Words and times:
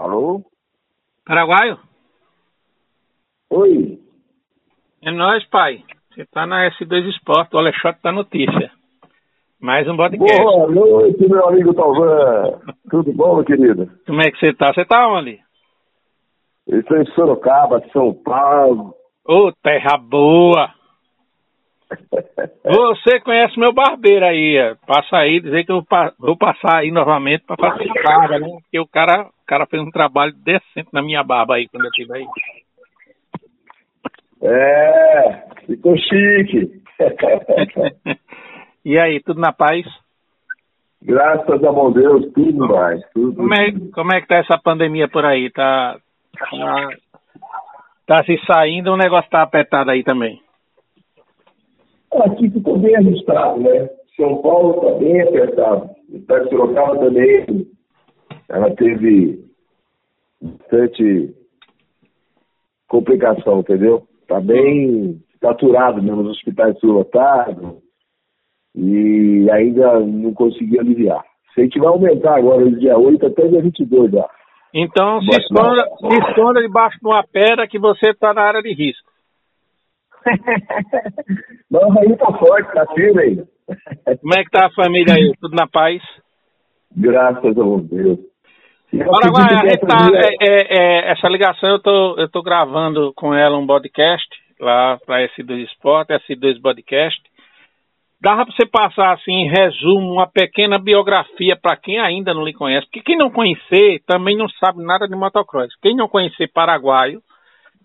Alô? 0.00 0.40
Paraguaio? 1.26 1.78
Oi. 3.50 3.98
É 5.02 5.10
nós, 5.10 5.44
pai. 5.50 5.84
Você 6.08 6.24
tá 6.24 6.46
na 6.46 6.70
S2 6.70 7.06
Esporte, 7.10 7.54
o 7.54 7.58
Alexandre 7.58 8.00
da 8.02 8.10
notícia. 8.10 8.70
Mais 9.60 9.86
um 9.86 9.98
podcast. 9.98 10.42
Boa 10.42 10.68
noite, 10.68 11.28
meu 11.28 11.46
amigo 11.46 11.74
Talvan. 11.74 12.60
Tudo 12.90 13.12
bom, 13.12 13.34
meu 13.34 13.44
querido? 13.44 13.90
Como 14.06 14.22
é 14.22 14.30
que 14.30 14.38
você 14.38 14.54
tá? 14.54 14.72
Você 14.72 14.86
tá 14.86 15.06
onde? 15.06 15.38
Eu 16.66 16.80
estou 16.80 16.96
em 16.96 17.04
Sorocaba, 17.12 17.86
São 17.92 18.14
Paulo. 18.14 18.94
Ô, 19.28 19.52
terra 19.62 19.98
boa! 19.98 20.79
Você 22.64 23.20
conhece 23.20 23.58
meu 23.58 23.72
barbeiro 23.72 24.24
aí, 24.24 24.56
é. 24.56 24.74
passa 24.86 25.16
aí, 25.16 25.40
dizer 25.40 25.64
que 25.64 25.72
eu 25.72 25.84
vou 26.18 26.36
passar 26.36 26.78
aí 26.78 26.90
novamente 26.90 27.44
para 27.44 27.56
fazer 27.56 27.90
a 27.90 28.02
barba, 28.02 28.38
né? 28.38 28.48
Porque 28.62 28.78
o 28.78 28.86
cara, 28.86 29.22
o 29.22 29.46
cara 29.46 29.66
fez 29.66 29.82
um 29.82 29.90
trabalho 29.90 30.32
decente 30.44 30.88
na 30.92 31.02
minha 31.02 31.22
barba 31.24 31.56
aí 31.56 31.66
quando 31.68 31.84
eu 31.84 31.88
estive 31.88 32.16
aí. 32.16 32.26
É, 34.42 35.42
ficou 35.66 35.96
chique. 35.96 36.80
e 38.84 38.98
aí, 38.98 39.20
tudo 39.20 39.40
na 39.40 39.52
paz? 39.52 39.84
Graças 41.02 41.64
a 41.64 41.72
bom 41.72 41.90
Deus, 41.90 42.30
tudo 42.32 42.68
mais. 42.68 43.00
Tudo 43.12 43.36
como, 43.36 43.54
é, 43.54 43.72
como 43.92 44.12
é 44.12 44.20
que 44.20 44.28
tá 44.28 44.36
essa 44.36 44.58
pandemia 44.58 45.08
por 45.08 45.24
aí? 45.24 45.50
Tá, 45.50 45.96
tá, 46.38 46.88
tá 48.06 48.24
se 48.24 48.38
saindo, 48.46 48.92
o 48.92 48.96
negócio 48.96 49.30
tá 49.30 49.42
apertado 49.42 49.90
aí 49.90 50.04
também? 50.04 50.40
Aqui 52.12 52.50
ficou 52.50 52.78
bem 52.78 52.96
ajustado, 52.96 53.60
né? 53.60 53.88
São 54.16 54.42
Paulo 54.42 54.74
está 54.76 54.98
bem 54.98 55.20
apertado. 55.22 55.90
O 56.12 56.16
estado 56.16 56.44
de 56.44 56.50
Sorocaba 56.50 56.98
também, 56.98 57.66
ela 58.48 58.74
teve 58.74 59.44
bastante 60.42 61.34
complicação, 62.88 63.60
entendeu? 63.60 64.02
Está 64.22 64.40
bem 64.40 65.22
saturado 65.40 66.02
mesmo, 66.02 66.22
os 66.22 66.30
hospitais 66.30 66.76
lotados 66.82 67.78
e 68.74 69.48
ainda 69.50 70.00
não 70.00 70.32
conseguiu 70.32 70.80
aliviar. 70.80 71.24
A 71.56 71.60
gente 71.60 71.78
vai 71.78 71.88
aumentar 71.88 72.38
agora 72.38 72.70
dia 72.70 72.96
8 72.96 73.26
até 73.26 73.48
dia 73.48 73.62
22 73.62 74.12
já. 74.12 74.28
Então 74.72 75.20
se 75.22 75.40
esconda, 75.40 75.84
se 75.98 76.30
esconda 76.30 76.62
debaixo 76.62 76.98
de 77.00 77.06
uma 77.06 77.24
pedra 77.24 77.66
que 77.66 77.78
você 77.78 78.10
está 78.10 78.32
na 78.32 78.42
área 78.42 78.62
de 78.62 78.72
risco. 78.72 79.09
Não, 81.70 81.98
aí 81.98 82.16
tá 82.16 82.32
forte, 82.38 82.72
tá 82.72 82.86
firme 82.94 83.22
aí. 83.22 83.36
Como 84.20 84.34
é 84.34 84.44
que 84.44 84.50
tá 84.50 84.66
a 84.66 84.70
família 84.70 85.14
aí? 85.14 85.32
Tudo 85.40 85.54
na 85.54 85.66
paz? 85.66 86.02
Graças 86.96 87.44
a 87.44 87.52
Deus. 87.52 88.18
Paraguai, 88.92 89.78
tá, 89.86 90.08
é, 90.14 90.34
é, 90.40 90.66
é, 90.78 91.12
essa 91.12 91.28
ligação 91.28 91.70
eu 91.70 91.78
tô, 91.78 92.16
eu 92.18 92.28
tô 92.28 92.42
gravando 92.42 93.12
com 93.14 93.32
ela 93.32 93.56
um 93.56 93.66
podcast 93.66 94.26
lá 94.58 94.98
para 95.06 95.28
S2 95.28 95.64
Sport, 95.74 96.08
S2 96.08 96.60
Podcast. 96.60 97.20
Dava 98.20 98.44
para 98.44 98.54
você 98.54 98.66
passar 98.66 99.14
assim, 99.14 99.32
em 99.32 99.48
resumo, 99.48 100.12
uma 100.12 100.26
pequena 100.26 100.76
biografia 100.78 101.56
para 101.56 101.76
quem 101.76 101.98
ainda 102.00 102.34
não 102.34 102.44
lhe 102.44 102.52
conhece, 102.52 102.86
porque 102.86 103.00
quem 103.00 103.16
não 103.16 103.30
conhecer 103.30 104.02
também 104.06 104.36
não 104.36 104.48
sabe 104.48 104.82
nada 104.84 105.06
de 105.06 105.14
motocross. 105.14 105.72
Quem 105.80 105.96
não 105.96 106.08
conhecer 106.08 106.50
paraguaio 106.52 107.22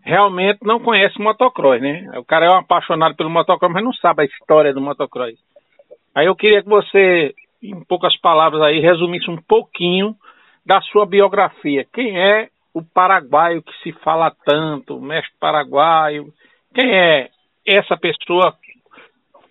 realmente 0.06 0.60
não 0.62 0.80
conhece 0.80 1.20
motocross, 1.20 1.82
né? 1.82 2.08
O 2.18 2.24
cara 2.24 2.46
é 2.46 2.50
um 2.50 2.60
apaixonado 2.60 3.16
pelo 3.16 3.30
motocross, 3.30 3.74
mas 3.74 3.84
não 3.84 3.94
sabe 3.94 4.22
a 4.22 4.26
história 4.26 4.72
do 4.72 4.80
motocross. 4.80 5.34
Aí 6.14 6.28
eu 6.28 6.36
queria 6.36 6.62
que 6.62 6.70
você, 6.70 7.34
em 7.62 7.84
poucas 7.84 8.16
palavras 8.22 8.62
aí, 8.62 8.80
resumisse 8.80 9.30
um 9.30 9.38
pouquinho 9.38 10.16
da 10.64 10.80
sua 10.82 11.06
biografia. 11.08 11.86
Quem 11.92 12.18
é 12.20 12.50
o 12.74 12.84
paraguaio 12.84 13.64
que 13.64 13.74
se 13.82 13.92
fala 14.04 14.32
tanto, 14.46 14.96
o 14.96 15.02
mestre 15.02 15.34
paraguaio? 15.40 16.32
Quem 16.74 16.96
é 16.96 17.30
essa 17.66 17.98
pessoa? 17.98 18.54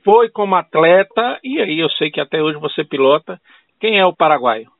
Foi 0.05 0.29
como 0.29 0.55
atleta, 0.55 1.41
e 1.43 1.61
aí 1.61 1.81
eu 1.81 1.91
sei 1.91 2.11
que 2.11 2.21
até 2.21 2.41
hoje 2.41 2.59
você 2.59 2.85
pilota. 2.85 3.41
Quem 3.81 3.99
é 3.99 4.07
o 4.07 4.15
paraguaio? 4.15 4.71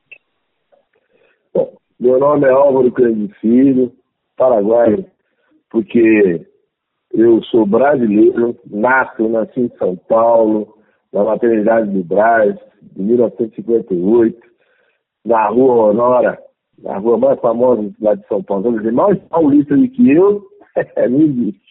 Bom, 1.53 1.73
meu 1.99 2.19
nome 2.19 2.47
é 2.47 2.51
Álvaro 2.51 2.91
Grande 2.91 3.33
Filho, 3.39 3.91
paraguaio 4.37 5.14
porque 5.69 6.45
eu 7.13 7.41
sou 7.43 7.65
brasileiro, 7.65 8.57
nato, 8.69 9.27
nasci 9.29 9.61
em 9.61 9.71
São 9.77 9.95
Paulo, 9.95 10.75
na 11.13 11.23
maternidade 11.23 11.89
do 11.91 12.03
Brás, 12.03 12.55
em 12.97 13.03
1958, 13.03 14.37
na 15.25 15.47
Rua 15.47 15.91
Honora, 15.91 16.37
na 16.81 16.97
rua 16.97 17.17
mais 17.17 17.39
famosa 17.39 17.89
lá 18.01 18.15
de 18.15 18.27
São 18.27 18.43
Paulo. 18.43 18.63
Vamos 18.63 18.79
dizer, 18.79 18.91
mais 18.91 19.17
paulista 19.29 19.75
do 19.75 19.87
que 19.87 20.11
eu, 20.11 20.43
não 21.09 21.21
existe. 21.21 21.65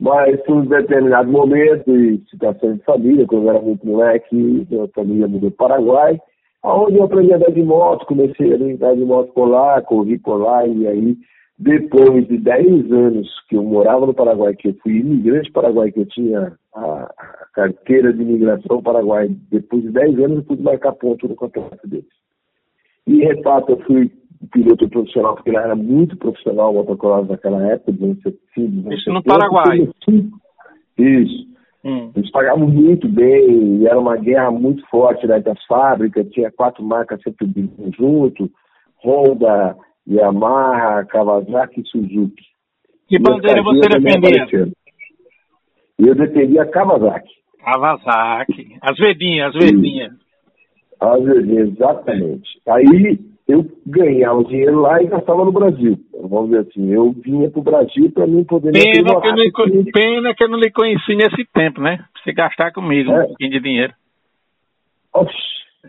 Mas, 0.00 0.40
por 0.42 0.56
um 0.56 0.64
determinado 0.64 1.30
momento 1.30 1.90
e 1.94 2.22
situação 2.30 2.74
de 2.74 2.84
família, 2.84 3.26
quando 3.26 3.44
eu 3.44 3.50
era 3.50 3.60
muito 3.60 3.86
moleque, 3.86 4.34
minha 4.34 4.88
família 4.94 5.26
mudou 5.26 5.50
para 5.50 5.80
o 5.80 5.84
Paraguai, 5.84 6.20
aonde 6.62 6.96
eu 6.96 7.04
aprendi 7.04 7.32
a 7.32 7.36
andar 7.36 7.50
de 7.50 7.62
moto, 7.62 8.06
comecei 8.06 8.52
a 8.52 8.56
andar 8.56 8.94
de 8.94 9.04
moto 9.04 9.32
por 9.32 9.46
lá, 9.46 9.82
corri 9.82 10.18
por 10.18 10.36
lá, 10.36 10.66
e 10.66 10.86
aí 10.86 11.16
depois 11.58 12.26
de 12.28 12.38
10 12.38 12.92
anos 12.92 13.28
que 13.48 13.56
eu 13.56 13.64
morava 13.64 14.06
no 14.06 14.14
Paraguai, 14.14 14.54
que 14.54 14.68
eu 14.68 14.76
fui 14.82 14.98
imigrante 14.98 15.50
paraguai, 15.50 15.90
que 15.90 16.00
eu 16.00 16.06
tinha 16.06 16.52
a, 16.72 17.14
carteira 17.52 18.12
de 18.12 18.22
imigração 18.22 18.80
paraguai, 18.80 19.28
depois 19.50 19.82
de 19.82 19.90
10 19.90 20.18
anos 20.20 20.36
eu 20.38 20.44
pude 20.44 20.62
marcar 20.62 20.92
ponto 20.92 21.26
no 21.26 21.34
campeonato 21.34 21.88
deles. 21.88 22.06
E, 23.06 23.24
refato, 23.24 23.72
eu 23.72 23.80
fui 23.80 24.12
piloto 24.52 24.88
profissional, 24.88 25.34
porque 25.34 25.50
ele 25.50 25.56
era 25.56 25.74
muito 25.74 26.16
profissional, 26.16 26.70
o 26.70 26.74
motocross 26.74 27.28
naquela 27.28 27.66
época, 27.66 27.92
de 27.92 28.00
1970. 28.00 28.94
Isso 28.94 29.12
no 29.12 29.22
Paraguai. 29.24 29.88
Isso. 30.96 31.48
Hum. 31.84 32.10
Eles 32.14 32.30
pagavam 32.30 32.68
muito 32.68 33.08
bem, 33.08 33.78
e 33.78 33.86
era 33.86 33.98
uma 33.98 34.16
guerra 34.16 34.52
muito 34.52 34.86
forte 34.88 35.26
né, 35.26 35.40
das 35.40 35.60
fábricas, 35.64 36.28
tinha 36.30 36.52
quatro 36.52 36.84
marcas 36.84 37.20
sempre 37.22 37.48
junto, 37.96 38.48
Honda, 39.02 39.76
Yamaha, 40.08 41.04
Kawasaki 41.04 41.82
e 41.82 41.88
Suzuki. 41.88 42.44
Que 43.08 43.18
bandeira 43.18 43.62
você 43.62 43.88
defendia? 43.88 44.68
Eu 45.98 46.14
defendia 46.14 46.64
Kawasaki. 46.66 47.30
Kawasaki. 47.62 48.76
As 48.80 48.96
verdinhas, 48.96 49.54
as 49.54 49.64
verdinhas. 49.64 50.12
As 51.00 51.22
verdinhas, 51.22 51.68
exatamente. 51.68 52.48
Aí 52.66 53.18
eu 53.46 53.66
ganhava 53.86 54.38
o 54.38 54.44
dinheiro 54.44 54.80
lá 54.80 55.02
e 55.02 55.06
gastava 55.06 55.44
no 55.44 55.52
Brasil. 55.52 55.98
Vamos 56.22 56.50
dizer 56.50 56.68
assim, 56.68 56.90
eu 56.90 57.12
vinha 57.12 57.50
para 57.50 57.60
o 57.60 57.62
Brasil 57.62 58.10
para 58.12 58.26
mim 58.26 58.44
poder... 58.44 58.72
Pena 58.72 58.92
que, 58.92 59.02
não, 59.02 59.20
pena 59.92 60.34
que 60.34 60.44
eu 60.44 60.48
não 60.48 60.58
lhe 60.58 60.70
conheci 60.70 61.14
nesse 61.14 61.44
tempo, 61.52 61.80
né? 61.80 61.96
Pra 61.96 62.22
você 62.22 62.32
gastar 62.32 62.72
comigo 62.72 63.10
é. 63.10 63.24
um 63.24 63.26
pouquinho 63.26 63.50
de 63.50 63.60
dinheiro. 63.60 63.92
Oxi, 65.14 65.36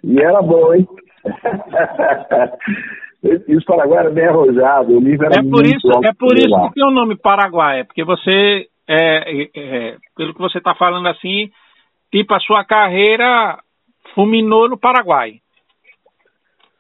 e 0.03 0.19
era 0.19 0.41
bom, 0.41 0.73
hein? 0.73 0.87
E 3.21 3.55
os 3.55 3.65
Paraguai 3.65 3.99
era 3.99 4.09
bem 4.09 4.25
arrojado, 4.25 4.95
o 4.95 4.99
livro 4.99 5.25
era 5.25 5.39
é 5.39 5.43
por 5.43 5.65
isso 5.65 5.89
É 6.03 6.13
por 6.13 6.37
isso 6.37 6.61
que 6.67 6.73
tem 6.73 6.87
o 6.87 6.91
nome 6.91 7.17
Paraguai, 7.17 7.81
é 7.81 7.83
porque 7.83 8.03
você, 8.03 8.67
é, 8.87 9.41
é, 9.43 9.49
é 9.55 9.95
pelo 10.15 10.33
que 10.33 10.39
você 10.39 10.57
está 10.57 10.73
falando 10.73 11.07
assim, 11.07 11.49
tipo 12.11 12.33
a 12.33 12.39
sua 12.39 12.63
carreira 12.63 13.59
fulminou 14.15 14.69
no 14.69 14.77
Paraguai. 14.77 15.33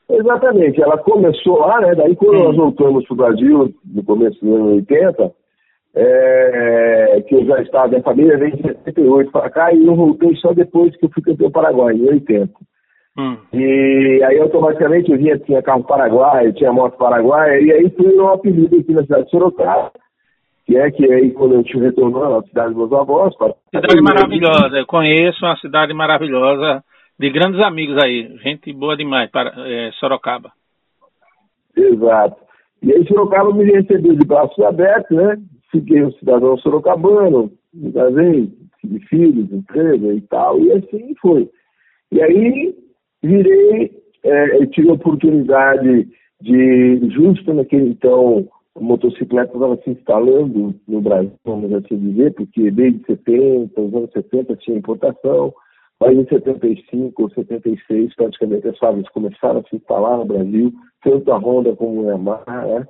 Exatamente, 0.09 0.81
ela 0.81 0.97
começou 0.97 1.59
lá, 1.59 1.81
né? 1.81 1.93
Daí 1.93 2.15
quando 2.15 2.39
hum. 2.39 2.43
nós 2.45 2.55
voltamos 2.55 3.05
para 3.05 3.13
o 3.13 3.17
Brasil, 3.17 3.73
no 3.85 4.03
começo 4.03 4.39
dos 4.43 4.55
anos 4.55 4.73
80, 4.75 5.31
é, 5.95 7.23
que 7.27 7.35
eu 7.35 7.45
já 7.45 7.61
estava, 7.61 7.89
minha 7.89 8.01
família 8.01 8.37
veio 8.37 8.55
em 8.55 8.61
78 8.61 9.31
para 9.31 9.49
cá 9.49 9.73
e 9.73 9.85
eu 9.85 9.95
voltei 9.95 10.35
só 10.37 10.53
depois 10.53 10.95
que 10.95 11.05
eu 11.05 11.09
fui 11.09 11.21
campeão 11.21 11.51
Paraguai, 11.51 11.95
em 11.95 12.07
80. 12.07 12.49
Hum. 13.17 13.37
E 13.53 14.23
aí 14.23 14.39
automaticamente 14.39 15.11
eu 15.11 15.17
vinha, 15.17 15.37
tinha 15.39 15.61
carro 15.61 15.83
paraguaio, 15.83 16.53
tinha 16.53 16.71
moto 16.71 16.97
paraguaia, 16.97 17.59
e 17.61 17.71
aí 17.71 17.89
fui 17.91 18.17
um 18.17 18.29
apelido 18.29 18.77
aqui 18.77 18.93
na 18.93 19.01
cidade 19.01 19.25
de 19.25 19.31
Sorocaba, 19.31 19.91
que 20.65 20.77
é 20.77 20.91
que 20.91 21.11
aí 21.11 21.31
quando 21.31 21.55
eu 21.55 21.63
te 21.63 21.77
retornou 21.77 22.29
na 22.29 22.41
cidade 22.43 22.73
dos 22.73 22.89
meus 22.89 22.93
avós. 22.93 23.33
Cidade 23.73 24.01
maravilhosa, 24.01 24.77
eu 24.77 24.85
conheço 24.85 25.45
uma 25.45 25.57
cidade 25.57 25.93
maravilhosa, 25.93 26.83
de 27.19 27.29
grandes 27.29 27.59
amigos 27.61 27.97
aí, 28.01 28.37
gente 28.43 28.71
boa 28.71 28.95
demais, 28.95 29.29
para 29.29 29.53
é, 29.67 29.91
Sorocaba. 29.99 30.51
Exato. 31.75 32.37
E 32.81 32.93
aí 32.93 33.05
Sorocaba 33.07 33.53
me 33.53 33.65
recebeu 33.65 34.15
de 34.15 34.25
braços 34.25 34.63
abertos, 34.63 35.17
né? 35.17 35.37
Fiquei 35.71 36.03
um 36.03 36.11
cidadão 36.13 36.57
sorocabano, 36.57 37.51
me 37.73 37.91
casei, 37.91 38.49
tive 38.81 38.99
filhos, 39.01 39.51
empresa 39.51 40.13
e 40.13 40.21
tal, 40.21 40.59
e 40.59 40.71
assim 40.71 41.13
foi. 41.21 41.49
E 42.11 42.21
aí 42.21 42.73
virei, 43.23 43.91
é, 44.23 44.65
tive 44.67 44.89
a 44.89 44.93
oportunidade 44.93 46.07
de, 46.41 47.09
justo 47.09 47.53
naquele 47.53 47.89
então, 47.89 48.47
a 48.75 48.79
motocicleta 48.79 49.53
estava 49.53 49.77
se 49.77 49.89
instalando 49.89 50.73
no 50.87 51.01
Brasil, 51.01 51.31
vamos 51.43 51.73
assim 51.73 51.97
dizer, 51.97 52.33
porque 52.33 52.71
desde 52.71 53.05
70, 53.05 53.81
os 53.81 53.93
anos 53.93 54.11
70 54.11 54.55
tinha 54.57 54.77
importação, 54.77 55.53
Mas 55.99 56.17
em 56.17 56.25
75 56.27 57.23
ou 57.23 57.29
76, 57.29 58.15
praticamente 58.15 58.67
as 58.67 58.77
fábricas 58.77 59.11
começaram 59.11 59.59
a 59.59 59.63
se 59.63 59.75
instalar 59.75 60.17
no 60.17 60.25
Brasil, 60.25 60.73
tanto 61.03 61.31
a 61.31 61.37
Honda 61.37 61.75
como 61.75 62.07
a 62.07 62.11
Yamaha, 62.13 62.65
né? 62.67 62.87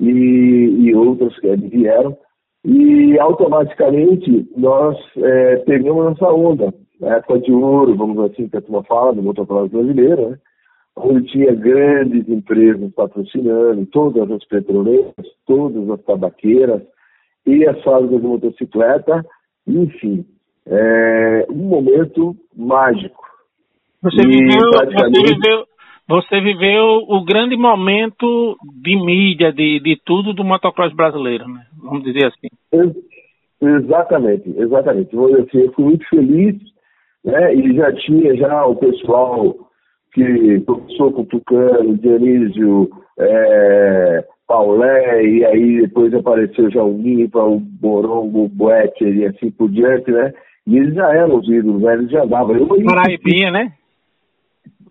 e, 0.00 0.76
e 0.80 0.94
outras 0.94 1.38
que 1.40 1.56
vieram. 1.56 2.16
E 2.64 3.18
automaticamente 3.18 4.48
nós 4.56 4.96
é, 5.16 5.56
pegamos 5.58 6.12
essa 6.12 6.32
onda, 6.32 6.74
época 7.02 7.40
de 7.40 7.52
ouro, 7.52 7.94
vamos 7.94 8.18
assim, 8.30 8.48
que 8.48 8.56
a 8.56 8.62
turma 8.62 8.82
fala, 8.84 9.14
do 9.14 9.22
motocross 9.22 9.70
brasileiro, 9.70 10.30
né? 10.30 10.38
onde 10.96 11.30
tinha 11.30 11.54
grandes 11.54 12.28
empresas 12.28 12.90
patrocinando, 12.94 13.84
todas 13.86 14.30
as 14.30 14.44
petroleiras, 14.46 15.14
todas 15.46 15.88
as 15.90 16.02
tabaqueiras 16.04 16.82
e 17.46 17.66
as 17.66 17.82
fábricas 17.82 18.20
de 18.20 18.26
motocicleta, 18.26 19.24
enfim, 19.66 20.24
é 20.66 21.46
um 21.50 21.68
momento 21.68 22.34
mágico. 22.56 23.24
Você 24.02 24.22
viveu, 24.26 24.70
praticamente... 24.70 25.20
você 25.20 25.34
viveu, 25.34 25.64
você 26.08 26.40
viveu 26.40 26.84
o 27.08 27.24
grande 27.24 27.56
momento 27.56 28.56
de 28.82 28.96
mídia, 28.96 29.52
de, 29.52 29.80
de 29.80 30.00
tudo 30.04 30.32
do 30.32 30.44
motocross 30.44 30.92
brasileiro, 30.94 31.46
né? 31.48 31.66
Vamos 31.82 32.02
dizer 32.04 32.26
assim. 32.26 32.48
exatamente, 33.60 34.48
exatamente. 34.56 35.10
Assim, 35.16 35.58
eu 35.58 35.72
fui 35.72 35.84
muito 35.84 36.08
feliz, 36.08 36.56
né? 37.26 37.54
E 37.54 37.74
já 37.74 37.92
tinha 37.92 38.34
já 38.36 38.64
o 38.64 38.76
pessoal 38.76 39.54
que 40.14 40.60
começou 40.60 41.12
com 41.12 41.24
Tucano, 41.24 41.98
Dionísio, 41.98 42.88
é, 43.18 44.24
Paulé, 44.46 45.24
e 45.24 45.44
aí 45.44 45.80
depois 45.82 46.14
apareceu 46.14 46.70
já 46.70 46.82
o 46.82 46.92
Nimpa, 46.92 47.42
o 47.42 47.58
Borongo, 47.58 48.44
o 48.44 48.48
Boetter 48.48 49.14
e 49.14 49.26
assim 49.26 49.50
por 49.50 49.68
diante, 49.68 50.10
né? 50.10 50.32
E 50.66 50.78
eles 50.78 50.94
já 50.94 51.12
eram 51.12 51.36
os 51.36 51.48
ídolos, 51.48 51.82
né? 51.82 51.94
eles 51.94 52.10
já 52.10 52.24
davam. 52.24 52.56
Eu, 52.56 52.66
Paraibinha, 52.66 53.50
né? 53.50 53.72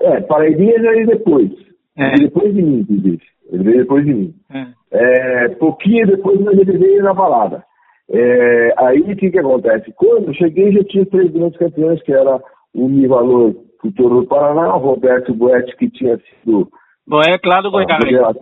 É, 0.02 0.22
Paraibinha 0.22 0.80
já 0.80 0.94
ia 0.96 1.08
depois. 1.08 1.52
É. 1.98 2.12
Depois 2.20 2.54
de 2.54 2.62
mim, 2.62 2.80
inclusive. 2.80 3.22
Ele 3.52 3.64
veio 3.64 3.78
depois 3.78 4.06
de 4.06 4.14
mim. 4.14 4.34
É. 4.52 4.68
É, 4.92 5.50
pouquinho 5.50 6.08
depois 6.08 6.40
ele 6.40 6.78
veio 6.78 7.04
na 7.04 7.14
balada. 7.14 7.64
É, 8.12 8.74
aí 8.78 9.02
o 9.02 9.16
que, 9.16 9.32
que 9.32 9.40
acontece? 9.40 9.92
Quando 9.96 10.28
eu 10.28 10.34
cheguei 10.34 10.72
já 10.72 10.84
tinha 10.84 11.06
três 11.06 11.32
grandes 11.32 11.58
campeões, 11.58 12.02
que 12.04 12.14
era 12.14 12.40
o 12.74 12.88
Mivalor 12.88 13.56
Futuro 13.82 14.22
do 14.22 14.28
Paraná, 14.28 14.76
o 14.76 14.80
Roberto 14.80 15.34
Boetti, 15.34 15.76
que 15.78 15.90
tinha 15.90 16.18
sido. 16.18 16.70
Boetti 17.08 17.48
lá 17.48 17.62
do 17.62 17.72
Goiás. 17.72 18.38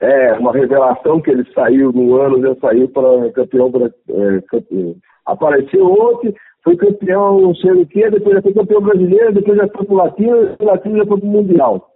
É, 0.00 0.34
uma 0.34 0.52
revelação 0.52 1.20
que 1.22 1.30
ele 1.30 1.44
saiu 1.54 1.90
no 1.90 2.16
ano, 2.16 2.42
já 2.42 2.54
saiu 2.56 2.88
para 2.88 3.32
campeão, 3.32 3.72
é, 4.10 4.40
campeão. 4.42 4.94
Apareceu 5.24 5.86
ontem, 5.86 6.34
foi 6.62 6.76
campeão 6.76 7.40
não 7.40 7.54
sei 7.54 7.72
o 7.72 7.86
quê, 7.86 8.10
depois 8.10 8.34
já 8.36 8.42
foi 8.42 8.52
campeão 8.52 8.82
brasileiro, 8.82 9.32
depois 9.32 9.56
já 9.56 9.68
foi 9.68 9.86
para 9.86 9.94
o 9.94 9.96
Latino, 9.96 10.36
e 10.36 10.62
o 10.62 10.66
Latino 10.66 10.98
já 10.98 11.06
foi 11.06 11.18
para 11.18 11.28
o 11.28 11.32
Mundial. 11.32 11.88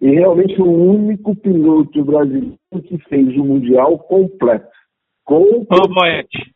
E 0.00 0.10
realmente 0.10 0.54
foi 0.56 0.68
o 0.68 0.92
único 0.92 1.34
piloto 1.36 2.04
brasileiro 2.04 2.58
que 2.86 2.98
fez 3.08 3.34
o 3.36 3.44
Mundial 3.44 3.98
completo. 4.00 4.75
Com 5.26 5.42
o 5.42 5.88
Boetti. 5.88 6.54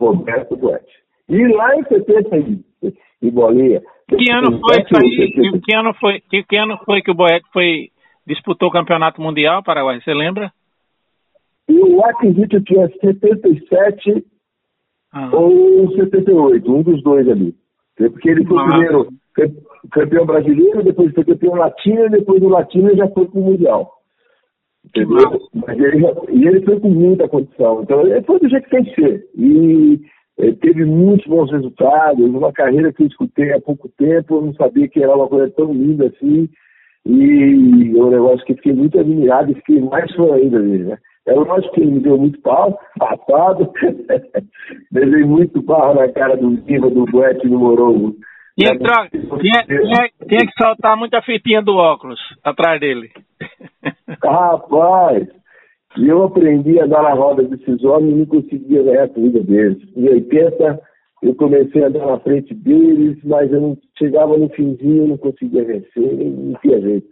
Roberto 0.00 0.56
Boetti. 0.56 0.92
E 1.28 1.46
lá 1.48 1.76
em 1.76 1.84
70 1.84 2.36
e 3.20 3.30
bolinha. 3.30 3.82
Que 4.08 4.32
ano 4.32 4.58
foi 4.60 4.80
isso 4.80 4.96
aí? 4.96 5.60
Que 5.60 5.74
ano 5.74 5.92
foi, 5.94 6.20
que, 6.20 6.42
que 6.44 6.56
ano 6.56 6.78
foi 6.86 7.02
que 7.02 7.10
o 7.10 7.14
Boeck 7.14 7.44
foi 7.52 7.90
disputou 8.26 8.68
o 8.68 8.72
campeonato 8.72 9.20
mundial 9.20 9.62
Paraguai? 9.62 10.00
Você 10.00 10.14
lembra? 10.14 10.50
Eu 11.68 12.02
acredito 12.04 12.62
que 12.62 12.78
é 12.78 12.88
77 12.88 14.24
ah. 15.12 15.30
ou 15.34 15.90
78, 15.94 16.72
um 16.72 16.82
dos 16.82 17.02
dois 17.02 17.28
ali. 17.28 17.54
Porque 17.96 18.30
ele 18.30 18.46
foi 18.46 18.58
ah. 18.58 18.66
primeiro 18.68 19.08
campeão 19.92 20.24
brasileiro, 20.24 20.82
depois 20.82 21.12
foi 21.12 21.24
campeão 21.24 21.54
latino, 21.54 22.06
e 22.06 22.10
depois 22.10 22.40
do 22.40 22.48
latino 22.48 22.96
já 22.96 23.08
foi 23.08 23.26
para 23.26 23.40
o 23.40 23.44
Mundial. 23.44 23.97
Entendeu? 24.84 25.40
Mas 25.54 25.78
ele, 25.78 26.06
e 26.30 26.46
ele 26.46 26.64
foi 26.64 26.80
com 26.80 26.88
muita 26.88 27.28
condição. 27.28 27.82
Então, 27.82 28.06
ele 28.06 28.22
foi 28.22 28.38
do 28.40 28.48
jeito 28.48 28.64
que 28.64 28.70
tem 28.70 28.84
que 28.84 28.94
ser. 28.94 29.26
E 29.36 30.00
ele 30.38 30.56
teve 30.56 30.84
muitos 30.84 31.26
bons 31.26 31.50
resultados, 31.50 32.24
uma 32.24 32.52
carreira 32.52 32.92
que 32.92 33.02
eu 33.02 33.08
escutei 33.08 33.52
há 33.52 33.60
pouco 33.60 33.88
tempo, 33.98 34.36
eu 34.36 34.42
não 34.42 34.54
sabia 34.54 34.88
que 34.88 35.02
era 35.02 35.14
uma 35.14 35.26
coisa 35.26 35.52
tão 35.56 35.72
linda 35.72 36.06
assim, 36.06 36.48
e 37.04 37.92
é 37.96 38.00
um 38.00 38.10
negócio 38.10 38.46
que 38.46 38.54
fiquei 38.54 38.72
muito 38.72 38.98
admirado 38.98 39.50
e 39.50 39.56
fiquei 39.56 39.80
mais 39.80 40.14
fã 40.14 40.34
ainda 40.34 40.60
dele, 40.60 40.84
né? 40.84 40.98
É 41.26 41.34
lógico 41.34 41.74
que 41.74 41.80
ele 41.80 41.92
me 41.92 42.00
deu 42.00 42.16
muito 42.16 42.40
pau, 42.40 42.78
passado, 42.98 43.70
levei 44.92 45.24
muito 45.24 45.62
pau 45.62 45.94
na 45.94 46.08
cara 46.12 46.36
do 46.36 46.50
Viva, 46.62 46.88
do 46.88 47.04
Boete 47.06 47.46
e 47.46 47.50
do 47.50 47.58
Morongo. 47.58 48.14
Tinha, 48.58 48.76
tinha, 48.76 49.64
tinha, 49.64 50.10
tinha 50.26 50.40
que 50.40 50.52
soltar 50.60 50.96
muita 50.96 51.22
fitinha 51.22 51.62
do 51.62 51.76
óculos 51.76 52.18
atrás 52.42 52.80
dele. 52.80 53.08
Rapaz, 54.20 55.28
e 55.96 56.08
eu 56.08 56.24
aprendi 56.24 56.80
a 56.80 56.86
dar 56.86 57.04
na 57.04 57.14
roda 57.14 57.44
desses 57.44 57.84
homens 57.84 58.14
e 58.14 58.18
não 58.18 58.26
conseguia 58.26 58.82
ganhar 58.82 59.04
a 59.04 59.08
corrida 59.08 59.40
deles. 59.44 59.78
Em 59.96 60.08
80, 60.08 60.80
eu 61.22 61.34
comecei 61.36 61.84
a 61.84 61.88
dar 61.88 62.06
na 62.06 62.18
frente 62.18 62.52
deles, 62.52 63.16
mas 63.22 63.52
eu 63.52 63.60
não 63.60 63.78
chegava 63.96 64.36
no 64.36 64.48
finzinho, 64.48 65.06
não 65.06 65.16
conseguia 65.16 65.64
vencer, 65.64 65.90
não 65.96 66.54
tinha 66.60 66.80
jeito. 66.80 67.06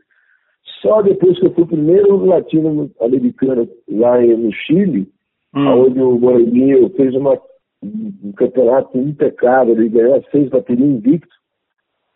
Só 0.82 1.00
depois 1.00 1.38
que 1.38 1.46
eu 1.46 1.54
fui 1.54 1.62
o 1.64 1.68
primeiro 1.68 2.24
latino-americano 2.24 3.68
lá 3.88 4.20
no 4.20 4.52
Chile, 4.52 5.08
hum. 5.54 5.66
onde 5.66 6.00
o 6.00 6.18
Moreninho 6.18 6.90
fez 6.90 7.14
uma, 7.14 7.40
um 7.82 8.32
campeonato 8.36 8.98
impecável, 8.98 9.74
ele 9.74 9.88
ganhou 9.88 10.22
seis 10.30 10.48
baterias 10.48 10.88
invicto, 10.88 11.35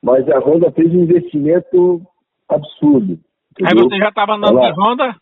mas 0.03 0.29
a 0.29 0.39
Honda 0.39 0.71
fez 0.73 0.93
um 0.93 1.03
investimento 1.03 2.01
absurdo. 2.49 3.19
Entendeu? 3.53 3.85
Aí 3.85 3.89
você 3.89 3.99
já 3.99 4.09
estava 4.09 4.35
andando 4.35 4.59
Ela... 4.59 4.73
de 4.73 4.81
Honda? 4.81 5.17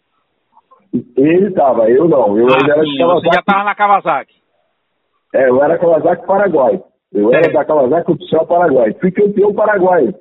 Ele 1.16 1.48
estava, 1.48 1.90
eu 1.90 2.08
não. 2.08 2.38
Eu 2.38 2.48
ah, 2.48 2.56
ainda 2.60 2.72
era 2.72 2.82
de 2.82 2.96
Kawasaki. 2.96 3.26
Você 3.26 3.34
já 3.34 3.40
estava 3.40 3.64
na 3.64 3.74
Kawasaki. 3.74 4.34
É, 5.34 5.48
eu 5.50 5.62
era 5.62 5.78
Kawasaki 5.78 6.26
Paraguai. 6.26 6.82
Eu 7.12 7.32
é. 7.32 7.36
era 7.36 7.52
da 7.52 7.64
Kawasaki 7.64 8.12
oficial 8.12 8.46
Paraguai. 8.46 8.94
Fui 9.00 9.10
campeão 9.10 9.52
paraguai. 9.54 10.14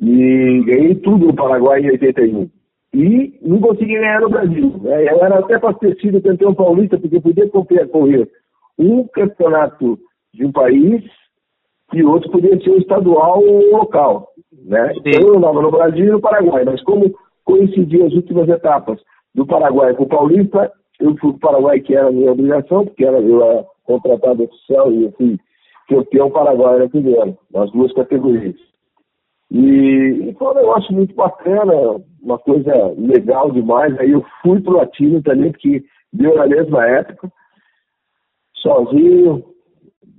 E 0.00 0.64
ganhei 0.66 0.94
tudo 0.96 1.26
no 1.26 1.34
Paraguai 1.34 1.80
em 1.80 1.90
81. 1.90 2.50
E 2.94 3.38
não 3.42 3.60
consegui 3.60 3.94
ganhar 3.94 4.20
no 4.20 4.28
Brasil. 4.28 4.80
É, 4.86 5.12
eu 5.12 5.24
era 5.24 5.38
até 5.38 5.58
para 5.58 5.74
ter 5.74 5.96
sido 6.00 6.22
campeão 6.22 6.54
paulista, 6.54 6.98
porque 6.98 7.20
podia 7.20 7.48
correr 7.48 8.28
um 8.78 9.06
campeonato 9.08 9.98
de 10.32 10.44
um 10.44 10.52
país 10.52 11.04
e 11.92 12.04
outro 12.04 12.30
podia 12.30 12.58
ser 12.60 12.70
um 12.70 12.78
estadual 12.78 13.42
ou 13.42 13.70
local. 13.70 14.28
Né? 14.64 14.92
Então 14.96 15.28
eu 15.28 15.36
andava 15.36 15.60
no 15.60 15.70
Brasil 15.70 16.06
e 16.06 16.10
no 16.10 16.20
Paraguai, 16.20 16.64
mas 16.64 16.82
como 16.82 17.14
coincidiam 17.44 18.06
as 18.06 18.12
últimas 18.14 18.48
etapas 18.48 19.00
do 19.34 19.46
Paraguai 19.46 19.94
com 19.94 20.04
o 20.04 20.08
Paulista, 20.08 20.72
eu 21.00 21.16
fui 21.16 21.32
para 21.32 21.36
o 21.36 21.40
Paraguai, 21.40 21.80
que 21.80 21.94
era 21.94 22.08
a 22.08 22.12
minha 22.12 22.32
obrigação, 22.32 22.84
porque 22.84 23.04
era, 23.04 23.18
eu 23.20 23.42
era 23.42 23.64
contratado 23.84 24.44
oficial 24.44 24.92
e 24.92 25.04
eu 25.04 25.12
fui 25.12 25.38
campeão 25.88 26.30
paraguaio 26.30 26.78
na 26.80 26.88
primeira, 26.88 27.36
nas 27.52 27.70
duas 27.72 27.92
categorias. 27.92 28.56
E, 29.50 30.28
e 30.28 30.34
foi 30.38 30.52
um 30.52 30.54
negócio 30.54 30.94
muito 30.94 31.14
bacana, 31.14 31.72
uma 32.22 32.38
coisa 32.38 32.94
legal 32.96 33.50
demais. 33.50 33.98
Aí 33.98 34.10
eu 34.10 34.24
fui 34.42 34.60
pro 34.60 34.76
Latino 34.76 35.22
também, 35.22 35.52
porque 35.52 35.84
deu 36.12 36.34
na 36.34 36.46
mesma 36.46 36.86
época, 36.86 37.30
sozinho, 38.56 39.44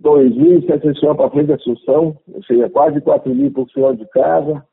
2.700 0.05 1.15
para 1.15 1.29
frente 1.31 1.47
da 1.47 1.55
Assunção, 1.55 2.15
ou 2.31 2.43
seja, 2.43 2.69
quase 2.69 3.01
4 3.01 3.33
mil 3.33 3.51
por 3.51 3.67
final 3.71 3.95
de 3.95 4.05
casa. 4.09 4.63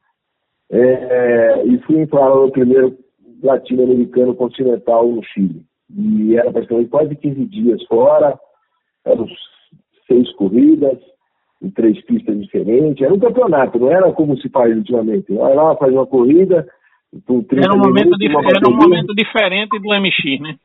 É, 0.71 1.65
e 1.67 1.79
fui 1.81 2.01
entrar 2.01 2.29
no 2.31 2.51
primeiro 2.51 2.97
latino-americano 3.43 4.35
continental 4.35 5.09
no 5.09 5.23
Chile. 5.25 5.63
E 5.95 6.37
era 6.37 6.53
praticamente 6.53 6.91
quase 6.91 7.17
15 7.17 7.45
dias 7.47 7.85
fora, 7.85 8.39
eram 9.05 9.27
seis 10.07 10.33
corridas, 10.35 10.99
em 11.63 11.71
três 11.71 12.01
pistas 12.05 12.39
diferentes. 12.41 13.03
Era 13.03 13.15
um 13.15 13.19
campeonato, 13.19 13.79
não 13.79 13.91
era 13.91 14.11
como 14.13 14.37
se 14.39 14.49
faz 14.49 14.77
ultimamente. 14.77 15.33
Vai 15.33 15.55
lá, 15.55 15.77
faz 15.77 15.93
uma 15.93 16.07
corrida, 16.07 16.67
com 17.27 17.43
30 17.43 17.67
era 17.67 17.75
um 17.75 17.79
momento 17.79 18.19
minutos, 18.19 18.57
Era 18.57 18.69
um 18.69 18.77
momento 18.77 19.15
diferente 19.15 19.79
do 19.79 19.89
MX, 19.89 20.41
né? 20.41 20.57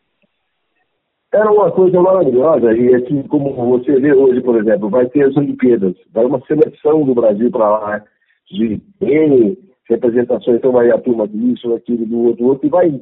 Era 1.34 1.52
uma 1.52 1.72
coisa 1.72 2.02
maravilhosa, 2.02 2.72
e 2.74 2.96
assim 2.96 3.22
como 3.24 3.54
você 3.54 4.00
vê 4.00 4.14
hoje, 4.14 4.42
por 4.42 4.58
exemplo, 4.58 4.90
vai 4.90 5.08
ter 5.08 5.26
as 5.26 5.36
Olimpíadas, 5.36 5.94
vai 6.14 6.26
uma 6.26 6.42
seleção 6.46 7.04
do 7.04 7.14
Brasil 7.14 7.52
para 7.52 7.70
lá, 7.70 8.04
de 8.50 8.82
N 9.02 9.58
representações, 9.90 10.58
então 10.58 10.72
vai 10.72 10.90
a 10.90 10.98
turma 10.98 11.28
disso, 11.28 11.74
aquilo, 11.74 12.06
do 12.06 12.20
outro, 12.24 12.44
do 12.44 12.50
outro, 12.50 12.68
e 12.68 12.70
vai 12.70 13.02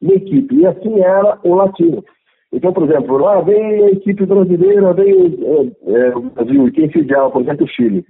uma 0.00 0.14
equipe. 0.14 0.56
E 0.56 0.66
assim 0.66 1.00
era 1.00 1.38
o 1.44 1.54
latino. 1.54 2.04
Então, 2.52 2.72
por 2.72 2.84
exemplo, 2.84 3.18
lá 3.18 3.40
vem 3.42 3.84
a 3.84 3.90
equipe 3.90 4.26
brasileira, 4.26 4.92
vem 4.92 5.12
é, 5.12 5.92
é, 5.92 6.16
o 6.16 6.22
Brasil, 6.22 6.72
quem 6.72 6.90
sediava, 6.90 7.30
por 7.30 7.42
exemplo, 7.42 7.64
o 7.64 7.68
Chile. 7.68 8.04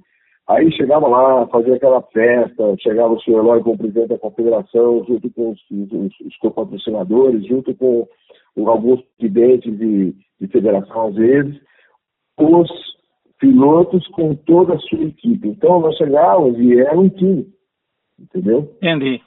Aí 0.49 0.73
chegava 0.73 1.07
lá, 1.07 1.47
fazia 1.47 1.75
aquela 1.75 2.03
festa, 2.03 2.75
chegava 2.81 3.13
o 3.13 3.21
senhor 3.21 3.39
Eloy 3.39 3.63
como 3.63 3.79
presidente 3.79 4.09
da 4.09 4.19
confederação, 4.19 5.05
junto 5.07 5.31
com 5.31 5.51
os, 5.51 5.61
os, 5.71 6.21
os 6.27 6.37
co-patrocinadores, 6.39 7.47
junto 7.47 7.73
com, 7.77 8.05
com 8.05 8.09
alguns 8.57 9.01
presidentes 9.19 9.77
de, 9.79 10.15
de 10.41 10.49
federação, 10.49 11.09
às 11.09 11.15
vezes, 11.15 11.61
os 12.39 12.71
pilotos 13.39 14.07
com 14.09 14.35
toda 14.35 14.75
a 14.75 14.79
sua 14.79 15.03
equipe. 15.03 15.49
Então 15.49 15.81
nós 15.81 15.97
chegávamos 15.97 16.59
e 16.59 16.79
era 16.79 16.99
um 16.99 17.09
time, 17.09 17.47
entendeu? 18.19 18.71
Entendi. 18.83 19.21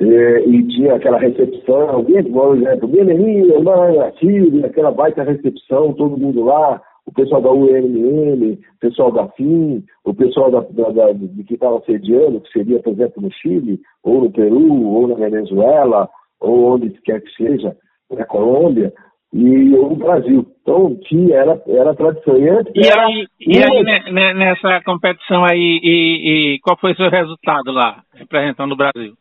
É, 0.00 0.48
e 0.48 0.66
tinha 0.68 0.94
aquela 0.94 1.18
recepção, 1.18 2.04
por 2.04 2.56
exemplo, 2.56 2.88
Alemanha, 3.00 4.12
Chile, 4.18 4.64
aquela 4.64 4.90
baita 4.90 5.22
recepção, 5.22 5.92
todo 5.92 6.16
mundo 6.16 6.42
lá, 6.42 6.80
o 7.04 7.12
pessoal 7.12 7.42
da 7.42 7.52
UNM, 7.52 8.52
o 8.52 8.78
pessoal 8.80 9.12
da 9.12 9.28
FIM, 9.28 9.84
o 10.04 10.14
pessoal 10.14 10.50
da, 10.50 10.60
da, 10.60 10.90
da 10.90 11.12
de 11.12 11.44
que 11.44 11.54
estava 11.54 11.82
sediando, 11.84 12.40
que 12.40 12.50
seria, 12.50 12.80
por 12.80 12.94
exemplo, 12.94 13.22
no 13.22 13.30
Chile, 13.30 13.78
ou 14.02 14.22
no 14.22 14.30
Peru, 14.30 14.86
ou 14.86 15.06
na 15.06 15.16
Venezuela, 15.16 16.08
ou 16.40 16.74
onde 16.74 16.90
quer 17.02 17.20
que 17.20 17.30
seja, 17.32 17.76
na 18.10 18.24
Colômbia, 18.24 18.92
e 19.32 19.74
o 19.74 19.94
Brasil. 19.94 20.46
Então, 20.62 20.96
tinha, 21.06 21.36
era, 21.36 21.60
era 21.66 21.94
tradição. 21.94 22.36
E, 22.36 22.42
e 22.74 22.90
aí, 22.92 23.26
e 23.40 23.58
aí 23.62 23.82
né, 24.12 24.34
nessa 24.34 24.82
competição 24.84 25.44
aí, 25.44 25.80
e, 25.82 26.54
e, 26.54 26.60
qual 26.60 26.76
foi 26.78 26.92
o 26.92 26.96
seu 26.96 27.08
resultado 27.08 27.70
lá, 27.72 28.02
representando 28.14 28.72
o 28.72 28.76
Brasil? 28.76 29.14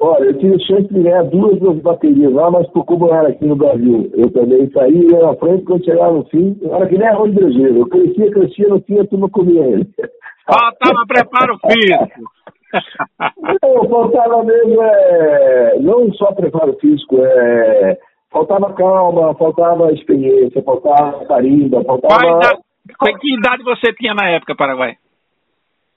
Olha, 0.00 0.24
eu 0.24 0.38
tive 0.38 0.58
chance 0.64 0.92
de 0.92 1.00
ganhar 1.00 1.22
duas 1.24 1.60
das 1.60 1.78
baterias 1.78 2.32
lá, 2.32 2.50
mas 2.50 2.66
por 2.70 2.84
como 2.84 3.06
eu 3.06 3.14
era 3.14 3.28
aqui 3.28 3.44
no 3.44 3.54
Brasil, 3.54 4.10
eu 4.14 4.28
também 4.32 4.68
saí 4.72 4.98
ia 4.98 5.20
na 5.20 5.36
frente 5.36 5.62
quando 5.62 5.84
chegava 5.84 6.12
no 6.12 6.24
fim, 6.24 6.58
era 6.64 6.88
que 6.88 6.98
nem 6.98 7.06
arroz 7.06 7.32
de 7.32 7.40
brejeiro. 7.40 7.78
Eu 7.78 7.86
crescia, 7.86 8.30
crescia, 8.32 8.68
no 8.68 8.80
fim 8.80 8.98
a 8.98 9.06
turma 9.06 9.30
comia 9.30 9.64
ele. 9.64 9.86
Faltava 10.44 11.06
preparo 11.06 11.56
físico. 11.58 12.30
Não, 13.62 13.88
faltava 13.88 14.44
mesmo, 14.44 14.82
é, 14.82 15.78
não 15.80 16.12
só 16.14 16.32
preparo 16.32 16.76
físico, 16.80 17.16
é 17.24 17.98
faltava 18.32 18.72
calma, 18.72 19.34
faltava 19.34 19.92
experiência, 19.92 20.62
faltava 20.62 21.24
carimba, 21.26 21.84
faltava. 21.84 22.18
Qual 22.18 22.38
idade, 22.38 23.20
que 23.20 23.34
idade 23.34 23.62
você 23.62 23.92
tinha 23.92 24.14
na 24.14 24.28
época, 24.30 24.56
Paraguai? 24.56 24.94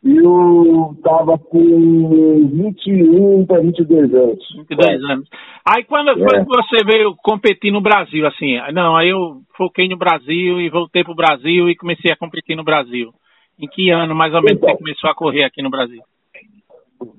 Eu 0.03 0.93
estava 0.95 1.35
com 1.39 2.47
21 2.53 3.43
para 3.47 3.59
22 3.59 4.13
anos. 4.13 4.55
22 4.55 4.87
é. 4.87 5.13
anos. 5.13 5.27
Aí 5.67 5.83
quando, 5.83 6.11
é. 6.11 6.13
quando 6.13 6.45
você 6.45 6.85
veio 6.85 7.15
competir 7.23 7.71
no 7.71 7.81
Brasil, 7.81 8.27
assim, 8.27 8.59
não, 8.71 8.95
aí 8.95 9.09
eu 9.09 9.37
foquei 9.57 9.87
no 9.87 9.97
Brasil 9.97 10.61
e 10.61 10.69
voltei 10.69 11.03
para 11.03 11.13
o 11.13 11.15
Brasil 11.15 11.69
e 11.69 11.75
comecei 11.75 12.11
a 12.11 12.17
competir 12.17 12.55
no 12.55 12.63
Brasil. 12.63 13.11
Em 13.57 13.67
que 13.67 13.89
ano, 13.89 14.13
mais 14.13 14.33
ou 14.33 14.43
menos, 14.43 14.57
então, 14.57 14.69
você 14.69 14.77
começou 14.77 15.09
a 15.09 15.15
correr 15.15 15.43
aqui 15.43 15.63
no 15.63 15.71
Brasil? 15.71 16.01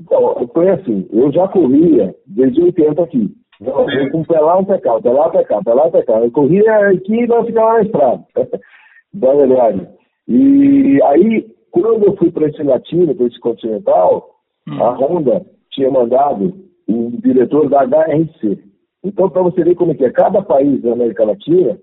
Então, 0.01 0.49
foi 0.53 0.71
assim, 0.71 1.09
eu 1.13 1.33
já 1.33 1.49
corria 1.49 2.15
desde 2.27 2.63
80 2.63 3.03
aqui. 3.03 3.31
Eu 3.61 4.11
com 4.11 4.23
pelar 4.25 4.59
um 4.59 4.65
pecado, 4.65 5.03
pelar 5.03 5.29
um 5.29 5.31
pecado, 5.31 5.65
pelar 5.65 5.87
um 5.87 5.91
pecado. 5.91 6.25
Eu 6.25 6.31
corria 6.31 6.89
aqui 6.89 7.15
e 7.15 7.27
não 7.27 7.45
ficava 7.45 7.75
na 7.75 7.83
estrada. 7.83 8.25
da 9.15 9.35
verdade. 9.35 9.89
E 10.29 11.01
aí, 11.05 11.47
quando 11.71 12.05
eu 12.05 12.17
fui 12.17 12.31
para 12.31 12.49
esse 12.49 12.63
latino, 12.63 13.15
para 13.15 13.27
esse 13.27 13.39
continental, 13.41 14.29
hum. 14.69 14.83
a 14.83 14.91
Honda 14.97 15.47
tinha 15.73 15.91
mandado 15.91 16.55
o 16.89 17.11
diretor 17.23 17.69
da 17.69 17.85
HRC. 17.87 18.59
Então, 19.05 19.31
para 19.31 19.43
você 19.43 19.63
ver 19.63 19.75
como 19.75 19.93
é 19.93 19.95
que 19.95 20.05
é, 20.05 20.11
cada 20.11 20.43
país 20.43 20.83
da 20.83 20.93
América 20.93 21.25
Latina 21.25 21.79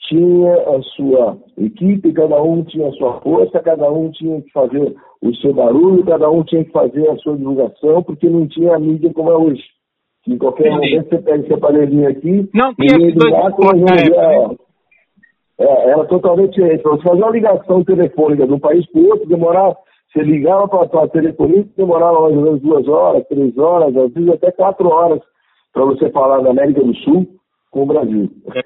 tinha 0.00 0.54
a 0.54 0.82
sua 0.94 1.38
equipe, 1.58 2.12
cada 2.12 2.40
um 2.42 2.62
tinha 2.64 2.88
a 2.88 2.92
sua 2.92 3.20
força, 3.20 3.60
cada 3.60 3.90
um 3.90 4.10
tinha 4.10 4.40
que 4.40 4.50
fazer 4.52 4.94
o 5.22 5.34
seu 5.36 5.52
barulho, 5.52 6.04
cada 6.04 6.30
um 6.30 6.44
tinha 6.44 6.64
que 6.64 6.70
fazer 6.70 7.08
a 7.10 7.16
sua 7.16 7.36
divulgação, 7.36 8.02
porque 8.02 8.28
não 8.28 8.46
tinha 8.46 8.76
a 8.76 8.78
mídia 8.78 9.12
como 9.12 9.30
é 9.30 9.36
hoje. 9.36 9.62
Em 10.28 10.38
qualquer 10.38 10.68
Entendi. 10.68 10.90
momento 10.90 11.08
você 11.08 11.18
pega 11.18 11.44
esse 11.44 11.54
aparelhinho 11.54 12.08
aqui, 12.08 12.50
não 12.52 12.74
tinha 12.74 12.96
ligar, 12.96 13.52
é, 15.58 15.64
é, 15.64 15.90
era 15.90 16.04
totalmente 16.06 16.54
diferente. 16.54 16.82
Você 16.82 17.02
fazer 17.02 17.22
uma 17.22 17.30
ligação 17.30 17.84
telefônica 17.84 18.46
de 18.46 18.52
um 18.52 18.58
país 18.58 18.84
para 18.90 19.00
o 19.00 19.06
outro, 19.06 19.28
demorava, 19.28 19.76
você 20.12 20.22
ligava 20.22 20.68
para 20.68 21.04
a 21.04 21.08
telefonia, 21.08 21.66
demorava 21.76 22.22
mais 22.22 22.36
ou 22.36 22.42
menos 22.42 22.60
duas 22.60 22.86
horas, 22.88 23.26
três 23.28 23.56
horas, 23.56 23.96
às 23.96 24.12
vezes 24.12 24.30
até 24.30 24.50
quatro 24.52 24.88
horas 24.88 25.20
para 25.72 25.84
você 25.84 26.10
falar 26.10 26.40
da 26.40 26.50
América 26.50 26.82
do 26.82 26.94
Sul 26.96 27.26
com 27.70 27.82
o 27.82 27.86
Brasil. 27.86 28.30
É, 28.54 28.60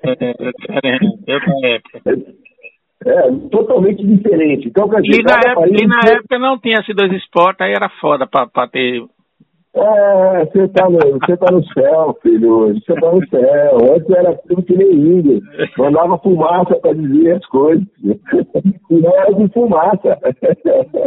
é, 3.07 3.33
totalmente 3.51 4.07
diferente. 4.07 4.69
Então, 4.69 4.89
quer 4.89 5.01
dizer, 5.01 5.21
e, 5.21 5.23
na 5.23 5.35
época, 5.35 5.61
país... 5.61 5.83
e 5.83 5.87
na 5.87 6.01
época 6.13 6.39
não 6.39 6.59
tinha 6.59 6.81
esses 6.81 6.95
dois 6.95 7.13
esportes, 7.13 7.61
aí 7.61 7.73
era 7.73 7.89
foda 8.01 8.27
para 8.27 8.69
ter 8.69 9.03
é, 9.73 10.45
você 10.47 10.67
tá, 10.69 10.91
no, 10.91 10.99
você 10.99 11.37
tá 11.37 11.53
no 11.53 11.65
céu, 11.73 12.19
filho. 12.23 12.75
Você 12.75 12.95
tá 12.95 13.13
no 13.13 13.27
céu. 13.29 13.95
Antes 13.95 14.11
era 14.11 14.37
tudo 14.49 14.63
que 14.65 14.77
nem 14.77 14.91
índio. 14.91 15.41
Mandava 15.79 16.19
fumaça 16.19 16.75
para 16.77 16.93
dizer 16.95 17.37
as 17.37 17.47
coisas. 17.47 17.87
E 18.03 19.01
não 19.01 19.17
era 19.17 19.33
de 19.33 19.49
fumaça. 19.53 20.19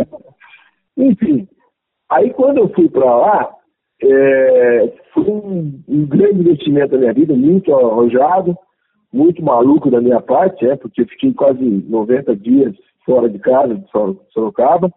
Enfim. 0.97 1.47
Aí 2.09 2.29
quando 2.31 2.59
eu 2.59 2.69
fui 2.69 2.87
para 2.87 3.13
lá, 3.13 3.49
é, 4.03 4.93
foi 5.13 5.23
um, 5.23 5.81
um, 5.87 6.05
grande 6.05 6.41
investimento 6.41 6.91
da 6.91 6.97
minha 6.97 7.13
vida, 7.13 7.33
muito 7.33 7.73
arrojado, 7.73 8.55
muito 9.11 9.43
maluco 9.43 9.89
da 9.89 10.01
minha 10.01 10.19
parte, 10.19 10.65
é, 10.67 10.75
porque 10.75 11.01
eu 11.01 11.07
fiquei 11.07 11.33
quase 11.33 11.63
90 11.63 12.35
dias 12.35 12.75
fora 13.05 13.29
de 13.29 13.39
casa, 13.39 13.75
de 13.75 13.85
Sorocaba. 14.31 14.91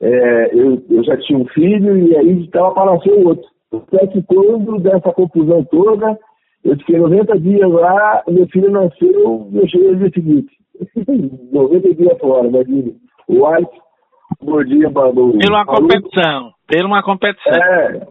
É, 0.00 0.54
eu, 0.54 0.82
eu, 0.90 1.04
já 1.04 1.16
tinha 1.18 1.38
um 1.38 1.46
filho 1.48 1.96
e 1.96 2.16
aí 2.16 2.44
estava 2.44 2.72
para 2.72 2.92
nascer 2.94 3.12
outro. 3.12 3.48
Até 3.72 4.06
que 4.06 4.22
quando 4.22 4.78
dessa 4.78 5.12
confusão 5.12 5.64
toda, 5.64 6.18
eu 6.64 6.76
fiquei 6.78 6.98
90 6.98 7.38
dias 7.40 7.70
lá, 7.70 8.22
meu 8.28 8.46
filho 8.48 8.70
nasceu 8.70 9.50
eu 9.52 9.68
cheguei 9.68 9.92
no 9.92 9.96
dia 9.98 10.10
seguinte. 10.14 10.56
90 11.52 11.94
dias 11.94 12.18
fora, 12.18 12.46
imagina. 12.46 12.92
O 13.28 13.46
White 13.46 13.85
mordia 14.42 14.90
para 14.90 15.12
Pela 15.12 15.64
competição. 15.64 16.52
Pela 16.66 16.86
uma 16.88 17.02
competição. 17.02 17.52
É. 17.52 18.06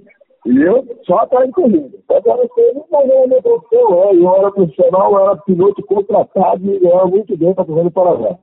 E 0.46 0.62
eu 0.62 0.86
só 1.06 1.26
corrida. 1.52 1.98
Estava 1.98 2.44
em 2.44 2.48
corrida, 2.48 2.86
mas 2.92 3.08
não 3.08 3.16
era 3.16 3.28
minha 3.28 3.42
profissão. 3.42 4.14
Eu 4.14 4.36
era 4.36 4.52
profissional, 4.52 5.12
eu 5.12 5.20
era 5.26 5.38
piloto 5.38 5.82
contratado 5.84 6.72
e 6.72 6.80
ganhava 6.80 7.08
muito 7.08 7.36
bem 7.38 7.54
para 7.54 7.66
correr 7.66 7.84
no 7.84 7.92
Paraná. 7.92 8.38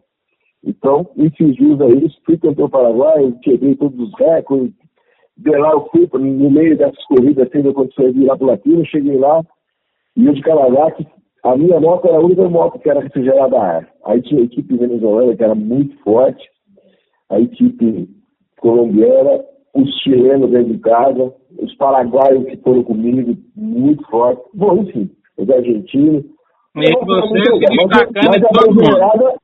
Então, 0.64 1.08
fiz 1.36 1.56
jus 1.56 1.80
a 1.80 1.88
isso, 1.88 2.20
fui 2.24 2.38
campeão 2.38 2.68
paraguaio, 2.68 3.38
quebrei 3.40 3.74
todos 3.74 3.98
os 3.98 4.14
recordes. 4.18 4.74
De 5.36 5.50
lá 5.50 5.72
eu 5.72 5.88
fui, 5.90 6.08
no 6.12 6.50
meio 6.50 6.76
dessas 6.76 7.04
corridas, 7.06 7.48
tendo 7.50 7.72
condições 7.72 8.14
de 8.14 8.20
ir 8.20 8.26
lá 8.26 8.36
para 8.36 8.44
o 8.44 8.48
Latino, 8.48 8.86
cheguei 8.86 9.16
lá, 9.16 9.42
e 10.16 10.26
eu 10.26 10.32
de 10.32 10.40
Kawasaki, 10.42 11.06
a 11.42 11.56
minha 11.56 11.80
moto 11.80 12.06
era 12.06 12.18
a 12.18 12.20
única 12.20 12.48
moto 12.48 12.78
que 12.78 12.88
era 12.88 13.00
refrigerada 13.00 13.58
a 13.58 13.76
ar. 13.76 13.88
Aí 14.04 14.22
tinha 14.22 14.40
a 14.40 14.44
equipe 14.44 14.76
venezuelana, 14.76 15.34
que 15.34 15.42
era 15.42 15.54
muito 15.54 15.98
forte, 16.04 16.48
a 17.32 17.40
equipe 17.40 18.08
colombiana, 18.60 19.42
os 19.74 19.90
chilenos 20.02 20.50
dentro 20.50 20.74
de 20.74 20.78
casa, 20.78 21.32
os 21.58 21.74
paraguaios 21.76 22.44
que 22.44 22.56
foram 22.58 22.84
comigo, 22.84 23.36
muito 23.56 24.06
forte. 24.08 24.42
Bom, 24.54 24.82
enfim, 24.82 25.10
os 25.38 25.50
argentinos. 25.50 26.24
E 26.76 26.92
você 27.04 27.44
se 27.44 27.58
destacando 27.58 28.36
em 28.36 28.40
todo 28.40 28.74
mundo. 28.74 29.42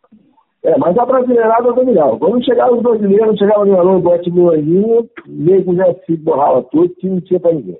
É, 0.64 0.76
mas 0.76 0.99
a 0.99 1.07
brasileirada 1.07 1.73
dominava. 1.73 2.18
Quando 2.18 2.45
chegavam 2.45 2.76
os 2.76 2.83
brasileiros, 2.83 3.38
chegava 3.38 3.64
no 3.64 3.78
Alô, 3.78 4.00
bote 4.00 4.30
no 4.30 4.50
Anguinho, 4.50 5.09
nego 5.26 5.75
já 5.75 5.95
se 6.04 6.16
borrava 6.16 6.62
tudo, 6.64 6.95
que 6.97 7.09
não 7.09 7.21
tinha 7.21 7.40
pra 7.40 7.52
ninguém. 7.52 7.78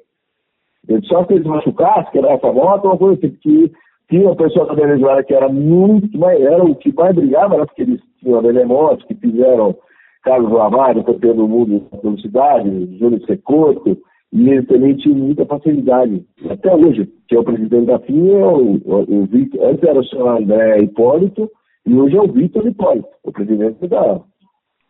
Eu 0.89 1.03
só 1.05 1.25
que 1.25 1.35
eles 1.35 1.47
machucassem, 1.47 2.11
que 2.13 2.19
era 2.19 2.33
essa 2.33 2.53
moto, 2.53 2.87
uma 2.87 2.97
coisa 2.97 3.19
assim, 3.19 3.31
porque 3.31 3.73
tinha 4.09 4.23
uma 4.23 4.37
pessoa 4.37 4.67
da 4.67 4.75
Venezuela 4.75 5.23
que 5.23 5.35
era 5.35 5.49
muito 5.49 6.17
mais, 6.19 6.41
era 6.41 6.65
o 6.65 6.75
que 6.75 6.95
mais 6.95 7.15
brigava, 7.15 7.57
era 7.57 7.67
porque 7.67 7.83
eles 7.83 8.01
tinham 8.21 8.39
a 8.39 8.43
Benemoto, 8.43 9.07
que 9.07 9.15
fizeram 9.15 9.77
Carlos 10.23 11.05
campeão 11.05 11.37
do 11.37 11.49
mundo 11.49 11.87
de 11.93 12.01
velocidade, 12.03 12.99
Júlio 12.99 13.25
Secoto, 13.27 13.99
e 14.33 14.51
ele 14.51 14.63
também 14.65 14.95
tinha 14.97 15.15
muita 15.15 15.47
facilidade. 15.47 16.25
Até 16.51 16.75
hoje, 16.75 17.09
que 17.29 17.35
é 17.35 17.39
o 17.39 17.45
presidente 17.45 17.87
da 17.87 17.99
FIA, 18.01 18.47
o, 18.47 18.77
o, 18.77 19.21
o 19.21 19.27
Victor, 19.27 19.65
antes 19.65 19.83
era 19.83 19.99
o 19.99 20.05
senhor 20.05 20.37
André 20.37 20.81
Hipólito, 20.81 21.51
e 21.87 21.95
hoje 21.95 22.17
é 22.17 22.21
o 22.21 22.33
Vitor 22.33 22.67
Hipólito, 22.67 23.09
o 23.25 23.33
presidente 23.33 23.87
da, 23.89 24.21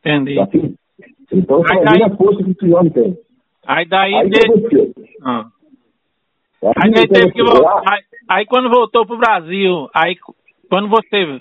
Entendi. 0.00 0.34
da 0.34 0.46
FIM. 0.46 0.74
Então, 1.32 1.62
aí 1.70 1.84
daí, 1.84 2.02
a 2.02 2.16
força 2.16 2.42
que 2.42 2.66
o 2.66 2.76
homem 2.76 2.90
tem. 2.90 3.18
Aí 3.66 3.86
daí... 3.86 4.14
Aí, 4.14 4.30
de... 4.30 4.38
ah. 5.22 5.46
aí, 6.62 7.08
teve 7.08 7.32
que 7.32 7.42
aí, 7.42 8.00
aí 8.28 8.46
quando 8.46 8.70
voltou 8.70 9.06
pro 9.06 9.18
Brasil, 9.18 9.88
aí 9.94 10.16
quando 10.68 10.88
você 10.88 11.40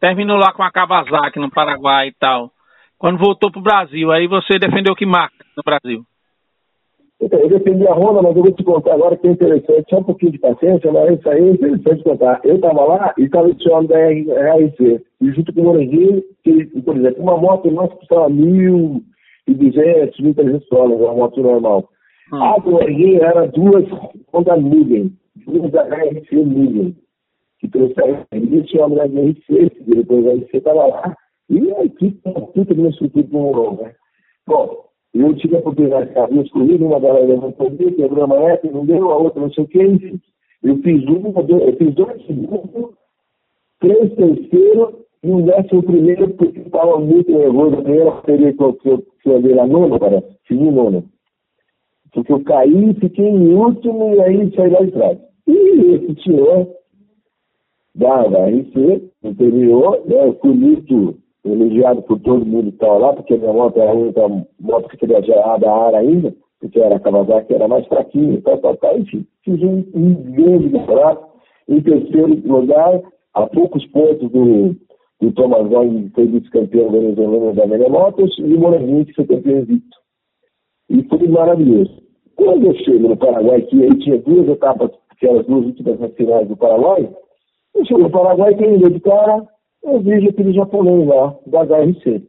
terminou 0.00 0.36
lá 0.36 0.52
com 0.52 0.62
a 0.62 0.70
Kawasaki 0.70 1.38
no 1.38 1.50
Paraguai 1.50 2.08
e 2.08 2.12
tal, 2.12 2.50
quando 2.98 3.18
voltou 3.18 3.50
pro 3.50 3.62
Brasil, 3.62 4.10
aí 4.10 4.26
você 4.26 4.58
defendeu 4.58 4.94
que 4.94 5.06
marca 5.06 5.44
no 5.56 5.62
Brasil? 5.64 6.02
Então, 7.20 7.38
eu 7.40 7.48
defendi 7.48 7.86
a 7.86 7.94
Honda, 7.94 8.22
mas 8.22 8.36
eu 8.36 8.42
vou 8.42 8.52
te 8.52 8.62
contar 8.62 8.94
agora 8.94 9.16
que 9.16 9.26
é 9.26 9.30
interessante, 9.30 9.90
só 9.90 9.98
um 9.98 10.04
pouquinho 10.04 10.32
de 10.32 10.38
paciência, 10.38 10.92
mas 10.92 11.18
isso 11.18 11.28
aí 11.28 11.48
é 11.48 11.50
interessante 11.50 12.04
contar. 12.04 12.40
Eu 12.44 12.56
estava 12.56 12.84
lá 12.84 13.14
e 13.18 13.24
estava 13.24 13.50
esse 13.50 13.68
homem 13.68 13.88
da 13.88 14.54
RC, 14.54 15.02
e 15.20 15.32
junto 15.32 15.52
com 15.52 15.60
o 15.60 15.64
Moranguinho, 15.64 16.22
que, 16.44 16.66
por 16.82 16.96
exemplo, 16.96 17.22
uma 17.22 17.36
moto 17.36 17.70
nossa 17.72 17.96
custava 17.96 18.28
mil 18.28 19.02
e 19.48 19.54
duzentos, 19.54 20.20
mil 20.20 20.34
trezentos 20.34 20.68
dólares, 20.68 21.00
uma 21.00 21.14
moto 21.14 21.42
normal. 21.42 21.88
Hum. 22.32 22.42
A 22.42 22.58
do 22.58 22.70
Moranguinho 22.70 23.22
era 23.22 23.46
duas 23.48 23.84
Honda 24.32 24.56
Mugen, 24.56 25.12
duas 25.44 25.72
da 25.72 25.82
RC 25.82 26.36
Mugen, 26.36 26.96
que 27.58 27.68
trouxeram 27.68 28.24
esse 28.32 28.78
homem 28.78 28.96
da 28.96 29.04
RC, 29.06 29.42
esse 29.48 29.84
diretor 29.84 30.22
da 30.22 30.34
RC 30.34 30.56
estava 30.56 30.86
lá, 30.86 31.16
E 31.50 31.72
a 31.72 31.84
equipe 31.84 32.20
tem 32.22 32.32
uma 32.32 32.46
puta 32.46 32.74
de 32.74 32.80
uma 32.80 32.90
estrutura 32.90 33.82
né? 33.82 33.94
Bom, 34.46 34.88
eu 35.14 35.34
tive 35.36 35.56
a 35.56 35.58
oportunidade 35.60 36.08
de 36.08 36.14
fazer 36.14 36.34
duas 36.34 36.50
corridas, 36.50 36.80
uma 36.80 37.00
galera 37.00 37.36
não 37.36 37.52
podia, 37.52 37.92
quebrou 37.92 38.24
a 38.24 38.26
maneta, 38.26 38.70
não 38.70 38.84
deu, 38.84 39.10
a 39.10 39.16
outra 39.16 39.40
não 39.40 39.52
sei 39.52 39.64
o 39.64 39.68
que, 39.68 39.82
enfim. 39.82 40.20
Eu 40.62 40.76
fiz 40.78 41.04
uma, 41.04 41.40
eu 41.40 41.76
fiz 41.76 41.94
dois 41.94 42.26
segundos, 42.26 42.94
três 43.80 44.14
terceiros 44.14 44.94
e 45.22 45.30
um 45.30 45.44
décimo 45.44 45.82
primeiro, 45.82 46.30
porque 46.34 46.60
estava 46.60 46.98
muito 46.98 47.30
nervoso. 47.30 47.76
A 47.76 47.82
primeira 47.82 48.52
que 48.52 48.62
eu, 48.62 48.72
que 48.74 48.88
eu, 49.28 49.36
andei 49.36 49.54
na 49.54 49.66
nona, 49.66 49.98
parece, 49.98 50.26
segunda 50.46 50.82
nona. 50.82 51.04
Porque 52.12 52.32
eu 52.32 52.42
caí, 52.44 52.94
fiquei 52.94 53.26
em 53.26 53.54
último 53.54 54.14
e 54.14 54.20
aí 54.20 54.54
saí 54.54 54.70
lá 54.70 54.80
de 54.80 54.92
trás. 54.92 55.18
E 55.46 55.94
esse 55.94 56.22
senhor 56.22 56.68
da, 57.94 58.26
da 58.28 58.46
RC, 58.48 59.10
interior, 59.24 60.02
né, 60.06 60.32
fui 60.40 60.52
muito 60.52 61.18
elogiado 61.44 62.02
por 62.02 62.18
todo 62.20 62.44
mundo 62.44 62.70
que 62.70 62.74
estava 62.76 62.98
lá, 62.98 63.12
porque 63.12 63.36
minha 63.36 63.52
moto 63.52 63.80
era 63.80 63.90
a 63.90 63.94
única 63.94 64.28
moto 64.60 64.88
que 64.88 64.96
teria 64.98 65.22
gerado 65.22 65.66
a 65.66 65.86
ar 65.86 65.94
ainda, 65.94 66.34
porque 66.60 66.80
era 66.80 66.96
a 66.96 67.00
Kawasaki, 67.00 67.54
era 67.54 67.68
mais 67.68 67.86
fraquinha, 67.86 68.40
tal, 68.42 68.58
tal, 68.58 68.76
tal, 68.76 68.98
enfim. 68.98 69.26
Fiz 69.44 69.62
um, 69.62 69.84
um 69.94 70.14
grande 70.32 70.70
campeonato. 70.70 71.28
Em 71.68 71.80
terceiro 71.82 72.40
lugar, 72.46 73.00
a 73.34 73.46
poucos 73.46 73.84
pontos 73.86 74.30
do, 74.30 74.74
do 75.20 75.32
Thomas 75.32 75.70
Wang, 75.70 76.04
que 76.04 76.14
foi 76.14 76.26
vice-campeão 76.26 76.90
venezuelano 76.90 77.54
da 77.54 77.66
Mega 77.66 77.88
Motos, 77.88 78.36
e 78.38 78.54
o 78.54 78.60
Moranguinho, 78.60 79.04
que 79.06 79.14
foi 79.14 79.26
campeão 79.26 79.58
invicto. 79.58 79.96
E 80.90 81.02
foi 81.04 81.28
maravilhoso. 81.28 82.02
Quando 82.36 82.66
eu 82.66 82.74
chego 82.76 83.08
no 83.08 83.16
Paraguai, 83.16 83.62
que 83.62 83.82
aí 83.82 83.98
tinha 83.98 84.18
duas 84.18 84.48
etapas, 84.48 84.90
que 85.18 85.26
eram 85.26 85.40
as 85.40 85.46
duas 85.46 85.66
últimas 85.66 86.14
finais 86.14 86.48
do 86.48 86.56
Paraguai, 86.56 87.08
eu 87.74 87.84
chego 87.84 88.00
no 88.00 88.10
Paraguai, 88.10 88.54
quem 88.54 88.78
me 88.78 88.90
de 88.90 89.00
cara, 89.00 89.46
eu 89.82 90.00
vejo 90.00 90.28
aquele 90.28 90.52
japonês 90.52 91.06
lá, 91.06 91.36
da 91.46 91.64
HRC, 91.64 92.22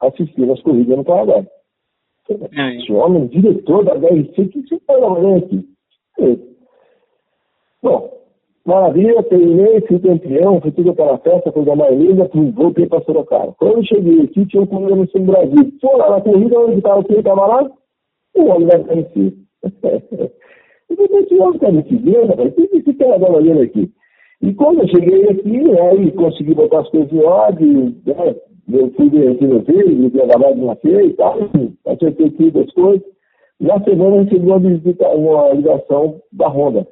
assistindo 0.00 0.52
as 0.52 0.62
corridas 0.62 0.96
no 0.96 1.04
Paraguai. 1.04 1.46
É. 2.30 2.76
Esse 2.76 2.92
homem, 2.92 3.26
diretor 3.26 3.84
da 3.84 3.94
HRC, 3.94 4.42
o 4.42 4.48
que 4.48 4.62
você 4.62 4.74
está 4.76 4.96
trabalhando 4.96 5.44
aqui? 5.44 5.68
É. 6.20 6.38
Bom, 7.82 8.10
maravilha, 8.64 9.22
terminei, 9.24 9.80
fui 9.82 9.98
campeão, 9.98 10.60
fui 10.60 10.70
tudo 10.72 10.92
aquela 10.92 11.18
festa, 11.18 11.52
coisa 11.52 11.76
mais 11.76 11.98
linda, 11.98 12.30
voltei 12.54 12.86
para 12.86 13.04
Sorocaba. 13.04 13.54
Quando 13.58 13.78
eu 13.78 13.84
cheguei 13.84 14.22
aqui, 14.22 14.46
tinha 14.46 14.62
um 14.62 14.66
corrida 14.66 14.96
no 14.96 15.08
Sul 15.10 15.20
Brasil. 15.22 15.72
Pô, 15.82 15.96
lá 15.98 16.10
na 16.10 16.20
corrida, 16.22 16.58
onde 16.58 16.78
estava 16.78 17.04
quem 17.04 17.18
estava 17.18 17.46
lá? 17.46 17.70
O 18.34 18.44
homem 18.46 18.68
da 18.68 18.78
HRC. 18.78 19.36
eu 20.88 20.96
falei, 20.96 21.22
esse 21.24 21.34
homem 21.34 21.54
está 21.56 21.72
me 21.72 21.82
seguindo, 21.82 22.26
rapaz, 22.26 22.52
o 22.52 22.54
que 22.54 22.82
você 22.82 22.90
está 22.90 23.06
olhando 23.06 23.62
aqui? 23.62 23.92
E 24.44 24.52
quando 24.52 24.80
eu 24.80 24.88
cheguei 24.88 25.24
aqui, 25.24 25.80
aí 25.80 26.12
consegui 26.12 26.54
botar 26.54 26.80
as 26.80 26.90
coisas 26.90 27.10
em 27.10 27.24
ordem, 27.24 27.96
né? 28.04 28.36
eu 28.70 28.90
fui 28.90 29.06
aqui 29.06 29.46
no 29.46 29.64
filho, 29.64 29.96
me 29.96 30.10
trabalhar 30.10 30.52
de 30.52 30.60
nascer 30.60 31.06
e 31.06 31.14
tal, 31.14 31.40
enfim, 31.40 31.74
acertei 31.86 32.30
tudo 32.30 32.60
as 32.60 32.70
coisas. 32.74 33.06
Na 33.58 33.82
semana 33.82 34.16
eu 34.16 34.24
recebi 34.24 34.46
uma, 34.46 34.58
visita, 34.58 35.08
uma 35.08 35.48
ligação 35.54 36.20
da 36.30 36.46
Honda. 36.48 36.86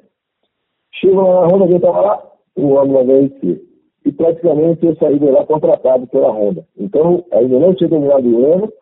Chego 0.95 1.21
lá 1.21 1.41
na 1.41 1.47
Honda, 1.47 1.67
quem 1.67 1.75
estava 1.75 2.01
lá? 2.01 2.23
O 2.55 2.69
homem 2.69 2.93
da 2.93 3.03
VRC. 3.03 3.61
E 4.05 4.11
praticamente 4.11 4.85
eu 4.87 4.95
saí 4.95 5.19
de 5.19 5.25
lá 5.25 5.45
contratado 5.45 6.07
pela 6.07 6.31
Honda. 6.31 6.65
Então, 6.75 7.23
ainda 7.31 7.59
não 7.59 7.75
tinha 7.75 7.89
terminado 7.89 8.27
o 8.27 8.51
ano, 8.51 8.73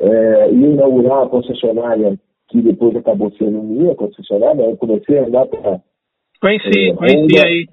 é, 0.00 0.50
ia 0.52 0.68
inaugurar 0.68 1.24
a 1.24 1.28
concessionária 1.28 2.18
que 2.48 2.62
depois 2.62 2.96
acabou 2.96 3.30
sendo 3.32 3.62
minha 3.62 3.94
concessionária, 3.94 4.62
eu 4.62 4.76
comecei 4.78 5.18
a 5.18 5.26
andar 5.26 5.46
para. 5.48 5.82
Conheci, 6.40 6.90
é, 6.90 6.94
conheci 6.94 7.38
aí 7.44 7.66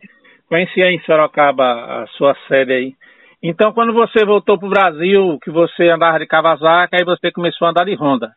Conheci 0.54 0.84
aí 0.84 0.94
em 0.94 1.00
Sorocaba 1.00 1.64
a 1.64 2.08
sua 2.16 2.36
sede 2.48 2.72
aí. 2.72 2.94
Então, 3.42 3.74
quando 3.74 3.92
você 3.92 4.24
voltou 4.24 4.56
para 4.56 4.68
o 4.68 4.70
Brasil, 4.70 5.40
que 5.42 5.50
você 5.50 5.90
andava 5.90 6.20
de 6.20 6.28
Kawasaki, 6.28 6.96
aí 6.96 7.04
você 7.04 7.32
começou 7.32 7.66
a 7.66 7.72
andar 7.72 7.86
de 7.86 7.96
Honda. 7.96 8.30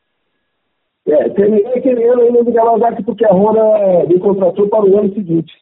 É, 1.07 1.29
terminei 1.29 1.75
aquele 1.75 2.03
ano 2.05 2.23
ainda 2.23 2.43
de 2.43 2.53
Kawasaki 2.55 3.05
porque 3.05 3.27
a 3.27 3.35
Honda 3.35 4.07
me 4.09 4.19
contratou 4.19 4.67
para 4.67 4.87
o 4.87 4.99
ano 4.99 5.13
seguinte. 5.13 5.53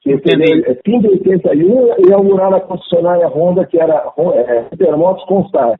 Que 0.00 0.14
é 0.14 0.74
fim 0.84 0.98
de 0.98 1.06
81 1.06 1.94
e 1.98 2.08
inaugurar 2.08 2.52
a 2.52 2.60
concessionária 2.60 3.28
Honda, 3.28 3.64
que 3.64 3.80
era 3.80 4.02
é, 4.34 4.64
Supermotos 4.70 5.24
Constar. 5.26 5.78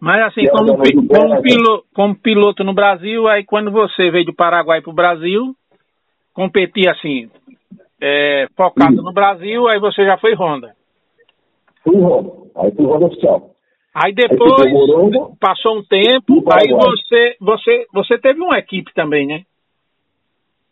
Mas 0.00 0.26
assim, 0.26 0.46
como, 0.46 0.76
como, 0.76 1.42
piloto, 1.42 1.84
como 1.92 2.14
piloto 2.14 2.62
no 2.62 2.72
Brasil, 2.72 3.26
aí 3.26 3.44
quando 3.44 3.72
você 3.72 4.12
veio 4.12 4.26
do 4.26 4.34
Paraguai 4.36 4.80
para 4.80 4.92
o 4.92 4.94
Brasil, 4.94 5.56
competir 6.32 6.88
assim, 6.88 7.28
é, 8.00 8.46
focado 8.56 9.02
no 9.02 9.12
Brasil, 9.12 9.66
aí 9.68 9.78
você 9.78 10.04
já 10.04 10.18
foi 10.18 10.34
Honda. 10.34 10.74
Fui 11.82 11.96
Honda, 11.96 12.32
aí 12.56 12.70
fui 12.72 12.84
Honda 12.84 13.06
oficial. 13.06 13.50
Aí 13.94 14.12
depois 14.12 14.52
aí 14.60 14.72
passou 15.40 15.78
um 15.78 15.82
tempo, 15.84 16.44
aí 16.52 16.68
você, 16.68 17.36
você, 17.40 17.86
você 17.92 18.18
teve 18.18 18.40
uma 18.40 18.58
equipe 18.58 18.92
também, 18.94 19.26
né? 19.26 19.42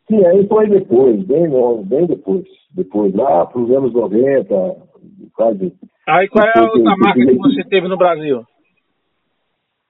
Sim, 0.06 0.22
aí 0.26 0.46
foi 0.46 0.68
depois, 0.68 1.24
bem 1.24 1.48
bem 1.84 2.06
depois. 2.06 2.44
Depois, 2.72 3.14
lá 3.14 3.46
para 3.46 3.60
os 3.60 3.70
anos 3.70 3.92
90, 3.92 4.54
quase. 5.32 5.72
Aí 6.08 6.28
qual 6.28 6.44
é 6.44 6.58
a 6.58 6.64
outra 6.64 6.96
marca 6.98 7.24
que 7.24 7.36
você 7.36 7.64
teve 7.64 7.88
no 7.88 7.96
Brasil? 7.96 8.44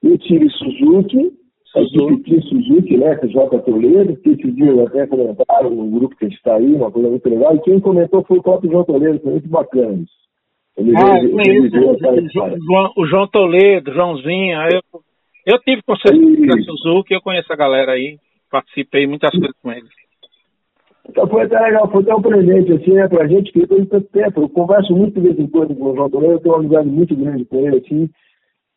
Eu 0.03 0.17
tive 0.19 0.49
Suzuki, 0.51 1.33
a 1.75 1.81
equipe 1.81 2.41
Suzuki, 2.41 2.97
né, 2.97 3.15
com 3.15 3.27
J. 3.27 3.59
Toledo, 3.59 4.15
que 4.17 4.29
esses 4.29 4.55
dias 4.55 4.79
até 4.79 5.05
comentaram 5.07 5.69
no 5.69 5.99
grupo 5.99 6.15
que 6.15 6.25
a 6.25 6.29
gente 6.29 6.37
está 6.37 6.55
aí, 6.55 6.73
uma 6.73 6.89
coisa 6.89 7.09
muito 7.09 7.29
legal, 7.29 7.55
e 7.55 7.59
quem 7.59 7.79
comentou 7.79 8.23
foi 8.23 8.37
o 8.37 8.43
próprio 8.43 8.71
João 8.71 8.85
Toledo, 8.85 9.19
foi 9.19 9.31
muito 9.31 9.49
bacana 9.49 9.93
isso. 9.93 10.25
Ele, 10.77 10.93
ah, 10.95 11.17
ele, 11.17 11.31
ele, 11.31 11.67
ele 11.67 12.29
João, 12.31 12.91
o 12.97 13.05
João 13.05 13.27
Toledo, 13.27 13.93
Joãozinho, 13.93 14.57
eu, 14.71 15.01
eu 15.45 15.59
tive 15.59 15.81
com 15.83 15.93
a 15.93 15.97
Suzuki, 15.97 17.13
eu 17.13 17.21
conheço 17.21 17.51
a 17.51 17.57
galera 17.57 17.93
aí, 17.93 18.17
participei 18.49 19.05
muitas 19.05 19.31
coisas 19.31 19.55
com 19.61 19.71
eles. 19.71 19.89
Então 21.09 21.27
foi 21.27 21.43
até 21.43 21.59
legal, 21.59 21.89
foi 21.91 22.01
até 22.01 22.15
um 22.15 22.21
presente 22.21 22.73
assim, 22.73 22.93
né, 22.93 23.07
pra 23.07 23.27
gente 23.27 23.51
que 23.51 23.59
depois 23.59 23.83
de 23.83 23.89
tanto 23.89 24.07
tempo. 24.11 24.41
Eu 24.41 24.49
converso 24.49 24.93
muito 24.93 25.13
de 25.13 25.27
vez 25.27 25.39
em 25.39 25.47
quando 25.47 25.75
com 25.75 25.91
o 25.91 25.95
João 25.95 26.09
Toledo, 26.09 26.33
eu 26.33 26.39
tenho 26.39 26.55
uma 26.55 26.59
amizade 26.61 26.89
muito 26.89 27.15
grande 27.15 27.45
com 27.45 27.57
ele, 27.59 27.77
assim, 27.77 28.09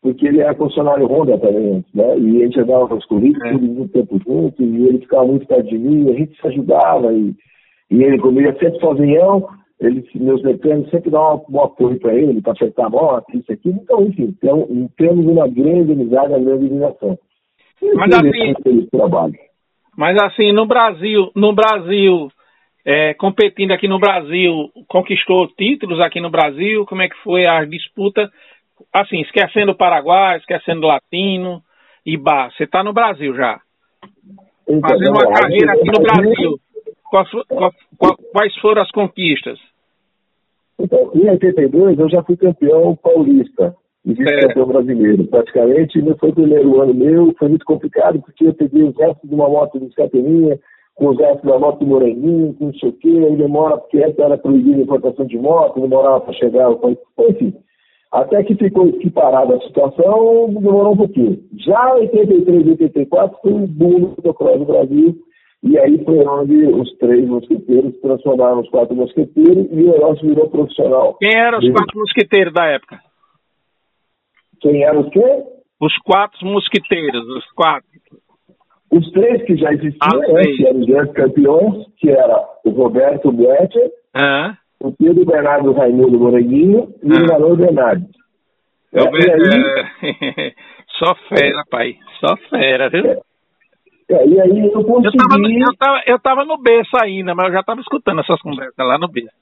porque 0.02 0.26
ele 0.26 0.40
era 0.40 0.54
funcionário 0.54 1.06
Honda 1.06 1.38
também, 1.38 1.84
né? 1.94 2.18
E 2.18 2.42
a 2.42 2.44
gente 2.44 2.61
andava 2.61 2.88
com 2.88 2.94
as 2.94 3.04
corridas, 3.06 3.42
é. 3.42 3.52
tudo 3.52 3.66
muito 3.66 3.92
tempo 3.92 4.20
junto, 4.24 4.62
e 4.62 4.87
ele 4.87 4.98
ficava 4.98 5.26
muito 5.26 5.46
perto 5.46 5.68
de 5.68 5.78
mim, 5.78 6.11
a 6.11 6.14
gente 6.14 6.40
se 6.40 6.46
ajudava, 6.46 7.12
e, 7.12 7.34
e 7.90 8.02
ele 8.02 8.18
comigo 8.18 8.52
sempre 8.58 8.78
sozinhão, 8.78 9.48
ele, 9.80 10.04
meus 10.14 10.42
mecânicos 10.42 10.90
sempre 10.90 11.11
davam 11.11 11.44
um 11.48 11.61
apoio 11.62 11.98
para 12.00 12.14
ele, 12.14 12.40
para 12.42 12.52
acertar 12.52 12.87
a 12.87 12.90
moto, 12.90 13.37
isso 13.37 13.52
aqui. 13.52 13.68
Então, 13.70 14.02
enfim, 14.02 14.34
então, 14.37 14.66
temos 14.96 15.24
uma 15.26 15.46
grande 15.48 15.92
amizade, 15.92 16.28
uma 16.28 16.40
grande 16.40 16.66
admiração. 16.66 17.18
Mas 17.94 18.12
assim, 18.12 18.87
trabalho. 18.90 19.34
mas 19.96 20.20
assim, 20.20 20.52
no 20.52 20.66
Brasil, 20.66 21.30
no 21.34 21.52
Brasil, 21.52 22.28
é, 22.84 23.14
competindo 23.14 23.70
aqui 23.70 23.87
no 23.87 24.00
Brasil, 24.00 24.70
conquistou 24.88 25.46
títulos 25.56 26.00
aqui 26.00 26.20
no 26.20 26.30
Brasil, 26.30 26.84
como 26.87 27.02
é 27.02 27.08
que 27.08 27.16
foi 27.22 27.46
a 27.46 27.64
disputa? 27.64 28.28
Assim, 28.92 29.20
esquecendo 29.20 29.72
o 29.72 29.76
Paraguai, 29.76 30.38
esquecendo 30.38 30.86
o 30.86 30.88
Latino, 30.88 31.62
Ibá, 32.04 32.50
você 32.50 32.64
está 32.64 32.82
no 32.82 32.92
Brasil 32.92 33.34
já. 33.34 33.60
Então, 34.68 34.90
Fazendo 34.90 35.10
uma 35.10 35.32
carreira 35.32 35.72
aqui 35.72 35.86
no 35.86 36.02
Brasil. 36.02 36.58
Quais, 37.10 37.28
quais 38.32 38.56
foram 38.56 38.82
as 38.82 38.90
conquistas? 38.90 39.58
Então, 40.78 41.10
em 41.14 41.28
82 41.28 41.98
eu 41.98 42.08
já 42.08 42.22
fui 42.22 42.36
campeão 42.36 42.94
paulista 42.96 43.74
e 44.04 44.14
vice-campeão 44.14 44.66
brasileiro. 44.66 45.26
Praticamente 45.26 46.00
não 46.02 46.16
foi 46.16 46.30
o 46.30 46.34
primeiro 46.34 46.80
ano 46.80 46.94
meu, 46.94 47.34
foi 47.38 47.48
muito 47.48 47.64
complicado 47.64 48.20
porque 48.20 48.46
eu 48.46 48.54
peguei 48.54 48.82
os 48.82 48.96
restos 48.96 49.28
de 49.28 49.34
uma 49.34 49.48
moto 49.48 49.78
de 49.80 49.86
escapelinha, 49.86 50.58
com 50.94 51.08
os 51.08 51.18
restos 51.18 51.50
da 51.50 51.58
moto 51.58 51.80
do 51.80 51.86
Moreninho, 51.86 52.54
com 52.54 52.66
não 52.66 52.74
sei 52.74 52.88
o 52.88 52.92
quê, 52.92 53.08
aí 53.08 53.36
demora, 53.36 53.78
porque 53.78 53.98
essa 53.98 54.22
era 54.22 54.38
proibida 54.38 54.78
a 54.78 54.82
importação 54.82 55.26
de 55.26 55.38
moto, 55.38 55.80
demorava 55.80 56.20
para 56.20 56.34
chegar, 56.34 56.70
enfim. 57.30 57.54
Até 58.11 58.42
que 58.42 58.55
ficou 58.55 58.88
equiparada 58.88 59.55
a 59.55 59.61
situação, 59.61 60.49
demorou 60.55 60.94
um 60.94 60.97
pouquinho. 60.97 61.38
Já 61.59 61.90
em 61.99 62.09
83 62.09 62.66
e 62.66 62.71
84 62.71 63.38
foi 63.42 63.53
um 63.53 63.66
boom 63.66 63.99
no 63.99 64.09
motocross 64.09 64.59
do 64.59 64.64
Brasil, 64.64 65.14
e 65.62 65.79
aí 65.79 66.03
foi 66.05 66.27
onde 66.27 66.55
os 66.68 66.97
três 66.99 67.29
mosqueteiros 67.29 68.01
transformaram 68.01 68.57
nos 68.57 68.71
quatro 68.71 68.97
mosqueteiros 68.97 69.66
e 69.71 69.83
o 69.83 69.94
Eros 69.94 70.21
virou 70.23 70.49
profissional. 70.49 71.16
Quem 71.18 71.37
eram 71.37 71.59
os 71.59 71.71
quatro 71.71 71.99
mosqueteiros 71.99 72.55
da 72.55 72.64
época? 72.66 72.99
Quem 74.61 74.85
eram 74.85 75.01
os 75.01 75.11
quê? 75.11 75.44
Os 75.81 75.97
quatro 75.99 76.47
mosqueteiros, 76.47 77.27
os 77.37 77.44
quatro. 77.53 77.88
Os 78.90 79.11
três 79.12 79.42
que 79.42 79.55
já 79.57 79.71
existiam, 79.71 80.23
ah, 80.23 80.42
que 80.42 80.66
eram 80.66 80.81
os 80.81 80.87
grandes 80.87 81.12
campeões, 81.12 81.87
que 81.99 82.09
era 82.09 82.42
o 82.64 82.71
Roberto 82.71 83.31
Bletcher, 83.31 83.90
ah 84.14 84.57
o 84.80 84.92
Pedro 84.92 85.24
Bernardo 85.24 85.72
Raimundo 85.72 86.18
Moreguinho 86.18 86.88
e 87.02 87.12
ah. 87.12 87.22
o 87.22 87.26
Marlon 87.26 87.56
Bernardo. 87.56 88.06
Eu 88.92 89.04
é, 89.04 89.10
e 89.10 89.30
aí, 89.30 90.54
só 90.98 91.14
fera, 91.28 91.62
pai. 91.70 91.96
Só 92.20 92.36
fera, 92.48 92.88
viu? 92.88 93.04
É, 93.04 93.18
é, 94.10 94.26
e 94.26 94.40
aí 94.40 94.70
eu 94.72 94.84
consegui... 94.84 95.18
Eu 95.18 95.28
tava, 95.28 95.42
eu, 95.46 95.76
tava, 95.78 96.02
eu 96.06 96.18
tava 96.18 96.44
no 96.44 96.62
berço 96.62 96.96
ainda, 97.02 97.34
mas 97.34 97.48
eu 97.48 97.52
já 97.52 97.62
tava 97.62 97.80
escutando 97.80 98.20
essas 98.20 98.40
conversas 98.40 98.78
lá 98.78 98.98
no 98.98 99.08
berço. 99.08 99.36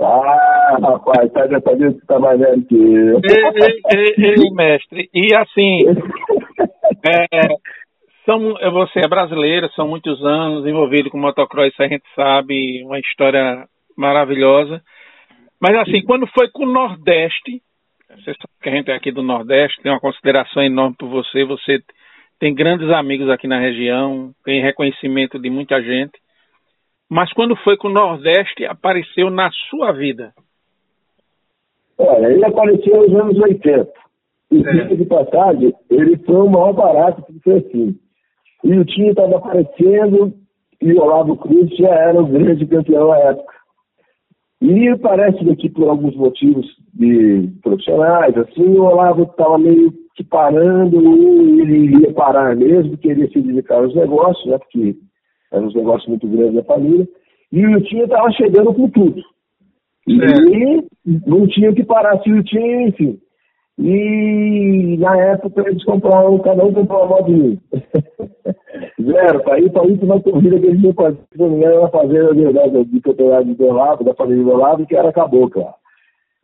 Ah, 0.00 0.76
rapaz, 0.80 1.32
tá 1.32 1.46
dessa 1.46 1.76
vez 1.76 1.94
que 1.94 2.06
tá 2.06 2.18
mais 2.18 2.38
velho 2.38 2.66
que 2.66 2.74
eu. 2.74 3.20
Ei, 3.22 3.82
ei, 3.94 4.14
ei, 4.18 4.50
mestre, 4.50 5.08
e 5.14 5.32
assim, 5.36 5.82
é, 7.06 7.26
são, 8.26 8.54
você 8.72 9.00
é 9.04 9.08
brasileira, 9.08 9.68
são 9.76 9.86
muitos 9.86 10.20
anos 10.24 10.66
envolvido 10.66 11.10
com 11.10 11.18
motocross, 11.18 11.72
a 11.78 11.86
gente 11.86 12.02
sabe, 12.16 12.82
uma 12.84 12.98
história 12.98 13.68
maravilhosa. 13.96 14.82
Mas 15.60 15.76
assim, 15.76 16.02
quando 16.02 16.26
foi 16.26 16.48
com 16.50 16.64
o 16.64 16.72
Nordeste, 16.72 17.62
você 18.08 18.34
sabe 18.34 18.52
que 18.62 18.68
a 18.68 18.72
gente 18.72 18.90
é 18.90 18.94
aqui 18.94 19.10
do 19.10 19.22
Nordeste, 19.22 19.82
tem 19.82 19.90
uma 19.90 20.00
consideração 20.00 20.62
enorme 20.62 20.96
por 20.98 21.08
você, 21.08 21.44
você 21.44 21.78
tem 22.38 22.54
grandes 22.54 22.88
amigos 22.90 23.28
aqui 23.28 23.46
na 23.46 23.58
região, 23.58 24.32
tem 24.44 24.62
reconhecimento 24.62 25.38
de 25.38 25.50
muita 25.50 25.80
gente. 25.82 26.12
Mas 27.08 27.32
quando 27.32 27.56
foi 27.56 27.76
com 27.76 27.88
o 27.88 27.92
Nordeste, 27.92 28.64
apareceu 28.66 29.30
na 29.30 29.50
sua 29.70 29.92
vida? 29.92 30.32
Olha, 31.98 32.26
ele 32.26 32.44
apareceu 32.44 33.08
nos 33.08 33.20
anos 33.20 33.38
80. 33.38 33.92
E 34.50 34.66
é. 34.66 34.84
de 34.94 35.04
passagem, 35.06 35.72
ele 35.90 36.16
foi 36.18 36.36
o 36.36 36.50
maior 36.50 36.72
barato 36.72 37.22
que 37.24 37.38
foi 37.40 37.58
assim. 37.58 37.98
E 38.64 38.78
o 38.78 38.84
time 38.84 39.10
estava 39.10 39.36
aparecendo 39.36 40.32
e 40.80 40.92
o 40.92 41.02
Olavo 41.02 41.36
Cruz 41.36 41.70
já 41.76 41.88
era 41.88 42.20
o 42.20 42.26
grande 42.26 42.66
campeão 42.66 43.08
na 43.08 43.18
época. 43.18 43.54
E 44.64 44.96
parece 44.96 45.44
que 45.56 45.68
por 45.68 45.90
alguns 45.90 46.16
motivos 46.16 46.66
de 46.94 47.50
profissionais, 47.62 48.34
assim, 48.38 48.64
o 48.78 48.84
Olavo 48.84 49.24
estava 49.24 49.58
meio 49.58 49.92
que 50.16 50.24
parando, 50.24 50.96
ele 51.60 52.00
ia 52.00 52.14
parar 52.14 52.56
mesmo, 52.56 52.96
queria 52.96 53.28
se 53.28 53.42
dedicar 53.42 53.74
aos 53.74 53.94
negócios, 53.94 54.46
né, 54.46 54.56
porque 54.56 54.96
eram 55.52 55.66
uns 55.66 55.74
negócios 55.74 56.08
muito 56.08 56.26
grandes 56.26 56.54
da 56.54 56.64
família, 56.64 57.06
e 57.52 57.66
o 57.66 57.70
Iltinho 57.72 58.04
estava 58.04 58.30
chegando 58.32 58.72
com 58.72 58.88
tudo. 58.88 59.20
E 60.08 60.18
é. 60.22 60.82
não 61.26 61.46
tinha 61.46 61.70
que 61.74 61.84
parar 61.84 62.18
se 62.22 62.30
o 62.30 62.36
Iltinho, 62.36 62.88
enfim. 62.88 63.18
E 63.78 64.96
na 64.98 65.16
época 65.16 65.62
eles 65.66 65.84
compraram, 65.84 66.38
cada 66.38 66.64
um 66.64 66.72
comprou 66.72 67.00
uma 67.00 67.08
moto 67.08 67.32
de. 67.32 67.58
Zero, 69.02 69.42
para 69.42 69.60
ir 69.60 69.70
para 69.70 69.86
isso 69.86 70.04
uma 70.04 70.20
corrida 70.20 70.58
que 70.58 70.66
eles 70.66 70.82
iam 70.82 70.94
fazer, 70.94 71.18
se 71.32 71.38
não 71.38 71.50
me 71.50 71.56
engano, 71.56 71.74
era 71.74 71.88
fazer 71.88 72.34
verdade 72.34 72.84
de 72.84 73.00
campeonato 73.00 73.44
de 73.46 73.54
Dolado, 73.54 74.04
da 74.04 74.14
família 74.14 74.44
Dolado, 74.44 74.86
que 74.86 74.96
era 74.96 75.12
cabocla. 75.12 75.74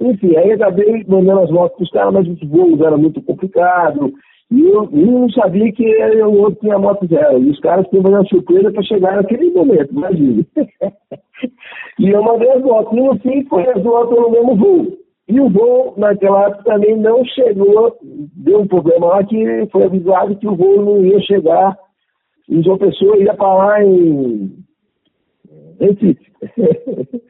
Enfim, 0.01 0.37
aí 0.37 0.53
acabei 0.53 1.05
mandando 1.07 1.40
as 1.40 1.51
motos 1.51 1.77
para 1.77 1.85
os 1.85 1.90
caras, 1.90 2.14
mas 2.14 2.29
os 2.29 2.49
voos 2.49 2.81
eram 2.81 2.99
muito 2.99 3.23
complicados, 3.23 4.12
e 4.51 4.62
eu, 4.62 4.88
eu 4.93 5.07
não 5.07 5.31
sabia 5.31 5.73
que 5.73 6.05
o 6.05 6.33
outro 6.33 6.61
tinha 6.61 6.79
moto 6.79 7.07
zero. 7.07 7.43
E 7.43 7.51
os 7.51 7.61
caras 7.61 7.87
tinham 7.88 8.03
uma 8.03 8.25
surpresa 8.25 8.73
para 8.73 8.83
chegar 8.83 9.16
naquele 9.16 9.51
momento, 9.53 9.93
imagina. 9.93 10.45
e 12.01 12.09
eu 12.09 12.23
mandei 12.23 12.51
as 12.51 12.62
motos. 12.62 12.99
E 12.99 13.01
no 13.01 13.19
fim 13.21 13.45
foi 13.45 13.69
as 13.69 13.81
duas 13.81 14.09
pelo 14.09 14.31
mesmo 14.31 14.57
voo. 14.57 14.99
E 15.31 15.40
o 15.40 15.49
voo, 15.49 15.95
naquela 15.97 16.47
época, 16.47 16.64
também 16.64 16.97
não 16.97 17.25
chegou. 17.25 17.97
Deu 18.03 18.62
um 18.62 18.66
problema 18.66 19.07
lá 19.07 19.25
que 19.25 19.69
foi 19.71 19.85
avisado 19.85 20.37
que 20.37 20.49
o 20.49 20.57
voo 20.57 20.85
não 20.85 21.07
ia 21.07 21.21
chegar 21.21 21.79
em 22.49 22.61
João 22.64 22.77
Pessoa, 22.79 23.16
ia 23.16 23.33
para 23.35 23.55
lá 23.55 23.85
em 23.85 24.53
Recife. 25.79 26.33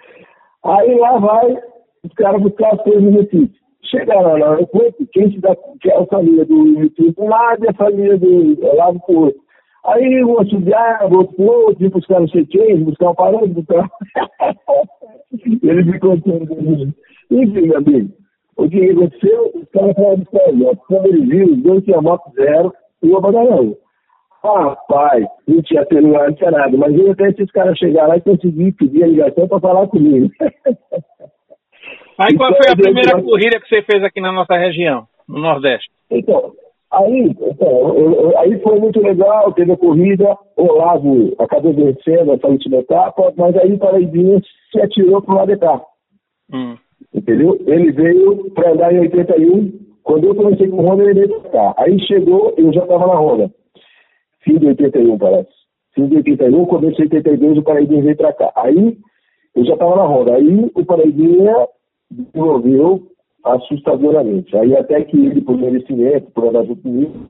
Aí 0.64 0.94
lá 0.98 1.18
vai 1.18 1.58
os 2.02 2.12
caras 2.14 2.40
buscar 2.40 2.72
as 2.72 2.82
coisas 2.82 3.02
no 3.02 3.20
Recife. 3.20 3.52
Chegaram 3.82 4.22
lá 4.22 4.38
no 4.38 4.44
aeroporto, 4.46 5.06
quem 5.12 5.30
se 5.30 5.38
dá, 5.38 5.54
que 5.82 5.90
é 5.90 5.98
a 5.98 6.06
família 6.06 6.46
do 6.46 6.68
YouTube 6.68 7.12
para 7.12 7.24
um 7.24 7.28
lado 7.28 7.64
e 7.64 7.68
a 7.68 7.74
família 7.74 8.16
do 8.16 8.76
lado 8.76 8.98
para 9.00 9.14
o 9.14 9.24
outro. 9.24 9.40
Aí 9.84 10.24
um 10.24 10.38
auxiliar, 10.38 11.02
outro 11.12 11.36
para 11.36 11.44
o 11.44 11.66
outro, 11.66 11.84
ir 11.84 11.90
buscar 11.90 12.20
não 12.20 12.28
sei 12.28 12.46
quem, 12.46 12.82
buscar 12.82 13.10
um 13.10 13.14
parede, 13.14 13.52
buscar. 13.52 13.90
Ele 15.62 15.84
me 15.84 15.98
contando. 15.98 16.94
Enfim, 17.30 17.68
meu 17.68 17.78
amigo, 17.78 18.10
o 18.56 18.68
que 18.68 18.90
aconteceu, 18.90 19.52
os 19.54 19.68
caras 19.70 19.94
falaram 19.94 20.18
buscar 20.18 20.48
a 20.48 20.52
moto. 20.52 20.80
Quando 20.86 21.06
ele 21.06 21.26
viu, 21.26 21.52
os 21.52 21.62
dois 21.62 21.84
tinham 21.84 22.02
moto 22.02 22.30
zero 22.34 22.72
e 23.02 23.08
o 23.08 23.16
abandonou. 23.16 23.78
Rapaz, 24.42 25.26
não 25.46 25.62
tinha 25.62 25.84
celular, 25.86 26.28
não 26.28 26.34
tinha 26.34 26.50
nada, 26.50 26.76
mas 26.76 26.94
eu 26.96 27.12
até 27.12 27.28
esses 27.28 27.50
caras 27.50 27.78
chegaram 27.78 28.08
lá 28.08 28.16
e 28.16 28.22
consegui 28.22 28.72
pedir 28.72 29.04
a 29.04 29.06
ligação 29.06 29.46
para 29.46 29.60
falar 29.60 29.86
comigo. 29.88 30.30
Aí 32.18 32.36
qual 32.36 32.54
foi 32.54 32.68
a 32.68 32.72
então, 32.72 32.84
primeira 32.84 33.22
corrida 33.22 33.58
que 33.60 33.68
você 33.68 33.82
fez 33.82 34.04
aqui 34.04 34.20
na 34.20 34.30
nossa 34.30 34.54
região, 34.54 35.06
no 35.26 35.40
Nordeste? 35.40 35.88
Então, 36.10 36.52
aí, 36.92 37.34
então, 37.40 38.32
aí 38.36 38.60
foi 38.60 38.78
muito 38.78 39.00
legal, 39.00 39.50
teve 39.54 39.72
a 39.72 39.76
corrida, 39.76 40.36
o 40.54 40.64
Olavo 40.64 41.34
acabou 41.38 41.72
vencendo 41.72 42.32
essa 42.32 42.46
última 42.46 42.76
etapa, 42.76 43.32
mas 43.38 43.56
aí 43.56 43.72
o 43.72 43.78
Paraibinha 43.78 44.38
se 44.70 44.82
atirou 44.82 45.22
para 45.22 45.34
o 45.34 45.38
lado 45.38 45.52
de 45.52 45.58
cá. 45.58 45.80
Hum. 46.52 46.76
Entendeu? 47.12 47.58
Ele 47.66 47.92
veio 47.92 48.50
para 48.52 48.72
andar 48.72 48.94
em 48.94 49.00
81, 49.00 49.72
quando 50.02 50.24
eu 50.26 50.34
comecei 50.34 50.68
com 50.68 50.76
o 50.76 50.86
Honda, 50.86 51.02
ele 51.04 51.26
veio 51.26 51.40
para 51.40 51.50
cá. 51.50 51.74
Aí 51.78 51.98
chegou, 52.06 52.54
eu 52.56 52.72
já 52.72 52.82
estava 52.82 53.06
na 53.06 53.18
Honda. 53.18 53.50
Fim 54.40 54.58
de 54.58 54.66
81, 54.66 55.18
parece. 55.18 55.50
Fim 55.94 56.06
de 56.06 56.16
81, 56.16 56.64
começo 56.66 56.96
de 56.96 57.02
82, 57.02 57.58
o 57.58 57.62
Paraibinha 57.62 58.02
veio 58.02 58.16
para 58.16 58.32
cá. 58.32 58.52
Aí 58.56 58.98
eu 59.54 59.64
já 59.64 59.74
estava 59.74 59.96
na 59.96 60.06
Honda. 60.06 60.34
Aí 60.34 60.70
o 60.74 60.84
Paraibinha 60.84 61.68
desenvolveu 62.10 63.02
assustadoramente. 63.44 64.56
Aí 64.56 64.76
até 64.76 65.02
que 65.04 65.16
ele, 65.16 65.40
por 65.40 65.56
merecimento, 65.56 66.30
por 66.30 66.48
andar 66.48 66.64
junto 66.64 66.82
comigo, 66.82 67.26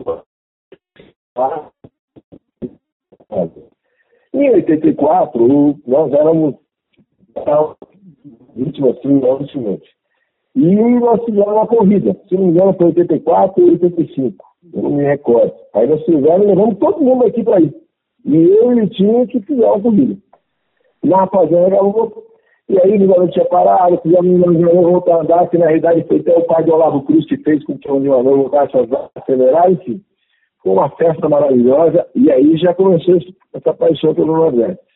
em 4.32 4.50
84, 4.50 5.78
nós 5.86 6.12
éramos 6.12 6.54
vítimas 8.56 8.96
assim, 8.98 9.08
novamente. 9.08 9.88
E 10.54 10.74
nós 10.74 11.24
fizemos 11.24 11.48
uma 11.48 11.66
corrida. 11.66 12.16
Se 12.28 12.34
não 12.34 12.44
me 12.44 12.50
engano, 12.50 12.74
foi 12.74 12.86
84 12.86 13.62
ou 13.62 13.70
85. 13.70 14.44
Eu 14.74 14.82
não 14.82 14.90
me 14.90 15.04
recordo. 15.04 15.52
Aí 15.74 15.86
nós 15.86 16.04
fizemos, 16.04 16.46
levamos 16.46 16.78
todo 16.78 17.00
mundo 17.00 17.26
aqui 17.26 17.42
para 17.42 17.60
ir. 17.60 17.74
E 18.24 18.36
eu 18.36 18.72
e 18.76 18.82
o 18.82 18.88
time 18.88 19.26
que 19.26 19.40
fizeram 19.40 19.74
a 19.74 19.80
corrida. 19.80 20.16
Na 21.02 21.26
fazenda, 21.28 21.78
e 22.70 22.78
aí 22.78 23.04
o 23.04 23.08
garoto 23.08 23.32
tinha 23.32 23.44
parado, 23.46 24.00
fizemos 24.00 24.46
um 24.46 24.82
voltar 24.82 25.16
a 25.16 25.20
andar, 25.22 25.48
que 25.48 25.58
na 25.58 25.66
realidade 25.66 26.04
foi 26.06 26.18
até 26.18 26.38
o 26.38 26.44
pai 26.44 26.62
do 26.62 26.72
Olavo 26.72 27.02
Cruz 27.02 27.26
que 27.26 27.36
fez 27.38 27.64
com 27.64 27.76
que 27.76 27.90
o 27.90 27.96
União 27.96 28.22
voltasse 28.22 28.76
a 28.76 29.10
acelerar, 29.16 29.72
enfim. 29.72 30.00
Foi 30.62 30.72
uma 30.72 30.88
festa 30.90 31.28
maravilhosa, 31.28 32.06
e 32.14 32.30
aí 32.30 32.56
já 32.58 32.72
começou 32.72 33.18
essa 33.54 33.74
paixão 33.74 34.14
pelo 34.14 34.36
Nordeste. 34.36 34.89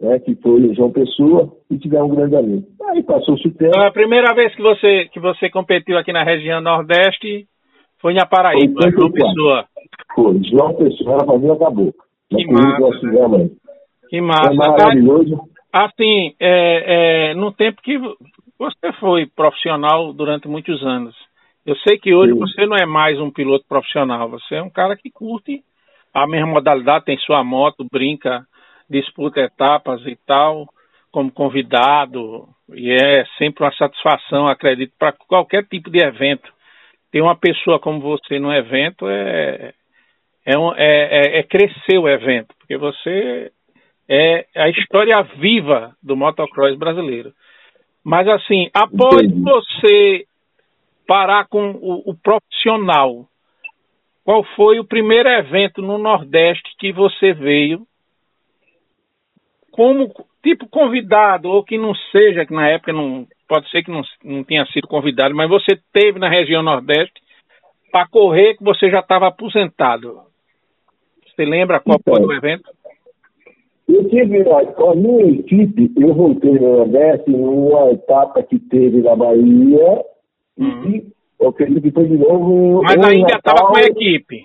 Né, 0.00 0.18
que 0.20 0.34
foi 0.36 0.74
João 0.74 0.90
Pessoa 0.90 1.52
e 1.70 1.78
tivemos 1.78 2.10
um 2.10 2.14
grande 2.14 2.34
amigo. 2.34 2.66
Aí 2.88 3.02
passou-se 3.02 3.46
o 3.46 3.52
tempo. 3.52 3.78
A 3.78 3.90
primeira 3.90 4.34
vez 4.34 4.54
que 4.54 4.62
você, 4.62 5.04
que 5.12 5.20
você 5.20 5.50
competiu 5.50 5.98
aqui 5.98 6.10
na 6.10 6.24
região 6.24 6.60
Nordeste 6.60 7.46
foi 8.00 8.14
em 8.14 8.18
Aparaíba, 8.18 8.90
João 8.90 9.12
Pessoa. 9.12 9.66
Foi, 10.14 10.42
João 10.44 10.74
Pessoa, 10.74 11.18
a 11.20 11.26
família 11.26 11.52
acabou. 11.52 11.92
Que 12.30 12.46
massa. 12.46 13.50
Que 14.08 14.20
massa. 14.22 14.46
Foi 14.46 14.56
maravilhoso. 14.56 15.38
Assim, 15.72 16.34
é, 16.40 17.30
é, 17.30 17.34
no 17.34 17.52
tempo 17.52 17.82
que 17.82 17.98
você 18.58 18.92
foi 18.98 19.26
profissional 19.26 20.12
durante 20.12 20.48
muitos 20.48 20.82
anos, 20.82 21.14
eu 21.64 21.76
sei 21.76 21.98
que 21.98 22.14
hoje 22.14 22.32
Sim. 22.32 22.38
você 22.38 22.66
não 22.66 22.76
é 22.76 22.86
mais 22.86 23.20
um 23.20 23.30
piloto 23.30 23.64
profissional, 23.68 24.28
você 24.28 24.56
é 24.56 24.62
um 24.62 24.70
cara 24.70 24.96
que 24.96 25.10
curte 25.10 25.62
a 26.12 26.26
mesma 26.26 26.48
modalidade, 26.48 27.04
tem 27.04 27.16
sua 27.18 27.44
moto, 27.44 27.86
brinca, 27.90 28.44
disputa 28.90 29.40
etapas 29.40 30.04
e 30.06 30.16
tal, 30.26 30.68
como 31.12 31.30
convidado, 31.30 32.48
e 32.72 32.90
é 32.90 33.24
sempre 33.38 33.64
uma 33.64 33.72
satisfação, 33.74 34.48
acredito, 34.48 34.92
para 34.98 35.12
qualquer 35.12 35.64
tipo 35.66 35.90
de 35.90 36.02
evento. 36.02 36.52
Ter 37.10 37.20
uma 37.20 37.36
pessoa 37.36 37.78
como 37.78 38.00
você 38.00 38.38
no 38.38 38.52
evento 38.52 39.08
é, 39.08 39.72
é, 40.44 40.58
um, 40.58 40.72
é, 40.74 41.36
é, 41.36 41.38
é 41.38 41.42
crescer 41.42 41.98
o 41.98 42.08
evento, 42.08 42.54
porque 42.58 42.76
você 42.76 43.50
é 44.08 44.46
a 44.56 44.68
história 44.68 45.22
viva 45.38 45.94
do 46.02 46.16
motocross 46.16 46.76
brasileiro. 46.76 47.32
Mas 48.04 48.26
assim, 48.28 48.68
após 48.74 49.22
Entendi. 49.22 49.42
você 49.42 50.24
parar 51.06 51.46
com 51.48 51.72
o, 51.72 52.10
o, 52.10 52.14
profissional, 52.14 53.26
qual 54.24 54.44
foi 54.56 54.78
o 54.78 54.84
primeiro 54.84 55.28
evento 55.28 55.82
no 55.82 55.98
Nordeste 55.98 56.74
que 56.78 56.92
você 56.92 57.32
veio 57.32 57.86
como 59.80 60.12
tipo 60.42 60.68
convidado 60.68 61.48
ou 61.48 61.64
que 61.64 61.78
não 61.78 61.94
seja 62.12 62.44
que 62.44 62.52
na 62.52 62.68
época 62.68 62.92
não 62.92 63.26
pode 63.48 63.66
ser 63.70 63.82
que 63.82 63.90
não, 63.90 64.02
não 64.22 64.44
tenha 64.44 64.66
sido 64.66 64.86
convidado, 64.86 65.34
mas 65.34 65.48
você 65.48 65.80
teve 65.90 66.18
na 66.18 66.28
região 66.28 66.62
Nordeste 66.62 67.14
para 67.90 68.06
correr 68.06 68.58
que 68.58 68.62
você 68.62 68.90
já 68.90 69.00
estava 69.00 69.28
aposentado. 69.28 70.20
Você 71.24 71.46
lembra 71.46 71.80
qual 71.80 71.98
então, 71.98 72.14
foi 72.14 72.26
o 72.26 72.32
evento? 72.32 72.70
Eu 73.88 74.06
tive, 74.10 74.42
a 74.42 74.94
minha 74.94 75.40
equipe, 75.40 75.90
eu 75.96 76.12
voltei 76.12 76.52
no 76.52 76.76
Nordeste 76.76 77.30
numa 77.30 77.90
etapa 77.92 78.42
que 78.42 78.58
teve 78.58 79.00
na 79.00 79.16
Bahia 79.16 80.04
uhum. 80.58 80.90
e 80.90 81.06
eu 81.40 81.48
acredito 81.48 81.80
que 81.80 81.90
foi 81.90 82.06
de 82.06 82.18
novo. 82.18 82.82
Mas 82.82 83.02
ainda 83.02 83.34
estava 83.34 83.66
com 83.66 83.78
a 83.78 83.80
equipe. 83.80 84.44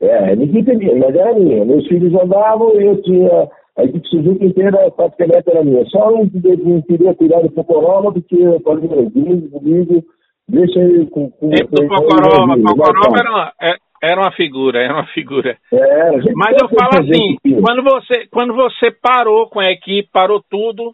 É, 0.00 0.16
a 0.16 0.32
equipe 0.32 0.74
minha, 0.74 0.96
mas 0.96 1.14
era 1.14 1.34
minha. 1.34 1.66
Meus 1.66 1.86
filhos 1.86 2.14
andavam 2.14 2.80
e 2.80 2.86
eu 2.86 3.02
tinha 3.02 3.50
A 3.78 3.84
equipe 3.84 4.08
Suzuka 4.08 4.44
inteira 4.44 4.90
praticamente 4.90 5.48
era 5.48 5.62
minha. 5.62 5.84
Só 5.86 6.08
um 6.08 6.28
que 6.28 6.38
não 6.38 6.82
queria 6.82 7.14
cuidar 7.14 7.40
do 7.42 7.50
Pocoroma, 7.50 8.12
porque 8.12 8.34
eu 8.34 8.60
falei, 8.60 8.88
comigo, 8.88 9.50
comigo, 9.50 10.04
deixa 10.48 10.80
ele 10.80 11.06
com... 11.06 11.30
com 11.30 11.50
Tempo 11.50 11.76
do 11.76 11.86
Pocoroma, 11.86 12.56
Pocoroma 12.56 13.18
era 13.18 13.30
uma, 13.30 13.52
é, 13.62 13.76
era 14.02 14.20
uma 14.20 14.32
figura, 14.32 14.82
era 14.82 14.94
uma 14.94 15.06
figura. 15.06 15.56
É, 15.72 16.10
Mas 16.34 16.60
eu 16.60 16.68
falo 16.68 17.04
assim, 17.04 17.36
quando 17.62 17.82
você, 17.84 18.26
quando 18.32 18.54
você 18.54 18.90
parou 18.90 19.48
com 19.48 19.60
a 19.60 19.70
equipe, 19.70 20.08
parou 20.12 20.42
tudo, 20.50 20.92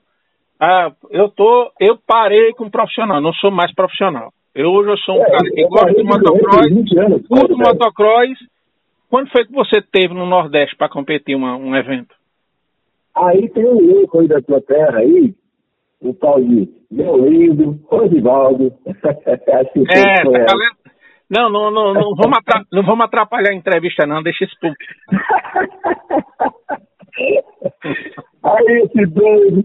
ah, 0.61 0.92
eu 1.11 1.31
tô, 1.31 1.73
eu 1.81 1.99
parei 2.07 2.53
com 2.53 2.68
profissional, 2.68 3.18
não 3.18 3.33
sou 3.33 3.51
mais 3.51 3.75
profissional. 3.75 4.31
Eu 4.55 4.70
hoje 4.70 4.90
eu 4.90 4.99
sou 4.99 5.16
um 5.16 5.23
é, 5.23 5.31
cara 5.31 5.51
que 5.51 5.66
gosta 5.66 5.94
de 5.94 6.03
motocross, 6.05 7.27
curto 7.29 7.57
motocross. 7.57 8.38
Quando 9.09 9.31
foi 9.31 9.47
que 9.47 9.53
você 9.53 9.81
teve 9.81 10.12
no 10.12 10.27
Nordeste 10.27 10.77
para 10.77 10.88
competir 10.88 11.35
uma, 11.35 11.57
um 11.57 11.75
evento? 11.75 12.14
Aí 13.16 13.48
tem 13.50 13.64
um 13.64 13.81
louco 13.81 14.20
aí 14.20 14.29
da 14.29 14.40
tua 14.42 14.61
terra 14.61 14.98
aí, 14.98 15.35
o 16.00 16.12
tal 16.14 16.40
de 16.40 16.68
meu 16.90 17.16
lindo, 17.16 17.79
Rosivaldo. 17.87 18.72
assim, 18.87 19.85
é, 19.90 20.22
tá 20.22 20.31
galera... 20.31 20.85
Não, 21.31 21.48
não, 21.48 21.70
não, 21.70 21.94
não, 21.94 22.14
vamos 22.14 22.38
atrapalhar, 22.38 22.66
não 22.70 22.83
vamos 22.83 23.05
atrapalhar 23.07 23.50
a 23.50 23.55
entrevista 23.55 24.07
não, 24.07 24.22
deixa 24.22 24.44
isso 24.44 24.55
público. 24.61 24.85
aí 28.42 28.83
esse 28.85 29.07
doido, 29.07 29.64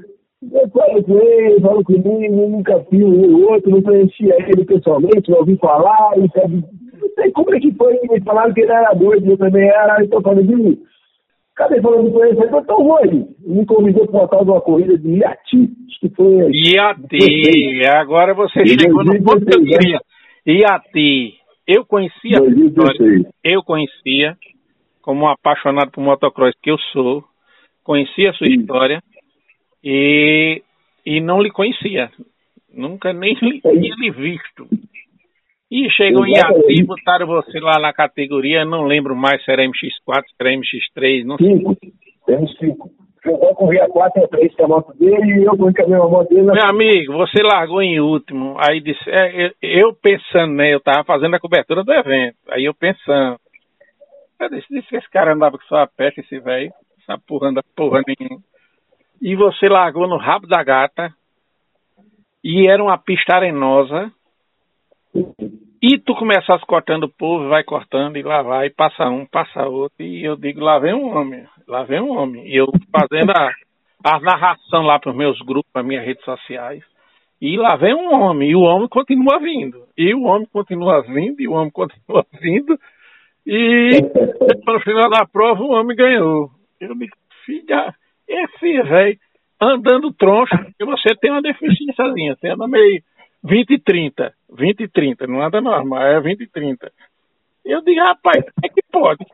eu 0.51 0.69
falo 0.69 1.03
com 1.03 1.19
ele, 1.19 1.61
falo 1.61 1.83
comigo, 1.83 2.47
nunca 2.47 2.77
vi 2.89 3.03
o 3.03 3.49
outro, 3.49 3.71
não 3.71 3.81
conhecia 3.81 4.35
ele 4.47 4.63
pessoalmente, 4.65 5.29
não 5.29 5.39
ouvi 5.39 5.57
falar, 5.57 6.17
e 6.17 6.29
sabe, 6.31 6.63
não 6.93 7.09
sei 7.15 7.29
como 7.31 7.53
é 7.53 7.59
que 7.59 7.73
foi, 7.73 7.99
me 8.09 8.21
falaram 8.21 8.53
que 8.53 8.61
ele 8.61 8.71
era 8.71 8.93
doido, 8.93 9.29
eu 9.29 9.37
também 9.37 9.67
era, 9.67 10.03
então 10.03 10.21
falando 10.21 10.87
de 11.59 11.75
Cadê 11.75 11.81
falando 11.81 12.11
com 12.11 12.25
ele? 12.25 12.39
Então 12.39 12.83
vou 12.83 12.97
aí. 12.97 13.25
Me 13.41 13.65
convidou 13.65 14.07
para 14.07 14.19
botar 14.21 14.41
uma 14.41 14.61
corrida 14.61 14.97
de 14.97 15.09
Iati. 15.09 15.69
Acho 15.87 15.99
que 15.99 16.09
foi. 16.15 16.51
Iati. 16.51 17.85
Agora 17.89 18.33
você 18.33 18.65
chegou 18.65 19.03
no 19.03 19.23
ponto 19.23 19.45
que 19.45 19.57
eu 19.57 19.63
queria. 19.63 19.99
Iati. 20.45 21.35
Eu 21.67 21.85
conhecia 21.85 22.39
a 22.39 22.45
história. 22.45 23.31
Eu 23.43 23.61
conhecia, 23.63 24.35
como 25.01 25.25
um 25.25 25.27
apaixonado 25.27 25.91
por 25.91 26.01
motocross 26.01 26.55
que 26.63 26.71
eu 26.71 26.79
sou, 26.91 27.23
conhecia 27.83 28.31
a 28.31 28.33
sua 28.33 28.47
Sim. 28.47 28.53
história 28.53 29.03
e, 29.83 30.63
e 31.05 31.21
não 31.21 31.41
lhe 31.41 31.51
conhecia. 31.51 32.09
Nunca 32.73 33.13
nem 33.13 33.35
lhe 33.35 33.61
é 33.63 33.71
tinha 33.71 33.95
lhe 33.95 34.11
visto. 34.11 34.67
E 35.71 35.87
chegam 35.91 36.25
em 36.25 36.33
Iati, 36.33 36.83
botaram 36.83 37.27
você 37.27 37.59
lá 37.59 37.79
na 37.79 37.93
categoria, 37.93 38.65
não 38.65 38.85
lembro 38.85 39.15
mais 39.15 39.43
se 39.43 39.51
era 39.51 39.63
MX4, 39.63 40.23
se 40.25 40.35
era 40.39 40.49
MX3, 40.49 41.23
não 41.25 41.37
sei. 41.37 41.61
MX5. 42.27 42.89
Jogou 43.23 43.53
com 43.53 43.65
o 43.65 43.69
Via 43.69 43.87
4 43.87 44.27
3 44.29 44.55
que 44.55 44.61
é 44.61 44.65
a 44.65 44.67
moto 44.67 44.97
dele 44.97 45.41
e 45.41 45.43
eu 45.43 45.55
com 45.55 45.67
a 45.67 45.87
mesma 45.87 46.09
moto 46.09 46.29
dele. 46.29 46.43
Meu 46.43 46.65
amigo, 46.65 47.13
você 47.13 47.43
largou 47.43 47.81
em 47.81 47.99
último. 47.99 48.55
Aí 48.57 48.79
disse, 48.79 49.03
é, 49.09 49.51
eu 49.61 49.93
pensando, 49.93 50.53
né? 50.53 50.73
Eu 50.73 50.79
tava 50.79 51.03
fazendo 51.03 51.35
a 51.35 51.39
cobertura 51.39 51.83
do 51.83 51.93
evento. 51.93 52.37
Aí 52.49 52.65
eu 52.65 52.73
pensando. 52.73 53.37
Eu 54.39 54.49
disse, 54.49 54.67
disse 54.71 54.87
que 54.87 54.95
esse 54.95 55.09
cara 55.09 55.33
andava 55.33 55.57
com 55.57 55.65
sua 55.65 55.85
peste, 55.85 56.21
esse 56.21 56.39
velho. 56.39 56.71
Essa 57.01 57.19
porra 57.27 57.49
anda 57.49 57.61
porra 57.75 58.01
nenhuma. 58.07 58.41
E 59.21 59.35
você 59.35 59.67
largou 59.67 60.07
no 60.07 60.17
rabo 60.17 60.47
da 60.47 60.63
gata. 60.63 61.13
E 62.41 62.69
era 62.69 62.81
uma 62.81 62.97
pista 62.97 63.35
arenosa 63.35 64.09
e 65.81 65.97
tu 65.97 66.13
começas 66.13 66.61
cortando 66.65 67.03
o 67.03 67.09
povo, 67.09 67.47
vai 67.47 67.63
cortando 67.63 68.17
e 68.17 68.21
lá 68.21 68.41
vai, 68.41 68.69
passa 68.69 69.09
um, 69.09 69.25
passa 69.25 69.67
outro. 69.67 70.03
E 70.03 70.23
eu 70.23 70.35
digo, 70.35 70.59
lá 70.61 70.77
vem 70.77 70.93
um 70.93 71.15
homem, 71.15 71.45
lá 71.67 71.83
vem 71.83 72.01
um 72.01 72.17
homem. 72.17 72.47
E 72.47 72.55
eu 72.55 72.67
fazendo 72.91 73.31
a, 73.31 73.51
a 74.03 74.19
narração 74.19 74.83
lá 74.83 74.99
para 74.99 75.11
os 75.11 75.17
meus 75.17 75.39
grupos, 75.39 75.71
para 75.71 75.83
minhas 75.83 76.05
redes 76.05 76.23
sociais. 76.23 76.83
E 77.41 77.57
lá 77.57 77.77
vem 77.77 77.93
um 77.93 78.13
homem, 78.13 78.49
e 78.49 78.55
o 78.55 78.61
homem 78.61 78.89
continua 78.89 79.39
vindo. 79.39 79.85
E 79.97 80.13
o 80.13 80.23
homem 80.23 80.47
continua 80.51 81.01
vindo, 81.01 81.41
e 81.41 81.47
o 81.47 81.53
homem 81.53 81.71
continua 81.71 82.25
vindo. 82.41 82.77
E 83.47 83.91
no 84.67 84.79
final 84.81 85.09
da 85.09 85.25
prova 85.25 85.63
o 85.63 85.71
homem 85.71 85.95
ganhou. 85.95 86.51
Eu 86.79 86.93
digo, 86.95 87.15
filha, 87.45 87.95
esse 88.27 88.81
velho 88.83 89.17
andando 89.61 90.13
troncho, 90.13 90.57
porque 90.57 90.85
você 90.85 91.15
tem 91.15 91.31
uma 91.31 91.41
deficiênciazinha, 91.41 92.35
você 92.35 92.49
anda 92.49 92.67
meio 92.67 93.01
20 93.43 93.71
e 93.71 93.79
30. 93.79 94.33
20 94.51 94.81
e 94.81 94.87
30, 94.87 95.27
não 95.27 95.41
anda 95.41 95.61
normal, 95.61 96.01
é 96.01 96.19
20 96.19 96.41
e 96.41 96.47
30. 96.47 96.91
Eu 97.65 97.81
digo, 97.81 97.99
rapaz, 98.01 98.43
como 98.43 98.65
é 98.65 98.69
que 98.69 98.81
pode? 98.91 99.25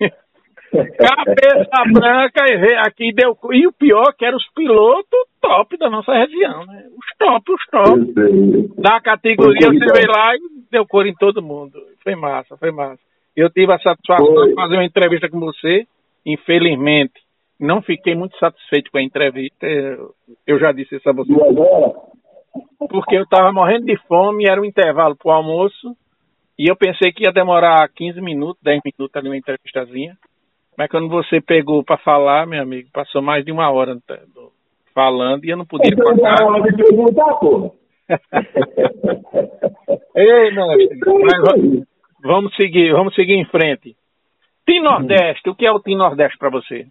Cabeça 0.70 1.92
branca 1.92 2.44
e 2.46 2.76
aqui 2.86 3.12
deu. 3.12 3.36
E 3.52 3.66
o 3.66 3.72
pior 3.72 4.12
que 4.16 4.24
eram 4.24 4.36
os 4.36 4.46
pilotos 4.52 5.18
top 5.40 5.78
da 5.78 5.88
nossa 5.88 6.12
região, 6.12 6.66
né? 6.66 6.84
Os 6.90 7.16
top, 7.18 7.52
os 7.52 7.66
top. 7.70 8.80
Da 8.80 9.00
categoria 9.00 9.68
você 9.68 9.92
veio 9.94 10.12
lá 10.14 10.34
e 10.34 10.70
deu 10.70 10.86
cor 10.86 11.06
em 11.06 11.14
todo 11.14 11.42
mundo. 11.42 11.80
Foi 12.02 12.14
massa, 12.14 12.56
foi 12.56 12.70
massa. 12.70 13.00
Eu 13.34 13.48
tive 13.48 13.72
a 13.72 13.78
satisfação 13.78 14.26
foi. 14.26 14.48
de 14.48 14.54
fazer 14.54 14.74
uma 14.74 14.84
entrevista 14.84 15.28
com 15.30 15.40
você. 15.40 15.86
Infelizmente, 16.26 17.14
não 17.58 17.80
fiquei 17.80 18.14
muito 18.14 18.36
satisfeito 18.38 18.90
com 18.90 18.98
a 18.98 19.02
entrevista. 19.02 19.66
Eu 20.46 20.58
já 20.58 20.72
disse 20.72 20.96
isso 20.96 21.08
a 21.08 21.12
você. 21.12 21.32
E 21.32 21.42
agora? 21.42 21.94
Porque 22.88 23.16
eu 23.16 23.22
estava 23.22 23.52
morrendo 23.52 23.86
de 23.86 23.96
fome, 24.06 24.48
era 24.48 24.60
um 24.60 24.64
intervalo 24.64 25.16
para 25.16 25.30
o 25.30 25.34
almoço, 25.34 25.96
e 26.58 26.70
eu 26.70 26.76
pensei 26.76 27.12
que 27.12 27.24
ia 27.24 27.32
demorar 27.32 27.88
15 27.94 28.20
minutos, 28.20 28.62
10 28.62 28.80
minutos 28.84 29.16
ali 29.16 29.28
uma 29.28 29.36
entrevistazinha. 29.36 30.16
Mas 30.76 30.90
quando 30.90 31.08
você 31.08 31.40
pegou 31.40 31.84
para 31.84 31.98
falar, 31.98 32.46
meu 32.46 32.62
amigo, 32.62 32.88
passou 32.92 33.20
mais 33.20 33.44
de 33.44 33.52
uma 33.52 33.70
hora 33.70 33.96
falando 34.94 35.44
e 35.44 35.50
eu 35.50 35.56
não 35.56 35.66
podia 35.66 35.90
então, 35.92 36.04
cortar. 36.04 36.44
hora 36.44 36.62
de 36.62 36.82
perguntar, 36.82 37.34
porra. 37.34 37.70
Ei, 40.16 40.50
mestre, 40.50 40.98
mas 41.04 41.84
vamos 42.22 42.54
seguir, 42.56 42.92
vamos 42.92 43.14
seguir 43.14 43.34
em 43.34 43.44
frente. 43.44 43.96
Team 44.66 44.82
Nordeste, 44.82 45.48
o 45.48 45.54
que 45.54 45.66
é 45.66 45.70
o 45.70 45.80
Team 45.80 45.98
Nordeste 45.98 46.36
para 46.38 46.50
você? 46.50 46.86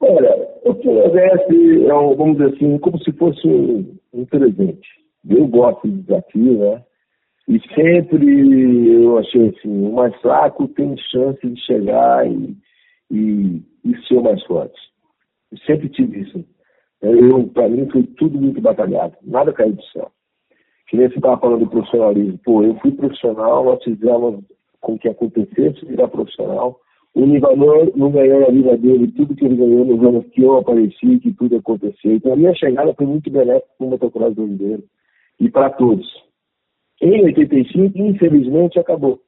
Olha, 0.00 0.49
o 0.64 0.92
Nordeste 0.92 1.86
é, 1.86 1.94
um, 1.94 2.14
vamos 2.14 2.38
dizer 2.38 2.54
assim, 2.54 2.78
como 2.78 2.98
se 3.02 3.12
fosse 3.12 3.46
um, 3.46 3.96
um 4.12 4.24
presente. 4.24 4.88
Eu 5.28 5.46
gosto 5.46 5.88
de 5.88 6.02
desafio, 6.02 6.58
né? 6.58 6.82
E 7.48 7.60
sempre 7.74 9.02
eu 9.02 9.18
achei 9.18 9.48
assim, 9.48 9.86
o 9.86 9.92
mais 9.92 10.14
fraco 10.20 10.68
tem 10.68 10.96
chance 10.96 11.46
de 11.46 11.60
chegar 11.62 12.26
e, 12.30 12.56
e, 13.10 13.62
e 13.84 14.06
ser 14.06 14.16
o 14.16 14.22
mais 14.22 14.42
forte. 14.44 14.78
Eu 15.50 15.58
sempre 15.58 15.88
tive 15.88 16.20
isso. 16.20 16.44
Eu, 17.02 17.48
para 17.48 17.68
mim, 17.68 17.88
foi 17.90 18.02
tudo 18.02 18.40
muito 18.40 18.60
batalhado. 18.60 19.16
Nada 19.22 19.52
caiu 19.52 19.72
do 19.72 19.82
céu. 19.84 20.10
Que 20.88 20.96
nem 20.96 21.08
você 21.08 21.16
estava 21.16 21.40
falando 21.40 21.64
do 21.64 21.70
profissionalismo. 21.70 22.38
Pô, 22.44 22.62
eu 22.62 22.74
fui 22.76 22.92
profissional, 22.92 23.64
nós 23.64 23.82
fizemos 23.82 24.44
com 24.80 24.98
que 24.98 25.08
acontecesse 25.08 25.84
virar 25.86 26.08
profissional 26.08 26.78
o 27.14 27.26
Nivanor 27.26 27.90
não 27.96 28.10
ganhou 28.10 28.46
a 28.46 28.50
vida 28.50 28.76
dele, 28.76 29.12
tudo 29.12 29.34
que 29.34 29.44
ele 29.44 29.56
ganhou 29.56 29.84
nos 29.84 30.02
anos 30.06 30.26
que 30.28 30.42
eu 30.42 30.56
apareci, 30.56 31.18
que 31.18 31.32
tudo 31.32 31.56
aconteceu. 31.56 32.12
Então 32.12 32.32
a 32.32 32.36
minha 32.36 32.54
chegada 32.54 32.94
foi 32.94 33.06
muito 33.06 33.30
benéfica 33.30 33.68
para 33.76 33.86
o 33.86 33.90
motocross 33.90 34.34
brasileiro 34.34 34.84
e 35.40 35.50
para 35.50 35.70
todos. 35.70 36.06
Em 37.00 37.24
85, 37.24 37.98
infelizmente, 37.98 38.78
acabou 38.78 39.20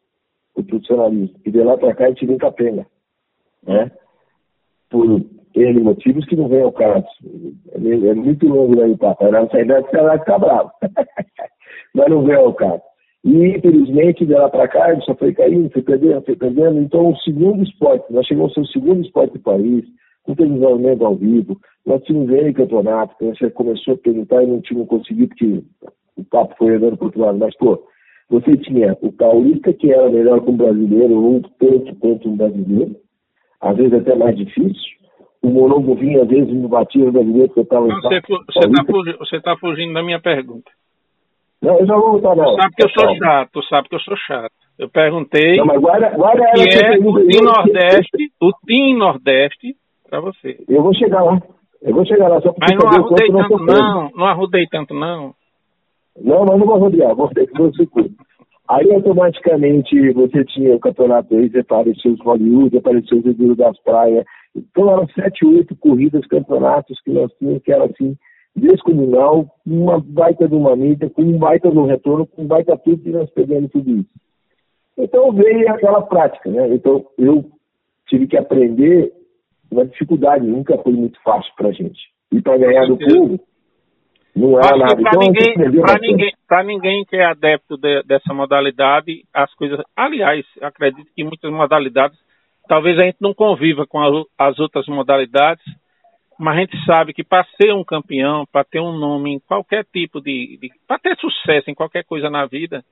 o 0.55 0.63
profissionalismo. 0.63 1.35
E 1.45 1.51
de 1.51 1.63
lá 1.63 1.77
para 1.77 1.95
cá 1.95 2.05
a 2.05 2.09
gente 2.09 2.27
vem 2.27 2.39
com 2.39 2.47
a 2.47 2.53
pena. 2.53 2.87
Né? 3.67 3.91
Por 4.91 5.25
N 5.55 5.81
motivos 5.81 6.25
que 6.27 6.37
não 6.37 6.49
vem 6.49 6.63
ao 6.63 6.73
caso. 6.73 7.07
É, 7.73 8.09
é 8.09 8.15
muito 8.15 8.47
longo 8.47 8.77
daí, 8.77 8.97
papai. 8.97 9.31
Na 9.31 9.43
nossa 9.43 9.61
idade, 9.61 9.89
você 9.91 10.01
vai 10.01 10.19
ficar 10.19 10.39
bravo. 10.39 10.71
Mas 11.95 12.09
não 12.09 12.25
vem 12.25 12.37
ao 12.37 12.55
caso. 12.55 12.83
E, 13.25 13.57
infelizmente, 13.57 14.27
de 14.27 14.33
lá 14.33 14.49
para 14.49 14.67
cá, 14.67 14.91
ele 14.91 15.01
só 15.03 15.15
foi 15.15 15.33
caindo, 15.33 15.71
foi 15.71 15.83
perdendo, 15.83 16.23
foi 16.23 16.35
perdendo. 16.35 16.81
Então, 16.81 17.11
o 17.11 17.17
segundo 17.19 17.63
esporte, 17.63 18.13
nós 18.13 18.27
chegamos 18.27 18.57
ao 18.59 18.67
segundo 18.67 19.01
esporte 19.01 19.35
do 19.35 19.41
país, 19.41 19.85
com 20.25 20.35
desenvolvimento 20.35 21.05
ao 21.05 21.15
vivo. 21.15 21.57
Nós 21.87 22.03
tínhamos 22.03 22.31
N 22.31 22.53
campeonato, 22.53 23.17
que 23.17 23.25
você 23.25 23.51
começou 23.51 23.95
a 23.95 23.99
perguntar 23.99 24.43
e 24.43 24.47
não 24.47 24.61
tínhamos 24.61 24.89
conseguido, 24.89 25.29
porque 25.29 25.63
o 26.17 26.25
papo 26.25 26.55
foi 26.59 26.75
andando 26.75 26.97
para 26.97 27.07
outro 27.07 27.21
lado. 27.21 27.39
Mas, 27.39 27.57
pô, 27.57 27.81
você 28.29 28.57
tinha 28.57 28.97
o 29.01 29.13
paulista, 29.13 29.73
que 29.73 29.93
era 29.93 30.11
melhor 30.11 30.41
que 30.41 30.51
um 30.51 30.57
brasileiro, 30.57 31.23
ou 31.23 31.43
tanto 31.61 31.95
quanto 31.97 32.29
um 32.29 32.37
brasileiro, 32.37 32.97
às 33.61 33.77
vezes 33.77 33.95
até 33.95 34.17
mais 34.17 34.37
difícil. 34.37 34.93
O 35.43 35.49
Morongo 35.49 35.95
vinha, 35.95 36.23
às 36.23 36.29
vezes, 36.29 36.53
me 36.53 36.69
batia 36.69 37.05
no 37.05 37.13
brasileiro, 37.13 37.49
porque 37.49 37.61
eu 37.61 37.65
estava... 37.65 37.87
Você 37.87 38.17
está 38.17 38.85
você 39.19 39.41
tá 39.41 39.57
fugindo 39.57 39.93
da 39.93 40.03
minha 40.03 40.21
pergunta. 40.21 40.71
Não, 41.63 41.79
eu 41.79 41.87
já 41.87 41.95
vou 41.95 42.13
voltar, 42.13 42.35
não. 42.35 42.45
Tu 42.45 42.57
sabe 42.57 42.75
que 42.75 42.85
eu 42.85 42.91
sou 42.91 43.17
chato, 43.17 43.51
tu 43.53 43.63
sabe 43.65 43.89
que 43.89 43.95
eu 43.95 44.01
sou 44.01 44.17
chato. 44.17 44.53
Eu 44.79 44.89
perguntei 44.89 45.57
não, 45.59 45.67
mas 45.67 45.81
guarda, 45.81 46.11
guarda 46.11 46.45
que 46.55 46.61
é 46.61 46.99
o 46.99 47.15
Team 47.27 47.45
Nordeste, 47.45 48.33
o 48.41 48.53
Team 48.67 48.99
Nordeste 48.99 49.77
para 50.09 50.21
você. 50.21 50.59
Eu 50.69 50.83
vou 50.83 50.93
chegar 50.95 51.23
lá. 51.23 51.41
Eu 51.81 51.95
vou 51.95 52.05
chegar 52.05 52.29
lá 52.29 52.41
só 52.41 52.53
para 52.53 52.67
Mas 52.69 52.79
não 52.79 52.91
arrudei 52.91 53.29
tanto 53.29 53.59
não, 53.59 54.11
não 54.15 54.27
arrudei 54.27 54.67
tanto 54.67 54.95
não. 54.95 55.35
Não, 56.21 56.45
mas 56.45 56.59
não 56.59 56.67
vou 56.67 56.79
rodear, 56.79 57.15
vou 57.15 57.29
ter 57.29 57.47
que 57.47 57.59
você. 57.59 57.89
Aí 58.69 58.93
automaticamente 58.95 60.13
você 60.13 60.45
tinha 60.45 60.75
o 60.75 60.81
campeonato 60.81 61.35
aí, 61.35 61.51
apareceu 61.59 62.13
os 62.13 62.21
Hollywood, 62.21 62.77
apareceu 62.77 63.19
o 63.19 63.33
Rio 63.33 63.55
das 63.55 63.79
Praias. 63.83 64.25
Então 64.55 64.91
eram 64.91 65.07
sete, 65.09 65.45
oito 65.47 65.77
corridas, 65.77 66.27
campeonatos 66.27 67.01
que 67.03 67.11
nós 67.11 67.31
tínhamos, 67.39 67.63
que 67.63 67.73
era 67.73 67.85
assim, 67.85 68.17
descomunal, 68.55 69.47
uma 69.67 69.99
baita 70.01 70.47
de 70.49 70.55
uma 70.55 70.77
mídia, 70.77 71.11
com 71.11 71.23
um 71.23 71.39
baita 71.39 71.71
no 71.71 71.87
retorno, 71.87 72.27
com 72.27 72.43
um 72.43 72.47
baita 72.47 72.77
tudo, 72.77 73.09
e 73.09 73.13
nós 73.13 73.31
pegamos 73.31 73.71
tudo 73.71 73.91
isso. 73.91 74.11
Então 74.97 75.33
veio 75.33 75.71
aquela 75.71 76.03
prática, 76.03 76.51
né? 76.51 76.75
Então 76.75 77.07
eu 77.19 77.45
tive 78.09 78.27
que 78.27 78.37
aprender 78.37 79.13
uma 79.71 79.87
dificuldade, 79.87 80.47
nunca 80.47 80.77
foi 80.79 80.93
muito 80.93 81.19
fácil 81.23 81.51
pra 81.57 81.73
gente. 81.73 82.01
E 82.31 82.41
para 82.43 82.59
ganhar 82.59 82.87
do 82.87 82.99
povo, 82.99 83.41
não 84.37 84.59
era 84.59 84.77
nada. 84.77 84.97
Para 84.97 85.11
então, 85.11 85.21
ninguém, 85.21 85.55
ninguém, 85.57 86.67
ninguém 86.67 87.05
que 87.05 87.17
é 87.17 87.25
adepto 87.25 87.77
de, 87.77 88.03
dessa 88.03 88.35
modalidade, 88.35 89.25
as 89.33 89.53
coisas. 89.55 89.81
Aliás, 89.97 90.45
acredito 90.61 91.11
que 91.15 91.25
muitas 91.25 91.51
modalidades, 91.51 92.19
talvez 92.69 92.99
a 92.99 93.05
gente 93.05 93.19
não 93.21 93.35
conviva 93.35 93.87
com 93.87 93.99
as 94.39 94.59
outras 94.59 94.87
modalidades, 94.87 95.65
mas 96.39 96.57
a 96.57 96.61
gente 96.61 96.85
sabe 96.85 97.13
que 97.13 97.23
para 97.25 97.47
ser 97.61 97.73
um 97.73 97.85
campeão, 97.85 98.45
para 98.51 98.65
ter 98.65 98.81
um 98.81 98.93
nome 98.93 99.35
em 99.35 99.39
qualquer 99.41 99.85
tipo 99.85 100.21
de. 100.21 100.59
de 100.61 100.71
para 100.87 100.99
ter 100.99 101.17
sucesso 101.17 101.71
em 101.71 101.75
qualquer 101.75 102.05
coisa 102.05 102.31
na 102.31 102.47
vida, 102.47 102.85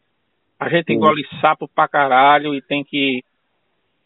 a 0.59 0.69
gente 0.69 0.93
engole 0.93 1.23
sapo 1.41 1.69
pra 1.69 1.89
caralho 1.89 2.55
e 2.55 2.63
tem 2.63 2.85
que 2.85 3.23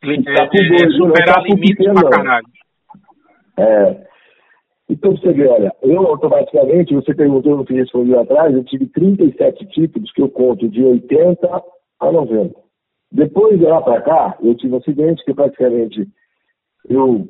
é, 0.02 0.90
superar 0.96 1.42
limites 1.42 1.84
pra 1.92 2.10
caralho. 2.10 2.46
É. 3.58 4.14
Então 4.88 5.12
você 5.12 5.32
vê, 5.32 5.46
olha, 5.46 5.72
eu 5.82 6.06
automaticamente, 6.06 6.94
você 6.94 7.14
perguntou 7.14 7.56
no 7.56 7.64
que 7.64 7.72
respondi 7.72 8.14
atrás, 8.14 8.54
eu 8.54 8.62
tive 8.64 8.86
37 8.86 9.66
títulos 9.66 10.12
que 10.12 10.20
eu 10.20 10.28
conto 10.28 10.68
de 10.68 10.84
80 10.84 11.62
a 12.00 12.12
90. 12.12 12.54
Depois 13.10 13.58
de 13.58 13.64
lá 13.64 13.80
para 13.80 14.02
cá, 14.02 14.36
eu 14.42 14.54
tive 14.54 14.74
um 14.74 14.78
acidente 14.78 15.24
que 15.24 15.32
praticamente 15.32 16.06
eu 16.88 17.28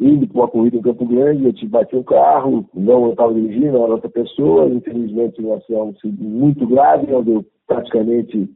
indo 0.00 0.26
para 0.26 0.40
uma 0.40 0.48
corrida 0.48 0.78
em 0.78 0.82
Campo 0.82 1.04
Grande, 1.06 1.44
eu 1.44 1.52
tive 1.52 1.72
bati 1.72 1.94
um 1.94 2.02
carro, 2.02 2.64
não 2.74 3.10
estava 3.10 3.34
dirigindo, 3.34 3.76
era 3.76 3.92
outra 3.92 4.08
pessoa, 4.08 4.68
infelizmente 4.68 5.42
um 5.42 5.52
acidente 5.52 6.06
muito 6.18 6.66
grave, 6.66 7.12
onde 7.14 7.32
eu 7.32 7.44
praticamente 7.66 8.48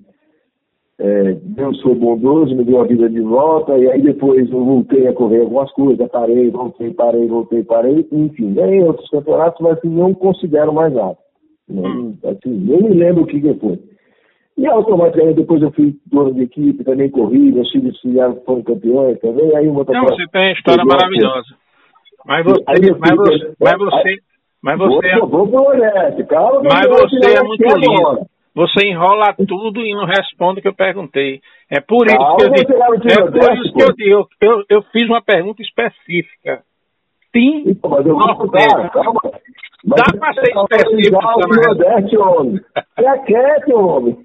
é, 0.99 1.33
Deus 1.43 1.81
foi 1.83 1.95
bondoso, 1.95 2.55
me 2.55 2.65
deu 2.65 2.81
a 2.81 2.85
vida 2.85 3.09
de 3.11 3.21
volta, 3.21 3.77
e 3.77 3.91
aí 3.91 4.01
depois 4.01 4.51
eu 4.51 4.65
voltei 4.65 5.07
a 5.07 5.13
correr 5.13 5.41
algumas 5.41 5.71
coisas, 5.73 6.09
parei, 6.09 6.51
voltei, 6.51 6.95
parei, 6.95 7.27
voltei, 7.27 7.63
parei, 7.65 8.07
enfim, 8.13 8.55
ganhei 8.55 8.83
outros 8.83 9.11
campeonatos, 9.11 9.61
mas 9.61 9.79
assim, 9.79 9.89
não 9.89 10.15
considero 10.15 10.73
mais 10.73 10.95
nada. 10.95 11.19
Não, 11.69 12.15
assim, 12.25 12.51
nem 12.51 12.83
me 12.83 12.95
lembro 12.95 13.25
o 13.25 13.27
que, 13.27 13.41
que 13.41 13.55
foi. 13.55 13.79
E 14.57 14.67
automaticamente 14.67 15.40
depois 15.40 15.61
eu 15.62 15.73
fui 15.73 15.97
dono 16.07 16.33
de 16.33 16.43
equipe, 16.43 16.85
também 16.85 17.11
corri, 17.11 17.53
meus 17.53 17.71
filhos 17.73 18.01
foram 18.47 18.62
campeões 18.62 19.19
também, 19.21 19.57
aí 19.57 19.67
uma 19.67 19.85
Não, 19.88 20.05
você 20.05 20.25
tem 20.31 20.53
história 20.53 20.85
maravilhosa. 20.85 21.57
Mas 22.25 22.45
você, 22.45 22.62
mas 22.64 23.17
você, 23.17 23.55
mas 23.61 23.79
você, 23.79 24.19
mas 24.62 24.79
você, 24.79 26.25
calma, 26.25 26.62
mas 26.62 26.87
você 26.88 27.37
é 27.37 27.43
muito 27.43 27.77
lindo. 27.77 28.27
Você 28.55 28.87
enrola 28.87 29.35
tudo 29.35 29.81
e 29.81 29.93
não 29.93 30.07
responde 30.07 30.61
o 30.61 30.62
que 30.62 30.69
eu 30.69 30.75
perguntei. 30.75 31.40
É 31.69 31.81
por 31.81 32.07
isso 32.07 32.17
que 32.37 32.45
eu 32.45 32.51
digo. 32.53 32.73
É 32.73 33.31
por 33.31 33.53
isso 33.59 33.73
que 33.75 33.83
eu 33.83 33.93
digo. 33.93 34.29
Eu, 34.40 34.64
eu 34.71 34.83
fiz 34.93 35.09
uma 35.09 35.21
pergunta 35.21 35.61
específica. 35.61 36.62
Tim 37.33 37.64
então, 37.67 37.90
mas. 39.85 40.01
Dá 40.12 40.18
para 40.18 40.33
ser 40.35 40.51
específico. 40.51 41.18
Nordeste, 41.66 42.16
homem. 42.16 42.61
É 42.97 43.18
quieto, 43.18 43.75
homem. 43.75 44.16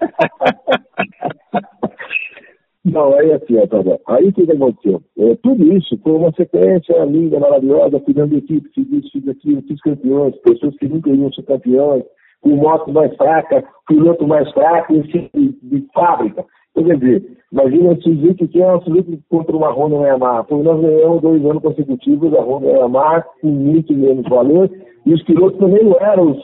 Não, 2.82 3.14
aí 3.14 3.30
assim, 3.32 3.58
ó, 3.58 3.66
tá 3.66 3.82
bom. 3.82 3.98
Aí 4.08 4.28
o 4.28 4.32
que, 4.32 4.50
aconteceu? 4.50 5.02
É, 5.18 5.34
tudo 5.42 5.70
isso 5.74 5.98
foi 6.02 6.12
uma 6.12 6.32
sequência 6.32 7.04
linda, 7.04 7.38
maravilhosa, 7.38 8.00
cuidando 8.00 8.30
de 8.30 8.38
equipe, 8.38 8.70
fiz 8.74 8.90
isso, 8.90 9.10
fiz 9.12 9.28
aquilo, 9.28 9.62
fiz 9.62 9.80
campeões, 9.82 10.34
pessoas 10.40 10.74
que 10.78 10.88
nunca 10.88 11.10
iam 11.10 11.30
ser 11.32 11.42
campeões, 11.42 12.04
com 12.40 12.56
moto 12.56 12.90
mais 12.90 13.14
fraca, 13.16 13.62
piloto 13.86 14.26
mais 14.26 14.50
fraco, 14.52 14.94
enfim, 14.94 15.28
de, 15.34 15.52
de 15.62 15.86
fábrica. 15.92 16.42
Quer 16.74 16.96
dizer, 16.98 17.36
imagina 17.52 17.92
o 17.92 18.02
Suzuki 18.02 18.48
que 18.48 18.62
é 18.62 18.66
uma 18.66 18.80
Suzuki 18.82 19.20
contra 19.28 19.56
uma 19.56 19.70
Honda 19.70 20.06
Yamaha. 20.06 20.44
Foi 20.44 20.62
nós 20.62 20.80
ganhamos 20.80 21.20
dois 21.20 21.44
anos 21.44 21.62
consecutivos 21.62 22.30
da 22.30 22.40
Honda 22.40 22.68
Yamaha 22.68 23.24
com 23.40 23.48
muito 23.48 23.92
menos 23.92 24.28
valor, 24.28 24.70
e 25.04 25.14
os 25.14 25.22
pilotos 25.24 25.58
também 25.58 25.84
não 25.84 25.96
eram 26.00 26.32
os, 26.32 26.38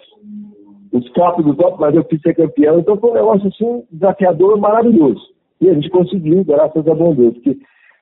os 0.93 1.11
top 1.12 1.43
do 1.43 1.55
top, 1.55 1.81
mas 1.81 1.95
eu 1.95 2.05
quis 2.05 2.21
ser 2.21 2.35
campeão. 2.35 2.79
Então 2.79 2.97
foi 2.97 3.11
um 3.11 3.15
negócio 3.15 3.49
assim, 3.49 3.85
desafiador, 3.91 4.59
maravilhoso. 4.59 5.21
E 5.61 5.71
a 5.71 5.75
gente 5.75 5.91
conseguiu, 5.91 6.45
graças 6.45 6.87
a 6.87 6.95
bom 6.95 7.15
Deus. 7.15 7.35
Porque, 7.35 7.57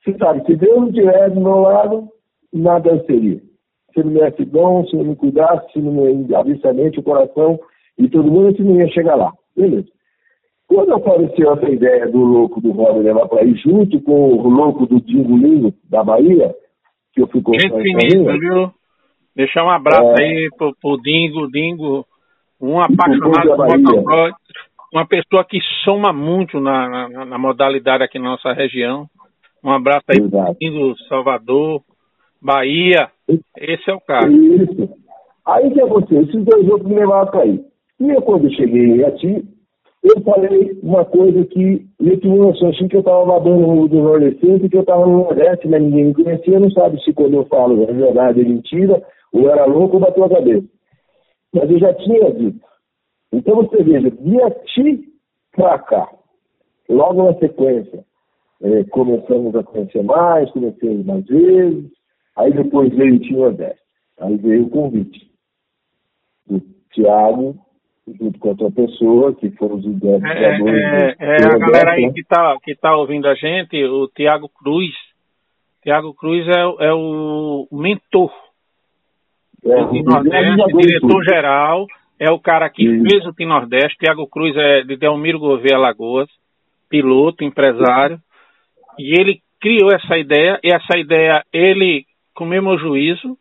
você 0.04 0.16
sabe, 0.18 0.44
se 0.44 0.56
Deus 0.56 0.76
não 0.76 0.88
estiver 0.88 1.30
do 1.30 1.40
meu 1.40 1.60
lado, 1.60 2.08
nada 2.52 3.02
seria. 3.06 3.40
Se 3.92 4.00
ele 4.00 4.10
me 4.10 4.20
desse 4.20 4.44
se 4.90 4.96
ele 4.96 5.08
me 5.10 5.16
cuidasse, 5.16 5.72
se 5.72 5.78
ele 5.78 5.90
me 5.90 6.34
abrisse 6.34 6.66
a 6.66 6.72
mente, 6.72 6.98
o 6.98 7.02
coração, 7.02 7.58
e 7.96 8.08
todo 8.08 8.30
mundo 8.30 8.48
assim 8.48 8.64
não 8.64 8.76
ia 8.76 8.88
chegar 8.88 9.14
lá. 9.14 9.32
Beleza. 9.56 9.93
Quando 10.66 10.94
apareceu 10.94 11.52
essa 11.52 11.70
ideia 11.70 12.08
do 12.08 12.18
louco 12.18 12.60
do 12.60 12.72
Roda 12.72 12.98
levar 12.98 13.28
para 13.28 13.44
ir 13.44 13.56
junto 13.56 14.00
com 14.00 14.32
o 14.32 14.48
louco 14.48 14.86
do 14.86 15.00
Dingo 15.00 15.36
Lindo 15.36 15.74
da 15.88 16.02
Bahia, 16.02 16.54
que 17.12 17.22
eu 17.22 17.26
fui 17.28 17.42
conversar 17.42 17.80
Gente 17.82 18.38
viu? 18.38 18.70
Deixar 19.36 19.64
um 19.64 19.70
abraço 19.70 20.20
é... 20.20 20.24
aí 20.24 20.48
pro, 20.56 20.74
pro 20.80 21.00
Dingo, 21.02 21.50
Dingo, 21.50 22.06
um 22.60 22.78
apaixonado 22.80 23.56
por 23.56 23.78
motocross, 23.78 24.34
uma 24.92 25.06
pessoa 25.06 25.44
que 25.44 25.58
soma 25.84 26.12
muito 26.12 26.60
na, 26.60 27.08
na, 27.08 27.24
na, 27.24 27.38
modalidade 27.38 28.04
aqui 28.04 28.18
na 28.18 28.30
nossa 28.30 28.52
região. 28.52 29.06
Um 29.62 29.70
abraço 29.70 30.04
aí 30.08 30.24
Exato. 30.24 30.44
pro 30.44 30.56
Dingo, 30.60 30.96
Salvador, 31.08 31.82
Bahia. 32.40 33.10
Esse 33.58 33.90
é 33.90 33.94
o 33.94 34.00
cara. 34.00 34.30
Isso. 34.30 34.88
Aí 35.46 35.70
que 35.70 35.80
aconteceu? 35.80 36.22
Esses 36.22 36.44
dois 36.44 36.68
outros 36.68 36.88
me 36.88 36.96
levaram 36.96 37.30
para 37.30 37.42
aí. 37.42 37.60
E 38.00 38.10
eu, 38.10 38.22
quando 38.22 38.54
cheguei 38.54 39.04
aqui, 39.04 39.44
eu 40.04 40.20
falei 40.20 40.78
uma 40.82 41.02
coisa 41.06 41.46
que 41.46 41.86
eu 41.98 42.20
tinha 42.20 42.34
uma 42.34 42.48
noção 42.48 42.68
assim 42.68 42.86
que 42.88 42.96
eu 42.96 43.00
estava 43.00 43.24
babando 43.24 43.88
do 43.88 44.02
Nordeste, 44.02 44.68
que 44.68 44.76
eu 44.76 44.82
estava 44.82 45.06
no 45.06 45.24
Nordeste, 45.24 45.66
mas 45.66 45.82
ninguém 45.82 46.04
me 46.04 46.14
conhecia, 46.14 46.60
não 46.60 46.70
sabe 46.72 47.02
se 47.02 47.14
quando 47.14 47.32
eu 47.32 47.46
falo 47.46 47.82
é 47.84 47.92
verdade, 47.92 48.42
é 48.42 48.44
mentira, 48.44 49.02
ou 49.32 49.48
era 49.48 49.64
louco 49.64 49.94
ou 49.94 50.00
bateu 50.00 50.24
a 50.24 50.28
cabeça. 50.28 50.66
Mas 51.54 51.70
eu 51.70 51.78
já 51.78 51.94
tinha 51.94 52.30
dito. 52.32 52.60
Então 53.32 53.56
você 53.56 53.82
veja, 53.82 54.10
de 54.10 54.42
aqui 54.42 55.08
para 55.56 55.78
cá, 55.78 56.12
logo 56.86 57.24
na 57.24 57.38
sequência, 57.38 58.04
é, 58.62 58.84
começamos 58.84 59.56
a 59.56 59.62
conhecer 59.62 60.02
mais, 60.02 60.50
comecei 60.50 61.02
mais 61.02 61.24
vezes, 61.24 61.90
aí 62.36 62.52
depois 62.52 62.94
veio 62.94 63.14
o 63.14 63.20
Tim 63.20 63.36
Nordeste, 63.36 63.80
aí 64.20 64.36
veio 64.36 64.66
o 64.66 64.70
convite 64.70 65.30
do 66.46 66.60
Tiago 66.92 67.56
junto 68.06 68.38
com 68.38 68.50
outra 68.50 68.70
pessoa, 68.70 69.34
que 69.34 69.50
foram 69.52 69.76
os 69.76 69.84
idealizadores. 69.84 70.84
É, 70.84 71.16
é, 71.18 71.36
é 71.42 71.46
a 71.46 71.58
galera 71.58 71.92
aí 71.92 72.12
que 72.12 72.20
está 72.20 72.56
que 72.62 72.74
tá 72.74 72.96
ouvindo 72.96 73.26
a 73.26 73.34
gente, 73.34 73.82
o 73.84 74.08
Tiago 74.08 74.48
Cruz. 74.48 74.92
Tiago 75.82 76.14
Cruz 76.14 76.46
é, 76.48 76.86
é 76.86 76.92
o 76.92 77.66
mentor 77.72 78.32
é, 79.64 79.84
do 79.84 80.02
Nordeste, 80.02 80.76
diretor-geral, 80.76 81.86
é 82.18 82.30
o 82.30 82.38
cara 82.38 82.68
que 82.68 82.84
Sim. 82.84 83.04
fez 83.08 83.26
o 83.26 83.32
Tim 83.32 83.46
Nordeste. 83.46 83.96
Tiago 83.98 84.26
Cruz 84.26 84.54
é 84.56 84.82
de 84.82 84.96
Delmiro 84.96 85.38
Gouveia 85.38 85.78
Lagoas, 85.78 86.28
piloto, 86.88 87.42
empresário, 87.42 88.18
e 88.98 89.18
ele 89.18 89.40
criou 89.60 89.90
essa 89.94 90.16
ideia, 90.18 90.60
e 90.62 90.68
essa 90.72 90.98
ideia 90.98 91.42
ele, 91.52 92.04
com 92.34 92.44
o 92.44 92.48
mesmo 92.48 92.78
juízo, 92.78 93.36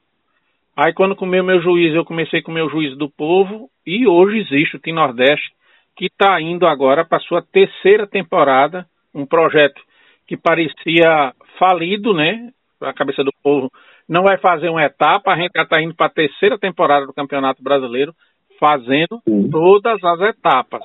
Aí 0.75 0.91
quando 0.93 1.15
comeu 1.15 1.43
meu 1.43 1.61
juiz, 1.61 1.93
eu 1.93 2.03
comecei 2.03 2.41
com 2.41 2.51
o 2.51 2.53
meu 2.53 2.69
juiz 2.69 2.97
do 2.97 3.09
povo 3.09 3.69
e 3.85 4.07
hoje 4.07 4.39
existe 4.39 4.75
o 4.75 4.79
Tim 4.79 4.93
Nordeste 4.93 5.53
que 5.95 6.05
está 6.05 6.41
indo 6.41 6.65
agora 6.65 7.05
para 7.05 7.19
sua 7.19 7.43
terceira 7.43 8.07
temporada, 8.07 8.87
um 9.13 9.27
projeto 9.27 9.79
que 10.27 10.35
parecia 10.35 11.33
falido, 11.59 12.13
né? 12.13 12.49
A 12.81 12.91
cabeça 12.91 13.23
do 13.23 13.31
povo 13.43 13.71
não 14.09 14.23
vai 14.23 14.37
fazer 14.39 14.69
uma 14.69 14.83
etapa, 14.83 15.31
a 15.31 15.35
gente 15.35 15.51
já 15.55 15.61
está 15.61 15.81
indo 15.81 15.93
para 15.93 16.07
a 16.07 16.13
terceira 16.13 16.57
temporada 16.57 17.05
do 17.05 17.13
Campeonato 17.13 17.61
Brasileiro, 17.61 18.13
fazendo 18.59 19.21
Sim. 19.23 19.49
todas 19.51 20.03
as 20.03 20.21
etapas. 20.21 20.81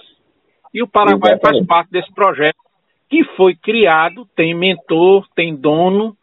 E 0.74 0.82
o 0.82 0.88
Paraguai 0.88 1.32
Exatamente. 1.32 1.66
faz 1.66 1.66
parte 1.66 1.90
desse 1.90 2.12
projeto 2.12 2.58
que 3.08 3.24
foi 3.36 3.56
criado, 3.56 4.26
tem 4.36 4.54
mentor, 4.54 5.26
tem 5.34 5.56
dono, 5.56 6.14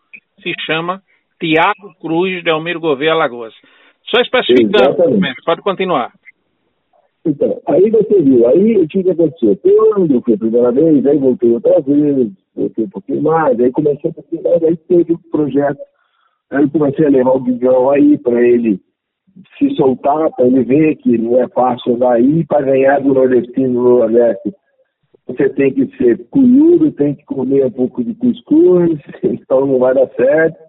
se 0.43 0.53
chama 0.65 1.01
Tiago 1.39 1.93
Cruz, 1.99 2.43
Delmiro 2.43 2.79
Gouveia, 2.79 3.13
Alagoas. 3.13 3.53
Só 4.09 4.21
especificando, 4.21 4.95
pode 5.45 5.61
continuar. 5.61 6.11
Então, 7.25 7.59
aí 7.67 7.89
você 7.89 8.21
viu, 8.21 8.47
aí 8.47 8.77
o 8.77 8.88
que, 8.88 9.09
aconteceu? 9.09 9.57
Quando 9.57 10.13
eu 10.13 10.21
fui 10.21 10.36
a 10.36 10.38
primeira 10.38 10.71
vez, 10.71 11.05
aí 11.07 11.17
voltei 11.17 11.51
outra 11.51 11.81
vez, 11.81 12.31
voltei 12.55 12.86
um 12.86 12.89
pouquinho 12.89 13.21
mais, 13.23 13.59
aí 13.59 13.71
comecei 13.71 14.11
um 14.11 14.13
pouquinho 14.13 14.43
mais, 14.43 14.63
aí 14.63 14.77
teve 14.77 15.13
o 15.13 15.15
um 15.15 15.31
projeto, 15.31 15.79
aí 16.51 16.69
comecei 16.69 17.07
a 17.07 17.09
levar 17.09 17.31
o 17.31 17.39
Bigão 17.39 17.89
aí 17.89 18.15
para 18.19 18.39
ele 18.47 18.79
se 19.57 19.75
soltar, 19.75 20.29
para 20.31 20.45
ele 20.45 20.63
ver 20.63 20.95
que 20.97 21.17
não 21.17 21.41
é 21.41 21.47
fácil 21.49 21.95
andar 21.95 22.13
aí 22.13 22.45
para 22.45 22.65
ganhar 22.65 23.01
do 23.01 23.13
nordestino 23.13 23.73
no 23.73 23.97
Nordeste. 23.99 24.53
você 25.27 25.49
tem 25.49 25.73
que 25.73 25.97
ser 25.97 26.27
cunhudo, 26.29 26.91
tem 26.91 27.15
que 27.15 27.25
comer 27.25 27.65
um 27.65 27.71
pouco 27.71 28.03
de 28.03 28.13
cuscuz, 28.13 28.99
então 29.23 29.65
não 29.65 29.79
vai 29.79 29.95
dar 29.95 30.07
certo. 30.15 30.64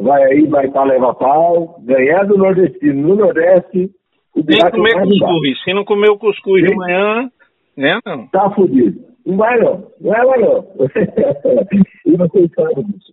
Vai 0.00 0.22
aí, 0.24 0.46
vai 0.46 0.68
para 0.68 0.84
levar 0.84 1.14
pau, 1.14 1.80
ganhar 1.82 2.24
do 2.24 2.38
nordestino 2.38 3.08
no 3.08 3.16
Nordeste. 3.16 3.90
O 4.34 4.42
tem 4.42 4.58
que 4.58 4.70
comer 4.70 5.02
cuscuz. 5.02 5.62
Se 5.62 5.74
não 5.74 5.84
comer 5.84 6.10
o 6.10 6.18
cuscuz 6.18 6.64
de 6.64 6.74
manhã, 6.74 7.30
né? 7.76 7.98
Não. 8.06 8.26
Tá 8.28 8.50
fudido. 8.50 9.00
Não 9.26 9.36
vai 9.36 9.60
não, 9.60 9.86
não 10.00 10.14
é 10.14 10.22
lá 10.22 10.38
não. 10.38 10.66
e 12.06 12.16
vocês 12.16 12.50
sabem 12.54 12.84
disso. 12.84 13.12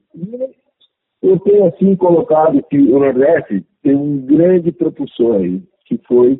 Eu 1.22 1.40
tenho 1.40 1.66
assim 1.68 1.96
colocado 1.96 2.64
que 2.70 2.78
o 2.78 3.00
Nordeste 3.00 3.66
tem 3.84 3.96
um 3.96 4.26
grande 4.26 4.72
propulsor 4.72 5.42
aí, 5.42 5.62
que 5.86 6.00
foi 6.08 6.40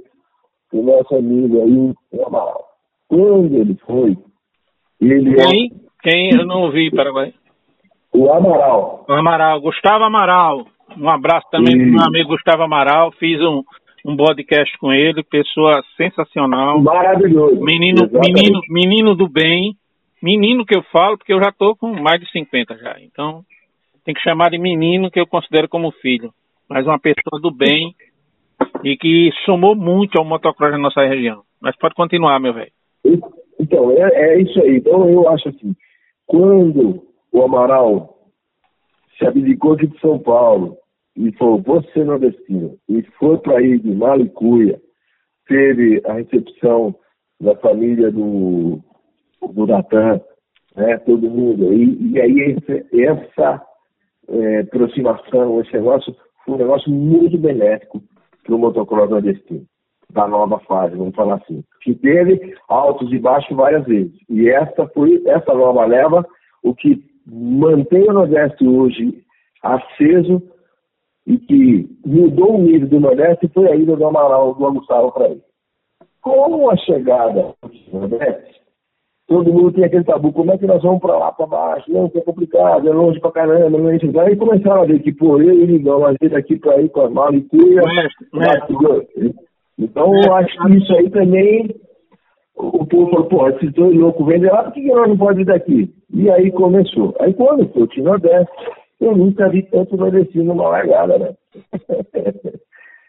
o 0.72 0.82
nosso 0.82 1.16
amigo 1.16 1.62
aí, 1.64 1.94
o 2.12 2.26
Amaral. 2.26 2.64
Quando 3.10 3.54
ele 3.56 3.76
foi, 3.86 4.18
ele 5.02 5.32
é 5.32 5.46
Quem? 5.46 5.72
Quem? 6.02 6.30
Eu 6.34 6.46
não 6.46 6.64
ouvi, 6.64 6.90
Paraguai. 6.92 7.34
O 8.14 8.32
Amaral. 8.32 9.06
O 9.08 9.14
Amaral, 9.14 9.62
Gustavo 9.62 10.04
Amaral. 10.04 10.66
Um 10.98 11.10
abraço 11.10 11.48
também 11.52 11.76
e... 11.76 11.78
para 11.78 11.88
o 11.88 11.92
meu 11.92 12.04
amigo 12.06 12.30
Gustavo 12.30 12.64
Amaral. 12.64 13.12
Fiz 13.14 13.40
um, 13.42 13.64
um 14.06 14.16
podcast 14.16 14.78
com 14.80 14.92
ele, 14.92 15.24
pessoa 15.24 15.84
sensacional. 15.96 16.82
Maravilhoso. 16.82 17.62
Menino, 17.62 18.10
menino, 18.12 18.62
menino 18.70 19.16
do 19.16 19.28
bem. 19.28 19.76
Menino 20.22 20.66
que 20.66 20.76
eu 20.76 20.82
falo, 20.92 21.18
porque 21.18 21.34
eu 21.34 21.40
já 21.40 21.50
estou 21.50 21.76
com 21.76 21.94
mais 21.94 22.20
de 22.20 22.30
50 22.32 22.78
já. 22.78 22.96
Então, 23.02 23.44
tem 24.04 24.16
que 24.16 24.22
chamar 24.22 24.50
de 24.50 24.58
menino 24.58 25.12
que 25.12 25.20
eu 25.20 25.28
considero 25.28 25.70
como 25.70 25.92
filho. 25.92 26.32
Mas 26.68 26.86
uma 26.86 27.00
pessoa 27.00 27.40
do 27.42 27.52
bem 27.52 27.94
e 28.84 28.98
que 28.98 29.30
somou 29.46 29.76
muito 29.76 30.18
ao 30.18 30.26
motocross 30.26 30.72
na 30.72 30.78
nossa 30.78 31.02
região. 31.06 31.42
Mas 31.62 31.76
pode 31.78 31.94
continuar, 31.94 32.40
meu 32.40 32.54
velho. 32.54 32.72
Então, 33.60 33.92
é, 33.92 34.10
é 34.16 34.42
isso 34.42 34.60
aí. 34.62 34.78
Então, 34.78 35.10
eu 35.10 35.30
acho 35.30 35.50
assim, 35.50 35.76
quando 36.26 37.07
o 37.32 37.44
Amaral 37.44 38.18
se 39.18 39.26
abdicou 39.26 39.74
aqui 39.74 39.88
de 39.88 40.00
São 40.00 40.20
Paulo 40.20 40.78
e 41.16 41.32
falou, 41.34 41.62
vou 41.62 41.84
ser 41.84 42.06
nordestino, 42.06 42.78
e 42.88 43.02
foi 43.20 43.38
para 43.40 43.62
ir 43.62 43.80
de 43.80 43.94
Malicuia, 43.94 44.80
teve 45.48 46.02
a 46.06 46.14
recepção 46.14 46.96
da 47.42 47.56
família 47.56 48.12
do, 48.12 48.80
do 49.42 49.66
Natan, 49.66 50.22
né, 50.76 50.98
todo 51.00 51.30
mundo, 51.30 51.74
e, 51.74 52.12
e 52.12 52.22
aí 52.22 52.40
esse, 52.40 52.86
essa 53.02 53.66
é, 54.30 54.60
aproximação, 54.60 55.60
esse 55.62 55.74
negócio, 55.74 56.16
foi 56.46 56.56
um 56.56 56.60
negócio 56.60 56.92
muito 56.92 57.38
benéfico 57.38 58.02
para 58.44 58.56
o 58.56 58.60
motocross 58.60 59.10
nordestino 59.10 59.66
da 60.12 60.28
nova 60.28 60.60
fase, 60.60 60.96
vamos 60.96 61.16
falar 61.16 61.36
assim, 61.36 61.64
que 61.82 61.94
teve 61.96 62.56
altos 62.70 63.12
e 63.12 63.20
baixos 63.20 63.56
várias 63.56 63.86
vezes. 63.86 64.14
E 64.30 64.50
essa 64.50 64.88
foi 64.88 65.22
essa 65.26 65.54
nova 65.54 65.86
leva 65.86 66.26
o 66.64 66.74
que 66.74 67.04
mantém 67.28 68.10
o 68.10 68.14
Nordeste 68.14 68.66
hoje 68.66 69.24
aceso 69.62 70.42
e 71.26 71.38
que 71.38 71.90
mudou 72.06 72.56
o 72.56 72.62
nível 72.62 72.88
do 72.88 73.00
Nordeste 73.00 73.50
foi 73.54 73.68
a 73.68 73.76
ida 73.76 73.96
do 73.96 74.06
Amaral 74.06 74.54
do 74.54 74.74
Gustavo 74.74 75.12
para 75.12 75.30
ele. 75.30 75.42
Com 76.22 76.70
a 76.70 76.78
chegada 76.78 77.54
do 77.62 78.00
Nordeste, 78.00 78.62
todo 79.28 79.52
mundo 79.52 79.74
tem 79.74 79.84
aquele 79.84 80.06
tabu, 80.06 80.32
como 80.32 80.52
é 80.52 80.58
que 80.58 80.66
nós 80.66 80.82
vamos 80.82 81.02
para 81.02 81.18
lá, 81.18 81.32
para 81.32 81.46
baixo? 81.46 81.92
Não, 81.92 82.10
que 82.10 82.18
é 82.18 82.22
complicado, 82.22 82.88
é 82.88 82.94
longe 82.94 83.20
para 83.20 83.32
caramba, 83.32 83.78
não 83.78 83.90
é 83.90 83.98
isso. 83.98 84.20
Aí 84.20 84.36
começaram 84.38 84.84
a 84.84 84.86
ver 84.86 85.02
que, 85.02 85.12
pô, 85.12 85.42
eu 85.42 85.54
e 85.54 85.66
Ligão, 85.66 86.06
a 86.06 86.12
gente 86.12 86.34
aqui 86.34 86.58
para 86.58 86.82
ir 86.82 86.90
com 86.90 87.02
as 87.02 87.12
malas 87.12 87.36
e 87.36 87.42
cuia. 87.42 87.82
Então, 89.78 90.12
eu 90.16 90.34
acho 90.34 90.58
que 90.58 90.78
isso 90.78 90.94
aí 90.96 91.10
também, 91.10 91.76
o 92.58 92.86
povo 92.86 93.10
falou, 93.12 93.26
pô, 93.28 93.50
esses 93.50 93.72
dois 93.74 93.96
loucos 93.96 94.26
vendem 94.26 94.50
lá, 94.50 94.64
por 94.64 94.74
que 94.74 94.82
nós 94.82 95.10
não 95.10 95.18
pode 95.18 95.42
ir 95.42 95.46
daqui? 95.46 95.94
E 96.14 96.30
aí 96.30 96.52
começou. 96.52 97.16
Aí 97.20 97.34
quando 97.34 97.68
foi 97.70 97.84
o 97.84 98.04
Nordeste, 98.04 98.52
eu 99.00 99.16
nunca 99.16 99.48
vi 99.50 99.64
tanto 99.64 99.96
nordestino 99.96 100.46
numa 100.46 100.70
largada, 100.70 101.20
né? 101.20 101.34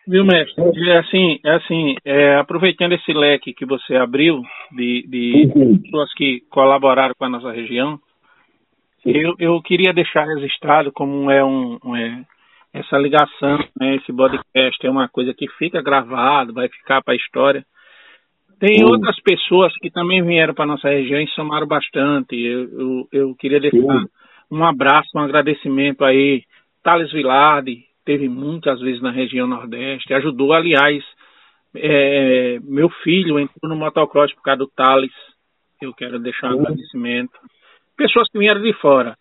Viu, 0.06 0.24
mestre? 0.24 0.64
É 0.90 0.98
assim, 0.98 1.38
é 1.44 1.54
assim 1.54 1.94
é, 2.02 2.36
aproveitando 2.36 2.92
esse 2.92 3.12
leque 3.12 3.52
que 3.52 3.66
você 3.66 3.94
abriu 3.94 4.40
de, 4.72 5.06
de 5.06 5.52
uhum. 5.54 5.78
pessoas 5.78 6.12
que 6.14 6.40
colaboraram 6.50 7.14
com 7.18 7.26
a 7.26 7.28
nossa 7.28 7.52
região, 7.52 7.98
eu, 9.04 9.34
eu 9.38 9.60
queria 9.60 9.92
deixar 9.92 10.24
registrado 10.24 10.90
como 10.92 11.30
é 11.30 11.44
um, 11.44 11.78
um 11.84 11.94
é, 11.94 12.24
essa 12.72 12.96
ligação, 12.96 13.58
né, 13.78 13.96
esse 13.96 14.12
podcast 14.12 14.86
é 14.86 14.90
uma 14.90 15.08
coisa 15.08 15.34
que 15.34 15.46
fica 15.58 15.82
gravado, 15.82 16.54
vai 16.54 16.68
ficar 16.68 17.02
para 17.02 17.12
a 17.12 17.16
história. 17.16 17.64
Tem 18.58 18.82
uhum. 18.82 18.90
outras 18.90 19.20
pessoas 19.20 19.72
que 19.78 19.90
também 19.90 20.22
vieram 20.22 20.52
para 20.52 20.66
nossa 20.66 20.88
região 20.88 21.20
e 21.20 21.28
somaram 21.28 21.66
bastante. 21.66 22.36
Eu, 22.36 22.68
eu, 22.70 23.08
eu 23.12 23.34
queria 23.36 23.60
deixar 23.60 24.04
um 24.50 24.64
abraço, 24.64 25.10
um 25.14 25.20
agradecimento 25.20 26.04
aí. 26.04 26.42
Thales 26.82 27.12
Vilardi 27.12 27.84
teve 28.04 28.28
muitas 28.28 28.80
vezes 28.80 29.02
na 29.02 29.10
região 29.10 29.46
Nordeste, 29.46 30.14
ajudou, 30.14 30.54
aliás, 30.54 31.04
é, 31.76 32.58
meu 32.64 32.88
filho 33.04 33.38
entrou 33.38 33.68
no 33.68 33.76
motocross 33.76 34.32
por 34.34 34.42
causa 34.42 34.60
do 34.60 34.68
Thales. 34.68 35.12
Eu 35.80 35.92
quero 35.92 36.18
deixar 36.18 36.48
um 36.48 36.56
uhum. 36.56 36.60
agradecimento. 36.62 37.38
Pessoas 37.96 38.28
que 38.30 38.38
vieram 38.38 38.62
de 38.62 38.72
fora. 38.74 39.16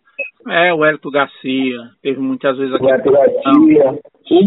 É, 0.48 0.72
o 0.72 0.84
Hélito 0.84 1.10
Garcia, 1.10 1.90
teve 2.02 2.18
muitas 2.18 2.56
vezes 2.56 2.74
aqui. 2.74 2.84
O 2.84 2.88
Hélito 2.88 3.12
Garcia, 3.12 3.90
o 3.92 4.44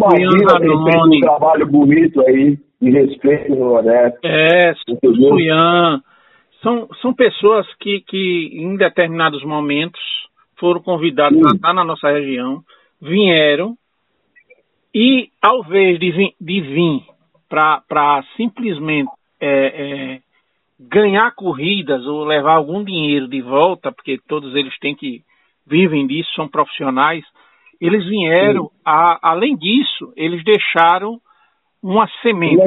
feito 0.83 1.05
um 1.05 1.19
trabalho 1.19 1.67
bonito 1.67 2.21
aí, 2.27 2.57
de 2.81 2.89
respeito 2.89 3.51
no 3.51 3.59
Nordeste. 3.59 4.19
É, 4.23 4.73
Suyan. 4.75 6.01
São, 6.61 6.87
são 7.01 7.13
pessoas 7.13 7.67
que, 7.79 8.01
que, 8.01 8.51
em 8.53 8.75
determinados 8.75 9.43
momentos, 9.43 10.01
foram 10.59 10.81
convidados 10.81 11.37
Sim. 11.37 11.47
a 11.47 11.55
estar 11.55 11.73
na 11.73 11.83
nossa 11.83 12.09
região, 12.09 12.61
vieram, 13.01 13.75
e 14.93 15.29
ao 15.41 15.63
invés 15.63 15.99
de 15.99 16.11
vir, 16.11 16.33
de 16.39 16.61
vir 16.61 17.01
para 17.49 18.23
simplesmente 18.35 19.09
é, 19.39 19.49
é, 19.49 20.19
ganhar 20.79 21.31
corridas 21.31 22.05
ou 22.05 22.23
levar 22.25 22.55
algum 22.55 22.83
dinheiro 22.83 23.27
de 23.27 23.41
volta, 23.41 23.91
porque 23.91 24.19
todos 24.27 24.55
eles 24.55 24.77
têm 24.79 24.95
que 24.95 25.21
vivem 25.65 26.05
disso, 26.05 26.29
são 26.35 26.47
profissionais, 26.47 27.23
eles 27.79 28.05
vieram, 28.05 28.69
a, 28.85 29.31
além 29.31 29.55
disso, 29.57 30.13
eles 30.15 30.43
deixaram 30.43 31.19
uma 31.81 32.07
semente. 32.21 32.61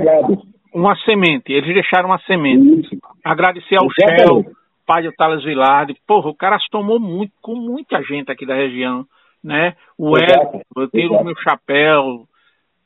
Uma 0.72 0.96
semente, 1.04 1.52
eles 1.52 1.72
deixaram 1.72 2.08
uma 2.08 2.18
semente. 2.20 2.80
Isso. 2.80 2.96
Agradecer 3.24 3.76
ao 3.76 3.88
Shell, 3.90 4.44
pai 4.84 5.04
do 5.04 5.12
Thales 5.12 5.44
Vilardi. 5.44 5.96
Porra, 6.06 6.30
o 6.30 6.34
cara 6.34 6.58
se 6.58 6.68
tomou 6.68 6.98
muito, 6.98 7.32
com 7.40 7.54
muita 7.54 8.02
gente 8.02 8.30
aqui 8.30 8.44
da 8.44 8.56
região, 8.56 9.06
né? 9.42 9.76
O 9.96 10.16
Hélio, 10.18 10.62
eu 10.76 10.88
tenho 10.88 11.12
o 11.12 11.24
meu 11.24 11.36
chapéu, 11.36 12.26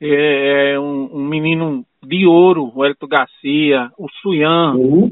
é, 0.01 0.72
é 0.74 0.81
um, 0.81 1.09
um, 1.14 1.24
menino 1.24 1.83
de 2.03 2.26
ouro, 2.26 2.70
o 2.74 2.85
Hélio 2.85 2.97
Garcia, 3.09 3.91
o 3.99 4.07
Suyan, 4.20 4.74
uhum. 4.74 5.11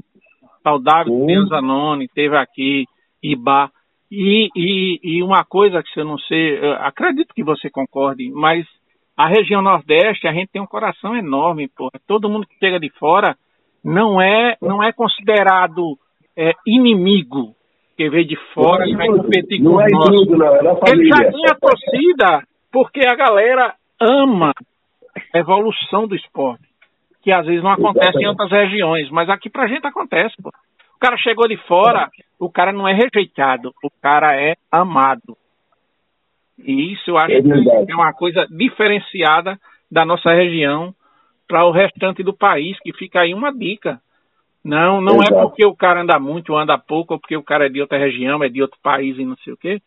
saudável 0.62 1.14
uhum. 1.14 1.47
Zanoni, 1.47 2.09
teve 2.09 2.37
aqui, 2.37 2.85
Ibá. 3.23 3.71
E, 4.11 4.49
e, 4.55 5.01
e 5.03 5.23
uma 5.23 5.45
coisa 5.45 5.83
que 5.83 5.99
eu 5.99 6.05
não 6.05 6.19
sei, 6.19 6.59
eu 6.59 6.75
acredito 6.75 7.35
que 7.35 7.43
você 7.43 7.71
concorde, 7.71 8.31
mas 8.31 8.67
a 9.17 9.27
região 9.29 9.62
Nordeste, 9.62 10.29
a 10.29 10.33
gente 10.33 10.51
tem 10.53 10.61
um 10.61 10.67
coração 10.67 11.17
enorme, 11.17 11.69
pô. 11.69 11.91
Todo 12.07 12.29
mundo 12.29 12.47
que 12.47 12.59
chega 12.59 12.79
de 12.79 12.91
fora 12.99 13.37
não 13.83 14.21
é, 14.21 14.57
não 14.61 14.83
é 14.83 14.93
considerado 14.93 15.97
é, 16.37 16.53
inimigo 16.67 17.55
que 17.97 18.11
veio 18.11 18.27
de 18.27 18.37
fora 18.53 18.87
e 18.87 18.95
vai 18.95 19.07
competir 19.07 19.62
com 19.62 19.81
é 19.81 19.87
nós. 19.89 20.14
Tudo, 20.14 20.37
não, 20.37 20.47
é 20.47 20.91
Ele 20.91 21.09
já 21.09 21.31
tinha 21.31 21.55
torcida 21.59 22.43
porque 22.71 23.01
a 23.07 23.14
galera 23.14 23.75
ama 23.99 24.53
a 25.33 25.39
evolução 25.39 26.07
do 26.07 26.14
esporte, 26.14 26.64
que 27.23 27.33
às 27.33 27.47
vezes 27.47 27.62
não 27.62 27.71
acontece 27.71 28.19
em 28.19 28.27
outras 28.27 28.51
regiões, 28.51 29.11
mas 29.11 29.31
aqui 29.31 29.49
pra 29.49 29.67
gente 29.67 29.87
acontece, 29.87 30.35
pô. 30.43 30.51
O 30.97 30.99
cara 30.99 31.17
chegou 31.17 31.49
de 31.49 31.57
fora, 31.67 32.11
o 32.39 32.51
cara 32.51 32.73
não 32.73 32.87
é 32.87 32.93
rejeitado, 32.93 33.73
o 33.83 33.91
cara 34.03 34.35
é 34.39 34.55
amado. 34.71 35.37
E 36.59 36.93
isso 36.93 37.11
eu 37.11 37.19
acho 37.19 37.33
é 37.33 37.43
que 37.43 37.93
é 37.93 37.95
uma 37.95 38.13
coisa 38.13 38.47
diferenciada 38.51 39.59
da 39.91 40.05
nossa 40.05 40.31
região 40.33 40.95
para 41.49 41.65
o 41.65 41.71
restante 41.71 42.23
do 42.23 42.35
país, 42.35 42.79
que 42.81 42.93
fica 42.93 43.21
aí 43.21 43.33
uma 43.33 43.53
dica. 43.53 44.01
Não, 44.65 45.01
não 45.01 45.23
é 45.23 45.43
porque 45.43 45.65
o 45.65 45.77
cara 45.77 46.03
anda 46.03 46.19
muito 46.19 46.53
ou 46.53 46.59
anda 46.59 46.77
pouco, 46.77 47.15
ou 47.15 47.21
porque 47.21 47.37
o 47.37 47.43
cara 47.43 47.67
é 47.67 47.69
de 47.69 47.81
outra 47.81 47.99
região, 47.99 48.43
é 48.43 48.49
de 48.49 48.61
outro 48.61 48.79
país 48.83 49.17
e 49.17 49.25
não 49.25 49.37
sei 49.37 49.53
o 49.53 49.57
quê, 49.57 49.81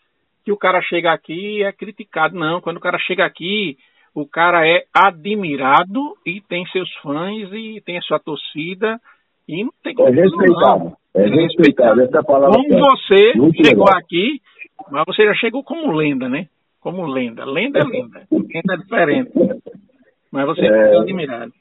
que 0.46 0.52
o 0.52 0.58
cara 0.58 0.82
chega 0.82 1.12
aqui 1.12 1.58
e 1.58 1.64
é 1.64 1.72
criticado. 1.72 2.38
Não, 2.38 2.62
quando 2.62 2.78
o 2.78 2.82
cara 2.82 2.98
chega 2.98 3.26
aqui, 3.26 3.78
o 4.16 4.26
cara 4.26 4.66
é 4.66 4.86
admirado 4.94 6.16
e 6.26 6.40
tem 6.42 6.66
seus 6.68 6.90
fãs 7.02 7.52
e 7.52 7.82
tem 7.86 7.98
a 7.98 8.02
sua 8.02 8.20
torcida 8.20 9.00
e 9.48 9.64
não 9.64 9.74
tem 9.84 9.94
como. 9.94 10.08
É 10.08 10.12
respeitado. 10.12 10.94
É 11.14 11.26
respeitado. 11.28 12.02
Essa 12.02 12.24
palavra. 12.24 12.56
Como 12.56 12.80
você 12.80 13.34
chegou 13.64 13.86
legal. 13.86 13.98
aqui, 13.98 14.42
mas 14.90 15.04
você 15.06 15.26
já 15.26 15.34
chegou 15.34 15.62
como 15.62 15.92
lenda, 15.92 16.30
né? 16.30 16.48
Como 16.80 17.06
lenda. 17.06 17.46
Lenda 17.46 17.80
é 17.80 17.84
lenda. 17.84 18.28
Lenda 18.32 18.74
é 18.74 18.78
diferente. 18.78 19.32
Mas 20.32 20.46
você 20.46 20.66
é 20.66 20.98
admirado. 20.98 21.54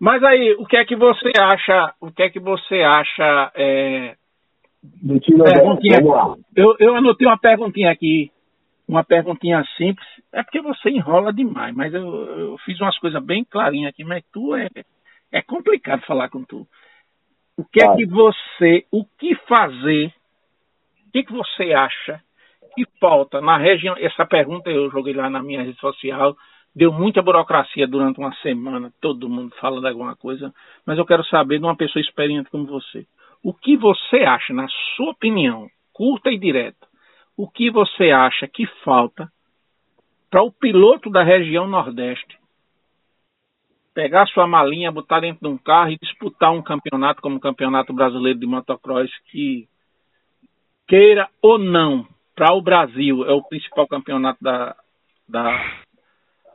Mas 0.00 0.22
aí, 0.22 0.54
o 0.58 0.66
que 0.66 0.76
é 0.76 0.84
que 0.84 0.96
você 0.96 1.30
acha? 1.38 1.94
O 2.00 2.10
que 2.10 2.22
é 2.22 2.30
que 2.30 2.40
você 2.40 2.82
acha 2.82 3.52
é, 3.54 4.16
lá. 6.02 6.34
Eu, 6.54 6.76
eu 6.78 6.94
anotei 6.96 7.26
uma 7.26 7.38
perguntinha 7.38 7.90
aqui, 7.90 8.30
uma 8.86 9.04
perguntinha 9.04 9.64
simples. 9.76 10.06
É 10.32 10.42
porque 10.42 10.60
você 10.60 10.90
enrola 10.90 11.32
demais, 11.32 11.74
mas 11.74 11.94
eu, 11.94 12.06
eu 12.38 12.58
fiz 12.58 12.80
umas 12.80 12.98
coisas 12.98 13.22
bem 13.24 13.44
clarinhas 13.44 13.90
aqui, 13.90 14.04
mas 14.04 14.22
tu 14.32 14.54
é, 14.54 14.68
é 15.32 15.40
complicado 15.40 16.04
falar 16.06 16.28
com 16.28 16.44
tu. 16.44 16.66
O 17.56 17.64
que 17.64 17.82
é 17.82 17.94
que 17.94 18.04
você, 18.04 18.84
o 18.90 19.04
que 19.04 19.34
fazer, 19.46 20.12
o 21.06 21.12
que, 21.12 21.22
que 21.22 21.32
você 21.32 21.72
acha 21.72 22.20
que 22.74 22.84
falta 23.00 23.40
na 23.40 23.56
região? 23.56 23.94
Essa 23.98 24.26
pergunta 24.26 24.70
eu 24.70 24.90
joguei 24.90 25.14
lá 25.14 25.30
na 25.30 25.42
minha 25.42 25.62
rede 25.62 25.78
social, 25.78 26.36
deu 26.74 26.92
muita 26.92 27.22
burocracia 27.22 27.86
durante 27.86 28.18
uma 28.18 28.34
semana, 28.36 28.92
todo 29.00 29.28
mundo 29.28 29.54
falando 29.60 29.86
alguma 29.86 30.16
coisa, 30.16 30.52
mas 30.86 30.98
eu 30.98 31.06
quero 31.06 31.24
saber 31.24 31.58
de 31.58 31.64
uma 31.64 31.76
pessoa 31.76 32.02
experiente 32.02 32.50
como 32.50 32.66
você. 32.66 33.06
O 33.42 33.52
que 33.52 33.76
você 33.76 34.18
acha, 34.18 34.52
na 34.52 34.66
sua 34.96 35.10
opinião, 35.10 35.68
curta 35.92 36.30
e 36.30 36.38
direta, 36.38 36.86
o 37.36 37.48
que 37.48 37.70
você 37.70 38.10
acha 38.10 38.48
que 38.48 38.66
falta 38.84 39.28
para 40.30 40.42
o 40.42 40.50
piloto 40.50 41.10
da 41.10 41.22
região 41.22 41.66
Nordeste 41.66 42.36
pegar 43.94 44.26
sua 44.26 44.46
malinha, 44.46 44.90
botar 44.90 45.20
dentro 45.20 45.40
de 45.40 45.48
um 45.48 45.56
carro 45.56 45.90
e 45.90 45.98
disputar 45.98 46.52
um 46.52 46.60
campeonato 46.60 47.22
como 47.22 47.36
o 47.36 47.40
Campeonato 47.40 47.92
Brasileiro 47.92 48.40
de 48.40 48.46
Motocross 48.46 49.10
que 49.30 49.68
queira 50.88 51.28
ou 51.40 51.58
não 51.58 52.04
para 52.34 52.54
o 52.54 52.62
Brasil 52.62 53.24
é 53.24 53.32
o 53.32 53.42
principal 53.42 53.86
campeonato 53.86 54.42
da, 54.42 54.74
da, 55.28 55.64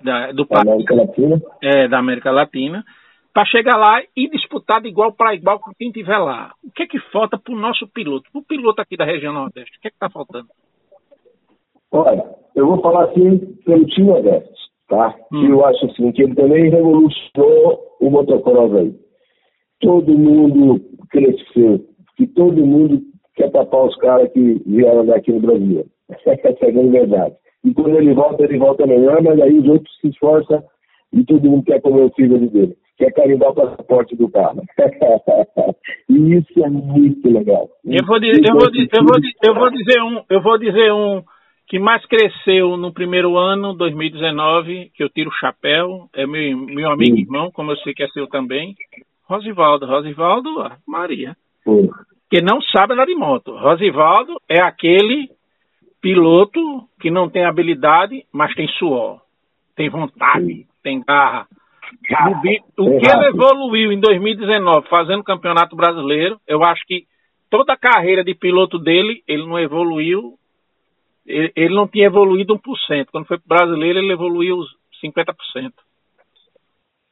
da 0.01 0.31
do 0.31 0.45
país, 0.45 0.67
América 0.67 0.95
Latina. 0.95 1.41
É, 1.61 1.87
da 1.87 1.99
América 1.99 2.31
Latina, 2.31 2.85
para 3.33 3.45
chegar 3.45 3.77
lá 3.77 4.01
e 4.15 4.29
disputar 4.29 4.81
de 4.81 4.89
igual 4.89 5.13
para 5.13 5.35
igual 5.35 5.59
com 5.59 5.71
quem 5.77 5.91
tiver 5.91 6.17
lá. 6.17 6.53
O 6.63 6.71
que 6.71 6.83
é 6.83 6.87
que 6.87 6.99
falta 7.11 7.37
para 7.37 7.53
o 7.53 7.57
nosso 7.57 7.87
piloto, 7.87 8.29
para 8.31 8.39
o 8.39 8.45
piloto 8.45 8.81
aqui 8.81 8.97
da 8.97 9.05
região 9.05 9.33
Nordeste? 9.33 9.77
O 9.77 9.81
que 9.81 9.87
é 9.87 9.91
que 9.91 9.95
está 9.95 10.09
faltando? 10.09 10.47
Olha, 11.91 12.23
eu 12.55 12.67
vou 12.67 12.81
falar 12.81 13.05
assim 13.05 13.39
pelo 13.65 13.85
time 13.85 14.07
Nordeste, 14.07 14.53
tá? 14.87 15.15
Hum. 15.31 15.45
E 15.45 15.49
eu 15.49 15.65
acho 15.65 15.85
assim 15.85 16.11
que 16.11 16.23
ele 16.23 16.35
também 16.35 16.69
revolucionou 16.69 17.97
o 17.99 18.09
motocross 18.09 18.75
aí. 18.75 18.93
Todo 19.79 20.17
mundo 20.17 20.81
cresceu, 21.09 21.85
que 22.17 22.27
todo 22.27 22.65
mundo 22.65 23.01
quer 23.39 23.49
tapar 23.51 23.85
os 23.85 23.95
caras 23.95 24.31
que 24.33 24.61
vieram 24.65 25.05
daqui 25.05 25.31
no 25.31 25.39
Brasil. 25.39 25.85
Essa 26.09 26.65
é 26.65 26.67
a 26.67 26.71
grande 26.71 26.89
verdade. 26.89 27.35
E 27.63 27.73
quando 27.73 27.97
ele 27.97 28.13
volta, 28.13 28.43
ele 28.43 28.57
volta 28.57 28.85
melhor, 28.85 29.21
mas 29.21 29.39
aí 29.41 29.57
os 29.57 29.67
outros 29.67 29.97
se 30.01 30.09
esforçam 30.09 30.61
e 31.13 31.23
todo 31.23 31.49
mundo 31.49 31.63
quer 31.63 31.81
comer 31.81 32.03
o 32.03 32.11
fígado 32.11 32.47
dele. 32.49 32.75
Quer 32.97 33.13
carimbar 33.13 33.51
o 33.51 33.55
passaporte 33.55 34.15
do 34.15 34.29
carro. 34.29 34.61
e 36.09 36.35
isso 36.35 36.63
é 36.63 36.69
muito 36.69 37.29
legal. 37.29 37.69
Eu 37.85 38.05
vou, 38.05 38.19
dizer, 38.19 38.41
eu, 38.45 38.55
vou, 38.55 38.69
eu, 38.69 39.03
vou, 39.05 39.19
eu 39.43 39.53
vou 39.55 39.71
dizer 39.71 40.01
um, 40.01 40.23
eu 40.29 40.41
vou 40.41 40.57
dizer 40.57 40.91
um 40.91 41.23
que 41.67 41.79
mais 41.79 42.05
cresceu 42.07 42.75
no 42.75 42.93
primeiro 42.93 43.37
ano, 43.37 43.73
2019, 43.73 44.91
que 44.93 45.03
eu 45.03 45.09
tiro 45.09 45.29
o 45.29 45.39
chapéu, 45.39 46.09
é 46.13 46.25
meu, 46.25 46.57
meu 46.57 46.91
amigo 46.91 47.15
e 47.15 47.21
irmão, 47.21 47.51
como 47.53 47.71
eu 47.71 47.77
sei 47.77 47.93
que 47.93 48.03
é 48.03 48.07
seu 48.07 48.27
também, 48.27 48.75
Rosivaldo. 49.25 49.85
Rosivaldo, 49.85 50.49
Maria. 50.87 51.35
Sim 51.63 51.89
que 52.29 52.41
não 52.41 52.61
sabe 52.61 52.93
andar 52.93 53.05
de 53.05 53.15
moto. 53.15 53.55
Rosivaldo 53.57 54.39
é 54.47 54.61
aquele 54.61 55.29
piloto 56.01 56.87
que 56.99 57.09
não 57.09 57.29
tem 57.29 57.45
habilidade, 57.45 58.25
mas 58.31 58.53
tem 58.53 58.67
suor, 58.67 59.21
tem 59.75 59.89
vontade, 59.89 60.65
tem 60.83 61.01
garra. 61.01 61.47
O 62.77 62.99
que 62.99 63.07
ele 63.07 63.27
evoluiu 63.27 63.91
em 63.91 63.99
2019 63.99 64.87
fazendo 64.87 65.23
campeonato 65.23 65.75
brasileiro, 65.75 66.39
eu 66.47 66.63
acho 66.63 66.85
que 66.85 67.05
toda 67.49 67.73
a 67.73 67.77
carreira 67.77 68.23
de 68.23 68.35
piloto 68.35 68.77
dele, 68.77 69.23
ele 69.27 69.45
não 69.45 69.59
evoluiu, 69.59 70.35
ele, 71.25 71.75
não 71.75 71.87
tinha 71.87 72.05
evoluído 72.05 72.57
1%. 72.57 73.07
Quando 73.11 73.25
foi 73.25 73.39
brasileiro, 73.45 73.99
ele 73.99 74.13
evoluiu 74.13 74.57
50%. 75.03 75.71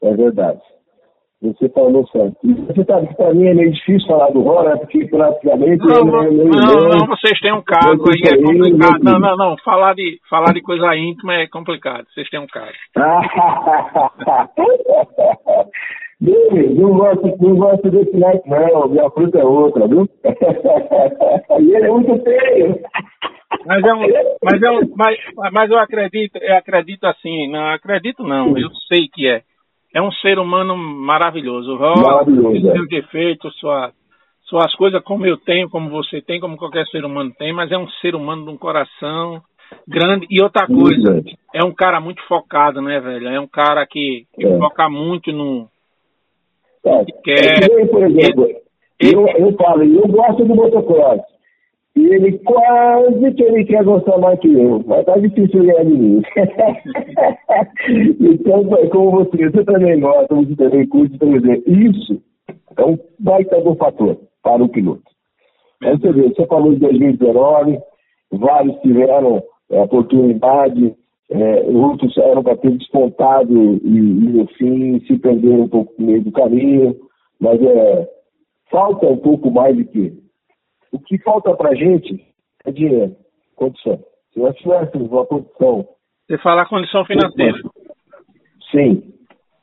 É 0.03 0.13
verdade. 0.13 0.61
Você 1.39 1.69
falou 1.69 2.07
certo. 2.07 2.35
Você 2.43 2.83
sabe 2.83 3.07
que 3.09 3.15
para 3.15 3.31
mim 3.31 3.45
é 3.45 3.53
meio 3.53 3.71
difícil 3.71 4.07
falar 4.07 4.31
do 4.31 4.41
Rora, 4.41 4.75
porque 4.77 5.05
praticamente. 5.05 5.85
Não, 5.85 6.03
não, 6.03 6.23
é 6.23 6.31
não, 6.31 6.45
não, 6.89 7.05
vocês 7.07 7.39
têm 7.39 7.53
um 7.53 7.61
caso 7.61 8.03
aí, 8.09 8.23
é 8.25 8.37
complicado. 8.41 9.03
Não, 9.03 9.19
não, 9.19 9.37
não. 9.37 9.55
Falar 9.63 9.93
de, 9.93 10.19
falar 10.27 10.51
de 10.51 10.63
coisa 10.63 10.95
íntima 10.95 11.35
é 11.35 11.47
complicado. 11.47 12.07
Vocês 12.11 12.27
têm 12.29 12.39
um 12.39 12.47
caso. 12.47 12.73
não 16.19 16.97
gosto, 16.97 17.37
não 17.39 17.55
gosto 17.55 17.91
desse 17.91 18.17
like, 18.17 18.49
não. 18.49 18.89
Minha 18.89 19.07
fruta 19.11 19.37
é 19.37 19.45
outra, 19.45 19.87
viu? 19.87 20.09
e 21.59 21.75
ele 21.75 21.85
é 21.85 21.91
muito 21.91 22.19
feio. 22.23 22.79
Mas, 23.63 23.83
é 23.83 23.93
um, 23.93 23.99
mas, 24.43 24.63
é 24.63 24.71
um, 24.71 24.79
mas, 24.95 25.17
mas 25.53 25.69
eu 25.69 25.77
acredito, 25.77 26.37
eu 26.37 26.57
acredito 26.57 27.05
assim, 27.05 27.47
não 27.49 27.67
acredito 27.67 28.23
não, 28.23 28.57
eu 28.57 28.69
sei 28.87 29.07
que 29.13 29.27
é 29.27 29.41
é 29.93 30.01
um 30.01 30.11
ser 30.11 30.39
humano 30.39 30.75
maravilhoso. 30.77 31.77
Maravilhoso, 31.77 32.51
tem 32.51 32.69
é. 32.69 32.73
seus 32.73 32.89
defeitos, 32.89 33.55
sua, 33.59 33.91
suas 34.43 34.73
coisas 34.75 35.01
como 35.03 35.25
eu 35.25 35.37
tenho, 35.37 35.69
como 35.69 35.89
você 35.89 36.21
tem, 36.21 36.39
como 36.39 36.57
qualquer 36.57 36.85
ser 36.87 37.03
humano 37.05 37.33
tem, 37.37 37.53
mas 37.53 37.71
é 37.71 37.77
um 37.77 37.87
ser 38.01 38.15
humano 38.15 38.45
de 38.45 38.51
um 38.51 38.57
coração 38.57 39.41
grande. 39.87 40.27
E 40.29 40.41
outra 40.41 40.67
coisa, 40.67 41.21
é 41.53 41.63
um 41.63 41.73
cara 41.73 41.99
muito 41.99 42.21
focado, 42.27 42.81
né, 42.81 42.99
velho? 42.99 43.27
É 43.27 43.39
um 43.39 43.47
cara 43.47 43.85
que, 43.85 44.25
que 44.33 44.45
é. 44.45 44.57
foca 44.57 44.89
muito 44.89 45.31
no. 45.31 45.67
É, 46.85 47.05
que 47.05 47.11
quer. 47.23 47.63
É 47.63 47.85
por 47.85 48.03
exemplo, 48.03 48.45
ele, 48.99 49.15
eu, 49.15 49.27
eu 49.27 49.53
falo, 49.53 49.83
eu 49.83 50.07
gosto 50.07 50.45
do 50.45 50.55
motocross. 50.55 51.21
E 51.97 52.13
ele 52.13 52.37
quase 52.39 53.33
que 53.33 53.41
ele 53.41 53.65
quer 53.65 53.83
gostar 53.83 54.19
mais 54.19 54.39
que 54.39 54.53
eu, 54.53 54.83
mas 54.85 55.03
tá 55.03 55.17
difícil 55.17 55.63
ganhar 55.63 55.83
de 55.83 55.97
mim. 55.97 56.21
então, 58.21 58.63
como 58.91 59.11
você, 59.11 59.49
você 59.49 59.63
também 59.63 59.99
gosta, 59.99 60.35
você 60.35 60.55
também 60.55 60.87
curte, 60.87 61.17
também 61.17 61.41
dizer, 61.41 61.63
isso 61.65 62.21
é 62.77 62.85
um 62.85 62.99
baita 63.17 63.59
do 63.61 63.73
fator 63.75 64.15
para 64.43 64.63
o 64.63 64.69
piloto. 64.69 65.01
Aí 65.81 65.97
você 65.97 66.11
vê, 66.11 66.29
você 66.29 66.45
falou 66.45 66.71
de 66.71 66.81
2019, 66.81 67.79
vários 68.33 68.79
tiveram 68.81 69.41
é, 69.71 69.81
oportunidade, 69.81 70.93
é, 71.31 71.63
outros 71.63 72.15
eram 72.19 72.43
para 72.43 72.57
ter 72.57 72.77
despontado 72.77 73.79
e, 73.83 73.97
e, 73.97 74.29
no 74.29 74.45
fim 74.49 74.99
se 75.07 75.17
perderam 75.17 75.63
um 75.63 75.67
pouco 75.67 75.95
no 75.97 76.05
meio 76.05 76.21
do 76.21 76.31
caminho, 76.31 76.95
mas 77.39 77.59
é, 77.59 78.07
falta 78.69 79.07
um 79.07 79.17
pouco 79.17 79.49
mais 79.49 79.75
de 79.75 79.83
que 79.85 80.26
o 80.97 80.99
que 80.99 81.17
falta 81.19 81.55
para 81.55 81.69
a 81.69 81.75
gente 81.75 82.25
é 82.65 82.71
dinheiro, 82.71 83.15
condição. 83.55 83.99
Se 84.33 84.39
nós 84.39 84.55
tivéssemos 84.57 85.11
uma 85.11 85.25
condição. 85.25 85.87
Você 86.27 86.37
fala 86.39 86.65
condição 86.65 87.05
financeira. 87.05 87.57
Sim. 88.71 89.13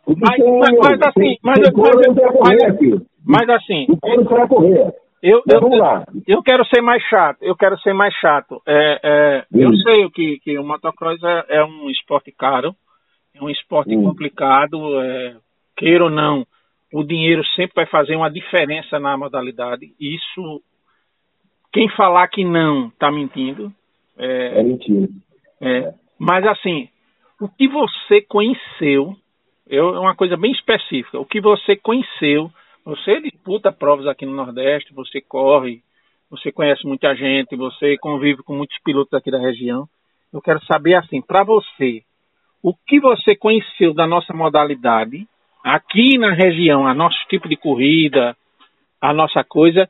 Mas, 0.07 0.39
mas, 0.39 0.79
mas, 0.79 1.01
assim, 1.09 1.37
mas, 1.43 1.59
mas, 1.59 3.03
mas 3.27 3.49
assim. 3.51 3.87
O 3.89 3.97
couro 3.99 4.25
vai 4.25 4.47
correr. 4.47 4.95
Eu, 5.21 5.43
eu, 5.49 5.61
vamos 5.61 5.79
lá. 5.79 6.05
eu 6.29 6.43
quero 6.43 6.65
ser 6.67 6.83
mais 6.83 7.03
chato, 7.05 7.39
eu 7.41 7.57
quero 7.57 7.79
ser 7.81 7.95
mais 7.95 8.15
chato. 8.15 8.61
É, 8.67 9.01
é, 9.03 9.45
eu 9.55 9.75
sei 9.79 10.09
que, 10.11 10.39
que 10.41 10.59
o 10.59 10.65
motocross 10.65 11.19
é, 11.25 11.57
é, 11.57 11.65
um 11.65 11.89
esporte 11.89 12.31
caro, 12.31 12.77
é 13.35 13.43
um 13.43 13.49
esporte 13.49 13.97
hum. 13.97 14.05
complicado, 14.05 14.77
é, 15.01 15.37
queira 15.79 16.05
ou 16.05 16.11
não, 16.11 16.47
o 16.93 17.03
dinheiro 17.03 17.43
sempre 17.57 17.73
vai 17.75 17.87
fazer 17.87 18.15
uma 18.15 18.31
diferença 18.31 19.01
na 19.01 19.17
modalidade. 19.17 19.95
Isso 19.99 20.63
quem 21.75 21.89
falar 21.89 22.29
que 22.29 22.45
não 22.45 22.87
está 22.87 23.11
mentindo. 23.11 23.71
É, 24.17 24.61
é 24.61 24.63
mentira. 24.63 25.09
É, 25.61 25.93
mas 26.17 26.47
assim, 26.47 26.89
o 27.41 27.49
que 27.49 27.67
você 27.67 28.23
conheceu, 28.23 29.17
é 29.69 29.83
uma 29.83 30.15
coisa 30.15 30.37
bem 30.37 30.53
específica. 30.53 31.19
O 31.19 31.27
que 31.27 31.41
você 31.41 31.75
conheceu, 31.75 32.49
você 32.85 33.21
disputa 33.21 33.73
provas 33.73 34.07
aqui 34.07 34.25
no 34.25 34.37
Nordeste, 34.37 34.95
você 34.95 35.21
corre, 35.21 35.83
você 36.31 36.53
conhece 36.53 36.87
muita 36.87 37.13
gente, 37.17 37.57
você 37.57 37.99
convive 37.99 38.45
com 38.45 38.55
muitos 38.55 38.79
pilotos 38.85 39.13
aqui 39.13 39.31
da 39.33 39.41
região. 39.41 39.89
Eu 40.33 40.41
quero 40.41 40.65
saber 40.67 40.95
assim, 40.95 41.21
para 41.21 41.43
você, 41.43 42.03
o 42.63 42.73
que 42.73 43.01
você 43.01 43.35
conheceu 43.35 43.93
da 43.93 44.07
nossa 44.07 44.33
modalidade 44.33 45.27
aqui 45.65 46.19
na 46.19 46.33
região, 46.33 46.87
a 46.87 46.95
nosso 46.95 47.19
tipo 47.29 47.49
de 47.49 47.57
corrida, 47.57 48.37
a 49.01 49.13
nossa 49.13 49.43
coisa, 49.43 49.89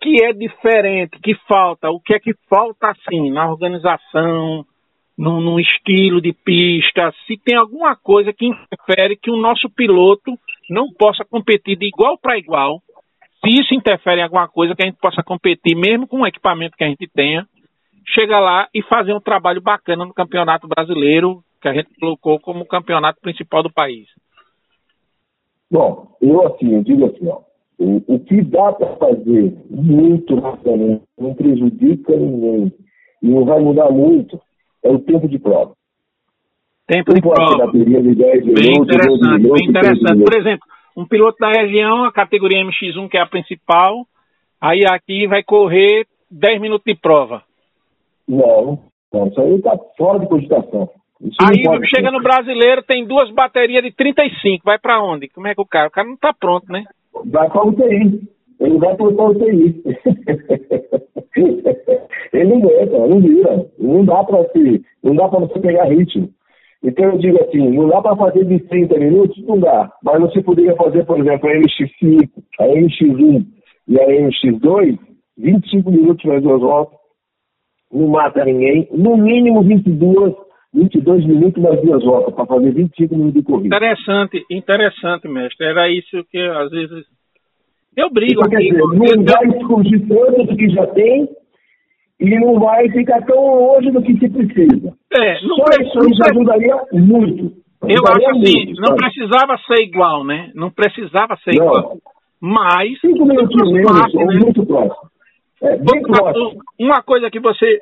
que 0.00 0.24
é 0.24 0.32
diferente, 0.32 1.18
que 1.20 1.34
falta, 1.46 1.90
o 1.90 2.00
que 2.00 2.14
é 2.14 2.18
que 2.18 2.34
falta 2.48 2.90
assim 2.90 3.30
na 3.30 3.50
organização, 3.50 4.64
no, 5.16 5.40
no, 5.40 5.60
estilo 5.60 6.20
de 6.20 6.32
pista, 6.32 7.12
se 7.26 7.36
tem 7.36 7.56
alguma 7.56 7.94
coisa 7.94 8.32
que 8.32 8.46
interfere 8.46 9.16
que 9.16 9.30
o 9.30 9.36
nosso 9.36 9.68
piloto 9.68 10.32
não 10.70 10.90
possa 10.92 11.24
competir 11.24 11.76
de 11.76 11.86
igual 11.86 12.16
para 12.16 12.38
igual, 12.38 12.80
se 13.44 13.60
isso 13.60 13.74
interfere 13.74 14.20
em 14.20 14.24
alguma 14.24 14.48
coisa 14.48 14.74
que 14.74 14.82
a 14.82 14.86
gente 14.86 14.98
possa 14.98 15.22
competir, 15.22 15.76
mesmo 15.76 16.06
com 16.06 16.20
o 16.20 16.26
equipamento 16.26 16.76
que 16.76 16.84
a 16.84 16.88
gente 16.88 17.06
tenha, 17.14 17.46
chega 18.06 18.40
lá 18.40 18.68
e 18.74 18.82
fazer 18.82 19.12
um 19.12 19.20
trabalho 19.20 19.60
bacana 19.60 20.04
no 20.04 20.14
campeonato 20.14 20.66
brasileiro, 20.66 21.42
que 21.60 21.68
a 21.68 21.74
gente 21.74 21.88
colocou 22.00 22.40
como 22.40 22.66
campeonato 22.66 23.20
principal 23.20 23.62
do 23.62 23.72
país. 23.72 24.08
Bom, 25.70 26.16
eu 26.20 26.46
assim, 26.46 26.74
eu 26.74 26.82
digo 26.82 27.06
assim, 27.06 27.28
ó, 27.28 27.40
o, 27.80 28.14
o 28.14 28.20
que 28.20 28.42
dá 28.42 28.72
para 28.72 28.94
fazer 28.96 29.54
muito 29.70 30.38
rapidamente, 30.38 31.02
não 31.18 31.34
prejudica 31.34 32.14
ninguém 32.14 32.72
e 33.22 33.26
não 33.26 33.44
vai 33.46 33.58
mudar 33.58 33.90
muito, 33.90 34.38
é 34.84 34.90
o 34.90 34.98
tempo 34.98 35.26
de 35.26 35.38
prova. 35.38 35.72
Tempo 36.86 37.14
de 37.14 37.20
prova. 37.22 37.72
De 37.72 37.84
10 37.84 38.44
minutos, 38.44 38.62
bem 38.62 38.82
interessante, 38.82 39.42
minutos, 39.42 39.60
bem 39.60 39.68
interessante. 39.68 40.24
Por 40.24 40.38
exemplo, 40.38 40.66
um 40.96 41.06
piloto 41.06 41.38
da 41.40 41.50
região, 41.50 42.04
a 42.04 42.12
categoria 42.12 42.62
MX1, 42.64 43.08
que 43.08 43.16
é 43.16 43.22
a 43.22 43.26
principal, 43.26 44.04
aí 44.60 44.82
aqui 44.86 45.26
vai 45.26 45.42
correr 45.42 46.06
10 46.30 46.60
minutos 46.60 46.84
de 46.84 47.00
prova. 47.00 47.42
Não, 48.28 48.78
não 49.12 49.26
isso 49.28 49.40
aí 49.40 49.54
está 49.54 49.78
fora 49.96 50.18
de 50.18 50.28
cogitação. 50.28 50.90
Isso 51.22 51.36
aí 51.42 51.62
chega 51.94 52.08
ser. 52.08 52.12
no 52.12 52.22
brasileiro, 52.22 52.82
tem 52.82 53.06
duas 53.06 53.30
baterias 53.30 53.82
de 53.82 53.92
35, 53.92 54.64
vai 54.64 54.78
para 54.78 55.02
onde? 55.02 55.28
Como 55.28 55.46
é 55.46 55.54
que 55.54 55.60
o 55.60 55.66
cara? 55.66 55.88
O 55.88 55.90
cara 55.90 56.06
não 56.06 56.14
está 56.14 56.32
pronto, 56.32 56.70
né? 56.70 56.84
Vai 57.26 57.50
para 57.50 57.66
UTI. 57.66 58.22
Ele 58.60 58.78
vai 58.78 58.96
para 58.96 59.06
UTI. 59.06 59.82
ele 62.32 62.44
não 62.44 62.56
aguenta, 62.58 63.06
não 63.06 63.20
vira. 63.20 63.66
Não 63.78 64.04
dá 64.04 64.24
para 64.24 64.48
se, 64.50 64.84
não 65.02 65.14
dá 65.14 65.28
para 65.28 65.40
você 65.40 65.60
pegar 65.60 65.84
ritmo. 65.84 66.30
Então 66.82 67.04
eu 67.04 67.18
digo 67.18 67.38
assim, 67.42 67.70
não 67.70 67.88
dá 67.88 68.00
para 68.00 68.16
fazer 68.16 68.46
de 68.46 68.58
30 68.60 68.98
minutos? 68.98 69.36
Não 69.46 69.58
dá. 69.58 69.92
Mas 70.02 70.18
você 70.20 70.42
poderia 70.42 70.74
fazer, 70.76 71.04
por 71.04 71.20
exemplo, 71.20 71.46
a 71.48 71.52
MX5, 71.52 72.30
a 72.58 72.66
MX1 72.68 73.46
e 73.88 74.00
a 74.00 74.06
MX2, 74.06 74.98
25 75.36 75.90
minutos 75.90 76.24
mais 76.24 76.42
duas 76.42 76.60
voltas. 76.60 76.98
Não 77.92 78.08
mata 78.08 78.44
ninguém. 78.44 78.88
No 78.92 79.16
mínimo 79.16 79.62
22, 79.62 80.34
22 80.72 81.26
minutos 81.26 81.62
mais 81.62 81.80
duas 81.82 82.02
voltas, 82.04 82.34
para 82.34 82.46
fazer 82.46 82.72
25 82.72 83.14
minutos 83.14 83.34
de 83.34 83.42
corrida. 83.42 83.76
Interessante, 83.76 84.44
interessante, 84.50 85.28
mestre. 85.28 85.66
Era 85.66 85.90
isso 85.90 86.24
que 86.30 86.38
às 86.38 86.70
vezes. 86.70 87.04
Eu 87.96 88.08
brigo 88.10 88.40
então. 88.46 88.58
Dizer, 88.58 88.78
não 88.78 89.24
vai 89.24 89.66
fugir 89.66 90.06
tanto 90.06 90.44
do 90.44 90.56
que 90.56 90.68
já 90.70 90.86
tem 90.88 91.28
e 92.20 92.38
não 92.38 92.60
vai 92.60 92.88
ficar 92.90 93.20
tão 93.26 93.42
longe 93.42 93.90
do 93.90 94.00
que 94.02 94.16
se 94.16 94.28
precisa. 94.28 94.94
É, 95.18 95.42
não 95.42 95.56
Só 95.56 95.64
precisa, 95.64 96.10
isso 96.10 96.22
ajudaria 96.30 96.76
muito. 96.92 97.52
Eu 97.82 98.02
acho 98.06 98.30
assim, 98.30 98.66
muito, 98.66 98.80
não 98.82 98.94
precisava 98.94 99.56
ser 99.66 99.82
igual, 99.82 100.24
né? 100.24 100.52
Não 100.54 100.70
precisava 100.70 101.36
ser 101.38 101.56
não. 101.56 101.66
igual. 101.66 101.96
Mas. 102.40 103.00
Cinco 103.00 103.24
minutinhos 103.24 103.72
menos, 103.72 104.14
né? 104.14 104.24
muito 104.44 104.64
próximo. 104.66 105.10
É, 105.62 105.76
bem 105.76 106.02
próximo. 106.02 106.62
Uma 106.78 107.02
coisa 107.02 107.30
que 107.30 107.40
você 107.40 107.80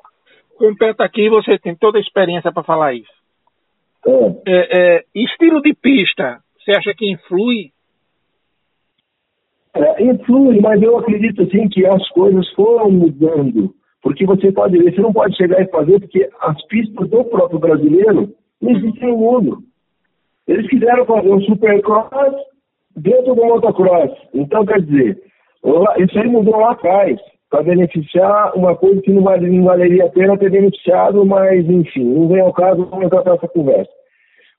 compete 0.58 1.02
aqui, 1.02 1.28
você 1.30 1.58
tem 1.58 1.74
toda 1.74 1.98
a 1.98 2.00
experiência 2.00 2.52
para 2.52 2.62
falar 2.62 2.94
isso. 2.94 3.10
É. 4.06 4.26
É, 4.46 4.96
é, 4.96 5.04
estilo 5.14 5.62
de 5.62 5.74
pista, 5.74 6.38
você 6.58 6.72
acha 6.72 6.94
que 6.94 7.10
influi? 7.10 7.72
É, 9.74 10.02
influi, 10.02 10.60
mas 10.60 10.82
eu 10.82 10.98
acredito 10.98 11.42
assim 11.42 11.68
que 11.68 11.86
as 11.86 12.08
coisas 12.10 12.48
foram 12.52 12.90
mudando 12.90 13.74
porque 14.02 14.24
você 14.24 14.52
pode 14.52 14.78
ver, 14.78 14.94
você 14.94 15.00
não 15.00 15.12
pode 15.12 15.36
chegar 15.36 15.60
e 15.60 15.68
fazer, 15.68 16.00
porque 16.00 16.28
as 16.40 16.66
pistas 16.66 17.08
do 17.08 17.24
próprio 17.24 17.58
brasileiro 17.58 18.32
não 18.60 18.70
existem 18.70 19.08
no 19.08 19.18
mundo. 19.18 19.58
Eles 20.46 20.68
quiseram 20.68 21.04
fazer 21.04 21.30
um 21.30 21.40
supercross 21.42 22.34
dentro 22.96 23.34
do 23.34 23.44
motocross. 23.44 24.10
Então, 24.32 24.64
quer 24.64 24.80
dizer, 24.80 25.20
isso 25.98 26.18
aí 26.18 26.28
mudou 26.28 26.56
lá 26.56 26.72
atrás, 26.72 27.20
para 27.50 27.62
beneficiar 27.62 28.56
uma 28.56 28.76
coisa 28.76 29.00
que 29.00 29.12
não, 29.12 29.22
não 29.22 29.64
valeria 29.64 30.04
a 30.04 30.10
pena 30.10 30.36
ter 30.36 30.50
beneficiado, 30.50 31.24
mas, 31.24 31.68
enfim, 31.68 32.04
não 32.04 32.28
vem 32.28 32.40
ao 32.40 32.52
caso, 32.52 32.84
vamos 32.86 33.06
entrar 33.06 33.24
nessa 33.24 33.48
conversa. 33.48 33.90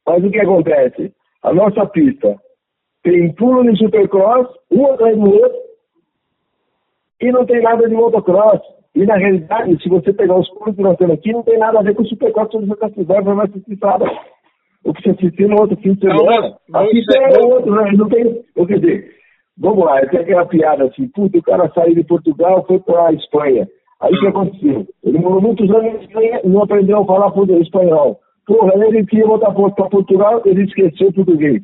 Mas 0.05 0.23
o 0.23 0.31
que 0.31 0.39
acontece? 0.39 1.13
A 1.43 1.53
nossa 1.53 1.85
pista 1.85 2.35
tem 3.03 3.31
pulo 3.33 3.63
de 3.63 3.77
supercross, 3.77 4.47
um 4.71 4.87
atrás 4.87 5.15
do 5.15 5.31
outro, 5.31 5.59
e 7.21 7.31
não 7.31 7.45
tem 7.45 7.61
nada 7.61 7.87
de 7.87 7.93
motocross. 7.93 8.61
E 8.95 9.05
na 9.05 9.15
realidade, 9.17 9.81
se 9.81 9.87
você 9.87 10.11
pegar 10.11 10.37
os 10.37 10.49
pulos 10.49 10.75
que 10.75 10.81
nós 10.81 10.97
temos 10.97 11.15
aqui, 11.15 11.31
não 11.31 11.43
tem 11.43 11.57
nada 11.59 11.79
a 11.79 11.83
ver 11.83 11.95
com 11.95 12.01
o 12.01 12.07
Supercopa 12.07 12.59
de 12.59 12.67
Santa 12.67 12.89
Cidade, 12.89 13.25
vai 13.25 13.35
mais 13.35 13.49
assistir 13.51 13.77
sábado. 13.77 14.11
O 14.83 14.93
que 14.93 15.03
você 15.03 15.09
assistiu 15.11 15.47
no 15.47 15.61
outro 15.61 15.77
fim 15.77 15.93
de 15.93 15.99
semana. 15.99 16.57
Aqui 16.73 17.05
tem 17.05 17.23
é 17.23 17.45
outro, 17.45 17.75
né? 17.75 17.91
Não 17.95 18.09
tem. 18.09 18.43
Eu, 18.55 18.65
quer 18.65 18.79
dizer, 18.79 19.18
vamos 19.59 19.85
lá, 19.85 19.99
tem 20.07 20.21
aquela 20.21 20.45
piada 20.45 20.85
assim, 20.85 21.07
puta, 21.09 21.37
o 21.37 21.43
cara 21.43 21.69
saiu 21.73 21.95
de 21.95 22.03
Portugal 22.03 22.65
foi 22.65 22.79
para 22.79 23.07
a 23.07 23.13
Espanha. 23.13 23.67
Aí 24.01 24.13
o 24.13 24.19
que 24.19 24.27
aconteceu? 24.27 24.87
Ele 25.03 25.19
morou 25.19 25.41
muitos 25.41 25.69
anos 25.69 25.93
na 25.93 25.99
Espanha 25.99 26.41
e 26.43 26.47
não 26.47 26.63
aprendeu 26.63 26.99
a 26.99 27.05
falar 27.05 27.33
espanhol. 27.61 28.19
Porra, 28.47 28.73
ele 28.75 29.05
queria 29.05 29.27
voltar 29.27 29.51
para 29.51 29.89
Portugal, 29.89 30.41
ele 30.45 30.63
esqueceu 30.63 31.09
o 31.09 31.13
português. 31.13 31.61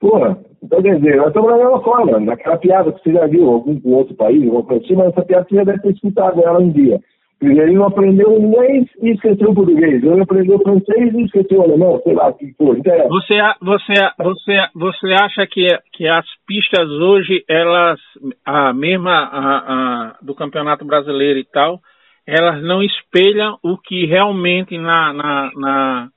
Porra, 0.00 0.38
então 0.62 0.82
quer 0.82 0.96
dizer, 0.96 1.16
nós 1.16 1.28
estamos 1.28 1.50
da 1.50 1.56
mesma 1.56 1.80
forma, 1.80 2.20
naquela 2.20 2.58
piada 2.58 2.92
que 2.92 3.02
você 3.02 3.12
já 3.12 3.26
viu, 3.26 3.48
algum 3.48 3.94
outro 3.94 4.14
país, 4.14 4.42
alguma 4.42 4.64
coisa 4.64 4.84
assim, 4.84 4.96
mas 4.96 5.08
essa 5.08 5.22
piada 5.22 5.46
você 5.48 5.54
já 5.54 5.64
deve 5.64 5.78
ter 5.80 5.92
escutado 5.92 6.42
ela 6.42 6.58
um 6.58 6.70
dia. 6.70 7.00
Ele 7.40 7.72
não 7.72 7.86
aprendeu 7.86 8.32
inglês 8.32 8.88
e 9.02 9.10
esqueceu 9.10 9.52
português. 9.52 10.02
Ele 10.02 10.22
aprendeu 10.22 10.58
francês 10.60 11.12
e 11.12 11.22
esqueceu 11.22 11.58
o 11.58 11.62
alemão, 11.64 12.00
sei 12.02 12.14
lá 12.14 12.28
o 12.28 12.34
que 12.34 12.52
for. 12.54 12.78
Então, 12.78 13.08
você, 13.08 13.38
você, 13.60 13.94
você, 14.18 14.68
você 14.74 15.12
acha 15.12 15.46
que, 15.46 15.68
que 15.92 16.08
as 16.08 16.24
pistas 16.46 16.88
hoje, 16.88 17.44
elas, 17.46 18.00
a 18.44 18.72
mesma 18.72 19.12
a, 19.12 19.58
a, 19.58 20.16
do 20.22 20.34
Campeonato 20.34 20.86
Brasileiro 20.86 21.38
e 21.38 21.44
tal, 21.44 21.80
elas 22.26 22.62
não 22.62 22.82
espelham 22.82 23.58
o 23.62 23.76
que 23.76 24.06
realmente 24.06 24.78
na, 24.78 25.12
na, 25.12 25.50
na 25.56 26.08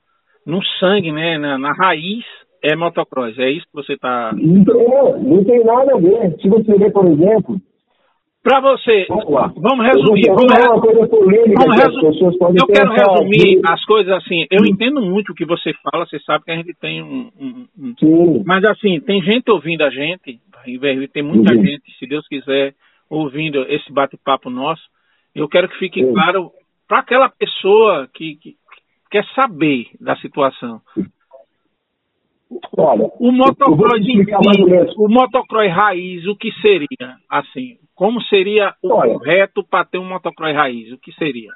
no 0.46 0.64
sangue, 0.80 1.12
né, 1.12 1.38
na, 1.38 1.58
na 1.58 1.74
raiz 1.74 2.24
é 2.64 2.76
motocross, 2.76 3.38
é 3.38 3.52
isso 3.52 3.66
que 3.68 3.76
você 3.76 3.94
está. 3.94 4.32
Não, 4.34 5.20
não 5.20 5.44
tem 5.44 5.64
nada 5.64 5.94
a 5.96 6.00
ver. 6.00 6.36
Se 6.42 6.50
você 6.50 6.78
ver, 6.78 6.92
por 6.92 7.06
exemplo. 7.06 7.62
Para 8.42 8.62
você, 8.62 9.06
vamos, 9.10 9.54
vamos 9.56 9.86
resumir. 9.86 10.28
Vamos, 10.28 10.48
vamos 10.48 11.76
Eu 12.56 12.68
quero 12.68 12.92
resumir 12.92 13.60
as 13.66 13.84
coisas 13.84 14.14
assim. 14.14 14.46
Eu 14.50 14.66
entendo 14.66 15.02
muito 15.02 15.34
o 15.34 15.36
que 15.36 15.46
você 15.46 15.74
fala, 15.84 16.06
você 16.06 16.20
sabe 16.22 16.46
que 16.46 16.52
a 16.52 16.56
gente 16.56 16.74
tem 16.80 17.04
um. 17.04 17.30
um, 17.38 17.68
um... 18.02 18.44
Mas 18.46 18.64
assim, 18.64 19.02
tem 19.02 19.22
gente 19.22 19.52
ouvindo 19.52 19.82
a 19.82 19.90
gente, 19.90 20.40
tem 21.12 21.24
muita 21.24 21.54
uhum. 21.54 21.66
gente, 21.66 21.84
se 22.00 22.08
Deus 22.08 22.26
quiser, 22.30 22.74
ouvindo 23.10 23.64
esse 23.68 23.92
bate-papo 23.92 24.50
nosso. 24.50 24.84
Eu 25.36 25.50
quero 25.50 25.68
que 25.68 25.78
fique 25.78 26.02
Sim. 26.02 26.14
claro 26.14 26.52
para 26.88 27.00
aquela 27.00 27.30
pessoa 27.30 28.08
que, 28.14 28.36
que 28.36 28.56
quer 29.12 29.26
saber 29.36 29.88
da 30.00 30.16
situação. 30.18 30.82
Olha, 32.78 33.10
o 33.20 33.32
motocross 33.32 34.02
o 34.98 35.08
motocross 35.08 35.72
raiz, 35.72 36.26
o 36.26 36.36
que 36.36 36.52
seria? 36.62 37.18
Assim, 37.30 37.78
como 37.96 38.22
seria 38.24 38.74
o 38.82 38.92
olha, 38.92 39.14
correto 39.14 39.64
para 39.64 39.86
ter 39.86 40.00
um 40.00 40.08
motocross 40.08 40.56
raiz? 40.56 40.92
O 40.92 40.98
que 40.98 41.12
seria? 41.14 41.52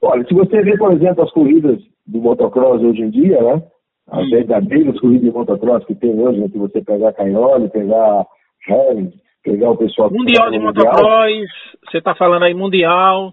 Olha, 0.00 0.24
se 0.24 0.32
você 0.32 0.62
vê, 0.62 0.76
por 0.78 0.92
exemplo, 0.92 1.22
as 1.24 1.30
corridas 1.32 1.78
do 2.06 2.20
motocross 2.20 2.80
hoje 2.82 3.02
em 3.02 3.10
dia, 3.10 3.40
né? 3.42 3.62
As 4.10 4.24
hum. 4.24 4.30
verdadeiras 4.30 4.98
corridas 4.98 5.24
de 5.24 5.30
motocross 5.30 5.84
que 5.84 5.94
tem 5.94 6.18
hoje, 6.18 6.40
né? 6.40 6.48
se 6.48 6.58
você 6.58 6.80
pegar 6.82 7.12
Canhole, 7.12 7.68
pegar 7.68 8.26
Helms, 8.68 9.14
pegar 9.44 9.70
o 9.70 9.76
pessoal... 9.76 10.10
Mundial 10.10 10.50
de 10.50 10.58
motocross, 10.58 11.48
você 11.88 11.98
está 11.98 12.14
falando 12.14 12.44
aí 12.44 12.54
mundial... 12.54 13.32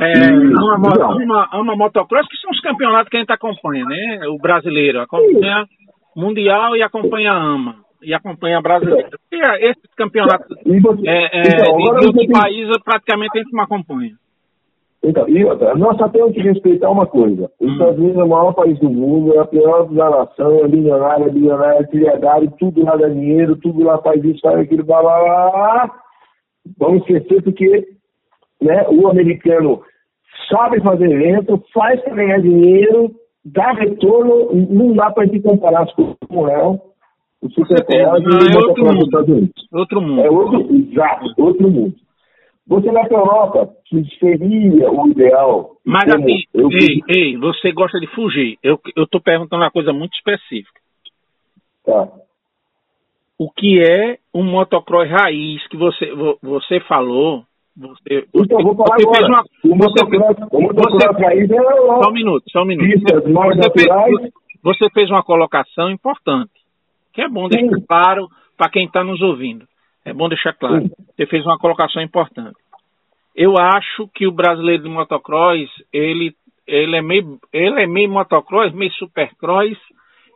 É, 0.00 0.30
uma, 1.58 1.74
motocross 1.74 2.28
que 2.28 2.36
são 2.36 2.52
os 2.52 2.60
campeonatos 2.60 3.08
que 3.08 3.16
a 3.16 3.20
gente 3.20 3.32
acompanha, 3.32 3.84
né? 3.84 4.28
O 4.28 4.38
brasileiro 4.38 5.00
acompanha 5.00 5.66
mundial 6.18 6.76
e 6.76 6.82
acompanha 6.82 7.32
a 7.32 7.36
AMA 7.36 7.76
e 8.02 8.12
acompanha 8.12 8.58
a 8.58 8.62
brasileira. 8.62 9.10
E 9.32 9.36
é, 9.36 9.70
esses 9.70 9.94
campeonatos 9.96 10.56
é, 11.06 11.38
é, 11.38 11.42
então, 11.42 11.76
de 11.76 11.88
outros 11.88 12.12
tem... 12.14 12.28
países 12.28 12.76
praticamente 12.84 13.38
a 13.38 13.42
gente 13.42 13.52
não 13.52 13.62
acompanha. 13.62 14.14
Então, 15.02 15.28
e 15.28 15.44
outra, 15.44 15.76
nós 15.76 15.96
só 15.96 16.08
temos 16.08 16.32
que 16.32 16.40
respeitar 16.40 16.90
uma 16.90 17.06
coisa. 17.06 17.48
Os 17.60 17.68
hum. 17.68 17.72
Estados 17.72 17.98
Unidos 17.98 18.18
é 18.18 18.24
o 18.24 18.28
maior 18.28 18.52
país 18.52 18.78
do 18.80 18.90
mundo, 18.90 19.32
é 19.34 19.38
a 19.38 19.44
pior 19.44 19.84
da 19.92 20.10
nação, 20.10 20.58
é 20.64 20.68
bilionário, 20.68 21.26
é 21.26 21.30
bilionário, 21.30 21.80
é 21.80 21.86
trilhardário, 21.86 22.52
tudo 22.58 22.84
lá 22.84 22.96
dá 22.96 23.08
dinheiro, 23.08 23.54
tudo 23.56 23.84
lá 23.84 23.98
faz 23.98 24.22
isso, 24.24 24.40
faz 24.40 24.58
aquilo, 24.58 24.84
blá, 24.84 25.00
blá, 25.00 25.20
blá. 25.20 25.94
Vamos 26.78 27.02
esquecer 27.02 27.42
porque 27.42 27.86
né, 28.60 28.86
o 28.88 29.08
americano 29.08 29.82
sabe 30.50 30.80
fazer 30.82 31.10
evento, 31.10 31.62
faz 31.72 32.00
para 32.02 32.16
ganhar 32.16 32.40
dinheiro, 32.40 33.12
dá 33.44 33.72
retorno, 33.72 34.52
não 34.70 34.94
dá 34.94 35.10
para 35.10 35.26
gente 35.26 35.42
comparar 35.42 35.82
as 35.82 35.92
coisas 35.94 36.16
com 36.28 36.48
ela. 36.48 36.80
O 37.40 37.50
supercross 37.50 37.88
é, 37.90 38.02
é 38.02 38.66
outro 38.66 38.84
mundo. 38.84 39.50
Outro 39.72 40.00
mundo. 40.00 40.20
É 40.20 40.30
outro, 40.30 40.74
exato, 40.74 41.34
outro 41.38 41.70
mundo. 41.70 41.94
Você 42.66 42.90
vai 42.90 43.08
para 43.08 43.16
a 43.16 43.20
Europa, 43.20 43.74
que 43.86 44.04
seria 44.18 44.90
o 44.90 45.08
ideal. 45.08 45.76
Mas 45.84 46.12
assim, 46.12 46.42
eu... 46.52 46.68
ei, 46.70 47.00
ei, 47.08 47.36
você 47.38 47.72
gosta 47.72 47.98
de 47.98 48.06
fugir. 48.08 48.58
Eu 48.62 48.78
estou 48.96 49.20
perguntando 49.20 49.62
uma 49.62 49.70
coisa 49.70 49.92
muito 49.92 50.14
específica. 50.14 50.78
Tá. 51.84 52.08
O 53.38 53.50
que 53.50 53.80
é 53.80 54.18
um 54.34 54.42
motocross 54.42 55.08
raiz 55.08 55.66
que 55.68 55.76
você, 55.76 56.12
você 56.42 56.80
falou 56.80 57.44
você, 57.78 58.26
então, 58.34 58.62
vou 58.62 58.74
falar 58.74 58.96
você 58.96 59.06
agora. 59.06 59.44
Fez 59.62 59.70
uma, 59.70 59.76
você, 59.76 60.04
você, 60.90 61.24
raiz 61.24 61.50
é 61.50 61.56
só 61.56 62.10
um 62.10 62.12
minuto, 62.12 62.44
só 62.50 62.62
um 62.62 62.64
minuto. 62.64 63.00
Você, 63.00 63.70
fez, 63.70 64.32
você 64.62 64.90
fez 64.90 65.10
uma 65.10 65.22
colocação 65.22 65.88
importante, 65.90 66.50
que 67.12 67.22
é 67.22 67.28
bom 67.28 67.48
deixar 67.48 67.80
claro 67.86 68.28
para 68.56 68.70
quem 68.70 68.86
está 68.86 69.04
nos 69.04 69.20
ouvindo. 69.22 69.64
É 70.04 70.12
bom 70.12 70.28
deixar 70.28 70.54
claro. 70.54 70.82
Sim. 70.82 70.90
Você 71.16 71.26
fez 71.26 71.44
uma 71.46 71.58
colocação 71.58 72.02
importante. 72.02 72.56
Eu 73.34 73.54
acho 73.56 74.08
que 74.12 74.26
o 74.26 74.32
brasileiro 74.32 74.82
de 74.82 74.88
motocross, 74.88 75.68
ele, 75.92 76.34
ele, 76.66 76.96
é, 76.96 77.02
meio, 77.02 77.38
ele 77.52 77.80
é 77.80 77.86
meio 77.86 78.10
motocross, 78.10 78.72
meio 78.72 78.92
supercross. 78.94 79.78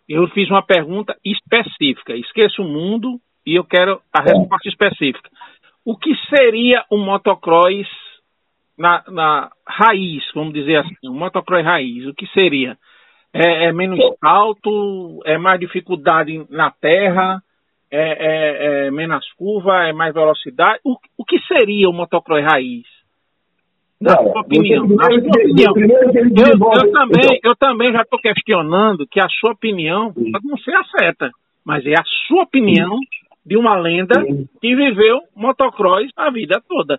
Eu 0.08 0.28
fiz 0.28 0.48
uma 0.48 0.62
pergunta 0.62 1.16
específica. 1.24 2.14
Esqueça 2.14 2.62
o 2.62 2.68
mundo 2.68 3.18
e 3.44 3.56
eu 3.56 3.64
quero 3.64 4.00
a 4.12 4.20
é. 4.20 4.32
resposta 4.32 4.68
específica. 4.68 5.28
O 5.84 5.96
que 5.96 6.12
seria 6.28 6.84
o 6.90 6.96
motocross 6.96 7.88
na, 8.78 9.02
na 9.08 9.50
raiz, 9.66 10.22
vamos 10.34 10.54
dizer 10.54 10.76
assim, 10.76 11.08
o 11.08 11.12
motocross 11.12 11.64
raiz? 11.64 12.06
O 12.06 12.14
que 12.14 12.26
seria? 12.28 12.76
É, 13.32 13.66
é 13.66 13.72
menos 13.72 13.98
alto? 14.22 15.20
É 15.24 15.38
mais 15.38 15.58
dificuldade 15.58 16.44
na 16.50 16.70
terra? 16.70 17.42
É, 17.90 17.98
é, 18.00 18.86
é, 18.86 18.90
menos 18.90 19.30
curva, 19.32 19.84
é 19.84 19.92
mais 19.92 20.14
velocidade. 20.14 20.80
O, 20.84 20.96
o 21.18 21.24
que 21.24 21.38
seria 21.40 21.88
o 21.88 21.92
motocross 21.92 22.44
raiz? 22.44 22.86
Na 24.00 24.16
sua 24.16 24.40
opinião. 24.40 24.86
Na 24.86 25.04
sua 25.04 25.16
opinião. 25.16 25.74
Eu, 25.76 26.86
eu, 26.86 26.92
também, 26.92 27.40
eu 27.44 27.56
também 27.56 27.92
já 27.92 28.02
estou 28.02 28.18
questionando 28.20 29.06
que 29.06 29.20
a 29.20 29.28
sua 29.28 29.52
opinião 29.52 30.12
pode 30.12 30.46
não 30.46 30.58
ser 30.58 30.74
a 30.74 30.84
certa, 30.84 31.30
mas 31.64 31.84
é 31.86 31.92
a 31.92 32.04
sua 32.26 32.44
opinião 32.44 32.98
de 33.44 33.56
uma 33.56 33.76
lenda 33.76 34.22
que 34.60 34.74
viveu 34.74 35.20
motocross 35.34 36.08
a 36.16 36.30
vida 36.30 36.60
toda. 36.68 36.98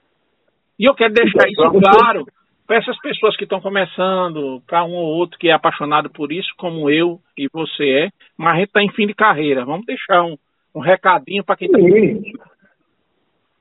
E 0.79 0.85
eu 0.85 0.93
quero 0.93 1.13
deixar 1.13 1.47
isso 1.47 1.71
claro 1.79 2.25
para 2.65 2.77
essas 2.77 2.97
pessoas 2.99 3.35
que 3.35 3.43
estão 3.43 3.61
começando, 3.61 4.61
para 4.67 4.83
um 4.83 4.93
ou 4.93 5.17
outro 5.17 5.37
que 5.37 5.49
é 5.49 5.53
apaixonado 5.53 6.09
por 6.09 6.31
isso, 6.31 6.49
como 6.57 6.89
eu 6.89 7.19
e 7.37 7.47
você 7.51 7.89
é, 7.89 8.09
mas 8.37 8.53
a 8.53 8.55
gente 8.57 8.67
está 8.67 8.83
em 8.83 8.91
fim 8.91 9.07
de 9.07 9.13
carreira. 9.13 9.65
Vamos 9.65 9.85
deixar 9.85 10.23
um, 10.23 10.35
um 10.75 10.79
recadinho 10.79 11.43
para 11.43 11.55
quem 11.55 11.67
está. 11.67 11.79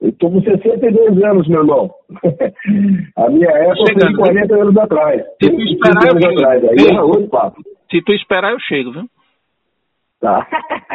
Eu 0.01 0.09
estou 0.09 0.33
com 0.33 0.43
62 0.43 1.23
anos, 1.23 1.47
meu 1.47 1.61
irmão. 1.61 1.91
a 3.17 3.31
minha 3.31 3.51
época 3.51 3.77
foi 3.87 3.95
de 3.95 4.17
40 4.17 4.55
anos 4.57 4.77
atrás. 4.77 5.23
Se 5.41 5.49
tu 5.49 5.63
esperar, 5.63 6.07
eu 6.07 6.21
chego. 6.21 6.41
Atrás. 6.41 6.65
Aí 6.65 6.87
era 6.91 7.05
outro 7.05 7.29
papo. 7.29 7.63
Se 7.89 8.03
tu 8.03 8.13
esperar, 8.13 8.53
eu 8.53 8.61
chego, 8.61 8.93
viu? 8.93 9.05
Tá. 10.23 10.47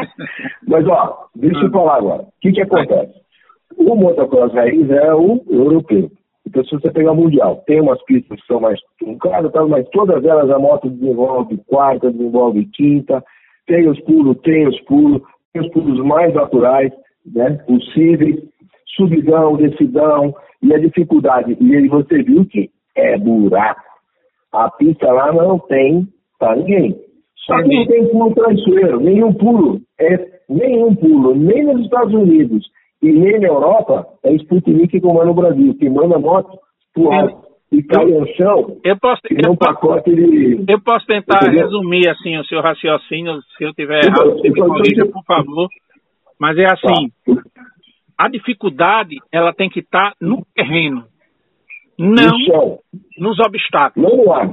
Mas, 0.68 0.88
ó, 0.88 1.28
deixa 1.36 1.66
eu 1.66 1.72
falar 1.72 1.98
agora. 1.98 2.24
O 2.24 2.32
que 2.42 2.54
que 2.54 2.62
acontece? 2.62 3.14
O 3.78 3.94
motocross 3.94 4.54
raiz 4.54 4.90
é 4.90 5.14
o 5.14 5.44
europeu. 5.50 6.10
Então, 6.48 6.64
se 6.64 6.72
você 6.72 6.90
pegar 6.90 7.12
o 7.12 7.16
Mundial, 7.16 7.62
tem 7.68 7.82
umas 7.82 8.02
pistas 8.06 8.40
que 8.40 8.48
são 8.48 8.62
mais 8.62 8.80
truncadas, 8.98 9.52
mas 9.70 9.88
todas 9.90 10.24
elas 10.24 10.50
a 10.50 10.58
moto 10.58 10.90
desenvolve 10.90 11.58
quarta, 11.68 12.10
desenvolve 12.10 12.66
quinta, 12.74 13.22
tem 13.68 13.90
os 13.90 14.00
pulos, 14.06 14.38
tem 14.44 14.66
os 14.66 14.80
pulos, 14.86 15.22
os 15.54 15.70
pulos 15.72 16.00
mais 16.06 16.34
naturais 16.34 16.94
né, 17.26 17.52
possíveis, 17.68 18.42
subidão, 18.96 19.58
decidão 19.58 20.34
e 20.62 20.74
a 20.74 20.80
dificuldade. 20.80 21.58
E 21.60 21.76
aí 21.76 21.90
você 21.90 22.24
viu 22.24 22.46
que 22.46 22.72
é 22.96 23.18
buraco. 23.18 23.82
A 24.54 24.72
pista 24.72 25.12
lá 25.12 25.34
não 25.34 25.60
tem 25.60 26.08
para 26.40 26.56
ninguém. 26.56 27.07
Só 27.46 27.62
que 27.62 27.76
não 27.76 27.86
tem 27.88 28.08
pulo 28.10 28.36
traiçoeiro, 28.36 29.00
nenhum 29.00 29.34
pulo, 29.34 29.82
é, 30.00 30.40
nenhum 30.50 30.96
pulo, 30.96 31.36
nem 31.36 31.64
nos 31.64 31.82
Estados 31.84 32.14
Unidos 32.14 32.66
e 33.02 33.12
nem 33.12 33.40
na 33.40 33.48
Europa, 33.48 34.06
é 34.24 34.34
Sputnik 34.34 34.88
que 34.88 35.02
comanda 35.02 35.28
no 35.28 35.34
Brasil, 35.34 35.76
que 35.76 35.90
manda 35.90 36.20
moto 36.20 36.58
pro 36.94 37.12
alto 37.12 37.48
e 37.72 37.84
cai 37.84 38.06
no 38.06 38.26
chão 38.36 38.78
eu 38.84 38.98
posso, 38.98 39.22
eu, 39.30 39.52
um 39.52 39.56
pacote 39.56 40.14
de... 40.14 40.66
eu 40.68 40.82
posso 40.82 41.06
tentar 41.06 41.44
Entendeu? 41.44 41.66
resumir 41.66 42.10
assim 42.10 42.38
o 42.38 42.46
seu 42.46 42.62
raciocínio, 42.62 43.42
se 43.58 43.64
eu 43.64 43.74
tiver 43.74 44.06
errado, 44.06 44.34
você 44.34 44.50
me 44.50 44.60
corrija, 44.60 45.06
por 45.06 45.24
favor. 45.26 45.68
Mas 46.40 46.58
é 46.58 46.66
assim, 46.66 47.10
tá. 47.26 47.42
a 48.18 48.30
dificuldade 48.30 49.18
ela 49.32 49.54
tem 49.54 49.70
que 49.70 49.80
estar 49.80 50.12
tá 50.12 50.14
no 50.22 50.46
terreno, 50.56 51.04
não 51.98 52.38
no 52.38 52.80
nos 53.18 53.40
obstáculos. 53.40 54.10
Não 54.10 54.26
no 54.26 54.32
ar. 54.32 54.50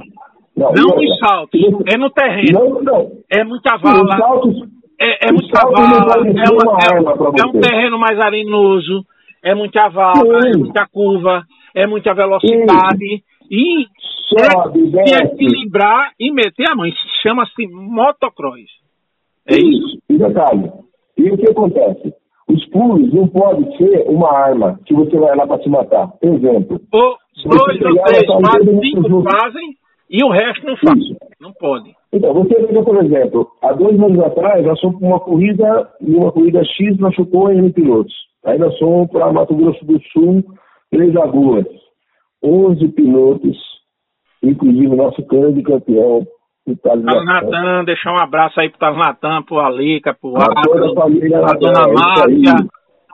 Não, 0.55 0.71
não 0.71 0.95
nos 0.95 1.17
saltos, 1.19 1.61
é 1.91 1.97
no 1.97 2.09
terreno. 2.09 2.59
Não, 2.59 2.81
não. 2.81 3.11
É 3.29 3.43
muita 3.43 3.77
vala. 3.77 4.17
Saltos, 4.17 4.55
é, 4.99 5.27
é 5.27 5.31
muita 5.31 5.61
vala, 5.61 6.23
é, 6.25 6.49
uma, 6.49 6.77
é, 6.81 7.41
é, 7.41 7.47
um 7.47 7.59
terreno 7.59 7.99
mais 7.99 8.17
arenoso, 8.19 9.05
é 9.43 9.53
muita 9.53 9.89
vala, 9.89 10.41
Sim. 10.41 10.51
é 10.53 10.57
muita 10.57 10.87
curva, 10.87 11.43
é 11.75 11.85
muita 11.85 12.13
velocidade. 12.13 12.97
Sim. 12.99 13.21
E 13.51 13.85
Sobe, 14.27 14.91
é, 14.97 15.05
se 15.05 15.23
equilibrar 15.23 16.11
e 16.19 16.31
meter 16.31 16.65
a 16.71 16.75
mão. 16.75 16.89
Chama-se 17.21 17.67
motocross. 17.67 18.61
É 19.47 19.55
isso. 19.55 19.87
isso. 19.87 20.01
E 20.09 20.17
detalhe, 20.17 20.71
e 21.17 21.29
o 21.31 21.37
que 21.37 21.49
acontece? 21.49 22.13
Os 22.47 22.65
pulos 22.69 23.13
não 23.13 23.27
podem 23.27 23.75
ser 23.77 24.05
uma 24.07 24.31
arma 24.31 24.79
que 24.85 24.93
você 24.93 25.17
vai 25.17 25.35
lá 25.35 25.45
para 25.45 25.61
se 25.61 25.69
matar. 25.69 26.11
Exemplo. 26.21 26.79
Ou 26.91 27.17
dois 27.45 27.81
ou 27.81 28.03
três, 28.03 28.25
quatro, 28.25 28.79
cinco 28.81 29.23
fazem 29.23 29.75
e 30.09 30.23
o 30.23 30.29
resto 30.29 30.65
não 30.65 30.77
faz. 30.77 30.97
Isso. 30.99 31.15
Não 31.39 31.53
pode. 31.53 31.93
Então, 32.13 32.33
você 32.33 32.55
veja, 32.65 32.83
por 32.83 33.03
exemplo, 33.03 33.51
há 33.61 33.73
dois 33.73 33.99
anos 33.99 34.19
atrás, 34.19 34.65
nós 34.65 34.79
fomos 34.79 34.99
para 34.99 35.07
uma 35.07 35.19
corrida, 35.19 35.89
e 36.01 36.15
uma 36.15 36.31
corrida 36.31 36.63
X 36.63 36.97
machucou 36.97 37.51
em 37.51 37.71
pilotos. 37.71 38.13
Aí 38.45 38.57
nós 38.57 38.77
fomos 38.77 39.09
para 39.11 39.31
Mato 39.33 39.55
Grosso 39.55 39.83
do 39.85 39.99
Sul, 40.11 40.43
Três 40.91 41.13
Lagoas. 41.13 41.65
11 42.43 42.87
pilotos, 42.89 43.57
inclusive 44.43 44.87
o 44.87 44.95
nosso 44.95 45.25
grande 45.25 45.63
campeão, 45.63 46.27
Carlos 46.83 47.25
Natan, 47.25 47.83
deixar 47.85 48.11
um 48.11 48.19
abraço 48.19 48.59
aí 48.59 48.69
pro 48.69 48.79
Carlos 48.79 49.05
Natan, 49.05 49.43
pro 49.43 49.59
Alica, 49.59 50.15
pro 50.19 50.35
Arthur, 50.35 50.93
a 51.43 51.53
dona 51.53 51.87
Márcia, 51.93 52.67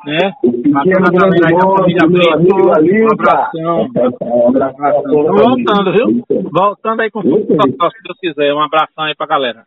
né? 0.06 0.34
O 0.44 0.52
pequeno 0.52 1.12
grande 1.12 1.40
família 1.40 2.08
meu 2.08 2.74
amigo 2.74 3.08
Um 3.08 3.12
abração. 3.12 3.90
Um 4.22 4.48
abração. 4.50 5.04
Voltando, 5.04 5.92
viu? 5.94 6.24
Voltando 6.52 7.02
aí 7.02 7.12
com 7.12 7.20
o 7.20 7.24
se 7.24 7.48
Deus 7.48 8.20
quiser. 8.20 8.54
Um 8.54 8.62
abração 8.62 9.06
aí 9.06 9.16
pra 9.16 9.28
galera. 9.28 9.64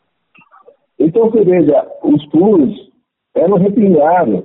Então 0.99 1.31
você 1.31 1.45
veja, 1.45 1.87
os 2.03 2.25
pulos 2.27 2.73
eram 3.35 3.57
reclinados. 3.57 4.45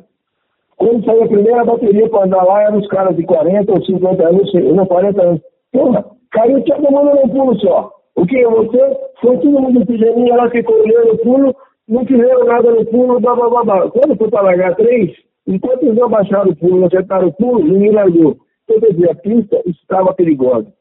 Quando 0.78 1.04
saiu 1.06 1.24
a 1.24 1.28
primeira 1.28 1.66
bateria 1.66 2.10
para 2.10 2.26
andar 2.26 2.44
lá, 2.44 2.64
eram 2.64 2.80
os 2.80 2.88
caras 2.88 3.16
de 3.16 3.24
40 3.24 3.72
ou 3.72 3.84
50 3.84 4.28
anos, 4.28 4.54
não 4.54 4.86
40 4.86 5.22
anos. 5.22 5.42
Porra, 5.72 6.06
caiu 6.32 6.64
todo 6.64 6.92
mundo 6.92 7.16
num 7.16 7.30
pulo 7.30 7.60
só. 7.60 7.92
O 8.16 8.26
que? 8.26 8.46
Você 8.46 8.98
foi 9.22 9.38
todo 9.38 9.60
mundo 9.60 9.86
pijaminha 9.86 10.36
lá, 10.36 10.50
ficou 10.50 10.76
olhando 10.76 11.14
o 11.14 11.18
pulo, 11.18 11.56
não 11.88 12.06
fizeram 12.06 12.46
nada 12.46 12.72
no 12.72 12.86
pulo, 12.86 13.20
blá 13.20 13.36
blá 13.36 13.50
blá 13.50 13.64
blá. 13.64 13.92
Quando 13.92 14.18
foi 14.18 14.30
para 14.30 14.42
largar 14.42 14.76
três, 14.76 15.12
enquanto 15.50 15.84
eles 15.84 15.98
não 15.98 16.10
baixaram 16.10 16.52
o 16.52 16.56
pulo, 16.56 16.80
não 16.80 16.88
acertaram 16.88 17.28
o 17.28 17.34
pulo, 17.34 17.64
ninguém 17.64 17.92
largou. 17.92 18.38
Quer 18.68 18.80
dizer, 18.80 19.10
a 19.10 19.16
pista 19.16 19.62
estava 19.66 20.14
perigosa. 20.14 20.72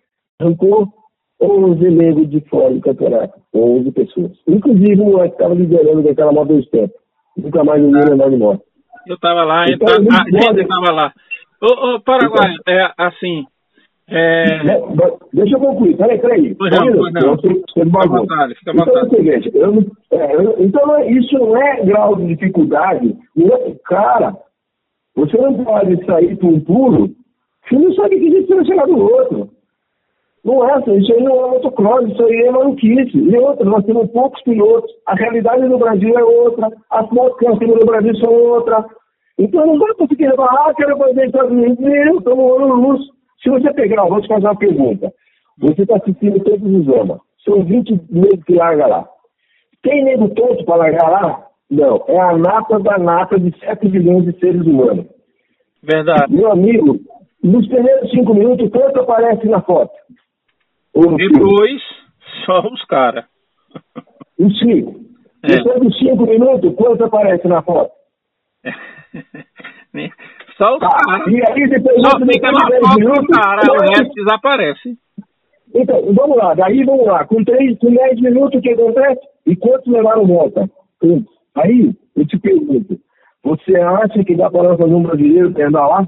Arrancou 0.41 0.87
11 1.41 1.91
negros 1.91 2.29
de 2.31 2.41
fora 2.43 2.75
do 2.75 2.81
campeonato, 2.81 3.41
11 3.55 3.93
pessoas. 3.93 4.33
Inclusive 4.47 5.01
o 5.01 5.07
moleque 5.07 5.35
estava 5.35 5.55
liderando 5.55 6.03
daquela 6.03 6.33
moto 6.33 6.49
do 6.49 6.63
step. 6.65 6.93
Nunca 7.37 7.65
mais 7.65 7.83
ninguém 7.83 8.13
andar 8.13 8.31
de 8.31 8.37
moto. 8.37 8.63
Eu 9.07 9.15
estava 9.15 9.45
lá, 9.45 9.65
então, 9.69 9.89
a 9.89 10.01
gente 10.01 10.61
estava 10.61 10.93
lá. 10.93 11.13
Ô, 11.63 11.95
ô 11.95 12.01
Paraguai, 12.01 12.53
então, 12.61 12.75
é 12.75 12.93
assim. 12.99 13.47
É... 14.11 14.63
Deixa 15.33 15.57
eu 15.57 15.61
concluir, 15.61 15.97
peraí, 15.97 16.19
peraí. 16.19 16.55
Pois 16.55 16.71
não, 16.73 16.93
pois 16.93 17.13
não. 17.13 17.39
Fica 17.39 17.83
à 17.83 18.07
vontade, 18.07 18.55
fica 18.55 18.71
à 18.71 18.75
então, 18.75 18.87
vontade. 18.87 19.07
Então, 19.07 19.19
seguinte, 19.19 19.51
eu, 19.55 20.19
é, 20.19 20.35
eu, 20.35 20.57
então, 20.59 21.09
isso 21.09 21.39
não 21.39 21.57
é 21.57 21.85
grau 21.85 22.17
de 22.17 22.27
dificuldade. 22.27 23.17
É, 23.39 23.75
cara, 23.85 24.37
você 25.19 25.37
não 25.37 25.65
pode 25.65 26.05
sair 26.07 26.37
para 26.37 26.49
um 26.49 26.61
pulo 26.61 27.19
você 27.69 27.79
não 27.79 27.93
sabe 27.93 28.19
que 28.19 28.31
diferenciar 28.31 28.87
do 28.87 28.99
outro. 28.99 29.51
Não 30.45 30.67
é, 30.67 30.79
isso 30.97 31.13
aí 31.13 31.23
não 31.23 31.47
é 31.47 31.51
motocross, 31.51 32.09
isso 32.09 32.25
aí 32.25 32.47
é 32.47 32.51
maluquice. 32.51 33.19
E 33.19 33.37
outra, 33.37 33.65
nós 33.67 33.85
temos 33.85 34.11
poucos 34.11 34.43
pilotos, 34.43 34.91
a 35.07 35.15
realidade 35.15 35.69
do 35.69 35.79
Brasil 35.79 36.19
é 36.19 36.25
outra, 36.25 36.71
as 36.91 37.11
motos 37.11 37.39
que 37.39 37.47
nós 37.47 37.59
temos 37.59 37.79
no 37.79 37.87
Brasil 37.87 38.17
são 38.17 38.33
outra. 38.33 38.87
Então 39.39 39.67
não 39.67 39.79
dá 39.79 39.87
você 39.99 40.17
querer 40.17 40.35
falar, 40.35 40.69
ah, 40.69 40.75
quero 40.75 40.97
fazer 40.97 41.27
Estados 41.27 41.51
Unidos. 41.51 41.79
Meu, 41.79 42.19
estamos 42.19 42.61
no 42.61 42.75
luz. 42.75 43.01
Se 43.43 43.51
você 43.51 43.73
pegar, 43.75 44.07
vou 44.07 44.21
te 44.21 44.29
fazer 44.29 44.47
uma 44.47 44.57
pergunta. 44.57 45.13
Você 45.59 45.83
está 45.83 45.97
assistindo 45.97 46.41
todos 46.41 46.63
os 46.63 46.89
anos. 46.95 47.19
São 47.45 47.63
20 47.65 48.01
meses 48.11 48.45
que 48.45 48.55
larga 48.55 48.87
lá. 48.87 49.09
Tem 49.83 50.05
nego 50.05 50.29
tonto 50.31 50.65
para 50.65 50.77
largar 50.77 51.11
lá? 51.11 51.48
Não. 51.71 52.05
É 52.09 52.21
a 52.21 52.37
nata 52.37 52.79
da 52.79 52.99
nata 52.99 53.39
de 53.39 53.57
7 53.59 53.89
bilhões 53.89 54.25
de 54.25 54.39
seres 54.39 54.63
humanos. 54.63 55.07
Verdade. 55.83 56.33
Meu 56.33 56.51
amigo, 56.51 56.99
nos 57.43 57.67
primeiros 57.69 58.11
5 58.11 58.35
minutos, 58.35 58.71
quanto 58.71 59.01
aparece 59.01 59.47
na 59.49 59.61
foto? 59.61 59.93
Depois, 60.95 61.83
só 62.45 62.61
os 62.69 62.85
caras. 62.85 63.25
Os 64.39 64.57
5. 64.61 64.95
É. 65.43 65.57
Depois 65.57 65.81
dos 65.81 65.99
5 65.99 66.27
minutos, 66.27 66.75
quanto 66.77 67.05
aparece 67.05 67.49
na 67.49 67.61
foto? 67.61 67.91
Só 70.57 70.75
os 70.75 70.81
tá. 70.81 70.89
caras. 70.89 71.27
E 71.29 71.37
aí 71.37 71.69
depois 71.69 72.01
Só 72.03 72.19
fica 72.19 72.53
na 72.53 72.61
foto 72.61 72.99
minutos, 72.99 73.37
cara, 73.37 73.61
o 73.73 73.81
resto 73.81 74.15
desaparece. 74.15 74.99
Então, 75.75 76.03
vamos 76.15 76.37
lá, 76.37 76.55
daí 76.55 76.85
vamos 76.85 77.07
lá. 77.07 77.25
Com, 77.25 77.45
3, 77.45 77.79
com 77.79 77.93
10 77.93 78.21
minutos, 78.21 78.59
o 78.59 78.63
que 78.63 78.73
acontece? 78.73 79.21
E 79.47 79.57
quantos 79.57 79.93
levaram 79.93 80.27
volta? 80.27 80.69
Aí, 81.59 81.93
eu 82.17 82.27
te 82.27 82.39
pergunto, 82.39 82.99
Você 83.45 83.77
acha 83.77 84.25
que 84.25 84.37
dá 84.37 84.51
para 84.51 84.77
fazer 84.77 84.95
um 84.95 85.03
brasileiro 85.03 85.53
lá? 85.71 86.07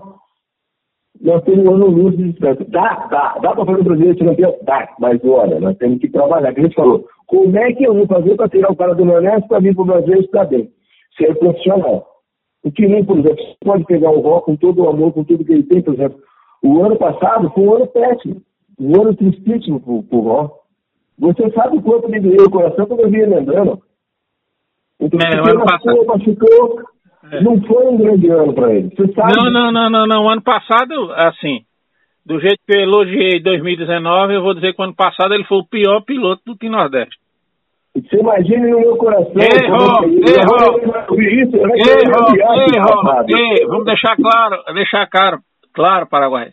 Nós 1.21 1.43
temos 1.45 1.67
um 1.67 1.75
ano 1.75 1.87
luz 1.87 2.17
de 2.17 2.31
distância. 2.31 2.65
Dá, 2.69 3.07
dá, 3.11 3.39
dá 3.43 3.55
para 3.55 3.67
fazer 3.67 3.81
um 3.81 3.85
brasileiro 3.85 4.19
campeão? 4.19 4.57
Dá, 4.63 4.89
mas 4.99 5.25
olha, 5.25 5.61
nós 5.61 5.77
temos 5.77 6.01
que 6.01 6.09
trabalhar. 6.09 6.53
Que 6.55 6.61
a 6.61 6.63
gente 6.65 6.75
falou, 6.75 7.07
como 7.27 7.57
é 7.59 7.73
que 7.73 7.85
eu 7.85 7.95
vou 7.95 8.07
fazer 8.07 8.37
para 8.37 8.49
tirar 8.49 8.73
o 8.73 8.77
cara 8.77 8.95
do 8.95 9.05
Nordeste 9.05 9.49
para 9.49 9.61
vir 9.61 9.75
para 9.75 9.83
o 9.83 9.87
Brasil 9.87 10.17
e 10.17 10.25
estar 10.25 10.45
bem? 10.45 10.71
Ser 11.17 11.35
profissional. 11.39 12.07
O 12.65 12.71
que 12.71 12.87
nem, 12.87 13.05
por 13.05 13.19
exemplo, 13.19 13.39
você 13.39 13.57
pode 13.65 13.85
pegar 13.85 14.11
o 14.11 14.21
Ró 14.21 14.41
com 14.41 14.57
todo 14.57 14.83
o 14.83 14.89
amor, 14.89 15.13
com 15.13 15.25
tudo 15.25 15.45
que 15.45 15.53
ele 15.53 15.63
tem, 15.65 15.83
por 15.83 15.95
exemplo. 15.95 16.19
O 16.63 16.83
ano 16.83 16.97
passado 16.97 17.51
foi 17.51 17.65
um 17.65 17.75
ano 17.75 17.87
péssimo, 17.87 18.43
um 18.79 19.01
ano 19.01 19.15
tristíssimo 19.15 19.81
para 19.81 20.19
o 20.19 20.21
Ró. 20.21 20.51
Você 21.19 21.51
sabe 21.51 21.79
o 21.79 21.83
quanto 21.83 22.09
me 22.09 22.21
doeu 22.21 22.47
o 22.47 22.51
coração 22.51 22.87
quando 22.87 23.01
eu 23.01 23.11
vi 23.11 23.21
ele 23.21 23.35
lembrando. 23.35 23.81
Então, 25.01 25.19
é, 25.21 25.41
o 25.41 25.51
ano 25.51 25.65
passado... 25.65 26.07
machucou, 26.07 26.81
é. 27.33 27.41
não 27.41 27.61
foi 27.63 27.87
um 27.87 27.97
grande 27.97 28.31
ano 28.31 28.53
para 28.53 28.75
ele. 28.75 28.91
Você 28.91 29.13
sabe? 29.13 29.33
Não, 29.37 29.51
não, 29.51 29.73
não, 29.73 29.91
não, 29.91 30.07
não. 30.07 30.25
O 30.25 30.29
ano 30.29 30.43
passado, 30.43 31.13
assim, 31.13 31.61
do 32.25 32.39
jeito 32.39 32.59
que 32.67 32.77
eu 32.77 32.83
elogiei 32.83 33.41
2019, 33.41 34.35
eu 34.35 34.43
vou 34.43 34.55
dizer 34.55 34.75
que 34.75 34.81
o 34.81 34.85
ano 34.85 34.95
passado 34.95 35.35
ele 35.35 35.45
foi 35.45 35.59
o 35.59 35.67
pior 35.67 36.03
piloto 36.03 36.43
do 36.45 36.57
Team 36.57 36.73
Nordeste. 36.73 37.17
Você 37.95 38.19
imagina 38.19 38.69
no 38.69 38.81
meu 38.81 38.97
coração. 38.97 39.33
Errou, 39.35 40.05
errou, 40.05 40.81
errou, 40.81 42.31
errou, 42.73 43.69
Vamos 43.69 43.85
deixar 43.85 44.15
claro, 44.17 44.63
deixar 44.75 45.07
claro, 45.09 45.39
claro, 45.75 46.07
Paraguai. 46.09 46.53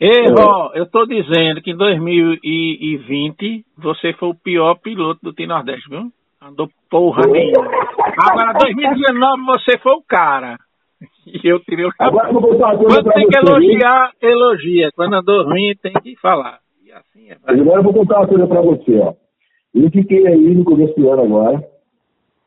Errou, 0.00 0.72
eu 0.74 0.84
estou 0.84 1.06
dizendo 1.06 1.62
que 1.62 1.70
em 1.70 1.76
2020 1.76 3.64
você 3.78 4.12
foi 4.14 4.30
o 4.30 4.34
pior 4.34 4.74
piloto 4.74 5.20
do 5.22 5.32
Team 5.32 5.48
Nordeste, 5.48 5.88
viu? 5.88 6.10
Andou 6.46 6.68
porra 6.90 7.22
nenhuma. 7.26 7.70
Agora, 8.18 8.52
2019 8.52 9.44
você 9.46 9.78
foi 9.78 9.92
o 9.92 10.02
cara. 10.06 10.58
E 11.26 11.40
eu 11.42 11.58
tirei 11.60 11.86
o 11.86 11.90
Agora 11.98 12.28
eu 12.28 12.34
vou 12.34 12.42
botar 12.42 12.66
uma 12.66 12.78
coisa 12.78 13.02
Quando 13.02 13.14
tem 13.14 13.26
que 13.26 13.38
elogiar, 13.38 14.10
elogia. 14.20 14.90
Quando 14.94 15.14
andou 15.14 15.44
ruim, 15.44 15.74
tem 15.82 15.92
que 15.94 16.14
falar. 16.20 16.58
E 16.84 16.92
assim 16.92 17.30
é. 17.30 17.36
Agora 17.46 17.78
eu 17.78 17.82
vou 17.82 17.94
contar 17.94 18.18
uma 18.18 18.28
coisa 18.28 18.46
pra 18.46 18.60
você, 18.60 18.98
ó. 18.98 19.14
Eu 19.74 19.90
fiquei 19.90 20.26
aí 20.26 20.54
no 20.54 20.64
começo 20.64 20.94
do 20.94 21.10
ano 21.10 21.22
agora. 21.22 21.64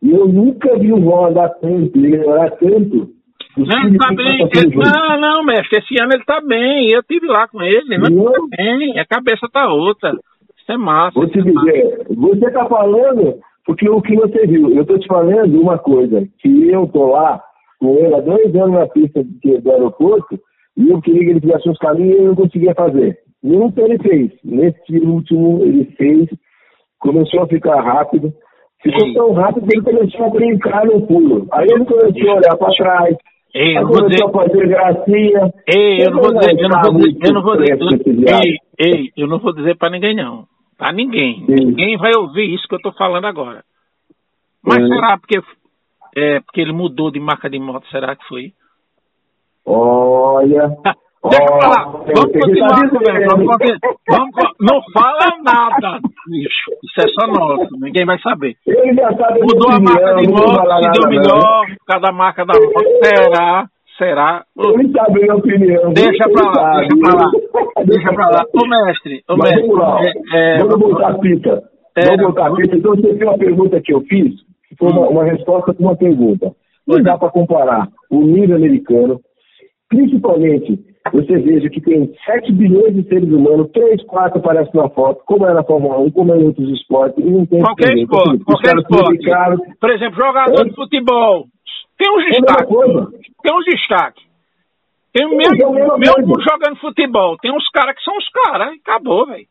E 0.03 0.11
eu 0.11 0.27
nunca 0.27 0.77
vi 0.77 0.93
o 0.93 0.99
Ron 0.99 1.29
andar 1.29 1.49
tanto, 1.55 1.97
ele 1.97 2.17
melhorar 2.17 2.51
tanto. 2.51 3.09
Não, 3.57 3.87
ele 3.87 3.97
tá 3.97 4.13
bem. 4.13 4.47
Ele, 4.55 4.75
não, 4.75 5.19
não, 5.19 5.43
mestre, 5.43 5.79
esse 5.79 5.99
ano 5.99 6.11
ele 6.13 6.23
tá 6.23 6.39
bem. 6.39 6.91
Eu 6.91 7.01
tive 7.01 7.25
lá 7.25 7.47
com 7.47 7.63
ele, 7.63 7.95
ele 7.95 7.97
não 7.97 8.31
tá 8.31 8.39
bem. 8.55 8.99
A 8.99 9.05
cabeça 9.07 9.47
tá 9.51 9.67
outra. 9.73 10.11
Isso 10.11 10.71
é 10.71 10.77
massa. 10.77 11.19
Vou 11.19 11.27
te 11.27 11.39
é 11.39 11.41
dizer, 11.41 12.05
você 12.15 12.51
tá 12.51 12.63
falando 12.65 13.39
porque 13.67 13.87
o 13.89 14.01
que 14.01 14.15
você 14.15 14.47
viu. 14.47 14.73
Eu 14.73 14.85
tô 14.85 14.97
te 14.97 15.05
falando 15.07 15.61
uma 15.61 15.77
coisa, 15.77 16.25
que 16.39 16.69
eu 16.71 16.87
tô 16.87 17.07
lá 17.07 17.43
com 17.79 17.97
ele 17.97 18.15
há 18.15 18.21
dois 18.21 18.55
anos 18.55 18.79
na 18.79 18.87
pista 18.87 19.21
do 19.21 19.71
aeroporto 19.71 20.39
e 20.77 20.89
eu 20.89 21.01
queria 21.01 21.19
que 21.19 21.29
ele 21.31 21.41
fizesse 21.41 21.69
uns 21.69 21.77
caminhos 21.77 22.15
e 22.15 22.21
eu 22.21 22.27
não 22.29 22.35
conseguia 22.35 22.73
fazer. 22.73 23.17
Nunca 23.43 23.81
ele 23.81 23.99
fez. 23.99 24.31
Nesse 24.43 24.97
último 24.99 25.61
ele 25.63 25.83
fez 25.97 26.29
começou 26.99 27.43
a 27.43 27.47
ficar 27.47 27.81
rápido. 27.81 28.33
Ficou 28.81 29.05
Ei. 29.05 29.13
tão 29.13 29.33
rápido 29.33 29.67
que 29.67 29.75
ele 29.75 29.83
começou 29.83 30.25
a 30.25 30.29
brincar 30.29 30.85
no 30.85 31.05
pulo. 31.05 31.47
Aí 31.51 31.67
ele 31.69 31.85
começou 31.85 32.31
a 32.31 32.35
olhar 32.35 32.57
para 32.57 32.73
trás. 32.73 33.17
Ei, 33.53 33.77
eu 33.77 33.87
vou 33.87 34.07
dizer... 34.07 34.23
a 34.23 34.29
fazer 34.29 34.67
gracinha. 34.67 35.53
Ei, 35.67 36.05
eu 36.05 36.11
não 36.11 36.21
vou 36.21 36.33
dizer, 36.33 36.55
eu 36.57 36.69
não 36.69 36.81
vou 36.81 36.93
dizer, 36.93 37.27
eu 37.27 37.33
não 37.33 37.41
vou 37.41 37.57
dizer, 37.57 37.77
ei, 38.45 38.55
ei, 38.79 39.11
eu 39.17 39.27
não 39.27 39.39
vou 39.39 39.53
dizer 39.53 39.75
para 39.75 39.91
ninguém 39.91 40.15
não. 40.15 40.45
Para 40.77 40.93
ninguém. 40.93 41.45
Sim. 41.45 41.65
Ninguém 41.65 41.97
vai 41.97 42.11
ouvir 42.15 42.53
isso 42.53 42.67
que 42.67 42.75
eu 42.75 42.81
tô 42.81 42.91
falando 42.91 43.25
agora. 43.25 43.63
Mas 44.63 44.83
é. 44.83 44.87
será 44.87 45.17
porque 45.17 45.39
é 46.15 46.39
porque 46.39 46.61
ele 46.61 46.73
mudou 46.73 47.11
de 47.11 47.19
marca 47.19 47.49
de 47.49 47.59
moto, 47.59 47.87
será 47.89 48.15
que 48.15 48.27
foi? 48.27 48.53
Olha. 49.65 50.69
Deixa 51.29 51.43
eu 51.43 51.59
falar. 51.59 51.83
Vamos 51.85 52.31
continuar 52.31 52.89
conversando. 52.89 53.45
Vamos, 53.45 53.89
vamos, 54.07 54.31
não 54.61 54.81
fala 54.93 55.37
nada, 55.43 55.99
bicho. 56.27 56.71
Isso 56.83 57.01
é 57.01 57.07
só 57.09 57.27
nosso. 57.27 57.67
Ninguém 57.79 58.05
vai 58.05 58.17
saber. 58.19 58.55
Mudou 59.41 59.71
a 59.71 59.79
marca 59.79 60.15
de 60.15 60.27
moto, 60.27 60.83
se 60.83 61.01
deu 61.01 61.09
melhor. 61.09 61.65
Cada 61.85 62.11
marca 62.13 62.45
da 62.45 62.53
moto. 62.53 62.83
Será? 63.03 63.67
Será? 63.97 64.45
Ele 64.55 64.91
sabe 64.91 65.19
a 65.19 65.21
minha 65.21 65.35
opinião. 65.35 65.93
Deixa 65.93 66.29
pra 66.29 66.51
lá, 66.51 66.79
deixa 66.79 66.97
pra 66.97 67.15
lá. 67.15 67.31
Deixa 67.85 68.13
pra 68.13 68.29
lá. 68.29 68.45
Ô 68.53 68.67
mestre, 68.67 69.23
ô 69.27 69.37
mestre. 69.37 69.67
Vamos. 69.67 70.05
É, 70.33 70.55
é, 70.55 70.57
vamos 70.59 70.79
botar 70.79 71.09
a 71.09 71.19
fita. 71.19 71.63
É, 71.95 72.05
vamos 72.05 72.27
botar 72.27 72.47
a 72.47 72.55
fita. 72.55 72.77
Então 72.77 72.95
você 72.95 73.13
viu 73.13 73.27
uma 73.27 73.37
pergunta 73.37 73.81
que 73.81 73.93
eu 73.93 74.01
fiz, 74.01 74.35
que 74.69 74.75
foi 74.77 74.91
uma, 74.91 75.07
uma 75.07 75.23
resposta 75.23 75.73
com 75.73 75.83
uma 75.83 75.95
pergunta. 75.95 76.51
Não 76.87 77.01
dá 77.01 77.17
para 77.17 77.31
comparar 77.31 77.87
o 78.11 78.21
nível 78.21 78.55
americano, 78.55 79.19
principalmente 79.89 80.79
você 81.11 81.37
veja 81.39 81.69
que 81.69 81.81
tem 81.81 82.13
7 82.25 82.51
bilhões 82.53 82.93
de 82.93 83.03
seres 83.07 83.29
humanos, 83.29 83.69
3, 83.73 84.03
4 84.03 84.39
aparecem 84.39 84.71
na 84.73 84.89
foto, 84.89 85.23
como 85.25 85.45
é 85.47 85.53
na 85.53 85.63
Fórmula 85.63 85.99
1, 85.99 86.11
como 86.11 86.33
é 86.33 86.37
em 86.37 86.45
outros 86.45 86.69
esportes, 86.69 87.23
e 87.23 87.29
não 87.29 87.45
tem 87.45 87.61
Qualquer 87.61 87.93
que 87.93 88.01
esporte, 88.01 88.43
qualquer 88.43 88.75
esporte. 88.77 89.77
Por 89.79 89.89
exemplo, 89.91 90.15
jogador 90.15 90.61
é. 90.61 90.69
de 90.69 90.75
futebol. 90.75 91.45
Tem 91.97 92.09
uns 92.11 92.23
destaques. 92.25 92.77
Tem 93.41 93.55
uns 93.55 93.65
destaques. 93.65 94.27
Tem 95.13 95.25
o 95.25 95.35
mesmo, 95.35 95.73
mesmo 95.97 96.41
jogando 96.41 96.79
futebol. 96.79 97.37
Tem 97.37 97.51
uns 97.51 97.67
caras 97.69 97.95
que 97.95 98.03
são 98.03 98.15
os 98.17 98.29
caras, 98.29 98.73
acabou, 98.79 99.25
velho. 99.25 99.47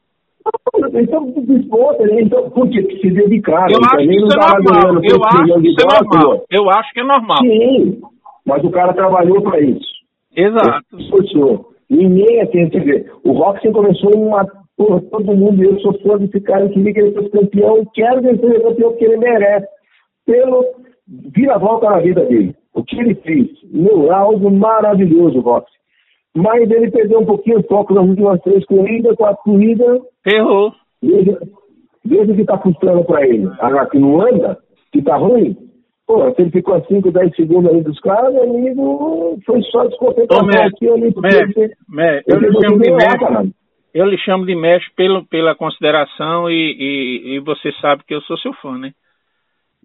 Então, 0.95 1.27
desporto, 1.27 2.05
então, 2.05 2.49
porque 2.51 2.81
se 3.01 3.11
dedicaram. 3.11 3.67
Eu 3.73 3.81
acho 3.85 3.97
que 3.97 4.15
isso 4.15 4.27
é 4.27 4.37
normal. 4.37 5.03
Eu 5.03 5.25
acho 5.25 5.61
que 5.61 5.69
isso 5.69 5.81
é 5.81 6.05
normal. 6.05 6.45
Eu 6.49 6.71
acho 6.71 6.93
que 6.93 7.01
é 7.01 7.03
normal. 7.03 7.39
Sim, 7.39 8.01
mas 8.47 8.63
o 8.63 8.71
cara 8.71 8.95
trabalhou 8.95 9.43
para 9.43 9.61
isso. 9.61 9.97
Exato. 10.37 10.85
Esforçou. 10.99 11.73
Ninguém 11.91 12.43
assim, 12.43 12.69
quer 12.69 12.81
dizer, 12.81 13.13
o 13.25 13.33
Roxen 13.33 13.73
começou 13.73 14.11
uma. 14.17 14.47
Porra, 14.77 15.01
todo 15.11 15.35
mundo, 15.35 15.65
eu 15.65 15.81
sou 15.81 15.99
fã 16.01 16.19
desse 16.19 16.39
cara, 16.43 16.69
queria 16.69 16.93
que 16.93 17.01
ele 17.01 17.13
fosse 17.13 17.31
campeão, 17.31 17.83
quero 17.95 18.21
que 18.21 18.29
ele 18.29 18.39
seja 18.39 18.61
campeão 18.61 18.91
porque 18.91 19.05
ele 19.07 19.17
merece. 19.17 19.67
Pelo 20.27 20.65
vira-volta 21.09 21.91
na 21.91 22.01
vida 22.01 22.25
dele. 22.25 22.55
O 22.75 22.83
que 22.85 22.99
ele 22.99 23.15
fez? 23.17 23.49
Meu, 23.71 24.11
é 24.11 24.15
algo 24.15 24.51
maravilhoso, 24.51 25.41
Roxen. 25.41 25.77
Mas 26.35 26.71
ele 26.71 26.91
perdeu 26.91 27.21
um 27.21 27.27
pouquinho 27.27 27.61
o 27.61 27.63
foco 27.63 27.95
nas 27.95 28.07
últimas 28.07 28.41
três 28.43 28.65
corridas, 28.67 29.17
quatro 29.17 29.43
corridas. 29.43 30.01
Errou. 30.27 30.73
Veja, 31.03 31.39
veja 32.05 32.33
o 32.33 32.35
que 32.35 32.43
está 32.43 32.59
frustrando 32.59 33.05
para 33.05 33.27
ele. 33.27 33.49
Agora 33.59 33.87
que 33.87 33.99
não 33.99 34.21
anda, 34.21 34.59
que 34.93 34.99
está 34.99 35.17
ruim, 35.17 35.57
Pô, 36.07 36.33
se 36.35 36.43
ele 36.43 36.51
ficou 36.53 36.75
a 36.75 36.85
5, 36.85 37.11
10 37.11 37.35
segundos 37.35 37.69
ali 37.69 37.83
dos 37.83 37.99
caras, 37.99 38.33
meu 38.33 38.45
amigo, 38.45 39.39
foi 39.45 39.61
só 39.63 39.85
desconcentração 39.87 40.63
aqui 40.63 40.89
ali. 40.89 41.13
Mé, 41.89 42.23
eu, 42.29 42.39
lhe 42.39 42.53
chamo 42.61 42.79
de 42.79 42.91
mestre, 42.93 43.53
eu 43.93 44.07
lhe 44.07 44.19
chamo 44.19 44.47
de 44.47 44.55
mestre 44.55 44.93
pelo, 44.95 45.27
pela 45.27 45.57
consideração 45.57 46.49
e, 46.49 46.55
e, 46.55 47.35
e, 47.35 47.41
você 47.41 47.73
sabe 47.81 48.05
que 48.07 48.15
eu 48.15 48.21
sou 48.21 48.39
seu 48.39 48.53
fã, 48.53 48.79
né? 48.79 48.93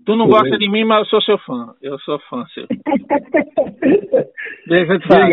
Tu 0.06 0.16
não 0.16 0.28
gosta 0.28 0.58
de 0.58 0.70
mim, 0.70 0.84
mas 0.84 0.99
eu 0.99 1.06
sou 1.06 1.22
seu 1.22 1.38
fã. 1.39 1.74
Eu 1.82 1.99
sou 1.99 2.20
fã 2.30 2.45
seu. 2.54 2.66
deixa, 4.68 4.93
eu 4.93 5.02
falar, 5.02 5.30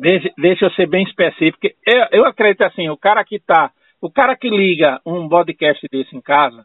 deixa, 0.00 0.30
deixa 0.36 0.66
eu 0.66 0.70
ser 0.72 0.86
bem 0.86 1.04
específico. 1.04 1.66
Eu, 1.86 2.06
eu 2.12 2.26
acredito 2.26 2.62
assim, 2.62 2.88
o 2.88 2.96
cara 2.96 3.24
que 3.24 3.38
tá, 3.38 3.70
o 4.00 4.10
cara 4.10 4.36
que 4.36 4.50
liga 4.50 5.00
um 5.06 5.28
podcast 5.28 5.86
desse 5.90 6.14
em 6.14 6.20
casa, 6.20 6.64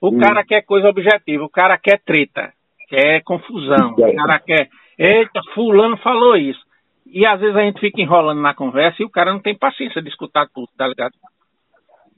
o 0.00 0.08
hum. 0.08 0.18
cara 0.18 0.44
quer 0.44 0.62
coisa 0.62 0.88
objetiva, 0.88 1.44
o 1.44 1.50
cara 1.50 1.78
quer 1.78 2.00
treta 2.04 2.52
quer 2.88 3.22
confusão, 3.22 3.92
o 3.92 4.16
cara 4.16 4.40
quer. 4.40 4.68
Eita, 4.98 5.40
fulano 5.54 5.96
falou 5.98 6.36
isso. 6.36 6.60
E 7.06 7.24
às 7.24 7.38
vezes 7.40 7.54
a 7.54 7.60
gente 7.60 7.80
fica 7.80 8.00
enrolando 8.00 8.40
na 8.40 8.54
conversa 8.54 9.02
e 9.02 9.06
o 9.06 9.10
cara 9.10 9.32
não 9.32 9.40
tem 9.40 9.56
paciência 9.56 10.02
de 10.02 10.08
escutar 10.08 10.48
tudo, 10.52 10.68
tá 10.76 10.88
ligado? 10.88 11.12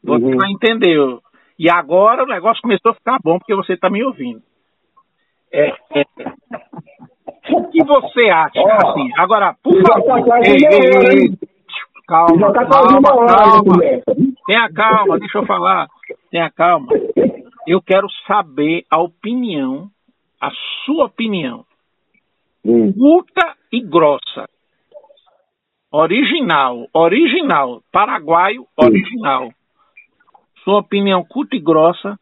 Você 0.03 0.24
uhum. 0.24 0.36
vai 0.36 0.51
entender. 0.51 0.99
E 1.61 1.68
agora 1.68 2.24
o 2.24 2.26
negócio 2.26 2.62
começou 2.62 2.90
a 2.90 2.94
ficar 2.94 3.18
bom 3.22 3.38
porque 3.38 3.54
você 3.54 3.76
tá 3.76 3.90
me 3.90 4.02
ouvindo. 4.02 4.40
É, 5.52 5.68
é. 5.94 6.04
O 7.52 7.68
que 7.70 7.84
você 7.84 8.30
acha, 8.30 8.58
oh, 8.62 8.88
assim? 8.88 9.11
Agora, 9.18 9.54
por 9.62 9.74
favor. 9.82 10.24
Tá 10.24 10.40
ei, 10.42 10.56
ei, 10.56 11.24
ei, 11.24 11.38
calma, 12.08 12.50
tá 12.54 12.64
calma, 12.64 13.02
calma. 13.02 13.74
Tenha 14.46 14.72
calma, 14.72 15.18
deixa 15.18 15.36
eu 15.36 15.44
falar. 15.44 15.86
Tenha 16.30 16.50
calma. 16.50 16.86
Eu 17.66 17.82
quero 17.82 18.08
saber 18.26 18.84
a 18.90 18.98
opinião 18.98 19.90
a 20.40 20.50
sua 20.86 21.04
opinião. 21.04 21.66
Hum. 22.64 22.90
Curta 22.94 23.54
e 23.70 23.82
grossa. 23.82 24.48
Original, 25.92 26.86
original, 26.94 27.82
paraguaio, 27.92 28.66
original. 28.78 29.48
Hum. 29.48 29.59
Sua 30.64 30.80
opinião 30.80 31.24
curta 31.24 31.56
e 31.56 31.61
grossa 31.61 32.18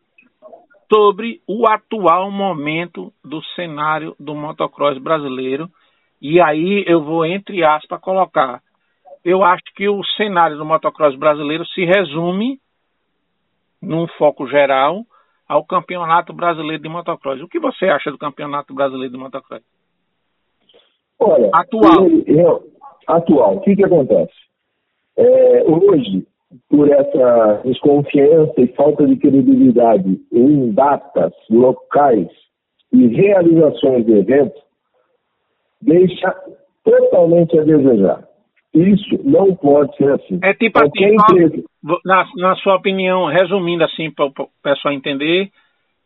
sobre 0.92 1.40
o 1.46 1.68
atual 1.68 2.30
momento 2.30 3.12
do 3.24 3.42
cenário 3.54 4.16
do 4.18 4.34
motocross 4.34 4.98
brasileiro. 4.98 5.68
E 6.20 6.40
aí 6.40 6.84
eu 6.86 7.02
vou, 7.02 7.24
entre 7.24 7.62
aspas, 7.64 8.00
colocar. 8.00 8.60
Eu 9.24 9.44
acho 9.44 9.64
que 9.74 9.88
o 9.88 10.02
cenário 10.16 10.56
do 10.56 10.64
motocross 10.64 11.14
brasileiro 11.16 11.66
se 11.66 11.84
resume, 11.84 12.58
num 13.80 14.06
foco 14.18 14.46
geral, 14.48 15.04
ao 15.48 15.64
Campeonato 15.64 16.32
Brasileiro 16.32 16.82
de 16.82 16.88
Motocross. 16.88 17.40
O 17.40 17.48
que 17.48 17.58
você 17.58 17.86
acha 17.86 18.10
do 18.10 18.18
Campeonato 18.18 18.74
Brasileiro 18.74 19.12
de 19.12 19.18
Motocross? 19.18 19.62
Olha, 21.18 21.50
atual. 21.52 22.06
Eu, 22.26 22.70
atual. 23.06 23.56
O 23.56 23.60
que, 23.60 23.74
que 23.74 23.84
acontece? 23.84 24.34
É, 25.16 25.64
hoje, 25.64 26.26
por 26.68 26.90
essa 26.90 27.62
desconfiança 27.64 28.54
e 28.58 28.68
falta 28.68 29.06
de 29.06 29.16
credibilidade 29.16 30.20
em 30.32 30.72
datas, 30.72 31.32
locais 31.50 32.28
e 32.92 33.06
realizações 33.08 34.06
de 34.06 34.12
eventos, 34.12 34.62
deixa 35.82 36.34
totalmente 36.84 37.58
a 37.58 37.64
desejar. 37.64 38.24
Isso 38.74 39.20
não 39.24 39.54
pode 39.54 39.94
ser 39.96 40.12
assim. 40.12 40.38
É 40.42 40.54
tipo 40.54 40.78
assim, 40.78 41.14
empresa... 41.14 41.62
na, 42.04 42.26
na 42.36 42.56
sua 42.56 42.76
opinião, 42.76 43.26
resumindo 43.26 43.84
assim 43.84 44.10
para 44.10 44.26
o 44.26 44.48
pessoal 44.62 44.94
entender, 44.94 45.50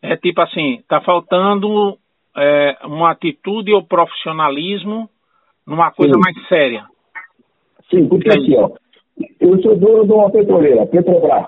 é 0.00 0.16
tipo 0.16 0.40
assim, 0.40 0.76
está 0.76 1.00
faltando 1.00 1.96
é, 2.36 2.78
uma 2.84 3.12
atitude 3.12 3.72
ou 3.72 3.84
profissionalismo 3.84 5.08
numa 5.66 5.90
coisa 5.92 6.14
Sim. 6.14 6.20
mais 6.20 6.48
séria. 6.48 6.84
Sim, 7.90 8.08
porque 8.08 8.28
é 8.28 8.38
assim, 8.38 8.56
ó, 8.56 8.70
eu 9.40 9.62
sou 9.62 9.76
dono 9.76 10.06
de 10.06 10.12
uma 10.12 10.30
petroleira, 10.30 10.86
Petrobras. 10.86 11.46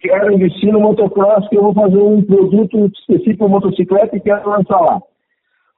Quero 0.00 0.32
investir 0.32 0.72
no 0.72 0.80
motocross, 0.80 1.48
que 1.48 1.56
eu 1.56 1.62
vou 1.62 1.74
fazer 1.74 1.98
um 1.98 2.22
produto 2.22 2.86
específico 2.86 3.48
motocicleta 3.48 4.16
e 4.16 4.20
quero 4.20 4.48
lançar 4.48 4.80
lá. 4.80 5.00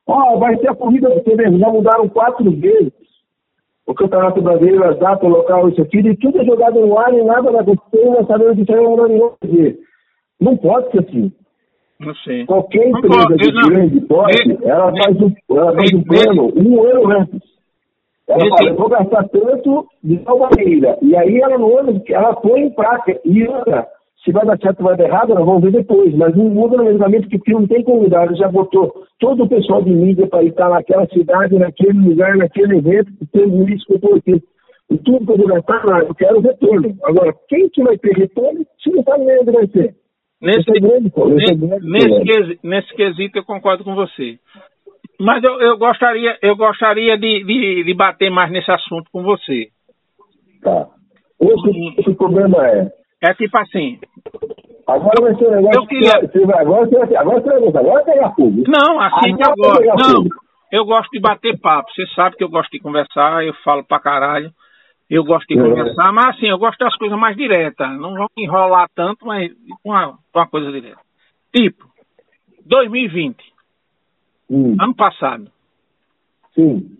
Ó, 0.07 0.34
oh, 0.34 0.38
vai 0.38 0.57
ser 0.59 0.68
a 0.68 0.74
corrida, 0.74 1.09
você 1.11 1.34
vê, 1.36 1.45
já 1.59 1.68
mudaram 1.68 2.09
quatro 2.09 2.51
vezes 2.51 2.92
o 3.86 3.95
Campeonato 3.95 4.40
Brasileiro, 4.40 4.84
as 4.84 4.99
datas, 4.99 5.28
o 5.28 5.32
local, 5.32 5.68
isso 5.68 5.82
aqui, 5.82 5.99
e 5.99 6.16
tudo 6.16 6.40
é 6.40 6.45
jogado 6.45 6.80
no 6.80 6.99
ar 6.99 7.12
e 7.12 7.22
nada 7.22 7.51
vai 7.51 7.61
acontecer, 7.61 8.05
não 8.05 8.26
sabemos 8.26 8.59
o 8.59 8.64
que 8.64 8.74
não 8.74 9.36
fazer. 9.40 9.78
Não 10.40 10.57
pode 10.57 10.90
ser 10.90 11.01
assim. 11.01 11.32
Não 12.01 12.14
sei. 12.16 12.47
Qualquer 12.47 12.88
empresa 12.88 13.36
de 13.36 13.53
grande 13.53 14.01
porte, 14.03 14.59
ela 14.64 14.90
faz 14.90 15.20
um, 15.20 15.32
ela 15.51 15.72
faz 15.74 15.92
um 15.92 16.03
plano 16.03 16.53
um 16.57 16.82
ano 16.82 17.12
antes. 17.12 17.53
Ela 18.29 18.49
fala, 18.49 18.70
eu 18.70 18.77
vou 18.77 18.89
gastar 18.89 19.29
tanto 19.29 19.87
de 20.03 20.16
tal 20.18 20.39
maneira. 20.39 20.97
E 21.03 21.14
aí 21.14 21.41
ela 21.41 21.59
no 21.59 21.79
ano, 21.79 22.03
ela 22.09 22.35
põe 22.35 22.62
em 22.62 22.70
prática. 22.70 23.20
E 23.25 23.47
outra, 23.47 23.87
se 24.25 24.33
vai 24.33 24.47
dar 24.47 24.59
certo 24.59 24.81
ou 24.81 24.87
vai 24.87 24.97
dar 24.97 25.05
errado, 25.05 25.35
nós 25.35 25.45
vamos 25.45 25.62
ver 25.62 25.72
depois. 25.72 26.14
Mas 26.14 26.35
não 26.35 26.47
muda 26.47 26.79
no 26.79 26.85
regulamento 26.85 27.29
porque 27.29 27.53
não 27.53 27.66
tem 27.66 27.83
como 27.83 28.03
mudar. 28.03 28.25
Ele 28.25 28.37
já 28.37 28.49
botou 28.49 29.05
todo 29.20 29.45
o 29.45 29.49
pessoal 29.49 29.83
de 29.83 29.91
mídia 29.91 30.27
para 30.27 30.43
estar 30.43 30.70
naquela 30.70 31.07
cidade, 31.07 31.59
naquele 31.59 31.99
lugar, 31.99 32.37
naquele 32.37 32.79
evento, 32.79 33.12
tem 33.33 33.75
isso 33.75 33.87
que 33.87 33.93
eu 33.93 33.97
estou 33.97 34.14
aqui. 34.16 34.43
E 34.91 34.99
tudo 34.99 35.27
que 35.27 35.33
eu 35.33 35.37
vou 35.37 35.47
gastar, 35.47 35.85
não, 35.85 35.99
eu 35.99 36.14
quero 36.14 36.41
retorno. 36.41 36.97
Agora, 37.05 37.35
quem 37.49 37.68
que 37.68 37.83
vai 37.83 37.99
ter 37.99 38.16
retorno, 38.16 38.64
se 38.83 38.91
não 38.91 39.03
sabe 39.03 39.25
nem 39.25 39.41
onde 39.41 39.51
vai 39.51 39.66
ser. 39.68 39.95
Nesse, 40.41 40.70
é 40.70 40.81
grande, 40.81 41.07
é 41.09 41.55
grande, 41.55 41.91
nesse, 41.91 42.22
quesito, 42.22 42.61
nesse 42.62 42.95
quesito 42.95 43.39
eu 43.39 43.45
concordo 43.45 43.83
com 43.83 43.95
você. 43.95 44.39
Mas 45.20 45.42
eu, 45.44 45.60
eu 45.60 45.78
gostaria, 45.78 46.36
eu 46.42 46.56
gostaria 46.56 47.16
de, 47.16 47.44
de, 47.44 47.84
de, 47.84 47.94
bater 47.94 48.30
mais 48.30 48.50
nesse 48.50 48.70
assunto 48.70 49.08
com 49.12 49.22
você. 49.22 49.68
Tá. 50.62 50.88
Esse, 51.40 52.00
esse 52.00 52.14
problema 52.16 52.66
é. 52.66 52.88
É 53.22 53.34
tipo 53.34 53.56
assim. 53.58 53.98
Agora 54.86 55.22
vai 55.22 55.34
ser 55.36 55.46
um 55.46 55.50
negócio. 55.50 55.80
Eu 55.80 55.86
queria... 55.86 56.20
Você 56.20 56.44
vai, 56.44 56.60
agora 56.60 56.86
você 56.86 56.98
vai, 56.98 57.16
agora 57.16 57.40
você 57.40 57.50
vai 57.50 57.60
gostar. 57.60 57.80
Agora 57.80 58.04
pegar 58.04 58.34
fogo. 58.34 58.62
Não, 58.66 59.00
assim 59.00 59.36
que 59.36 59.48
eu 59.48 59.54
gosto. 59.56 60.12
Não, 60.12 60.24
eu 60.72 60.84
gosto 60.84 61.10
de 61.10 61.20
bater 61.20 61.58
papo. 61.60 61.90
Você 61.92 62.06
sabe 62.14 62.36
que 62.36 62.44
eu 62.44 62.48
gosto 62.48 62.70
de 62.70 62.80
conversar, 62.80 63.44
eu 63.44 63.54
falo 63.64 63.84
pra 63.84 64.00
caralho. 64.00 64.50
Eu 65.08 65.22
gosto 65.22 65.46
de 65.46 65.58
é. 65.58 65.62
conversar, 65.62 66.12
mas 66.12 66.36
assim, 66.36 66.46
eu 66.46 66.58
gosto 66.58 66.78
das 66.78 66.96
coisas 66.96 67.18
mais 67.18 67.36
diretas. 67.36 67.88
Não 67.98 68.14
vou 68.14 68.28
enrolar 68.36 68.88
tanto, 68.94 69.26
mas 69.26 69.52
uma, 69.84 70.18
uma 70.34 70.46
coisa 70.48 70.72
direta. 70.72 71.00
Tipo, 71.54 71.84
2020. 72.66 73.53
Hum. 74.55 74.76
Ano 74.80 74.94
passado. 74.94 75.50
Sim. 76.55 76.96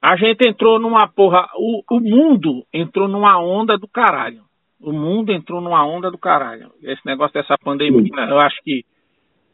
A 0.00 0.16
gente 0.16 0.48
entrou 0.48 0.80
numa 0.80 1.06
porra. 1.06 1.46
O, 1.56 1.82
o 1.90 2.00
mundo 2.00 2.64
entrou 2.72 3.06
numa 3.06 3.38
onda 3.38 3.76
do 3.76 3.86
caralho. 3.86 4.42
O 4.80 4.92
mundo 4.92 5.30
entrou 5.30 5.60
numa 5.60 5.86
onda 5.86 6.10
do 6.10 6.16
caralho. 6.16 6.72
Esse 6.82 7.04
negócio 7.04 7.34
dessa 7.34 7.58
pandemia, 7.58 8.02
Sim. 8.02 8.30
eu 8.30 8.38
acho 8.38 8.56
que 8.64 8.82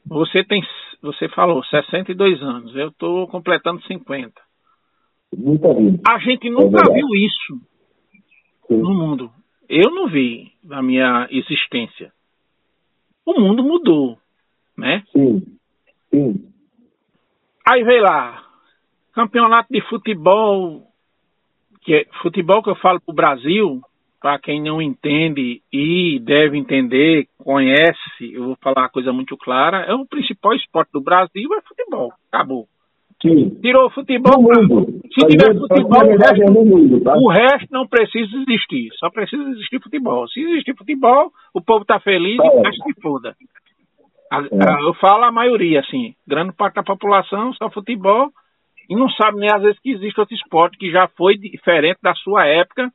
você 0.07 0.45
tem. 0.45 0.63
Você 1.03 1.29
falou 1.31 1.65
62 1.65 2.41
anos, 2.43 2.75
eu 2.77 2.89
estou 2.89 3.27
completando 3.27 3.83
50. 3.83 4.33
Nunca 5.37 5.75
vi. 5.75 6.01
A 6.09 6.19
gente 6.21 6.49
nunca 6.49 6.81
é 6.89 6.95
viu 6.95 7.09
isso 7.09 7.61
Sim. 8.69 8.79
no 8.79 8.95
mundo. 8.95 9.31
Eu 9.69 9.91
não 9.91 10.09
vi 10.09 10.53
na 10.65 10.81
minha 10.81 11.27
existência. 11.31 12.13
O 13.27 13.39
mundo 13.39 13.63
mudou, 13.65 14.17
né? 14.77 15.03
Sim. 15.13 15.43
Sim. 16.11 16.49
Aí 17.71 17.85
veio 17.85 18.03
lá, 18.03 18.43
campeonato 19.13 19.69
de 19.71 19.83
futebol, 19.83 20.85
que 21.83 21.97
é, 21.97 22.07
futebol 22.23 22.63
que 22.63 22.71
eu 22.71 22.77
falo 22.77 22.99
pro 22.99 23.15
Brasil, 23.15 23.83
para 24.23 24.39
quem 24.39 24.63
não 24.63 24.81
entende 24.81 25.61
e 25.71 26.19
deve 26.19 26.57
entender, 26.57 27.27
conhece, 27.37 28.33
eu 28.33 28.47
vou 28.47 28.57
falar 28.63 28.85
uma 28.85 28.89
coisa 28.89 29.13
muito 29.13 29.37
clara, 29.37 29.83
é 29.83 29.93
o 29.93 30.07
principal 30.07 30.55
esporte 30.55 30.93
do 30.93 31.03
Brasil 31.03 31.51
é 31.53 31.61
futebol. 31.61 32.11
Acabou. 32.33 32.67
Sim. 33.21 33.51
Tirou 33.61 33.89
o 33.89 33.91
futebol. 33.91 34.51
Se 35.13 35.27
tiver 35.27 35.55
futebol, 35.55 36.07
o 36.07 36.17
resto, 36.17 36.43
é 36.43 36.51
mundo, 36.51 37.01
tá? 37.03 37.15
o 37.19 37.29
resto, 37.29 37.69
não 37.71 37.87
precisa 37.87 38.31
existir. 38.49 38.89
Só 38.95 39.11
precisa 39.11 39.43
existir 39.51 39.83
futebol. 39.83 40.27
Se 40.29 40.41
existir 40.41 40.75
futebol, 40.75 41.31
o 41.53 41.61
povo 41.61 41.83
está 41.83 42.01
feliz 42.01 42.39
tá 42.39 42.47
e 42.47 42.49
o 42.49 42.63
resto 42.63 42.83
se 42.85 43.01
foda. 43.03 43.37
É. 44.33 44.87
Eu 44.87 44.95
falo 44.95 45.25
a 45.25 45.33
maioria, 45.33 45.81
assim. 45.81 46.15
Grande 46.27 46.53
parte 46.53 46.75
da 46.75 46.83
população 46.83 47.53
só 47.55 47.71
futebol 47.71 48.31
e 48.89 48.97
não 48.97 49.09
sabe 49.11 49.39
nem 49.39 49.51
às 49.51 49.63
vezes 49.63 49.79
que 49.81 49.91
existe 49.91 50.19
outro 50.19 50.35
esporte 50.35 50.79
que 50.79 50.91
já 50.91 51.09
foi 51.09 51.37
diferente 51.37 51.99
da 52.03 52.15
sua 52.15 52.47
época, 52.47 52.91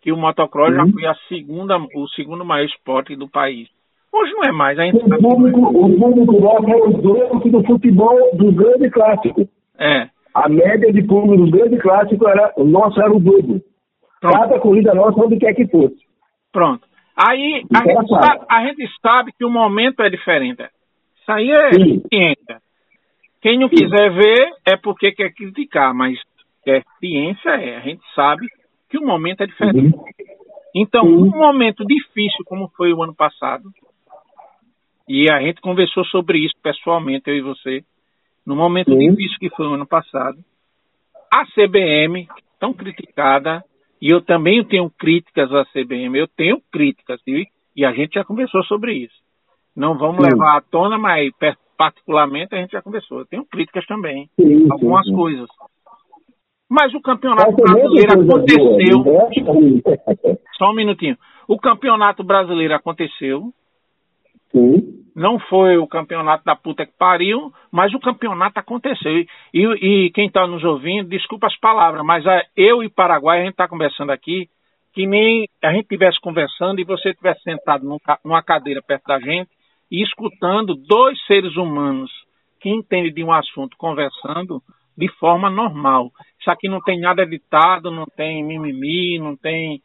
que 0.00 0.10
o 0.10 0.16
motocross 0.16 0.70
uhum. 0.70 0.86
já 0.86 0.92
foi 0.92 1.06
a 1.06 1.14
segunda, 1.28 1.78
o 1.78 2.08
segundo 2.08 2.44
maior 2.44 2.66
esporte 2.66 3.14
do 3.16 3.28
país. 3.28 3.68
Hoje 4.12 4.32
não 4.32 4.44
é 4.44 4.52
mais. 4.52 4.78
A 4.78 4.84
gente 4.84 4.96
o 4.96 5.18
público, 5.18 5.60
o 5.60 5.98
público 5.98 6.40
nosso 6.40 6.70
é 6.70 6.76
o 6.76 6.92
dobro 6.92 7.50
do 7.50 7.64
futebol 7.64 8.16
do 8.34 8.52
grande 8.52 8.88
clássico. 8.90 9.48
É. 9.78 10.08
A 10.34 10.48
média 10.48 10.92
de 10.92 11.02
público 11.02 11.36
dos 11.36 11.50
grandes 11.50 11.82
clássicos 11.82 12.26
era, 12.28 12.52
o 12.56 12.64
nosso 12.64 13.00
era 13.00 13.12
o 13.12 13.20
dobro. 13.20 13.60
Cada 14.20 14.58
corrida 14.60 14.94
nossa, 14.94 15.20
onde 15.20 15.36
quer 15.36 15.52
que 15.54 15.66
fosse. 15.66 15.96
Pronto. 16.52 16.86
Aí 17.16 17.64
a 17.72 17.84
gente, 17.84 18.08
sabe, 18.08 18.44
a 18.48 18.66
gente, 18.66 18.88
sabe, 19.00 19.32
que 19.36 19.44
o 19.44 19.50
momento 19.50 20.02
é 20.02 20.08
diferente. 20.08 20.62
Isso 21.24 21.32
aí 21.32 21.50
é 21.50 21.70
ciência. 21.72 22.62
Quem 23.40 23.58
não 23.58 23.68
Sim. 23.70 23.76
quiser 23.76 24.12
ver 24.12 24.52
é 24.66 24.76
porque 24.76 25.10
quer 25.12 25.32
criticar, 25.32 25.94
mas 25.94 26.18
é 26.66 26.82
ciência 27.00 27.48
é. 27.48 27.76
A 27.78 27.80
gente 27.80 28.02
sabe 28.14 28.46
que 28.90 28.98
o 28.98 29.06
momento 29.06 29.42
é 29.42 29.46
diferente. 29.46 29.96
Uhum. 29.96 30.04
Então, 30.74 31.06
um 31.06 31.30
momento 31.30 31.82
difícil 31.86 32.44
como 32.44 32.68
foi 32.76 32.92
o 32.92 33.02
ano 33.02 33.14
passado, 33.14 33.70
e 35.08 35.30
a 35.30 35.40
gente 35.40 35.62
conversou 35.62 36.04
sobre 36.06 36.38
isso 36.44 36.54
pessoalmente, 36.62 37.30
eu 37.30 37.36
e 37.36 37.40
você, 37.40 37.82
no 38.44 38.54
momento 38.54 38.92
Sim. 38.92 38.98
difícil 38.98 39.38
que 39.38 39.50
foi 39.50 39.66
o 39.66 39.74
ano 39.74 39.86
passado, 39.86 40.38
a 41.32 41.46
CBM, 41.46 42.28
tão 42.60 42.74
criticada, 42.74 43.64
e 44.00 44.10
eu 44.10 44.20
também 44.20 44.62
tenho 44.64 44.90
críticas 44.90 45.50
à 45.52 45.64
CBM, 45.66 46.18
eu 46.18 46.28
tenho 46.28 46.60
críticas, 46.70 47.20
e, 47.26 47.46
e 47.74 47.84
a 47.84 47.92
gente 47.92 48.14
já 48.14 48.24
conversou 48.24 48.62
sobre 48.64 48.92
isso. 48.92 49.23
Não 49.76 49.98
vamos 49.98 50.24
sim. 50.24 50.30
levar 50.30 50.56
à 50.56 50.60
tona, 50.60 50.96
mas 50.96 51.32
particularmente 51.76 52.54
a 52.54 52.58
gente 52.58 52.72
já 52.72 52.82
conversou. 52.82 53.20
Eu 53.20 53.26
tenho 53.26 53.44
críticas 53.44 53.84
também, 53.86 54.28
sim, 54.40 54.66
algumas 54.70 55.06
sim, 55.06 55.14
coisas. 55.14 55.48
Mas 56.68 56.94
o 56.94 57.00
campeonato 57.00 57.52
brasileiro 57.52 58.12
aconteceu. 58.12 59.04
Né? 59.04 60.38
Só 60.56 60.70
um 60.70 60.74
minutinho. 60.74 61.16
O 61.46 61.58
campeonato 61.58 62.24
brasileiro 62.24 62.74
aconteceu. 62.74 63.52
Sim. 64.50 65.04
Não 65.14 65.38
foi 65.38 65.76
o 65.76 65.86
campeonato 65.86 66.44
da 66.44 66.56
puta 66.56 66.86
que 66.86 66.92
pariu, 66.98 67.52
mas 67.70 67.92
o 67.94 68.00
campeonato 68.00 68.58
aconteceu. 68.58 69.12
E, 69.12 69.26
e 69.52 70.10
quem 70.10 70.26
está 70.26 70.46
nos 70.46 70.64
ouvindo, 70.64 71.08
desculpa 71.08 71.46
as 71.46 71.56
palavras, 71.58 72.04
mas 72.04 72.26
a, 72.26 72.42
eu 72.56 72.82
e 72.82 72.88
Paraguai, 72.88 73.40
a 73.40 73.44
gente 73.44 73.52
está 73.52 73.68
conversando 73.68 74.10
aqui, 74.10 74.48
que 74.92 75.06
nem 75.06 75.48
a 75.62 75.70
gente 75.70 75.82
estivesse 75.82 76.20
conversando 76.20 76.80
e 76.80 76.84
você 76.84 77.10
estivesse 77.10 77.42
sentado 77.42 77.84
num, 77.84 77.98
numa 78.24 78.42
cadeira 78.42 78.80
perto 78.82 79.04
da 79.06 79.20
gente 79.20 79.53
e 79.90 80.02
escutando 80.02 80.74
dois 80.74 81.18
seres 81.26 81.56
humanos 81.56 82.10
que 82.60 82.70
entendem 82.70 83.12
de 83.12 83.22
um 83.22 83.32
assunto 83.32 83.76
conversando 83.76 84.62
de 84.96 85.08
forma 85.18 85.50
normal. 85.50 86.10
Isso 86.40 86.50
aqui 86.50 86.68
não 86.68 86.80
tem 86.80 87.00
nada 87.00 87.22
editado, 87.22 87.90
não 87.90 88.06
tem 88.16 88.42
mimimi, 88.42 89.18
não 89.18 89.36
tem 89.36 89.82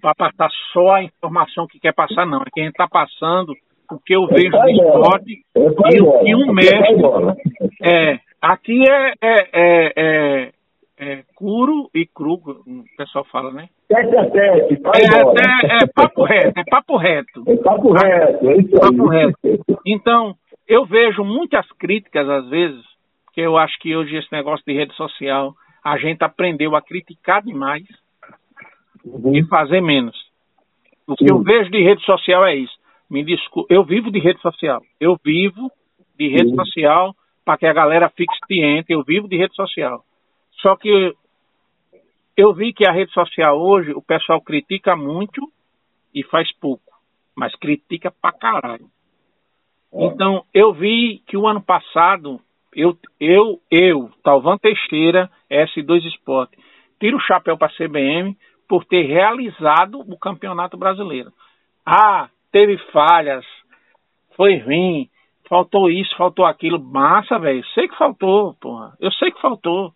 para 0.00 0.14
passar 0.14 0.50
só 0.72 0.94
a 0.94 1.02
informação 1.02 1.66
que 1.66 1.78
quer 1.78 1.94
passar, 1.94 2.26
não. 2.26 2.42
Aqui 2.42 2.60
a 2.60 2.64
gente 2.64 2.72
está 2.72 2.88
passando 2.88 3.54
o 3.90 3.98
que 3.98 4.14
eu 4.14 4.26
vejo 4.26 4.50
no 4.50 4.70
esporte 4.70 5.42
e, 5.56 6.30
e 6.30 6.34
um 6.34 6.52
mestre. 6.52 6.96
É, 7.82 8.18
aqui 8.40 8.82
é, 8.88 9.12
é, 9.20 9.48
é, 9.52 9.92
é, 9.96 10.52
é 10.98 11.24
curo 11.34 11.90
e 11.94 12.06
cru, 12.06 12.34
o 12.34 12.84
pessoal 12.96 13.24
fala, 13.24 13.52
né? 13.52 13.68
Tete 13.88 14.16
a 14.16 14.30
tete, 14.30 14.74
é, 14.74 15.74
é, 15.74 15.82
é, 15.82 15.86
papo 15.94 16.24
reto, 16.24 16.58
é 16.58 16.64
papo 16.64 16.96
reto. 16.96 17.44
É 17.46 17.56
papo 17.56 17.92
reto, 17.92 18.50
é 18.50 18.56
isso 18.56 18.80
papo 18.80 19.08
reto. 19.08 19.38
Então, 19.86 20.34
eu 20.66 20.86
vejo 20.86 21.22
muitas 21.22 21.66
críticas, 21.72 22.26
às 22.28 22.48
vezes, 22.48 22.82
porque 23.24 23.40
eu 23.40 23.58
acho 23.58 23.78
que 23.80 23.94
hoje 23.94 24.16
esse 24.16 24.32
negócio 24.32 24.64
de 24.66 24.72
rede 24.72 24.94
social, 24.94 25.54
a 25.84 25.98
gente 25.98 26.22
aprendeu 26.22 26.74
a 26.74 26.80
criticar 26.80 27.42
demais 27.42 27.84
uhum. 29.04 29.36
e 29.36 29.44
fazer 29.44 29.82
menos. 29.82 30.16
O 31.06 31.14
que 31.14 31.26
Sim. 31.26 31.34
eu 31.34 31.42
vejo 31.42 31.70
de 31.70 31.82
rede 31.82 32.02
social 32.04 32.46
é 32.46 32.56
isso. 32.56 32.72
Me 33.10 33.22
desculpe, 33.22 33.72
eu 33.74 33.84
vivo 33.84 34.10
de 34.10 34.18
rede 34.18 34.40
social. 34.40 34.80
Eu 34.98 35.18
vivo 35.22 35.70
de 36.18 36.28
rede 36.28 36.50
Sim. 36.50 36.56
social 36.56 37.14
para 37.44 37.58
que 37.58 37.66
a 37.66 37.72
galera 37.72 38.08
fique 38.08 38.34
ciente. 38.46 38.92
Eu 38.92 39.02
vivo 39.02 39.28
de 39.28 39.36
rede 39.36 39.54
social. 39.54 40.02
Só 40.60 40.76
que 40.76 41.14
eu 42.36 42.52
vi 42.52 42.72
que 42.72 42.86
a 42.86 42.92
rede 42.92 43.12
social 43.12 43.60
hoje, 43.60 43.92
o 43.92 44.02
pessoal 44.02 44.40
critica 44.40 44.96
muito 44.96 45.40
e 46.14 46.22
faz 46.24 46.52
pouco, 46.58 46.92
mas 47.36 47.54
critica 47.56 48.10
pra 48.10 48.32
caralho. 48.32 48.86
É. 49.92 50.04
Então, 50.06 50.44
eu 50.52 50.72
vi 50.72 51.22
que 51.26 51.36
o 51.36 51.46
ano 51.46 51.62
passado, 51.62 52.40
eu, 52.74 52.96
eu, 53.20 53.60
eu, 53.70 54.10
Talvan 54.22 54.58
Teixeira, 54.58 55.30
S2 55.50 56.04
Sport, 56.06 56.50
tiro 56.98 57.16
o 57.16 57.20
chapéu 57.20 57.56
para 57.56 57.68
a 57.68 57.76
CBM 57.76 58.36
por 58.68 58.84
ter 58.84 59.02
realizado 59.02 60.00
o 60.00 60.18
Campeonato 60.18 60.76
Brasileiro. 60.76 61.32
Ah, 61.86 62.28
teve 62.50 62.78
falhas, 62.90 63.44
foi 64.36 64.58
ruim, 64.58 65.08
faltou 65.48 65.90
isso, 65.90 66.16
faltou 66.16 66.44
aquilo. 66.44 66.82
Massa, 66.82 67.38
velho. 67.38 67.64
Sei 67.68 67.86
que 67.88 67.96
faltou, 67.96 68.54
porra. 68.54 68.96
Eu 68.98 69.12
sei 69.12 69.30
que 69.30 69.40
faltou. 69.40 69.92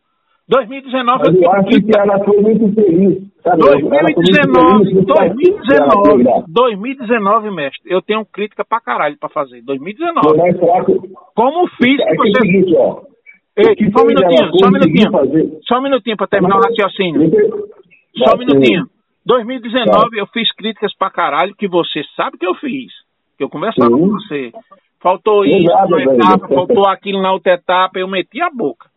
2019 0.49 1.19
Mas 1.19 1.43
eu 1.43 1.53
acho 1.53 1.83
que 1.83 1.99
ela 1.99 2.25
foi 2.25 2.41
muito 2.41 2.75
feliz. 2.75 3.29
Sabe? 3.43 3.63
2019, 3.63 4.85
feliz 4.85 5.07
2019, 5.07 6.45
2019, 6.49 7.51
mestre. 7.51 7.93
Eu 7.93 8.01
tenho 8.01 8.25
crítica 8.25 8.65
pra 8.65 8.81
caralho 8.81 9.17
pra 9.19 9.29
fazer. 9.29 9.63
2019. 9.63 10.39
Como 11.35 11.69
fiz 11.77 12.01
é 12.01 12.15
você. 12.15 12.31
É 12.31 12.41
seguinte, 12.41 12.75
ó, 12.77 13.01
Ei, 13.57 13.91
só 13.91 14.05
um 14.05 14.07
minutinho, 14.07 14.51
só 14.55 14.69
um 14.69 14.71
minutinho. 14.71 15.11
Fazer... 15.11 15.59
Só 15.67 15.79
um 15.79 15.83
minutinho 15.83 16.17
pra 16.17 16.27
terminar 16.27 16.57
o 16.57 16.61
raciocínio. 16.61 17.31
Só 18.17 18.35
um 18.35 18.39
minutinho. 18.39 18.87
2019 19.27 20.19
eu 20.19 20.27
fiz 20.29 20.51
críticas 20.55 20.97
pra 20.97 21.11
caralho 21.11 21.55
que 21.57 21.69
você 21.69 22.03
sabe 22.17 22.39
que 22.39 22.47
eu 22.47 22.55
fiz. 22.55 22.91
Que 23.37 23.45
eu 23.45 23.51
conversava 23.51 23.91
Sim. 23.91 24.01
com 24.01 24.09
você. 24.09 24.53
Faltou 25.01 25.45
isso 25.45 25.69
na 25.89 26.03
etapa, 26.03 26.49
faltou 26.49 26.89
aquilo 26.89 27.21
na 27.21 27.33
outra 27.33 27.55
etapa, 27.55 27.99
eu 27.99 28.09
meti 28.09 28.41
a 28.41 28.51
boca. 28.51 28.88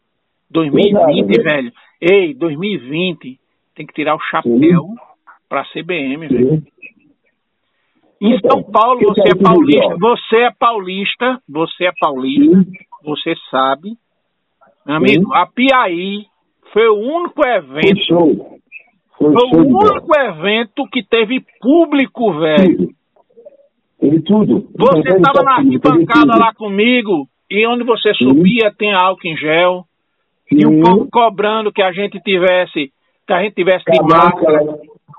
2020, 0.52 1.42
velho. 1.42 1.72
Ei, 2.02 2.34
2020 2.34 3.40
tem 3.76 3.86
que 3.86 3.94
tirar 3.94 4.16
o 4.16 4.20
chapéu 4.20 4.88
para 5.50 5.62
a 5.62 5.66
CBM, 5.66 6.28
velho. 6.28 6.64
Em 8.22 8.36
então, 8.36 8.52
São 8.52 8.64
Paulo 8.72 9.00
você 9.00 9.30
é 9.30 9.36
paulista, 9.36 9.98
você 9.98 10.36
é 10.38 10.52
paulista, 10.52 11.42
você 11.50 11.86
é 11.86 11.92
paulista, 12.00 12.66
você 13.04 13.34
sabe. 13.50 13.98
Amigo, 14.86 15.34
a 15.34 15.48
Piaí 15.48 16.26
foi 16.72 16.88
o 16.88 17.00
único 17.00 17.42
evento. 17.46 18.62
Foi, 19.18 19.34
foi 19.34 19.60
o 19.60 19.66
único 19.66 20.20
evento 20.20 20.88
que 20.92 21.04
teve 21.04 21.44
público, 21.60 22.34
velho. 22.40 22.90
Teve 24.00 24.22
tudo. 24.22 24.68
Você 24.76 25.10
estava 25.10 25.44
na 25.44 25.56
arquibancada 25.58 26.38
lá 26.38 26.54
comigo 26.54 27.28
e 27.50 27.66
onde 27.68 27.84
você 27.84 28.14
subia 28.14 28.72
tem 28.78 28.94
álcool 28.94 29.28
em 29.28 29.38
gel. 29.38 29.86
E 30.52 30.66
o 30.66 30.82
povo 30.82 31.08
cobrando 31.10 31.72
que 31.72 31.82
a 31.82 31.94
gente 31.94 32.20
tivesse, 32.20 32.92
que 33.26 33.34
a 33.34 33.42
gente 33.42 33.56
tivesse 33.56 33.86
de 33.86 34.02
máscara. 34.02 34.60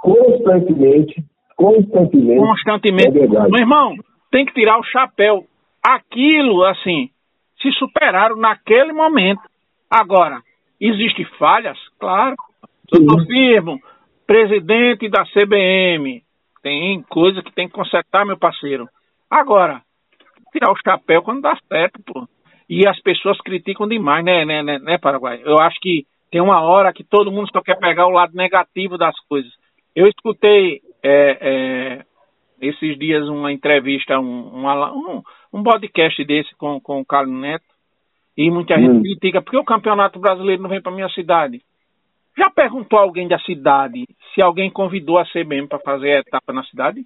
Constantemente, 0.03 1.25
constantemente. 1.57 2.39
Constantemente. 2.39 3.19
É 3.19 3.27
Meu 3.49 3.61
irmão, 3.61 3.95
tem 4.31 4.45
que 4.45 4.53
tirar 4.53 4.79
o 4.79 4.85
chapéu. 4.85 5.45
Aquilo, 5.83 6.63
assim, 6.65 7.09
se 7.61 7.73
superaram 7.73 8.37
naquele 8.37 8.93
momento. 8.93 9.41
Agora, 9.91 10.43
existem 10.79 11.25
falhas? 11.39 11.79
Claro. 11.99 12.37
Doutor 12.91 13.27
Firmo, 13.27 13.81
presidente 14.27 15.09
da 15.09 15.25
CBM, 15.25 16.23
tem 16.63 17.03
coisa 17.09 17.43
que 17.43 17.53
tem 17.53 17.69
que 17.69 17.75
consertar, 17.75 18.27
meu 18.27 18.37
parceiro. 18.37 18.87
Agora, 19.31 19.81
tirar 20.53 20.71
o 20.71 20.77
chapéu 20.85 21.23
quando 21.23 21.41
dá 21.41 21.57
certo, 21.69 22.01
pô 22.05 22.29
e 22.75 22.89
as 22.89 22.99
pessoas 23.03 23.39
criticam 23.43 23.87
demais, 23.87 24.25
né, 24.25 24.47
né, 24.47 24.63
né, 24.63 24.79
né, 24.79 24.97
Paraguai? 24.97 25.43
Eu 25.45 25.59
acho 25.59 25.79
que 25.79 26.07
tem 26.31 26.41
uma 26.41 26.63
hora 26.63 26.91
que 26.91 27.05
todo 27.05 27.31
mundo 27.31 27.51
só 27.53 27.61
quer 27.61 27.79
pegar 27.79 28.07
o 28.07 28.13
lado 28.13 28.35
negativo 28.35 28.97
das 28.97 29.15
coisas. 29.29 29.53
Eu 29.95 30.07
escutei 30.07 30.81
é, 31.03 31.37
é, 31.39 32.05
esses 32.63 32.99
dias 32.99 33.29
uma 33.29 33.53
entrevista, 33.53 34.19
um, 34.19 34.67
um, 34.67 35.23
um 35.53 35.63
podcast 35.63 36.25
desse 36.25 36.57
com, 36.57 36.81
com 36.81 36.99
o 36.99 37.05
Carlos 37.05 37.39
Neto, 37.39 37.67
e 38.39 38.51
muita 38.51 38.79
gente 38.79 38.97
hum. 38.97 39.03
critica, 39.03 39.43
porque 39.43 39.59
o 39.59 39.65
campeonato 39.65 40.19
brasileiro 40.19 40.63
não 40.63 40.71
vem 40.71 40.81
para 40.81 40.93
minha 40.93 41.11
cidade? 41.11 41.61
Já 42.39 42.49
perguntou 42.49 42.99
alguém 42.99 43.29
da 43.29 43.39
cidade 43.41 44.07
se 44.35 44.41
alguém 44.41 44.71
convidou 44.71 45.19
a 45.19 45.27
CBM 45.27 45.69
para 45.69 45.79
fazer 45.81 46.13
a 46.13 46.21
etapa 46.21 46.55
na 46.55 46.65
cidade? 46.65 47.05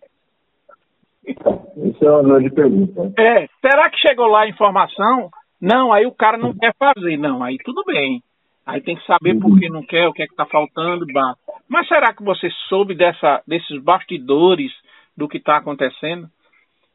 Isso 1.27 2.05
é 2.05 2.11
uma 2.13 2.23
grande 2.23 2.51
pergunta. 2.51 3.13
É, 3.19 3.49
será 3.61 3.91
que 3.91 3.99
chegou 3.99 4.29
lá 4.29 4.43
a 4.43 4.49
informação 4.49 5.29
não, 5.67 5.93
aí 5.93 6.07
o 6.07 6.13
cara 6.13 6.39
não 6.39 6.57
quer 6.57 6.73
fazer. 6.79 7.17
Não, 7.17 7.43
aí 7.43 7.59
tudo 7.65 7.83
bem. 7.85 8.23
Aí 8.65 8.81
tem 8.81 8.95
que 8.95 9.05
saber 9.05 9.37
por 9.41 9.59
que 9.59 9.69
não 9.69 9.83
quer, 9.83 10.07
o 10.07 10.13
que 10.13 10.23
é 10.23 10.27
que 10.27 10.33
está 10.33 10.47
faltando. 10.47 11.05
Bah. 11.13 11.35
Mas 11.69 11.89
será 11.89 12.15
que 12.15 12.23
você 12.23 12.49
soube 12.69 12.95
dessa, 12.95 13.43
desses 13.47 13.83
bastidores 13.83 14.73
do 15.17 15.29
que 15.29 15.39
está 15.39 15.57
acontecendo? 15.57 16.29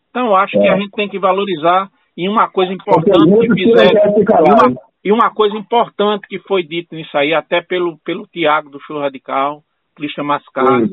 Então, 0.09 0.27
eu 0.27 0.35
acho 0.37 0.57
é. 0.57 0.61
que 0.61 0.67
a 0.69 0.77
gente 0.77 0.91
tem 0.91 1.09
que 1.09 1.19
valorizar. 1.19 1.89
E 2.15 2.29
uma 2.29 2.49
coisa 2.49 2.71
importante 2.71 3.47
que 3.47 3.53
fizeram. 3.53 4.15
E 4.17 4.51
uma, 4.51 4.81
e 5.03 5.11
uma 5.11 5.33
coisa 5.33 5.57
importante 5.57 6.27
que 6.27 6.39
foi 6.39 6.63
dito 6.63 6.95
nisso 6.95 7.17
aí, 7.17 7.33
até 7.33 7.61
pelo, 7.61 7.97
pelo 8.05 8.27
Tiago 8.27 8.69
do 8.69 8.79
Show 8.81 8.99
Radical, 8.99 9.63
Cristian 9.95 10.23
Mascari, 10.23 10.89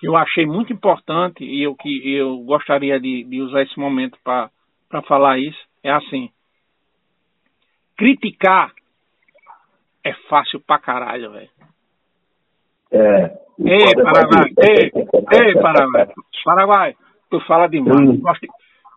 que 0.00 0.08
eu 0.08 0.16
achei 0.16 0.46
muito 0.46 0.72
importante 0.72 1.44
e 1.44 1.62
eu, 1.62 1.74
que 1.74 2.14
eu 2.14 2.38
gostaria 2.38 2.98
de, 3.00 3.24
de 3.24 3.42
usar 3.42 3.62
esse 3.62 3.78
momento 3.78 4.18
para 4.22 5.02
falar 5.02 5.38
isso, 5.38 5.58
é 5.82 5.90
assim 5.90 6.30
criticar 7.96 8.72
é 10.04 10.12
fácil 10.28 10.60
pra 10.60 10.78
caralho, 10.78 11.32
velho. 11.32 11.48
É. 12.92 13.46
Ei, 13.58 13.94
Paraguai, 13.94 14.50
ei, 14.62 14.92
ei, 15.32 15.54
Paraguai. 15.54 16.08
Paraguai, 16.44 16.96
tu 17.30 17.40
fala 17.40 17.66
demais. 17.66 17.98
Hum. 17.98 18.12
De... 18.12 18.48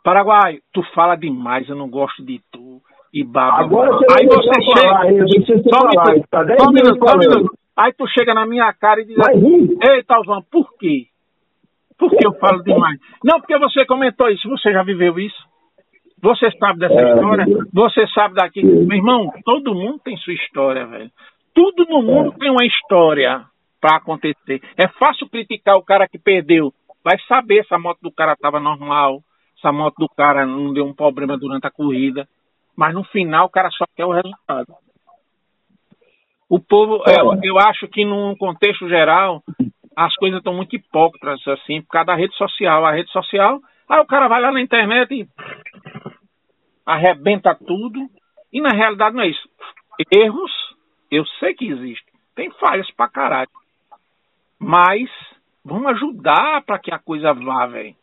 Paraguai, 0.04 0.60
tu 0.72 0.84
fala 0.93 1.16
demais, 1.16 1.68
eu 1.68 1.76
não 1.76 1.89
gosto 1.89 2.24
de 2.24 2.39
tu. 2.52 2.82
E 3.12 3.24
baba. 3.24 3.62
Agora 3.62 3.91
você 3.91 4.06
aí 4.20 4.28
você 4.28 4.62
chega. 4.62 5.64
Só, 5.64 5.88
minuto, 5.88 6.28
tá 6.30 6.45
só 6.58 6.70
um 6.70 6.72
minuto, 6.72 7.00
só 7.00 7.16
um 7.16 7.20
minuto. 7.20 7.54
Aí 7.76 7.93
tu 7.93 8.06
chega 8.08 8.34
na 8.36 8.45
minha 8.45 8.72
cara 8.74 9.02
e 9.02 9.06
diz 9.06 9.18
assim, 9.20 9.78
ei, 9.82 10.04
Talvão, 10.04 10.43
por 10.52 10.78
quê? 10.78 11.08
Por 11.97 12.12
que 12.12 12.26
eu 12.26 12.34
falo 12.34 12.62
demais? 12.62 13.00
Não, 13.24 13.39
porque 13.39 13.58
você 13.58 13.86
comentou 13.86 14.30
isso, 14.30 14.47
você 14.47 14.72
já 14.72 14.84
viveu 14.84 15.18
isso. 15.18 15.49
Você 16.22 16.51
sabe 16.57 16.80
dessa 16.80 16.99
é, 16.99 17.13
história? 17.13 17.45
Você 17.74 18.07
sabe 18.07 18.36
daqui. 18.36 18.63
Meu 18.63 18.97
irmão, 18.97 19.32
todo 19.43 19.76
mundo 19.76 20.00
tem 20.00 20.17
sua 20.17 20.33
história, 20.33 20.86
velho. 20.86 21.12
Tudo 21.54 21.86
no 21.86 22.01
mundo 22.01 22.33
é. 22.36 22.39
tem 22.39 22.51
uma 22.51 22.66
história 22.66 23.46
para 23.82 23.97
acontecer. 23.97 24.62
É 24.78 24.87
fácil 24.87 25.29
criticar 25.29 25.75
o 25.78 25.83
cara 25.83 26.08
que 26.08 26.20
perdeu. 26.20 26.74
Vai 27.04 27.17
saber 27.28 27.66
se 27.66 27.74
a 27.74 27.79
moto 27.79 28.00
do 28.01 28.12
cara 28.12 28.33
estava 28.33 28.59
normal, 28.59 29.21
se 29.59 29.67
a 29.67 29.71
moto 29.71 29.96
do 29.97 30.09
cara 30.09 30.46
não 30.46 30.74
deu 30.74 30.86
um 30.86 30.93
problema 30.93 31.37
durante 31.37 31.66
a 31.66 31.71
corrida. 31.71 32.28
Mas 32.75 32.93
no 32.93 33.04
final 33.05 33.46
o 33.46 33.50
cara 33.50 33.70
só 33.71 33.86
quer 33.96 34.05
o 34.05 34.12
resultado. 34.12 34.74
O 36.50 36.59
povo, 36.59 37.04
é, 37.08 37.47
eu 37.47 37.58
acho 37.59 37.87
que 37.87 38.04
num 38.04 38.36
contexto 38.36 38.87
geral, 38.89 39.43
as 39.96 40.16
coisas 40.16 40.39
estão 40.39 40.54
muito 40.54 40.75
hipócritas, 40.75 41.46
assim, 41.47 41.82
por 41.82 41.89
causa 41.89 42.08
da 42.08 42.16
rede 42.16 42.36
social. 42.36 42.86
A 42.86 42.91
rede 42.91 43.12
social, 43.12 43.59
aí 43.87 44.00
o 44.00 44.05
cara 44.05 44.28
vai 44.28 44.41
lá 44.41 44.51
na 44.51 44.62
internet 44.62 45.13
e 45.13 45.28
arrebenta 46.89 47.55
tudo. 47.55 47.99
E 48.51 48.61
na 48.61 48.70
realidade 48.70 49.16
não 49.16 49.24
é 49.24 49.28
isso. 49.28 49.47
Erros, 50.11 50.51
eu 51.11 51.25
sei 51.39 51.53
que 51.53 51.67
existem. 51.67 52.13
Tem 52.36 52.49
falhas 52.51 52.89
pra 52.95 53.07
caralho. 53.07 53.49
Mas 54.59 55.09
vamos 55.63 55.91
ajudar 55.91 56.63
para 56.66 56.79
que 56.79 56.93
a 56.93 56.99
coisa 56.99 57.33
vá, 57.33 57.67
velho. 57.67 57.95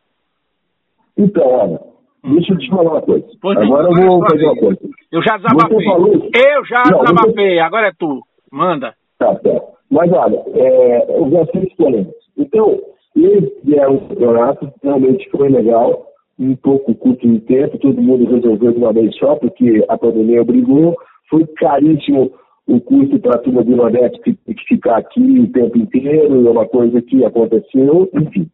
Então, 1.18 1.46
olha, 1.46 1.80
hum. 2.24 2.34
deixa 2.34 2.52
eu 2.52 2.58
te 2.58 2.68
falar 2.68 2.92
uma 2.92 3.02
coisa. 3.02 3.26
Pois 3.40 3.58
agora 3.58 3.88
eu 3.88 4.08
vou 4.08 4.28
fazer 4.28 4.44
uma 4.44 4.56
coisa. 4.56 4.80
Eu 5.10 5.22
já 5.22 5.36
desabafei. 5.36 5.86
Eu 5.86 6.64
já 6.66 6.82
não, 6.90 7.00
desabafei, 7.00 7.54
você... 7.54 7.58
agora 7.58 7.88
é 7.88 7.92
tu. 7.98 8.22
Manda. 8.52 8.94
Tá, 9.18 9.34
tá. 9.34 9.60
Mas 9.90 10.12
olha, 10.12 10.42
é, 10.54 11.18
eu 11.18 11.30
já 11.30 11.46
fiz 11.46 11.74
polêmicas. 11.74 12.14
Então, 12.36 12.78
esse 13.16 13.78
é 13.78 13.88
um 13.88 14.08
campeonato, 14.08 14.72
realmente 14.82 15.28
foi 15.30 15.48
legal 15.48 16.06
um 16.38 16.54
pouco 16.56 16.94
curto 16.94 17.26
de 17.26 17.40
tempo, 17.40 17.78
todo 17.78 18.00
mundo 18.00 18.30
resolveu 18.30 18.72
de 18.72 18.78
uma 18.78 18.92
vez 18.92 19.16
só, 19.16 19.36
porque 19.36 19.84
a 19.88 19.96
pandemia 19.96 20.42
obrigou. 20.42 20.96
Foi 21.30 21.46
caríssimo 21.56 22.32
o 22.66 22.80
custo 22.80 23.18
para 23.20 23.36
a 23.36 23.42
turma 23.42 23.62
do 23.62 23.76
Nordeste 23.76 24.20
ficar 24.68 24.98
aqui 24.98 25.20
o 25.20 25.50
tempo 25.52 25.78
inteiro, 25.78 26.46
é 26.46 26.50
uma 26.50 26.66
coisa 26.66 27.00
que 27.00 27.24
aconteceu, 27.24 28.10
enfim. 28.14 28.50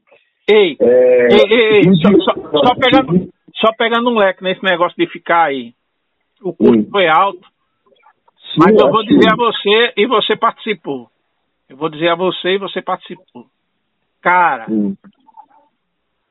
Ei, 0.50 0.76
é, 0.80 1.28
ei, 1.32 1.46
ei, 1.50 1.76
ei 1.76 1.94
só, 1.96 2.10
só, 2.20 2.66
só, 2.66 2.74
pegando, 2.74 3.28
só 3.54 3.72
pegando 3.76 4.10
um 4.10 4.18
leque 4.18 4.42
nesse 4.42 4.62
negócio 4.62 4.96
de 4.96 5.10
ficar 5.10 5.44
aí. 5.44 5.72
O 6.42 6.52
custo 6.52 6.90
foi 6.90 7.06
alto, 7.09 7.46
Mas 8.59 8.76
eu 8.78 8.90
vou 8.90 9.04
dizer 9.04 9.32
a 9.32 9.36
você 9.36 9.92
e 9.96 10.06
você 10.06 10.36
participou. 10.36 11.09
Eu 11.68 11.76
vou 11.76 11.88
dizer 11.88 12.09
a 12.09 12.16
você 12.16 12.54
e 12.54 12.59
você 12.59 12.82
participou. 12.82 13.46
Cara, 14.20 14.66
hum. 14.68 14.94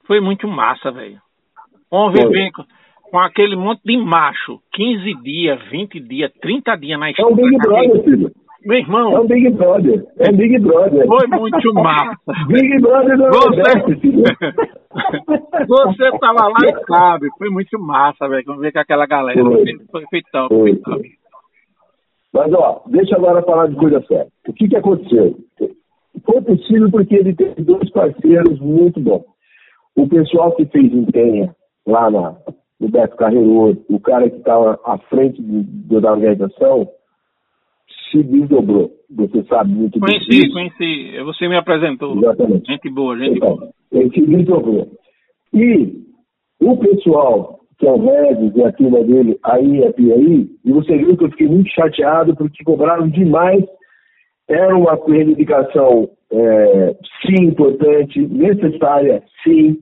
foi 0.05 0.19
muito 0.19 0.47
massa, 0.47 0.91
velho. 0.91 1.19
Conviver 1.91 2.51
com, 2.53 2.63
com 3.11 3.19
aquele 3.19 3.57
monte 3.57 3.81
de 3.83 3.97
macho, 3.97 4.59
15 4.73 5.13
dias, 5.21 5.61
20 5.69 5.99
dias, 5.99 6.31
30 6.41 6.77
dias 6.77 6.97
na 6.97 7.09
estrada. 7.09 7.29
É 7.29 7.33
um 7.33 7.35
Big 7.35 7.57
Brother, 7.57 8.03
filho. 8.05 8.31
Meu 8.65 8.77
irmão. 8.77 9.17
É 9.17 9.19
um 9.19 9.27
Big 9.27 9.49
Brother. 9.49 10.05
É 10.19 10.31
Big 10.31 10.59
Brother. 10.59 11.05
Foi 11.05 11.27
muito 11.27 11.73
massa. 11.73 12.15
Big 12.47 12.79
Brother 12.79 13.17
do 13.17 13.25
Você, 13.27 13.61
você 15.67 16.17
tava 16.19 16.47
lá 16.47 16.59
e 16.63 16.85
sabe. 16.85 17.27
Foi 17.37 17.49
muito 17.49 17.77
massa, 17.77 18.29
velho. 18.29 18.43
Vamos 18.45 18.61
ver 18.61 18.71
com 18.71 18.79
aquela 18.79 19.05
galera. 19.05 19.43
Foi, 19.43 19.65
foi, 19.91 20.05
foi 20.09 20.21
top. 20.31 20.55
Foi, 20.55 20.75
foi 20.75 20.77
top. 20.77 21.09
Mas, 22.33 22.53
ó, 22.53 22.83
deixa 22.87 23.17
agora 23.17 23.43
falar 23.43 23.67
de 23.67 23.75
coisa 23.75 24.01
séria. 24.07 24.27
O 24.47 24.53
que, 24.53 24.69
que 24.69 24.77
aconteceu? 24.77 25.35
Foi 26.23 26.41
possível 26.41 26.89
porque 26.89 27.15
ele 27.15 27.35
teve 27.35 27.61
dois 27.63 27.89
parceiros 27.91 28.57
muito 28.61 29.01
bons. 29.01 29.25
O 29.97 30.07
pessoal 30.07 30.55
que 30.55 30.65
fez 30.67 30.93
empenha 30.93 31.53
lá 31.85 32.09
na, 32.09 32.35
no 32.79 32.89
Beto 32.89 33.15
Carreiro, 33.15 33.83
o 33.89 33.99
cara 33.99 34.29
que 34.29 34.37
estava 34.37 34.79
à 34.85 34.97
frente 34.97 35.41
de, 35.41 35.99
da 35.99 36.11
organização, 36.11 36.89
se 38.11 38.23
desdobrou. 38.23 38.91
Você 39.09 39.43
sabe 39.43 39.71
muito 39.71 39.99
bem. 39.99 40.19
Conheci, 40.19 40.51
conheci. 40.51 41.23
Você 41.23 41.47
me 41.47 41.57
apresentou. 41.57 42.17
Exatamente. 42.17 42.71
Gente 42.71 42.89
boa, 42.89 43.17
gente 43.17 43.37
então, 43.37 43.55
boa. 43.55 43.69
Ele 43.91 44.09
se 44.09 44.21
desdobrou. 44.21 44.87
E 45.53 46.01
o 46.59 46.77
pessoal 46.77 47.61
que 47.81 47.87
é 47.87 47.91
o 47.91 47.97
Regis 47.97 48.55
e 48.55 48.63
a 48.63 48.71
turma 48.73 49.03
dele 49.03 49.39
aí, 49.43 49.83
aqui, 49.83 50.13
aí, 50.13 50.47
e 50.63 50.71
você 50.71 50.95
viu 50.97 51.17
que 51.17 51.25
eu 51.25 51.31
fiquei 51.31 51.47
muito 51.47 51.69
chateado 51.71 52.35
porque 52.35 52.63
cobraram 52.63 53.09
demais. 53.09 53.63
Era 54.47 54.75
uma 54.75 54.99
reivindicação, 55.07 56.09
é, 56.31 56.95
sim, 57.25 57.45
importante, 57.45 58.19
necessária, 58.19 59.23
sim, 59.43 59.79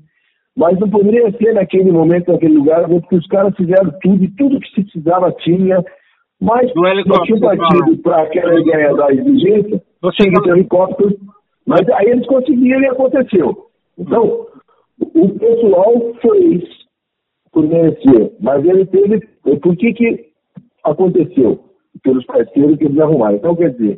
mas 0.60 0.78
não 0.78 0.90
poderia 0.90 1.32
ser 1.38 1.54
naquele 1.54 1.90
momento, 1.90 2.34
naquele 2.34 2.56
lugar, 2.56 2.86
porque 2.86 3.16
os 3.16 3.26
caras 3.28 3.56
fizeram 3.56 3.94
tudo 4.02 4.22
e 4.22 4.32
tudo 4.32 4.60
que 4.60 4.68
se 4.72 4.84
precisava 4.84 5.32
tinha, 5.32 5.82
mas 6.42 6.70
não 6.76 7.24
tinha 7.24 7.40
partido 7.40 7.98
para 8.00 8.24
aquela 8.24 8.60
ideia 8.60 8.94
da 8.94 9.10
exigência, 9.10 9.82
tinha 10.18 10.42
que 10.42 10.50
helicóptero, 10.50 11.16
mas 11.66 11.88
aí 11.92 12.08
eles 12.08 12.28
conseguiram 12.28 12.82
e 12.82 12.88
aconteceu. 12.88 13.68
Então, 13.98 14.48
o 15.00 15.30
pessoal 15.40 15.94
fez 16.22 16.64
por 17.54 17.66
merecer, 17.66 18.34
mas 18.42 18.66
ele 18.66 18.86
teve. 18.86 19.22
Por 19.42 19.78
que, 19.78 19.94
que 19.94 20.26
aconteceu? 20.84 21.64
Pelos 22.04 22.26
parceiros 22.26 22.78
que 22.78 22.84
eles 22.84 23.00
arrumaram. 23.00 23.38
Então, 23.38 23.56
quer 23.56 23.72
dizer, 23.72 23.98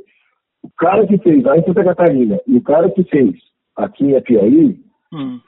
o 0.63 0.69
cara 0.77 1.07
que 1.07 1.17
fez 1.17 1.43
lá 1.43 1.57
em 1.57 1.63
Santa 1.63 1.83
Catarina 1.83 2.39
e 2.45 2.57
o 2.57 2.61
cara 2.61 2.87
que 2.91 3.03
fez 3.05 3.33
aqui 3.75 4.05
em 4.05 4.15
Apiaí, 4.15 4.90
hum. 5.13 5.39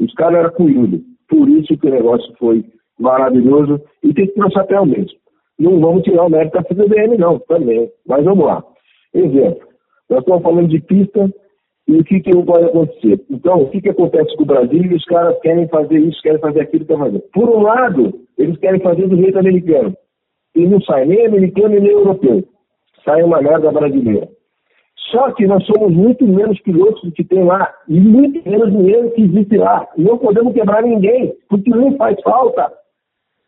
os 0.00 0.14
caras 0.14 0.38
eram 0.38 0.50
cuido. 0.50 1.00
Por 1.28 1.48
isso 1.48 1.76
que 1.76 1.86
o 1.86 1.90
negócio 1.90 2.32
foi 2.38 2.64
maravilhoso 2.98 3.80
e 4.02 4.12
tem 4.12 4.26
que 4.26 4.34
ter 4.34 4.44
o 4.44 4.50
chapéu 4.50 4.86
mesmo. 4.86 5.18
Não 5.58 5.80
vamos 5.80 6.02
tirar 6.02 6.24
o 6.24 6.30
mérito 6.30 6.54
da 6.54 6.64
CBN, 6.64 7.16
não, 7.16 7.38
também. 7.40 7.90
Mas 8.06 8.24
vamos 8.24 8.44
lá. 8.44 8.62
Exemplo, 9.14 9.68
nós 10.10 10.20
estamos 10.20 10.42
falando 10.42 10.68
de 10.68 10.80
pista 10.80 11.32
e 11.86 11.96
o 11.96 12.04
que, 12.04 12.20
que 12.20 12.44
pode 12.44 12.64
acontecer. 12.64 13.20
Então, 13.30 13.62
o 13.62 13.70
que, 13.70 13.80
que 13.80 13.90
acontece 13.90 14.34
com 14.36 14.42
o 14.42 14.46
Brasil? 14.46 14.94
Os 14.94 15.04
caras 15.04 15.38
querem 15.40 15.68
fazer 15.68 15.98
isso, 15.98 16.20
querem 16.22 16.40
fazer 16.40 16.60
aquilo, 16.62 16.86
querem 16.86 17.02
fazer. 17.02 17.20
Por 17.32 17.48
um 17.48 17.62
lado, 17.62 18.20
eles 18.38 18.58
querem 18.58 18.80
fazer 18.80 19.06
do 19.06 19.16
jeito 19.16 19.38
americano. 19.38 19.94
E 20.54 20.66
não 20.66 20.80
sai 20.82 21.04
nem 21.04 21.26
americano 21.26 21.68
nem 21.68 21.90
europeu. 21.90 22.44
Sai 23.04 23.22
uma 23.22 23.40
merda 23.42 23.70
brasileira. 23.70 24.28
Só 25.14 25.30
que 25.30 25.46
nós 25.46 25.64
somos 25.64 25.94
muito 25.94 26.26
menos 26.26 26.60
pilotos 26.62 27.00
do 27.04 27.12
que 27.12 27.22
tem 27.22 27.44
lá, 27.44 27.72
e 27.88 28.00
muito 28.00 28.48
menos 28.48 28.68
dinheiro 28.72 29.12
que 29.12 29.22
existe 29.22 29.56
lá. 29.56 29.86
E 29.96 30.02
não 30.02 30.18
podemos 30.18 30.52
quebrar 30.52 30.82
ninguém, 30.82 31.32
porque 31.48 31.70
não 31.70 31.96
faz 31.96 32.20
falta. 32.22 32.72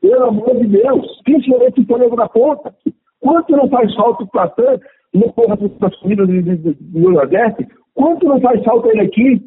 Pelo 0.00 0.26
amor 0.26 0.54
de 0.56 0.68
Deus, 0.68 1.20
principalmente 1.24 1.84
o 1.92 1.98
nego 1.98 2.14
da 2.14 2.28
ponta. 2.28 2.72
Quanto 3.20 3.56
não 3.56 3.68
faz 3.68 3.92
falta 3.96 4.22
o 4.22 4.28
Platã, 4.28 4.78
no 5.12 5.32
porra 5.32 5.56
das 5.80 5.96
comidas 5.96 6.28
do 6.28 7.10
Nordeste? 7.10 7.66
Quanto 7.94 8.26
não 8.26 8.40
faz 8.40 8.62
falta 8.62 8.88
ele 8.88 9.00
aqui? 9.00 9.42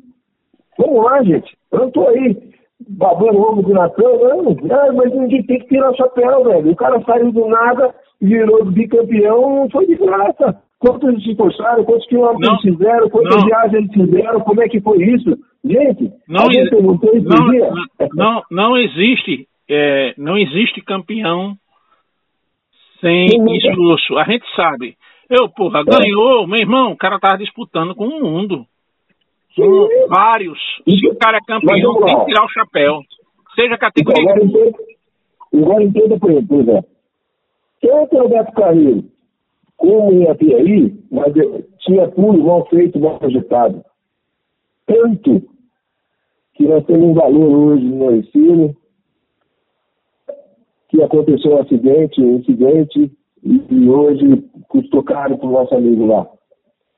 Vamos 0.78 1.06
lá, 1.06 1.24
gente. 1.24 1.58
Eu 1.72 1.88
estou 1.88 2.10
aí 2.10 2.36
babando 2.90 3.38
o 3.38 3.42
ovo 3.42 3.62
do 3.62 3.74
Natan, 3.74 4.04
não. 4.04 4.44
não. 4.44 4.96
Mas 4.96 5.14
ninguém 5.14 5.44
tem 5.44 5.60
que 5.60 5.68
tirar 5.68 5.92
o 5.92 5.96
chapéu, 5.96 6.44
velho. 6.44 6.72
O 6.72 6.76
cara 6.76 7.02
saiu 7.06 7.32
do 7.32 7.48
nada, 7.48 7.96
virou 8.20 8.66
bicampeão, 8.66 9.70
foi 9.72 9.88
de 9.88 9.96
graça. 9.96 10.62
Quantos 10.80 11.10
eles 11.10 11.24
se 11.24 11.32
esforçaram, 11.32 11.84
quantos 11.84 12.08
quilômetros 12.08 12.64
eles 12.64 12.78
fizeram, 12.78 13.10
quantas 13.10 13.36
não. 13.36 13.46
viagens 13.46 13.74
eles 13.74 13.92
fizeram, 13.92 14.40
como 14.40 14.62
é 14.64 14.70
que 14.70 14.80
foi 14.80 15.04
isso? 15.04 15.38
Gente, 15.64 16.10
não, 16.26 16.44
alguém 16.44 16.70
perguntou 16.70 17.18
isso 17.18 17.28
não, 17.28 17.50
dia? 17.50 17.70
Não, 18.14 18.42
não 18.50 18.78
existe, 18.78 19.46
é, 19.70 20.14
não 20.18 20.38
existe 20.38 20.82
campeão 20.82 21.56
sem 23.02 23.28
esforço. 23.58 24.18
A 24.18 24.24
gente 24.24 24.46
sabe. 24.56 24.96
Eu, 25.30 25.50
porra, 25.50 25.84
ganhou, 25.84 26.48
meu 26.48 26.60
irmão, 26.60 26.94
o 26.94 26.98
cara 26.98 27.20
tava 27.20 27.38
disputando 27.38 27.94
com 27.94 28.08
o 28.08 28.22
mundo. 28.24 28.66
São 29.54 29.88
vários. 30.08 30.58
Se 30.88 31.08
o 31.10 31.18
cara 31.18 31.38
é 31.38 31.46
campeão, 31.46 32.06
tem 32.06 32.20
que 32.20 32.26
tirar 32.26 32.46
o 32.46 32.50
chapéu. 32.50 33.02
Seja 33.54 33.78
categoria. 33.78 34.32
Agora 34.32 34.46
entenda, 34.46 34.78
agora 35.54 35.84
entenda 35.84 36.18
por 36.18 36.32
exemplo, 36.32 36.86
tanto 37.82 38.16
o 38.16 38.22
Roberto 38.22 38.54
Carreiro 38.54 39.19
como 39.80 40.12
em 40.12 40.28
Apiaí, 40.28 40.94
mas 41.10 41.34
tinha 41.80 42.08
tudo 42.10 42.44
mal 42.44 42.68
feito, 42.68 43.00
mal 43.00 43.18
projetado. 43.18 43.82
Tanto 44.86 45.42
que 46.54 46.68
nós 46.68 46.86
temos 46.86 47.06
um 47.06 47.14
valor 47.14 47.50
hoje 47.50 47.86
no 47.86 48.14
ensino, 48.14 48.76
que 50.90 51.02
aconteceu 51.02 51.54
um 51.54 51.62
acidente, 51.62 52.22
um 52.22 52.38
incidente, 52.40 53.10
e, 53.42 53.90
hoje 53.90 54.44
custou 54.68 55.02
caro 55.02 55.38
para 55.38 55.48
o 55.48 55.52
nosso 55.52 55.74
amigo 55.74 56.06
lá. 56.08 56.28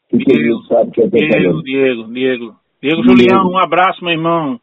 Que 0.10 0.18
Diego, 0.18 0.64
sabe 0.64 0.90
que 0.92 1.02
é 1.02 1.08
Diego, 1.08 1.62
Diego, 1.62 2.12
Diego, 2.12 2.56
Diego. 2.82 3.04
Julião, 3.04 3.48
um 3.48 3.60
abraço, 3.60 4.04
meu 4.04 4.14
irmão. 4.14 4.60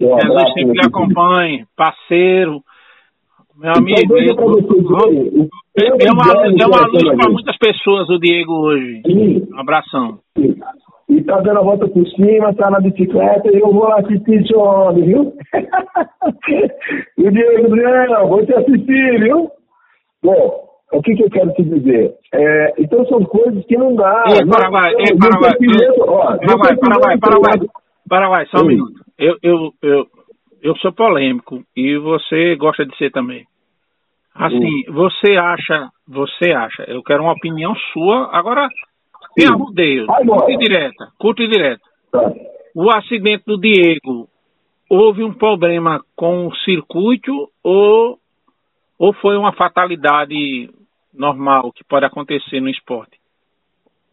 Um 0.00 0.14
abraço, 0.14 0.30
Jesus 0.30 0.52
sempre 0.54 0.80
lhe 0.80 0.86
acompanhe, 0.86 1.66
parceiro. 1.76 2.62
Meu 3.60 3.72
então, 3.72 3.82
amigo, 3.82 4.16
é 4.16 4.32
uma, 6.10 6.24
é 6.32 6.66
uma 6.66 6.86
luz 6.86 7.04
para 7.14 7.30
muitas 7.30 7.58
pessoas 7.58 8.08
o 8.08 8.18
Diego 8.18 8.52
hoje. 8.54 9.02
Sim. 9.04 9.46
Um 9.52 9.60
abração. 9.60 10.18
Sim. 10.34 10.56
E 11.10 11.22
tá 11.24 11.40
dando 11.40 11.58
a 11.58 11.62
volta 11.62 11.86
por 11.86 12.06
cima, 12.08 12.54
tá 12.54 12.70
na 12.70 12.80
bicicleta 12.80 13.50
e 13.52 13.60
eu 13.60 13.70
vou 13.70 13.86
lá 13.86 13.98
assistir 13.98 14.40
esse 14.40 14.56
homem, 14.56 15.04
viu? 15.04 15.34
o 17.18 17.30
Diego, 17.30 17.76
não, 17.76 18.28
vou 18.28 18.46
te 18.46 18.54
assistir, 18.54 19.20
viu? 19.20 19.50
Bom, 20.22 20.64
o 20.92 21.02
que, 21.02 21.14
que 21.14 21.24
eu 21.24 21.30
quero 21.30 21.52
te 21.52 21.62
dizer? 21.62 22.14
É, 22.32 22.72
então 22.78 23.04
são 23.08 23.22
coisas 23.24 23.62
que 23.66 23.76
não 23.76 23.94
dá. 23.94 24.24
Ei, 24.28 24.46
Paraguai, 24.46 24.94
ei, 24.98 25.14
Paraguai, 25.18 25.52
Paraguai, 26.46 26.76
Paraguai, 26.76 27.18
Paraguai, 27.18 27.58
Paraguai, 28.08 28.46
só 28.46 28.64
um 28.64 28.68
minuto. 28.68 28.94
Eu, 29.18 29.36
eu, 29.42 29.70
eu, 29.82 30.06
eu 30.62 30.76
sou 30.76 30.92
polêmico 30.92 31.62
e 31.76 31.98
você 31.98 32.56
gosta 32.56 32.86
de 32.86 32.96
ser 32.96 33.10
também. 33.10 33.49
Assim, 34.34 34.84
você 34.88 35.36
acha, 35.36 35.90
você 36.06 36.52
acha, 36.52 36.84
eu 36.84 37.02
quero 37.02 37.22
uma 37.22 37.32
opinião 37.32 37.74
sua, 37.92 38.28
agora 38.32 38.68
tem 39.34 39.46
arrudeio, 39.46 40.06
curto 40.06 40.50
e 40.50 40.56
direta, 40.56 41.08
curto 41.18 41.42
e 41.42 41.48
direta. 41.48 41.82
Tá. 42.10 42.32
O 42.74 42.90
acidente 42.90 43.44
do 43.46 43.58
Diego, 43.58 44.28
houve 44.88 45.22
um 45.22 45.32
problema 45.32 46.00
com 46.16 46.48
o 46.48 46.54
circuito 46.56 47.48
ou, 47.62 48.18
ou 48.98 49.12
foi 49.14 49.36
uma 49.36 49.52
fatalidade 49.52 50.70
normal 51.14 51.72
que 51.72 51.84
pode 51.84 52.04
acontecer 52.04 52.60
no 52.60 52.68
esporte? 52.68 53.18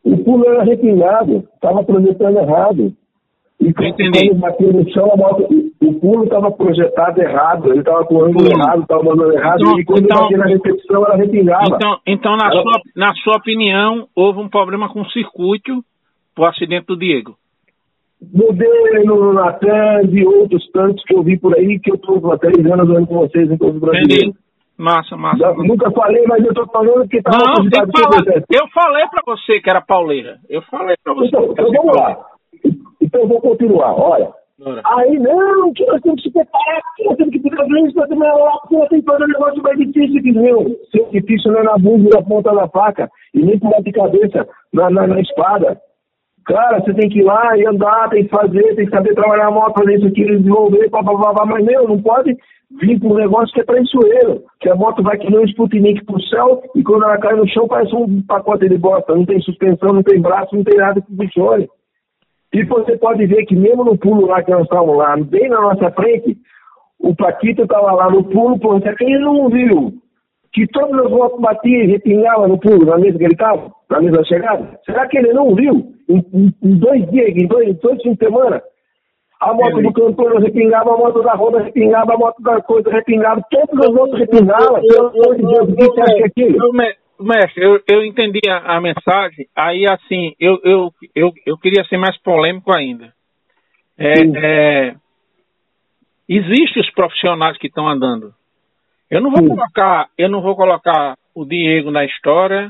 O 0.03 0.23
pulo 0.23 0.45
era 0.47 0.63
reclinado, 0.63 1.47
estava 1.53 1.83
projetando 1.83 2.37
errado. 2.37 2.95
E 3.59 3.69
Entendi. 3.69 4.29
quando 4.29 4.39
bateu 4.39 4.71
no 4.71 4.89
chão, 4.91 5.11
a 5.11 5.17
moto, 5.17 5.47
o 5.81 5.99
pulo 5.99 6.23
estava 6.25 6.51
projetado 6.51 7.19
errado, 7.19 7.71
ele 7.71 7.79
estava 7.79 8.05
com 8.05 8.15
o 8.15 8.25
ângulo 8.25 8.47
errado, 8.47 8.81
estava 8.81 9.03
mandando 9.03 9.33
errado, 9.33 9.61
então, 9.61 9.79
e 9.79 9.85
quando 9.85 10.05
então, 10.05 10.21
bateu 10.21 10.37
na 10.37 10.45
repetição, 10.45 11.05
ela 11.05 11.15
reclinava. 11.15 11.63
Então, 11.75 11.97
então 12.05 12.37
na, 12.37 12.51
ela... 12.51 12.61
sua, 12.61 12.81
na 12.95 13.13
sua 13.15 13.37
opinião, 13.37 14.07
houve 14.15 14.39
um 14.39 14.49
problema 14.49 14.87
com 14.89 15.01
o 15.01 15.09
circuito 15.09 15.83
o 16.37 16.45
acidente 16.45 16.85
do 16.85 16.97
Diego? 16.97 17.35
Modelo, 18.21 19.05
no 19.05 19.33
Natan 19.33 20.01
e 20.09 20.25
outros 20.25 20.69
tantos 20.71 21.03
que 21.03 21.15
eu 21.15 21.23
vi 21.23 21.37
por 21.39 21.55
aí, 21.55 21.79
que 21.79 21.91
eu 21.91 21.95
estou 21.95 22.31
há 22.31 22.37
três 22.37 22.65
anos 22.65 22.89
andando 22.89 23.07
com 23.07 23.19
vocês 23.19 23.49
em 23.49 23.57
todos 23.57 23.75
os 23.75 23.81
brasileiros. 23.81 24.29
Entendi. 24.29 24.47
Massa, 24.77 25.17
massa. 25.17 25.43
Eu 25.43 25.63
nunca 25.63 25.89
falei, 25.89 26.23
mas 26.27 26.45
eu 26.45 26.53
tô 26.53 26.65
falando 26.67 27.07
que 27.09 27.19
tá 27.21 27.31
Não, 27.31 27.67
tem 27.67 27.81
que 27.81 27.99
falar. 27.99 28.43
Eu 28.51 28.67
falei 28.71 29.07
pra 29.07 29.21
você 29.25 29.59
que 29.59 29.69
era 29.69 29.81
pauleira. 29.81 30.37
Eu 30.47 30.61
falei 30.63 30.95
pra 31.03 31.15
você. 31.15 31.27
Então, 31.29 31.51
então 31.51 31.71
vamos 31.71 31.95
lá. 31.95 32.15
Então 33.01 33.21
eu 33.21 33.27
vou 33.27 33.41
continuar. 33.41 33.93
Olha, 33.93 34.31
Aí, 34.85 35.19
não, 35.19 35.71
que 35.71 35.85
nós 35.85 36.01
temos 36.01 36.19
que 36.23 36.29
se 36.29 36.33
preparar, 36.33 36.81
que 36.95 37.03
nós 37.03 37.15
temos 37.15 37.31
que 37.31 37.39
ficar 37.41 37.63
isso, 37.63 37.95
nós 37.95 38.09
temos 38.09 38.23
que 38.25 38.75
nós 38.75 38.89
temos 38.89 38.89
que 38.89 39.01
fazer 39.03 39.23
um 39.23 39.27
negócio 39.27 39.61
mais 39.61 39.77
difícil 39.77 40.23
que 40.23 40.31
meu. 40.31 40.79
Ser 40.91 41.05
difícil 41.11 41.51
não 41.51 41.59
é 41.59 41.63
na 41.63 41.77
bunda 41.77 42.09
da 42.09 42.23
ponta 42.23 42.51
da 42.51 42.67
faca, 42.67 43.07
e 43.35 43.43
nem 43.43 43.59
com 43.59 43.69
de 43.83 43.91
cabeça 43.91 44.47
na, 44.73 44.89
na, 44.89 45.05
na, 45.05 45.21
espada. 45.21 45.79
Cara, 46.45 46.79
você 46.79 46.91
tem 46.95 47.07
que 47.07 47.19
ir 47.19 47.23
lá 47.23 47.55
e 47.55 47.67
andar, 47.67 48.09
tem 48.09 48.23
que 48.23 48.29
fazer, 48.29 48.75
tem 48.75 48.85
que 48.85 48.95
saber 48.95 49.13
trabalhar 49.13 49.47
a 49.47 49.51
moto, 49.51 49.77
fazer 49.77 49.97
isso 49.97 50.07
aqui, 50.07 50.25
desenvolver, 50.25 50.89
papapá, 50.89 51.45
mas 51.45 51.63
meu, 51.63 51.87
não 51.87 52.01
pode 52.01 52.35
vir 52.81 52.99
com 52.99 53.09
um 53.09 53.15
negócio 53.15 53.53
que 53.53 53.61
é 53.61 53.63
traiçoeiro, 53.63 54.41
que 54.59 54.69
a 54.69 54.75
moto 54.75 55.03
vai 55.03 55.19
que 55.19 55.29
nem 55.29 55.39
um 55.39 55.45
Sputnik 55.45 56.03
pro 56.03 56.19
céu, 56.23 56.63
e 56.75 56.81
quando 56.83 57.03
ela 57.03 57.19
cai 57.19 57.35
no 57.35 57.47
chão 57.47 57.67
parece 57.67 57.93
um 57.95 58.23
pacote 58.23 58.67
de 58.67 58.77
bosta, 58.77 59.13
não 59.13 59.25
tem 59.25 59.39
suspensão, 59.41 59.93
não 59.93 60.01
tem 60.01 60.19
braço, 60.19 60.55
não 60.55 60.63
tem 60.63 60.77
nada 60.77 60.99
que 60.99 61.15
funcione. 61.15 61.69
E 62.53 62.63
você 62.63 62.97
pode 62.97 63.25
ver 63.25 63.45
que 63.45 63.55
mesmo 63.55 63.83
no 63.83 63.97
pulo 63.97 64.27
lá 64.27 64.41
que 64.41 64.51
nós 64.51 64.63
estávamos 64.63 64.97
lá, 64.97 65.17
bem 65.17 65.49
na 65.49 65.61
nossa 65.61 65.91
frente, 65.91 66.37
o 66.99 67.15
Paquito 67.15 67.63
estava 67.63 67.91
lá 67.91 68.09
no 68.09 68.23
pulo, 68.23 68.59
pô, 68.59 68.79
será 68.79 68.95
que 68.95 69.03
ele 69.03 69.19
não 69.19 69.49
viu 69.49 69.93
que 70.53 70.65
todas 70.67 71.05
as 71.05 71.11
motos 71.11 71.39
batiam 71.39 71.83
e 71.83 71.87
repingavam 71.87 72.47
no 72.47 72.57
pulo, 72.57 72.85
na 72.85 72.97
mesa 72.97 73.17
que 73.17 73.23
ele 73.25 73.33
estava, 73.33 73.71
na 73.89 73.99
mesa 73.99 74.17
da 74.17 74.23
chegada? 74.23 74.79
Será 74.85 75.07
que 75.07 75.17
ele 75.17 75.33
não 75.33 75.53
viu? 75.53 75.93
Em, 76.09 76.25
em, 76.33 76.53
em 76.63 76.77
dois 76.77 77.09
dias, 77.11 77.35
em 77.35 77.47
dois, 77.47 77.77
dois 77.79 78.01
fins 78.01 78.13
de 78.13 78.25
semana, 78.25 78.61
a 79.39 79.53
moto 79.53 79.81
do 79.81 79.93
cantor 79.93 80.41
repingava, 80.41 80.93
a 80.93 80.97
moto 80.97 81.21
da 81.21 81.33
roda 81.33 81.61
repingava, 81.61 82.13
a 82.13 82.17
moto 82.17 82.41
da 82.41 82.59
coisa 82.61 82.89
repingava, 82.89 83.41
todas 83.51 83.85
as 83.85 83.93
motos 83.93 84.19
repingavam. 84.19 84.81
Pelo 84.81 85.07
amor 85.09 85.35
de 85.35 85.41
Deus, 85.43 85.69
o 85.69 85.75
que 85.75 85.85
você 85.85 86.01
acha 86.01 86.15
que 86.15 86.23
é 86.23 86.25
aquilo? 86.25 86.57
Mestre, 87.19 87.63
eu, 87.63 87.81
eu 87.87 88.05
entendi 88.05 88.39
a, 88.47 88.77
a, 88.77 88.81
mensagem, 88.81 89.47
aí 89.55 89.85
assim, 89.89 90.35
eu, 90.39 90.59
eu, 90.63 90.91
eu, 91.15 91.33
eu 91.45 91.57
queria 91.57 91.83
ser 91.85 91.97
mais 91.97 92.17
polêmico 92.21 92.75
ainda. 92.75 93.13
É, 93.97 94.13
é, 94.35 94.95
Existem 96.27 96.81
os 96.81 96.89
profissionais 96.91 97.57
que 97.57 97.67
estão 97.67 97.87
andando. 97.87 98.33
Eu 99.09 99.21
não 99.21 99.31
vou 99.31 99.41
Sim. 99.41 99.47
colocar, 99.47 100.09
eu 100.17 100.27
não 100.27 100.41
vou 100.41 100.55
colocar 100.55 101.17
o 101.33 101.45
Diego 101.45 101.89
na 101.89 102.03
história, 102.03 102.69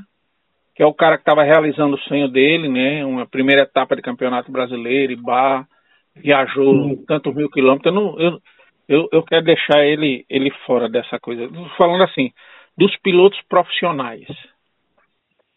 que 0.76 0.84
é 0.84 0.86
o 0.86 0.94
cara 0.94 1.18
que 1.18 1.24
estava 1.24 1.44
realizando 1.44 1.96
o 1.96 2.00
sonho 2.02 2.28
dele, 2.28 2.70
né? 2.70 3.04
Uma 3.04 3.26
primeira 3.26 3.64
etapa 3.64 3.96
de 3.96 4.04
campeonato 4.04 4.52
brasileiro, 4.52 5.12
e 5.12 5.16
bar, 5.16 5.68
viajou 6.16 6.90
Sim. 6.90 7.06
tantos 7.08 7.34
mil 7.34 7.50
quilômetros. 7.50 7.88
Eu, 7.88 8.00
não, 8.00 8.20
eu, 8.20 8.40
eu, 8.88 9.10
eu 9.12 9.24
quero 9.24 9.44
deixar 9.44 9.84
ele, 9.84 10.24
ele 10.30 10.52
fora 10.68 10.88
dessa 10.88 11.20
coisa. 11.20 11.50
Falando 11.76 12.04
assim, 12.04 12.32
dos 12.78 12.96
pilotos 13.02 13.40
profissionais, 13.50 14.26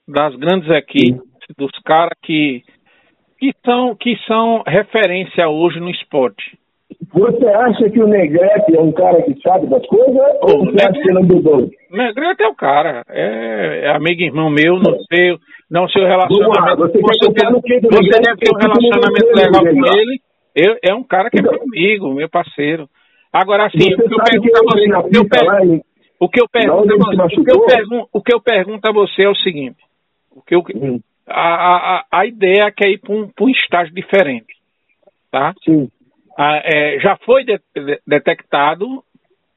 das 0.09 0.35
grandes 0.37 0.69
equipes, 0.71 1.21
dos 1.57 1.71
caras 1.85 2.17
que, 2.23 2.63
que, 3.39 3.53
são, 3.65 3.95
que 3.95 4.17
são 4.27 4.63
referência 4.67 5.49
hoje 5.49 5.79
no 5.81 5.91
esporte. 5.91 6.59
Você 7.13 7.47
acha 7.47 7.91
que 7.91 8.01
o 8.01 8.07
Negrete 8.07 8.77
é 8.77 8.81
um 8.81 8.93
cara 8.93 9.23
que 9.23 9.41
sabe 9.41 9.67
das 9.69 9.85
coisas 9.87 10.17
ou 10.43 10.65
você 10.65 10.73
Negrete, 10.73 10.87
acha 10.87 11.01
que 11.01 11.11
ele 11.11 11.23
mudou? 11.23 11.71
Negrete 11.91 12.43
é 12.43 12.49
o 12.49 12.55
cara, 12.55 13.05
é, 13.09 13.83
é 13.85 13.97
amigo 13.97 14.23
irmão 14.23 14.51
meu, 14.51 14.77
não 14.77 14.99
sei, 15.13 15.37
não 15.71 15.89
sei 15.89 16.03
o 16.03 16.07
relacionamento. 16.07 16.77
você, 16.79 17.01
você, 17.01 17.33
deve, 17.33 17.53
você 17.53 18.21
deve 18.21 18.37
ter 18.39 18.55
um 18.55 18.59
relacionamento 18.59 19.33
legal 19.35 19.63
com 19.63 19.99
ele. 19.99 20.21
Eu, 20.55 20.77
é 20.83 20.95
um 20.95 21.05
cara 21.05 21.31
que 21.31 21.39
é 21.39 21.43
meu 21.43 21.53
então- 21.53 21.65
amigo, 21.65 22.15
meu 22.15 22.29
parceiro. 22.29 22.89
Agora, 23.33 23.67
assim, 23.67 23.95
o 23.95 23.97
que 23.97 24.15
eu 24.15 24.25
pergunto 24.25 24.57
a 24.57 24.63
você, 24.63 25.19
o 25.19 25.23
eu 25.23 25.29
pergunto, 25.29 25.85
o 26.21 26.29
que 26.29 26.39
eu 26.39 26.47
pergunto, 26.47 26.95
o 26.95 27.45
que 27.45 27.51
eu 27.51 27.65
pergunto, 27.65 28.09
o 28.13 28.23
que 28.23 28.35
eu 28.35 28.41
pergunto 28.43 28.87
a 28.87 28.93
você 28.93 29.23
é 29.23 29.29
o 29.31 29.35
seguinte: 29.35 29.83
o 30.31 30.43
que 30.43 30.55
eu, 30.55 30.63
hum. 30.75 31.01
a, 31.27 31.97
a, 31.97 32.07
a 32.13 32.27
ideia 32.27 32.65
é 32.67 32.71
que 32.71 32.85
é 32.85 32.91
ir 32.91 32.99
para 32.99 33.15
um, 33.15 33.31
um 33.41 33.49
estágio 33.49 33.95
diferente, 33.95 34.55
tá? 35.31 35.55
Sim. 35.65 35.91
A, 36.37 36.59
é, 36.63 37.01
já 37.01 37.17
foi 37.25 37.45
de, 37.45 37.59
de, 37.75 38.01
detectado 38.07 39.03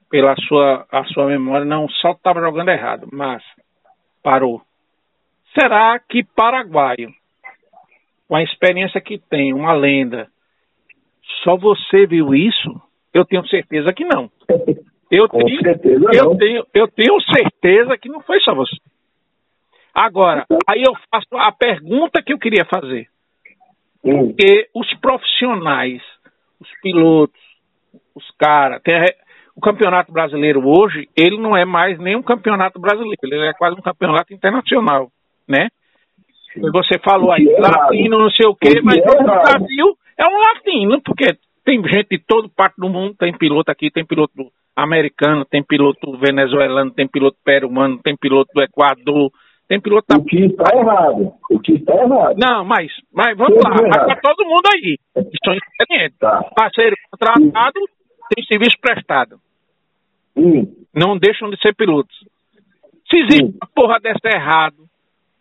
pela 0.09 0.35
sua, 0.47 0.87
a 0.89 1.03
sua 1.05 1.25
memória, 1.25 1.65
não 1.65 1.89
só 1.89 2.11
estava 2.11 2.39
jogando 2.39 2.69
errado, 2.69 3.09
mas 3.11 3.43
parou. 4.23 4.61
Será 5.59 5.99
que 5.99 6.23
paraguaio, 6.23 7.13
com 8.27 8.37
a 8.37 8.43
experiência 8.43 9.01
que 9.01 9.17
tem, 9.17 9.53
uma 9.53 9.73
lenda, 9.73 10.27
só 11.43 11.57
você 11.57 12.07
viu 12.07 12.33
isso? 12.33 12.81
Eu 13.13 13.25
tenho 13.25 13.45
certeza 13.47 13.91
que 13.91 14.05
não. 14.05 14.31
Eu 15.15 15.29
Com 15.29 15.45
tenho, 15.45 15.61
certeza 15.61 16.09
eu 16.11 16.25
não. 16.25 16.37
tenho, 16.37 16.65
eu 16.73 16.87
tenho 16.87 17.21
certeza 17.21 17.95
que 17.99 18.09
não 18.09 18.19
foi 18.21 18.39
só 18.39 18.55
você. 18.55 18.75
Agora, 19.93 20.43
então- 20.45 20.57
aí 20.67 20.81
eu 20.81 20.95
faço 21.11 21.27
a 21.37 21.51
pergunta 21.51 22.19
que 22.23 22.33
eu 22.33 22.39
queria 22.39 22.65
fazer. 22.65 23.07
Hum. 24.03 24.29
Porque 24.29 24.67
os 24.73 24.91
profissionais, 24.95 26.01
os 26.59 26.67
pilotos, 26.81 27.39
os 28.15 28.25
caras, 28.39 28.81
o 29.55 29.61
campeonato 29.61 30.11
brasileiro 30.11 30.67
hoje, 30.67 31.07
ele 31.15 31.37
não 31.37 31.55
é 31.55 31.63
mais 31.63 31.99
nem 31.99 32.15
um 32.15 32.23
campeonato 32.23 32.79
brasileiro, 32.79 33.19
ele 33.21 33.47
é 33.47 33.53
quase 33.53 33.77
um 33.77 33.83
campeonato 33.83 34.33
internacional, 34.33 35.11
né? 35.47 35.69
Sim. 36.53 36.61
Você 36.71 36.97
falou 36.97 37.31
aí, 37.31 37.47
é 37.47 37.59
latino, 37.59 38.17
não 38.17 38.31
sei 38.31 38.47
o 38.47 38.55
quê, 38.55 38.81
mas 38.83 38.97
é 38.97 39.21
no 39.21 39.25
Brasil 39.25 39.97
é 40.17 40.27
um 40.27 40.39
latino, 40.39 41.01
porque 41.03 41.37
tem 41.63 41.81
gente 41.87 42.09
de 42.09 42.17
todo 42.17 42.49
parte 42.49 42.75
do 42.77 42.89
mundo, 42.89 43.15
tem 43.15 43.31
piloto 43.37 43.69
aqui, 43.71 43.91
tem 43.91 44.03
piloto 44.05 44.33
americano, 44.75 45.45
tem 45.45 45.63
piloto 45.63 46.17
venezuelano, 46.17 46.91
tem 46.91 47.07
piloto 47.07 47.37
peruano, 47.43 47.99
tem 48.03 48.15
piloto 48.15 48.49
do 48.53 48.61
Equador, 48.61 49.31
tem 49.67 49.79
piloto 49.79 50.05
da... 50.09 50.17
O 50.17 50.25
que 50.25 50.45
está 50.45 50.75
errado. 50.75 51.33
O 51.49 51.59
que 51.59 51.73
está 51.73 51.93
errado. 51.95 52.35
Não, 52.37 52.65
mas, 52.65 52.91
mas 53.13 53.37
vamos 53.37 53.57
lá, 53.63 53.71
mas 53.71 54.05
tá 54.07 54.19
todo 54.21 54.45
mundo 54.45 54.67
aí. 54.73 54.97
São 55.43 55.53
experientes. 55.53 56.17
Tá. 56.19 56.43
Parceiro 56.55 56.95
contratado, 57.11 57.79
tem 58.33 58.43
serviço 58.45 58.77
prestado. 58.81 59.37
Hum. 60.35 60.73
Não 60.93 61.17
deixam 61.17 61.49
de 61.49 61.59
ser 61.59 61.75
pilotos. 61.75 62.15
Se 63.09 63.19
existe 63.19 63.45
hum. 63.45 63.57
uma 63.61 63.69
porra 63.73 63.99
dessa 63.99 64.35
errado, 64.35 64.87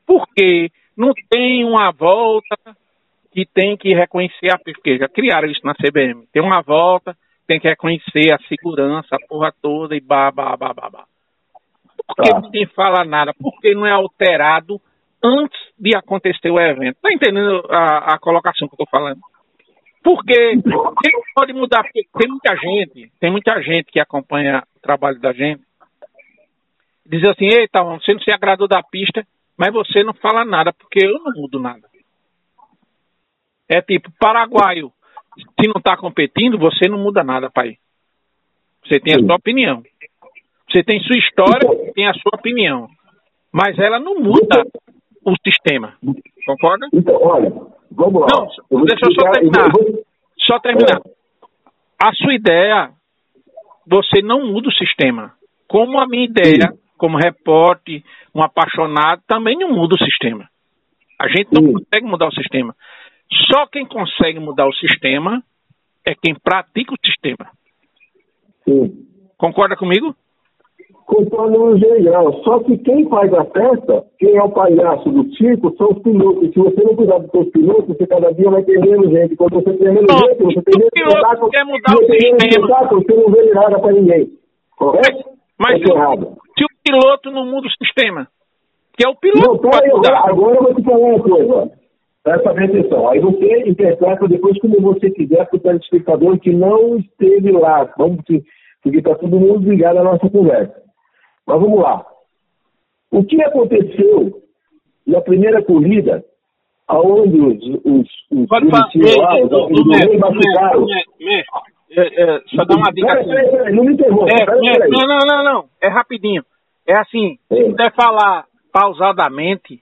por 0.06 0.26
quê? 0.34 0.70
Não 0.96 1.12
tem 1.30 1.64
uma 1.64 1.90
volta 1.90 2.56
que 3.32 3.46
tem 3.46 3.76
que 3.76 3.94
reconhecer 3.94 4.50
a 4.50 4.58
já 4.98 5.08
criaram 5.08 5.48
isso 5.48 5.64
na 5.64 5.74
CBM. 5.74 6.26
Tem 6.32 6.42
uma 6.42 6.60
volta, 6.60 7.16
tem 7.52 7.60
que 7.60 7.68
reconhecer 7.68 8.32
a 8.32 8.38
segurança, 8.48 9.14
a 9.14 9.26
porra 9.28 9.52
toda 9.60 9.94
e 9.94 10.00
bah, 10.00 10.30
bah, 10.30 10.56
bah. 10.56 11.04
Por 12.06 12.16
que 12.16 12.30
tá. 12.30 12.40
ninguém 12.40 12.66
fala 12.68 13.04
nada? 13.04 13.34
Por 13.38 13.60
que 13.60 13.74
não 13.74 13.86
é 13.86 13.90
alterado 13.90 14.80
antes 15.22 15.60
de 15.78 15.94
acontecer 15.94 16.50
o 16.50 16.58
evento? 16.58 16.96
Tá 17.02 17.12
entendendo 17.12 17.62
a, 17.68 18.14
a 18.14 18.18
colocação 18.18 18.66
que 18.68 18.74
eu 18.74 18.78
tô 18.78 18.86
falando? 18.90 19.20
Porque 20.02 20.34
quem 20.34 21.22
pode 21.34 21.52
mudar? 21.52 21.82
Porque 21.82 22.04
tem 22.18 22.30
muita 22.30 22.56
gente, 22.56 23.12
tem 23.20 23.30
muita 23.30 23.62
gente 23.62 23.92
que 23.92 24.00
acompanha 24.00 24.62
o 24.74 24.80
trabalho 24.80 25.20
da 25.20 25.32
gente, 25.34 25.62
diz 27.04 27.22
assim, 27.24 27.46
eita, 27.52 27.82
você 27.82 28.14
não 28.14 28.20
se 28.20 28.32
agradou 28.32 28.66
da 28.66 28.82
pista, 28.82 29.26
mas 29.58 29.72
você 29.74 30.02
não 30.02 30.14
fala 30.14 30.42
nada, 30.42 30.72
porque 30.72 31.04
eu 31.04 31.18
não 31.22 31.32
mudo 31.34 31.60
nada. 31.60 31.86
É 33.68 33.82
tipo, 33.82 34.10
paraguaio, 34.18 34.90
se 35.36 35.66
não 35.66 35.78
está 35.78 35.96
competindo, 35.96 36.58
você 36.58 36.88
não 36.88 36.98
muda 36.98 37.22
nada, 37.22 37.50
pai. 37.50 37.76
Você 38.84 39.00
tem 39.00 39.14
a 39.14 39.18
sua 39.18 39.36
opinião. 39.36 39.82
Você 40.70 40.82
tem 40.82 41.00
sua 41.00 41.16
história, 41.16 41.92
tem 41.94 42.06
a 42.06 42.14
sua 42.14 42.32
opinião. 42.34 42.88
Mas 43.52 43.78
ela 43.78 43.98
não 43.98 44.16
muda 44.16 44.64
o 45.24 45.34
sistema. 45.46 45.94
Concorda? 46.46 46.88
Então, 46.92 47.14
olha, 47.14 47.50
vamos 47.90 48.22
lá. 48.22 48.26
Não, 48.70 48.84
deixa 48.84 49.06
eu 49.06 49.12
só 49.12 49.30
terminar. 49.30 49.70
Só 50.38 50.58
terminar. 50.58 51.00
É. 51.06 51.10
A 52.02 52.12
sua 52.14 52.34
ideia, 52.34 52.90
você 53.86 54.22
não 54.22 54.46
muda 54.46 54.68
o 54.68 54.72
sistema. 54.72 55.32
Como 55.68 56.00
a 56.00 56.06
minha 56.06 56.24
ideia, 56.24 56.72
como 56.98 57.18
repórter, 57.18 58.02
um 58.34 58.42
apaixonado, 58.42 59.22
também 59.26 59.56
não 59.56 59.70
muda 59.70 59.94
o 59.94 60.04
sistema. 60.04 60.48
A 61.20 61.28
gente 61.28 61.52
não 61.52 61.72
consegue 61.72 62.06
mudar 62.06 62.28
o 62.28 62.34
sistema. 62.34 62.74
Só 63.50 63.66
quem 63.66 63.86
consegue 63.86 64.38
mudar 64.38 64.66
o 64.66 64.74
sistema 64.74 65.42
é 66.06 66.14
quem 66.14 66.34
pratica 66.34 66.94
o 66.94 67.06
sistema. 67.06 67.50
Sim. 68.64 69.06
Concorda 69.38 69.76
comigo? 69.76 70.14
Concordo 71.06 71.58
no 71.58 71.78
geral. 71.78 72.32
Só 72.44 72.60
que 72.60 72.78
quem 72.78 73.08
faz 73.08 73.32
a 73.34 73.44
festa, 73.44 74.04
quem 74.18 74.36
é 74.36 74.42
o 74.42 74.50
palhaço 74.50 75.10
do 75.10 75.34
circo, 75.34 75.74
são 75.76 75.88
os 75.90 76.02
pilotos. 76.02 76.52
Se 76.52 76.58
você 76.58 76.82
não 76.82 76.96
cuidar 76.96 77.18
dos 77.18 77.30
seus 77.30 77.50
pilotos, 77.50 77.96
você 77.96 78.06
cada 78.06 78.32
dia 78.32 78.50
vai 78.50 78.62
ter 78.62 78.78
menos 78.78 79.10
gente. 79.10 79.36
Quando 79.36 79.54
você 79.54 79.76
tem 79.76 79.92
menos 79.92 80.10
gente, 80.10 80.42
você 80.42 80.62
tem 80.62 80.78
menos 80.78 80.90
espetáculo. 80.94 81.50
Quer 81.50 81.64
mudar 81.64 81.94
o 81.94 82.06
sistema. 82.06 82.88
Você 82.90 83.14
não 83.14 83.32
vê 83.32 83.52
nada 83.52 83.78
para 83.78 83.92
ninguém. 83.92 84.30
Correto? 84.76 85.32
Mas, 85.58 85.80
mas 85.80 85.82
se, 85.82 85.92
o, 85.92 86.36
se 86.58 86.64
o 86.64 86.68
piloto 86.84 87.30
não 87.30 87.46
muda 87.46 87.66
o 87.66 87.84
sistema, 87.84 88.26
que 88.96 89.06
é 89.06 89.08
o 89.08 89.16
piloto 89.16 89.48
não, 89.48 89.58
pera 89.58 89.84
aí, 89.84 89.90
agora, 89.90 90.18
agora 90.30 90.56
eu 90.56 90.62
vou 90.62 90.74
te 90.74 90.82
falar 90.82 90.98
uma 90.98 91.22
coisa. 91.22 91.81
Presta 92.22 92.50
atenção. 92.50 93.08
Aí 93.08 93.18
você 93.18 93.68
interpreta 93.68 94.28
depois 94.28 94.56
como 94.60 94.80
você 94.80 95.10
quiser 95.10 95.44
para 95.46 95.56
o 95.56 95.60
telespectador 95.60 96.38
que 96.38 96.52
não 96.52 96.96
esteve 96.98 97.50
lá. 97.50 97.92
Vamos, 97.98 98.22
porque 98.82 98.98
está 98.98 99.14
todo 99.16 99.40
mundo 99.40 99.68
ligado 99.68 99.98
à 99.98 100.04
nossa 100.04 100.30
conversa. 100.30 100.82
Mas 101.46 101.60
vamos 101.60 101.80
lá. 101.80 102.06
O 103.10 103.24
que 103.24 103.42
aconteceu 103.42 104.40
na 105.06 105.20
primeira 105.20 105.62
corrida, 105.64 106.24
aonde 106.86 107.40
os, 107.40 107.80
os, 107.84 108.08
os 108.30 108.48
do 108.48 109.86
mestre, 109.86 110.18
machucaram. 110.18 110.86
É, 111.94 112.22
é, 112.22 112.40
só 112.54 112.64
dá 112.64 112.74
uma 112.74 112.90
dica 112.90 113.22
peraí, 113.22 113.74
não 113.74 113.84
me 113.84 113.92
interrompa. 113.92 114.32
É, 114.32 114.46
peraí, 114.46 114.90
não, 114.90 115.06
não, 115.06 115.18
não, 115.26 115.44
não. 115.44 115.64
É 115.82 115.88
rapidinho. 115.88 116.42
É 116.86 116.96
assim, 116.96 117.36
se 117.48 117.64
puder 117.64 117.92
falar 117.94 118.46
pausadamente, 118.72 119.81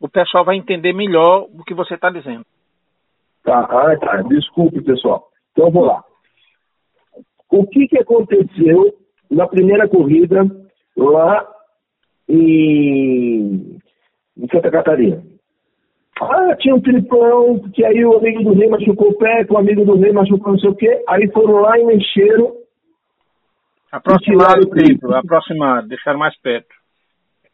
o 0.00 0.08
pessoal 0.08 0.44
vai 0.44 0.56
entender 0.56 0.92
melhor 0.92 1.46
o 1.52 1.64
que 1.64 1.74
você 1.74 1.94
está 1.94 2.10
dizendo. 2.10 2.44
Tá, 3.42 3.60
ah, 3.60 3.96
tá. 3.98 4.22
Desculpe, 4.22 4.82
pessoal. 4.82 5.28
Então, 5.52 5.70
vou 5.70 5.84
lá. 5.84 6.02
O 7.50 7.66
que, 7.66 7.86
que 7.86 7.98
aconteceu 7.98 8.94
na 9.30 9.46
primeira 9.46 9.88
corrida 9.88 10.44
lá 10.96 11.46
em, 12.28 13.78
em 14.36 14.48
Santa 14.52 14.70
Catarina? 14.70 15.22
Ah, 16.20 16.56
tinha 16.56 16.74
um 16.74 16.80
tripão, 16.80 17.60
que 17.74 17.84
aí 17.84 18.04
o 18.04 18.16
amigo 18.16 18.42
do 18.42 18.54
rei 18.54 18.68
machucou 18.68 19.10
o 19.10 19.18
pé, 19.18 19.44
que 19.44 19.52
o 19.52 19.58
amigo 19.58 19.84
do 19.84 19.96
rei 19.96 20.12
machucou 20.12 20.52
não 20.52 20.58
sei 20.58 20.70
o 20.70 20.74
quê. 20.74 21.04
Aí 21.08 21.30
foram 21.30 21.60
lá 21.60 21.78
e 21.78 21.84
mexeram. 21.84 22.52
Aproximaram 23.92 24.62
o 24.62 24.70
triplo, 24.70 25.14
aproximaram, 25.14 25.86
deixaram 25.86 26.18
mais 26.18 26.36
perto. 26.40 26.74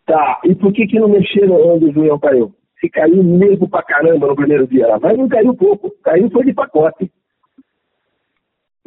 Tá, 0.07 0.41
e 0.45 0.55
por 0.55 0.73
que 0.73 0.87
que 0.87 0.99
não 0.99 1.09
mexeram 1.09 1.55
onde 1.55 1.87
o 1.87 1.93
Julião 1.93 2.19
caiu? 2.19 2.53
Se 2.81 2.89
caiu 2.91 3.23
mesmo 3.23 3.69
pra 3.69 3.83
caramba 3.83 4.27
no 4.27 4.35
primeiro 4.35 4.67
dia 4.67 4.89
lá, 4.89 4.99
mas 5.01 5.17
não 5.17 5.29
caiu 5.29 5.55
pouco, 5.55 5.93
caiu 6.03 6.31
foi 6.31 6.45
de 6.45 6.53
pacote. 6.53 7.11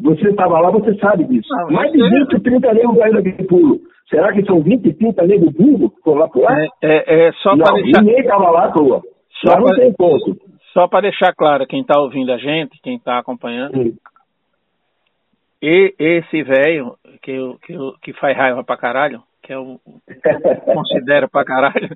Você 0.01 0.29
estava 0.29 0.59
lá, 0.59 0.69
você 0.71 0.93
sabe 0.95 1.23
disso. 1.25 1.47
Mais 1.71 1.91
de 1.91 1.97
20, 1.97 2.41
30 2.41 2.73
negros 2.73 2.97
caíram 2.97 3.23
daquele 3.23 3.47
pulo. 3.47 3.79
Será 4.09 4.33
que 4.33 4.45
são 4.45 4.61
20, 4.61 4.93
30 4.93 5.25
negros 5.25 5.53
burros 5.53 5.95
que 5.95 6.01
foram 6.01 6.29
lá? 6.35 6.61
É, 6.61 6.67
é, 6.83 7.27
é 7.27 7.31
só 7.41 7.55
para 7.57 7.73
deixar... 7.75 8.01
Ninguém 8.01 8.19
estava 8.19 8.51
lá 8.51 8.65
à 8.65 8.71
toa. 8.71 9.01
Só 9.41 9.59
não 9.59 9.73
tem 9.75 9.93
ponto. 9.93 10.37
Só 10.73 10.87
para 10.87 11.01
deixar 11.01 11.33
claro, 11.33 11.65
quem 11.65 11.81
está 11.81 11.99
ouvindo 11.99 12.31
a 12.31 12.37
gente, 12.37 12.79
quem 12.81 12.97
está 12.97 13.17
acompanhando, 13.17 13.81
Sim. 13.81 13.97
e 15.61 15.95
esse 15.97 16.43
velho 16.43 16.97
que, 17.21 17.37
que, 17.65 17.77
que 18.01 18.13
faz 18.19 18.35
raiva 18.35 18.61
pra 18.61 18.75
caralho, 18.75 19.23
que 19.45 19.53
eu 19.53 19.79
considero 20.73 21.29
pra 21.29 21.45
caralho, 21.45 21.95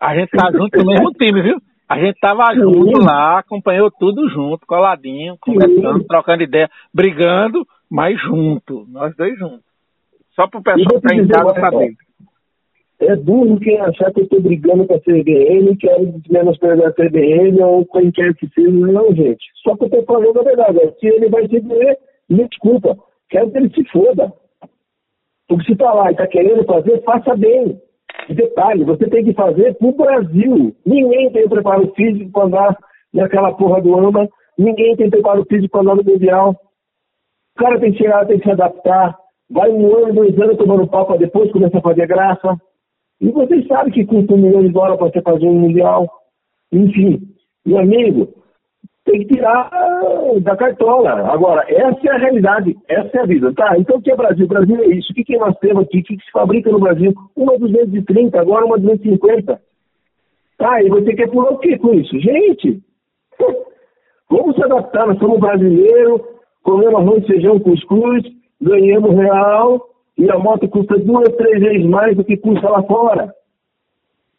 a 0.00 0.14
gente 0.14 0.30
tá 0.30 0.50
junto 0.50 0.78
no 0.78 0.86
mesmo 0.86 1.12
time, 1.12 1.42
viu? 1.42 1.56
A 1.88 1.98
gente 1.98 2.18
tava 2.20 2.54
junto 2.54 2.98
lá, 3.02 3.38
acompanhou 3.38 3.90
tudo 3.90 4.28
junto, 4.28 4.66
coladinho, 4.66 5.36
conversando, 5.40 6.04
trocando 6.04 6.42
ideia, 6.42 6.68
brigando, 6.92 7.66
mas 7.90 8.20
junto, 8.20 8.86
nós 8.88 9.14
dois 9.16 9.38
juntos. 9.38 9.64
Só 10.34 10.46
pro 10.46 10.62
pessoal 10.62 11.00
que 11.00 11.08
tá 11.08 11.14
em 11.14 11.26
casa 11.26 11.60
saber. 11.60 11.94
É 13.00 13.16
burro 13.16 13.60
quem 13.60 13.80
achar 13.80 14.12
que 14.12 14.22
eu 14.22 14.28
tô 14.28 14.40
brigando 14.40 14.86
com 14.86 14.94
a 14.94 15.00
CBN, 15.00 15.76
quero 15.76 16.20
menosprezar 16.28 16.88
a 16.88 16.92
CBN 16.92 17.62
ou 17.62 17.86
quem 17.86 18.10
quer 18.10 18.34
que 18.34 18.48
seja, 18.48 18.70
não, 18.70 19.14
gente. 19.14 19.44
Só 19.62 19.76
que 19.76 19.84
eu 19.84 19.90
tô 19.90 20.02
falando 20.02 20.40
a 20.40 20.42
verdade. 20.42 20.78
Se 20.98 21.06
ele 21.06 21.28
vai 21.28 21.46
se 21.48 21.60
doer, 21.60 21.96
me 22.28 22.48
desculpa. 22.48 22.96
Quero 23.30 23.50
que 23.50 23.58
ele 23.58 23.70
se 23.70 23.84
foda. 23.90 24.32
Porque 25.48 25.64
se 25.64 25.76
tá 25.76 25.92
lá 25.92 26.12
e 26.12 26.16
tá 26.16 26.26
querendo 26.26 26.64
fazer, 26.64 27.02
faça 27.02 27.34
bem. 27.34 27.80
Detalhe, 28.28 28.84
você 28.84 29.08
tem 29.08 29.24
que 29.24 29.32
fazer 29.32 29.74
pro 29.76 29.92
Brasil. 29.92 30.76
Ninguém 30.84 31.30
tem 31.32 31.48
preparo 31.48 31.92
físico 31.94 32.30
para 32.30 32.44
andar 32.44 32.78
naquela 33.12 33.52
porra 33.54 33.80
do 33.80 33.94
AMA. 33.96 34.28
Ninguém 34.58 34.96
tem 34.96 35.08
preparo 35.08 35.44
físico 35.48 35.70
para 35.70 35.80
andar 35.80 35.96
no 35.96 36.04
Mundial. 36.04 36.54
O 37.56 37.58
cara 37.58 37.80
tem 37.80 37.92
que 37.92 37.98
chegar, 37.98 38.26
tem 38.26 38.38
que 38.38 38.44
se 38.44 38.50
adaptar. 38.50 39.16
Vai 39.50 39.70
um 39.70 39.96
ano, 39.96 40.12
dois 40.12 40.38
anos 40.38 40.58
tomando 40.58 40.86
para 40.86 41.16
depois 41.16 41.50
começar 41.50 41.78
a 41.78 41.82
fazer 41.82 42.06
graça. 42.06 42.56
E 43.20 43.30
vocês 43.30 43.66
sabem 43.66 43.92
que 43.92 44.04
custa 44.04 44.34
um 44.34 44.36
milhão 44.36 44.62
de 44.62 44.68
dólares 44.68 44.98
para 44.98 45.08
você 45.08 45.22
fazer 45.22 45.46
um 45.46 45.54
Mundial. 45.54 46.06
Enfim, 46.70 47.22
meu 47.64 47.78
amigo, 47.78 48.28
tem 49.08 49.20
que 49.20 49.34
tirar 49.34 49.70
da 50.42 50.56
cartola. 50.56 51.10
Agora, 51.32 51.64
essa 51.68 51.98
é 52.06 52.10
a 52.10 52.18
realidade, 52.18 52.76
essa 52.88 53.16
é 53.16 53.20
a 53.20 53.26
vida. 53.26 53.52
Tá, 53.54 53.74
então 53.78 53.96
o 53.96 54.02
que 54.02 54.12
é 54.12 54.16
Brasil? 54.16 54.46
Brasil 54.46 54.76
é 54.76 54.86
isso. 54.88 55.10
O 55.12 55.14
que, 55.14 55.24
que 55.24 55.38
nós 55.38 55.56
temos 55.58 55.84
aqui? 55.84 56.00
O 56.00 56.02
que, 56.02 56.16
que 56.16 56.24
se 56.24 56.30
fabrica 56.30 56.70
no 56.70 56.78
Brasil? 56.78 57.14
Uma 57.34 57.58
230, 57.58 58.38
agora 58.38 58.66
uma 58.66 58.78
250. 58.78 59.60
Tá, 60.58 60.82
e 60.82 60.88
você 60.88 61.14
quer 61.14 61.30
pular 61.30 61.52
o 61.52 61.58
que 61.58 61.78
com 61.78 61.94
isso? 61.94 62.18
Gente, 62.20 62.82
vamos 64.28 64.56
se 64.56 64.64
adaptar. 64.64 65.06
Nós 65.06 65.18
somos 65.18 65.40
brasileiros, 65.40 66.20
comemos 66.62 67.00
arroz, 67.00 67.26
feijão, 67.26 67.58
cuscuz, 67.60 68.24
ganhamos 68.60 69.14
real 69.16 69.88
e 70.18 70.30
a 70.30 70.38
moto 70.38 70.68
custa 70.68 70.98
duas, 70.98 71.28
três 71.36 71.60
vezes 71.60 71.86
mais 71.86 72.16
do 72.16 72.24
que 72.24 72.36
custa 72.36 72.68
lá 72.68 72.82
fora. 72.82 73.32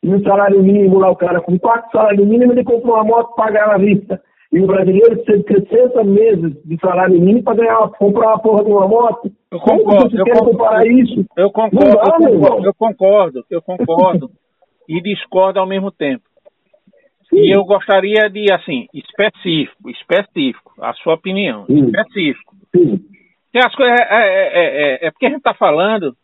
E 0.04 0.14
o 0.14 0.24
salário 0.24 0.62
mínimo 0.62 1.00
lá, 1.00 1.10
o 1.10 1.16
cara 1.16 1.42
com 1.42 1.58
quatro 1.58 1.90
salários 1.92 2.28
mínimos, 2.28 2.56
ele 2.56 2.64
comprou 2.64 2.96
uma 2.96 3.04
moto 3.04 3.36
pagar 3.36 3.68
na 3.68 3.78
vista. 3.78 4.22
E 4.52 4.60
o 4.60 4.66
brasileiro 4.66 5.24
precisa 5.24 5.60
de 5.60 5.70
60 5.70 6.04
meses 6.06 6.64
de 6.66 6.78
salário 6.80 7.20
mínimo 7.20 7.44
para 7.44 7.58
ganhar, 7.58 7.88
comprar 7.90 8.30
uma 8.30 8.40
porra 8.40 8.64
de 8.64 8.72
uma 8.72 8.88
moto. 8.88 9.32
Eu 9.52 9.60
concordo. 9.60 9.84
Como 9.84 10.10
você 10.10 10.24
quer 10.24 10.40
comparar 10.40 10.88
isso? 10.88 11.26
Eu 11.38 11.52
concordo, 11.52 11.96
dá, 11.96 12.30
eu, 12.30 12.40
concordo 12.40 12.66
eu 12.66 12.74
concordo, 12.74 13.46
eu 13.52 13.62
concordo. 13.62 14.32
e 14.88 15.02
discordo 15.02 15.60
ao 15.60 15.68
mesmo 15.68 15.92
tempo. 15.92 16.24
Sim. 17.30 17.42
E 17.42 17.56
eu 17.56 17.64
gostaria 17.64 18.28
de, 18.28 18.52
assim, 18.52 18.88
específico, 18.92 19.90
específico, 19.90 20.74
a 20.82 20.94
sua 20.94 21.14
opinião, 21.14 21.66
Sim. 21.68 21.86
específico. 21.86 22.56
Sim. 22.76 23.00
Tem 23.52 23.62
as 23.64 23.76
coisas, 23.76 23.96
é, 24.00 24.16
é, 24.16 24.50
é, 25.04 25.08
é, 25.08 25.12
porque 25.12 25.28
a 25.28 25.30
gente 25.30 25.40
está 25.40 25.54
falando, 25.54 26.16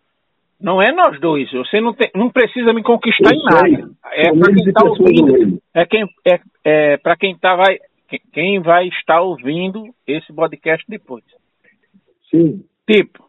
não 0.59 0.81
é 0.81 0.91
nós 0.91 1.19
dois, 1.19 1.51
você 1.51 1.79
não, 1.79 1.93
tem, 1.93 2.09
não 2.15 2.29
precisa 2.29 2.73
me 2.73 2.81
conquistar 2.81 3.33
eu 3.33 3.39
em 3.39 3.43
nada. 3.43 3.91
É 4.13 4.31
para 4.31 4.53
quem 4.53 4.67
está 4.67 4.85
ouvindo, 4.87 5.59
é, 5.73 5.85
quem, 5.85 6.05
é, 6.25 6.39
é 6.63 6.97
para 6.97 7.15
quem 7.15 7.37
tá, 7.37 7.55
vai, 7.55 7.77
quem 8.31 8.59
vai 8.59 8.87
estar 8.87 9.21
ouvindo 9.21 9.93
esse 10.07 10.31
podcast 10.33 10.85
depois. 10.87 11.23
Sim. 12.29 12.63
Tipo, 12.89 13.25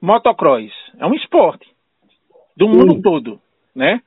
motocross 0.00 0.70
é 0.98 1.06
um 1.06 1.14
esporte 1.14 1.66
do 2.56 2.66
Sim. 2.66 2.72
mundo 2.72 3.02
todo, 3.02 3.40
né? 3.74 4.00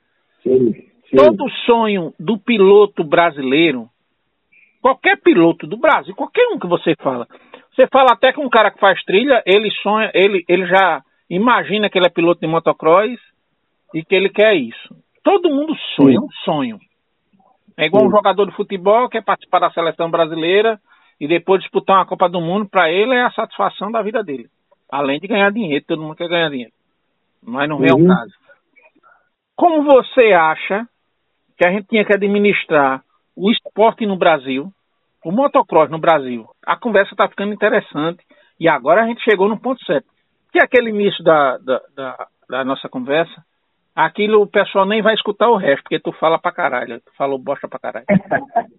Sim. 0.44 0.74
Sim. 1.10 1.18
Todo 1.18 1.50
sonho 1.66 2.14
do 2.20 2.38
piloto 2.38 3.04
brasileiro, 3.04 3.88
qualquer 4.82 5.20
piloto 5.22 5.68
do 5.68 5.78
Brasil, 5.78 6.16
qualquer 6.16 6.48
um 6.48 6.60
que 6.60 6.68
você 6.68 6.96
fala, 6.96 7.28
você 7.74 7.88
fala 7.88 8.14
até 8.14 8.34
com 8.34 8.46
um 8.46 8.50
cara 8.50 8.72
que 8.72 8.80
faz 8.80 9.04
trilha, 9.04 9.42
ele 9.46 9.70
sonha, 9.82 10.12
ele, 10.14 10.44
ele 10.48 10.66
já 10.66 11.02
imagina 11.30 11.90
que 11.90 11.98
ele 11.98 12.08
é 12.08 12.10
piloto 12.10 12.42
de 12.42 12.48
motocross 12.48 13.20
e 13.94 14.04
que 14.04 14.16
ele 14.16 14.30
quer 14.30 14.56
isso. 14.56 14.96
Todo 15.24 15.50
mundo 15.50 15.76
sonha, 15.96 16.18
é 16.18 16.20
um 16.20 16.30
sonho. 16.44 16.80
É 17.78 17.86
igual 17.86 18.06
um 18.06 18.12
jogador 18.12 18.46
de 18.46 18.56
futebol 18.56 19.10
que 19.10 19.18
quer 19.18 19.24
participar 19.24 19.60
da 19.60 19.72
seleção 19.72 20.10
brasileira 20.10 20.80
e 21.20 21.28
depois 21.28 21.62
disputar 21.62 21.98
uma 21.98 22.06
Copa 22.06 22.30
do 22.30 22.42
Mundo, 22.42 22.68
para 22.68 22.92
ele 22.92 23.14
é 23.14 23.24
a 23.24 23.32
satisfação 23.32 23.92
da 23.92 24.02
vida 24.02 24.24
dele. 24.24 24.50
Além 24.92 25.20
de 25.20 25.28
ganhar 25.28 25.52
dinheiro, 25.52 25.86
todo 25.88 26.02
mundo 26.02 26.16
quer 26.16 26.28
ganhar 26.28 26.50
dinheiro. 26.50 26.74
Mas 27.42 27.68
não 27.68 27.84
é 27.84 27.94
uhum. 27.94 28.06
o 28.06 28.08
caso. 28.08 28.34
Como 29.56 29.84
você 29.84 30.34
acha 30.34 30.88
que 31.58 31.66
a 31.66 31.72
gente 31.72 31.88
tinha 31.88 32.06
que 32.06 32.14
administrar 32.14 33.04
o 33.36 33.52
esporte 33.52 34.06
no 34.06 34.18
Brasil, 34.18 34.72
o 35.24 35.32
motocross 35.32 35.90
no 35.90 36.00
Brasil? 36.00 36.48
A 36.66 36.76
conversa 36.76 37.14
está 37.14 37.28
ficando 37.28 37.54
interessante 37.54 38.24
e 38.60 38.68
agora 38.68 39.04
a 39.04 39.08
gente 39.08 39.24
chegou 39.24 39.48
no 39.48 39.60
ponto 39.60 39.84
certo. 39.86 40.08
Que 40.52 40.60
é 40.60 40.64
aquele 40.64 40.90
início 40.90 41.24
da, 41.24 41.58
da, 41.58 41.82
da, 41.96 42.28
da 42.50 42.66
nossa 42.66 42.88
conversa, 42.88 43.44
aquilo 43.96 44.42
o 44.42 44.48
pessoal 44.48 44.86
nem 44.86 45.02
vai 45.02 45.14
escutar 45.14 45.50
o 45.50 45.58
resto, 45.58 45.84
porque 45.84 46.00
tu 46.00 46.12
fala 46.14 46.40
pra 46.40 46.52
caralho, 46.52 47.00
tu 47.00 47.12
falou 47.16 47.38
bosta 47.38 47.68
pra 47.68 47.80
caralho. 47.80 48.06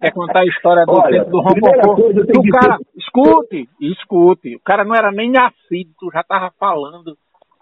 Quer 0.01 0.11
contar 0.11 0.41
a 0.41 0.45
história 0.45 0.85
do 0.85 0.91
Olha, 0.93 1.23
tempo 1.23 1.31
do? 1.31 2.39
O 2.39 2.49
cara, 2.49 2.77
escute, 2.97 3.69
escute, 3.79 4.55
o 4.55 4.59
cara 4.59 4.83
não 4.83 4.95
era 4.95 5.11
nem 5.11 5.31
nascido, 5.31 5.91
tu 5.99 6.09
já 6.11 6.23
tava 6.23 6.51
falando 6.59 7.17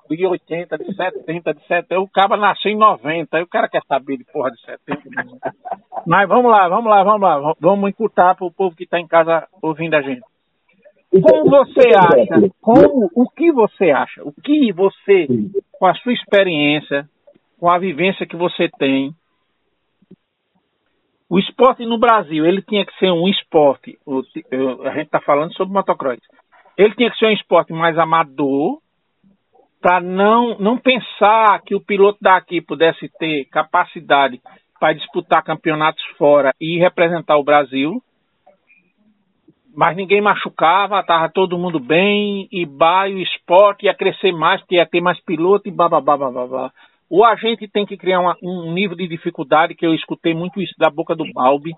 de 0.09 0.25
80, 0.25 0.77
de 0.77 0.95
70, 0.95 1.53
de 1.53 1.67
70, 1.67 1.99
o 1.99 2.07
cara 2.07 2.37
nasceu 2.37 2.71
em 2.71 2.77
90, 2.77 3.37
aí 3.37 3.43
o 3.43 3.47
cara 3.47 3.67
quer 3.67 3.81
saber 3.87 4.17
de 4.17 4.25
porra 4.25 4.51
de 4.51 4.61
70. 4.61 5.01
Mas 6.05 6.27
vamos 6.27 6.51
lá, 6.51 6.67
vamos 6.67 6.89
lá, 6.89 7.03
vamos 7.03 7.21
lá, 7.21 7.53
vamos 7.59 7.89
encurtar 7.89 8.35
pro 8.35 8.51
povo 8.51 8.75
que 8.75 8.85
tá 8.85 8.99
em 8.99 9.07
casa 9.07 9.47
ouvindo 9.61 9.95
a 9.95 10.01
gente. 10.01 10.21
Como 11.21 11.49
você 11.49 11.89
acha, 11.95 12.49
como, 12.59 13.09
o 13.15 13.29
que 13.29 13.51
você 13.51 13.91
acha, 13.91 14.23
o 14.23 14.33
que 14.33 14.73
você, 14.73 15.27
com 15.71 15.85
a 15.85 15.93
sua 15.95 16.11
experiência, 16.11 17.07
com 17.63 17.69
a 17.69 17.77
vivência 17.77 18.25
que 18.25 18.35
você 18.35 18.67
tem. 18.77 19.15
O 21.29 21.39
esporte 21.39 21.85
no 21.85 21.97
Brasil, 21.97 22.45
ele 22.45 22.61
tinha 22.61 22.85
que 22.85 22.93
ser 22.99 23.09
um 23.09 23.25
esporte, 23.25 23.97
a 24.05 24.89
gente 24.89 25.05
está 25.05 25.21
falando 25.21 25.53
sobre 25.53 25.73
motocross, 25.73 26.19
ele 26.77 26.93
tinha 26.93 27.09
que 27.09 27.17
ser 27.17 27.27
um 27.27 27.31
esporte 27.31 27.71
mais 27.71 27.97
amador, 27.97 28.81
para 29.79 30.01
não, 30.01 30.57
não 30.59 30.77
pensar 30.77 31.61
que 31.61 31.73
o 31.73 31.79
piloto 31.79 32.17
daqui 32.21 32.59
pudesse 32.59 33.07
ter 33.17 33.45
capacidade 33.45 34.41
para 34.77 34.91
disputar 34.91 35.41
campeonatos 35.41 36.03
fora 36.17 36.53
e 36.59 36.77
representar 36.77 37.37
o 37.37 37.45
Brasil, 37.45 38.03
mas 39.73 39.95
ninguém 39.95 40.19
machucava, 40.19 40.99
estava 40.99 41.29
todo 41.29 41.57
mundo 41.57 41.79
bem, 41.79 42.45
e 42.51 42.65
baio, 42.65 43.19
esporte 43.19 43.85
ia 43.85 43.95
crescer 43.95 44.33
mais, 44.33 44.59
porque 44.59 44.75
ia 44.75 44.85
ter 44.85 44.99
mais 44.99 45.17
piloto 45.21 45.69
e 45.69 45.71
bababá, 45.71 46.17
babá. 46.17 46.73
Ou 47.09 47.23
a 47.25 47.35
gente 47.35 47.67
tem 47.67 47.85
que 47.85 47.97
criar 47.97 48.19
uma, 48.19 48.35
um 48.41 48.73
nível 48.73 48.95
de 48.95 49.07
dificuldade, 49.07 49.75
que 49.75 49.85
eu 49.85 49.93
escutei 49.93 50.33
muito 50.33 50.61
isso 50.61 50.73
da 50.77 50.89
boca 50.89 51.15
do 51.15 51.31
Balbi, 51.31 51.73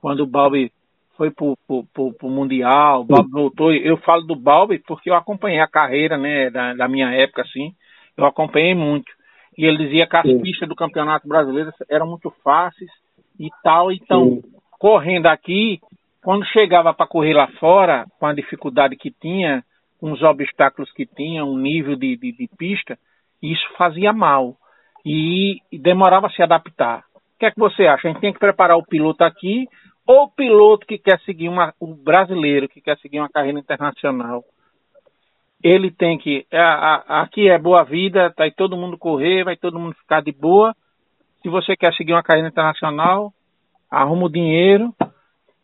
quando 0.00 0.20
o 0.20 0.26
Balbi 0.26 0.72
foi 1.16 1.30
pro, 1.30 1.56
pro, 1.66 1.84
pro, 1.92 2.12
pro 2.14 2.30
Mundial, 2.30 3.02
o 3.02 3.04
Balbi 3.04 3.30
voltou. 3.30 3.72
Eu 3.72 3.98
falo 3.98 4.22
do 4.22 4.34
Balbi 4.34 4.78
porque 4.78 5.10
eu 5.10 5.14
acompanhei 5.14 5.60
a 5.60 5.68
carreira, 5.68 6.16
né, 6.16 6.48
da, 6.48 6.72
da 6.72 6.88
minha 6.88 7.10
época, 7.10 7.42
assim. 7.42 7.74
Eu 8.16 8.24
acompanhei 8.24 8.74
muito. 8.74 9.12
E 9.56 9.66
ele 9.66 9.84
dizia 9.84 10.06
que 10.06 10.16
as 10.16 10.22
Sim. 10.22 10.40
pistas 10.40 10.66
do 10.66 10.74
Campeonato 10.74 11.28
Brasileiro 11.28 11.70
eram 11.90 12.06
muito 12.06 12.30
fáceis 12.42 12.90
e 13.38 13.50
tal. 13.62 13.92
Então, 13.92 14.40
Sim. 14.40 14.42
correndo 14.78 15.26
aqui, 15.26 15.78
quando 16.22 16.46
chegava 16.46 16.94
para 16.94 17.06
correr 17.06 17.34
lá 17.34 17.48
fora, 17.58 18.06
com 18.18 18.24
a 18.24 18.32
dificuldade 18.32 18.96
que 18.96 19.10
tinha, 19.10 19.62
com 19.98 20.12
os 20.12 20.22
obstáculos 20.22 20.90
que 20.92 21.04
tinha, 21.04 21.44
um 21.44 21.58
nível 21.58 21.96
de, 21.96 22.16
de, 22.16 22.32
de 22.32 22.48
pista, 22.56 22.98
isso 23.42 23.66
fazia 23.76 24.12
mal. 24.12 24.56
E, 25.04 25.58
demorava 25.72 26.26
a 26.26 26.30
se 26.30 26.42
adaptar. 26.42 27.04
O 27.16 27.38
que 27.38 27.46
é 27.46 27.50
que 27.50 27.58
você 27.58 27.86
acha? 27.86 28.06
A 28.06 28.12
gente 28.12 28.20
tem 28.20 28.32
que 28.32 28.38
preparar 28.38 28.76
o 28.76 28.84
piloto 28.84 29.24
aqui 29.24 29.66
ou 30.06 30.24
o 30.24 30.30
piloto 30.30 30.86
que 30.86 30.98
quer 30.98 31.18
seguir 31.20 31.48
uma, 31.48 31.72
o 31.80 31.94
brasileiro 31.94 32.68
que 32.68 32.80
quer 32.80 32.98
seguir 32.98 33.18
uma 33.18 33.30
carreira 33.30 33.58
internacional 33.58 34.44
ele 35.62 35.90
tem 35.90 36.18
que. 36.18 36.46
A, 36.52 36.56
a, 36.58 37.22
aqui 37.22 37.48
é 37.48 37.58
boa 37.58 37.84
vida, 37.84 38.32
vai 38.36 38.50
todo 38.50 38.76
mundo 38.76 38.96
correr, 38.96 39.44
vai 39.44 39.56
todo 39.56 39.78
mundo 39.78 39.94
ficar 39.94 40.22
de 40.22 40.32
boa. 40.32 40.74
Se 41.42 41.48
você 41.48 41.76
quer 41.76 41.92
seguir 41.94 42.12
uma 42.12 42.22
carreira 42.22 42.48
internacional, 42.48 43.32
arruma 43.90 44.26
o 44.26 44.32
dinheiro, 44.32 44.94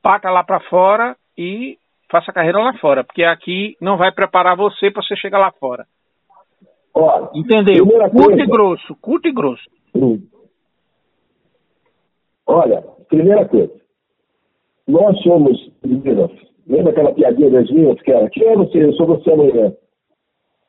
paga 0.02 0.30
lá 0.30 0.44
para 0.44 0.60
fora 0.60 1.16
e 1.36 1.78
faça 2.10 2.30
a 2.30 2.34
carreira 2.34 2.58
lá 2.58 2.72
fora, 2.74 3.02
porque 3.02 3.24
aqui 3.24 3.76
não 3.80 3.96
vai 3.96 4.12
preparar 4.12 4.56
você 4.56 4.90
para 4.90 5.02
você 5.02 5.16
chegar 5.16 5.38
lá 5.38 5.50
fora. 5.52 5.86
Olha, 6.98 7.28
Entendeu? 7.34 7.86
Curto 7.86 8.10
coisa, 8.10 8.42
e 8.42 8.46
grosso, 8.46 8.96
curto 9.02 9.28
e 9.28 9.32
grosso. 9.32 9.64
Olha, 12.46 12.80
primeira 13.08 13.46
coisa, 13.46 13.70
nós 14.88 15.20
somos 15.22 15.70
Lembra 16.66 16.90
aquela 16.90 17.12
piadinha 17.12 17.50
das 17.50 17.70
minhas 17.70 18.00
que 18.00 18.10
era, 18.10 18.30
quem 18.30 18.44
é 18.44 18.56
você? 18.56 18.82
Eu 18.82 18.92
sou 18.94 19.06
você 19.06 19.30
amanhã. 19.30 19.72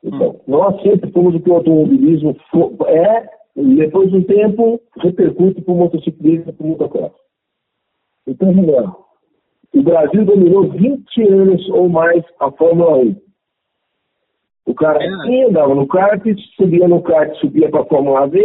Então, 0.04 0.30
hum. 0.30 0.40
nós 0.46 0.80
sempre 0.82 1.10
fomos 1.10 1.34
o 1.34 1.40
que 1.40 1.50
o 1.50 1.54
automobilismo 1.54 2.36
é, 2.86 3.28
depois 3.56 4.10
de 4.10 4.18
um 4.18 4.22
tempo, 4.22 4.80
repercute 4.98 5.62
para 5.62 5.72
o 5.72 5.76
motociclismo, 5.76 6.52
para 6.52 6.64
o 6.64 6.68
motocross. 6.68 7.12
Então, 8.26 8.52
O 9.74 9.82
Brasil 9.82 10.24
dominou 10.26 10.70
20 10.70 11.22
anos 11.22 11.68
ou 11.70 11.88
mais 11.88 12.22
a 12.38 12.50
Fórmula 12.52 12.98
1. 12.98 13.27
O 14.68 14.74
cara 14.74 14.98
é. 15.02 15.44
andava 15.46 15.74
no 15.74 15.86
kart, 15.86 16.22
subia 16.56 16.86
no 16.86 17.00
kart, 17.02 17.34
subia 17.36 17.70
para 17.70 17.80
a 17.80 17.86
Fórmula 17.86 18.26
V, 18.26 18.38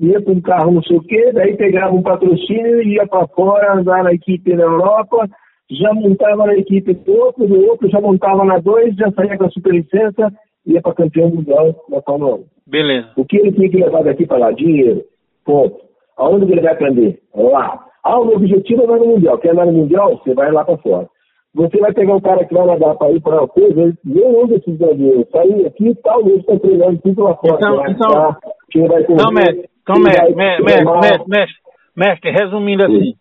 ia 0.00 0.20
para 0.22 0.32
um 0.32 0.40
carro 0.40 0.72
não 0.72 0.82
sei 0.82 0.96
o 0.96 1.02
quê, 1.02 1.30
daí 1.32 1.54
pegava 1.56 1.94
um 1.94 2.02
patrocínio 2.02 2.82
e 2.82 2.94
ia 2.94 3.06
para 3.06 3.28
fora 3.28 3.74
andar 3.74 4.02
na 4.02 4.12
equipe 4.14 4.54
na 4.54 4.62
Europa, 4.62 5.28
já 5.70 5.92
montava 5.92 6.46
na 6.46 6.56
equipe 6.56 6.94
do 6.94 7.12
outro, 7.12 7.46
do 7.46 7.66
outro, 7.66 7.90
já 7.90 8.00
montava 8.00 8.42
na 8.44 8.58
2, 8.58 8.96
já 8.96 9.12
saía 9.12 9.36
com 9.36 9.44
a 9.44 9.50
superlicença 9.50 10.32
ia 10.66 10.82
para 10.82 10.94
campeão 10.94 11.30
mundial 11.30 11.74
da 11.88 12.02
Fórmula 12.02 12.36
1. 12.36 12.44
Beleza. 12.66 13.08
O 13.16 13.24
que 13.24 13.36
ele 13.36 13.52
tem 13.52 13.70
que 13.70 13.76
levar 13.76 14.02
daqui 14.02 14.26
para 14.26 14.38
lá? 14.38 14.50
Dinheiro. 14.50 15.04
Ponto. 15.44 15.76
Aonde 16.16 16.50
ele 16.50 16.60
vai 16.60 16.72
aprender? 16.72 17.20
Lá. 17.34 17.84
Ah, 18.02 18.18
o 18.18 18.24
meu 18.24 18.36
objetivo 18.36 18.82
é 18.82 18.84
andar 18.84 18.98
no 18.98 19.06
Mundial. 19.06 19.38
Quer 19.38 19.50
andar 19.50 19.66
no 19.66 19.72
Mundial? 19.72 20.18
Você 20.18 20.34
vai 20.34 20.50
lá 20.50 20.64
para 20.64 20.76
fora. 20.78 21.08
Você 21.56 21.78
vai 21.78 21.92
pegar 21.94 22.14
um 22.14 22.20
cara 22.20 22.44
que 22.44 22.54
vai 22.54 22.66
nadar 22.66 22.94
para 22.96 23.12
ir 23.12 23.20
para 23.20 23.38
uma 23.38 23.48
coisa, 23.48 23.80
ele 23.80 23.94
nem 24.04 24.46
precisa 24.46 24.88
de 24.88 24.94
dinheiro. 24.96 25.26
Sair 25.32 25.66
aqui 25.66 25.88
e 25.88 25.94
tal, 25.96 26.20
ele 26.20 26.36
está 26.36 26.58
treinando 26.58 26.98
tudo 26.98 27.24
lá 27.24 27.34
fora. 27.36 27.56
Então, 27.56 27.86
então, 27.88 28.10
tá? 28.10 28.38
quem 28.70 28.86
vai 28.86 29.02
correr, 29.04 29.14
então, 29.14 29.32
mestre, 29.32 29.70
então, 29.82 30.02
mestre, 30.02 30.34
mestre, 30.34 30.64
mestre, 30.64 31.28
mestre, 31.28 31.56
mestre, 31.96 32.30
resumindo 32.30 32.82
assim, 32.82 33.14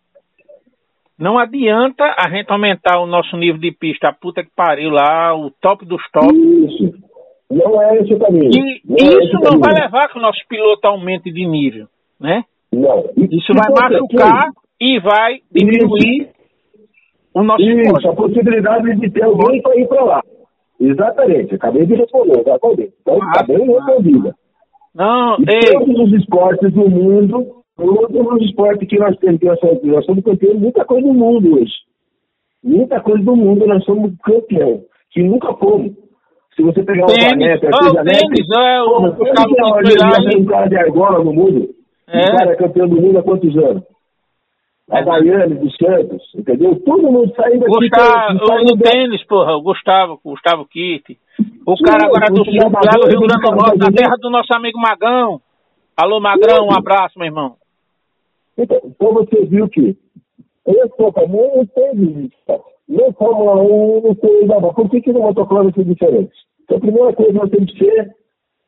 não 1.18 1.40
adianta 1.40 2.04
a 2.04 2.30
gente 2.30 2.52
aumentar 2.52 3.00
o 3.00 3.08
nosso 3.08 3.38
nível 3.38 3.60
de 3.60 3.72
pista, 3.72 4.10
a 4.10 4.14
puta 4.14 4.44
que 4.44 4.50
pariu 4.54 4.90
lá, 4.90 5.34
o 5.34 5.50
top 5.62 5.86
dos 5.86 6.02
tops. 6.12 6.36
Isso. 6.36 6.94
Não 7.50 7.82
é 7.82 8.00
esse 8.00 8.14
o 8.14 8.20
caminho. 8.20 8.52
E 8.54 8.82
não 8.84 8.98
é 8.98 9.24
isso 9.24 9.38
é 9.38 9.50
não 9.50 9.60
vai 9.60 9.74
levar 9.82 10.10
que 10.10 10.18
o 10.18 10.22
nosso 10.22 10.42
piloto 10.50 10.86
aumente 10.86 11.32
de 11.32 11.48
nível, 11.48 11.88
né? 12.20 12.44
Não. 12.74 13.06
E 13.16 13.38
isso 13.38 13.54
vai 13.54 13.90
machucar 13.90 14.50
e 14.82 15.00
vai 15.00 15.40
diminuir. 15.50 16.35
O 17.36 17.44
nosso 17.44 17.62
Isso, 17.62 17.82
esporte. 17.82 18.08
a 18.08 18.14
possibilidade 18.14 18.96
de 18.96 19.12
ter 19.12 19.24
alguém 19.24 19.62
para 19.62 19.76
ir 19.78 19.88
para 19.88 20.04
lá. 20.04 20.22
Exatamente, 20.80 21.56
acabei 21.56 21.86
de 21.86 21.96
responder, 21.96 22.40
exatamente. 22.40 22.94
Então, 23.02 23.18
está 23.18 23.42
ah, 23.42 23.44
bem 23.44 23.66
respondida. 23.66 24.36
Não, 24.96 25.38
e 25.40 25.46
ei. 25.54 25.74
todos 25.74 26.00
os 26.00 26.14
esportes 26.14 26.74
do 26.74 26.90
mundo, 26.90 27.46
todos 27.76 28.32
os 28.34 28.42
esportes 28.46 28.88
que 28.88 28.98
nós 28.98 29.18
temos, 29.18 29.40
que 29.40 29.46
nós, 29.46 29.60
somos, 29.60 29.84
nós 29.84 30.06
somos 30.06 30.24
campeões, 30.24 30.60
muita 30.60 30.86
coisa 30.86 31.06
do 31.06 31.14
mundo 31.14 31.60
hoje. 31.60 31.74
Muita 32.64 33.02
coisa 33.02 33.24
do 33.24 33.36
mundo 33.36 33.68
nós 33.68 33.84
somos 33.84 34.14
campeão, 34.24 34.82
que 35.12 35.22
nunca 35.22 35.54
fomos. 35.56 35.92
Se 36.56 36.64
você 36.64 36.84
pegar 36.84 37.06
o 37.06 37.10
Vanessa, 37.10 37.66
oh, 37.66 37.90
o 37.90 38.04
tênis, 38.06 38.48
é 38.58 38.82
o, 38.82 38.86
o, 38.86 39.08
o, 39.08 40.42
um 40.42 40.46
cara 40.46 40.68
de 40.68 40.78
argola 40.78 41.22
no 41.22 41.34
mundo. 41.34 41.70
É. 42.08 42.22
O 42.22 42.38
cara 42.38 42.52
é 42.54 42.56
campeão 42.56 42.88
do 42.88 43.02
mundo 43.02 43.20
há 43.20 43.24
quantos 43.24 43.58
anos? 43.58 43.84
A 44.90 45.02
Daiane 45.02 45.56
dos 45.56 45.76
Santos, 45.78 46.22
entendeu? 46.36 46.80
Todo 46.86 47.12
mundo 47.12 47.34
saindo 47.36 47.62
daqui. 47.62 47.90
Gustavo, 47.90 48.64
no 48.64 48.78
tênis, 48.78 49.26
porra, 49.26 49.58
o 49.58 49.62
Gustavo, 49.62 50.20
o 50.24 50.32
Gustavo 50.32 50.66
Kitt. 50.66 51.18
O 51.66 51.76
Sim, 51.76 51.84
cara 51.84 52.06
agora 52.06 52.28
do 52.32 52.46
sul, 52.46 52.54
lá 52.54 53.00
do 53.00 53.08
Rio 53.10 53.20
Grande 53.22 53.42
do 53.42 53.56
Norte, 53.56 53.80
na 53.80 53.92
terra 53.92 54.16
do 54.22 54.30
nosso 54.30 54.54
amigo 54.56 54.80
Magão. 54.80 55.42
Alô, 55.98 56.20
Magrão, 56.20 56.68
um 56.68 56.78
abraço, 56.78 57.18
meu 57.18 57.26
irmão. 57.26 57.56
Então, 58.58 58.80
então 58.86 59.14
você 59.14 59.46
viu 59.46 59.68
que 59.68 59.98
esse 60.68 61.12
caminho 61.14 61.58
não 61.58 61.66
teve 61.66 62.28
isso. 62.28 62.64
Nem 62.88 63.12
Fórmula 63.14 63.56
1, 63.56 64.02
não 64.02 64.16
sei, 64.16 64.46
não, 64.46 64.74
por 64.74 64.90
que, 64.90 65.02
que 65.02 65.12
no 65.12 65.22
motocross 65.22 65.74
ser 65.74 65.86
diferente? 65.86 66.32
Então, 66.64 66.78
a 66.78 66.80
primeira 66.80 67.14
coisa, 67.14 67.34
nós 67.34 67.50
temos 67.50 67.72
que 67.72 67.80
ser 67.80 68.16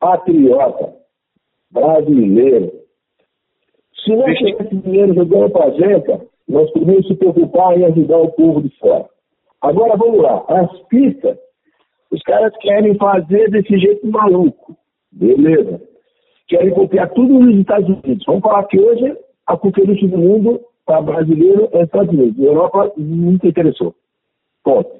patriota, 0.00 0.94
brasileiro. 1.70 2.72
Se 4.08 4.16
não 4.16 4.24
tivesse 4.24 4.74
dinheiro 4.76 5.12
jogando 5.12 5.50
para 5.50 5.66
a 5.66 5.70
gente, 5.70 6.28
nós 6.48 6.70
podemos 6.70 7.06
se 7.06 7.14
preocupar 7.14 7.78
em 7.78 7.84
ajudar 7.84 8.16
o 8.16 8.32
povo 8.32 8.62
de 8.62 8.70
fora. 8.78 9.04
Agora, 9.60 9.98
vamos 9.98 10.22
lá. 10.22 10.44
As 10.48 10.80
pistas, 10.88 11.36
os 12.10 12.22
caras 12.22 12.56
querem 12.56 12.94
fazer 12.94 13.50
desse 13.50 13.76
jeito 13.76 14.06
maluco. 14.06 14.74
Beleza. 15.12 15.82
Querem 16.48 16.70
copiar 16.70 17.10
tudo 17.10 17.38
nos 17.38 17.54
Estados 17.56 17.86
Unidos. 17.86 18.24
Vamos 18.26 18.40
falar 18.40 18.64
que 18.64 18.80
hoje 18.80 19.14
a 19.46 19.58
conferência 19.58 20.08
do 20.08 20.16
mundo 20.16 20.60
para 20.86 21.02
brasileiro 21.02 21.68
é 21.72 21.82
Estados 21.82 22.14
Unidos. 22.14 22.40
A 22.40 22.48
Europa 22.48 22.92
nunca 22.96 23.46
interessou. 23.46 23.94
Ponto. 24.64 24.90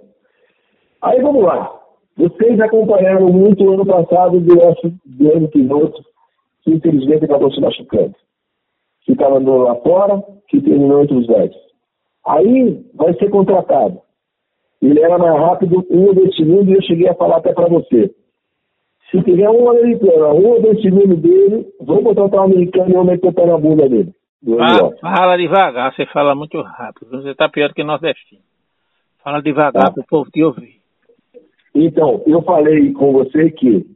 Aí 1.00 1.22
vamos 1.22 1.44
lá. 1.44 1.74
Vocês 2.14 2.60
acompanharam 2.60 3.32
muito 3.32 3.64
o 3.64 3.72
ano 3.72 3.86
passado 3.86 4.38
do 4.38 4.54
nosso 4.54 4.92
grande 5.06 5.48
piloto, 5.48 6.04
que 6.62 6.72
infelizmente 6.72 7.24
acabou 7.24 7.50
se 7.50 7.60
machucando. 7.60 8.14
Que 9.08 9.12
estava 9.12 9.38
andando 9.38 9.62
lá 9.62 9.74
fora, 9.76 10.22
que 10.48 10.60
terminou 10.60 11.02
entre 11.02 11.16
os 11.16 11.26
10. 11.26 11.50
Aí 12.26 12.84
vai 12.94 13.14
ser 13.14 13.30
contratado. 13.30 14.02
Ele 14.82 15.00
era 15.00 15.16
mais 15.16 15.34
rápido, 15.40 15.82
um 15.90 16.12
desse 16.12 16.44
mundo, 16.44 16.70
e 16.70 16.74
eu 16.74 16.82
cheguei 16.82 17.08
a 17.08 17.14
falar 17.14 17.38
até 17.38 17.54
para 17.54 17.70
você. 17.70 18.14
Se 19.10 19.22
tiver 19.22 19.48
um 19.48 19.70
americano, 19.70 20.34
um 20.34 20.60
desse 20.60 20.90
mundo 20.90 21.16
dele, 21.16 21.66
vamos 21.80 22.04
contratar 22.04 22.42
um 22.42 22.52
americano 22.52 22.90
e 22.90 22.92
vamos 22.92 23.06
meter 23.06 23.28
o 23.28 23.32
pé 23.32 23.46
na 23.46 23.56
bunda 23.56 23.88
dele. 23.88 24.12
Ah, 24.60 24.90
fala 25.00 25.38
devagar, 25.38 25.94
você 25.94 26.04
fala 26.04 26.34
muito 26.34 26.60
rápido. 26.60 27.10
Você 27.10 27.30
está 27.30 27.48
pior 27.48 27.72
que 27.72 27.82
nordestino. 27.82 28.42
Fala 29.24 29.40
devagar 29.40 29.86
tá. 29.86 29.90
para 29.90 30.02
o 30.02 30.06
povo 30.06 30.30
te 30.30 30.44
ouvir. 30.44 30.76
Então, 31.74 32.22
eu 32.26 32.42
falei 32.42 32.92
com 32.92 33.12
você 33.12 33.50
que 33.52 33.86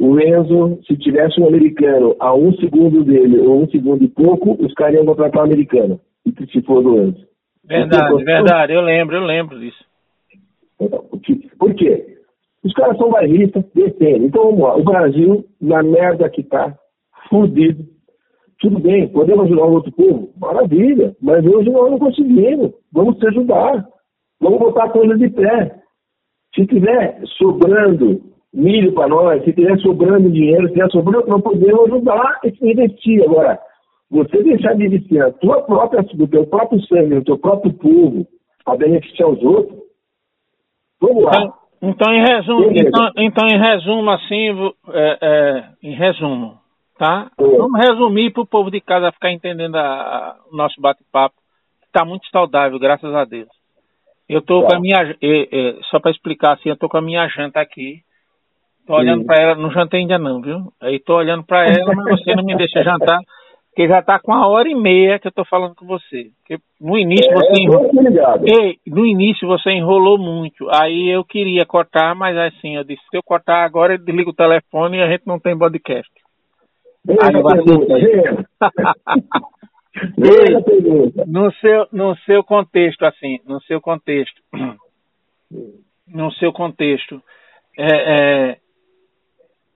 o 0.00 0.18
Enzo, 0.18 0.80
se 0.86 0.96
tivesse 0.96 1.38
um 1.38 1.46
americano 1.46 2.16
a 2.18 2.34
um 2.34 2.54
segundo 2.54 3.04
dele, 3.04 3.38
ou 3.38 3.64
um 3.64 3.68
segundo 3.68 4.02
e 4.02 4.08
pouco, 4.08 4.52
os 4.64 4.72
caras 4.72 4.94
iam 4.94 5.04
contratar 5.04 5.42
o 5.42 5.44
americano. 5.44 6.00
E 6.24 6.32
se 6.50 6.62
for 6.62 6.82
do 6.82 7.02
Enzo. 7.02 7.26
Verdade, 7.62 8.24
verdade, 8.24 8.72
eu 8.72 8.80
lembro, 8.80 9.16
eu 9.16 9.24
lembro 9.24 9.60
disso. 9.60 9.84
Então, 10.80 11.04
por 11.58 11.74
quê? 11.74 12.16
Os 12.64 12.72
caras 12.72 12.96
são 12.96 13.10
bairristas, 13.10 13.62
defendem. 13.74 14.24
Então 14.24 14.44
vamos 14.44 14.60
lá, 14.60 14.76
o 14.76 14.84
Brasil, 14.84 15.44
na 15.60 15.82
merda 15.82 16.30
que 16.30 16.44
tá, 16.44 16.74
fudido. 17.28 17.84
Tudo 18.58 18.78
bem, 18.78 19.06
podemos 19.08 19.44
ajudar 19.44 19.66
o 19.66 19.72
outro 19.72 19.92
povo? 19.92 20.32
Maravilha, 20.40 21.14
mas 21.20 21.44
hoje 21.44 21.68
nós 21.68 21.90
não 21.90 21.98
conseguimos. 21.98 22.72
Vamos 22.90 23.18
te 23.18 23.26
ajudar. 23.26 23.86
Vamos 24.40 24.58
botar 24.58 24.84
a 24.84 24.90
coisa 24.90 25.14
de 25.18 25.28
pé. 25.28 25.74
Se 26.54 26.66
tiver 26.66 27.20
sobrando 27.36 28.29
milho 28.52 28.92
para 28.92 29.08
nós, 29.08 29.44
se 29.44 29.52
tiver 29.52 29.78
sobrando 29.78 30.30
dinheiro, 30.30 30.66
se 30.68 30.74
tiver 30.74 30.90
sobrando, 30.90 31.26
nós 31.26 31.42
podemos 31.42 31.86
ajudar 31.86 32.40
a 32.42 32.48
investir. 32.62 33.22
Agora, 33.22 33.58
você 34.10 34.42
deixar 34.42 34.74
de 34.74 34.86
investir 34.86 35.22
a 35.22 35.30
tua 35.30 35.62
própria, 35.62 36.02
do 36.02 36.26
teu 36.26 36.46
próprio 36.46 36.80
sangue, 36.86 37.14
do 37.14 37.24
teu 37.24 37.38
próprio 37.38 37.72
povo, 37.74 38.26
para 38.64 38.76
beneficiar 38.76 39.28
os 39.28 39.42
outros, 39.42 39.78
vamos 41.00 41.24
lá. 41.24 41.30
Então, 41.36 41.54
então 41.82 42.12
em 42.12 42.20
resumo, 42.20 42.70
então, 42.72 43.10
então, 43.16 43.48
em 43.48 43.58
resumo, 43.58 44.10
assim, 44.10 44.72
é, 44.88 45.18
é, 45.20 45.64
em 45.82 45.94
resumo, 45.94 46.58
tá? 46.98 47.30
É. 47.38 47.42
Vamos 47.42 47.80
resumir 47.80 48.32
para 48.32 48.42
o 48.42 48.46
povo 48.46 48.70
de 48.70 48.80
casa 48.80 49.12
ficar 49.12 49.30
entendendo 49.32 49.76
a, 49.76 49.80
a, 49.80 50.36
o 50.52 50.56
nosso 50.56 50.80
bate-papo. 50.80 51.36
tá 51.92 52.04
muito 52.04 52.26
saudável, 52.30 52.78
graças 52.78 53.14
a 53.14 53.24
Deus. 53.24 53.48
Eu 54.28 54.42
tô 54.42 54.62
tá. 54.62 54.68
com 54.68 54.76
a 54.76 54.80
minha. 54.80 55.16
só 55.90 55.98
para 55.98 56.10
explicar 56.10 56.54
assim, 56.54 56.68
eu 56.68 56.76
tô 56.76 56.88
com 56.88 56.96
a 56.96 57.02
minha 57.02 57.26
janta 57.28 57.60
aqui. 57.60 58.02
Tô 58.90 58.96
olhando 58.96 59.24
para 59.24 59.40
ela, 59.40 59.54
não 59.54 59.70
jantei 59.70 60.00
ainda 60.00 60.18
não, 60.18 60.40
viu? 60.40 60.72
Aí 60.80 60.98
tô 60.98 61.14
olhando 61.14 61.44
para 61.44 61.64
ela, 61.64 61.94
mas 61.94 62.18
você 62.18 62.34
não 62.34 62.42
me 62.42 62.56
deixa 62.56 62.82
jantar, 62.82 63.20
porque 63.68 63.86
já 63.86 64.02
tá 64.02 64.18
com 64.18 64.32
uma 64.32 64.48
hora 64.48 64.68
e 64.68 64.74
meia 64.74 65.16
que 65.16 65.28
eu 65.28 65.32
tô 65.32 65.44
falando 65.44 65.76
com 65.76 65.86
você. 65.86 66.30
Porque 66.40 66.60
no 66.80 66.98
início 66.98 67.30
é, 67.30 67.34
você 67.36 67.62
enrolou. 67.62 67.88
Ei, 68.44 68.78
no 68.88 69.06
início 69.06 69.46
você 69.46 69.70
enrolou 69.70 70.18
muito. 70.18 70.68
Aí 70.74 71.08
eu 71.08 71.24
queria 71.24 71.64
cortar, 71.64 72.16
mas 72.16 72.36
assim, 72.36 72.74
eu 72.74 72.82
disse, 72.82 73.00
se 73.08 73.16
eu 73.16 73.22
cortar 73.22 73.64
agora, 73.64 73.94
eu 73.94 73.98
desligo 73.98 74.30
o 74.30 74.34
telefone 74.34 74.96
e 74.96 75.02
a 75.02 75.08
gente 75.08 75.24
não 75.24 75.38
tem 75.38 75.56
podcast. 75.56 76.10
no 81.28 81.52
seu 81.60 81.86
no 81.92 82.16
seu 82.18 82.44
contexto 82.44 83.02
assim 83.04 83.40
no 83.44 83.60
seu 83.62 83.80
contexto 83.80 84.40
no 86.06 86.30
seu 86.32 86.52
contexto 86.52 87.20
é, 87.76 88.52
é, 88.52 88.56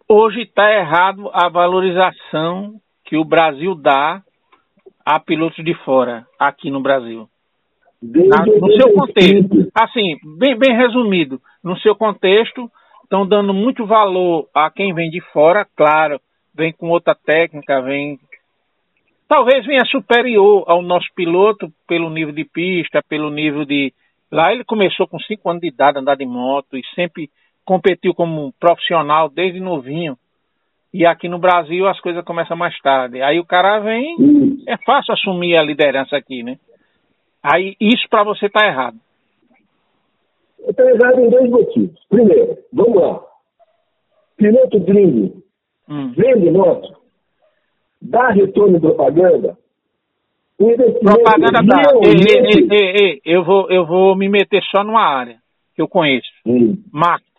hoje 0.09 0.43
está 0.43 0.73
errado 0.73 1.31
a 1.33 1.49
valorização 1.49 2.75
que 3.05 3.17
o 3.17 3.25
Brasil 3.25 3.75
dá 3.75 4.23
a 5.05 5.21
pilotos 5.21 5.65
de 5.65 5.75
fora 5.85 6.27
aqui 6.39 6.71
no 6.71 6.81
Brasil 6.81 7.29
Na, 8.03 8.45
no 8.45 8.73
seu 8.73 8.93
contexto 8.93 9.71
assim 9.75 10.17
bem 10.39 10.57
bem 10.57 10.77
resumido 10.77 11.41
no 11.63 11.79
seu 11.79 11.95
contexto 11.95 12.71
estão 13.03 13.27
dando 13.27 13.53
muito 13.53 13.87
valor 13.87 14.49
a 14.55 14.71
quem 14.71 14.95
vem 14.95 15.11
de 15.11 15.21
fora 15.33 15.67
claro 15.77 16.21
vem 16.55 16.73
com 16.73 16.89
outra 16.89 17.15
técnica, 17.15 17.83
vem. 17.83 18.19
Talvez 19.27 19.67
venha 19.67 19.85
superior 19.87 20.65
ao 20.69 20.81
nosso 20.81 21.09
piloto 21.15 21.73
pelo 21.89 22.09
nível 22.09 22.33
de 22.33 22.45
pista, 22.45 23.03
pelo 23.09 23.31
nível 23.31 23.65
de. 23.65 23.93
Lá 24.31 24.53
ele 24.53 24.65
começou 24.65 25.07
com 25.07 25.19
5 25.19 25.49
anos 25.51 25.61
de 25.61 25.69
idade 25.69 25.99
a 25.99 26.01
andar 26.01 26.17
de 26.17 26.25
moto 26.25 26.77
e 26.77 26.83
sempre 26.95 27.31
competiu 27.65 28.15
como 28.15 28.53
profissional 28.59 29.29
desde 29.29 29.61
novinho. 29.61 30.17
E 30.93 31.05
aqui 31.05 31.29
no 31.29 31.39
Brasil 31.39 31.89
as 31.89 31.99
coisas 32.01 32.25
começam 32.25 32.57
mais 32.57 32.79
tarde. 32.81 33.21
Aí 33.21 33.41
o 33.41 33.45
cara 33.45 33.81
vem, 33.81 34.17
é 34.69 34.77
fácil 34.79 35.13
assumir 35.15 35.57
a 35.57 35.63
liderança 35.63 36.17
aqui, 36.17 36.43
né? 36.43 36.57
Aí 37.43 37.75
isso 37.81 38.09
para 38.09 38.23
você 38.23 38.49
tá 38.49 38.67
errado. 38.67 38.97
Está 40.67 40.85
errado 40.85 41.21
em 41.21 41.29
dois 41.29 41.51
motivos. 41.51 42.01
Primeiro, 42.09 42.59
vamos 42.73 43.03
lá. 43.03 43.21
Piloto 44.37 44.81
gringo 44.81 45.43
hum. 45.89 46.13
vende 46.17 46.51
moto, 46.51 46.97
dá 48.01 48.29
retorno 48.31 48.77
em 48.77 48.81
propaganda, 48.81 49.57
propaganda 50.57 51.61
dá. 51.63 51.83
Ei, 52.03 52.15
ei, 52.45 52.69
ei, 52.71 52.97
ei, 52.97 53.21
eu 53.25 53.45
vou, 53.45 53.71
eu 53.71 53.87
vou 53.87 54.17
me 54.17 54.29
meter 54.29 54.63
só 54.65 54.83
numa 54.83 55.03
área 55.03 55.37
que 55.75 55.83
eu 55.83 55.89
conheço. 55.89 56.29
Hum. 56.47 56.83
Marketing. 56.93 57.34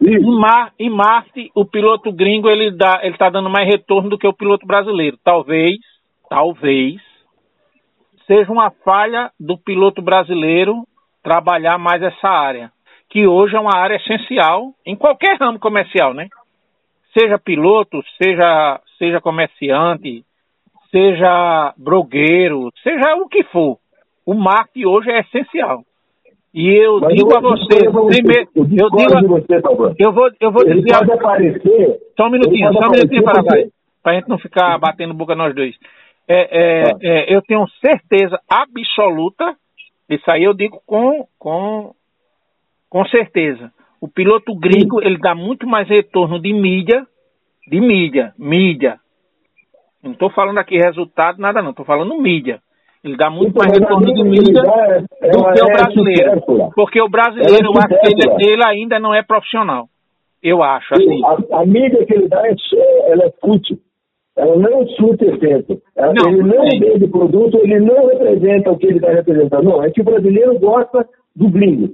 Em, 0.00 0.20
mar, 0.38 0.72
em 0.78 0.88
Marte, 0.88 1.50
o 1.54 1.64
piloto 1.64 2.12
gringo 2.12 2.48
ele 2.48 2.66
ele 3.02 3.12
está 3.12 3.28
dando 3.28 3.50
mais 3.50 3.66
retorno 3.68 4.10
do 4.10 4.18
que 4.18 4.26
o 4.26 4.32
piloto 4.32 4.66
brasileiro. 4.66 5.18
Talvez, 5.22 5.78
talvez 6.28 7.00
seja 8.26 8.50
uma 8.50 8.70
falha 8.84 9.30
do 9.38 9.58
piloto 9.58 10.00
brasileiro 10.02 10.84
trabalhar 11.22 11.78
mais 11.78 12.02
essa 12.02 12.28
área, 12.28 12.70
que 13.08 13.26
hoje 13.26 13.56
é 13.56 13.60
uma 13.60 13.76
área 13.76 13.96
essencial 13.96 14.72
em 14.86 14.94
qualquer 14.94 15.36
ramo 15.38 15.58
comercial, 15.58 16.14
né? 16.14 16.28
seja 17.18 17.38
piloto, 17.38 18.02
seja, 18.22 18.80
seja 18.98 19.20
comerciante, 19.20 20.24
seja 20.90 21.74
blogueiro, 21.76 22.70
seja 22.82 23.14
o 23.16 23.28
que 23.28 23.44
for. 23.44 23.78
O 24.24 24.34
marketing 24.34 24.86
hoje 24.86 25.10
é 25.10 25.20
essencial. 25.20 25.82
E 26.54 26.74
eu 26.74 26.98
Mas 27.00 27.14
digo 27.14 27.30
eu, 27.30 27.36
a 27.36 27.40
você, 27.40 27.78
primeiro, 27.90 28.48
eu, 28.54 28.64
eu 28.64 28.68
digo, 28.68 29.28
você, 29.28 29.60
eu 29.98 30.12
vou, 30.12 30.30
eu 30.40 30.50
vou 30.50 30.62
ele 30.64 30.82
dizer, 30.82 30.98
pode 30.98 31.12
aparecer, 31.12 32.00
só 32.16 32.26
um 32.26 32.30
minutinho, 32.30 32.72
só 32.72 32.88
um 32.88 32.90
minutinho 32.90 33.22
para 33.22 33.42
você. 33.42 33.70
para 34.02 34.12
a 34.12 34.14
gente 34.14 34.28
não 34.28 34.38
ficar 34.38 34.78
batendo 34.78 35.12
boca 35.12 35.34
nós 35.34 35.54
dois. 35.54 35.76
É, 36.26 36.40
é, 36.40 36.82
ah. 36.84 36.98
é, 37.02 37.34
eu 37.34 37.42
tenho 37.42 37.66
certeza 37.80 38.40
absoluta, 38.48 39.54
isso 40.08 40.30
aí 40.30 40.44
eu 40.44 40.54
digo 40.54 40.80
com, 40.86 41.26
com, 41.38 41.92
com 42.88 43.04
certeza, 43.06 43.70
o 44.00 44.08
piloto 44.08 44.54
gringo, 44.54 45.02
ele 45.02 45.18
dá 45.18 45.34
muito 45.34 45.66
mais 45.66 45.88
retorno 45.88 46.40
de 46.40 46.52
mídia, 46.52 47.06
de 47.66 47.80
mídia, 47.80 48.32
mídia. 48.38 48.98
Não 50.02 50.12
estou 50.12 50.30
falando 50.30 50.58
aqui 50.58 50.78
resultado, 50.78 51.38
nada 51.40 51.60
não, 51.60 51.70
estou 51.70 51.84
falando 51.84 52.16
mídia. 52.16 52.60
Ele 53.04 53.16
dá 53.16 53.30
muito 53.30 53.50
então, 53.50 53.62
mais 53.64 53.78
retorno 53.78 54.12
de 54.12 54.22
mídia 54.24 54.60
é, 55.22 55.30
do 55.30 55.44
que 55.52 55.62
o 55.62 55.66
brasileiro. 55.66 56.72
Porque 56.74 57.00
o 57.00 57.08
brasileiro, 57.08 57.66
eu 57.66 57.72
acho 57.72 57.88
que 57.88 58.08
ele, 58.08 58.52
ele, 58.52 58.64
ainda 58.64 58.98
não 58.98 59.14
é 59.14 59.22
profissional. 59.22 59.88
Eu 60.42 60.62
acho, 60.62 60.94
assim. 60.94 61.20
A, 61.24 61.60
a 61.60 61.66
mídia 61.66 62.04
que 62.04 62.14
ele 62.14 62.28
dá 62.28 62.42
é, 62.46 62.54
ela 63.10 63.24
é 63.24 63.32
fútil. 63.40 63.78
Ela 64.36 64.56
não 64.56 64.86
surta 64.88 65.24
efeito. 65.24 65.82
Não, 65.96 66.30
ele 66.30 66.42
não 66.42 66.62
vende 66.62 67.08
produto, 67.08 67.58
ele 67.62 67.80
não 67.80 68.06
representa 68.06 68.70
o 68.70 68.78
que 68.78 68.86
ele 68.86 68.98
está 68.98 69.10
representando. 69.10 69.64
Não, 69.64 69.82
é 69.82 69.90
que 69.90 70.00
o 70.00 70.04
brasileiro 70.04 70.58
gosta 70.60 71.04
do 71.34 71.48
gringo. 71.50 71.92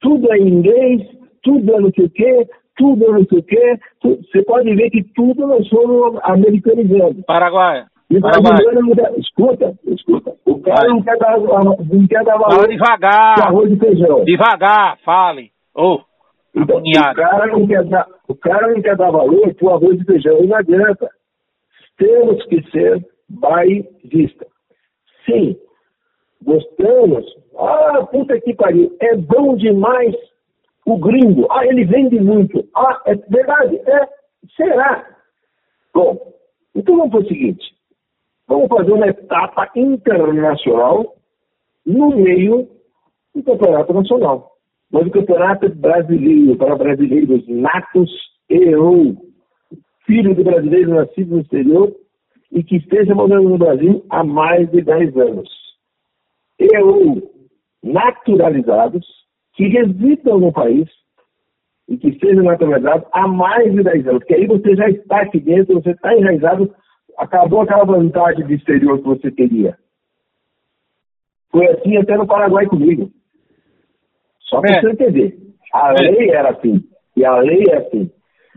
Tudo 0.00 0.30
é 0.30 0.36
em 0.36 0.48
inglês, 0.48 1.02
tudo 1.42 1.74
é 1.74 1.80
não 1.80 1.90
sei 1.90 2.04
o 2.04 2.10
quê, 2.10 2.46
tudo 2.76 3.04
é 3.06 3.12
não 3.12 3.24
sei 3.24 3.38
o 3.38 3.42
quê. 3.42 3.78
Você 4.02 4.42
pode 4.42 4.74
ver 4.74 4.90
que 4.90 5.02
tudo 5.14 5.46
nós 5.46 5.66
somos 5.68 6.20
americanizando. 6.22 7.22
Paraguai. 7.26 7.84
E 8.10 8.20
Paraguai. 8.20 8.58
Não 8.74 9.18
escuta, 9.18 9.74
escuta. 9.86 10.32
O 10.44 10.60
cara 10.60 10.88
não 10.88 11.02
quer 11.02 11.18
dar, 11.18 11.38
não 11.38 12.06
quer 12.08 12.24
dar 12.24 12.36
valor 12.38 12.54
Fala 12.54 12.68
devagar. 12.68 13.46
arroz 13.46 13.72
e 13.72 13.76
feijão. 13.76 14.24
Devagar, 14.24 14.98
fale. 15.04 15.50
Oh, 15.74 16.00
então, 16.54 16.78
o, 16.78 17.14
cara 17.14 17.46
não 17.48 17.66
quer 17.66 17.84
dar, 17.84 18.06
o 18.28 18.34
cara 18.34 18.68
não 18.68 18.80
quer 18.80 18.96
dar 18.96 19.10
valor 19.10 19.54
para 19.54 19.66
o 19.66 19.70
arroz 19.70 20.00
e 20.00 20.04
feijão. 20.04 20.38
E 20.42 20.46
não 20.46 20.56
adianta. 20.56 21.08
Temos 21.98 22.44
que 22.46 22.62
ser 22.70 23.04
bairrista. 23.28 24.46
Sim, 25.26 25.56
gostamos. 26.42 27.26
Ah, 27.58 28.06
puta 28.10 28.40
que 28.40 28.54
pariu. 28.54 28.96
É 29.00 29.16
bom 29.16 29.56
demais 29.56 30.14
o 30.86 30.96
gringo, 30.98 31.46
ah, 31.50 31.66
ele 31.66 31.84
vende 31.84 32.20
muito. 32.20 32.66
Ah, 32.74 33.02
é 33.06 33.16
verdade? 33.16 33.76
É. 33.76 34.08
Será? 34.56 35.04
Bom, 35.92 36.32
então 36.74 36.96
vamos 36.96 37.10
para 37.10 37.20
o 37.20 37.26
seguinte. 37.26 37.75
Vamos 38.48 38.68
fazer 38.68 38.92
uma 38.92 39.08
etapa 39.08 39.70
internacional 39.74 41.16
no 41.84 42.16
meio 42.16 42.68
do 43.34 43.42
campeonato 43.42 43.92
nacional. 43.92 44.52
Mas 44.90 45.06
o 45.06 45.10
campeonato 45.10 45.68
brasileiro, 45.74 46.56
para 46.56 46.76
brasileiros 46.76 47.46
natos 47.48 48.10
e 48.48 48.74
ou 48.74 49.16
filho 50.06 50.34
de 50.34 50.44
brasileiros 50.44 50.94
nascidos 50.94 51.32
no 51.32 51.40
exterior 51.40 51.92
e 52.52 52.62
que 52.62 52.76
esteja 52.76 53.14
morando 53.14 53.48
no 53.48 53.58
Brasil 53.58 54.04
há 54.08 54.22
mais 54.22 54.70
de 54.70 54.80
10 54.80 55.16
anos. 55.16 55.48
E 56.58 56.78
ou 56.78 57.34
naturalizados 57.82 59.04
que 59.54 59.66
residam 59.68 60.38
no 60.38 60.52
país 60.52 60.88
e 61.88 61.96
que 61.96 62.18
sejam 62.18 62.44
naturalizados 62.44 63.08
há 63.12 63.26
mais 63.26 63.72
de 63.72 63.82
10 63.82 64.08
anos, 64.08 64.20
porque 64.20 64.34
aí 64.34 64.46
você 64.46 64.74
já 64.74 64.88
está 64.88 65.20
aqui 65.22 65.40
dentro, 65.40 65.74
você 65.74 65.90
está 65.90 66.16
enraizado, 66.16 66.72
acabou 67.18 67.62
aquela 67.62 67.84
vantagem 67.84 68.46
de 68.46 68.54
exterior 68.54 68.98
que 68.98 69.04
você 69.04 69.30
teria. 69.30 69.76
Foi 71.50 71.66
assim 71.66 71.96
até 71.96 72.16
no 72.16 72.26
Paraguai 72.26 72.66
comigo. 72.66 73.10
Só 74.40 74.60
para 74.60 74.76
é. 74.76 74.80
você 74.80 74.90
entender. 74.90 75.38
A 75.72 75.92
é. 75.92 76.10
lei 76.10 76.30
era 76.30 76.50
assim. 76.50 76.82
E 77.16 77.24
a 77.24 77.36
lei 77.38 77.64
é 77.70 77.76
assim. 77.78 78.10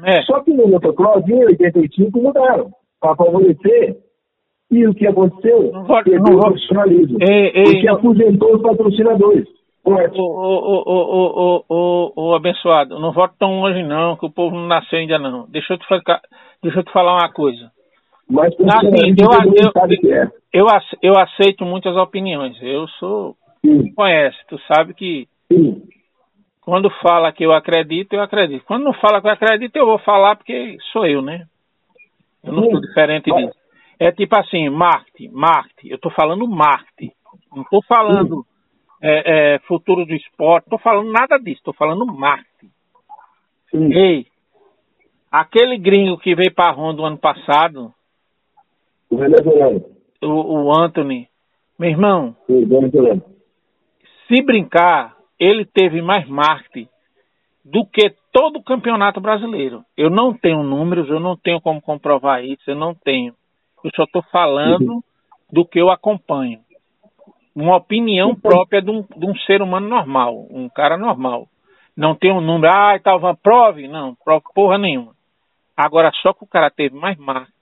É. 0.05 0.21
Só 0.23 0.41
que 0.41 0.53
no 0.53 0.67
motocross, 0.67 1.27
em 1.27 1.45
85, 1.45 2.21
mudaram. 2.21 2.71
Para 2.99 3.15
favorecer. 3.15 3.97
E 4.71 4.87
o 4.87 4.93
que 4.93 5.07
aconteceu? 5.07 5.71
Perdeu 6.03 6.35
o 6.35 6.39
profissionalismo. 6.39 7.17
Porque 7.17 7.87
aposentou 7.87 8.55
os 8.55 8.61
patrocinadores. 8.61 9.47
O, 9.85 9.93
o, 12.15 12.35
abençoado, 12.35 12.99
não 12.99 13.11
voto 13.11 13.33
tão 13.39 13.61
longe 13.61 13.81
não, 13.81 14.15
que 14.15 14.25
o 14.25 14.29
povo 14.29 14.55
não 14.55 14.67
nasceu 14.67 14.99
ainda 14.99 15.17
não. 15.17 15.47
Deixa 15.49 15.73
eu 15.73 15.77
te, 15.79 15.87
falar, 15.87 16.21
deixa 16.61 16.79
eu 16.79 16.83
te 16.83 16.91
falar 16.91 17.13
uma 17.13 17.31
coisa. 17.31 17.71
Mas 18.29 18.53
assim, 18.53 19.15
eu, 19.17 19.27
eu, 20.03 20.13
é. 20.13 20.31
eu, 20.53 20.67
eu, 21.01 21.13
aceito 21.19 21.65
muitas 21.65 21.95
opiniões. 21.95 22.57
Eu 22.61 22.87
sou. 22.99 23.35
Sim. 23.65 23.93
conhece, 23.93 24.37
tu 24.47 24.57
sabe 24.73 24.93
que 24.93 25.27
Sim. 25.51 25.81
quando 26.61 26.89
fala 27.01 27.31
que 27.33 27.43
eu 27.43 27.51
acredito, 27.51 28.13
eu 28.13 28.21
acredito. 28.21 28.63
Quando 28.65 28.83
não 28.83 28.93
fala 28.93 29.19
que 29.19 29.27
eu 29.27 29.31
acredito, 29.31 29.75
eu 29.75 29.85
vou 29.85 29.99
falar 29.99 30.35
porque 30.35 30.77
sou 30.93 31.05
eu, 31.05 31.21
né? 31.21 31.45
Eu 32.43 32.53
não 32.53 32.63
sou 32.69 32.79
diferente 32.79 33.31
disso. 33.31 33.57
É 33.99 34.11
tipo 34.11 34.39
assim, 34.39 34.69
marketing, 34.69 35.29
marketing. 35.33 35.89
Eu 35.89 35.97
tô 35.97 36.09
falando 36.09 36.47
marketing. 36.47 37.11
Não 37.53 37.63
tô 37.65 37.81
falando 37.81 38.45
é, 39.01 39.55
é, 39.55 39.59
futuro 39.59 40.05
do 40.05 40.13
esporte, 40.13 40.65
estou 40.65 40.79
falando 40.79 41.11
nada 41.11 41.37
disso, 41.37 41.57
estou 41.57 41.73
falando 41.73 42.05
marketing. 42.05 42.71
Sim. 43.71 43.93
Ei, 43.93 44.25
aquele 45.31 45.77
gringo 45.77 46.17
que 46.17 46.35
veio 46.35 46.53
para 46.53 46.71
a 46.71 46.75
Honda 46.75 47.01
o 47.01 47.05
ano 47.05 47.17
passado, 47.17 47.93
o 49.09 49.17
venezuelano, 49.17 49.85
o, 50.21 50.27
o 50.27 50.79
Anthony, 50.79 51.27
Meu 51.77 51.89
irmão, 51.89 52.35
se 54.27 54.43
brincar, 54.43 55.15
ele 55.39 55.65
teve 55.65 56.01
mais 56.01 56.27
marketing 56.27 56.87
do 57.63 57.85
que 57.85 58.13
todo 58.31 58.57
o 58.57 58.63
campeonato 58.63 59.19
brasileiro. 59.19 59.83
Eu 59.97 60.09
não 60.09 60.33
tenho 60.33 60.63
números, 60.63 61.09
eu 61.09 61.19
não 61.19 61.35
tenho 61.35 61.61
como 61.61 61.81
comprovar 61.81 62.43
isso, 62.43 62.63
eu 62.67 62.75
não 62.75 62.93
tenho. 62.93 63.33
Eu 63.83 63.91
só 63.95 64.03
estou 64.03 64.21
falando 64.31 64.93
uhum. 64.93 65.01
do 65.51 65.65
que 65.65 65.79
eu 65.79 65.89
acompanho. 65.89 66.59
Uma 67.55 67.77
opinião 67.77 68.31
então, 68.31 68.51
própria 68.51 68.81
de 68.81 68.89
um, 68.91 69.01
de 69.01 69.25
um, 69.25 69.35
ser 69.39 69.61
humano 69.61 69.87
normal, 69.87 70.47
um 70.49 70.69
cara 70.69 70.97
normal. 70.97 71.47
Não 71.95 72.15
tem 72.15 72.31
um 72.31 72.41
número, 72.41 72.73
ah, 72.73 72.95
estava 72.95 73.35
prove? 73.35 73.87
Não, 73.87 74.15
prove 74.23 74.43
porra 74.53 74.77
nenhuma. 74.77 75.13
Agora, 75.75 76.11
só 76.21 76.33
que 76.33 76.43
o 76.43 76.47
cara 76.47 76.69
teve 76.69 76.95
mais 76.95 77.17
marketing 77.17 77.58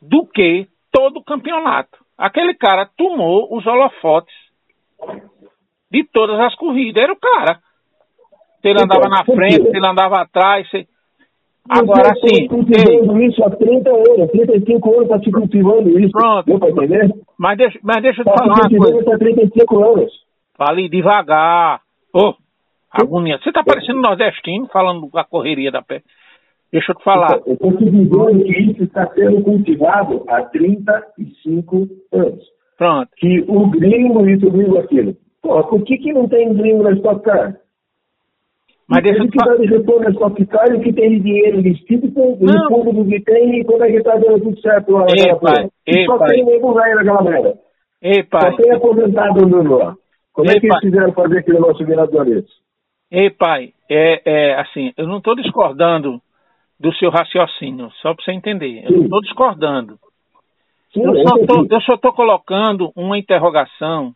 do 0.00 0.26
que 0.26 0.66
todo 0.92 1.18
o 1.18 1.24
campeonato. 1.24 1.98
Aquele 2.16 2.54
cara 2.54 2.88
tomou 2.96 3.56
os 3.56 3.66
holofotes 3.66 4.34
de 5.90 6.04
todas 6.04 6.38
as 6.40 6.54
corridas. 6.56 7.02
Era 7.02 7.12
o 7.12 7.16
cara. 7.16 7.60
Se 8.60 8.68
ele 8.68 8.82
andava 8.82 9.08
na 9.08 9.24
frente, 9.24 9.70
se 9.70 9.76
ele 9.76 9.86
andava 9.86 10.22
atrás. 10.22 10.68
Se... 10.70 10.86
Agora 11.68 12.14
sim. 12.14 12.48
cultivando 12.48 13.22
isso 13.22 13.44
há 13.44 13.50
30 13.50 13.90
anos, 13.90 14.30
35 14.30 14.90
anos 14.90 15.02
está 15.02 15.18
se 15.20 15.30
cultivando 15.30 16.00
isso. 16.00 16.12
Pronto. 16.12 16.46
Deu 16.46 16.58
para 16.58 16.70
entender? 16.70 17.14
Mas 17.38 17.58
deixa, 17.58 17.78
mas 17.82 18.02
deixa 18.02 18.20
eu 18.22 18.24
te 18.24 18.30
tá 18.30 18.38
falar 18.38 18.54
uma 18.54 18.78
coisa. 18.78 19.14
Há 19.14 19.18
35 19.18 19.84
anos. 19.84 20.12
Fale 20.56 20.88
devagar. 20.88 21.80
Ô, 22.12 22.30
oh, 22.30 22.34
agonia. 22.90 23.38
Você 23.38 23.50
está 23.50 23.62
parecendo 23.62 24.00
nordestino 24.00 24.66
falando 24.72 25.08
da 25.12 25.24
correria 25.24 25.70
da 25.70 25.82
pé. 25.82 26.02
Deixa 26.72 26.92
eu 26.92 26.96
te 26.96 27.04
falar. 27.04 27.40
Te 27.40 27.54
dizendo 27.54 28.44
que 28.44 28.62
isso 28.62 28.84
está 28.84 29.06
sendo 29.14 29.42
cultivado 29.42 30.24
há 30.28 30.42
35 30.42 31.88
anos. 32.12 32.44
Pronto. 32.76 33.08
Que 33.16 33.44
o 33.48 33.70
gringo, 33.70 34.28
isso, 34.28 34.46
o 34.46 34.50
gringo, 34.50 34.78
aquilo. 34.78 35.16
Pô, 35.42 35.62
por 35.64 35.82
que, 35.82 35.96
que 35.98 36.12
não 36.12 36.28
tem 36.28 36.52
gringo 36.54 36.82
na 36.82 36.92
Stock 36.92 37.22
Car? 37.22 37.56
Mas 38.88 39.02
deixa 39.02 39.22
eu 39.22 39.30
te 39.30 39.36
falar. 39.36 39.56
que 39.56 39.62
dá 39.62 39.66
de 39.66 39.76
retorno 39.76 40.04
na 40.04 40.10
Stock 40.10 40.46
Car 40.46 40.74
e 40.74 40.80
que 40.80 40.92
tem 40.92 41.20
dinheiro 41.20 41.58
investido 41.58 42.12
com 42.12 42.32
o 42.32 42.36
fundo 42.36 42.92
do 42.92 43.08
que 43.08 43.20
tem 43.20 43.60
e 43.60 43.64
quando 43.64 43.84
é 43.84 43.90
que 43.90 43.96
está 43.96 44.16
dando 44.16 44.40
tudo 44.40 44.60
certo 44.60 44.92
lá 44.92 45.00
naquela 45.00 45.70
ei, 45.86 46.04
Só 46.04 46.18
tem 46.18 46.44
nego 46.44 46.74
velho 46.74 46.96
naquela 46.96 47.22
merda. 47.22 47.58
Ei, 48.00 48.22
pai. 48.22 48.50
Só 48.50 48.56
tem 48.56 48.72
aposentado 48.72 49.44
andando 49.44 49.76
lá. 49.76 49.94
Como 50.32 50.48
é 50.48 50.52
ei, 50.52 50.56
é 50.56 50.60
que 50.60 50.66
eles 50.66 50.80
fizeram 50.80 51.12
fazer 51.12 51.38
aquele 51.38 51.58
nosso 51.58 51.84
virador 51.84 52.24
desse? 52.24 52.52
Ei, 53.10 53.30
pai, 53.30 53.72
é, 53.90 54.20
é 54.24 54.60
assim, 54.60 54.92
eu 54.96 55.06
não 55.06 55.18
estou 55.18 55.34
discordando 55.34 56.20
do 56.78 56.92
seu 56.94 57.10
raciocínio, 57.10 57.90
só 58.00 58.14
para 58.14 58.24
você 58.24 58.32
entender. 58.32 58.84
Eu 58.84 58.92
não 58.92 59.02
estou 59.04 59.20
discordando. 59.20 59.98
Sim, 60.92 61.02
eu, 61.02 61.28
só 61.28 61.46
tô, 61.46 61.66
eu 61.70 61.80
só 61.82 61.94
estou 61.94 62.12
colocando 62.12 62.92
uma 62.96 63.18
interrogação 63.18 64.14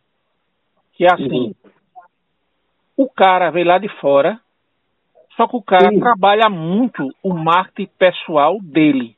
que 0.93 1.05
é 1.05 1.13
assim. 1.13 1.53
O 2.95 3.09
cara 3.09 3.49
veio 3.49 3.67
lá 3.67 3.77
de 3.77 3.89
fora, 3.99 4.39
só 5.35 5.47
que 5.47 5.55
o 5.55 5.61
cara 5.61 5.89
Sim. 5.89 5.99
trabalha 5.99 6.49
muito 6.49 7.09
o 7.23 7.33
marketing 7.33 7.91
pessoal 7.97 8.57
dele. 8.61 9.15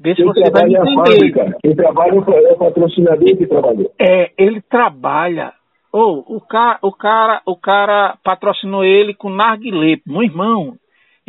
Vê 0.00 0.14
se 0.14 0.22
você 0.22 0.48
vai 0.50 0.62
entender. 0.64 1.56
Quem 1.60 1.74
trabalha 1.74 2.12
é 2.12 2.52
o 2.52 2.56
patrocinador 2.56 3.36
que 3.36 3.46
trabalhou. 3.46 3.92
É, 3.98 4.32
ele 4.38 4.60
trabalha. 4.60 5.52
Oh, 5.92 6.22
o, 6.36 6.40
cara, 6.40 6.78
o, 6.82 6.92
cara, 6.92 7.42
o 7.46 7.56
cara 7.56 8.16
patrocinou 8.22 8.84
ele 8.84 9.14
com 9.14 9.30
narguilé. 9.30 9.96
Meu 10.06 10.22
irmão, 10.22 10.76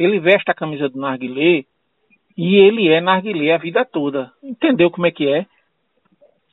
ele 0.01 0.19
veste 0.19 0.49
a 0.49 0.53
camisa 0.53 0.87
do 0.87 0.99
narguilé 0.99 1.63
e 2.37 2.55
ele 2.55 2.87
é 2.87 3.01
narguilé 3.01 3.53
a 3.53 3.57
vida 3.57 3.83
toda. 3.83 4.31
Entendeu 4.41 4.89
como 4.89 5.05
é 5.07 5.11
que 5.11 5.27
é? 5.27 5.45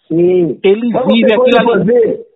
Sim. 0.09 0.59
Ele 0.62 0.89
Mas 0.93 1.06
vive 1.06 1.32
aquilo 1.32 1.73
ali. 1.73 1.78
Fazer. 1.78 2.27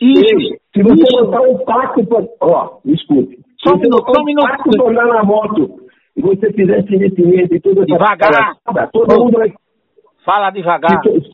Isso. 0.00 0.56
Se 0.74 0.82
você 0.82 1.02
isso. 1.02 1.24
botar 1.24 1.42
um 1.42 1.58
pacto 1.58 2.06
para. 2.06 2.24
Ó, 2.40 2.78
escute. 2.84 3.38
Só 3.62 3.74
um 3.74 3.78
minuto, 3.78 4.04
só 4.14 4.20
um 4.20 4.24
minuto. 4.24 4.46
pacto 4.48 4.70
para 4.70 4.90
andar 4.90 5.06
na 5.06 5.24
moto 5.24 5.80
e 6.16 6.20
você 6.20 6.52
fizesse 6.52 6.94
investimento 6.94 7.54
e 7.54 7.60
tudo 7.60 7.86
Devagar. 7.86 8.56
todo 8.92 9.18
mundo 9.18 9.38
vai. 9.38 9.52
Fala 10.24 10.50
devagar. 10.50 11.00
Se, 11.02 11.30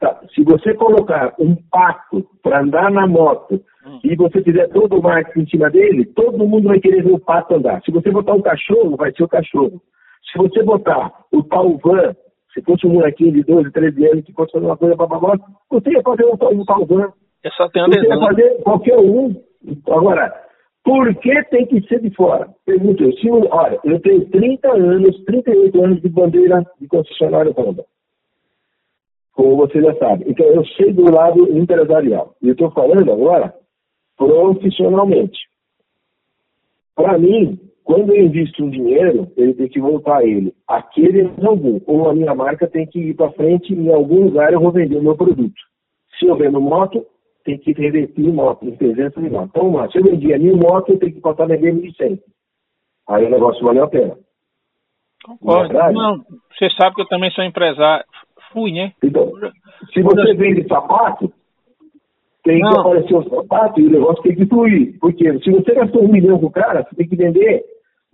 tá, 0.00 0.20
se 0.34 0.42
você 0.44 0.74
colocar 0.74 1.34
um 1.38 1.54
pacto 1.70 2.26
para 2.42 2.62
andar 2.62 2.90
na 2.90 3.06
moto. 3.06 3.60
E 4.02 4.16
você 4.16 4.42
fizer 4.42 4.68
todo 4.68 4.98
o 4.98 5.02
marketing 5.02 5.40
em 5.40 5.48
cima 5.48 5.70
dele, 5.70 6.04
todo 6.06 6.46
mundo 6.46 6.68
vai 6.68 6.80
querer 6.80 7.02
ver 7.02 7.12
o 7.12 7.20
pato 7.20 7.54
andar. 7.54 7.80
Se 7.82 7.92
você 7.92 8.10
botar 8.10 8.34
um 8.34 8.42
cachorro, 8.42 8.96
vai 8.96 9.12
ser 9.12 9.22
o 9.22 9.28
cachorro. 9.28 9.80
Se 10.32 10.38
você 10.38 10.62
botar 10.62 11.12
o 11.32 11.42
tal 11.44 11.76
van, 11.78 12.14
se 12.52 12.62
fosse 12.62 12.86
um 12.86 12.94
molequinho 12.94 13.32
de 13.32 13.44
12, 13.44 13.70
13 13.70 14.06
anos 14.06 14.24
que 14.24 14.32
fosse 14.32 14.52
fazer 14.52 14.66
uma 14.66 14.76
coisa 14.76 14.96
para 14.96 15.20
moto, 15.20 15.44
você 15.70 15.90
ia 15.90 16.02
fazer 16.02 16.24
um, 16.24 16.60
um 16.60 16.64
tal 16.64 16.84
van. 16.86 17.12
Eu 17.44 17.52
só 17.52 17.68
tenho 17.68 17.86
Você 17.86 18.06
ia 18.06 18.18
fazer 18.18 18.62
qualquer 18.62 18.98
um. 18.98 19.34
Agora, 19.88 20.32
por 20.84 21.14
que 21.16 21.42
tem 21.44 21.66
que 21.66 21.80
ser 21.86 22.00
de 22.00 22.10
fora? 22.10 22.48
Pergunta 22.64 23.04
eu. 23.04 23.12
Se, 23.12 23.30
olha, 23.30 23.78
eu 23.84 24.00
tenho 24.00 24.24
30 24.30 24.68
anos, 24.72 25.24
38 25.24 25.84
anos 25.84 26.02
de 26.02 26.08
bandeira 26.08 26.64
de 26.80 26.88
concessionário 26.88 27.52
Honda 27.52 27.84
como 29.36 29.54
você 29.54 29.80
já 29.82 29.94
sabe. 29.96 30.24
Então, 30.26 30.46
eu 30.46 30.64
sei 30.64 30.94
do 30.94 31.12
lado 31.12 31.46
empresarial. 31.56 32.34
E 32.42 32.48
eu 32.48 32.52
estou 32.52 32.70
falando 32.70 33.12
agora 33.12 33.54
profissionalmente. 34.16 35.38
Para 36.94 37.18
mim, 37.18 37.58
quando 37.84 38.12
eu 38.12 38.24
invisto 38.24 38.64
um 38.64 38.70
dinheiro, 38.70 39.30
ele 39.36 39.54
tem 39.54 39.68
que 39.68 39.80
voltar 39.80 40.18
a 40.18 40.24
ele. 40.24 40.54
Aquele 40.66 41.30
algum. 41.46 41.80
Ou 41.86 42.08
a 42.08 42.14
minha 42.14 42.34
marca 42.34 42.66
tem 42.66 42.86
que 42.86 42.98
ir 42.98 43.14
para 43.14 43.30
frente 43.32 43.72
e 43.72 43.78
em 43.78 43.92
algum 43.92 44.24
lugar 44.24 44.52
eu 44.52 44.60
vou 44.60 44.72
vender 44.72 44.96
o 44.96 45.02
meu 45.02 45.16
produto. 45.16 45.54
Se 46.18 46.26
eu 46.26 46.36
vendo 46.36 46.60
moto, 46.60 47.06
tem 47.44 47.58
que 47.58 47.72
revertir 47.72 48.32
moto, 48.32 48.66
em 48.66 48.74
presença 48.74 49.20
de 49.20 49.30
moto. 49.30 49.50
Então, 49.50 49.90
se 49.90 49.98
eu 49.98 50.02
vendia 50.02 50.38
mil 50.38 50.56
motos, 50.56 50.94
eu 50.94 50.98
tenho 50.98 51.14
que 51.14 51.20
passar 51.20 51.44
a 51.44 51.46
vender 51.46 51.74
1.100. 51.74 52.18
Aí 53.08 53.24
o 53.24 53.30
negócio 53.30 53.64
valeu 53.64 53.84
a 53.84 53.88
pena. 53.88 54.18
Concordo. 55.24 55.74
Não, 55.92 56.24
você 56.50 56.68
sabe 56.70 56.96
que 56.96 57.02
eu 57.02 57.08
também 57.08 57.30
sou 57.30 57.44
empresário, 57.44 58.04
fui, 58.52 58.72
né? 58.72 58.92
Então, 59.02 59.30
se 59.92 60.02
você 60.02 60.34
vende 60.34 60.66
sapato, 60.66 61.32
tem 62.46 62.60
não. 62.60 62.70
que 62.70 62.78
aparecer 62.78 63.14
o 63.16 63.28
sapato 63.28 63.80
e 63.80 63.86
o 63.86 63.90
negócio 63.90 64.22
tem 64.22 64.36
que 64.36 64.46
fluir. 64.46 64.96
Porque 65.00 65.38
se 65.40 65.50
você 65.50 65.74
gastou 65.74 66.04
um 66.04 66.12
milhão 66.12 66.38
com 66.38 66.46
o 66.46 66.50
cara, 66.50 66.84
você 66.84 66.94
tem 66.94 67.08
que 67.08 67.16
vender 67.16 67.64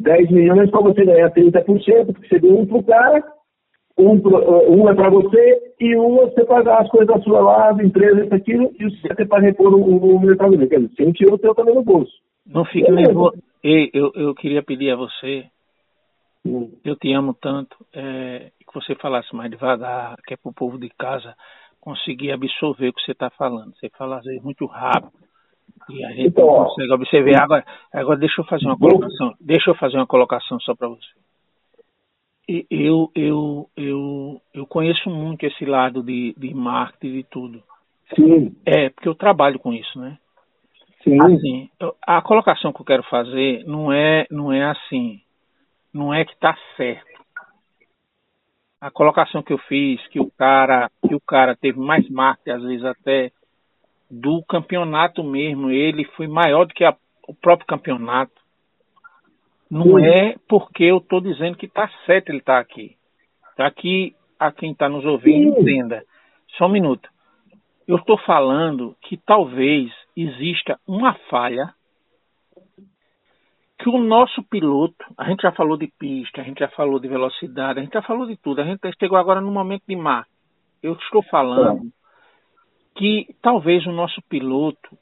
10 0.01 0.31
milhões 0.31 0.71
para 0.71 0.81
você 0.81 1.05
ganhar 1.05 1.31
30%, 1.31 2.07
porque 2.07 2.29
você 2.29 2.39
deu 2.41 2.59
um 2.59 2.67
pro 2.67 2.83
cara, 2.83 3.23
um, 3.99 4.15
um 4.71 4.89
é 4.89 4.95
para 4.95 5.11
você 5.11 5.75
e 5.79 5.97
um 5.97 6.23
é 6.23 6.31
você 6.31 6.45
pagar 6.47 6.81
as 6.81 6.89
coisas 6.89 7.15
da 7.15 7.21
sua 7.21 7.41
lá, 7.41 7.73
da 7.73 7.85
empresa, 7.85 8.25
isso, 8.25 8.35
aquilo, 8.35 8.73
e 8.81 8.91
você 8.91 9.15
tem 9.15 9.27
para 9.27 9.43
repor 9.43 9.75
o, 9.75 10.17
o 10.17 10.21
mercado 10.21 10.53
dele. 10.53 10.67
Quer 10.67 10.81
dizer, 10.81 10.95
você 10.97 11.13
tirou 11.13 11.35
o 11.35 11.39
teu 11.39 11.55
também 11.55 11.75
no 11.75 11.85
bolso. 11.85 12.13
Não 12.47 12.65
fique 12.65 12.89
é 12.89 12.93
nervoso. 12.93 13.37
Ei, 13.63 13.91
eu, 13.93 14.11
eu 14.15 14.35
queria 14.35 14.63
pedir 14.63 14.91
a 14.93 14.97
você, 14.97 15.45
hum. 16.45 16.73
eu 16.83 16.97
te 16.97 17.13
amo 17.13 17.35
tanto, 17.35 17.77
é, 17.95 18.51
que 18.59 18.75
você 18.75 18.95
falasse 18.95 19.37
mais 19.37 19.51
devagar, 19.51 20.17
que 20.27 20.33
é 20.33 20.37
para 20.39 20.51
o 20.51 20.55
povo 20.55 20.79
de 20.79 20.89
casa 20.99 21.35
conseguir 21.83 22.31
absorver 22.31 22.89
o 22.89 22.93
que 22.93 23.03
você 23.03 23.11
está 23.11 23.29
falando. 23.29 23.75
Você 23.75 23.91
fala 23.91 24.19
às 24.19 24.25
vezes 24.25 24.41
muito 24.43 24.65
rápido 24.67 25.13
e 25.91 26.05
a 26.05 26.11
gente 26.11 26.29
então, 26.29 26.47
não 26.47 26.65
consegue 26.65 26.93
absorver. 26.93 27.35
Agora, 27.35 27.65
agora 27.93 28.19
deixa 28.19 28.41
eu 28.41 28.45
fazer 28.45 28.67
uma 28.67 28.79
colocação. 28.79 29.35
Deixa 29.41 29.71
eu 29.71 29.75
fazer 29.75 29.97
uma 29.97 30.07
colocação 30.07 30.61
só 30.61 30.75
para 30.75 30.89
você. 30.89 31.05
Eu, 32.71 33.11
eu, 33.15 33.69
eu, 33.77 34.41
eu 34.55 34.67
conheço 34.67 35.11
muito 35.11 35.45
esse 35.45 35.65
lado 35.65 36.03
de, 36.03 36.35
de 36.37 36.55
marketing 36.55 37.19
e 37.19 37.25
tudo. 37.25 37.63
Sim. 38.15 38.55
É, 38.65 38.89
porque 38.91 39.09
eu 39.09 39.15
trabalho 39.15 39.59
com 39.59 39.73
isso, 39.73 39.99
né? 39.99 40.19
Sim. 41.03 41.19
Assim, 41.21 41.71
a 42.07 42.23
colocação 42.23 42.73
que 42.73 42.81
eu 42.81 42.87
quero 42.87 43.03
fazer 43.05 43.65
não 43.65 43.93
é, 43.93 44.25
não 44.31 44.53
é 44.53 44.65
assim, 44.65 45.21
não 45.93 46.15
é 46.15 46.25
que 46.25 46.33
está 46.33 46.57
certo 46.77 47.12
a 48.83 48.91
colocação 48.91 49.45
que 49.45 49.53
eu 49.53 49.59
fiz, 49.59 50.05
que 50.09 50.19
o 50.19 50.29
cara, 50.37 50.91
que 51.07 51.15
o 51.15 51.21
cara 51.21 51.55
teve 51.55 51.79
mais 51.79 52.09
marketing, 52.11 52.51
às 52.51 52.63
vezes 52.65 52.85
até 52.85 53.31
do 54.11 54.43
campeonato 54.43 55.23
mesmo, 55.23 55.71
ele 55.71 56.05
foi 56.17 56.27
maior 56.27 56.67
do 56.67 56.75
que 56.75 56.85
a, 56.85 56.93
o 57.29 57.33
próprio 57.33 57.69
campeonato. 57.69 58.33
Não 59.71 60.01
é 60.01 60.35
porque 60.49 60.83
eu 60.83 60.97
estou 60.97 61.21
dizendo 61.21 61.57
que 61.57 61.67
está 61.67 61.89
certo 62.05 62.31
ele 62.31 62.39
estar 62.39 62.55
tá 62.55 62.59
aqui. 62.59 62.97
Para 63.55 63.71
que 63.71 64.17
a 64.37 64.51
quem 64.51 64.73
está 64.73 64.89
nos 64.89 65.05
ouvindo 65.05 65.61
entenda. 65.61 66.03
Só 66.59 66.67
um 66.67 66.71
minuto. 66.71 67.09
Eu 67.87 67.97
estou 67.97 68.19
falando 68.19 68.97
que 69.03 69.17
talvez 69.17 69.93
exista 70.17 70.77
uma 70.89 71.15
falha 71.31 71.73
que 73.83 73.89
o 73.89 73.99
nosso 73.99 74.43
piloto, 74.45 75.05
a 75.19 75.25
gente 75.25 75.43
já 75.43 75.51
falou 75.51 75.77
de 75.77 75.89
pista, 75.99 76.41
a 76.41 76.45
gente 76.45 76.61
já 76.61 76.69
falou 76.69 77.01
de 77.01 77.09
velocidade, 77.09 77.81
a 77.81 77.83
gente 77.83 77.93
já 77.93 78.03
falou 78.03 78.27
de 78.27 78.37
tudo, 78.37 78.61
a 78.61 78.65
gente 78.65 78.81
chegou 78.99 79.19
agora 79.19 79.41
no 79.41 79.51
momento 79.51 79.83
de 79.89 79.97
mar. 79.97 80.25
Eu 80.81 80.93
estou 80.93 81.21
falando 81.25 81.91
que 82.95 83.35
talvez 83.43 83.85
o 83.85 83.93
nosso 83.93 84.23
piloto 84.29 84.97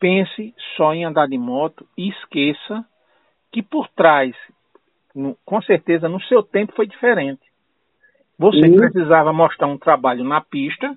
pense 0.00 0.54
só 0.74 0.94
em 0.94 1.04
andar 1.04 1.28
de 1.28 1.36
moto 1.36 1.86
e 1.98 2.08
esqueça 2.08 2.82
que 3.52 3.62
por 3.62 3.88
trás, 3.88 4.34
com 5.44 5.60
certeza 5.62 6.08
no 6.08 6.20
seu 6.22 6.42
tempo 6.42 6.72
foi 6.74 6.86
diferente. 6.86 7.42
Você 8.38 8.68
Sim. 8.68 8.76
precisava 8.76 9.32
mostrar 9.34 9.66
um 9.66 9.76
trabalho 9.76 10.24
na 10.24 10.40
pista 10.40 10.96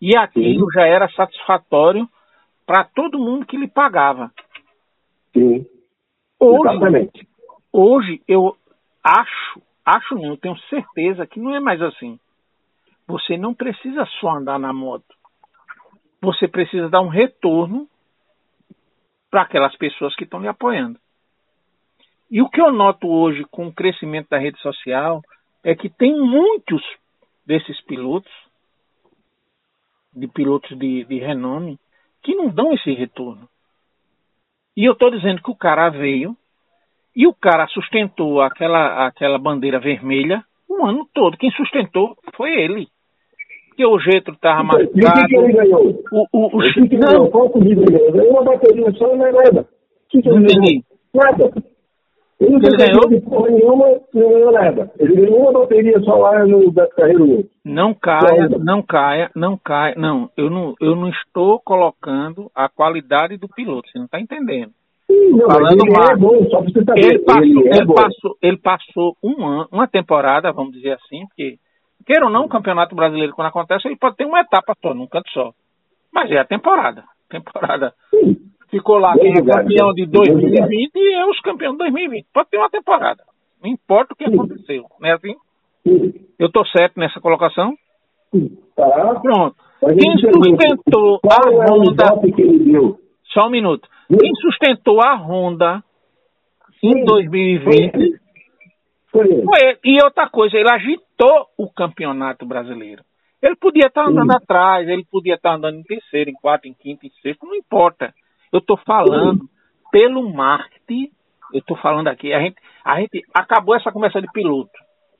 E 0.00 0.14
aquilo 0.14 0.66
Sim. 0.66 0.72
já 0.74 0.86
era 0.86 1.08
satisfatório 1.12 2.06
para 2.66 2.84
todo 2.84 3.18
mundo 3.18 3.46
que 3.46 3.56
lhe 3.56 3.68
pagava. 3.68 4.30
Sim. 5.32 5.64
Hoje, 6.38 6.70
Exatamente. 6.70 7.28
Hoje 7.72 8.22
eu 8.28 8.56
acho, 9.02 9.62
acho 9.84 10.14
não, 10.14 10.36
tenho 10.36 10.56
certeza 10.68 11.26
que 11.26 11.40
não 11.40 11.54
é 11.54 11.60
mais 11.60 11.80
assim. 11.82 12.18
Você 13.06 13.36
não 13.36 13.54
precisa 13.54 14.06
só 14.20 14.36
andar 14.36 14.58
na 14.58 14.72
moto. 14.72 15.14
Você 16.22 16.48
precisa 16.48 16.88
dar 16.88 17.00
um 17.00 17.08
retorno 17.08 17.88
para 19.30 19.42
aquelas 19.42 19.76
pessoas 19.76 20.14
que 20.14 20.24
estão 20.24 20.40
lhe 20.40 20.48
apoiando. 20.48 20.98
E 22.30 22.40
o 22.40 22.48
que 22.48 22.60
eu 22.60 22.72
noto 22.72 23.08
hoje 23.08 23.44
com 23.50 23.66
o 23.66 23.72
crescimento 23.72 24.28
da 24.30 24.38
rede 24.38 24.58
social 24.60 25.22
é 25.62 25.74
que 25.74 25.88
tem 25.88 26.18
muitos 26.18 26.82
desses 27.44 27.80
pilotos, 27.82 28.32
de 30.12 30.28
pilotos 30.28 30.78
de, 30.78 31.04
de 31.04 31.18
renome, 31.18 31.78
que 32.22 32.34
não 32.34 32.48
dão 32.48 32.72
esse 32.72 32.92
retorno. 32.92 33.48
E 34.76 34.84
eu 34.84 34.92
estou 34.92 35.10
dizendo 35.10 35.42
que 35.42 35.50
o 35.50 35.56
cara 35.56 35.88
veio 35.88 36.36
e 37.14 37.26
o 37.26 37.34
cara 37.34 37.66
sustentou 37.68 38.40
aquela, 38.40 39.06
aquela 39.06 39.38
bandeira 39.38 39.78
vermelha 39.78 40.42
o 40.68 40.84
ano 40.84 41.06
todo. 41.14 41.36
Quem 41.36 41.50
sustentou 41.52 42.16
foi 42.34 42.50
ele. 42.50 42.88
Porque 43.68 43.86
o 43.86 43.98
Getro 43.98 44.34
estava 44.34 44.62
marcado. 44.62 44.90
E 44.94 45.04
o 45.04 45.26
que, 45.26 45.36
ele 45.36 45.52
ganhou? 45.52 46.04
O, 46.12 46.26
o, 46.32 46.56
o, 46.56 46.58
o 46.58 46.62
que, 46.62 46.72
que 46.72 46.80
ele 46.80 46.96
ganhou? 46.96 47.30
Qual 47.30 47.50
corrida 47.50 47.82
ele 47.82 47.98
ganhou? 47.98 48.12
Ganhou 48.12 48.30
uma 48.32 48.44
bateria 48.44 48.92
só 48.92 49.16
não 49.16 49.26
é 49.26 49.32
nada. 49.32 49.60
O 49.62 50.08
que, 50.08 50.22
que 50.22 50.28
ele 50.28 50.46
ganhou? 50.46 50.82
Nada. 51.14 51.73
Ele 52.44 52.58
não 52.58 52.76
ganhou 52.76 53.50
nenhuma, 53.50 54.00
não 54.12 54.28
ganhou 54.30 54.52
nada. 54.52 54.90
Ele 54.98 55.14
ganhou 55.14 55.40
uma 55.40 55.52
bateria 55.52 56.00
só 56.00 56.16
lá 56.16 56.44
no 56.46 56.70
Beto 56.70 56.94
Carreiro. 56.94 57.48
Não 57.64 57.94
caia, 57.94 58.48
não 58.58 58.82
caia, 58.82 59.30
não 59.34 59.56
caia. 59.56 59.94
Não, 59.96 60.30
eu 60.36 60.50
não, 60.50 60.74
eu 60.80 60.94
não 60.94 61.08
estou 61.08 61.60
colocando 61.60 62.50
a 62.54 62.68
qualidade 62.68 63.36
do 63.36 63.48
piloto, 63.48 63.88
você 63.88 63.98
não 63.98 64.06
está 64.06 64.20
entendendo. 64.20 64.72
Sim, 65.06 65.30
não, 65.30 65.46
Falando 65.46 65.84
ele 65.84 66.12
é 66.12 66.16
bom, 66.16 66.50
só 66.50 66.62
você 66.62 66.84
saber. 66.84 67.04
Ele 67.04 67.18
passou, 67.20 67.44
ele, 67.44 67.68
é 67.68 67.76
ele 67.76 67.86
passou, 67.86 68.36
ele 68.42 68.56
passou 68.58 69.16
um 69.22 69.46
ano, 69.46 69.68
uma 69.70 69.86
temporada, 69.86 70.52
vamos 70.52 70.72
dizer 70.72 70.92
assim, 70.92 71.26
porque, 71.26 71.56
queira 72.06 72.26
ou 72.26 72.32
não, 72.32 72.44
o 72.44 72.48
Campeonato 72.48 72.94
Brasileiro, 72.94 73.34
quando 73.34 73.48
acontece, 73.48 73.88
ele 73.88 73.96
pode 73.96 74.16
ter 74.16 74.24
uma 74.24 74.40
etapa 74.40 74.74
só, 74.80 74.94
num 74.94 75.06
canto 75.06 75.30
só. 75.30 75.52
Mas 76.12 76.30
é 76.30 76.38
a 76.38 76.44
temporada. 76.44 77.04
Temporada. 77.28 77.92
Sim. 78.10 78.36
Ficou 78.74 78.98
lá 78.98 79.16
quem 79.16 79.30
é 79.30 79.40
campeão 79.40 79.94
de 79.94 80.04
2020 80.04 80.96
e 80.96 81.14
é 81.14 81.24
os 81.26 81.38
campeões 81.40 81.74
de 81.74 81.78
2020. 81.78 82.26
Pode 82.34 82.50
ter 82.50 82.58
uma 82.58 82.68
temporada. 82.68 83.22
Não 83.62 83.70
importa 83.70 84.12
o 84.12 84.16
que 84.16 84.24
aconteceu. 84.24 84.86
Não 85.00 85.08
é 85.08 85.12
assim? 85.12 85.36
Eu 86.36 86.48
estou 86.48 86.66
certo 86.66 86.98
nessa 86.98 87.20
colocação? 87.20 87.72
Tá. 88.74 89.20
Pronto. 89.20 89.54
Quem 89.80 90.18
sustentou 90.18 91.20
a 91.30 91.52
é 91.52 91.70
Honda. 91.70 92.98
Só 93.32 93.46
um 93.46 93.50
minuto. 93.50 93.88
Quem 94.08 94.34
sustentou 94.40 95.00
a 95.00 95.14
Honda 95.14 95.80
em 96.82 97.04
2020 97.04 98.18
foi 99.12 99.28
ele. 99.28 99.78
E 99.84 100.02
outra 100.02 100.28
coisa, 100.28 100.56
ele 100.56 100.68
agitou 100.68 101.46
o 101.56 101.70
campeonato 101.70 102.44
brasileiro. 102.44 103.04
Ele 103.40 103.54
podia 103.54 103.86
estar 103.86 104.08
andando 104.08 104.32
atrás, 104.32 104.88
ele 104.88 105.04
podia 105.08 105.34
estar 105.34 105.54
andando 105.54 105.78
em 105.78 105.84
terceiro, 105.84 106.28
em 106.28 106.34
quarto, 106.34 106.66
em 106.66 106.74
quinto, 106.74 107.06
em 107.06 107.10
sexto, 107.22 107.46
não 107.46 107.54
importa. 107.54 108.12
Eu 108.54 108.60
estou 108.60 108.76
falando 108.76 109.48
pelo 109.90 110.32
marketing. 110.32 111.10
Eu 111.52 111.58
estou 111.58 111.76
falando 111.76 112.06
aqui. 112.06 112.32
A 112.32 112.38
gente, 112.38 112.54
a 112.84 113.00
gente 113.00 113.24
acabou 113.34 113.74
essa 113.74 113.90
conversa 113.90 114.20
de 114.20 114.30
piloto. 114.30 114.70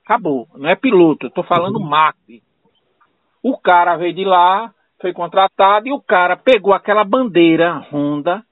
Acabou. 0.04 0.46
Não 0.54 0.68
é 0.68 0.76
piloto. 0.76 1.26
Eu 1.26 1.30
estou 1.30 1.42
falando 1.42 1.80
uhum. 1.80 1.84
marketing. 1.84 2.40
O 3.42 3.58
cara 3.58 3.96
veio 3.96 4.14
de 4.14 4.24
lá, 4.24 4.72
foi 5.00 5.12
contratado 5.12 5.88
e 5.88 5.92
o 5.92 6.00
cara 6.00 6.36
pegou 6.36 6.72
aquela 6.72 7.02
bandeira 7.02 7.84
Honda, 7.90 8.44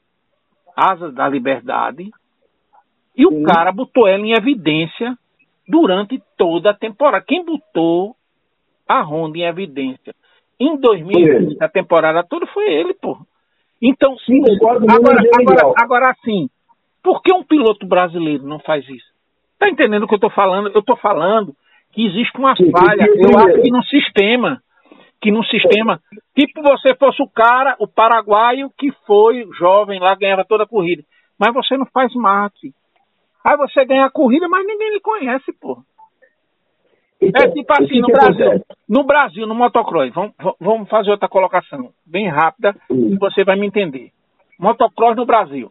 Asas 0.77 1.15
da 1.15 1.29
Liberdade, 1.29 2.11
e 3.17 3.25
o 3.25 3.45
cara 3.45 3.71
botou 3.71 4.09
ela 4.09 4.27
em 4.27 4.33
evidência 4.33 5.17
durante 5.69 6.21
toda 6.37 6.71
a 6.71 6.75
temporada. 6.75 7.25
Quem 7.25 7.45
botou 7.45 8.17
a 8.89 9.01
Honda 9.01 9.39
em 9.39 9.45
evidência 9.45 10.13
em 10.59 10.77
2020, 10.77 11.63
a 11.63 11.69
temporada 11.69 12.25
toda, 12.25 12.47
foi 12.49 12.65
ele, 12.73 12.95
pô. 12.95 13.17
Então, 13.83 14.17
Sim, 14.19 14.45
agora, 14.89 15.19
agora, 15.41 15.75
agora 15.77 16.17
sim, 16.25 16.49
por 17.03 17.21
que 17.21 17.33
um 17.33 17.43
piloto 17.43 17.85
brasileiro 17.85 18.45
não 18.45 18.61
faz 18.61 18.89
isso? 18.89 19.13
Tá 19.59 19.69
entendendo 19.69 20.05
o 20.05 20.07
que 20.07 20.15
eu 20.15 20.19
estou 20.19 20.31
falando? 20.31 20.69
Eu 20.69 20.79
estou 20.79 20.97
falando 20.97 21.53
que 21.93 22.07
existe 22.07 22.39
uma 22.39 22.55
sim, 22.55 22.71
falha, 22.71 23.05
eu 23.17 23.37
acho 23.37 23.61
que 23.61 23.71
no 23.73 23.83
sistema, 23.85 24.63
que 25.21 25.33
no 25.33 25.45
sistema, 25.45 26.01
tipo 26.39 26.63
você 26.63 26.95
fosse 26.95 27.21
o 27.21 27.29
cara, 27.29 27.75
o 27.81 27.89
paraguaio 27.89 28.71
que 28.79 28.93
foi 29.05 29.47
jovem 29.59 29.99
lá, 29.99 30.15
ganhava 30.15 30.45
toda 30.45 30.63
a 30.63 30.69
corrida, 30.69 31.03
mas 31.39 31.53
você 31.53 31.77
não 31.77 31.87
faz 31.87 32.15
mate. 32.15 32.73
Aí 33.45 33.57
você 33.57 33.85
ganha 33.85 34.07
a 34.07 34.11
corrida, 34.11 34.49
mas 34.49 34.65
ninguém 34.65 34.93
lhe 34.93 35.01
conhece, 35.01 35.53
pô. 35.61 35.79
Então, 37.23 37.45
é 37.45 37.51
tipo 37.51 37.73
assim, 37.73 38.01
no 38.01 38.09
Brasil, 38.09 38.65
no 38.89 39.05
Brasil, 39.05 39.47
no 39.47 39.55
motocross, 39.55 40.13
vamos, 40.13 40.33
vamos 40.61 40.89
fazer 40.89 41.13
outra 41.13 41.29
colocação, 41.29 41.91
bem 42.05 42.29
rápida, 42.29 42.75
e 42.91 43.17
você 43.17 43.45
vai 43.45 43.55
me 43.57 43.67
entender. 43.67 44.11
Motocross 44.59 45.17
no 45.17 45.25
Brasil. 45.25 45.71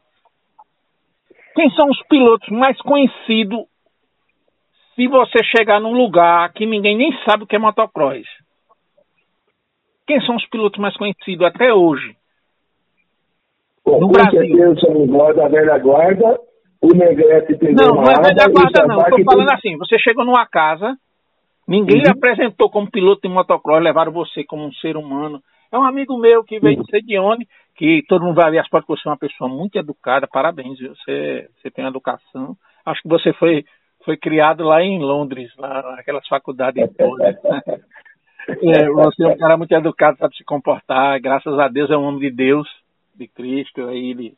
Quem 1.54 1.70
são 1.72 1.90
os 1.90 2.02
pilotos 2.08 2.48
mais 2.50 2.78
conhecidos 2.82 3.66
se 4.96 5.08
você 5.08 5.44
chegar 5.58 5.82
num 5.82 5.94
lugar 5.94 6.52
que 6.54 6.66
ninguém 6.66 6.96
nem 6.98 7.12
sabe 7.26 7.44
o 7.44 7.48
que 7.48 7.58
é 7.58 7.60
motocross? 7.60 8.26
Quem 10.08 10.22
são 10.22 10.38
os 10.38 10.48
pilotos 10.48 10.80
mais 10.80 10.96
conhecidos 10.96 11.46
até 11.46 11.74
hoje? 11.74 12.16
Bom, 13.86 14.00
no 14.00 14.08
Brasil. 14.08 14.40
Certeza, 14.40 15.34
da 15.36 15.48
velha 15.50 15.78
guarda, 15.80 16.40
o 16.82 16.88
Negrete 16.94 17.58
Não, 17.74 17.96
não 17.96 18.04
é 18.04 18.16
velha 18.22 18.48
guarda 18.50 18.88
não, 18.88 19.02
estou 19.02 19.24
falando 19.26 19.48
tem... 19.48 19.56
assim, 19.56 19.78
você 19.78 20.00
chega 20.00 20.24
numa 20.24 20.46
casa 20.46 20.98
Ninguém 21.68 21.98
uhum. 21.98 22.04
lhe 22.04 22.10
apresentou 22.10 22.70
como 22.70 22.90
piloto 22.90 23.22
de 23.22 23.34
motocross, 23.34 23.84
levaram 23.84 24.12
você 24.12 24.44
como 24.44 24.66
um 24.66 24.74
ser 24.74 24.98
humano. 24.98 25.42
É 25.72 25.78
um 25.78 25.86
amigo 25.86 26.18
meu 26.18 26.44
que 26.44 26.60
veio 26.60 26.80
uhum. 26.80 27.00
de 27.06 27.20
onde, 27.20 27.48
que 27.76 28.04
todo 28.08 28.26
mundo 28.26 28.36
vai 28.36 28.52
ver 28.52 28.60
as 28.60 28.68
fotos, 28.68 28.88
você 28.88 29.08
é 29.08 29.12
uma 29.12 29.18
pessoa 29.18 29.50
muito 29.50 29.78
educada, 29.78 30.28
parabéns, 30.28 30.80
você, 30.80 31.48
você 31.56 31.72
tem 31.72 31.86
educação. 31.86 32.56
Acho 32.86 33.02
que 33.02 33.08
você 33.08 33.32
foi, 33.34 33.64
foi 34.04 34.18
criado 34.18 34.64
lá 34.64 34.82
em 34.84 35.00
Londres, 35.00 35.52
lá 35.58 35.96
naquelas 35.96 36.28
faculdades 36.28 36.90
todas. 36.98 37.36
é, 38.50 38.90
você 38.90 39.24
é 39.24 39.28
um 39.28 39.38
cara 39.38 39.56
muito 39.56 39.72
educado, 39.72 40.18
sabe 40.18 40.36
se 40.36 40.44
comportar, 40.44 41.22
graças 41.22 41.58
a 41.58 41.68
Deus 41.68 41.90
é 41.90 41.98
um 41.98 42.04
homem 42.04 42.20
de 42.20 42.32
Deus, 42.32 42.68
de 43.16 43.28
Cristo, 43.28 43.88
aí 43.88 44.12
ele. 44.12 44.34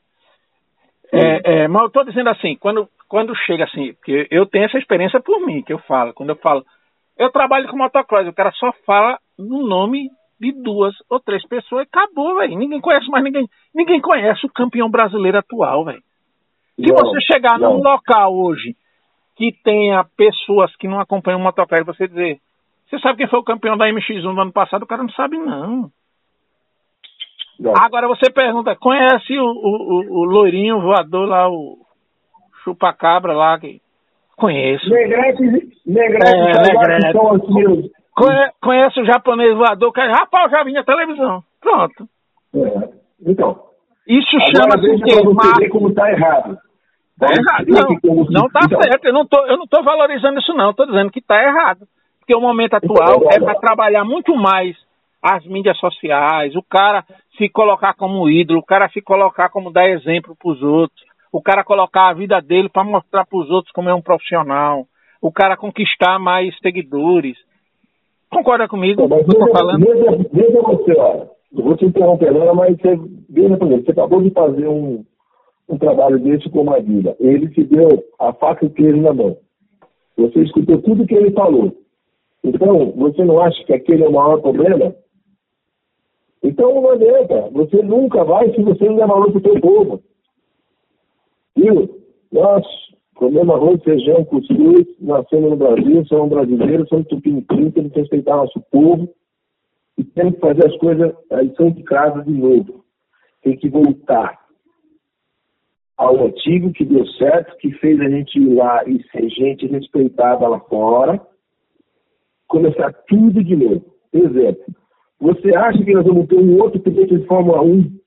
É, 1.11 1.63
é, 1.63 1.67
mas 1.67 1.83
eu 1.83 1.87
estou 1.87 2.03
dizendo 2.05 2.29
assim, 2.29 2.55
quando, 2.55 2.87
quando 3.07 3.35
chega 3.35 3.63
assim, 3.65 3.93
porque 3.93 4.27
eu 4.31 4.45
tenho 4.45 4.65
essa 4.65 4.77
experiência 4.77 5.19
por 5.19 5.39
mim, 5.45 5.61
que 5.61 5.73
eu 5.73 5.79
falo, 5.79 6.13
quando 6.13 6.29
eu 6.29 6.35
falo, 6.35 6.65
eu 7.17 7.31
trabalho 7.31 7.67
com 7.67 7.77
motocross, 7.77 8.27
o 8.27 8.33
cara 8.33 8.51
só 8.53 8.71
fala 8.85 9.17
no 9.37 9.65
nome 9.65 10.09
de 10.39 10.51
duas 10.51 10.93
ou 11.09 11.19
três 11.19 11.45
pessoas 11.47 11.85
e 11.85 11.87
acabou, 11.87 12.35
velho. 12.35 12.57
Ninguém 12.57 12.81
conhece 12.81 13.07
mais 13.09 13.23
ninguém. 13.23 13.47
Ninguém 13.73 14.01
conhece 14.01 14.45
o 14.45 14.51
campeão 14.51 14.89
brasileiro 14.89 15.37
atual, 15.37 15.85
velho. 15.85 16.01
Se 16.75 16.91
você 16.91 17.21
chegar 17.21 17.59
não. 17.59 17.77
num 17.77 17.83
local 17.83 18.33
hoje 18.35 18.75
que 19.35 19.51
tenha 19.63 20.03
pessoas 20.17 20.75
que 20.75 20.87
não 20.87 20.99
acompanham 20.99 21.39
o 21.39 21.43
motocross 21.43 21.85
você 21.85 22.07
dizer, 22.07 22.39
você 22.89 22.99
sabe 22.99 23.17
quem 23.17 23.27
foi 23.27 23.39
o 23.39 23.43
campeão 23.43 23.77
da 23.77 23.87
MX1 23.87 24.21
do 24.21 24.41
ano 24.41 24.51
passado? 24.51 24.83
O 24.83 24.87
cara 24.87 25.03
não 25.03 25.09
sabe, 25.11 25.37
não. 25.37 25.91
não. 27.59 27.73
Agora 27.77 28.07
você 28.07 28.31
pergunta, 28.31 28.75
conhece 28.75 29.37
o, 29.37 29.45
o, 29.45 29.47
o, 29.47 30.19
o 30.19 30.23
loirinho 30.25 30.81
voador 30.81 31.27
lá, 31.27 31.49
o 31.49 31.77
chupacabra 32.63 33.33
lá, 33.33 33.59
que 33.59 33.81
Conheço. 34.37 34.89
Negrete, 34.89 35.41
Negrete, 35.85 36.27
é, 36.27 36.61
Negrete. 36.61 37.17
Assim, 37.17 37.89
conhece 38.61 39.01
o 39.01 39.05
japonês 39.05 39.55
voador, 39.55 39.91
que 39.91 40.01
rapaz, 40.01 40.51
já 40.51 40.63
vi 40.63 40.73
na 40.73 40.83
televisão. 40.83 41.43
Pronto. 41.61 42.07
É. 42.55 42.89
Então. 43.25 43.59
Isso 44.07 44.37
chama-se 44.55 44.89
o 44.89 44.99
quê? 45.01 45.15
Você 45.23 45.69
como 45.69 45.89
está 45.89 46.11
errado. 46.11 46.57
Tá 47.19 47.27
errado. 47.27 47.65
Não, 47.67 48.15
não 48.29 48.45
está 48.47 48.59
então. 48.65 48.81
certo. 48.81 49.05
Eu 49.05 49.13
não 49.13 49.25
tô, 49.25 49.45
eu 49.45 49.57
não 49.57 49.63
estou 49.63 49.83
valorizando 49.83 50.39
isso, 50.39 50.53
não. 50.53 50.71
Estou 50.71 50.85
dizendo 50.85 51.11
que 51.11 51.19
está 51.19 51.41
errado. 51.41 51.87
Porque 52.19 52.35
o 52.35 52.41
momento 52.41 52.75
atual 52.75 53.17
então, 53.17 53.29
é 53.31 53.39
para 53.39 53.59
trabalhar 53.59 54.03
muito 54.03 54.35
mais 54.35 54.75
as 55.21 55.45
mídias 55.45 55.77
sociais, 55.77 56.53
o 56.55 56.61
cara 56.61 57.05
se 57.37 57.47
colocar 57.47 57.93
como 57.93 58.29
ídolo, 58.29 58.59
o 58.59 58.65
cara 58.65 58.89
se 58.89 59.01
colocar 59.01 59.49
como 59.49 59.71
dar 59.71 59.87
exemplo 59.89 60.35
para 60.35 60.51
os 60.51 60.61
outros 60.61 61.01
o 61.33 61.41
cara 61.41 61.63
colocar 61.63 62.09
a 62.09 62.13
vida 62.13 62.39
dele 62.39 62.69
para 62.69 62.83
mostrar 62.83 63.25
para 63.25 63.39
os 63.39 63.49
outros 63.49 63.73
como 63.73 63.89
é 63.89 63.95
um 63.95 64.03
profissional, 64.03 64.85
o 65.19 65.31
cara 65.31 65.57
conquistar 65.57 66.19
mais 66.19 66.55
seguidores. 66.59 67.35
Concorda 68.29 68.67
comigo? 68.67 69.09
Mas 69.09 69.25
veja, 69.25 69.51
falando? 69.51 69.83
Veja, 69.83 70.29
veja 70.31 70.61
você, 70.61 70.91
olha, 70.91 71.29
eu 71.57 71.63
vou 71.63 71.75
te 71.75 71.85
interromper 71.85 72.29
agora, 72.29 72.53
mas 72.53 72.77
você, 72.77 72.99
veja 73.29 73.57
por 73.57 73.67
você 73.67 73.91
acabou 73.91 74.21
de 74.21 74.29
fazer 74.29 74.67
um, 74.67 75.03
um 75.67 75.77
trabalho 75.79 76.19
desse 76.19 76.47
com 76.51 76.61
uma 76.61 76.79
vida. 76.79 77.15
Ele 77.19 77.49
te 77.49 77.63
deu 77.63 77.89
a 78.19 78.31
faca 78.33 78.63
e 78.63 78.67
o 78.67 78.71
queijo 78.71 79.01
na 79.01 79.11
mão. 79.11 79.35
Você 80.15 80.39
escutou 80.43 80.83
tudo 80.83 81.07
que 81.07 81.15
ele 81.15 81.31
falou. 81.31 81.75
Então, 82.43 82.91
você 82.91 83.23
não 83.23 83.41
acha 83.41 83.63
que 83.63 83.73
aquele 83.73 84.03
é 84.03 84.07
o 84.07 84.13
maior 84.13 84.39
problema? 84.39 84.93
Então 86.43 86.75
não 86.75 86.91
adianta, 86.91 87.49
você 87.51 87.81
nunca 87.81 88.23
vai 88.23 88.53
se 88.53 88.61
você 88.61 88.85
não 88.85 88.97
der 88.97 89.07
valor 89.07 89.31
para 89.31 89.39
o 89.39 89.41
seu 89.41 89.61
povo. 89.61 90.03
Viu? 91.55 92.01
Nós 92.31 92.65
comemos 93.15 93.55
arroz, 93.55 93.81
feijão, 93.83 94.25
cuscuz, 94.25 94.85
nascemos 94.99 95.51
no 95.51 95.57
Brasil, 95.57 96.05
somos 96.07 96.29
brasileiros, 96.29 96.89
somos 96.89 97.07
tupiniquim, 97.07 97.71
temos 97.71 97.91
que 97.93 97.99
respeitar 97.99 98.37
nosso 98.37 98.59
povo 98.71 99.13
e 99.97 100.03
temos 100.03 100.35
que 100.35 100.39
fazer 100.39 100.65
as 100.65 100.77
coisas, 100.77 101.13
a 101.31 101.41
lição 101.41 101.71
de 101.71 101.83
casa 101.83 102.23
de 102.23 102.31
novo. 102.31 102.83
Tem 103.43 103.55
que 103.55 103.69
voltar 103.69 104.39
ao 105.95 106.25
antigo 106.25 106.73
que 106.73 106.83
deu 106.83 107.05
certo, 107.07 107.55
que 107.57 107.71
fez 107.73 107.99
a 107.99 108.09
gente 108.09 108.37
ir 108.39 108.53
lá 108.55 108.83
e 108.85 109.01
ser 109.09 109.29
gente 109.29 109.67
respeitada 109.67 110.47
lá 110.47 110.59
fora, 110.61 111.21
começar 112.47 112.91
tudo 113.07 113.43
de 113.43 113.55
novo. 113.55 113.85
Exemplo, 114.11 114.75
você 115.19 115.55
acha 115.55 115.83
que 115.83 115.93
nós 115.93 116.05
vamos 116.05 116.27
ter 116.27 116.37
um 116.37 116.61
outro 116.61 116.79
piloto 116.79 117.17
de 117.17 117.25
Fórmula 117.25 117.61
1 117.61 118.02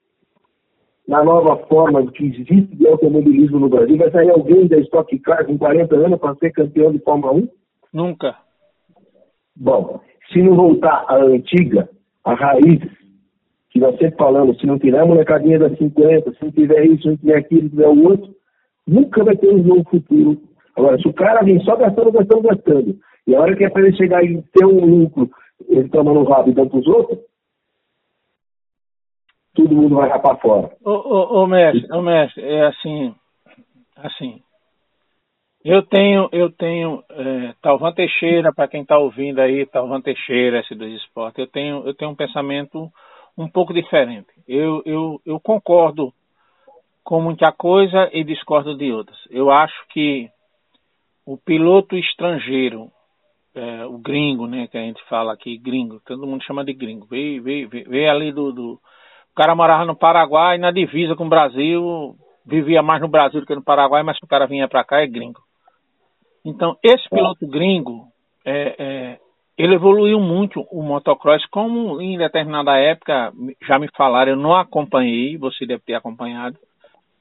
na 1.06 1.22
nova 1.22 1.56
forma 1.66 2.10
que 2.12 2.26
existe 2.26 2.76
de 2.76 2.86
automobilismo 2.88 3.58
no 3.58 3.68
Brasil? 3.68 3.96
Vai 3.96 4.10
sair 4.10 4.30
alguém 4.30 4.66
da 4.66 4.78
Stock 4.78 5.18
Car 5.20 5.46
com 5.46 5.56
40 5.56 5.94
anos 5.94 6.18
para 6.18 6.34
ser 6.36 6.52
campeão 6.52 6.92
de 6.92 6.98
Fórmula 6.98 7.32
1? 7.32 7.48
Nunca. 7.92 8.36
Bom, 9.54 10.00
se 10.32 10.42
não 10.42 10.56
voltar 10.56 11.04
à 11.08 11.16
antiga, 11.16 11.88
a 12.24 12.34
raiz, 12.34 12.80
que 13.70 13.78
nós 13.78 13.96
sempre 13.98 14.16
falamos, 14.16 14.58
se 14.58 14.66
não 14.66 14.78
tiver 14.78 14.98
a 14.98 15.06
molecadinha 15.06 15.58
das 15.58 15.76
50, 15.78 16.32
se 16.32 16.44
não 16.44 16.50
tiver 16.50 16.84
isso, 16.86 17.02
se 17.02 17.08
não 17.08 17.16
tiver 17.16 17.36
aquilo, 17.36 17.60
se 17.60 17.64
não 17.64 17.70
tiver 17.70 17.88
o 17.88 18.08
outro, 18.08 18.34
nunca 18.86 19.24
vai 19.24 19.36
ter 19.36 19.48
um 19.48 19.62
novo 19.62 19.84
futuro. 19.88 20.38
Agora, 20.76 20.98
se 20.98 21.08
o 21.08 21.12
cara 21.12 21.42
vem 21.42 21.60
só 21.60 21.76
gastando, 21.76 22.12
gastando, 22.12 22.42
gastando, 22.42 22.98
e 23.26 23.34
a 23.34 23.40
hora 23.40 23.56
que 23.56 23.64
é 23.64 23.70
para 23.70 23.82
ele 23.86 23.96
chegar 23.96 24.24
e 24.24 24.42
ter 24.52 24.66
um 24.66 24.84
lucro, 24.84 25.30
ele 25.68 25.88
toma 25.88 26.12
no 26.12 26.24
rabo 26.24 26.50
e 26.50 26.54
dando 26.54 26.70
para 26.70 26.80
os 26.80 26.86
outros, 26.86 27.18
todo 29.68 29.76
mundo 29.76 29.96
vai 29.96 30.08
rapar 30.08 30.38
fora. 30.40 30.70
Ô, 30.84 30.90
ô, 30.90 31.42
ô 31.42 31.46
mestre, 31.46 31.92
ô 31.92 32.02
mestre, 32.02 32.42
é 32.42 32.66
assim, 32.66 33.14
assim, 33.96 34.42
eu 35.64 35.82
tenho, 35.82 36.28
eu 36.30 36.50
tenho 36.52 37.02
é, 37.10 37.54
Talvan 37.60 37.92
Teixeira, 37.92 38.52
para 38.52 38.68
quem 38.68 38.82
está 38.82 38.96
ouvindo 38.98 39.40
aí, 39.40 39.66
Talvan 39.66 40.00
Teixeira, 40.00 40.62
S2 40.62 40.94
Esporte, 40.96 41.40
eu 41.40 41.46
tenho, 41.48 41.82
eu 41.84 41.92
tenho 41.92 42.12
um 42.12 42.14
pensamento 42.14 42.88
um 43.36 43.48
pouco 43.48 43.74
diferente. 43.74 44.28
Eu, 44.46 44.80
eu, 44.86 45.20
eu 45.26 45.40
concordo 45.40 46.12
com 47.02 47.20
muita 47.20 47.50
coisa 47.52 48.08
e 48.12 48.22
discordo 48.22 48.76
de 48.76 48.92
outras. 48.92 49.18
Eu 49.28 49.50
acho 49.50 49.74
que 49.88 50.30
o 51.26 51.36
piloto 51.36 51.96
estrangeiro, 51.96 52.88
é, 53.52 53.84
o 53.86 53.98
gringo, 53.98 54.46
né, 54.46 54.68
que 54.68 54.78
a 54.78 54.82
gente 54.82 55.02
fala 55.08 55.32
aqui, 55.32 55.58
gringo, 55.58 56.00
todo 56.06 56.26
mundo 56.26 56.44
chama 56.44 56.64
de 56.64 56.72
gringo, 56.72 57.06
veio, 57.06 57.42
veio, 57.42 57.68
veio, 57.68 57.90
veio 57.90 58.10
ali 58.10 58.30
do, 58.30 58.52
do. 58.52 58.80
O 59.36 59.42
cara 59.42 59.54
morava 59.54 59.84
no 59.84 59.94
Paraguai, 59.94 60.56
na 60.56 60.70
divisa 60.70 61.14
com 61.14 61.26
o 61.26 61.28
Brasil, 61.28 62.16
vivia 62.46 62.82
mais 62.82 63.02
no 63.02 63.08
Brasil 63.08 63.38
do 63.38 63.46
que 63.46 63.54
no 63.54 63.62
Paraguai, 63.62 64.02
mas 64.02 64.16
o 64.22 64.26
cara 64.26 64.46
vinha 64.46 64.66
para 64.66 64.82
cá 64.82 65.02
é 65.02 65.06
gringo. 65.06 65.42
Então, 66.42 66.74
esse 66.82 67.06
piloto 67.10 67.46
gringo, 67.46 68.06
é, 68.46 68.76
é, 68.78 69.18
ele 69.58 69.74
evoluiu 69.74 70.18
muito 70.18 70.66
o 70.72 70.82
motocross, 70.82 71.44
como 71.50 72.00
em 72.00 72.16
determinada 72.16 72.78
época 72.78 73.30
já 73.68 73.78
me 73.78 73.88
falaram, 73.94 74.32
eu 74.32 74.38
não 74.38 74.56
acompanhei, 74.56 75.36
você 75.36 75.66
deve 75.66 75.82
ter 75.82 75.92
acompanhado. 75.92 76.56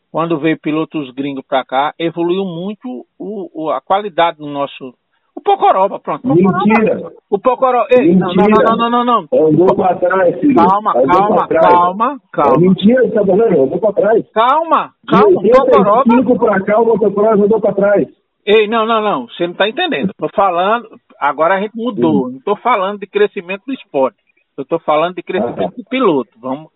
Quando 0.09 0.39
veio 0.39 0.57
pilotos 0.57 1.11
gringos 1.11 1.43
para 1.45 1.65
cá, 1.65 1.93
evoluiu 1.99 2.45
muito 2.45 3.05
o, 3.19 3.65
o, 3.65 3.69
a 3.71 3.81
qualidade 3.81 4.37
do 4.37 4.47
nosso. 4.47 4.93
O 5.35 5.41
Pocoroba, 5.41 5.99
pronto. 5.99 6.27
Mentira! 6.27 7.11
O 7.29 7.37
Pocoroba. 7.37 7.87
Ei, 7.91 8.15
não, 8.15 8.33
não, 8.33 8.45
não, 8.47 8.77
não, 8.77 8.89
não, 8.89 9.05
não. 9.05 9.47
Andou 9.47 9.75
para 9.75 9.95
trás, 9.97 10.39
filho. 10.39 10.55
Calma, 10.55 10.93
calma, 10.93 11.47
calma, 11.47 12.19
calma. 12.31 12.55
É 12.55 12.59
mentira, 12.59 13.01
você 13.01 13.11
tá 13.11 13.25
falando? 13.25 13.63
Andou 13.63 13.79
para 13.79 13.93
trás. 13.93 14.31
Calma, 14.31 14.91
calma. 15.07 15.39
O 15.39 15.49
Pocoroba. 15.49 16.03
Cinco 16.09 16.39
para 16.39 16.63
cá, 16.63 16.79
o 16.79 16.85
motocross 16.85 17.39
andou 17.39 17.59
para 17.59 17.73
trás. 17.73 18.07
Ei, 18.45 18.67
não, 18.67 18.85
não, 18.85 19.01
não, 19.01 19.27
você 19.27 19.45
não 19.45 19.53
está 19.53 19.67
entendendo. 19.67 20.11
Estou 20.11 20.29
falando, 20.35 20.87
agora 21.19 21.55
a 21.55 21.61
gente 21.61 21.75
mudou. 21.75 22.29
Não 22.29 22.37
estou 22.37 22.55
falando 22.57 22.99
de 22.99 23.07
crescimento 23.07 23.63
do 23.65 23.73
esporte. 23.73 24.17
Eu 24.55 24.61
estou 24.61 24.79
falando 24.79 25.15
de 25.15 25.23
crescimento 25.23 25.73
ah, 25.73 25.77
do 25.77 25.83
piloto. 25.89 26.29
Vamos, 26.39 26.69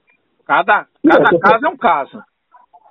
cada 0.46 0.88
cada 1.08 1.40
caso 1.40 1.66
é 1.66 1.70
um 1.70 1.78
caso. 1.78 2.18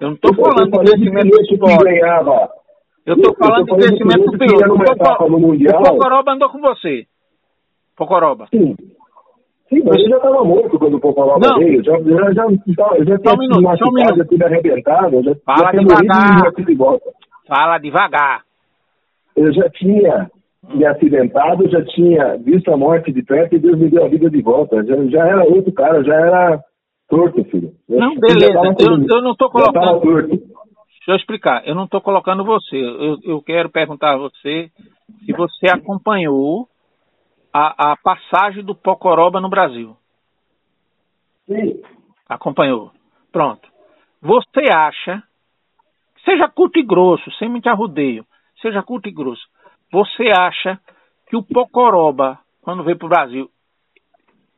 Eu 0.01 0.09
não 0.09 0.15
estou 0.15 0.32
falando 0.35 0.70
de 0.70 0.78
crescimento 0.78 1.28
do 1.28 1.43
esporte. 1.43 2.57
Eu 3.09 3.14
estou 3.14 3.35
falando 3.36 3.64
de 3.64 3.74
crescimento 3.74 4.30
do 4.30 4.39
piloto. 4.39 4.74
O 4.74 5.82
Pocoroba 5.85 6.32
andou 6.32 6.51
com 6.51 6.60
você. 6.60 7.06
Pocoroba. 7.97 8.47
Sim. 8.51 8.76
Sim, 9.68 9.82
mas 9.85 9.97
ele 9.97 10.09
já 10.09 10.16
estava 10.16 10.44
morto 10.44 10.78
quando 10.78 10.94
o 10.94 11.01
Pocoroba 11.01 11.47
não. 11.47 11.59
veio. 11.59 11.85
Já, 11.85 11.93
já, 11.98 12.32
já, 12.32 12.32
já, 12.32 13.05
já 13.05 13.18
tinha 13.18 13.35
um 13.35 13.39
minuto, 13.39 13.62
machucado, 13.62 14.16
já 14.16 14.24
tinha 14.24 14.47
arrebentado. 14.47 15.22
Já, 15.22 15.35
Fala 15.44 15.72
já 15.72 15.78
devagar. 15.78 16.52
Fala 17.47 17.78
devagar 17.78 18.48
eu 19.39 19.52
já 19.52 19.70
tinha 19.70 20.30
me 20.74 20.85
acidentado, 20.85 21.68
já 21.70 21.82
tinha 21.85 22.36
visto 22.39 22.70
a 22.72 22.76
morte 22.76 23.12
de 23.12 23.22
perto 23.22 23.55
e 23.55 23.59
Deus 23.59 23.78
me 23.78 23.89
deu 23.89 24.05
a 24.05 24.09
vida 24.09 24.28
de 24.28 24.43
volta. 24.43 24.85
Já, 24.85 24.97
já 25.06 25.26
era 25.26 25.44
outro 25.44 25.72
cara, 25.72 26.02
já 26.02 26.14
era 26.14 26.60
torto, 27.09 27.43
filho. 27.44 27.70
Eu 27.89 28.01
não, 28.01 28.14
beleza, 28.16 28.52
eu, 28.80 29.06
eu, 29.09 29.22
não 29.22 29.32
estou 29.32 29.48
colocando. 29.48 30.02
Deixa 31.09 31.20
eu 31.20 31.22
explicar, 31.22 31.66
eu 31.66 31.74
não 31.74 31.85
estou 31.85 32.02
colocando 32.02 32.44
você. 32.44 32.76
Eu, 32.76 33.16
eu 33.24 33.40
quero 33.40 33.70
perguntar 33.70 34.12
a 34.12 34.18
você 34.18 34.70
se 35.24 35.32
você 35.32 35.66
acompanhou 35.72 36.68
a, 37.51 37.93
a 37.93 37.97
passagem 37.97 38.62
do 38.62 38.74
Pocoroba 38.74 39.40
no 39.40 39.48
Brasil. 39.48 39.97
Sim. 41.47 41.82
Acompanhou. 42.28 42.93
Pronto. 43.32 43.66
Você 44.20 44.70
acha, 44.70 45.22
seja 46.26 46.47
curto 46.47 46.78
e 46.78 46.82
grosso, 46.82 47.32
sem 47.39 47.48
muito 47.48 47.70
arrudeio, 47.70 48.26
seja 48.60 48.82
curto 48.82 49.09
e 49.09 49.12
grosso. 49.12 49.48
Você 49.90 50.28
acha 50.39 50.78
que 51.26 51.39
o 51.39 51.43
Pocoroba, 51.43 52.39
quando 52.60 52.85
veio 52.85 52.98
para 52.98 53.06
o 53.06 53.09
Brasil, 53.09 53.51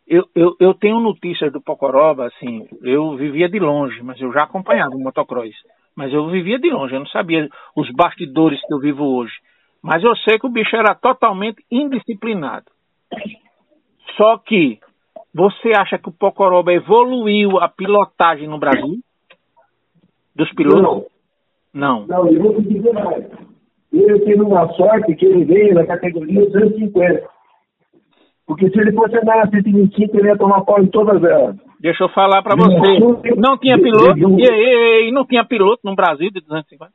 eu, 0.04 0.28
eu, 0.34 0.56
eu, 0.58 0.74
tenho 0.74 0.98
notícias 0.98 1.52
do 1.52 1.60
Pocoroba, 1.60 2.26
assim, 2.26 2.66
eu 2.82 3.16
vivia 3.16 3.48
de 3.48 3.60
longe, 3.60 4.02
mas 4.02 4.20
eu 4.20 4.32
já 4.32 4.42
acompanhava 4.42 4.96
o 4.96 4.98
motocross. 4.98 5.54
Mas 5.96 6.12
eu 6.12 6.28
vivia 6.28 6.58
de 6.58 6.70
longe, 6.70 6.94
eu 6.94 7.00
não 7.00 7.06
sabia 7.06 7.48
os 7.76 7.90
bastidores 7.92 8.60
que 8.66 8.72
eu 8.72 8.78
vivo 8.78 9.04
hoje. 9.04 9.34
Mas 9.82 10.02
eu 10.02 10.14
sei 10.16 10.38
que 10.38 10.46
o 10.46 10.50
bicho 10.50 10.76
era 10.76 10.94
totalmente 10.94 11.64
indisciplinado. 11.70 12.66
Só 14.16 14.38
que 14.38 14.78
você 15.34 15.72
acha 15.76 15.98
que 15.98 16.08
o 16.08 16.12
Pocoroba 16.12 16.72
evoluiu 16.72 17.58
a 17.58 17.68
pilotagem 17.68 18.48
no 18.48 18.58
Brasil? 18.58 18.98
Dos 20.34 20.52
pilotos? 20.52 21.10
Não. 21.72 22.06
Não, 22.06 22.06
não 22.06 22.28
eu 22.28 22.42
vou 22.42 22.60
dizer 22.60 22.92
mais 22.92 23.24
ele 23.92 24.20
teve 24.20 24.40
uma 24.40 24.68
sorte 24.74 25.14
que 25.14 25.26
ele 25.26 25.44
veio 25.44 25.74
na 25.74 25.84
categoria 25.86 26.48
250. 26.48 27.28
Porque 28.50 28.68
se 28.68 28.80
ele 28.80 28.90
fosse 28.90 29.16
andar 29.16 29.36
na 29.36 29.48
125, 29.48 30.18
ele 30.18 30.26
ia 30.26 30.36
tomar 30.36 30.62
pau 30.62 30.82
em 30.82 30.88
todas 30.88 31.22
elas. 31.22 31.54
Deixa 31.78 32.02
eu 32.02 32.08
falar 32.08 32.42
para 32.42 32.56
você. 32.56 32.98
Não 33.36 33.56
tinha 33.56 33.78
piloto? 33.78 34.18
E, 34.18 34.42
e, 34.42 35.08
e, 35.08 35.12
não 35.12 35.24
tinha 35.24 35.44
piloto 35.44 35.82
no 35.84 35.94
Brasil 35.94 36.32
de 36.32 36.40
250? 36.40 36.92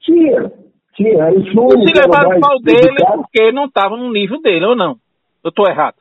Tinha. 0.00 0.50
Tinha. 0.94 1.28
O 1.32 1.44
chumbo, 1.48 1.86
se 1.86 1.92
levaram 1.92 2.38
o 2.38 2.40
pau 2.40 2.58
dele 2.62 2.96
porque 3.14 3.52
não 3.52 3.66
estava 3.66 3.94
no 3.94 4.10
nível 4.10 4.40
dele, 4.40 4.64
ou 4.64 4.74
não? 4.74 4.96
Eu 5.44 5.50
estou 5.50 5.68
errado. 5.68 5.96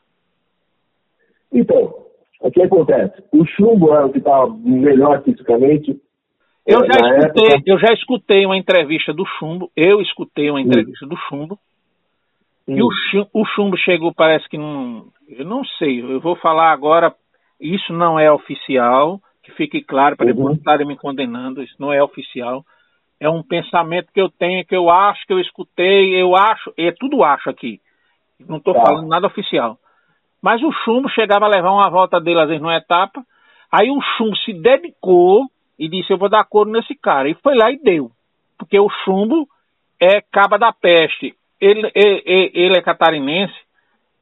Então, 1.51 1.93
o 2.39 2.49
que 2.49 2.63
acontece? 2.63 3.21
O 3.33 3.45
chumbo 3.45 3.93
era 3.93 4.05
o 4.05 4.13
que 4.13 4.19
estava 4.19 4.47
melhor 4.63 5.21
fisicamente, 5.23 5.99
eu 6.65 6.79
já, 6.79 7.17
escutei, 7.19 7.47
época... 7.47 7.63
eu 7.67 7.79
já 7.79 7.93
escutei 7.93 8.45
uma 8.45 8.57
entrevista 8.57 9.13
do 9.13 9.25
Chumbo, 9.37 9.69
eu 9.75 10.01
escutei 10.01 10.49
uma 10.49 10.59
entrevista 10.59 11.05
do 11.05 11.15
Chumbo, 11.29 11.59
e 12.67 12.81
o 12.81 12.89
chumbo, 12.91 13.29
o 13.33 13.45
chumbo 13.45 13.77
chegou, 13.77 14.13
parece 14.13 14.47
que 14.49 14.57
não. 14.57 15.05
Eu 15.27 15.45
não 15.45 15.63
sei, 15.77 16.01
eu 16.01 16.19
vou 16.19 16.35
falar 16.35 16.71
agora, 16.71 17.13
isso 17.59 17.93
não 17.93 18.19
é 18.19 18.31
oficial, 18.31 19.19
que 19.43 19.51
fique 19.51 19.81
claro, 19.81 20.15
para 20.15 20.27
depois 20.27 20.47
uhum. 20.47 20.53
estarem 20.53 20.87
me 20.87 20.97
condenando, 20.97 21.61
isso 21.61 21.75
não 21.79 21.93
é 21.93 22.01
oficial. 22.01 22.63
É 23.19 23.29
um 23.29 23.43
pensamento 23.43 24.11
que 24.11 24.19
eu 24.19 24.29
tenho, 24.29 24.65
que 24.65 24.75
eu 24.75 24.89
acho, 24.89 25.25
que 25.25 25.33
eu 25.33 25.39
escutei, 25.39 26.19
eu 26.19 26.35
acho, 26.35 26.73
é 26.77 26.91
tudo 26.91 27.23
acho 27.23 27.49
aqui. 27.49 27.79
Não 28.39 28.57
estou 28.57 28.73
tá. 28.73 28.81
falando 28.81 29.07
nada 29.07 29.27
oficial. 29.27 29.77
Mas 30.41 30.61
o 30.61 30.71
chumbo 30.83 31.09
chegava 31.09 31.45
a 31.45 31.49
levar 31.49 31.71
uma 31.71 31.89
volta 31.89 32.19
dele, 32.19 32.41
às 32.41 32.47
vezes, 32.47 32.61
numa 32.61 32.75
etapa, 32.75 33.23
aí 33.71 33.89
o 33.89 34.01
chumbo 34.17 34.35
se 34.37 34.53
dedicou 34.53 35.45
e 35.77 35.87
disse: 35.87 36.11
Eu 36.11 36.17
vou 36.17 36.29
dar 36.29 36.43
couro 36.45 36.69
nesse 36.69 36.95
cara. 36.95 37.29
E 37.29 37.35
foi 37.35 37.55
lá 37.55 37.71
e 37.71 37.77
deu. 37.77 38.11
Porque 38.57 38.79
o 38.79 38.89
chumbo 39.03 39.47
é 39.99 40.21
caba 40.21 40.57
da 40.57 40.71
peste. 40.73 41.35
Ele, 41.59 41.91
ele, 41.95 42.51
ele 42.53 42.77
é 42.77 42.81
catarinense, 42.81 43.55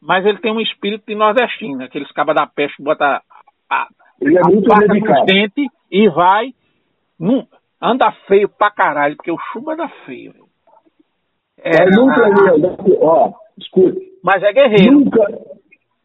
mas 0.02 0.26
ele 0.26 0.40
tem 0.40 0.52
um 0.52 0.62
espírito 0.62 1.06
de 1.08 1.16
nordestino. 1.16 1.84
Aqueles 1.84 2.12
caba 2.12 2.34
da 2.34 2.46
peste 2.46 2.82
bota 2.82 3.22
a, 3.70 3.88
ele 4.22 4.38
é 4.38 4.42
muito 4.44 4.72
a 4.72 5.26
dente 5.26 5.68
e 5.92 6.10
vai. 6.10 6.54
Num, 7.20 7.46
anda 7.82 8.12
feio 8.28 8.50
pra 8.50 8.72
caralho, 8.72 9.16
porque 9.16 9.32
o 9.32 9.38
chumbo 9.52 9.72
anda 9.72 9.88
feio. 10.06 10.34
É, 11.58 11.86
nunca 11.90 12.22
ó, 13.02 13.32
escute. 13.58 14.00
Mas 14.24 14.42
é 14.44 14.54
guerreiro. 14.54 15.00
Nunca. 15.00 15.22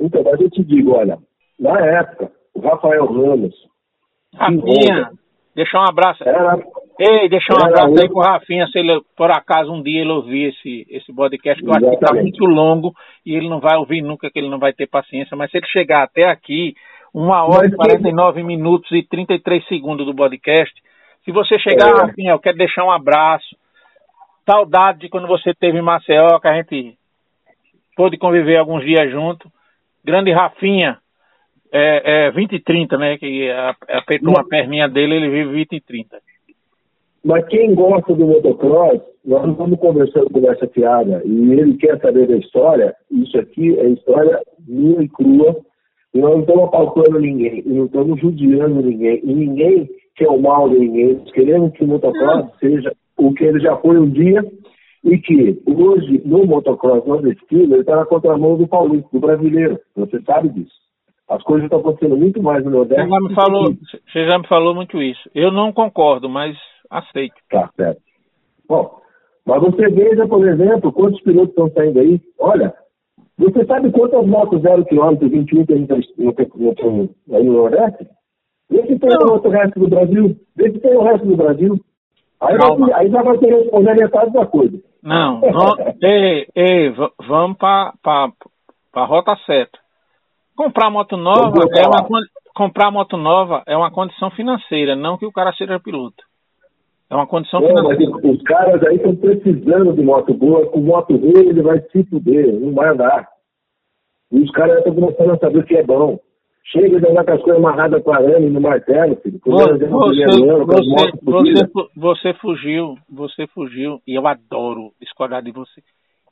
Então, 0.01 0.23
mas 0.25 0.41
eu 0.41 0.51
te 0.51 0.65
digo, 0.65 0.93
olha, 0.97 1.19
na 1.59 1.79
época, 1.81 2.31
o 2.55 2.61
Rafael 2.61 3.07
Ramos. 3.07 3.55
Rafinha, 4.35 5.11
deixar 5.59 5.81
um 5.81 5.89
abraço. 5.89 6.27
Era, 6.27 6.57
Ei, 6.99 7.29
deixar 7.29 7.55
um 7.55 7.67
abraço 7.67 8.01
aí 8.01 8.09
pro 8.09 8.21
Rafinha, 8.21 8.67
se 8.67 8.79
ele, 8.79 9.01
por 9.17 9.31
acaso, 9.31 9.73
um 9.73 9.83
dia 9.83 10.01
ele 10.01 10.11
ouvir 10.11 10.49
esse, 10.49 10.87
esse 10.91 11.13
podcast, 11.13 11.63
que 11.63 11.69
eu 11.69 11.73
acho 11.73 11.91
que 11.91 11.97
tá 12.05 12.13
muito 12.13 12.45
longo 12.45 12.93
e 13.25 13.37
ele 13.37 13.49
não 13.49 13.61
vai 13.61 13.77
ouvir 13.77 14.03
nunca, 14.03 14.29
que 14.31 14.39
ele 14.39 14.49
não 14.49 14.59
vai 14.59 14.73
ter 14.73 14.89
paciência, 14.89 15.37
mas 15.37 15.51
se 15.51 15.59
ele 15.59 15.67
chegar 15.67 16.03
até 16.03 16.25
aqui, 16.25 16.75
uma 17.15 17.45
hora 17.45 17.69
e 17.69 17.73
49 17.73 18.43
minutos 18.43 18.91
e 18.91 19.03
33 19.05 19.65
segundos 19.69 20.07
do 20.07 20.15
podcast, 20.15 20.75
se 21.25 21.31
você 21.31 21.57
chegar, 21.59 21.89
é. 21.89 22.01
Rafinha, 22.03 22.33
eu 22.33 22.41
quero 22.41 22.59
deixar 22.59 22.85
um 22.85 22.91
abraço, 22.91 23.57
saudade 24.49 25.01
de 25.01 25.09
quando 25.09 25.29
você 25.29 25.55
teve 25.55 25.79
em 25.79 25.83
Maceió, 25.83 26.41
que 26.41 26.49
a 26.49 26.55
gente 26.55 26.97
pôde 27.95 28.17
conviver 28.17 28.57
alguns 28.57 28.85
dias 28.85 29.09
junto. 29.11 29.49
Grande 30.05 30.33
Rafinha, 30.33 30.99
é, 31.73 32.27
é 32.27 32.31
20 32.31 32.53
e 32.53 32.61
30, 32.61 32.97
né? 32.99 33.19
Que 33.19 33.51
apertou 33.89 34.31
uma 34.31 34.47
perninha 34.47 34.89
dele, 34.89 35.17
ele 35.17 35.31
vive 35.31 35.53
20 35.53 35.73
e 35.77 35.81
30. 35.81 36.19
Mas 37.25 37.47
quem 37.49 37.75
gosta 37.75 38.15
do 38.15 38.27
motocross, 38.27 39.01
nós 39.25 39.43
não 39.43 39.53
estamos 39.53 39.79
conversando 39.81 40.31
com 40.31 40.51
essa 40.51 40.67
piada 40.67 41.21
e 41.25 41.53
ele 41.53 41.77
quer 41.77 41.99
saber 42.01 42.27
da 42.29 42.37
história, 42.37 42.95
isso 43.11 43.39
aqui 43.39 43.79
é 43.79 43.89
história 43.89 44.41
nua 44.67 45.03
e 45.03 45.09
crua, 45.09 45.57
e 46.15 46.21
nós 46.21 46.33
não 46.33 46.41
estamos 46.41 46.65
apalpando 46.65 47.21
ninguém, 47.21 47.63
e 47.67 47.69
não 47.69 47.87
estamos 47.87 48.21
judiando 48.21 48.81
ninguém, 48.81 49.21
e 49.23 49.35
ninguém 49.35 49.89
quer 50.17 50.29
o 50.29 50.41
mal 50.41 50.69
de 50.69 50.79
ninguém. 50.79 51.15
Nós 51.15 51.31
queremos 51.33 51.73
que 51.73 51.85
o 51.85 51.89
motocross 51.89 52.47
seja 52.61 52.93
o 53.17 53.33
que 53.35 53.45
ele 53.45 53.61
já 53.61 53.77
foi 53.77 53.99
um 53.99 54.09
dia 54.09 54.45
e 55.05 55.19
que 55.19 55.61
hoje, 55.67 56.23
no 56.25 56.47
motocross 56.47 57.05
nordestino, 57.07 57.75
ele 57.75 57.81
está 57.81 57.97
na 57.97 58.07
contramão 58.07 58.57
do 58.57 58.67
paulista, 58.67 59.09
do 59.13 59.21
brasileiro. 59.21 59.79
Você 59.97 60.21
sabe 60.23 60.49
disso. 60.51 60.88
As 61.29 61.43
coisas 61.43 61.65
estão 61.65 61.81
acontecendo 61.81 62.17
muito 62.17 62.43
mais 62.43 62.65
no 62.65 62.71
Nordeste. 62.71 63.03
Você 63.03 63.11
já 63.11 63.21
me 63.21 63.35
falou, 63.35 63.75
você 64.07 64.29
já 64.29 64.39
me 64.39 64.47
falou 64.47 64.75
muito 64.75 65.03
isso. 65.03 65.31
Eu 65.35 65.53
não 65.53 65.73
concordo, 65.73 66.29
mas 66.29 66.57
aceito. 66.91 67.35
Tá 67.51 67.69
certo. 67.77 68.01
Bom, 68.67 68.99
mas 69.45 69.61
você 69.61 69.89
veja, 69.91 70.27
por 70.27 70.47
exemplo, 70.47 70.93
quantos 70.93 71.21
pilotos 71.23 71.51
estão 71.51 71.71
saindo 71.73 72.01
aí. 72.01 72.21
Olha, 72.39 72.75
você 73.39 73.65
sabe 73.67 73.91
quantas 73.93 74.27
motos 74.27 74.63
zero 74.63 74.85
quilômetro 74.85 75.29
21 75.29 75.67
que 75.67 75.73
a 75.73 75.77
gente 75.77 75.87
tem 75.87 77.11
aí 77.33 77.45
no 77.45 77.53
Nordeste? 77.53 78.07
Vê 78.71 78.83
se 78.87 78.99
tem 78.99 79.17
o 79.17 79.33
outro 79.33 79.51
resto 79.51 79.81
do 79.81 79.89
Brasil. 79.89 80.37
Vê 80.57 80.73
se 80.73 80.81
tem 80.81 80.97
o 80.97 81.03
resto 81.03 81.27
do 81.27 81.37
Brasil. 81.37 81.81
Aí, 82.41 82.57
vai, 82.57 82.93
aí 82.95 83.11
já 83.11 83.23
vai 83.23 83.39
ter 83.39 83.55
responder 83.55 83.95
metade 83.95 84.33
da 84.33 84.47
coisa. 84.47 84.79
Não, 85.03 85.41
não 85.41 85.75
ei, 86.03 86.47
ei, 86.55 86.93
vamos 87.27 87.57
para 87.59 87.93
a 88.95 89.05
rota 89.05 89.37
certa. 89.47 89.79
Comprar 90.59 90.91
moto 90.91 91.17
nova 91.17 91.69
é 91.73 91.87
uma 91.87 92.05
comprar 92.53 92.91
moto 92.91 93.17
nova 93.17 93.63
é 93.65 93.77
uma 93.77 93.93
condição 93.93 94.29
financeira, 94.33 94.97
não 94.97 95.17
que 95.17 95.25
o 95.25 95.31
cara 95.31 95.53
seja 95.53 95.79
piloto. 95.79 96.25
É 97.09 97.15
uma 97.15 97.29
condição 97.29 97.61
financeira. 97.61 98.11
Mas 98.11 98.25
os 98.25 98.43
caras 98.43 98.83
aí 98.83 98.97
estão 98.97 99.15
precisando 99.15 99.93
de 99.93 100.03
moto 100.03 100.35
boa, 100.35 100.67
com 100.67 100.81
moto 100.81 101.15
ruim 101.15 101.49
ele 101.49 101.63
vai 101.63 101.81
se 101.93 102.03
fuder, 102.07 102.59
não 102.59 102.75
vai 102.75 102.89
andar. 102.89 103.29
E 104.33 104.41
os 104.41 104.51
caras 104.51 104.79
estão 104.79 104.97
começando 104.97 105.31
a 105.31 105.39
saber 105.39 105.61
o 105.61 105.65
que 105.65 105.77
é 105.77 105.85
bom. 105.85 106.19
Chega 106.65 107.01
de 107.01 107.09
andar 107.09 107.25
com 107.25 107.33
as 107.35 107.43
coisas 107.43 107.65
amarradas 107.65 108.03
com 108.03 108.13
arame 108.13 108.51
no 108.51 108.61
martelo, 108.61 109.15
filho. 109.23 109.41
Você, 109.47 109.87
você, 109.87 110.27
você, 111.23 111.89
você 111.95 112.35
fugiu, 112.35 112.99
você 113.09 113.47
fugiu, 113.47 114.01
e 114.05 114.19
eu 114.19 114.27
adoro 114.27 114.91
discordar 115.01 115.41
de 115.41 115.53
você. 115.53 115.81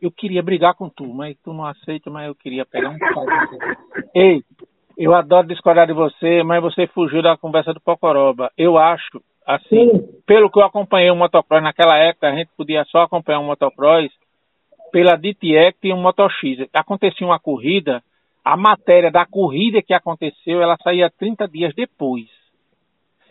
Eu 0.01 0.10
queria 0.10 0.43
brigar 0.43 0.74
com 0.74 0.89
tu, 0.89 1.06
mas 1.06 1.36
tu 1.43 1.52
não 1.52 1.64
aceita, 1.64 2.10
mas 2.10 2.27
eu 2.27 2.35
queria 2.35 2.64
pegar 2.66 2.90
um 2.90 2.98
pau 2.98 3.24
Ei, 4.14 4.43
eu 4.97 5.14
adoro 5.14 5.47
discordar 5.47 5.86
de 5.86 5.93
você, 5.93 6.43
mas 6.43 6.62
você 6.62 6.86
fugiu 6.86 7.23
da 7.23 7.36
conversa 7.36 7.73
do 7.73 7.81
Pocoroba. 7.81 8.51
Eu 8.56 8.78
acho, 8.78 9.23
assim, 9.47 9.90
Sim. 9.90 10.23
pelo 10.27 10.51
que 10.51 10.59
eu 10.59 10.64
acompanhei 10.64 11.10
o 11.10 11.16
motocross 11.16 11.62
naquela 11.62 11.97
época, 11.97 12.28
a 12.28 12.35
gente 12.35 12.51
podia 12.56 12.85
só 12.85 13.02
acompanhar 13.02 13.40
um 13.40 13.47
motocross 13.47 14.10
pela 14.90 15.16
DTEC 15.16 15.77
e 15.85 15.93
um 15.93 16.01
Moto 16.01 16.28
X. 16.28 16.66
Acontecia 16.73 17.27
uma 17.27 17.39
corrida, 17.39 18.02
a 18.44 18.56
matéria 18.56 19.10
da 19.10 19.27
corrida 19.27 19.82
que 19.82 19.93
aconteceu, 19.93 20.62
ela 20.62 20.77
saía 20.82 21.10
30 21.10 21.48
dias 21.48 21.74
depois. 21.74 22.35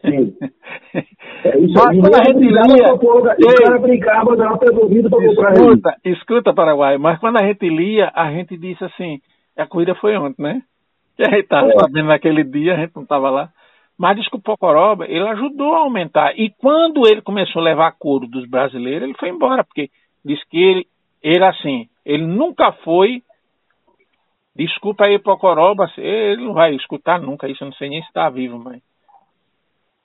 Sim. 0.01 0.35
É 1.45 1.59
isso 1.59 1.73
Mas 1.75 1.99
quando 1.99 2.15
a 2.15 2.23
gente 2.23 2.39
lia. 2.39 2.93
O 2.93 3.63
cara 3.63 3.79
brincava, 3.79 4.35
dava 4.35 4.57
para 4.57 4.73
comprar 4.73 5.53
escuta, 5.53 5.95
escuta, 6.03 6.53
Paraguai, 6.53 6.97
mas 6.97 7.19
quando 7.19 7.37
a 7.37 7.45
gente 7.45 7.69
lia, 7.69 8.11
a 8.15 8.31
gente 8.31 8.57
disse 8.57 8.83
assim: 8.83 9.19
a 9.55 9.67
corrida 9.67 9.93
foi 9.95 10.17
ontem, 10.17 10.41
né? 10.41 10.61
Que 11.15 11.23
a 11.23 11.29
gente 11.29 11.43
estava 11.43 11.67
é. 11.67 11.79
sabendo 11.79 12.07
naquele 12.07 12.43
dia, 12.43 12.73
a 12.73 12.77
gente 12.77 12.95
não 12.95 13.03
estava 13.03 13.29
lá. 13.29 13.49
Mas 13.97 14.17
diz 14.17 14.27
que 14.27 14.35
o 14.35 14.41
Pocoroba, 14.41 15.05
ele 15.05 15.25
ajudou 15.29 15.73
a 15.73 15.79
aumentar. 15.79 16.37
E 16.37 16.49
quando 16.49 17.07
ele 17.07 17.21
começou 17.21 17.61
a 17.61 17.65
levar 17.65 17.95
couro 17.97 18.27
dos 18.27 18.49
brasileiros, 18.49 19.03
ele 19.03 19.17
foi 19.17 19.29
embora, 19.29 19.63
porque 19.63 19.89
diz 20.23 20.43
que 20.45 20.57
ele, 20.57 20.87
ele 21.23 21.45
assim, 21.45 21.87
ele 22.05 22.25
nunca 22.25 22.71
foi. 22.83 23.21
Desculpa 24.55 25.05
aí, 25.05 25.19
Pocoroba, 25.19 25.89
ele 25.97 26.43
não 26.43 26.53
vai 26.53 26.73
escutar 26.75 27.21
nunca 27.21 27.47
isso, 27.47 27.63
eu 27.63 27.67
não 27.67 27.73
sei 27.73 27.89
nem 27.89 28.01
se 28.01 28.07
está 28.07 28.29
vivo, 28.29 28.57
mas 28.57 28.81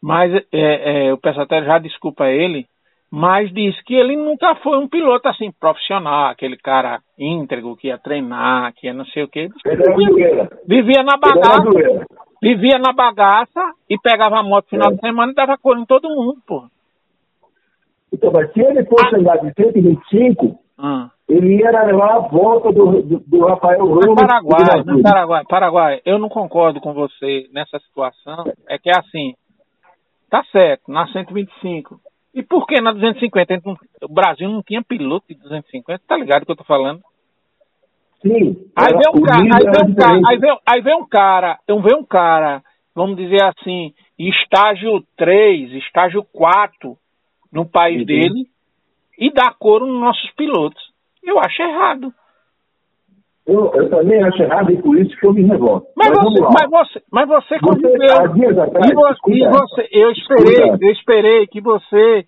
mas 0.03 0.33
é, 0.53 1.07
é, 1.07 1.13
o 1.13 1.19
pessoal 1.19 1.45
até 1.45 1.63
já 1.63 1.79
desculpa 1.79 2.27
ele, 2.29 2.67
mas 3.11 3.53
diz 3.53 3.81
que 3.83 3.95
ele 3.95 4.17
nunca 4.17 4.55
foi 4.57 4.79
um 4.79 4.89
piloto 4.89 5.29
assim 5.29 5.51
profissional, 5.61 6.31
aquele 6.31 6.57
cara 6.57 7.01
íntegro 7.19 7.77
que 7.77 7.89
ia 7.89 7.99
treinar, 7.99 8.73
que 8.75 8.87
ia 8.87 8.95
não 8.95 9.05
sei 9.07 9.25
o 9.25 9.29
quê. 9.29 9.49
Vivia, 9.65 10.49
vivia 10.67 11.03
na 11.03 11.17
bagaça, 11.19 12.07
vivia 12.41 12.79
na 12.79 12.93
bagaça 12.93 13.73
e 13.89 13.99
pegava 13.99 14.39
a 14.39 14.43
moto 14.43 14.67
no 14.67 14.71
final 14.71 14.93
é. 14.93 14.95
de 14.95 15.01
semana 15.01 15.33
e 15.33 15.35
dava 15.35 15.59
cor 15.59 15.77
em 15.77 15.85
todo 15.85 16.09
mundo, 16.09 16.39
pô. 16.47 16.65
Então, 18.13 18.33
mas 18.33 18.53
se 18.53 18.61
ele 18.61 18.85
fosse 18.87 19.15
ah. 19.15 19.19
andar 19.19 19.37
de 19.39 19.53
125, 19.55 20.59
ah. 20.79 21.11
ele 21.29 21.59
ia 21.59 21.71
levar 21.71 22.15
a 22.15 22.19
volta 22.21 22.73
do, 22.73 23.03
do, 23.03 23.21
do 23.21 23.47
Rafael 23.47 23.87
Ramos. 23.87 24.15
Paraguai, 24.15 24.83
no 24.85 25.03
Paraguai, 25.03 25.45
Paraguai, 25.49 26.01
eu 26.05 26.19
não 26.19 26.29
concordo 26.29 26.81
com 26.81 26.93
você 26.93 27.49
nessa 27.53 27.79
situação. 27.81 28.45
É 28.69 28.79
que 28.79 28.89
é 28.89 28.99
assim, 28.99 29.35
Tá 30.31 30.45
certo, 30.53 30.91
na 30.91 31.09
125. 31.09 32.01
E 32.33 32.43
por 32.43 32.67
que 32.67 32.81
na 32.81 32.93
250? 32.93 33.61
O 34.03 34.15
Brasil 34.15 34.49
não 34.49 34.63
tinha 34.63 34.83
piloto 34.83 35.27
de 35.29 35.35
250, 35.35 36.01
tá 36.07 36.17
ligado 36.17 36.47
que 36.47 36.53
eu 36.53 36.57
tô 36.57 36.65
falando? 36.65 37.01
Sim. 38.23 38.71
Aí 38.77 38.93
vem 38.93 39.13
um 39.13 39.23
cara, 39.23 39.43
aí 39.43 39.65
vem 39.65 39.91
um 39.91 39.95
cara, 39.95 40.21
aí 40.29 40.39
vem, 40.39 40.59
aí 40.67 40.81
vem 40.81 40.95
um 40.95 41.07
cara, 41.07 41.59
então 41.65 41.83
vem 41.83 41.97
um 41.97 42.05
cara, 42.05 42.63
vamos 42.95 43.17
dizer 43.17 43.43
assim, 43.43 43.93
estágio 44.19 45.03
3, 45.17 45.73
estágio 45.73 46.23
4 46.33 46.97
no 47.51 47.67
país 47.67 48.01
uhum. 48.01 48.07
dele 48.07 48.47
e 49.19 49.33
dá 49.33 49.53
coro 49.59 49.87
nos 49.87 50.01
nossos 50.01 50.31
pilotos. 50.33 50.83
Eu 51.23 51.39
acho 51.41 51.61
errado. 51.61 52.15
Eu, 53.51 53.73
eu, 53.75 53.91
também 53.91 54.23
acho 54.23 54.43
errado 54.43 54.71
e 54.71 54.81
por 54.81 54.97
isso 54.97 55.17
que 55.19 55.27
eu 55.27 55.33
me 55.33 55.43
revolto. 55.43 55.87
Mas, 55.97 56.09
mas 56.09 56.23
você, 56.23 56.41
mas 56.41 56.71
você, 56.71 57.03
mas 57.11 57.29
você, 57.29 57.59
você 57.61 58.61
atrás, 58.61 58.91
e 58.91 58.95
você, 58.95 59.33
e 59.33 59.49
você, 59.49 59.89
eu 59.91 60.13
esperei, 60.13 60.71
eu 60.71 60.93
esperei 60.93 61.47
que 61.49 61.61
você 61.61 62.25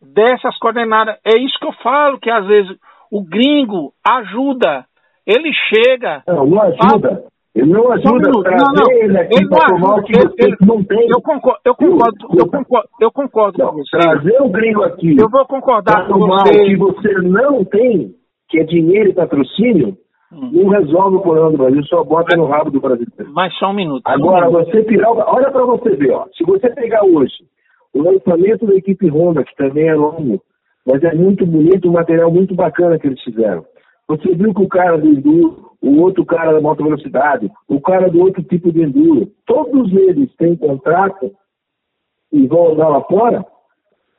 desse 0.00 0.46
as 0.46 0.58
coordenadas. 0.58 1.16
É 1.24 1.38
isso 1.38 1.58
que 1.58 1.66
eu 1.66 1.72
falo, 1.82 2.18
que 2.18 2.30
às 2.30 2.46
vezes 2.46 2.76
o 3.10 3.22
gringo 3.22 3.92
ajuda. 4.06 4.86
Ele 5.26 5.52
chega. 5.68 6.22
Não, 6.26 6.46
não 6.46 6.62
ajuda. 6.62 7.24
Ele 7.54 7.70
não 7.70 7.92
ajuda 7.92 8.30
a 8.30 8.42
trazer 8.42 8.64
não, 8.64 8.72
não. 8.72 8.92
ele 8.92 9.18
aqui 9.18 9.36
ele 9.36 9.48
para 9.48 9.66
tomar 9.66 9.96
o 9.96 10.02
que 10.02 10.12
ele, 10.18 10.32
ele, 10.38 10.56
não 10.62 10.82
tem. 10.82 11.06
Eu 11.10 11.20
concordo, 11.20 11.60
eu 11.66 11.74
concordo, 11.74 12.26
eu 12.34 12.46
concordo, 12.46 12.88
eu 12.98 13.12
concordo 13.12 13.58
não, 13.58 13.66
com 13.68 13.76
você. 13.76 13.98
Trazer 13.98 14.42
o 14.42 14.48
gringo 14.48 14.82
aqui. 14.84 15.16
Eu 15.20 15.28
vou 15.28 15.46
concordar 15.46 16.08
com 16.08 16.18
você. 16.18 16.50
o 16.50 16.64
que 16.64 16.76
você 16.76 17.12
não 17.20 17.62
tem, 17.62 18.14
que 18.48 18.58
é 18.58 18.64
dinheiro 18.64 19.10
e 19.10 19.14
patrocínio, 19.14 19.98
Hum. 20.32 20.50
Não 20.52 20.68
resolve 20.68 21.16
o 21.16 21.20
problema 21.20 21.50
do 21.50 21.58
Brasil, 21.58 21.84
só 21.84 22.02
bota 22.02 22.36
no 22.36 22.46
rabo 22.46 22.70
do 22.70 22.80
brasileiro. 22.80 23.32
Mas 23.34 23.54
só 23.58 23.70
um 23.70 23.74
minuto. 23.74 24.02
Agora, 24.06 24.48
um 24.48 24.52
você 24.52 24.82
tirar. 24.84 25.10
Olha 25.10 25.50
para 25.50 25.64
você 25.66 25.94
ver, 25.96 26.12
ó. 26.12 26.26
Se 26.36 26.44
você 26.44 26.70
pegar 26.70 27.04
hoje 27.04 27.44
o 27.92 28.02
lançamento 28.02 28.66
da 28.66 28.74
equipe 28.74 29.08
Honda, 29.10 29.44
que 29.44 29.54
também 29.56 29.88
é 29.88 29.94
longo, 29.94 30.42
mas 30.86 31.02
é 31.04 31.14
muito 31.14 31.44
bonito, 31.44 31.88
um 31.88 31.92
material 31.92 32.30
muito 32.30 32.54
bacana 32.54 32.98
que 32.98 33.06
eles 33.06 33.22
fizeram. 33.22 33.64
Você 34.08 34.34
viu 34.34 34.54
que 34.54 34.62
o 34.62 34.68
cara 34.68 34.96
do 34.96 35.06
Enduro, 35.06 35.72
o 35.80 36.00
outro 36.00 36.24
cara 36.24 36.52
da 36.52 36.60
moto 36.60 36.82
velocidade, 36.82 37.50
o 37.68 37.80
cara 37.80 38.08
do 38.08 38.20
outro 38.20 38.42
tipo 38.42 38.72
de 38.72 38.82
Enduro, 38.82 39.30
todos 39.46 39.92
eles 39.92 40.34
têm 40.36 40.56
contrato 40.56 41.30
e 42.32 42.46
vão 42.46 42.72
andar 42.72 42.88
lá 42.88 43.02
fora. 43.02 43.44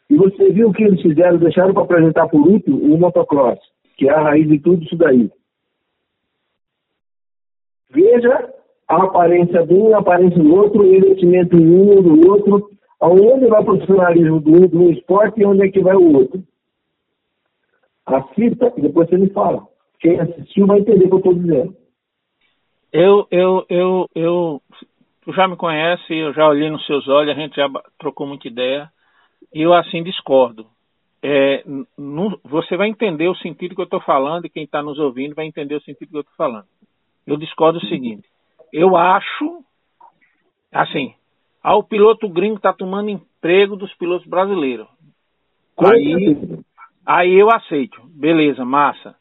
E 0.10 0.16
você 0.16 0.52
viu 0.52 0.70
o 0.70 0.74
que 0.74 0.84
eles 0.84 1.02
fizeram, 1.02 1.38
deixaram 1.38 1.74
para 1.74 1.84
apresentar 1.84 2.28
por 2.28 2.48
último 2.48 2.78
o 2.78 3.00
motocross, 3.00 3.60
que 3.98 4.08
é 4.08 4.14
a 4.14 4.22
raiz 4.22 4.48
de 4.48 4.60
tudo 4.60 4.84
isso 4.84 4.96
daí. 4.96 5.30
Veja 7.94 8.54
a 8.88 9.04
aparência 9.04 9.66
de 9.66 9.74
um, 9.74 9.96
a 9.96 10.00
aparência 10.00 10.42
do 10.42 10.56
outro, 10.56 10.82
o 10.82 10.96
investimento 10.96 11.56
em 11.56 11.66
um 11.66 12.02
do 12.02 12.30
outro, 12.30 12.70
aonde 13.00 13.48
vai 13.48 13.62
o 13.62 13.66
profissionalismo 13.66 14.40
do 14.40 14.68
do 14.68 14.92
esporte 14.92 15.42
e 15.42 15.46
onde 15.46 15.66
é 15.66 15.72
que 15.72 15.82
vai 15.82 15.96
o 15.96 16.18
outro. 16.18 16.44
Assista 18.06 18.74
e 18.76 18.82
depois 18.82 19.10
você 19.10 19.18
me 19.18 19.30
fala. 19.30 19.66
Quem 20.00 20.20
assistiu 20.20 20.68
vai 20.68 20.80
entender 20.80 21.06
o 21.06 21.08
que 21.08 21.14
eu 21.14 21.18
estou 21.20 21.34
dizendo. 21.34 21.76
Eu, 22.92 23.28
eu, 23.32 23.66
eu, 23.70 24.10
eu, 24.14 24.62
Tu 25.24 25.32
já 25.32 25.48
me 25.48 25.56
conhece, 25.56 26.14
eu 26.14 26.34
já 26.34 26.48
olhei 26.48 26.70
nos 26.70 26.86
seus 26.86 27.08
olhos, 27.08 27.32
a 27.32 27.40
gente 27.40 27.56
já 27.56 27.70
trocou 27.98 28.28
muita 28.28 28.48
ideia. 28.48 28.92
E 29.54 29.62
eu 29.62 29.74
assim 29.74 30.04
discordo. 30.04 30.68
É, 31.22 31.64
você 32.44 32.76
vai 32.76 32.90
entender 32.90 33.30
o 33.30 33.36
sentido 33.36 33.74
que 33.74 33.80
eu 33.80 33.86
estou 33.86 34.02
falando 34.02 34.46
e 34.46 34.50
quem 34.50 34.66
está 34.66 34.84
nos 34.84 35.00
ouvindo 35.00 35.34
vai 35.34 35.46
entender 35.46 35.76
o 35.76 35.82
sentido 35.82 36.10
que 36.10 36.18
eu 36.18 36.22
estou 36.22 36.36
falando. 36.36 36.66
Eu 37.26 37.38
discordo 37.38 37.80
o 37.80 37.88
seguinte. 37.88 38.28
Eu 38.72 38.98
acho, 38.98 39.64
assim, 40.72 41.14
ah, 41.64 41.78
o 41.78 41.84
piloto 41.84 42.28
gringo 42.28 42.58
está 42.58 42.74
tomando 42.74 43.10
emprego 43.10 43.76
dos 43.76 43.94
pilotos 43.96 44.28
brasileiros. 44.28 44.88
Aí, 45.78 46.38
aí 47.06 47.34
eu 47.40 47.50
aceito. 47.50 48.02
Beleza, 48.16 48.66
massa. 48.66 49.16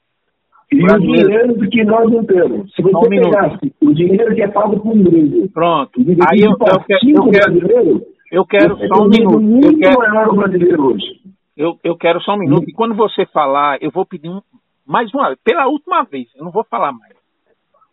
E 0.72 0.82
o 0.82 0.98
dinheiro 0.98 1.70
que 1.70 1.84
nós 1.84 2.10
não 2.10 2.24
temos. 2.24 2.74
Se 2.74 2.82
você 2.82 2.96
um 2.96 3.08
pegasse 3.08 3.74
o 3.80 3.92
dinheiro 3.92 4.34
que 4.34 4.42
é 4.42 4.48
pago 4.48 4.80
por 4.80 4.96
um 4.96 5.02
gringo. 5.02 5.48
Pronto. 5.50 6.00
Aí 6.00 6.40
eu, 6.40 6.50
eu, 6.50 6.56
eu, 6.58 7.26
quero, 7.30 8.06
eu 8.32 8.46
quero 8.46 8.78
só 8.88 9.04
um 9.04 9.08
minuto. 9.08 9.66
Eu 9.66 9.78
quero, 9.78 10.34
brasileiro 10.34 10.86
hoje. 10.86 11.20
Eu, 11.54 11.78
eu 11.84 11.96
quero 11.96 12.20
só 12.22 12.34
um 12.34 12.38
minuto. 12.38 12.68
E 12.68 12.72
quando 12.72 12.94
você 12.94 13.26
falar, 13.26 13.82
eu 13.82 13.90
vou 13.90 14.06
pedir 14.06 14.30
um, 14.30 14.40
mais 14.86 15.12
uma 15.12 15.26
vez, 15.26 15.38
pela 15.44 15.66
última 15.66 16.02
vez, 16.04 16.28
eu 16.34 16.44
não 16.44 16.50
vou 16.50 16.64
falar 16.64 16.92
mais. 16.92 17.21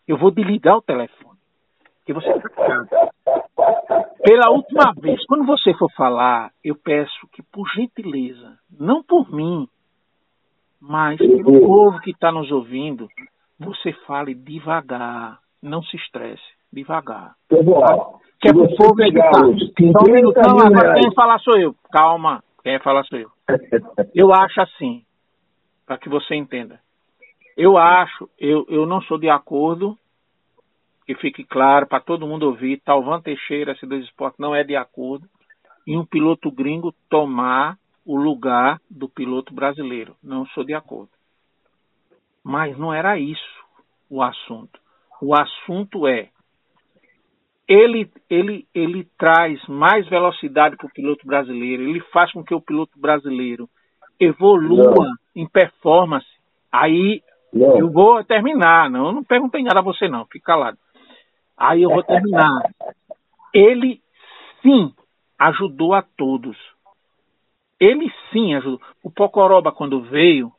Eu 0.09 0.17
vou 0.17 0.31
desligar 0.31 0.75
o 0.75 0.81
telefone. 0.81 1.37
Que 2.03 2.11
você 2.11 2.33
Pela 4.23 4.49
última 4.49 4.91
vez, 4.99 5.23
quando 5.27 5.45
você 5.45 5.71
for 5.75 5.91
falar, 5.91 6.51
eu 6.63 6.75
peço 6.75 7.27
que, 7.31 7.43
por 7.43 7.69
gentileza, 7.69 8.57
não 8.71 9.03
por 9.03 9.31
mim, 9.31 9.67
mas 10.81 11.19
pelo 11.19 11.61
povo 11.61 11.99
que 11.99 12.09
está 12.09 12.31
nos 12.31 12.51
ouvindo, 12.51 13.07
você 13.59 13.93
fale 14.07 14.33
devagar, 14.33 15.37
não 15.61 15.83
se 15.83 15.95
estresse, 15.95 16.41
devagar. 16.73 17.35
Que 18.41 18.49
é 18.49 18.51
pro 18.51 18.75
povo 18.75 19.03
escutar. 19.03 19.43
Só 19.43 20.09
um 20.09 20.11
minuto, 20.11 20.41
não, 20.41 20.59
agora 20.59 20.99
quem 20.99 21.13
falar 21.13 21.37
sou 21.37 21.55
eu. 21.55 21.75
Calma, 21.91 22.43
quem 22.63 22.79
falar 22.79 23.03
sou 23.03 23.19
eu. 23.19 23.29
Eu 24.15 24.33
acho 24.33 24.59
assim, 24.59 25.03
para 25.85 25.99
que 25.99 26.09
você 26.09 26.33
entenda. 26.33 26.79
Eu 27.61 27.77
acho, 27.77 28.29
eu, 28.39 28.65
eu 28.69 28.85
não 28.85 29.01
sou 29.01 29.17
de 29.17 29.29
acordo, 29.29 29.97
que 31.05 31.13
fique 31.15 31.43
claro 31.43 31.85
para 31.85 31.99
todo 31.99 32.25
mundo 32.25 32.43
ouvir, 32.43 32.79
Talvan 32.79 33.19
Teixeira, 33.19 33.75
S2 33.75 34.03
Esporte, 34.03 34.39
não 34.39 34.55
é 34.55 34.63
de 34.63 34.77
acordo 34.77 35.27
em 35.85 35.97
um 35.97 36.05
piloto 36.05 36.49
gringo 36.49 36.95
tomar 37.09 37.77
o 38.05 38.15
lugar 38.15 38.79
do 38.89 39.09
piloto 39.09 39.53
brasileiro. 39.53 40.15
Não 40.23 40.45
sou 40.47 40.63
de 40.63 40.73
acordo. 40.73 41.09
Mas 42.41 42.77
não 42.77 42.93
era 42.93 43.19
isso 43.19 43.59
o 44.09 44.23
assunto. 44.23 44.79
O 45.21 45.35
assunto 45.35 46.07
é 46.07 46.29
ele, 47.67 48.09
ele, 48.29 48.65
ele 48.73 49.03
traz 49.17 49.61
mais 49.67 50.07
velocidade 50.07 50.77
para 50.77 50.87
o 50.87 50.93
piloto 50.93 51.27
brasileiro, 51.27 51.83
ele 51.83 51.99
faz 52.13 52.31
com 52.31 52.41
que 52.41 52.55
o 52.55 52.61
piloto 52.61 52.97
brasileiro 52.97 53.69
evolua 54.17 54.95
não. 54.95 55.15
em 55.35 55.45
performance. 55.45 56.25
Aí 56.71 57.21
não. 57.53 57.77
eu 57.77 57.91
vou 57.91 58.23
terminar, 58.23 58.89
não, 58.89 59.07
eu 59.07 59.11
não 59.11 59.23
perguntei 59.23 59.63
nada 59.63 59.79
a 59.79 59.83
você 59.83 60.07
não, 60.07 60.25
fica 60.25 60.45
calado. 60.45 60.77
Aí 61.57 61.83
eu 61.83 61.89
vou 61.89 62.03
terminar. 62.03 62.61
Ele 63.53 64.01
sim 64.61 64.93
ajudou 65.37 65.93
a 65.93 66.01
todos. 66.01 66.57
Ele 67.79 68.11
sim 68.31 68.55
ajudou. 68.55 68.79
O 69.03 69.11
Pocoroba, 69.11 69.71
quando 69.71 70.01
veio, 70.01 70.51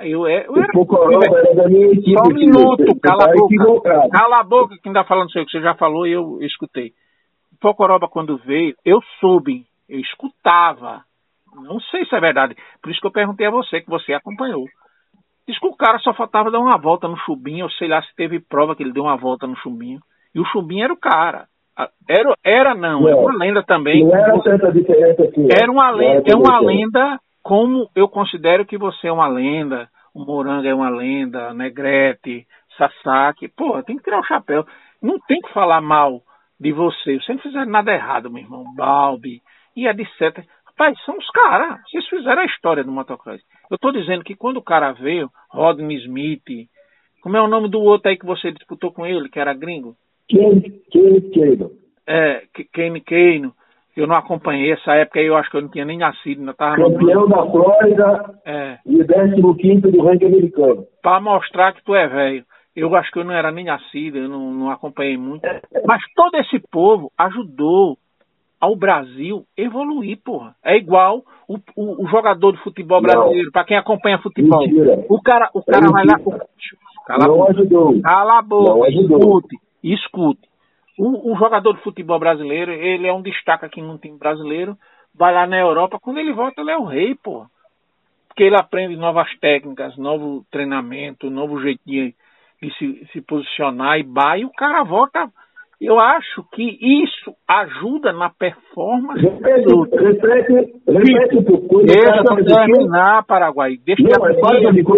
eu, 0.00 0.26
é, 0.26 0.36
era. 0.36 0.50
O 0.50 0.72
Pocoroba 0.72 1.26
era 1.26 1.54
da 1.54 1.68
minha 1.68 1.86
equipe. 1.86 2.12
Só 2.12 2.24
um 2.24 2.34
minuto, 2.34 3.00
cala 3.00 3.24
a 3.24 3.32
boca. 3.32 4.08
Cala 4.10 4.40
a 4.40 4.44
boca 4.44 4.76
que 4.80 4.88
ainda 4.88 5.04
falando 5.04 5.28
isso 5.28 5.44
que 5.44 5.52
você 5.52 5.60
já 5.60 5.74
falou 5.74 6.06
e 6.06 6.12
eu 6.12 6.38
escutei. 6.42 6.92
O 7.52 7.58
Pocoroba, 7.60 8.08
quando 8.08 8.36
veio, 8.38 8.74
eu 8.84 9.00
soube, 9.20 9.64
eu 9.88 9.98
escutava. 10.00 11.02
Não 11.54 11.80
sei 11.80 12.04
se 12.06 12.14
é 12.14 12.20
verdade. 12.20 12.56
Por 12.82 12.90
isso 12.90 13.00
que 13.00 13.06
eu 13.06 13.12
perguntei 13.12 13.46
a 13.46 13.50
você, 13.50 13.80
que 13.80 13.88
você 13.88 14.12
acompanhou. 14.12 14.66
Diz 15.46 15.58
que 15.58 15.66
o 15.66 15.76
cara 15.76 15.98
só 15.98 16.14
faltava 16.14 16.50
dar 16.50 16.58
uma 16.58 16.78
volta 16.78 17.06
no 17.06 17.16
chubinho, 17.18 17.64
ou 17.64 17.70
sei 17.72 17.88
lá 17.88 18.02
se 18.02 18.14
teve 18.16 18.40
prova 18.40 18.74
que 18.74 18.82
ele 18.82 18.92
deu 18.92 19.04
uma 19.04 19.16
volta 19.16 19.46
no 19.46 19.56
chubinho. 19.56 20.00
E 20.34 20.40
o 20.40 20.44
chubinho 20.46 20.84
era 20.84 20.92
o 20.92 20.98
cara. 20.98 21.46
Era, 22.08 22.34
era 22.44 22.74
não, 22.74 23.02
não, 23.02 23.08
é 23.08 23.14
uma 23.14 23.36
lenda 23.36 23.62
também. 23.62 24.04
Não 24.04 24.16
era 24.16 24.40
tanta 24.40 24.72
diferença 24.72 25.24
assim. 25.24 25.48
Era 25.50 25.70
uma 25.70 25.90
lenda, 25.90 26.22
é 26.30 26.36
uma 26.36 26.60
lenda 26.60 27.18
como 27.42 27.90
eu 27.94 28.08
considero 28.08 28.64
que 28.64 28.78
você 28.78 29.08
é 29.08 29.12
uma 29.12 29.26
lenda, 29.26 29.88
o 30.14 30.24
Moranga 30.24 30.68
é 30.68 30.74
uma 30.74 30.88
lenda, 30.88 31.52
Negrete, 31.52 32.46
Sasaki. 32.78 33.48
Pô, 33.48 33.82
tem 33.82 33.96
que 33.96 34.04
tirar 34.04 34.20
o 34.20 34.24
chapéu. 34.24 34.64
Não 35.02 35.18
tem 35.18 35.40
que 35.40 35.52
falar 35.52 35.80
mal 35.80 36.22
de 36.58 36.72
você. 36.72 37.20
Você 37.20 37.34
não 37.34 37.40
fizer 37.40 37.66
nada 37.66 37.92
errado, 37.92 38.30
meu 38.30 38.42
irmão. 38.42 38.64
Balbi 38.74 39.42
e 39.76 39.86
etc. 39.86 40.44
Rapaz, 40.76 40.98
são 41.04 41.16
os 41.16 41.30
caras. 41.30 41.80
Vocês 41.88 42.06
fizeram 42.08 42.42
a 42.42 42.46
história 42.46 42.82
do 42.82 42.90
motocross. 42.90 43.40
Eu 43.70 43.76
estou 43.76 43.92
dizendo 43.92 44.24
que 44.24 44.34
quando 44.34 44.56
o 44.56 44.62
cara 44.62 44.92
veio, 44.92 45.30
Rodney 45.50 45.98
Smith, 45.98 46.68
como 47.22 47.36
é 47.36 47.40
o 47.40 47.48
nome 47.48 47.68
do 47.68 47.80
outro 47.80 48.10
aí 48.10 48.18
que 48.18 48.26
você 48.26 48.50
disputou 48.50 48.92
com 48.92 49.06
ele, 49.06 49.28
que 49.28 49.38
era 49.38 49.54
gringo? 49.54 49.94
Kane, 50.28 50.82
Kane 50.92 51.70
É, 52.06 52.42
Kane 52.72 53.00
Kane. 53.00 53.52
Eu 53.96 54.08
não 54.08 54.16
acompanhei 54.16 54.72
essa 54.72 54.94
época 54.94 55.20
eu 55.20 55.36
acho 55.36 55.48
que 55.48 55.56
eu 55.56 55.62
não 55.62 55.68
tinha 55.70 55.84
nem 55.84 55.96
nascido. 55.96 56.40
Ainda 56.40 56.54
tava 56.54 56.76
Campeão 56.76 57.28
da 57.28 57.46
Flórida 57.46 58.40
é. 58.44 58.78
e 58.84 59.04
15 59.04 59.80
do 59.92 60.02
ranking 60.02 60.26
americano. 60.26 60.84
Para 61.00 61.20
mostrar 61.20 61.72
que 61.72 61.84
tu 61.84 61.94
é 61.94 62.08
velho. 62.08 62.44
Eu 62.74 62.92
acho 62.96 63.12
que 63.12 63.20
eu 63.20 63.24
não 63.24 63.32
era 63.32 63.52
nem 63.52 63.66
nascido, 63.66 64.18
eu 64.18 64.28
não, 64.28 64.52
não 64.52 64.70
acompanhei 64.70 65.16
muito. 65.16 65.42
Mas 65.86 66.02
todo 66.16 66.34
esse 66.38 66.58
povo 66.72 67.12
ajudou 67.16 67.96
ao 68.64 68.76
Brasil 68.76 69.44
evoluir, 69.56 70.18
porra. 70.24 70.54
É 70.64 70.76
igual 70.76 71.22
o, 71.48 71.58
o, 71.76 72.04
o 72.04 72.08
jogador 72.08 72.52
de 72.52 72.62
futebol 72.62 73.00
brasileiro, 73.00 73.50
para 73.52 73.64
quem 73.64 73.76
acompanha 73.76 74.18
futebol. 74.18 74.60
Mentira. 74.60 75.04
O 75.08 75.20
cara, 75.20 75.50
o 75.54 75.62
cara 75.62 75.86
é 75.86 75.90
vai 75.90 76.04
lá. 76.06 76.18
Cala 77.06 77.26
não 77.26 77.34
a 77.34 77.38
boca. 77.38 77.50
Ajudou. 77.52 78.00
Cala 78.00 78.38
a 78.38 78.42
boca, 78.42 78.88
escute 78.88 79.56
escute. 79.92 80.48
O, 80.98 81.32
o, 81.32 81.36
jogador 81.36 81.74
de 81.74 81.82
futebol 81.82 82.18
brasileiro, 82.18 82.72
ele 82.72 83.06
é 83.06 83.12
um 83.12 83.22
destaque 83.22 83.66
aqui 83.66 83.82
no 83.82 83.98
time 83.98 84.16
brasileiro, 84.16 84.76
vai 85.14 85.34
lá 85.34 85.46
na 85.46 85.58
Europa, 85.58 85.98
quando 86.00 86.18
ele 86.18 86.32
volta, 86.32 86.60
ele 86.60 86.70
é 86.70 86.78
o 86.78 86.84
rei, 86.84 87.14
pô. 87.14 87.46
Porque 88.28 88.44
ele 88.44 88.56
aprende 88.56 88.96
novas 88.96 89.28
técnicas, 89.38 89.96
novo 89.96 90.44
treinamento, 90.50 91.30
novo 91.30 91.60
jeito 91.60 91.80
de, 91.84 92.14
de 92.62 92.74
se, 92.78 93.08
se, 93.12 93.20
posicionar 93.20 93.98
e 93.98 94.02
vai, 94.02 94.40
e 94.40 94.44
o 94.44 94.52
cara 94.52 94.82
volta. 94.82 95.30
Eu 95.80 95.98
acho 95.98 96.44
que 96.52 96.62
isso 96.80 97.34
ajuda 97.48 98.12
na 98.12 98.30
performance. 98.30 99.20
Repete, 99.20 99.74
repete, 99.92 100.72
repete 100.86 101.36
um 101.36 101.44
pouco. 101.44 101.82
Deixa 101.82 102.22
eu 102.26 102.44
terminar, 102.44 103.24
Paraguai. 103.26 103.76
Deixa, 103.84 104.02
Não, 104.02 104.28
eu, 104.28 104.34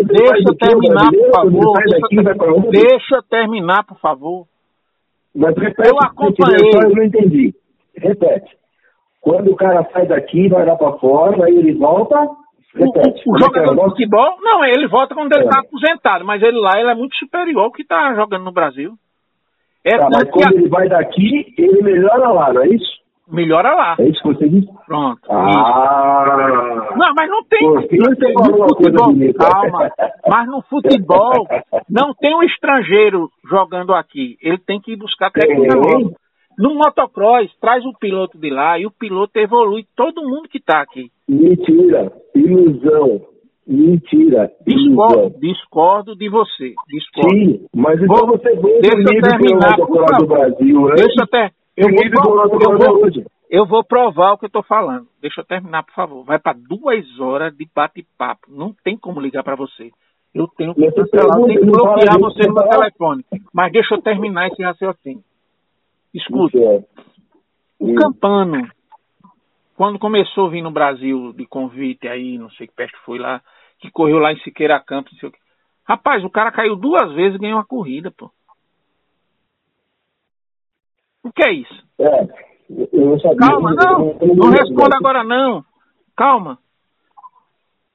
deixa 0.05 0.55
terminar, 0.59 1.11
por 1.11 1.31
favor. 1.35 1.73
Deixa, 1.81 2.71
deixa 2.71 3.17
eu 3.17 3.23
terminar, 3.23 3.85
por 3.85 3.99
favor. 3.99 4.47
Mas 5.35 5.57
repete, 5.57 5.89
eu 5.89 5.97
acompanhei. 5.99 6.71
Eu 6.75 6.91
não 6.95 7.05
entendi. 7.05 7.55
Repete. 7.97 8.57
Quando 9.21 9.51
o 9.51 9.57
cara 9.57 9.89
sai 9.93 10.07
daqui, 10.07 10.49
vai 10.49 10.65
lá 10.65 10.77
para 10.77 10.99
fora, 10.99 11.47
aí 11.47 11.57
ele 11.57 11.75
volta. 11.75 12.17
Repete. 12.75 13.23
O, 13.27 13.33
o, 13.33 13.35
o 13.35 13.37
é 13.37 13.41
jogador 13.41 13.75
de 13.75 13.91
futebol, 13.91 14.37
não, 14.41 14.65
ele 14.65 14.87
volta 14.87 15.15
quando 15.15 15.33
ele 15.33 15.45
está 15.45 15.59
é. 15.59 15.67
aposentado, 15.67 16.25
mas 16.25 16.43
ele 16.43 16.59
lá 16.59 16.79
ele 16.79 16.91
é 16.91 16.95
muito 16.95 17.17
superior 17.17 17.65
ao 17.65 17.73
que 17.73 17.83
está 17.83 18.15
jogando 18.15 18.45
no 18.45 18.53
Brasil. 18.53 18.93
É 19.87 19.97
tá, 19.97 20.09
mas 20.11 20.29
quando 20.31 20.57
a... 20.57 20.59
ele 20.59 20.69
vai 20.69 20.89
daqui, 20.89 21.55
ele 21.57 21.81
melhora 21.81 22.29
lá, 22.33 22.53
não 22.53 22.63
é 22.63 22.69
isso? 22.69 22.97
Melhora 23.29 23.73
lá. 23.73 23.97
É 23.99 24.09
isso 24.09 24.21
que 24.21 24.35
você 24.35 24.49
disse? 24.49 24.69
Pronto. 24.85 25.21
Ah. 25.31 26.91
Não, 26.97 27.13
mas 27.17 27.31
não 27.31 27.43
tem. 27.45 27.69
Não 27.99 28.15
tem 28.15 28.35
futebol, 28.35 29.35
calma. 29.35 29.91
Mas 30.29 30.49
no 30.49 30.63
futebol 30.63 31.47
não 31.89 32.15
tem 32.15 32.35
um 32.35 32.43
estrangeiro 32.43 33.29
jogando 33.49 33.95
aqui. 33.95 34.37
Ele 34.43 34.59
tem 34.59 34.81
que 34.81 34.93
ir 34.93 34.97
buscar 34.97 35.31
técnica 35.31 35.77
No 36.59 36.75
motocross, 36.75 37.49
traz 37.61 37.85
o 37.85 37.93
piloto 37.99 38.39
de 38.39 38.51
lá 38.51 38.79
e 38.79 38.87
o 38.87 38.93
piloto 38.93 39.39
evolui 39.39 39.85
todo 39.97 40.23
mundo 40.23 40.49
que 40.49 40.59
está 40.59 40.81
aqui. 40.81 41.11
Mentira, 41.29 42.13
ilusão. 42.35 43.36
Mentira. 43.67 44.51
Discordo, 44.65 45.41
discordo 45.41 46.17
de 46.17 46.29
você. 46.29 46.75
Discordo. 46.89 47.37
Sim, 47.37 47.67
mas 47.75 48.01
então 48.01 48.27
você 48.27 48.55
vê 48.55 48.81
deixa 48.81 48.97
eu 48.97 49.21
terminar, 49.21 49.77
por 49.77 49.89
favor. 49.89 50.19
do 50.19 50.27
Brasil, 50.27 50.81
né? 50.83 50.95
Deixa 50.97 51.23
eu 51.23 51.27
ter, 51.27 51.53
eu, 51.77 51.89
vou, 51.89 52.45
eu, 52.45 52.79
vou, 52.79 53.11
eu 53.51 53.67
vou 53.67 53.85
provar 53.85 54.33
o 54.33 54.39
que 54.39 54.45
eu 54.45 54.49
estou 54.49 54.63
falando. 54.63 55.09
Deixa 55.21 55.41
eu 55.41 55.45
terminar, 55.45 55.83
por 55.83 55.95
favor. 55.95 56.25
Vai 56.25 56.39
para 56.39 56.57
duas 56.57 57.05
horas 57.19 57.57
de 57.57 57.67
bate-papo. 57.75 58.47
Não 58.49 58.73
tem 58.85 58.97
como 58.97 59.21
ligar 59.21 59.43
para 59.43 59.57
você. 59.57 59.91
Eu 60.33 60.47
tenho 60.49 60.75
que 60.75 60.91
cancelar, 60.93 61.39
eu 61.39 61.47
tenho 61.47 61.61
que 61.61 61.67
bloquear 61.67 62.19
você 62.21 62.47
no 62.47 62.55
meu 62.55 62.69
telefone. 62.69 63.25
Mas 63.53 63.73
deixa 63.73 63.95
eu 63.95 64.03
terminar 64.03 64.47
esse 64.49 64.63
raciocínio. 64.63 65.25
Escuta. 66.15 66.59
O 67.79 67.95
Campano, 67.95 68.69
quando 69.77 69.99
começou 69.99 70.47
a 70.47 70.51
vir 70.51 70.63
no 70.63 70.71
Brasil 70.71 71.33
de 71.33 71.47
convite 71.47 72.07
aí, 72.07 72.39
não 72.39 72.51
sei 72.51 72.67
que 72.67 72.75
peste 72.75 72.97
foi 73.05 73.19
lá, 73.19 73.43
que 73.79 73.91
correu 73.91 74.19
lá 74.19 74.33
em 74.33 74.41
Siqueira 74.41 74.81
Campos, 74.81 75.13
não 75.13 75.21
sei 75.21 75.29
o 75.29 75.33
que. 75.33 75.39
Rapaz, 75.85 76.25
o 76.25 76.31
cara 76.31 76.51
caiu 76.51 76.77
duas 76.77 77.13
vezes 77.13 77.37
e 77.37 77.39
ganhou 77.39 77.59
uma 77.59 77.67
corrida, 77.67 78.11
pô. 78.11 78.31
O 81.23 81.33
que 81.33 81.45
é 81.45 81.53
isso? 81.53 81.87
É, 81.99 82.23
eu 82.93 83.07
não 83.07 83.19
sabia. 83.19 83.37
Calma, 83.39 83.75
não, 83.75 84.19
não 84.35 84.51
responda 84.51 84.97
agora 84.97 85.25
não. 85.25 85.65
Calma. 86.17 86.59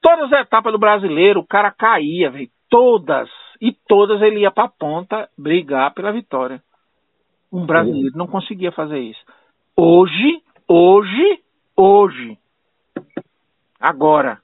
Todas 0.00 0.32
as 0.32 0.40
etapas 0.40 0.72
do 0.72 0.78
brasileiro, 0.78 1.40
o 1.40 1.46
cara 1.46 1.70
caía, 1.70 2.30
velho. 2.30 2.50
Todas. 2.68 3.30
E 3.60 3.72
todas 3.86 4.20
ele 4.20 4.40
ia 4.40 4.50
pra 4.50 4.68
ponta 4.68 5.28
brigar 5.38 5.94
pela 5.94 6.12
vitória. 6.12 6.62
Um 7.52 7.64
brasileiro 7.64 8.16
não 8.16 8.26
conseguia 8.26 8.72
fazer 8.72 8.98
isso. 8.98 9.20
Hoje, 9.76 10.42
hoje, 10.66 11.42
hoje. 11.76 12.38
Agora. 13.78 14.41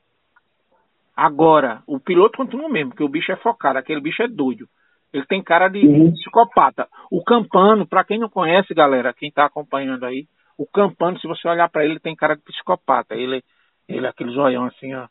Agora. 1.19 1.83
O 1.85 1.99
piloto 1.99 2.37
continua 2.37 2.69
o 2.69 2.71
mesmo, 2.71 2.91
porque 2.91 3.03
o 3.03 3.09
bicho 3.09 3.33
é 3.33 3.37
focado, 3.37 3.77
aquele 3.77 4.01
bicho 4.01 4.23
é 4.23 4.29
doido. 4.29 4.69
Ele 5.13 5.27
tem 5.27 5.43
cara 5.43 5.67
de 5.67 5.85
uhum. 5.85 6.13
psicopata. 6.13 6.87
O 7.11 7.25
Campano, 7.25 7.85
para 7.85 8.05
quem 8.05 8.21
não 8.21 8.29
conhece, 8.29 8.73
galera, 8.73 9.13
quem 9.13 9.29
tá 9.29 9.45
acompanhando 9.45 10.07
aí, 10.07 10.29
o 10.57 10.65
Campano, 10.65 11.19
se 11.19 11.27
você 11.27 11.49
olhar 11.49 11.69
para 11.71 11.85
ele, 11.85 11.99
tem 11.99 12.15
cara 12.15 12.37
de 12.37 12.43
psicopata. 12.43 13.17
Ele, 13.17 13.43
ele 13.89 14.07
é 14.07 14.09
aquele 14.09 14.31
zoião 14.31 14.67
assim, 14.67 14.95
ó. 14.95 15.09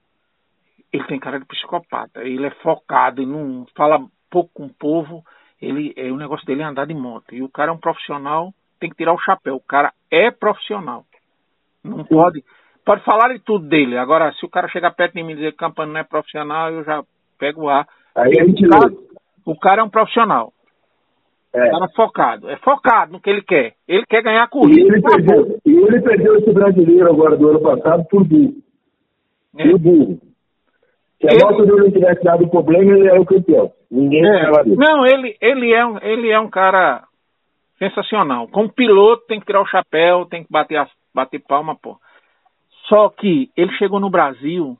Ele 0.93 1.03
tem 1.07 1.19
cara 1.19 1.41
de 1.41 1.45
psicopata. 1.45 2.23
Ele 2.23 2.45
é 2.45 2.51
focado, 2.61 3.21
ele 3.21 3.29
não 3.29 3.65
fala 3.75 3.99
pouco 4.29 4.49
com 4.53 4.67
o 4.67 4.73
povo. 4.73 5.25
Ele, 5.61 5.93
é, 5.97 6.09
o 6.09 6.15
negócio 6.15 6.45
dele 6.45 6.61
é 6.61 6.65
andar 6.65 6.87
de 6.87 6.93
moto. 6.93 7.35
E 7.35 7.43
o 7.43 7.49
cara 7.49 7.69
é 7.69 7.73
um 7.73 7.79
profissional, 7.79 8.53
tem 8.79 8.89
que 8.89 8.95
tirar 8.95 9.13
o 9.13 9.19
chapéu. 9.19 9.55
O 9.55 9.67
cara 9.67 9.91
é 10.09 10.31
profissional. 10.31 11.03
Não 11.83 12.05
pode. 12.05 12.45
Pode 12.87 13.03
falar 13.03 13.33
de 13.33 13.39
tudo 13.39 13.67
dele. 13.67 13.97
Agora, 13.97 14.31
se 14.31 14.45
o 14.45 14.49
cara 14.49 14.69
chegar 14.69 14.91
perto 14.91 15.15
de 15.15 15.21
mim 15.21 15.33
e 15.33 15.35
dizer 15.35 15.49
que 15.49 15.55
o 15.55 15.57
Campano 15.57 15.91
não 15.91 15.99
é 15.99 16.05
profissional, 16.05 16.71
eu 16.71 16.85
já 16.85 17.03
pego 17.37 17.63
o 17.63 17.69
ar. 17.69 17.85
Aí 18.15 18.39
a 18.39 18.45
gente 18.45 18.65
o 18.65 18.69
cara, 18.69 18.91
o 19.45 19.59
cara 19.59 19.81
é 19.81 19.83
um 19.83 19.89
profissional. 19.89 20.53
É. 21.53 21.67
O 21.67 21.71
cara 21.71 21.85
é 21.85 21.93
focado. 21.93 22.49
É 22.49 22.55
focado 22.55 23.11
no 23.11 23.19
que 23.19 23.29
ele 23.29 23.41
quer. 23.41 23.73
Ele 23.89 24.05
quer 24.05 24.23
ganhar 24.23 24.43
a 24.43 24.47
corrida. 24.47 24.79
E 24.79 24.87
ele, 24.87 25.01
perdeu, 25.01 25.59
e 25.65 25.71
ele 25.75 26.01
perdeu 26.01 26.37
esse 26.37 26.53
brasileiro 26.53 27.09
agora 27.09 27.35
do 27.35 27.49
ano 27.49 27.61
passado 27.61 28.05
por 28.09 28.23
burro. 28.23 28.53
É. 29.57 29.69
Por 29.69 29.79
burro. 29.79 30.19
Se 31.19 31.27
a 31.27 31.33
ele... 31.33 31.43
moto 31.43 31.65
dele 31.65 31.81
não 31.81 31.91
tivesse 31.91 32.23
dado 32.23 32.47
problema, 32.47 32.89
ele 32.89 33.09
era 33.09 33.19
o 33.19 33.25
campeão. 33.25 33.69
Ninguém 33.91 34.25
é. 34.25 34.49
Não, 34.65 35.05
ele, 35.05 35.35
ele, 35.41 35.73
é 35.73 35.85
um, 35.85 35.97
ele 35.97 36.31
é 36.31 36.39
um 36.39 36.49
cara 36.49 37.03
sensacional. 37.77 38.47
Como 38.47 38.71
piloto, 38.71 39.25
tem 39.27 39.41
que 39.41 39.45
tirar 39.45 39.61
o 39.61 39.67
chapéu, 39.67 40.25
tem 40.25 40.45
que 40.45 40.49
bater, 40.49 40.77
a, 40.77 40.87
bater 41.13 41.41
palma, 41.45 41.75
pô. 41.75 41.97
Só 42.87 43.09
que 43.09 43.51
ele 43.55 43.71
chegou 43.77 43.99
no 43.99 44.09
Brasil 44.09 44.77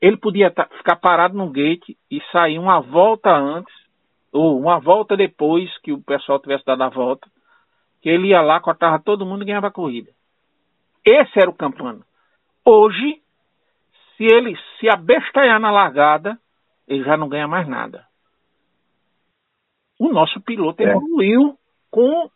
ele 0.00 0.16
podia 0.16 0.50
ficar 0.50 0.96
parado 0.96 1.36
no 1.36 1.50
gate 1.50 1.90
e 2.10 2.20
sair 2.32 2.58
uma 2.58 2.80
volta 2.80 3.30
antes, 3.30 3.74
ou 4.32 4.58
uma 4.58 4.80
volta 4.80 5.16
depois 5.16 5.76
que 5.78 5.92
o 5.92 6.00
pessoal 6.00 6.38
tivesse 6.38 6.64
dado 6.64 6.82
a 6.82 6.88
volta, 6.88 7.28
que 8.00 8.08
ele 8.08 8.28
ia 8.28 8.40
lá, 8.40 8.60
cortava 8.60 8.98
todo 8.98 9.26
mundo 9.26 9.42
e 9.42 9.46
ganhava 9.46 9.66
a 9.66 9.72
corrida. 9.72 10.10
Esse 11.04 11.38
era 11.38 11.50
o 11.50 11.54
Campano. 11.54 12.02
Hoje, 12.64 13.20
se 14.16 14.24
ele 14.24 14.56
se 14.78 14.88
abestalhar 14.88 15.60
na 15.60 15.70
largada, 15.70 16.38
ele 16.88 17.04
já 17.04 17.16
não 17.16 17.28
ganha 17.28 17.46
mais 17.46 17.68
nada. 17.68 18.06
O 19.98 20.08
nosso 20.08 20.40
piloto 20.40 20.82
é. 20.82 20.86
evoluiu 20.86 21.58
com 21.90 22.30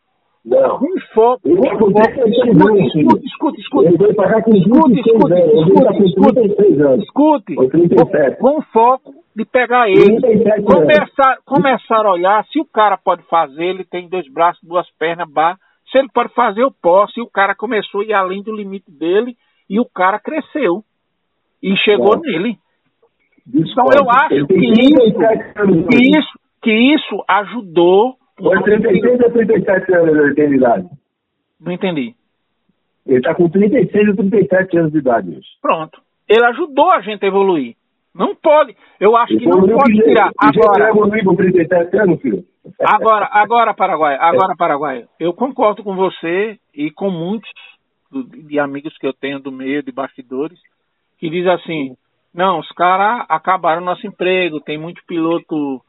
não. 0.45 0.77
Um 0.77 1.01
foco. 1.15 1.41
Eu 1.49 1.57
vou 1.57 1.79
com 1.79 1.93
36 1.93 2.61
anos, 2.61 2.93
filho. 2.93 3.09
Escute, 3.25 3.61
escute. 3.61 3.89
Ele 3.89 3.97
vai 3.97 4.13
pagar 4.13 4.43
com 4.43 4.53
26 4.53 4.77
anos. 4.77 4.99
Ele 5.07 5.75
vai 5.75 5.99
com 5.99 6.35
36 6.35 6.81
anos. 6.81 7.05
Escute. 7.05 7.55
Ou 7.59 7.71
37. 7.71 8.39
Com 8.39 8.61
foco 8.65 9.15
de 9.35 9.45
pegar 9.47 9.89
ele. 9.89 10.21
Começar, 10.63 11.39
começar 11.47 12.07
a 12.07 12.13
olhar 12.13 12.45
se 12.47 12.61
o 12.61 12.65
cara 12.67 12.99
pode 12.99 13.23
fazer, 13.23 13.65
ele 13.65 13.85
tem 13.85 14.07
dois 14.07 14.31
braços, 14.31 14.63
duas 14.63 14.87
pernas, 14.99 15.31
bar. 15.31 15.57
Se 15.91 15.99
ele 15.99 16.09
pode 16.13 16.35
fazer, 16.35 16.63
eu 16.63 16.71
posso. 16.71 17.19
E 17.19 17.23
o 17.23 17.31
cara 17.31 17.55
começou 17.55 18.03
a 18.03 18.05
ir 18.05 18.13
além 18.13 18.43
do 18.43 18.55
limite 18.55 18.91
dele 18.91 19.35
e 19.69 19.81
o 19.81 19.87
cara 19.87 20.19
cresceu. 20.19 20.85
E 21.63 21.75
chegou 21.79 22.21
nele. 22.21 22.59
Então 23.49 23.87
eu 23.97 24.11
acho 24.11 24.47
que 24.47 24.57
isso, 24.57 25.89
que 25.89 26.19
isso, 26.19 26.39
que 26.63 26.95
isso 26.95 27.25
ajudou 27.27 28.17
ou 28.41 28.57
é 28.57 28.63
36 28.63 29.21
ou 29.21 29.31
37 29.31 29.95
anos 29.95 30.35
de 30.35 30.57
idade? 30.57 30.89
Não 31.61 31.73
entendi. 31.73 32.15
Ele 33.07 33.19
está 33.19 33.35
com 33.35 33.49
36 33.49 34.09
ou 34.09 34.17
37 34.17 34.79
anos 34.79 34.93
de 34.93 34.99
idade 34.99 35.31
hoje. 35.31 35.49
Pronto. 35.61 36.01
Ele 36.29 36.45
ajudou 36.47 36.91
a 36.91 37.01
gente 37.01 37.25
a 37.25 37.29
evoluir. 37.29 37.77
Não 38.15 38.35
pode. 38.35 38.77
Eu 39.01 39.17
acho 39.17 39.37
que 39.37 39.47
não 39.47 39.67
pode 39.67 39.93
tirar. 40.03 40.31
Agora. 40.39 40.89
evoluir 40.89 41.25
com 41.25 41.35
37 41.35 41.97
anos, 41.99 42.21
filho. 42.21 42.45
Agora, 42.81 43.29
agora, 43.31 43.75
Paraguai. 43.75 44.17
Agora, 44.19 44.55
Paraguai. 44.57 45.05
Eu 45.21 45.35
concordo 45.35 45.83
com 45.83 45.95
você 45.95 46.59
e 46.75 46.91
com 46.91 47.11
muitos 47.11 47.51
de 48.47 48.59
amigos 48.59 48.97
que 48.99 49.07
eu 49.07 49.13
tenho 49.13 49.41
do 49.41 49.51
meio 49.51 49.83
de 49.83 49.93
bastidores 49.93 50.59
que 51.19 51.31
diz 51.31 51.47
assim: 51.47 51.97
não, 52.33 52.59
os 52.59 52.69
caras 52.71 53.25
acabaram 53.29 53.81
nosso 53.81 54.07
emprego, 54.07 54.61
tem 54.61 54.79
muito 54.79 55.03
piloto 55.07 55.81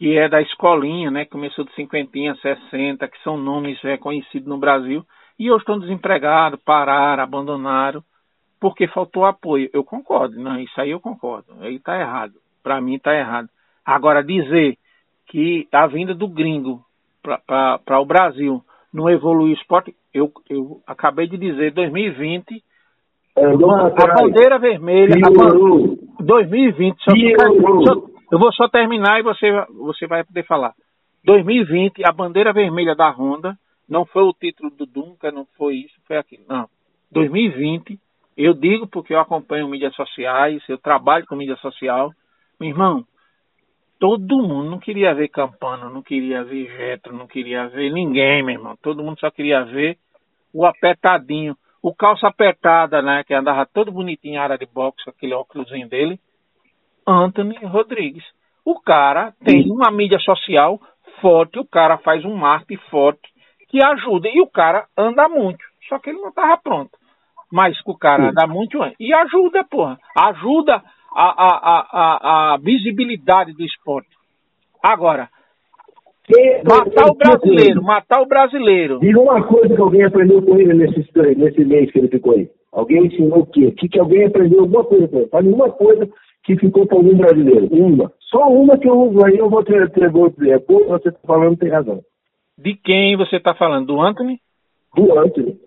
que 0.00 0.16
é 0.16 0.30
da 0.30 0.40
escolinha, 0.40 1.10
né? 1.10 1.26
Começou 1.26 1.62
de 1.62 1.74
cinquentinha, 1.74 2.34
60, 2.36 3.06
que 3.06 3.22
são 3.22 3.36
nomes 3.36 3.78
reconhecidos 3.82 4.48
no 4.48 4.56
Brasil, 4.56 5.04
e 5.38 5.50
hoje 5.50 5.60
estão 5.60 5.78
desempregados, 5.78 6.58
pararam, 6.64 7.22
abandonaram, 7.22 8.02
porque 8.58 8.88
faltou 8.88 9.26
apoio. 9.26 9.68
Eu 9.74 9.84
concordo, 9.84 10.40
não, 10.40 10.58
isso 10.58 10.80
aí 10.80 10.90
eu 10.90 11.00
concordo. 11.00 11.52
Aí 11.60 11.76
está 11.76 12.00
errado. 12.00 12.32
Para 12.62 12.80
mim 12.80 12.94
está 12.94 13.14
errado. 13.14 13.50
Agora, 13.84 14.24
dizer 14.24 14.78
que 15.26 15.68
a 15.70 15.86
vinda 15.86 16.14
do 16.14 16.28
gringo 16.28 16.80
para 17.46 18.00
o 18.00 18.06
Brasil 18.06 18.64
não 18.90 19.10
evolui 19.10 19.50
o 19.50 19.54
esporte, 19.54 19.94
eu, 20.14 20.32
eu 20.48 20.80
acabei 20.86 21.26
de 21.26 21.36
dizer, 21.36 21.72
2020, 21.72 22.64
é, 23.36 23.44
a 23.44 24.14
bandeira 24.14 24.58
vermelha, 24.58 25.14
a, 25.14 26.22
2020, 26.24 26.96
só, 27.02 27.12
só, 27.84 28.10
eu 28.30 28.38
vou 28.38 28.52
só 28.52 28.68
terminar 28.68 29.18
e 29.18 29.22
você, 29.22 29.50
você 29.68 30.06
vai 30.06 30.24
poder 30.24 30.44
falar. 30.44 30.74
2020, 31.24 32.02
a 32.04 32.12
bandeira 32.12 32.52
vermelha 32.52 32.94
da 32.94 33.10
Honda 33.10 33.56
não 33.88 34.06
foi 34.06 34.22
o 34.22 34.32
título 34.32 34.70
do 34.70 34.86
Dunca, 34.86 35.32
não 35.32 35.46
foi 35.56 35.76
isso, 35.76 35.94
foi 36.06 36.16
aquilo. 36.16 36.44
Não. 36.48 36.68
2020, 37.10 37.98
eu 38.36 38.54
digo 38.54 38.86
porque 38.86 39.12
eu 39.12 39.20
acompanho 39.20 39.68
mídias 39.68 39.94
sociais, 39.94 40.62
eu 40.68 40.78
trabalho 40.78 41.26
com 41.26 41.34
mídia 41.34 41.56
social. 41.56 42.12
Meu 42.58 42.70
irmão, 42.70 43.04
todo 43.98 44.42
mundo 44.42 44.70
não 44.70 44.78
queria 44.78 45.14
ver 45.14 45.28
Campana, 45.28 45.90
não 45.90 46.02
queria 46.02 46.44
ver 46.44 46.66
Jetro, 46.76 47.14
não 47.14 47.26
queria 47.26 47.68
ver 47.68 47.90
ninguém, 47.92 48.42
meu 48.42 48.54
irmão. 48.54 48.76
Todo 48.80 49.02
mundo 49.02 49.18
só 49.18 49.30
queria 49.30 49.64
ver 49.64 49.98
o 50.54 50.64
apertadinho, 50.64 51.56
o 51.82 51.94
calça 51.94 52.28
apertada, 52.28 53.02
né? 53.02 53.24
Que 53.24 53.34
andava 53.34 53.66
todo 53.66 53.92
bonitinho 53.92 54.40
área 54.40 54.56
de 54.56 54.66
boxe, 54.66 55.08
aquele 55.08 55.34
óculos 55.34 55.68
dele. 55.88 56.18
Anthony 57.10 57.56
Rodrigues. 57.64 58.24
O 58.64 58.80
cara 58.80 59.32
tem 59.44 59.70
uma 59.70 59.90
mídia 59.90 60.18
social 60.18 60.80
forte, 61.20 61.58
o 61.58 61.64
cara 61.64 61.98
faz 61.98 62.24
um 62.24 62.34
marketing 62.34 62.80
forte 62.90 63.28
que 63.68 63.82
ajuda. 63.82 64.28
E 64.28 64.40
o 64.40 64.46
cara 64.46 64.86
anda 64.96 65.28
muito. 65.28 65.64
Só 65.88 65.98
que 65.98 66.10
ele 66.10 66.20
não 66.20 66.28
estava 66.28 66.56
pronto. 66.58 66.90
Mas 67.52 67.76
o 67.84 67.96
cara 67.96 68.30
anda 68.30 68.46
muito 68.46 68.78
e 68.98 69.12
ajuda, 69.12 69.64
porra. 69.64 69.98
Ajuda 70.16 70.82
a, 71.14 71.24
a, 71.24 71.86
a, 71.92 72.54
a 72.54 72.56
visibilidade 72.58 73.52
do 73.52 73.64
esporte. 73.64 74.08
Agora, 74.82 75.28
matar 76.64 77.10
o 77.10 77.14
brasileiro, 77.14 77.82
matar 77.82 78.22
o 78.22 78.26
brasileiro. 78.26 79.00
Diga 79.00 79.20
uma 79.20 79.42
coisa 79.42 79.74
que 79.74 79.80
alguém 79.80 80.04
aprendeu 80.04 80.40
com 80.42 80.56
ele 80.58 80.74
nesse, 80.74 81.04
nesse 81.36 81.64
mês 81.64 81.90
que 81.90 81.98
ele 81.98 82.08
ficou 82.08 82.34
aí. 82.34 82.48
Alguém 82.72 83.06
ensinou 83.06 83.40
o 83.40 83.46
quê? 83.46 83.66
O 83.66 83.74
que, 83.74 83.88
que 83.88 83.98
alguém 83.98 84.26
aprendeu 84.26 84.60
alguma 84.60 84.84
coisa 84.84 85.08
com 85.08 85.18
ele? 85.18 85.28
Fale 85.28 85.48
uma 85.48 85.70
coisa 85.70 86.08
que 86.44 86.56
ficou 86.56 86.86
para 86.86 86.98
algum 86.98 87.16
brasileiro? 87.16 87.68
Uma. 87.72 88.12
Só 88.20 88.48
uma 88.48 88.78
que 88.78 88.88
eu 88.88 88.98
uso 88.98 89.24
aí, 89.24 89.36
eu 89.36 89.48
vou 89.48 89.64
te, 89.64 89.72
te 89.90 90.08
vou 90.08 90.30
dizer. 90.30 90.60
Pô, 90.60 90.84
você 90.86 91.08
está 91.08 91.20
falando 91.26 91.56
tem 91.56 91.70
razão. 91.70 92.00
De 92.56 92.74
quem 92.74 93.16
você 93.16 93.36
está 93.36 93.54
falando? 93.54 93.86
Do 93.86 94.00
Anthony? 94.00 94.38
Do 94.94 95.18
Anthony. 95.18 95.58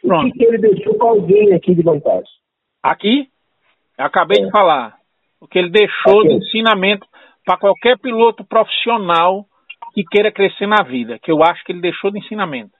Pronto. 0.00 0.28
O 0.28 0.32
que, 0.32 0.38
que 0.38 0.44
ele 0.44 0.58
deixou 0.58 0.94
para 0.94 1.08
alguém 1.08 1.52
aqui 1.54 1.74
de 1.74 1.82
vantagem? 1.82 2.30
Aqui? 2.82 3.28
Eu 3.98 4.04
acabei 4.04 4.42
é. 4.42 4.44
de 4.44 4.50
falar. 4.50 4.96
O 5.40 5.46
que 5.46 5.58
ele 5.58 5.70
deixou 5.70 6.20
aqui. 6.20 6.28
de 6.28 6.34
ensinamento 6.36 7.06
para 7.44 7.58
qualquer 7.58 7.98
piloto 7.98 8.44
profissional 8.44 9.44
que 9.94 10.04
queira 10.04 10.30
crescer 10.30 10.66
na 10.66 10.82
vida, 10.82 11.18
que 11.18 11.30
eu 11.30 11.42
acho 11.42 11.64
que 11.64 11.72
ele 11.72 11.80
deixou 11.80 12.10
de 12.10 12.18
ensinamento. 12.18 12.72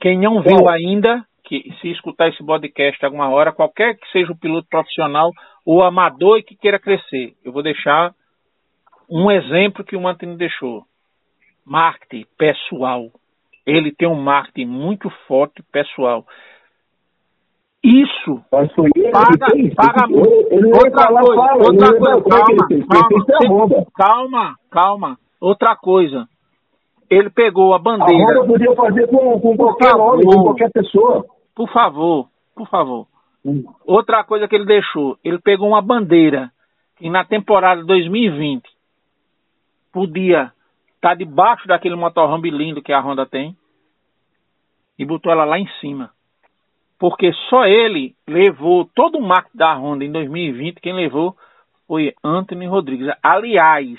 Quem 0.00 0.18
não 0.18 0.42
viu 0.42 0.68
ainda, 0.68 1.24
que 1.44 1.72
se 1.80 1.90
escutar 1.90 2.28
esse 2.28 2.44
podcast 2.44 3.04
alguma 3.04 3.28
hora, 3.30 3.52
qualquer 3.52 3.96
que 3.96 4.10
seja 4.10 4.32
o 4.32 4.38
piloto 4.38 4.66
profissional 4.68 5.30
ou 5.68 5.82
amador 5.82 6.38
e 6.38 6.42
que 6.42 6.56
queira 6.56 6.78
crescer, 6.78 7.34
eu 7.44 7.52
vou 7.52 7.62
deixar 7.62 8.14
um 9.06 9.30
exemplo 9.30 9.84
que 9.84 9.94
o 9.94 10.00
Mantini 10.00 10.34
deixou. 10.34 10.82
Marketing 11.62 12.24
pessoal. 12.38 13.10
Ele 13.66 13.92
tem 13.92 14.08
um 14.08 14.18
marketing 14.18 14.64
muito 14.64 15.10
forte 15.26 15.62
pessoal. 15.70 16.24
Isso 17.84 18.42
paga, 19.12 19.46
paga 19.76 20.08
muito. 20.08 20.28
Outra 20.74 21.06
coisa, 21.08 21.42
outra 21.60 22.22
coisa, 22.22 22.86
calma, 22.88 23.26
calma, 23.36 23.86
calma, 23.94 24.56
calma. 24.70 25.18
Outra 25.38 25.76
coisa. 25.76 26.26
ele 27.10 27.28
pegou 27.28 27.74
a 27.74 27.78
bandeira. 27.78 28.14
A 28.14 28.40
Honda 28.40 28.46
podia 28.46 28.74
fazer 28.74 29.06
com, 29.08 29.38
com 29.38 29.54
qualquer 29.54 29.94
nome, 29.94 30.24
com 30.24 30.42
qualquer 30.44 30.70
pessoa. 30.72 31.26
Por 31.54 31.70
favor, 31.70 32.26
por 32.56 32.66
favor. 32.70 33.17
Outra 33.84 34.24
coisa 34.24 34.48
que 34.48 34.54
ele 34.54 34.64
deixou, 34.64 35.18
ele 35.24 35.38
pegou 35.38 35.68
uma 35.68 35.82
bandeira 35.82 36.50
que 36.96 37.08
na 37.08 37.24
temporada 37.24 37.84
2020 37.84 38.68
podia 39.92 40.52
estar 40.96 41.10
tá 41.10 41.14
debaixo 41.14 41.66
daquele 41.66 41.94
motorhome 41.94 42.50
lindo 42.50 42.82
que 42.82 42.92
a 42.92 43.00
Honda 43.00 43.24
tem 43.24 43.56
e 44.98 45.04
botou 45.04 45.30
ela 45.30 45.44
lá 45.44 45.58
em 45.58 45.68
cima. 45.80 46.10
Porque 46.98 47.32
só 47.48 47.64
ele 47.64 48.14
levou 48.26 48.84
todo 48.94 49.18
o 49.18 49.22
marketing 49.22 49.56
da 49.56 49.74
Honda 49.74 50.04
em 50.04 50.10
2020, 50.10 50.80
quem 50.80 50.92
levou 50.92 51.36
foi 51.86 52.12
Anthony 52.24 52.66
Rodrigues. 52.66 53.08
Aliás, 53.22 53.98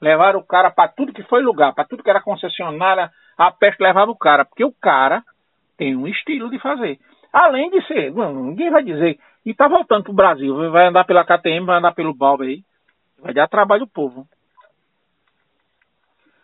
levaram 0.00 0.40
o 0.40 0.46
cara 0.46 0.70
para 0.70 0.88
tudo 0.88 1.12
que 1.12 1.22
foi 1.24 1.42
lugar, 1.42 1.74
para 1.74 1.84
tudo 1.84 2.02
que 2.02 2.10
era 2.10 2.22
concessionária, 2.22 3.10
a 3.36 3.50
peste 3.50 3.82
levava 3.82 4.10
o 4.10 4.16
cara, 4.16 4.44
porque 4.44 4.64
o 4.64 4.72
cara 4.72 5.22
tem 5.76 5.94
um 5.94 6.08
estilo 6.08 6.50
de 6.50 6.58
fazer. 6.58 6.98
Além 7.32 7.70
de 7.70 7.86
ser, 7.86 8.12
ninguém 8.12 8.70
vai 8.70 8.82
dizer, 8.82 9.18
e 9.44 9.54
tá 9.54 9.68
voltando 9.68 10.04
pro 10.04 10.12
Brasil, 10.12 10.70
vai 10.70 10.88
andar 10.88 11.04
pela 11.04 11.24
KTM, 11.24 11.64
vai 11.64 11.78
andar 11.78 11.94
pelo 11.94 12.14
Balba 12.14 12.44
aí, 12.44 12.62
vai 13.22 13.34
dar 13.34 13.48
trabalho 13.48 13.82
ao 13.82 13.88
povo. 13.88 14.26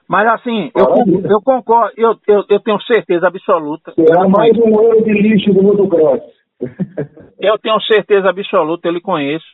Mas 0.08 0.26
assim, 0.28 0.70
eu, 0.74 1.30
eu 1.30 1.42
concordo, 1.42 1.92
eu, 1.96 2.14
eu, 2.26 2.44
eu, 2.48 2.60
tenho 2.60 2.80
certeza 2.82 3.26
absoluta. 3.26 3.92
Será 3.94 4.28
mais 4.28 4.56
um 4.58 4.78
ano 4.78 5.02
de 5.02 5.12
lixo 5.12 5.52
do 5.52 5.62
motocross. 5.62 6.20
eu 7.40 7.58
tenho 7.58 7.80
certeza 7.80 8.28
absoluta, 8.28 8.86
eu 8.86 8.92
lhe 8.92 9.00
conheço. 9.00 9.46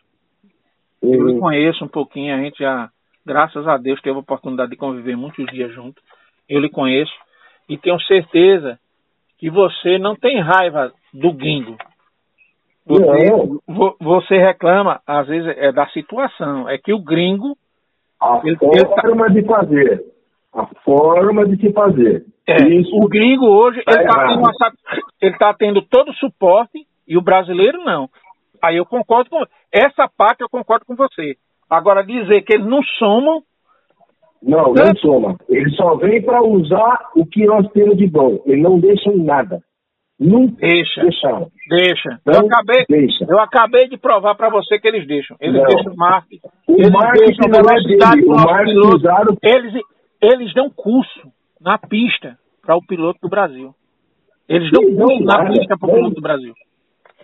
Uhum. 1.00 1.14
Eu 1.14 1.26
lhe 1.28 1.38
conheço 1.38 1.84
um 1.84 1.88
pouquinho, 1.88 2.34
a 2.34 2.38
gente 2.38 2.58
já, 2.58 2.90
graças 3.24 3.66
a 3.66 3.76
Deus, 3.76 4.00
teve 4.02 4.16
a 4.16 4.20
oportunidade 4.20 4.72
de 4.72 4.76
conviver 4.76 5.16
muitos 5.16 5.46
dias 5.46 5.72
juntos. 5.72 6.02
Eu 6.48 6.60
lhe 6.60 6.68
conheço 6.68 7.12
e 7.68 7.78
tenho 7.78 8.00
certeza 8.00 8.78
que 9.38 9.48
você 9.48 9.98
não 9.98 10.16
tem 10.16 10.40
raiva 10.40 10.92
do 11.12 11.32
gringo. 11.32 11.76
Você, 12.86 13.30
você 14.00 14.38
reclama, 14.38 15.00
às 15.06 15.28
vezes, 15.28 15.56
é 15.56 15.70
da 15.70 15.86
situação. 15.88 16.68
É 16.68 16.78
que 16.78 16.92
o 16.92 17.02
gringo. 17.02 17.56
A 18.20 18.40
ele, 18.44 18.56
forma 18.56 19.26
ele 19.26 19.42
tá... 19.42 19.62
de 19.62 19.66
fazer 19.70 20.10
a 20.52 20.66
forma 20.84 21.46
de 21.46 21.56
se 21.60 21.72
fazer. 21.72 22.24
É, 22.46 22.54
o 22.92 23.08
gringo 23.08 23.46
hoje 23.46 23.82
tá 23.84 23.92
ele 23.92 24.02
está 24.02 24.72
tendo, 25.20 25.38
tá 25.38 25.54
tendo 25.54 25.82
todo 25.82 26.10
o 26.10 26.14
suporte 26.14 26.86
e 27.06 27.16
o 27.16 27.22
brasileiro 27.22 27.78
não. 27.84 28.08
Aí 28.62 28.76
eu 28.76 28.84
concordo 28.84 29.30
com 29.30 29.42
essa 29.72 30.08
parte 30.16 30.40
eu 30.40 30.48
concordo 30.48 30.84
com 30.84 30.96
você. 30.96 31.36
Agora 31.68 32.04
dizer 32.04 32.42
que 32.42 32.54
eles 32.54 32.66
não 32.66 32.82
somam 32.98 33.42
não, 34.42 34.72
não 34.72 34.96
soma. 34.96 35.36
Eles 35.48 35.76
só 35.76 35.96
vêm 35.96 36.22
para 36.22 36.42
usar 36.42 37.10
o 37.14 37.26
que 37.26 37.44
nós 37.44 37.70
temos 37.72 37.96
de 37.96 38.06
bom. 38.06 38.40
Eles 38.46 38.62
não 38.62 38.80
deixam 38.80 39.16
nada. 39.18 39.62
Nunca 40.20 40.54
deixa. 40.60 41.02
Deixa. 41.70 42.20
eu, 42.26 42.46
acabei, 42.46 42.84
deixa. 42.86 43.24
eu 43.26 43.40
acabei 43.40 43.88
de 43.88 43.96
provar 43.96 44.34
para 44.34 44.50
você 44.50 44.78
que 44.78 44.86
eles 44.86 45.06
deixam. 45.06 45.34
Eles 45.40 45.56
não. 45.56 45.66
deixam 45.66 45.94
marketing. 45.96 46.46
O 46.68 46.72
eles 46.74 46.90
marketing 46.90 47.24
deixam 47.24 47.62
velocidade 47.62 48.12
é 48.12 48.22
dele. 48.22 48.26
O 48.26 48.34
marketing 48.34 48.94
usado... 48.94 49.38
Eles, 49.42 49.82
eles 50.20 50.52
dão 50.52 50.68
curso 50.68 51.32
na 51.58 51.78
pista 51.78 52.36
para 52.60 52.76
o 52.76 52.86
piloto 52.86 53.18
do 53.22 53.30
Brasil. 53.30 53.74
Eles 54.46 54.70
dão 54.70 54.82
curso 54.94 55.24
na 55.24 55.46
pista 55.46 55.78
para 55.78 55.88
o 55.88 55.92
piloto 55.94 56.14
do 56.16 56.20
Brasil. 56.20 56.54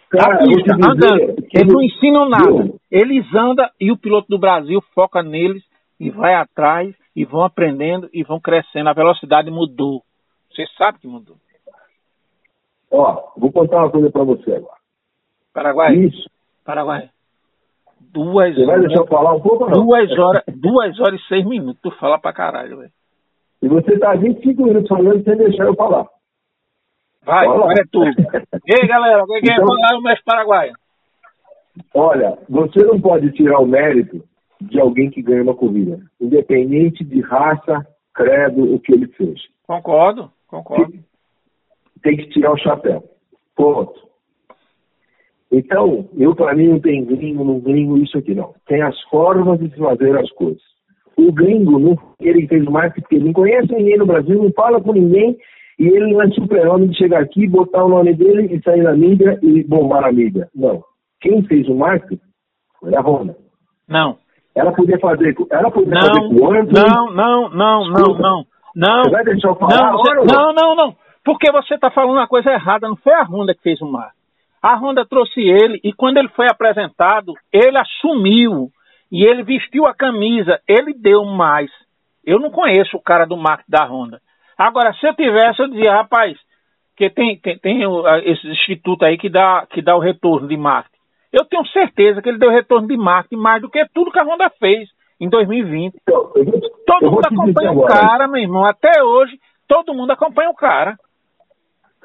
Cara, 0.08 0.38
pista, 0.38 0.74
andando. 0.74 1.36
Eles 1.52 1.72
não 1.72 1.82
ensinam 1.82 2.28
nada. 2.30 2.72
Eles 2.90 3.26
andam 3.34 3.68
e 3.78 3.92
o 3.92 3.98
piloto 3.98 4.28
do 4.30 4.38
Brasil 4.38 4.82
foca 4.94 5.22
neles 5.22 5.62
e 6.00 6.08
vai 6.08 6.34
atrás 6.34 6.94
e 7.14 7.26
vão 7.26 7.42
aprendendo 7.42 8.08
e 8.10 8.22
vão 8.22 8.40
crescendo. 8.40 8.88
A 8.88 8.94
velocidade 8.94 9.50
mudou. 9.50 10.02
Você 10.50 10.64
sabe 10.78 10.98
que 11.00 11.06
mudou. 11.06 11.36
Ó, 12.90 13.32
vou 13.36 13.52
contar 13.52 13.78
uma 13.78 13.90
coisa 13.90 14.10
para 14.10 14.24
você 14.24 14.54
agora. 14.54 14.76
Paraguai? 15.52 15.94
Isso. 15.94 16.28
Paraguai. 16.64 17.10
Duas 18.12 18.54
Você 18.54 18.64
vai 18.64 18.80
deixar 18.80 19.00
eu 19.00 19.06
falar 19.06 19.34
um 19.34 19.40
pouco 19.40 19.68
não? 19.68 19.84
Duas 19.84 20.10
horas, 20.18 20.42
duas 20.48 21.00
horas 21.00 21.20
e 21.20 21.28
seis 21.28 21.44
minutos. 21.44 21.80
Tu 21.82 21.90
fala 21.92 22.18
pra 22.18 22.32
caralho, 22.32 22.78
velho. 22.78 22.90
E 23.62 23.68
você 23.68 23.98
tá 23.98 24.14
25 24.14 24.62
minutos 24.62 24.88
falando 24.88 25.22
sem 25.24 25.36
deixar 25.36 25.64
eu 25.64 25.74
falar. 25.74 26.06
Vai, 27.24 27.46
vai 27.46 27.74
é 27.78 27.84
tu. 27.90 28.04
e 28.04 28.74
aí, 28.80 28.88
galera, 28.88 29.24
quem 29.26 29.40
quer 29.40 29.54
então, 29.54 29.66
falar 29.66 29.98
o 29.98 30.02
mestre 30.02 30.24
paraguaio? 30.24 30.72
Olha, 31.94 32.38
você 32.48 32.84
não 32.84 33.00
pode 33.00 33.32
tirar 33.32 33.58
o 33.58 33.66
mérito 33.66 34.22
de 34.60 34.80
alguém 34.80 35.10
que 35.10 35.20
ganha 35.20 35.42
uma 35.42 35.54
corrida, 35.54 36.00
independente 36.20 37.04
de 37.04 37.20
raça, 37.20 37.86
credo, 38.14 38.74
o 38.74 38.78
que 38.78 38.94
ele 38.94 39.08
fez. 39.08 39.40
Concordo, 39.66 40.30
concordo. 40.46 40.94
Tem 42.06 42.16
que 42.16 42.28
tirar 42.28 42.52
o 42.52 42.58
chapéu. 42.58 43.02
Ponto. 43.56 44.00
Então, 45.50 46.08
eu 46.16 46.36
para 46.36 46.54
mim 46.54 46.68
não 46.68 46.78
tem 46.78 47.04
gringo, 47.04 47.42
não 47.42 47.58
gringo, 47.58 47.98
isso 47.98 48.16
aqui 48.16 48.32
não. 48.32 48.54
Tem 48.68 48.80
as 48.80 48.96
formas 49.10 49.58
de 49.58 49.68
se 49.70 49.76
fazer 49.76 50.16
as 50.16 50.30
coisas. 50.30 50.62
O 51.16 51.32
gringo, 51.32 51.80
não, 51.80 51.98
ele 52.20 52.46
fez 52.46 52.64
marketing 52.66 53.00
porque 53.00 53.16
ele 53.16 53.24
não 53.24 53.32
conhece 53.32 53.72
ninguém 53.72 53.98
no 53.98 54.06
Brasil, 54.06 54.40
não 54.40 54.52
fala 54.52 54.80
com 54.80 54.92
ninguém, 54.92 55.36
e 55.80 55.88
ele 55.88 56.12
não 56.12 56.22
é 56.22 56.30
super-homem 56.30 56.90
de 56.90 56.96
chegar 56.96 57.22
aqui, 57.22 57.48
botar 57.48 57.84
o 57.84 57.88
nome 57.88 58.14
dele 58.14 58.54
e 58.54 58.62
sair 58.62 58.84
na 58.84 58.92
mídia 58.92 59.36
e 59.42 59.64
bombar 59.64 60.04
a 60.04 60.12
mídia. 60.12 60.48
Não. 60.54 60.84
Quem 61.20 61.42
fez 61.42 61.68
o 61.68 61.74
marketing 61.74 62.20
foi 62.78 62.94
a 62.94 63.00
Honda. 63.00 63.36
Não. 63.88 64.16
Ela 64.54 64.70
podia 64.70 64.98
fazer, 65.00 65.34
ela 65.50 65.72
podia 65.72 65.92
não, 65.92 66.00
fazer 66.02 66.20
com 66.20 66.34
o 66.36 66.52
Anthony. 66.52 66.86
Não, 66.88 67.12
não, 67.12 67.50
não, 67.50 67.90
não, 67.90 68.18
não. 68.18 68.44
Não, 68.76 69.02
você 69.02 69.10
vai 69.10 69.24
deixar 69.24 69.48
eu 69.48 69.56
falar? 69.56 69.90
Não, 69.90 69.98
você, 69.98 70.14
não, 70.32 70.52
não, 70.52 70.76
não. 70.76 71.05
Porque 71.26 71.50
você 71.50 71.74
está 71.74 71.90
falando 71.90 72.18
uma 72.18 72.28
coisa 72.28 72.52
errada. 72.52 72.88
Não 72.88 72.94
foi 72.94 73.12
a 73.12 73.24
Honda 73.24 73.52
que 73.52 73.60
fez 73.60 73.82
o 73.82 73.86
marketing. 73.86 74.16
A 74.62 74.76
Honda 74.76 75.04
trouxe 75.04 75.40
ele 75.40 75.80
e 75.82 75.92
quando 75.92 76.18
ele 76.18 76.28
foi 76.28 76.46
apresentado, 76.48 77.34
ele 77.52 77.76
assumiu 77.76 78.70
e 79.10 79.24
ele 79.24 79.42
vestiu 79.42 79.86
a 79.86 79.94
camisa, 79.94 80.60
ele 80.68 80.94
deu 80.94 81.24
mais. 81.24 81.68
Eu 82.24 82.38
não 82.38 82.48
conheço 82.48 82.96
o 82.96 83.02
cara 83.02 83.26
do 83.26 83.36
marketing 83.36 83.70
da 83.70 83.84
Honda. 83.84 84.20
Agora, 84.56 84.92
se 84.94 85.04
eu 85.04 85.14
tivesse, 85.14 85.60
eu 85.60 85.68
dizia, 85.68 85.94
rapaz, 85.94 86.38
que 86.96 87.10
tem, 87.10 87.36
tem, 87.40 87.58
tem 87.58 87.80
esse 88.24 88.46
instituto 88.46 89.04
aí 89.04 89.18
que 89.18 89.28
dá, 89.28 89.66
que 89.68 89.82
dá 89.82 89.96
o 89.96 90.00
retorno 90.00 90.46
de 90.46 90.56
marketing. 90.56 90.96
Eu 91.32 91.44
tenho 91.44 91.66
certeza 91.66 92.22
que 92.22 92.28
ele 92.28 92.38
deu 92.38 92.50
retorno 92.50 92.86
de 92.86 92.96
marketing 92.96 93.42
mais 93.42 93.60
do 93.60 93.68
que 93.68 93.84
tudo 93.92 94.12
que 94.12 94.18
a 94.20 94.24
Honda 94.24 94.48
fez 94.60 94.88
em 95.20 95.28
2020. 95.28 95.96
Então, 96.02 96.30
todo 96.86 97.10
mundo 97.10 97.26
acompanha 97.26 97.72
o 97.72 97.84
cara, 97.84 98.28
meu 98.28 98.40
irmão. 98.40 98.64
Até 98.64 99.02
hoje, 99.02 99.36
todo 99.66 99.92
mundo 99.92 100.12
acompanha 100.12 100.50
o 100.50 100.54
cara. 100.54 100.96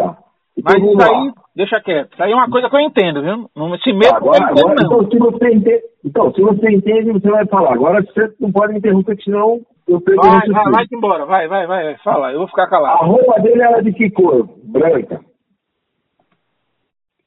Tá. 0.01 0.17
Mas 0.63 0.75
então, 0.75 0.91
isso 0.91 1.01
aí, 1.01 1.31
deixa 1.55 1.81
quieto. 1.81 2.13
Isso 2.13 2.23
aí 2.23 2.31
é 2.31 2.35
uma 2.35 2.49
coisa 2.49 2.69
que 2.69 2.75
eu 2.75 2.81
entendo, 2.81 3.21
viu? 3.21 3.49
Não 3.55 3.77
se 3.77 3.93
meta 3.93 4.17
agora, 4.17 4.45
agora, 4.45 4.75
não. 4.75 5.01
Então 5.01 5.09
se, 5.09 5.17
você 5.17 5.53
entende, 5.53 5.81
então, 6.05 6.33
se 6.33 6.41
você 6.41 6.71
entende, 6.71 7.11
você 7.13 7.29
vai 7.29 7.45
falar. 7.47 7.73
Agora 7.73 8.01
você 8.01 8.33
não 8.39 8.51
pode 8.51 8.73
me 8.73 8.79
interromper, 8.79 9.17
senão 9.23 9.61
eu 9.87 10.01
pego 10.01 10.21
Vai, 10.21 10.47
vai, 10.47 10.71
vai 10.71 10.85
embora. 10.91 11.25
Vai, 11.25 11.47
vai, 11.47 11.67
vai. 11.67 11.97
Fala, 11.99 12.31
eu 12.31 12.39
vou 12.39 12.47
ficar 12.47 12.67
calado. 12.67 13.03
A 13.03 13.05
roupa 13.05 13.39
dele 13.41 13.61
era 13.61 13.81
de 13.81 13.91
que 13.93 14.09
cor? 14.11 14.47
Branca. 14.63 15.21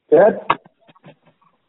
Certo? 0.09 0.45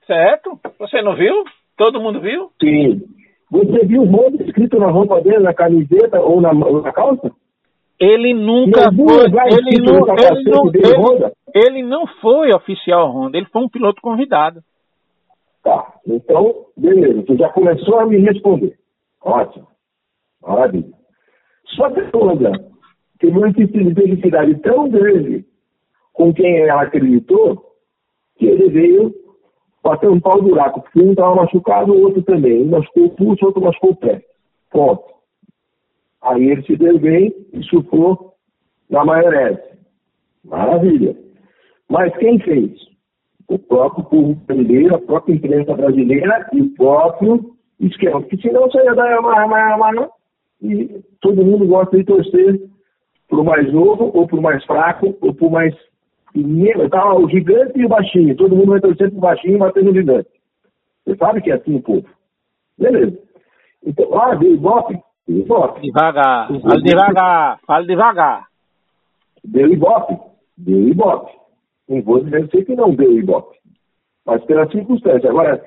Certo. 0.07 0.61
Você 0.79 1.03
não 1.03 1.17
viu? 1.17 1.45
Todo 1.77 2.01
mundo 2.01 2.21
viu? 2.21 2.51
Sim. 2.61 3.03
Você 3.51 3.87
viu 3.87 4.03
o 4.03 4.07
Honda 4.07 4.43
escrito 4.43 4.79
na 4.79 4.91
roupa 4.91 5.21
dele, 5.21 5.41
na 5.41 5.55
camiseta 5.55 6.21
ou 6.21 6.41
na, 6.41 6.51
ou 6.51 6.83
na 6.83 6.93
calça? 6.93 7.31
Ele 7.99 8.35
nunca 8.35 8.93
foi. 8.93 9.25
Ele 9.25 9.81
não, 9.81 10.07
ele, 10.17 10.51
não, 10.51 10.69
ele, 10.69 11.33
ele 11.55 11.83
não 11.83 12.07
foi 12.21 12.53
oficial 12.55 13.11
Honda, 13.11 13.39
ele 13.39 13.47
foi 13.47 13.63
um 13.63 13.69
piloto 13.69 14.01
convidado. 14.03 14.61
Tá, 15.63 15.95
então, 16.07 16.67
beleza, 16.77 17.23
você 17.23 17.37
já 17.37 17.49
começou 17.49 17.99
a 17.99 18.07
me 18.07 18.19
responder. 18.19 18.77
Ótimo. 19.23 19.67
Maravilha. 20.43 20.93
Só 21.75 21.91
que 21.91 22.01
a 22.01 22.11
Honda 22.15 22.53
teve 23.19 23.37
uma 23.37 23.53
felicidade 23.53 24.55
tão 24.61 24.89
grande 24.89 25.45
com 26.13 26.33
quem 26.33 26.61
ela 26.61 26.83
acreditou 26.83 27.63
que 28.37 28.47
ele 28.47 28.69
veio 28.69 29.15
bater 29.83 30.11
um 30.11 30.21
pau 30.21 30.41
buraco, 30.43 30.83
porque 30.83 31.01
um 31.01 31.11
estava 31.11 31.35
machucado, 31.35 31.93
o 31.93 32.03
outro 32.03 32.23
também. 32.23 32.63
Um 32.63 32.71
machucou 32.71 33.05
o 33.05 33.11
pulso, 33.11 33.45
o 33.45 33.49
outro 33.49 33.63
machucou 33.63 33.91
o 33.91 33.97
pé. 33.97 34.23
Ponto. 34.71 35.16
Aí 36.27 36.51
ele 36.51 36.63
se 36.63 36.77
deu 36.77 36.99
bem 36.99 37.33
e 37.53 37.63
chupou 37.63 38.35
na 38.91 39.05
maionese. 39.05 39.63
Maravilha. 40.45 41.17
Mas 41.89 42.17
quem 42.17 42.39
fez? 42.41 42.73
O 43.49 43.59
próprio 43.59 44.05
povo 44.07 44.35
brasileiro, 44.35 44.97
a 44.97 45.01
própria 45.01 45.35
imprensa 45.35 45.75
brasileira 45.75 46.49
e 46.53 46.63
o 46.63 46.75
próprio 46.75 47.55
esquema. 47.79 48.21
Porque 48.21 48.39
senão 48.39 48.63
você 48.63 48.79
ia 48.79 48.95
dar 48.95 49.21
uma, 49.21 49.45
uma, 49.45 49.77
uma, 49.77 50.11
e 50.63 51.01
todo 51.21 51.45
mundo 51.45 51.67
gosta 51.67 51.97
de 51.97 52.05
torcer 52.05 52.61
para 53.29 53.41
o 53.41 53.45
mais 53.45 53.73
novo, 53.73 54.11
ou 54.13 54.27
para 54.27 54.39
o 54.39 54.43
mais 54.43 54.65
fraco, 54.65 55.17
ou 55.21 55.33
para 55.35 55.47
o 55.47 55.51
mais. 55.51 55.75
Tá, 56.91 57.15
o 57.15 57.29
gigante 57.31 57.79
e 57.79 57.87
o 57.87 57.89
baixinho. 57.89 58.37
Todo 58.37 58.57
mundo 58.57 58.73
vai 58.73 58.81
torcer 58.81 59.11
para 59.11 59.19
o 59.19 59.21
baixinho 59.21 59.55
e 59.55 59.59
bater 59.59 59.85
no 59.85 59.95
gigante. 59.95 60.29
Você 61.07 61.17
sabe 61.17 61.41
que 61.41 61.51
é 61.51 61.55
assim 61.55 61.77
o 61.77 61.83
povo. 61.83 62.07
Beleza. 62.77 63.17
Então, 63.87 64.21
ah, 64.21 64.35
veio 64.35 64.55
Ibope 64.55 64.99
Ibope. 65.29 65.81
Devagar, 65.81 66.49
fala 66.49 66.81
devagar, 66.83 67.61
fala 67.67 67.87
devagar. 67.87 68.47
Deu 69.45 69.73
Ibope, 69.73 70.19
deu 70.57 70.89
Ibope. 70.89 71.33
Não 71.89 72.03
vou 72.03 72.23
dizer 72.23 72.49
que 72.49 72.75
não 72.75 72.95
deu 72.95 73.19
Ibope, 73.19 73.57
mas 74.25 74.45
pela 74.45 74.69
circunstância. 74.71 75.31
Agora, 75.31 75.65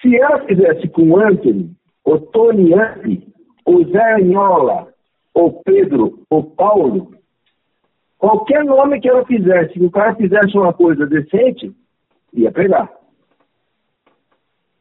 se 0.00 0.16
ela 0.16 0.44
fizesse 0.44 0.88
com 0.88 1.10
o 1.10 1.18
Anthony, 1.18 1.74
o 2.04 2.18
Tony 2.18 2.74
Ampi, 2.74 3.26
o 3.66 3.84
Zé 3.84 4.14
Anhola, 4.14 4.88
o 5.32 5.52
Pedro, 5.62 6.24
o 6.30 6.42
Paulo, 6.42 7.14
qualquer 8.18 8.64
nome 8.64 9.00
que 9.00 9.08
ela 9.08 9.24
fizesse, 9.26 9.74
que 9.74 9.84
o 9.84 9.90
cara 9.90 10.14
fizesse 10.14 10.56
uma 10.56 10.72
coisa 10.72 11.06
decente, 11.06 11.74
ia 12.32 12.50
pegar. 12.52 12.90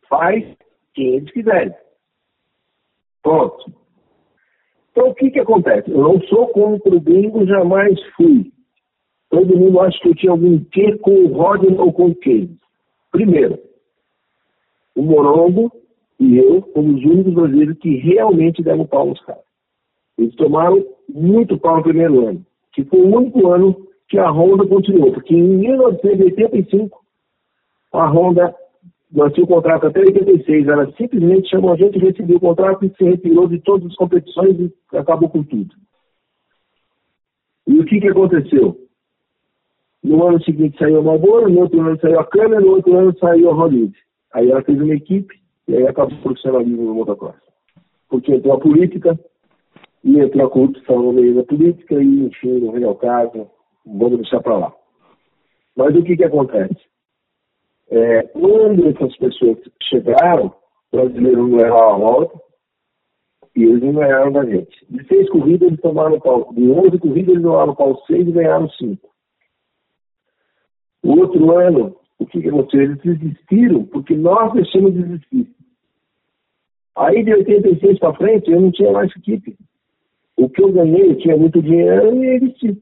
Faz 0.07 0.45
quem 0.94 1.15
eles 1.15 1.31
quiserem. 1.31 1.73
Pronto. 3.22 3.82
Então, 4.93 5.09
o 5.09 5.15
que, 5.15 5.31
que 5.31 5.39
acontece? 5.39 5.89
Eu 5.89 6.01
não 6.01 6.21
sou 6.21 6.47
contra 6.49 6.95
o 6.95 6.99
bingo, 6.99 7.47
jamais 7.47 7.99
fui. 8.15 8.51
Todo 9.27 9.57
mundo 9.57 9.79
acha 9.79 9.99
que 9.99 10.09
eu 10.09 10.15
tinha 10.15 10.31
algum 10.31 10.63
quê 10.65 10.95
com 10.99 11.11
o 11.11 11.33
Rodney 11.33 11.75
ou 11.79 11.91
com 11.91 12.13
quem. 12.13 12.55
Primeiro, 13.11 13.57
o 14.95 15.01
Morongo 15.01 15.71
e 16.19 16.37
eu 16.37 16.61
fomos 16.73 16.99
os 16.99 17.05
únicos 17.05 17.33
brasileiros 17.33 17.77
que 17.79 17.95
realmente 17.95 18.61
deram 18.61 18.85
pau 18.85 19.07
nos 19.07 19.19
caras. 19.25 19.43
Eles 20.19 20.35
tomaram 20.35 20.85
muito 21.09 21.57
pau 21.57 21.77
no 21.77 21.83
primeiro 21.83 22.27
ano, 22.27 22.45
que 22.71 22.83
foi 22.83 23.01
o 23.01 23.17
único 23.17 23.47
ano 23.47 23.75
que 24.07 24.19
a 24.19 24.29
Honda 24.29 24.67
continuou, 24.67 25.11
porque 25.11 25.33
em 25.33 25.41
1985 25.41 27.03
a 27.93 28.07
Honda 28.07 28.55
tínhamos 29.14 29.38
o 29.38 29.48
contrato 29.48 29.88
até 29.88 29.99
86, 29.99 30.68
ela 30.68 30.91
simplesmente 30.94 31.49
chamou 31.49 31.73
a 31.73 31.76
gente, 31.76 31.99
recebeu 31.99 32.38
o 32.38 32.40
contrato 32.40 32.85
e 32.85 32.94
se 32.95 33.03
retirou 33.03 33.48
de 33.48 33.60
todas 33.60 33.88
as 33.88 33.95
competições 33.95 34.60
e 34.60 34.98
acabou 34.98 35.30
com 35.30 35.44
tudo. 35.44 35.73
E 37.68 37.80
o 37.80 37.85
que, 37.85 37.99
que 37.99 38.07
aconteceu? 38.07 38.77
No 40.03 40.27
ano 40.27 40.44
seguinte 40.44 40.77
saiu 40.77 40.99
a 40.99 41.03
Marlboro, 41.03 41.49
no 41.49 41.61
outro 41.61 41.80
ano 41.80 41.99
saiu 41.99 42.19
a 42.19 42.26
câmera, 42.26 42.60
no 42.60 42.72
outro 42.72 42.98
ano 42.98 43.18
saiu 43.19 43.52
a 43.52 43.53
Hollywood. 43.53 43.95
Aí 44.34 44.49
ela 44.49 44.64
fez 44.64 44.81
uma 44.81 44.94
equipe 44.94 45.34
e 45.68 45.76
aí 45.76 45.88
acabou 45.88 46.18
o 46.18 46.22
profissionalismo 46.22 46.84
no 46.84 46.95
motocross. 46.95 47.35
Porque 48.10 48.34
entrou 48.34 48.53
a 48.53 48.60
política, 48.60 49.18
e 50.03 50.19
entrou 50.19 50.45
a 50.45 50.49
corrupção 50.49 51.02
no 51.02 51.14
meio 51.14 51.35
da 51.35 51.44
política, 51.44 51.95
e 51.95 52.26
enfim, 52.26 52.60
não 52.60 52.73
vem 52.73 52.84
ao 52.84 52.95
caso, 52.95 53.49
vamos 53.85 54.18
deixar 54.18 54.41
para 54.41 54.57
lá. 54.57 54.73
Mas 55.76 55.95
o 55.95 56.03
que, 56.03 56.18
que 56.18 56.23
acontece? 56.23 56.92
É, 57.95 58.23
quando 58.23 58.87
essas 58.87 59.15
pessoas 59.17 59.59
chegaram, 59.83 60.47
o 60.91 60.97
brasileiro 60.97 61.47
não 61.47 61.59
errou 61.59 61.83
a 61.83 61.95
volta, 61.95 62.41
e 63.55 63.63
eles 63.65 63.83
não 63.83 63.93
ganharam 63.93 64.31
da 64.31 64.43
gente. 64.43 64.83
De 64.89 65.07
seis 65.07 65.29
corridas, 65.29 65.67
eles 65.67 65.79
tomaram 65.79 66.19
pau. 66.19 66.51
De 66.53 66.67
onze 66.71 66.97
corridas, 66.97 67.35
eles 67.35 67.43
tomaram 67.43 67.75
pau 67.75 68.03
seis 68.07 68.27
e 68.27 68.31
ganharam 68.31 68.67
cinco. 68.71 69.11
O 71.03 71.19
outro 71.19 71.55
ano, 71.55 71.95
o 72.17 72.25
que, 72.25 72.47
aconteceu? 72.47 72.81
Eles 72.81 72.97
desistiram 72.97 73.85
porque 73.85 74.15
nós 74.15 74.51
deixamos 74.53 74.95
de 74.95 75.03
desistir. 75.03 75.55
Aí 76.95 77.23
de 77.23 77.31
86 77.31 77.99
para 77.99 78.15
frente, 78.15 78.51
eu 78.51 78.59
não 78.59 78.71
tinha 78.71 78.91
mais 78.91 79.11
equipe. 79.15 79.55
O 80.35 80.49
que 80.49 80.63
eu 80.63 80.71
ganhei, 80.71 81.11
eu 81.11 81.17
tinha 81.19 81.37
muito 81.37 81.61
dinheiro 81.61 82.23
e 82.23 82.39
desisti. 82.39 82.81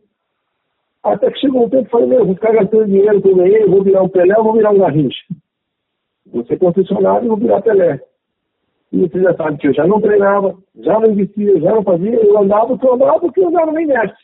Até 1.03 1.31
que 1.31 1.39
chegou 1.39 1.65
um 1.65 1.69
tempo 1.69 1.87
e 1.87 1.89
falei, 1.89 2.07
meu, 2.07 2.25
vou 2.25 2.35
ficar 2.35 2.53
gastando 2.53 2.85
dinheiro 2.85 3.21
eu 3.23 3.35
ganhei, 3.35 3.65
vou 3.65 3.83
virar 3.83 4.03
um 4.03 4.09
Pelé 4.09 4.37
ou 4.37 4.43
vou 4.43 4.53
virar 4.53 4.71
um 4.71 4.77
Garrincha? 4.77 5.23
Vou 6.31 6.45
ser 6.45 6.59
concessionário 6.59 7.25
e 7.25 7.27
vou 7.27 7.37
virar 7.37 7.61
Pelé. 7.61 7.99
E 8.91 8.99
você 8.99 9.21
já 9.21 9.33
sabe 9.35 9.57
que 9.57 9.67
eu 9.67 9.73
já 9.73 9.87
não 9.87 9.99
treinava, 9.99 10.55
já 10.75 10.99
não 10.99 11.11
investia, 11.11 11.59
já 11.59 11.73
não 11.73 11.83
fazia, 11.83 12.13
eu 12.13 12.37
andava 12.37 12.77
eu 12.79 12.93
andava 12.93 13.19
porque 13.19 13.39
eu 13.39 13.47
andava 13.47 13.71
nem 13.71 13.87
nessa. 13.87 14.15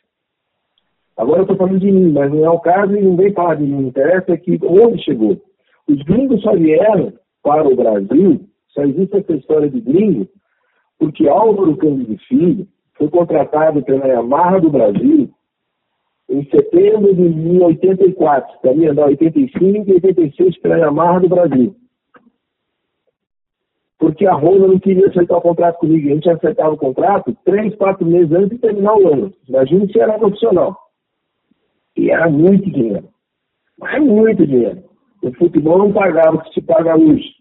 Agora 1.15 1.39
eu 1.39 1.43
estou 1.43 1.57
falando 1.57 1.79
de 1.79 1.91
mim, 1.91 2.11
mas 2.11 2.31
não 2.31 2.45
é 2.45 2.49
o 2.49 2.59
caso 2.59 2.95
e 2.95 3.01
não 3.01 3.15
vem 3.15 3.33
falar 3.33 3.55
de 3.55 3.63
mim. 3.63 3.87
Interessa 3.87 4.33
é 4.33 4.37
que 4.37 4.59
onde 4.61 5.03
chegou. 5.03 5.41
Os 5.87 6.03
gringos 6.03 6.41
só 6.41 6.53
vieram 6.53 7.13
para 7.41 7.67
o 7.67 7.75
Brasil, 7.75 8.41
só 8.67 8.83
existe 8.83 9.17
essa 9.17 9.33
história 9.33 9.69
de 9.69 9.81
gringo, 9.81 10.27
porque 10.99 11.27
Álvaro 11.27 11.75
Cândido 11.77 12.17
Filho 12.27 12.67
foi 12.95 13.09
contratado 13.09 13.81
pela 13.81 14.05
Yamaha 14.05 14.59
do 14.59 14.69
Brasil 14.69 15.29
em 16.29 16.43
setembro 16.49 17.13
de 17.15 17.21
1984, 17.21 18.59
para 18.61 18.73
mim 18.73 18.87
andar 18.87 19.07
85 19.07 19.89
e 19.89 19.93
86 19.93 20.59
pela 20.59 20.77
Yamaha 20.77 21.21
do 21.21 21.29
Brasil. 21.29 21.75
Porque 23.97 24.27
a 24.27 24.35
Honda 24.35 24.67
não 24.67 24.79
queria 24.79 25.07
aceitar 25.07 25.37
o 25.37 25.41
contrato 25.41 25.79
comigo. 25.79 26.09
A 26.09 26.13
gente 26.13 26.29
aceitava 26.29 26.71
o 26.71 26.77
contrato 26.77 27.35
três, 27.45 27.75
quatro 27.75 28.05
meses 28.05 28.31
antes 28.31 28.49
de 28.49 28.57
terminar 28.59 28.95
o 28.95 29.07
ano. 29.07 29.33
Imagina 29.47 29.87
se 29.87 29.99
era 29.99 30.19
profissional. 30.19 30.77
E 31.95 32.11
era 32.11 32.29
muito 32.29 32.69
dinheiro. 32.69 33.07
Mas 33.79 34.03
muito 34.03 34.45
dinheiro. 34.45 34.83
O 35.23 35.33
futebol 35.33 35.79
não 35.79 35.91
pagava 35.91 36.35
o 36.35 36.41
que 36.41 36.53
se 36.53 36.61
paga 36.61 36.95
hoje. 36.95 37.37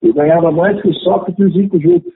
Eu 0.00 0.14
ganhava 0.14 0.50
mais 0.50 0.80
que 0.80 0.88
o 0.88 0.94
Sócrates 0.94 1.38
e 1.38 1.44
o 1.44 1.52
Zico 1.52 1.80
juntos. 1.80 2.12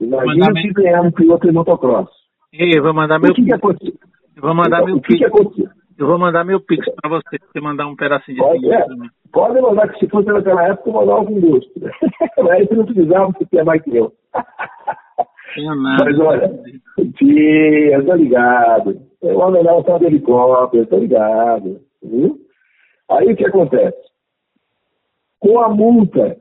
Imagina 0.00 0.60
se 0.60 0.72
ganhar 0.74 1.02
um 1.02 1.10
piloto 1.10 1.48
em 1.48 1.52
motocross. 1.52 2.08
Ei, 2.52 2.80
vou 2.80 2.94
mandar 2.94 3.18
meu. 3.18 3.32
O 3.32 3.34
que, 3.34 3.44
que 3.44 3.54
aconteceu? 3.54 3.94
Eu 4.36 4.42
vou 4.42 4.54
mandar 4.54 4.82
então, 4.82 4.94
meu 4.94 5.00
que 5.00 5.24
aconteceu? 5.24 5.70
Eu 5.98 6.06
vou 6.06 6.18
mandar 6.18 6.44
meu 6.44 6.60
pix 6.60 6.84
para 7.00 7.08
você, 7.08 7.38
você 7.38 7.58
mandar 7.58 7.86
um 7.86 7.96
pedacinho 7.96 8.36
de 8.36 8.42
pode, 8.42 8.70
é, 8.70 8.84
pode 9.32 9.60
mandar, 9.62 9.88
que 9.88 10.00
se 10.00 10.08
fosse 10.08 10.28
naquela 10.28 10.68
época, 10.68 10.90
eu 10.90 10.92
mandava 10.92 11.24
com 11.24 11.40
gosto. 11.40 11.70
Mas 12.44 12.68
você 12.68 12.74
não 12.74 12.84
precisava, 12.84 13.32
porque 13.32 13.58
é 13.58 13.64
mais 13.64 13.82
que 13.82 13.96
eu. 13.96 14.12
Mas 15.82 16.20
olha, 16.20 16.52
tia, 17.16 18.04
tô 18.04 18.14
ligado. 18.14 19.00
Eu 19.22 19.34
vou 19.36 19.50
mandar 19.50 19.74
um 19.74 19.82
tal 19.82 19.98
de 19.98 20.04
helicóptero, 20.04 20.86
tô 20.86 20.98
ligado. 20.98 21.80
Viu? 22.02 22.36
Aí 23.10 23.32
o 23.32 23.36
que 23.36 23.46
acontece? 23.46 23.96
Com 25.40 25.60
a 25.60 25.70
multa 25.70 26.36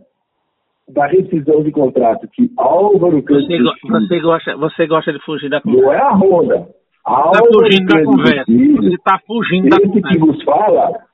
da 0.90 1.08
rescisão 1.08 1.64
de 1.64 1.72
contrato 1.72 2.28
que 2.28 2.52
Álvaro 2.58 3.22
você, 3.22 3.58
go 3.58 3.72
você, 3.88 4.20
gosta, 4.20 4.58
você 4.58 4.88
gosta 4.88 5.14
de 5.14 5.20
fugir 5.20 5.50
da 5.50 5.62
conversa. 5.62 5.86
Não 5.86 5.94
é 5.94 6.02
a 6.02 6.12
Honda. 6.12 6.75
Está 7.08 7.44
fugindo 7.46 7.88
da 7.88 8.04
conversa. 8.04 8.52
Ele 8.52 8.96
está 8.96 9.20
fugindo 9.28 9.70
da 9.70 9.80
conversa. 9.80 10.10
que 10.10 10.18
nos 10.18 10.44
fala, 10.44 11.06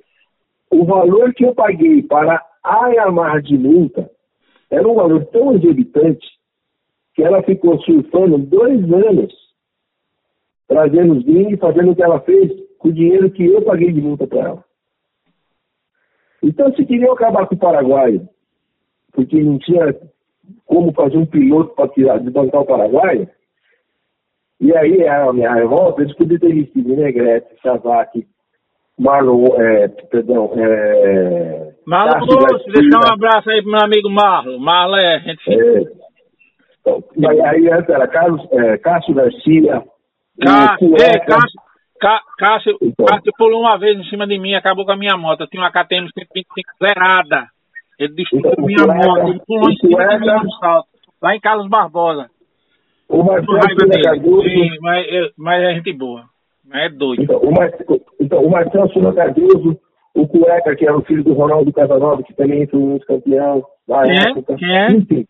o 0.72 0.85
valor 0.85 1.34
que 1.34 1.43
eu 1.43 1.53
paguei 1.53 2.01
para 2.03 2.41
a 2.63 2.88
Yamaha 2.88 3.41
de 3.41 3.57
multa 3.57 4.09
era 4.69 4.88
um 4.88 4.95
valor 4.95 5.26
tão 5.26 5.53
exorbitante 5.53 6.26
que 7.13 7.23
ela 7.23 7.43
ficou 7.43 7.77
surfando 7.81 8.38
dois 8.38 8.81
anos 8.91 9.41
trazendo 10.72 11.15
os 11.15 11.23
gringos 11.26 11.53
e 11.53 11.57
fazendo 11.57 11.91
o 11.91 11.95
que 11.95 12.01
ela 12.01 12.22
fez 12.22 12.49
com 12.80 12.88
o 12.88 12.93
dinheiro 12.93 13.30
que 13.30 13.45
eu 13.45 13.61
paguei 13.61 13.91
de 13.91 13.99
multa 13.99 14.26
para 14.26 14.39
ela. 14.39 14.63
Então, 16.41 16.73
se 16.73 16.85
queriam 16.85 17.11
acabar 17.11 17.45
com 17.45 17.55
o 17.55 17.59
Paraguai, 17.59 18.22
porque 19.11 19.43
não 19.43 19.59
tinha 19.59 19.93
como 20.65 20.93
fazer 20.93 21.18
um 21.18 21.26
piloto 21.26 21.76
para 21.76 21.89
tirar, 21.89 22.19
desbancar 22.19 22.61
o 22.61 22.65
Paraguai, 22.65 23.27
e 24.62 24.78
aí 24.78 25.08
a 25.08 25.34
minha 25.34 25.54
revolta, 25.54 26.02
eles 26.02 26.16
podiam 26.16 26.40
ter 26.40 26.54
visto 26.54 26.78
Negrete, 26.78 27.48
Savak, 27.64 28.26
Marlon, 29.00 29.60
é, 29.60 29.88
perdão, 29.88 30.52
é... 30.56 31.74
Marlon 31.86 32.20
Lúcio, 32.20 32.72
deixa 32.72 32.98
um 32.98 33.14
abraço 33.14 33.50
aí 33.50 33.62
pro 33.62 33.72
meu 33.72 33.82
amigo 33.82 34.10
Marlon. 34.10 34.60
Marlon 34.60 34.98
é 34.98 35.20
gente 35.20 35.52
é, 35.52 36.02
então, 36.82 37.04
aí 37.46 37.70
antes 37.72 37.90
era 37.90 38.08
Carlos, 38.08 38.42
é, 38.52 38.78
Cássio 38.78 39.14
Garcia. 39.14 39.84
Cássio, 40.42 40.96
é, 40.96 41.20
Cássio, 41.20 41.62
Cássio, 42.38 42.78
então. 42.82 43.06
Cássio 43.06 43.32
pulou 43.38 43.62
uma 43.62 43.78
vez 43.78 43.98
em 43.98 44.10
cima 44.10 44.26
de 44.26 44.38
mim 44.40 44.56
acabou 44.56 44.86
com 44.86 44.92
a 44.92 44.98
minha 44.98 45.16
moto. 45.16 45.42
Eu 45.42 45.48
tinha 45.48 45.62
uma 45.62 45.72
KTM 45.72 46.08
125 46.12 46.70
zerada. 46.84 47.48
Ele 48.00 48.14
destruiu 48.14 48.52
então, 48.52 48.66
minha 48.66 48.88
moto. 48.88 49.28
Ele 49.28 49.42
pulou 49.46 49.70
em 49.70 49.78
cima 49.78 50.08
de 50.08 50.20
mim 50.20 50.44
no 50.44 50.52
salto. 50.54 50.88
Lá 51.22 51.36
em 51.36 51.40
Carlos 51.40 51.70
Barbosa. 51.70 52.30
O 53.12 53.24
Marcelo 53.24 53.60
Cardoso. 54.04 54.44
Sim, 54.44 54.70
mas, 54.82 55.06
mas 55.38 55.64
é 55.64 55.74
gente 55.76 55.94
boa. 55.94 56.24
Mas 56.66 56.84
é 56.84 56.90
doido. 56.90 57.24
Então, 57.24 57.40
o, 57.40 57.52
Mar... 57.52 57.72
então, 58.20 58.44
o 58.44 58.50
Marcelo 58.50 59.14
Cardoso, 59.14 59.80
o 60.16 60.28
Cueca, 60.28 60.76
que 60.76 60.86
era 60.86 60.98
o 60.98 61.04
filho 61.04 61.24
do 61.24 61.34
Ronaldo 61.34 61.72
Casanova, 61.74 62.24
que 62.24 62.34
também 62.34 62.66
foi 62.68 62.80
um 62.80 63.00
campeão 63.00 63.64
da 63.88 64.08
é? 64.08 64.30
época. 64.30 64.54
É? 64.54 64.56
Quem 64.56 64.78
é? 64.78 64.88
Enfim, 64.92 65.28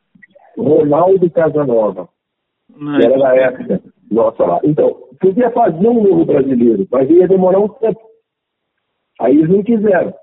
Ronaldo 0.58 1.30
Casanova. 1.32 2.08
Não, 2.76 3.00
que 3.00 3.06
era 3.06 3.18
da 3.18 3.36
época. 3.36 3.82
Nossa 4.12 4.44
lá. 4.44 4.60
Então, 4.64 4.96
podia 5.20 5.50
fazer 5.52 5.88
um 5.88 6.04
novo 6.04 6.26
brasileiro, 6.26 6.88
mas 6.92 7.10
ia 7.10 7.28
demorar 7.28 7.60
um 7.60 7.68
tempo. 7.68 8.00
Aí 9.20 9.38
eles 9.38 9.50
não 9.50 9.64
quiseram. 9.64 10.14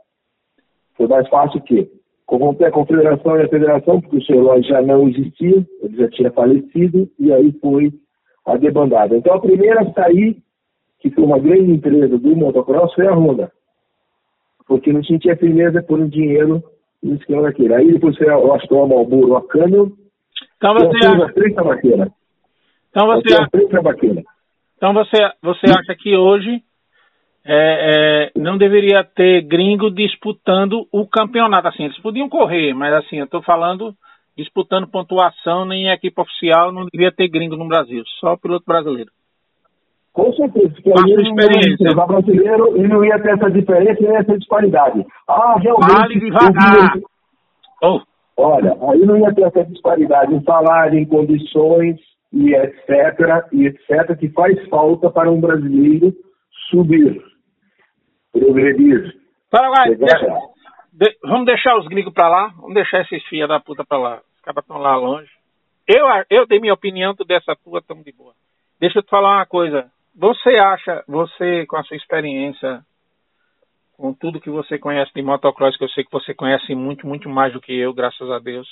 Foi 0.97 1.07
mais 1.07 1.29
fácil 1.29 1.61
o 1.61 1.63
quê? 1.63 1.91
Corromper 2.29 2.69
a 2.69 2.71
confederação 2.71 3.39
e 3.39 3.43
a 3.43 3.49
federação, 3.49 4.03
porque 4.03 4.19
o 4.19 4.23
senhor 4.23 4.63
já 4.63 4.83
não 4.83 5.09
existia, 5.09 5.67
ele 5.83 5.97
já 5.97 6.09
tinha 6.11 6.31
falecido, 6.31 7.09
e 7.19 7.33
aí 7.33 7.51
foi 7.59 7.91
a 8.47 8.55
debandada. 8.55 9.17
Então 9.17 9.35
a 9.35 9.41
primeira 9.41 9.81
a 9.81 9.93
sair, 9.95 10.37
que 11.01 11.11
foi 11.11 11.25
uma 11.25 11.39
grande 11.39 11.73
empresa 11.73 12.19
do 12.19 12.37
motocross, 12.37 12.93
foi 12.95 13.07
a 13.07 13.15
Honda. 13.15 13.51
Porque 14.67 14.93
não 14.93 15.01
tinha 15.01 15.37
firmeza 15.39 15.83
por 15.83 15.99
um 15.99 16.07
dinheiro 16.07 16.63
no 17.03 17.15
esquema 17.15 17.45
daquele. 17.45 17.73
Aí 17.73 17.91
depois 17.91 18.15
foi, 18.19 18.29
acho 18.29 18.69
que 18.69 18.75
a 18.75 18.87
Marlboro, 18.87 19.37
a 19.37 19.49
Camel, 19.49 19.91
Então 20.59 20.75
você 20.75 21.07
acha... 21.07 21.33
três. 21.33 21.53
Então 22.91 23.07
você, 23.07 23.33
acha... 23.33 23.51
Então 24.77 24.93
você, 24.93 25.17
você 25.43 25.67
acha 25.71 25.95
que 25.99 26.15
hoje 26.15 26.63
é, 27.45 28.31
é, 28.35 28.41
não 28.41 28.59
deveria 28.59 29.03
ter 29.05 29.43
gringo 29.43 29.91
disputando 29.91 30.87
o 30.93 31.07
campeonato. 31.07 31.69
Assim, 31.69 31.85
eles 31.85 31.99
podiam 32.01 32.29
correr, 32.29 32.75
mas 32.75 32.93
assim, 32.95 33.17
eu 33.17 33.25
estou 33.25 33.43
falando 33.43 33.95
disputando 34.37 34.87
pontuação 34.87 35.65
nem 35.65 35.89
equipe 35.89 36.21
oficial, 36.21 36.71
não 36.71 36.87
deveria 36.87 37.11
ter 37.11 37.29
gringo 37.29 37.57
no 37.57 37.67
Brasil, 37.67 38.05
só 38.21 38.37
piloto 38.37 38.65
brasileiro. 38.65 39.11
Com 40.13 40.33
certeza, 40.33 40.71
porque 40.75 40.91
aí 40.91 41.77
não 41.81 42.07
brasileiro 42.07 42.77
e 42.77 42.89
não 42.89 43.05
ia 43.05 43.19
ter 43.21 43.35
essa 43.35 43.51
diferença 43.51 44.03
e 44.03 44.07
essa 44.07 44.39
disparidade. 44.39 45.05
Ah, 45.29 45.57
realmente. 45.61 45.93
Fale 45.93 46.21
devagar. 46.21 46.93
Oh. 47.83 48.01
Olha, 48.37 48.77
aí 48.91 49.01
não 49.01 49.17
ia 49.19 49.35
ter 49.35 49.43
essa 49.43 49.65
disparidade 49.65 50.33
em 50.33 50.43
salário, 50.43 50.99
em 50.99 51.05
condições 51.05 51.97
e 52.33 52.55
etc, 52.55 53.47
e 53.53 53.67
etc, 53.67 54.17
que 54.19 54.29
faz 54.29 54.57
falta 54.69 55.11
para 55.11 55.31
um 55.31 55.41
brasileiro 55.41 56.13
subir 56.71 57.23
progredir. 58.33 59.17
Paraguai, 59.51 59.95
deixa, 59.95 60.27
de, 60.93 61.19
vamos 61.23 61.47
deixar 61.47 61.77
os 61.79 61.87
gringos 61.87 62.13
para 62.13 62.29
lá, 62.29 62.49
vamos 62.57 62.75
deixar 62.75 63.01
esses 63.01 63.25
filha 63.25 63.47
da 63.47 63.61
puta 63.61 63.85
para 63.85 63.99
lá. 63.99 64.21
Os 64.37 64.41
caras 64.43 64.63
estão 64.63 64.79
lá 64.79 64.97
longe. 64.97 65.31
Eu, 65.87 66.07
eu 66.29 66.47
dei 66.47 66.61
minha 66.61 66.75
opinião, 66.75 67.15
tu 67.15 67.25
dessa 67.25 67.57
tua, 67.57 67.81
estamos 67.81 68.05
de 68.05 68.13
boa. 68.13 68.35
Deixa 68.79 68.99
eu 68.99 69.03
te 69.03 69.09
falar 69.09 69.37
uma 69.37 69.47
coisa. 69.47 69.91
Você 70.15 70.51
acha, 70.59 71.03
você 71.09 71.65
com 71.67 71.77
a 71.77 71.83
sua 71.85 71.97
experiência, 71.97 72.81
com 73.97 74.13
tudo 74.13 74.41
que 74.41 74.51
você 74.51 74.79
conhece 74.79 75.11
de 75.15 75.23
motocross, 75.23 75.77
que 75.77 75.85
eu 75.85 75.89
sei 75.89 76.05
que 76.05 76.13
você 76.13 76.35
conhece 76.35 76.75
muito, 76.75 77.07
muito 77.07 77.29
mais 77.29 77.53
do 77.53 77.61
que 77.61 77.73
eu, 77.73 77.95
graças 77.95 78.31
a 78.31 78.39
Deus 78.39 78.69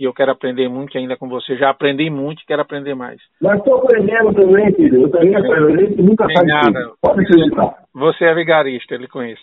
e 0.00 0.04
eu 0.04 0.14
quero 0.14 0.32
aprender 0.32 0.66
muito 0.66 0.96
ainda 0.96 1.14
com 1.14 1.28
você. 1.28 1.56
Já 1.56 1.68
aprendi 1.68 2.08
muito 2.08 2.40
e 2.40 2.46
quero 2.46 2.62
aprender 2.62 2.94
mais. 2.94 3.20
Mas 3.38 3.58
estou 3.58 3.76
aprendendo 3.76 4.32
também, 4.32 4.72
filho. 4.72 5.02
Eu 5.02 5.10
também 5.10 5.36
aprendo. 5.36 5.66
A 5.66 5.76
gente 5.76 6.02
nunca 6.02 6.24
faz 6.24 6.48
nada. 6.48 6.92
Pode 7.02 7.20
acreditar. 7.20 7.74
Você 7.94 8.24
é 8.24 8.34
vigarista, 8.34 8.94
ele 8.94 9.06
conhece. 9.06 9.42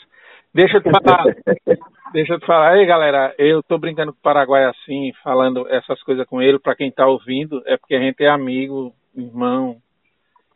Deixa 0.51 0.77
eu 0.77 0.81
te 0.81 0.89
falar. 0.89 1.25
deixa 2.11 2.33
eu 2.33 2.39
te 2.39 2.45
falar. 2.47 2.71
Aí, 2.71 2.87
galera, 2.87 3.35
eu 3.37 3.59
estou 3.59 3.77
brincando 3.77 4.11
com 4.11 4.17
o 4.17 4.23
Paraguai 4.23 4.65
assim, 4.65 5.11
falando 5.23 5.67
essas 5.69 6.01
coisas 6.01 6.25
com 6.25 6.41
ele. 6.41 6.57
Para 6.57 6.75
quem 6.75 6.87
está 6.87 7.05
ouvindo, 7.05 7.61
é 7.67 7.77
porque 7.77 7.93
a 7.93 7.99
gente 7.99 8.23
é 8.23 8.27
amigo, 8.27 8.91
irmão, 9.15 9.75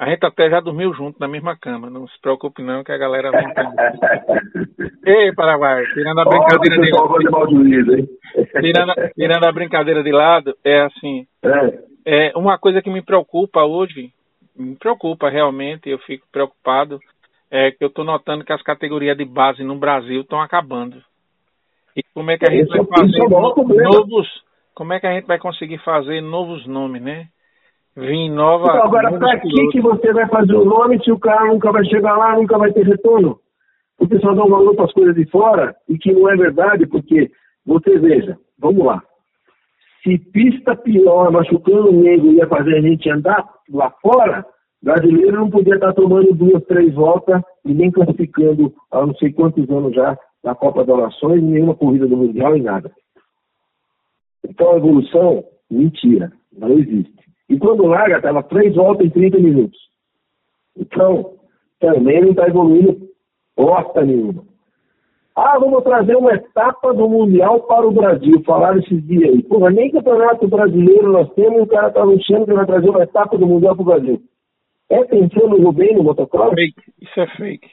a 0.01 0.09
gente 0.09 0.25
até 0.25 0.49
já 0.49 0.59
dormiu 0.59 0.91
junto 0.95 1.19
na 1.19 1.27
mesma 1.27 1.55
cama. 1.55 1.87
Não 1.87 2.07
se 2.07 2.19
preocupe 2.19 2.63
não 2.63 2.83
que 2.83 2.91
a 2.91 2.97
galera 2.97 3.29
entender. 3.29 4.91
Ei, 5.05 5.31
Paraguai, 5.31 5.85
tirando 5.93 6.21
a 6.21 6.25
brincadeira 6.25 6.75
oh, 6.75 7.19
de 7.19 7.29
lado. 7.29 8.09
tirando, 8.59 8.93
tirando 9.13 9.43
a 9.45 9.51
brincadeira 9.51 10.03
de 10.03 10.11
lado, 10.11 10.57
é 10.65 10.81
assim. 10.81 11.27
É. 12.03 12.29
é 12.29 12.31
uma 12.35 12.57
coisa 12.57 12.81
que 12.81 12.89
me 12.89 13.03
preocupa 13.03 13.63
hoje, 13.63 14.11
me 14.57 14.75
preocupa 14.75 15.29
realmente, 15.29 15.87
eu 15.87 15.99
fico 15.99 16.25
preocupado, 16.31 16.99
é 17.51 17.69
que 17.69 17.83
eu 17.83 17.87
estou 17.87 18.03
notando 18.03 18.43
que 18.43 18.53
as 18.53 18.63
categorias 18.63 19.15
de 19.15 19.23
base 19.23 19.63
no 19.63 19.77
Brasil 19.77 20.21
estão 20.21 20.41
acabando. 20.41 20.97
E 21.95 22.01
como 22.11 22.31
é 22.31 22.39
que 22.39 22.49
a 22.49 22.51
gente 22.51 22.69
vai 22.69 22.79
é 22.79 22.85
fazer 22.85 23.29
novos. 23.29 24.27
Como 24.73 24.93
é 24.93 24.99
que 24.99 25.05
a 25.05 25.13
gente 25.13 25.27
vai 25.27 25.37
conseguir 25.37 25.77
fazer 25.83 26.21
novos 26.21 26.65
nomes, 26.65 27.03
né? 27.03 27.27
Vim 27.95 28.30
nova. 28.30 28.68
Então, 28.68 28.84
agora, 28.84 29.18
para 29.18 29.39
que, 29.39 29.68
que 29.68 29.81
você 29.81 30.13
vai 30.13 30.27
fazer 30.27 30.55
o 30.55 30.65
nome 30.65 31.03
se 31.03 31.11
o 31.11 31.19
cara 31.19 31.45
nunca 31.47 31.72
vai 31.72 31.84
chegar 31.85 32.18
lá, 32.18 32.35
nunca 32.35 32.57
vai 32.57 32.72
ter 32.72 32.85
retorno? 32.85 33.39
O 33.99 34.07
pessoal 34.07 34.34
dá 34.34 34.43
um 34.43 34.49
valor 34.49 34.76
para 34.76 34.85
as 34.85 34.93
coisas 34.93 35.15
de 35.15 35.26
fora 35.26 35.76
e 35.88 35.97
que 35.97 36.11
não 36.11 36.30
é 36.30 36.35
verdade, 36.35 36.88
porque 36.88 37.30
você 37.65 37.99
veja, 37.99 38.38
vamos 38.57 38.85
lá. 38.85 39.03
Se 40.01 40.18
pista 40.18 40.76
pior, 40.76 41.31
machucando 41.31 41.89
o 41.89 42.01
negro, 42.01 42.31
ia 42.31 42.47
fazer 42.47 42.77
a 42.77 42.81
gente 42.81 43.07
andar 43.09 43.47
lá 43.69 43.91
fora, 44.01 44.43
brasileiro 44.81 45.38
não 45.38 45.49
podia 45.49 45.76
estar 45.76 45.93
tomando 45.93 46.34
duas, 46.34 46.63
três 46.65 46.93
voltas 46.95 47.41
e 47.63 47.73
nem 47.73 47.91
classificando 47.91 48.73
há 48.89 49.05
não 49.05 49.13
sei 49.15 49.31
quantos 49.31 49.69
anos 49.69 49.93
já 49.93 50.18
na 50.43 50.55
Copa 50.55 50.84
das 50.84 50.97
Nações, 50.97 51.43
nenhuma 51.43 51.76
corrida 51.76 52.07
do 52.07 52.18
Mundial 52.18 52.57
e 52.57 52.61
nada. 52.61 52.91
Então 54.43 54.72
a 54.72 54.77
evolução, 54.77 55.43
mentira, 55.69 56.31
não 56.51 56.72
existe. 56.72 57.30
E 57.51 57.59
quando 57.59 57.85
larga, 57.85 58.15
estava 58.15 58.41
três 58.43 58.73
voltas 58.73 59.05
em 59.05 59.09
30 59.09 59.37
minutos. 59.39 59.77
Então, 60.77 61.33
também 61.81 62.21
não 62.21 62.29
está 62.29 62.47
evoluindo 62.47 63.09
bosta 63.57 64.05
nenhuma. 64.05 64.45
Ah, 65.35 65.59
vamos 65.59 65.83
trazer 65.83 66.15
uma 66.15 66.33
etapa 66.33 66.93
do 66.93 67.09
Mundial 67.09 67.59
para 67.63 67.85
o 67.85 67.91
Brasil. 67.91 68.41
Falaram 68.45 68.80
esses 68.80 69.05
dias 69.05 69.33
aí. 69.33 69.43
Porra, 69.43 69.69
nem 69.69 69.91
campeonato 69.91 70.47
brasileiro 70.47 71.11
nós 71.11 71.30
temos 71.33 71.59
e 71.59 71.63
o 71.63 71.67
cara 71.67 71.89
está 71.89 72.01
anunciando 72.01 72.45
que 72.45 72.53
vai 72.53 72.65
trazer 72.65 72.89
uma 72.89 73.03
etapa 73.03 73.38
do 73.38 73.45
Mundial 73.45 73.75
para 73.75 73.81
o 73.81 73.85
Brasil. 73.85 74.21
É 74.89 75.03
pensando 75.03 75.57
no 75.57 75.73
bem 75.73 75.93
no 75.93 76.03
motocross? 76.03 76.53
Fake. 76.53 76.81
Isso 77.01 77.19
é 77.19 77.27
fake. 77.35 77.67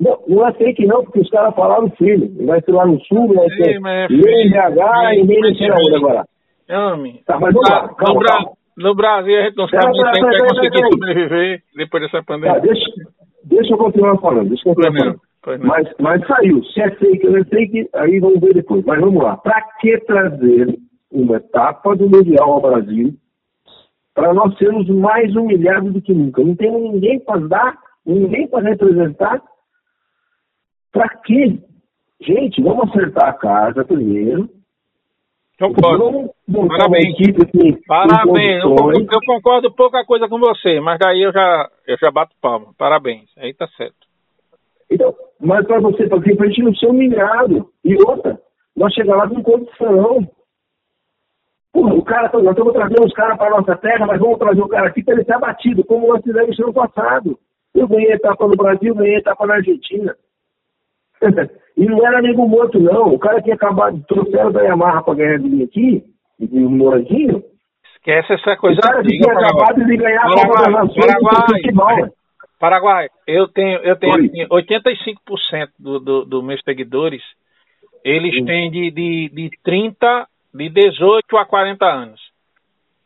Não, 0.00 0.18
não 0.26 0.46
é 0.46 0.52
fake 0.54 0.84
não, 0.86 1.04
porque 1.04 1.20
os 1.20 1.30
caras 1.30 1.54
falaram 1.54 1.88
filho. 1.90 2.46
Vai 2.46 2.60
ser 2.62 2.72
lá 2.72 2.84
no 2.84 3.00
sul, 3.04 3.32
vai 3.32 3.48
ser 3.50 3.76
é 3.76 4.06
em 4.06 4.50
BH 4.50 5.14
e 5.18 5.24
nem 5.24 5.40
no 5.40 5.54
Ceará 5.54 5.76
agora. 5.96 6.24
Homem. 6.70 7.22
Tá, 7.26 7.38
mas 7.38 7.52
vamos 7.52 7.68
lá, 7.68 7.88
calma, 7.94 8.20
no, 8.20 8.26
calma. 8.26 8.52
no 8.76 8.94
Brasil 8.94 9.38
a 9.38 9.42
gente 9.44 9.56
não 9.56 9.68
sabe 9.68 9.92
tempo 9.92 10.26
vai 10.26 10.48
conseguir 10.48 10.90
sobreviver 10.90 11.62
depois 11.76 12.02
dessa 12.02 12.22
pandemia. 12.22 12.54
Tá, 12.54 12.60
deixa, 12.60 12.90
deixa 13.44 13.74
eu 13.74 13.78
continuar 13.78 14.18
falando, 14.18 14.48
deixa 14.48 14.68
eu 14.68 14.74
continuar 14.74 14.98
falando. 14.98 15.20
Mas, 15.62 15.86
mas 16.00 16.26
saiu. 16.26 16.64
Se 16.64 16.80
é 16.80 16.90
fake 16.92 17.26
ou 17.26 17.32
não 17.32 17.40
é 17.40 17.44
fake, 17.44 17.88
aí 17.94 18.18
vamos 18.18 18.40
ver 18.40 18.54
depois. 18.54 18.82
Mas 18.86 18.98
vamos 18.98 19.22
lá. 19.22 19.36
Para 19.36 19.60
que 19.78 19.98
trazer 19.98 20.78
uma 21.12 21.36
etapa 21.36 21.94
do 21.94 22.08
Mundial 22.08 22.52
ao 22.52 22.62
Brasil 22.62 23.14
para 24.14 24.32
nós 24.32 24.56
sermos 24.56 24.88
mais 24.88 25.36
humilhados 25.36 25.92
do 25.92 26.00
que 26.00 26.14
nunca? 26.14 26.42
Não 26.42 26.56
temos 26.56 26.80
ninguém 26.80 27.20
para 27.20 27.46
dar, 27.46 27.78
ninguém 28.06 28.48
para 28.48 28.70
representar. 28.70 29.42
Para 30.90 31.08
quê? 31.24 31.58
Gente, 32.22 32.62
vamos 32.62 32.88
acertar 32.88 33.28
a 33.28 33.34
casa 33.34 33.84
primeiro 33.84 34.48
Concordo. 35.58 36.30
Parabéns. 36.68 37.14
Parabéns. 37.86 38.64
Eu, 38.64 38.76
eu, 38.92 39.20
concordo 39.24 39.72
pouca 39.72 40.04
coisa 40.04 40.28
com 40.28 40.38
você, 40.38 40.80
mas 40.80 40.98
daí 40.98 41.22
eu 41.22 41.32
já, 41.32 41.68
eu 41.86 41.96
já 42.02 42.10
bato 42.10 42.34
palma. 42.40 42.74
Parabéns. 42.76 43.30
Aí 43.38 43.54
tá 43.54 43.66
certo. 43.76 43.96
Então, 44.90 45.14
mas 45.40 45.66
para 45.66 45.80
você, 45.80 46.08
para 46.08 46.18
a 46.18 46.46
gente 46.48 46.62
não 46.62 46.74
ser 46.74 46.86
humilhado. 46.86 47.70
E 47.84 47.94
outra, 47.94 48.38
nós 48.76 48.92
chegar 48.92 49.16
lá 49.16 49.28
com 49.28 49.42
condição. 49.42 50.28
Porra, 51.72 51.94
o 51.94 52.04
cara, 52.04 52.30
nós 52.34 52.50
estamos 52.50 52.72
trazendo 52.72 53.04
os 53.04 53.12
caras 53.14 53.38
para 53.38 53.50
nossa 53.50 53.76
terra, 53.76 54.06
mas 54.06 54.20
vamos 54.20 54.38
trazer 54.38 54.60
o 54.60 54.68
cara 54.68 54.88
aqui 54.88 55.02
para 55.02 55.14
ele 55.14 55.24
ser 55.24 55.34
abatido, 55.34 55.84
como 55.84 56.08
nós 56.08 56.22
fizemos 56.22 56.58
no 56.58 56.72
passado. 56.72 57.38
Eu 57.74 57.88
ganhei 57.88 58.12
etapa 58.12 58.46
no 58.46 58.56
Brasil, 58.56 58.94
ganhei 58.94 59.16
etapa 59.16 59.46
na 59.46 59.54
Argentina. 59.54 60.16
E 61.76 61.84
não 61.86 62.06
era 62.06 62.22
nego 62.22 62.46
morto, 62.46 62.78
não. 62.78 63.14
O 63.14 63.18
cara 63.18 63.42
tinha 63.42 63.54
acabado, 63.54 64.02
trouxeram 64.06 64.52
da 64.52 64.62
Yamaha 64.62 65.02
para 65.02 65.14
ganhar 65.14 65.38
de 65.38 65.48
mim 65.48 65.64
aqui, 65.64 66.04
de 66.38 66.58
um 66.58 66.70
moranguinho. 66.70 67.42
Esquece 67.96 68.34
essa 68.34 68.56
coisa. 68.56 68.78
O 68.78 68.82
cara 68.82 69.02
tinha 69.02 69.32
acabado 69.32 69.84
de 69.84 69.96
ganhar 69.96 70.22
a 70.22 70.28
Copa 70.28 70.62
das 70.62 70.72
Nações 70.72 72.14
Paraguai, 72.60 73.08
eu 73.26 73.48
tenho, 73.48 73.78
eu 73.80 73.96
tenho 73.96 74.14
assim, 74.14 74.46
85% 74.46 75.68
do, 75.78 75.98
do, 75.98 76.24
do 76.24 76.42
meus 76.42 76.62
seguidores, 76.62 77.22
eles 78.02 78.34
Sim. 78.34 78.44
têm 78.44 78.70
de, 78.70 78.90
de, 78.90 79.28
de 79.28 79.50
30, 79.62 80.26
de 80.54 80.68
18 80.70 81.36
a 81.36 81.44
40 81.44 81.84
anos. 81.84 82.20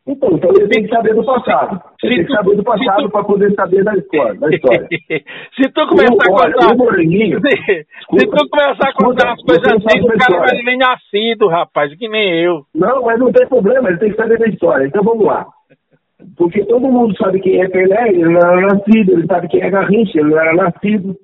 Então, 0.08 0.30
então 0.32 0.50
ele 0.56 0.68
tem 0.68 0.84
que 0.84 0.88
saber 0.88 1.14
do 1.14 1.22
passado. 1.22 1.82
Ele 2.02 2.16
tem 2.16 2.24
que 2.24 2.32
saber 2.32 2.56
do 2.56 2.64
passado 2.64 3.10
para 3.10 3.24
poder 3.24 3.54
saber 3.54 3.84
da 3.84 3.92
história. 3.94 4.40
Da 4.40 4.48
história. 4.48 4.88
se 5.54 5.70
tu 5.70 5.86
começar 5.86 6.14
a 6.14 6.30
contar. 6.30 6.68
se, 6.68 7.84
se 8.18 8.26
tu 8.26 8.48
começar 8.48 8.88
a 8.88 8.92
contar 8.94 9.32
as 9.32 9.42
coisas 9.42 9.66
assim, 9.66 10.00
o 10.00 10.18
cara 10.18 10.40
vai 10.40 10.62
nem 10.64 10.78
nascido, 10.78 11.48
rapaz, 11.48 11.94
que 11.94 12.08
nem 12.08 12.42
eu. 12.42 12.62
Não, 12.74 13.02
mas 13.02 13.18
não 13.18 13.30
tem 13.30 13.46
problema, 13.46 13.90
ele 13.90 13.98
tem 13.98 14.10
que 14.10 14.16
saber 14.16 14.38
da 14.38 14.46
história. 14.46 14.86
Então 14.86 15.04
vamos 15.04 15.26
lá. 15.26 15.46
Porque 16.38 16.64
todo 16.64 16.88
mundo 16.88 17.14
sabe 17.18 17.40
quem 17.40 17.60
é 17.60 17.68
Pelé, 17.68 18.08
ele 18.08 18.30
não 18.30 18.40
era 18.40 18.60
nascido, 18.62 19.12
ele 19.12 19.26
sabe 19.26 19.48
quem 19.48 19.60
é 19.60 19.70
Garrincha, 19.70 20.20
ele 20.20 20.30
não 20.30 20.40
era 20.40 20.54
nascido. 20.54 21.14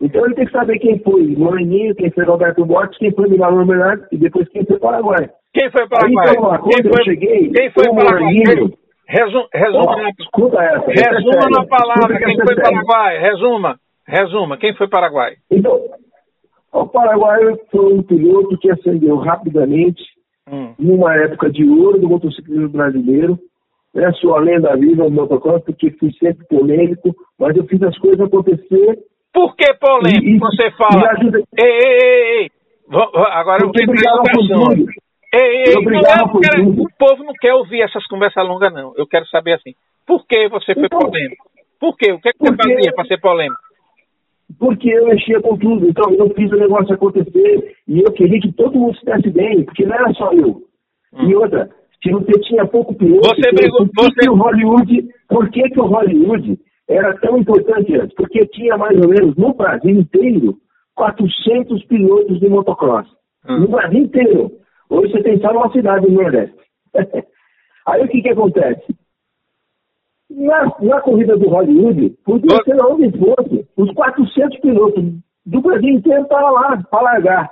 Então 0.00 0.24
ele 0.24 0.34
tem 0.34 0.46
que 0.46 0.52
saber 0.52 0.80
quem 0.80 0.98
foi 0.98 1.36
Maninho, 1.36 1.94
quem 1.94 2.10
foi 2.10 2.24
Roberto 2.24 2.66
Borges, 2.66 2.98
quem 2.98 3.12
foi 3.12 3.28
Milano 3.28 3.64
Bernardo 3.64 4.04
e 4.10 4.16
depois 4.16 4.48
quem 4.48 4.64
foi 4.64 4.80
Paraguai. 4.80 5.30
Quem 5.52 5.70
foi 5.70 5.86
Paraguai? 5.86 6.28
Aí, 6.28 6.34
então, 6.34 6.62
quem 6.62 6.82
foi, 6.90 7.04
cheguei, 7.04 7.50
quem 7.50 7.70
foi 7.70 7.84
Paraguai? 7.94 8.32
Resuma, 9.06 9.48
resuma, 9.52 9.96
oh, 9.96 10.22
escuta 10.22 10.62
essa, 10.62 10.86
resuma 10.86 11.50
na 11.50 11.66
palavra 11.66 12.18
quem 12.18 12.36
foi 12.36 12.56
Paraguai. 12.56 13.18
Resuma, 13.18 13.76
resuma, 14.06 14.56
quem 14.56 14.74
foi 14.74 14.88
Paraguai? 14.88 15.34
Então, 15.50 15.78
o 16.72 16.86
Paraguai 16.86 17.40
foi 17.70 17.92
um 17.92 18.02
piloto 18.02 18.56
que 18.58 18.70
ascendeu 18.70 19.16
rapidamente 19.16 20.02
hum. 20.50 20.72
numa 20.78 21.14
época 21.16 21.50
de 21.50 21.68
ouro 21.68 22.00
do 22.00 22.08
motociclismo 22.08 22.70
brasileiro. 22.70 23.38
Né? 23.94 24.10
Sou 24.12 24.34
a 24.34 24.40
lenda 24.40 24.74
viva 24.76 25.04
do 25.04 25.10
motocross 25.10 25.62
porque 25.64 25.90
fui 25.90 26.10
sempre 26.12 26.46
polêmico, 26.46 27.14
mas 27.38 27.54
eu 27.54 27.66
fiz 27.66 27.82
as 27.82 27.98
coisas 27.98 28.20
acontecer. 28.20 28.98
Por 29.34 29.54
que 29.54 29.74
polêmico? 29.74 30.24
E, 30.24 30.38
você 30.38 30.70
fala. 30.70 31.10
Ajuda... 31.10 31.38
Ei, 31.58 31.68
ei, 31.68 31.98
ei, 32.02 32.38
ei. 32.40 32.50
Agora 32.90 33.64
eu 33.64 33.70
fico 33.70 33.92
Ei, 35.34 35.64
ei, 35.66 35.74
não, 35.74 36.40
quero, 36.40 36.68
o 36.68 36.88
povo 36.98 37.24
não 37.24 37.32
quer 37.40 37.54
ouvir 37.54 37.80
essas 37.80 38.06
conversas 38.06 38.46
longas, 38.46 38.72
não. 38.72 38.92
Eu 38.96 39.06
quero 39.06 39.26
saber 39.28 39.54
assim, 39.54 39.72
por 40.06 40.26
que 40.26 40.48
você 40.48 40.74
foi 40.74 40.84
então, 40.84 40.98
polêmico? 40.98 41.50
Por 41.80 41.96
quê? 41.96 42.12
O 42.12 42.20
que, 42.20 42.28
é 42.28 42.32
que 42.32 42.38
você 42.38 42.54
fazia 42.54 42.92
para 42.94 43.06
ser 43.06 43.18
polêmico? 43.18 43.60
Porque 44.58 44.90
eu 44.90 45.06
mexia 45.06 45.40
com 45.40 45.56
tudo, 45.56 45.88
então 45.88 46.12
eu 46.12 46.28
fiz 46.34 46.52
o 46.52 46.56
negócio 46.56 46.94
acontecer 46.94 47.76
e 47.88 48.00
eu 48.00 48.12
queria 48.12 48.40
que 48.40 48.52
todo 48.52 48.78
mundo 48.78 48.96
se 48.98 49.04
desse 49.06 49.30
bem, 49.30 49.64
porque 49.64 49.86
não 49.86 49.94
era 49.94 50.12
só 50.12 50.32
eu. 50.32 50.62
Hum. 51.14 51.30
E 51.30 51.34
outra, 51.34 51.70
se 52.02 52.10
você 52.10 52.32
tinha 52.40 52.66
pouco 52.66 52.94
piloto, 52.94 53.28
você 53.28 53.50
brigou, 53.52 53.88
por 53.88 54.12
que, 54.12 54.24
você... 54.24 54.30
o 54.30 54.34
Hollywood, 54.34 55.08
por 55.28 55.50
que, 55.50 55.62
que 55.70 55.80
o 55.80 55.86
Hollywood 55.86 56.58
era 56.88 57.16
tão 57.20 57.38
importante 57.38 57.94
antes? 57.96 58.14
Porque 58.14 58.46
tinha 58.48 58.76
mais 58.76 58.98
ou 59.00 59.08
menos 59.08 59.34
no 59.36 59.54
Brasil 59.54 59.90
inteiro 59.90 60.58
400 60.94 61.84
pilotos 61.86 62.38
de 62.38 62.48
motocross. 62.48 63.06
Hum. 63.48 63.60
No 63.60 63.68
Brasil 63.68 64.00
inteiro. 64.00 64.61
Hoje 64.92 65.10
você 65.10 65.22
tem 65.22 65.40
só 65.40 65.50
uma 65.52 65.72
cidade 65.72 66.06
no 66.06 66.20
Nordeste. 66.22 66.54
Aí 67.88 68.04
o 68.04 68.08
que, 68.08 68.20
que 68.20 68.28
acontece? 68.28 68.94
Na, 70.30 70.64
na 70.80 71.00
corrida 71.00 71.34
do 71.36 71.48
Hollywood, 71.48 72.10
podia 72.22 72.62
ser 72.62 72.76
onde 72.84 73.10
fosse, 73.18 73.66
os 73.76 73.90
400 73.94 74.60
pilotos 74.60 75.04
do 75.46 75.60
Brasil 75.62 75.88
inteiro 75.88 76.22
estavam 76.22 76.52
lá 76.52 76.82
para 76.90 77.00
largar. 77.00 77.50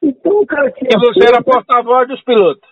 Então 0.00 0.40
o 0.40 0.46
cara 0.46 0.70
tinha. 0.70 0.90
E 0.94 0.98
você 0.98 1.26
era 1.26 1.42
porta-voz 1.42 2.08
dos 2.08 2.22
pilotos? 2.22 2.68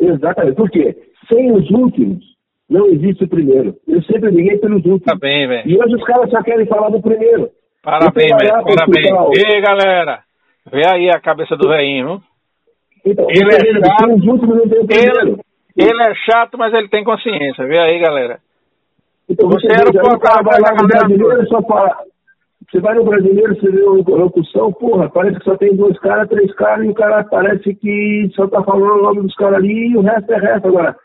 Exatamente. 0.00 0.56
Por 0.56 0.70
quê? 0.70 0.96
Sem 1.28 1.52
os 1.52 1.70
últimos, 1.70 2.24
não 2.68 2.86
existe 2.86 3.24
o 3.24 3.28
primeiro. 3.28 3.76
Eu 3.86 4.02
sempre 4.02 4.30
liguei 4.30 4.58
pelos 4.58 4.78
últimos. 4.78 5.04
Tá 5.04 5.14
bem, 5.14 5.46
velho. 5.46 5.70
E 5.70 5.78
hoje 5.78 5.94
os 5.94 6.04
caras 6.04 6.30
só 6.30 6.42
querem 6.42 6.66
falar 6.66 6.88
do 6.88 7.02
primeiro. 7.02 7.50
Parabéns, 7.82 8.32
velho. 8.40 8.64
Parabéns. 8.64 9.38
E 9.38 9.54
aí, 9.54 9.60
galera? 9.60 10.22
Vê 10.72 10.82
aí 10.88 11.10
a 11.10 11.20
cabeça 11.20 11.54
do 11.56 11.68
velhinho, 11.68 12.22
então, 13.04 13.26
ele, 13.28 13.54
é 13.54 13.60
chato, 13.60 14.10
ele, 14.90 15.36
ele, 15.76 16.02
é 16.02 16.14
chato, 16.14 16.58
mas 16.58 16.72
ele 16.72 16.88
tem 16.88 17.04
consciência. 17.04 17.66
Vê 17.66 17.78
aí, 17.78 17.98
galera. 17.98 18.38
Então, 19.28 19.48
você, 19.48 19.66
você 19.68 19.74
era 19.74 19.90
o 19.90 19.92
porta-voz 19.92 20.62
da 20.62 20.74
galera. 20.74 21.46
Só 21.46 21.62
fala, 21.62 21.96
você 22.70 22.80
vai 22.80 22.94
no 22.94 23.04
brasileiro, 23.04 23.54
você 23.54 23.70
vê 23.70 23.82
a 23.82 24.16
locução, 24.16 24.72
porra, 24.72 25.10
parece 25.10 25.38
que 25.38 25.44
só 25.44 25.56
tem 25.56 25.76
dois 25.76 25.98
caras, 26.00 26.28
três 26.28 26.52
caras, 26.54 26.86
e 26.86 26.88
o 26.88 26.94
cara 26.94 27.24
parece 27.24 27.74
que 27.74 28.30
só 28.34 28.48
tá 28.48 28.62
falando 28.62 28.98
o 28.98 29.02
nome 29.02 29.22
dos 29.22 29.34
caras 29.36 29.58
ali 29.58 29.90
e 29.90 29.96
o 29.96 30.00
resto 30.00 30.32
é 30.32 30.38
resto. 30.38 30.68
Agora, 30.68 30.96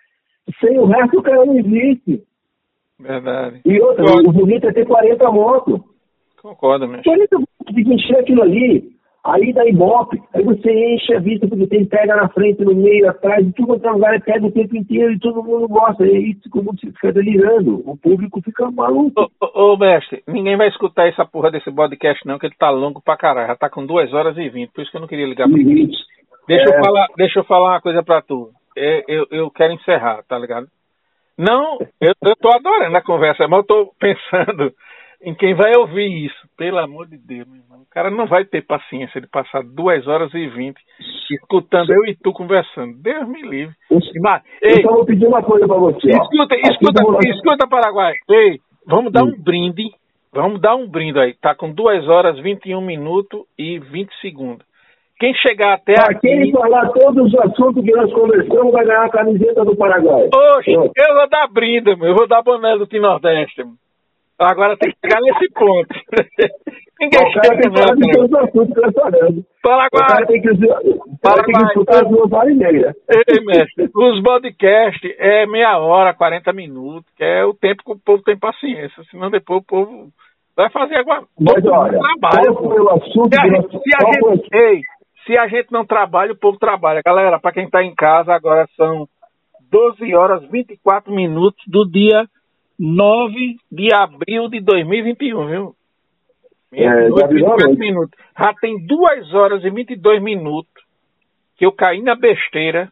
sem 0.60 0.80
o 0.80 0.86
resto 0.86 1.20
o 1.20 1.24
cara 1.24 1.46
não 1.46 1.58
existe. 1.58 2.24
Verdade. 3.00 3.62
E 3.66 3.80
outra, 3.82 4.04
Concordo. 4.04 4.30
o 4.30 4.34
bonito 4.34 4.68
é 4.68 4.74
ter 4.74 4.86
40 4.86 5.32
motos. 5.32 5.82
Concordo, 6.42 6.88
mesmo. 6.88 7.04
40 7.04 7.38
motos, 7.38 7.76
tem 7.76 7.84
que 7.84 7.94
encher 7.94 8.18
aquilo 8.20 8.42
ali. 8.42 8.99
Aí 9.24 9.52
dá 9.52 9.66
ibope, 9.66 10.18
aí 10.34 10.44
você 10.44 10.72
enche 10.72 11.14
a 11.14 11.20
vista 11.20 11.46
porque 11.46 11.68
tem 11.68 11.86
pega 11.86 12.16
na 12.16 12.30
frente, 12.30 12.64
no 12.64 12.74
meio, 12.74 13.10
atrás, 13.10 13.46
e 13.46 13.52
tudo 13.52 13.68
quanto 13.68 13.86
é 13.86 13.92
lugar, 13.92 14.22
pega 14.22 14.46
o 14.46 14.52
tempo 14.52 14.78
inteiro 14.78 15.12
e 15.12 15.20
todo 15.20 15.44
mundo 15.44 15.68
gosta. 15.68 16.06
E 16.06 16.16
aí 16.16 16.36
todo 16.36 16.64
mundo 16.64 16.80
fica 16.80 17.12
delirando, 17.12 17.84
o 17.86 17.98
público 17.98 18.42
fica 18.42 18.72
maluco. 18.72 19.30
Ô, 19.42 19.46
ô, 19.46 19.74
ô, 19.74 19.78
mestre, 19.78 20.24
ninguém 20.26 20.56
vai 20.56 20.70
escutar 20.70 21.08
essa 21.08 21.26
porra 21.26 21.52
desse 21.52 21.70
podcast 21.70 22.26
não, 22.26 22.40
que 22.40 22.46
ele 22.46 22.56
tá 22.58 22.70
longo 22.70 23.02
pra 23.02 23.18
caralho, 23.18 23.48
já 23.48 23.56
tá 23.58 23.70
com 23.70 23.86
2 23.86 24.14
horas 24.14 24.38
e 24.38 24.48
20, 24.48 24.72
por 24.72 24.82
isso 24.82 24.92
que 24.92 24.98
eu 24.98 25.02
não 25.02 25.08
queria 25.08 25.28
ligar 25.28 25.50
pra 25.50 25.60
ele. 25.60 25.92
Deixa, 26.48 26.74
é... 26.74 26.78
eu 26.78 26.84
falar, 26.84 27.08
deixa 27.18 27.40
eu 27.40 27.44
falar 27.44 27.72
uma 27.72 27.82
coisa 27.82 28.02
pra 28.02 28.22
tu. 28.22 28.52
Eu, 28.76 29.04
eu, 29.08 29.28
eu 29.32 29.52
quero 29.52 29.74
encerrar, 29.74 30.24
tá 30.30 30.40
ligado? 30.40 30.68
Não, 31.38 31.78
eu, 32.00 32.14
eu 32.22 32.36
tô 32.38 32.50
adorando 32.54 32.96
a 32.96 33.02
conversa, 33.02 33.48
mas 33.50 33.60
eu 33.60 33.66
tô 33.66 33.94
pensando 34.00 34.74
em 35.22 35.34
quem 35.36 35.54
vai 35.54 35.76
ouvir 35.76 36.26
isso. 36.26 36.48
Pelo 36.58 36.78
amor 36.78 37.08
de 37.08 37.18
Deus, 37.18 37.48
meu 37.48 37.62
irmão. 37.62 37.80
O 37.82 37.90
cara 37.90 38.10
não 38.10 38.28
vai 38.28 38.46
ter 38.46 38.66
paciência 38.66 39.20
de 39.20 39.28
passar 39.28 39.64
duas 39.64 40.08
horas 40.08 40.34
e 40.34 40.48
vinte 40.48 40.80
escutando 41.32 41.92
eu 41.92 42.06
e 42.06 42.16
tu 42.16 42.32
conversando. 42.32 43.02
Deus 43.02 43.28
me 43.28 43.42
livre. 43.42 43.76
Mas, 44.22 44.44
ei, 44.62 44.84
eu 44.84 44.92
vou 44.92 45.06
pedir 45.06 45.28
uma 45.28 45.44
coisa 45.44 45.68
para 45.68 45.78
você. 45.78 46.10
Escuta, 46.10 46.56
escuta, 46.56 47.30
escuta, 47.30 47.68
Paraguai. 47.68 48.14
Ei, 48.30 48.60
vamos 48.86 49.12
dar 49.12 49.24
um 49.24 49.32
brinde. 49.42 49.90
Vamos 50.32 50.62
dar 50.62 50.76
um 50.76 50.88
brinde 50.88 51.20
aí. 51.20 51.34
Tá 51.34 51.56
com 51.56 51.72
duas 51.72 52.08
horas, 52.08 52.40
21 52.40 52.82
minutos 52.82 53.42
e 53.58 53.80
20 53.80 54.12
segundos. 54.22 54.70
Quem 55.20 55.34
chegar 55.34 55.74
até 55.74 55.96
pra 55.96 56.06
aqui... 56.06 56.28
quem 56.28 56.52
falar 56.52 56.90
todos 56.92 57.34
os 57.34 57.40
assuntos 57.40 57.84
que 57.84 57.92
nós 57.92 58.12
conversamos 58.14 58.72
vai 58.72 58.86
ganhar 58.86 59.04
a 59.04 59.10
camiseta 59.10 59.66
do 59.66 59.76
Paraguai. 59.76 60.30
Oxe, 60.34 60.72
eu 60.72 61.16
vou 61.16 61.30
dar 61.30 61.48
brinde, 61.48 61.94
meu. 61.98 62.10
Eu 62.10 62.16
vou 62.16 62.28
dar 62.28 62.42
boné 62.42 62.78
do 62.78 62.88
Tim 62.88 63.00
Nordeste, 63.00 63.64
meu. 63.64 63.74
Agora 64.40 64.78
tem 64.78 64.92
que 64.92 64.98
chegar 65.04 65.22
nesse 65.22 65.52
ponto. 65.54 65.90
Ninguém 67.00 67.20
o 67.20 67.34
cara 67.34 67.58
tem 67.58 67.72
que 67.72 67.78
falar 67.78 67.96
de 67.96 68.20
os 68.20 68.34
assuntos 68.34 68.78
eu 68.78 69.46
Paraguai. 69.62 69.88
O 69.94 70.08
cara 70.08 70.26
tem 70.26 70.42
que, 70.42 70.50
Paraguai. 71.22 71.46
Tem 71.46 71.54
que 71.54 71.68
escutar 71.68 72.04
as 72.04 72.10
duas 72.10 72.32
horas 72.32 72.50
e 72.50 72.56
meia. 72.56 72.96
Ei, 73.10 73.46
mestre, 73.46 73.90
os 73.94 74.22
podcasts 74.22 75.16
é 75.18 75.46
meia 75.46 75.78
hora, 75.78 76.14
40 76.14 76.52
minutos, 76.54 77.10
que 77.16 77.24
é 77.24 77.46
o 77.46 77.54
tempo 77.54 77.84
que 77.84 77.92
o 77.92 78.00
povo 78.00 78.24
tem 78.24 78.38
paciência. 78.38 79.04
Senão 79.12 79.30
depois 79.30 79.62
o 79.62 79.66
povo 79.66 80.10
vai 80.56 80.70
fazer 80.70 80.96
agora. 80.96 81.24
Mas 81.40 81.66
olha, 81.66 82.00
trabalho, 82.00 82.54
qual 82.54 82.70
foi 82.70 82.82
o 82.82 82.90
assunto 82.90 83.34
se 83.34 83.40
a, 83.40 83.48
gente, 83.48 83.72
se, 83.72 83.96
a 83.96 84.32
gente, 84.32 84.50
ei, 84.54 84.82
se 85.26 85.38
a 85.38 85.48
gente 85.48 85.72
não 85.72 85.86
trabalha, 85.86 86.34
o 86.34 86.40
povo 86.40 86.58
trabalha. 86.58 87.02
Galera, 87.06 87.40
para 87.40 87.54
quem 87.54 87.64
está 87.64 87.82
em 87.82 87.96
casa, 87.96 88.34
agora 88.34 88.68
são 88.76 89.08
12 89.72 90.16
horas 90.16 90.44
24 90.50 91.14
minutos 91.14 91.64
do 91.68 91.90
dia 91.90 92.26
9 92.80 93.58
de 93.70 93.94
abril 93.94 94.48
de 94.48 94.62
2021, 94.62 95.48
viu? 95.48 95.76
É, 96.72 97.10
já, 97.10 97.28
minutos. 97.28 98.20
já 98.38 98.54
tem 98.62 98.86
2 98.86 99.34
horas 99.34 99.64
e 99.64 99.70
22 99.70 100.22
minutos 100.22 100.72
que 101.58 101.66
eu 101.66 101.72
caí 101.72 102.02
na 102.02 102.16
besteira 102.16 102.92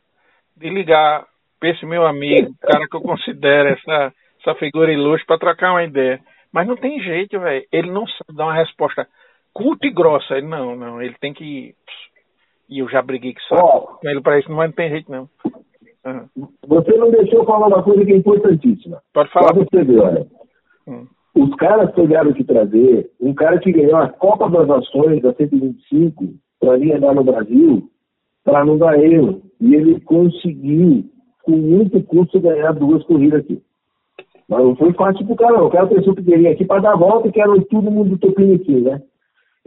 de 0.55 0.69
ligar 0.69 1.25
para 1.59 1.69
esse 1.69 1.85
meu 1.85 2.05
amigo, 2.05 2.53
cara 2.61 2.87
que 2.87 2.97
eu 2.97 3.01
considero 3.01 3.69
essa, 3.69 4.13
essa 4.41 4.55
figura 4.55 4.91
ilustre, 4.91 5.25
para 5.25 5.39
trocar 5.39 5.71
uma 5.71 5.83
ideia. 5.83 6.19
Mas 6.51 6.67
não 6.67 6.75
tem 6.75 6.99
jeito, 7.01 7.39
velho. 7.39 7.65
Ele 7.71 7.91
não 7.91 8.05
sabe 8.07 8.35
dar 8.35 8.45
uma 8.45 8.55
resposta 8.55 9.07
curta 9.53 9.87
e 9.87 9.91
grossa. 9.91 10.35
Ele 10.35 10.47
não, 10.47 10.75
não. 10.75 11.01
Ele 11.01 11.15
tem 11.19 11.33
que. 11.33 11.73
E 12.69 12.79
eu 12.79 12.89
já 12.89 13.01
briguei 13.01 13.33
que 13.33 13.41
só 13.43 13.55
oh. 13.55 13.97
com 13.97 14.09
ele 14.09 14.21
para 14.21 14.39
isso, 14.39 14.51
mas 14.51 14.69
não 14.69 14.75
tem 14.75 14.89
jeito, 14.89 15.11
não. 15.11 15.29
Uhum. 16.07 16.47
Você 16.67 16.97
não 16.97 17.11
deixou 17.11 17.43
falar 17.45 17.67
uma 17.67 17.83
coisa 17.83 18.05
que 18.05 18.13
é 18.13 18.15
importantíssima. 18.15 19.01
Pode 19.13 19.29
falar. 19.31 19.53
Você 19.53 19.83
ver, 19.83 19.99
olha. 19.99 20.27
Hum. 20.87 21.05
Os 21.35 21.53
caras 21.55 21.91
pegaram 21.91 22.33
que 22.33 22.43
trazer 22.43 23.11
um 23.19 23.33
cara 23.33 23.59
que 23.59 23.71
ganhou 23.71 23.97
a 23.97 24.09
Copa 24.09 24.49
das 24.49 24.67
Nações 24.67 25.21
da 25.21 25.33
125 25.33 26.33
para 26.59 26.77
vir 26.77 26.95
andar 26.95 27.13
no 27.13 27.23
Brasil 27.23 27.89
para 28.43 28.63
não 28.63 28.77
dar 28.77 28.97
erro. 28.97 29.41
E 29.59 29.75
ele 29.75 29.99
conseguiu, 30.01 31.03
com 31.43 31.51
muito 31.51 32.01
custo, 32.03 32.39
ganhar 32.39 32.71
duas 32.73 33.03
corridas 33.03 33.41
aqui. 33.41 33.61
Mas 34.47 34.63
não 34.63 34.75
foi 34.77 34.93
fácil 34.93 35.25
pro 35.25 35.35
cara, 35.35 35.57
não. 35.57 35.67
O 35.67 35.69
cara 35.69 35.87
pensou 35.87 36.15
que 36.15 36.23
queria 36.23 36.51
aqui 36.51 36.63
para 36.63 36.81
dar 36.81 36.93
a 36.93 36.97
volta, 36.97 37.29
que 37.29 37.41
era 37.41 37.53
todo 37.65 37.91
mundo 37.91 38.17
topinho 38.17 38.55
aqui, 38.55 38.79
né? 38.79 39.01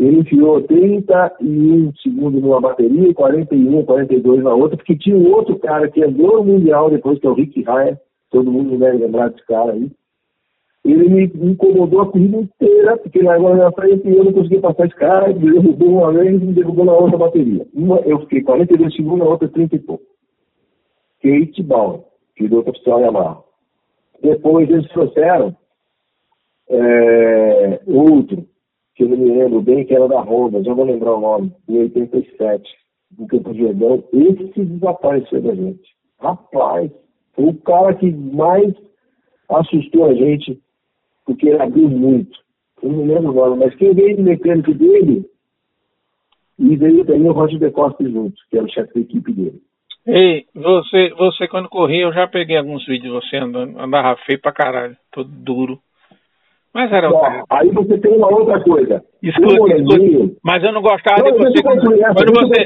Ele 0.01 0.21
enfiou 0.21 0.63
31 0.63 1.93
segundos 2.03 2.41
numa 2.41 2.59
bateria, 2.59 3.13
41, 3.13 3.85
42 3.85 4.43
na 4.43 4.55
outra, 4.55 4.79
porque 4.79 4.97
tinha 4.97 5.15
um 5.15 5.31
outro 5.31 5.59
cara 5.59 5.91
que 5.91 6.03
andou 6.03 6.39
no 6.39 6.55
Mundial 6.55 6.89
depois, 6.89 7.19
que 7.19 7.27
é 7.27 7.31
o 7.31 7.35
Rick 7.35 7.61
Ryan, 7.61 7.99
todo 8.31 8.51
mundo 8.51 8.79
deve 8.79 8.97
lembrar 8.97 9.29
desse 9.29 9.47
cara 9.47 9.73
aí. 9.73 9.91
Ele 10.87 11.07
me 11.07 11.51
incomodou 11.53 12.01
a 12.01 12.11
corrida 12.11 12.39
inteira, 12.39 12.97
porque 12.97 13.19
ele 13.19 13.29
largou 13.29 13.55
na 13.55 13.71
frente 13.73 14.09
e 14.09 14.17
eu 14.17 14.25
não 14.25 14.33
consegui 14.33 14.59
passar 14.61 14.87
esse 14.87 14.97
cara, 14.97 15.29
ele 15.29 15.39
derrubou 15.39 15.91
uma 15.91 16.13
vez 16.15 16.43
e 16.43 16.47
me 16.47 16.55
derrubou 16.55 16.87
na 16.87 16.95
outra 16.95 17.19
bateria. 17.19 17.67
Uma, 17.75 17.99
eu 18.01 18.21
fiquei 18.21 18.41
42 18.41 18.97
segundos, 18.97 19.19
na 19.19 19.27
outra 19.27 19.49
30 19.49 19.77
e 19.77 19.79
pouco. 19.81 20.05
Kate 21.23 21.63
Bauer, 21.63 22.01
piloto 22.35 22.71
oficial 22.71 23.01
Yamaha. 23.01 23.43
Depois 24.23 24.71
eles 24.71 24.89
trouxeram 24.89 25.55
é, 26.71 27.81
outro, 27.87 28.47
que 29.01 29.05
eu 29.05 29.09
não 29.09 29.17
me 29.17 29.31
lembro 29.31 29.63
bem, 29.63 29.83
que 29.87 29.95
era 29.95 30.07
da 30.07 30.21
Honda, 30.21 30.63
já 30.63 30.75
vou 30.75 30.85
lembrar 30.85 31.15
o 31.15 31.21
nome, 31.23 31.51
em 31.67 31.79
87, 31.79 32.63
no 33.19 33.27
Campo 33.27 33.55
Jordão, 33.55 34.05
esse 34.13 34.63
desapareceu 34.63 35.41
da 35.41 35.55
gente. 35.55 35.97
Rapaz, 36.21 36.91
foi 37.33 37.47
o 37.47 37.55
cara 37.63 37.95
que 37.95 38.13
mais 38.13 38.75
assustou 39.49 40.05
a 40.05 40.15
gente, 40.15 40.61
porque 41.25 41.49
ele 41.49 41.63
abriu 41.63 41.89
muito. 41.89 42.39
Eu 42.83 42.93
não 42.93 43.07
lembro 43.07 43.33
nome, 43.33 43.65
mas 43.65 43.75
quem 43.77 43.95
veio 43.95 44.17
de 44.17 44.23
mecânico 44.23 44.75
dele, 44.75 45.25
e 46.59 46.77
veio 46.77 47.03
também 47.07 47.27
o 47.27 47.33
Roger 47.33 47.59
de 47.59 47.71
Costa 47.71 48.05
junto, 48.07 48.37
que 48.51 48.59
era 48.59 48.67
o 48.67 48.71
chefe 48.71 48.93
da 48.93 49.01
equipe 49.01 49.33
dele. 49.33 49.63
Ei, 50.07 50.45
você, 50.55 51.09
você 51.17 51.49
quando 51.49 51.71
corria, 51.71 52.03
eu 52.03 52.13
já 52.13 52.29
peguei 52.29 52.59
alguns 52.59 52.85
vídeos 52.85 53.15
de 53.15 53.29
você 53.29 53.39
andando, 53.39 53.81
andava 53.81 54.21
feio 54.27 54.39
pra 54.39 54.53
caralho, 54.53 54.97
todo 55.11 55.31
duro. 55.31 55.81
Mas 56.73 56.93
era 56.93 57.09
outra... 57.09 57.45
Aí 57.51 57.69
você 57.71 57.99
tem 57.99 58.17
uma 58.17 58.29
outra 58.29 58.61
coisa. 58.63 59.03
Escuta, 59.23 59.77
escuta. 59.77 60.37
Mas 60.45 60.63
eu 60.63 60.73
não 60.73 60.81
gostava 60.81 61.23
não, 61.23 61.33
de 61.33 61.39
você. 61.39 61.63
Quando 61.63 61.83
você. 62.33 62.65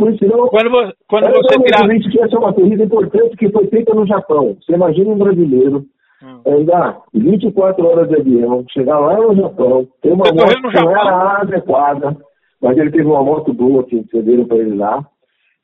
Quando 0.50 0.70
você. 0.70 0.92
Quando 1.08 1.33
você 1.33 1.62
tirar... 1.62 1.89
que 1.89 2.20
essa 2.20 2.36
é 2.36 2.39
uma 2.39 2.52
corrida 2.52 2.84
importante 2.84 3.36
que 3.36 3.50
foi 3.50 3.66
feita 3.68 3.94
no 3.94 4.07
Japão. 4.07 4.57
Você 4.60 4.74
imagina 4.74 5.10
um 5.10 5.18
brasileiro 5.18 5.84
hum. 6.23 6.41
andar 6.47 6.99
24 7.15 7.86
horas 7.86 8.08
de 8.08 8.16
avião, 8.16 8.65
chegar 8.70 8.99
lá 8.99 9.16
no 9.16 9.34
Japão, 9.36 9.89
ter 10.02 10.12
uma 10.12 10.24
moto 10.24 10.70
que 10.70 10.84
não 10.84 10.91
era 10.91 11.41
adequada, 11.41 12.16
mas 12.60 12.76
ele 12.76 12.91
teve 12.91 13.07
uma 13.07 13.23
moto 13.23 13.55
boa 13.55 13.84
que 13.84 14.05
cederam 14.10 14.44
para 14.44 14.58
ele 14.58 14.76
lá. 14.76 15.02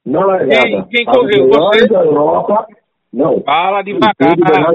Na 0.04 0.24
largada. 0.24 0.62
Quem, 0.62 0.86
quem 0.90 1.04
correu? 1.04 1.48
Você? 1.48 1.86
da 1.88 2.04
Europa. 2.04 2.66
Não. 3.12 3.42
Fala 3.42 3.82
devagar. 3.82 4.72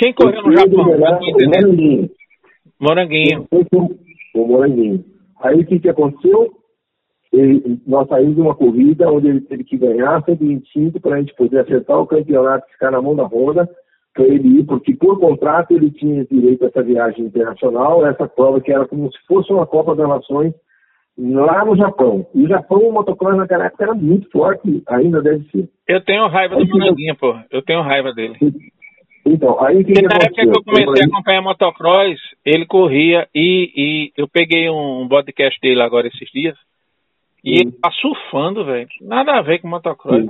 Quem 0.00 0.14
correu 0.14 0.42
no 0.42 0.56
Japão? 0.56 0.84
Moranguinho. 0.86 2.10
Moranguinho. 2.80 3.46
O 4.34 4.46
Moranguinho. 4.46 5.04
Aí 5.42 5.60
o 5.60 5.66
que, 5.66 5.78
que 5.78 5.90
aconteceu? 5.90 6.50
Ele, 7.30 7.78
nós 7.86 8.08
saímos 8.08 8.34
de 8.34 8.40
uma 8.40 8.54
corrida 8.54 9.12
onde 9.12 9.28
ele 9.28 9.42
teve 9.42 9.62
que 9.62 9.76
ganhar 9.76 10.24
125 10.24 10.98
para 11.00 11.16
a 11.16 11.20
gente 11.20 11.34
poder 11.34 11.60
acertar 11.60 12.00
o 12.00 12.06
campeonato 12.06 12.66
e 12.66 12.72
ficar 12.72 12.90
na 12.90 13.02
mão 13.02 13.14
da 13.14 13.24
Honda 13.24 13.68
para 14.14 14.24
ele 14.24 14.60
ir, 14.60 14.64
porque 14.64 14.94
por 14.94 15.20
contrato 15.20 15.72
ele 15.72 15.90
tinha 15.90 16.24
direito 16.24 16.64
a 16.64 16.68
essa 16.68 16.82
viagem 16.82 17.26
internacional, 17.26 18.04
essa 18.06 18.26
prova 18.26 18.58
que 18.60 18.72
era 18.72 18.88
como 18.88 19.12
se 19.12 19.18
fosse 19.28 19.52
uma 19.52 19.66
Copa 19.66 19.94
das 19.94 20.08
Nações 20.08 20.54
lá 21.18 21.62
no 21.66 21.76
Japão. 21.76 22.26
E 22.34 22.44
o 22.44 22.48
Japão, 22.48 22.78
o 22.78 22.92
motocross 22.92 23.36
naquela 23.36 23.66
época 23.66 23.84
era 23.84 23.94
muito 23.94 24.30
forte, 24.30 24.82
ainda 24.88 25.20
deve 25.20 25.44
ser. 25.50 25.68
Eu 25.86 26.02
tenho 26.02 26.26
raiva 26.26 26.56
do 26.56 26.66
Moranguinho, 26.66 27.16
pô. 27.16 27.36
Eu 27.50 27.62
tenho 27.62 27.82
raiva 27.82 28.14
dele. 28.14 28.38
Então, 29.24 29.62
aí 29.62 29.84
que, 29.84 29.92
que 29.92 30.02
Na 30.02 30.16
época 30.16 30.42
que 30.42 30.48
eu 30.48 30.64
comecei 30.64 31.04
a 31.04 31.06
acompanhar 31.06 31.42
motocross, 31.42 32.18
ele 32.44 32.66
corria 32.66 33.28
e, 33.34 33.72
e 33.76 34.12
eu 34.16 34.26
peguei 34.28 34.70
um, 34.70 35.06
podcast 35.08 35.58
dele 35.60 35.82
agora 35.82 36.08
esses 36.08 36.30
dias. 36.30 36.56
E 37.44 37.60
ele 37.60 37.72
tá 37.72 37.90
surfando, 37.90 38.64
velho. 38.64 38.88
Nada 39.00 39.38
a 39.38 39.42
ver 39.42 39.60
com 39.60 39.68
motocross. 39.68 40.26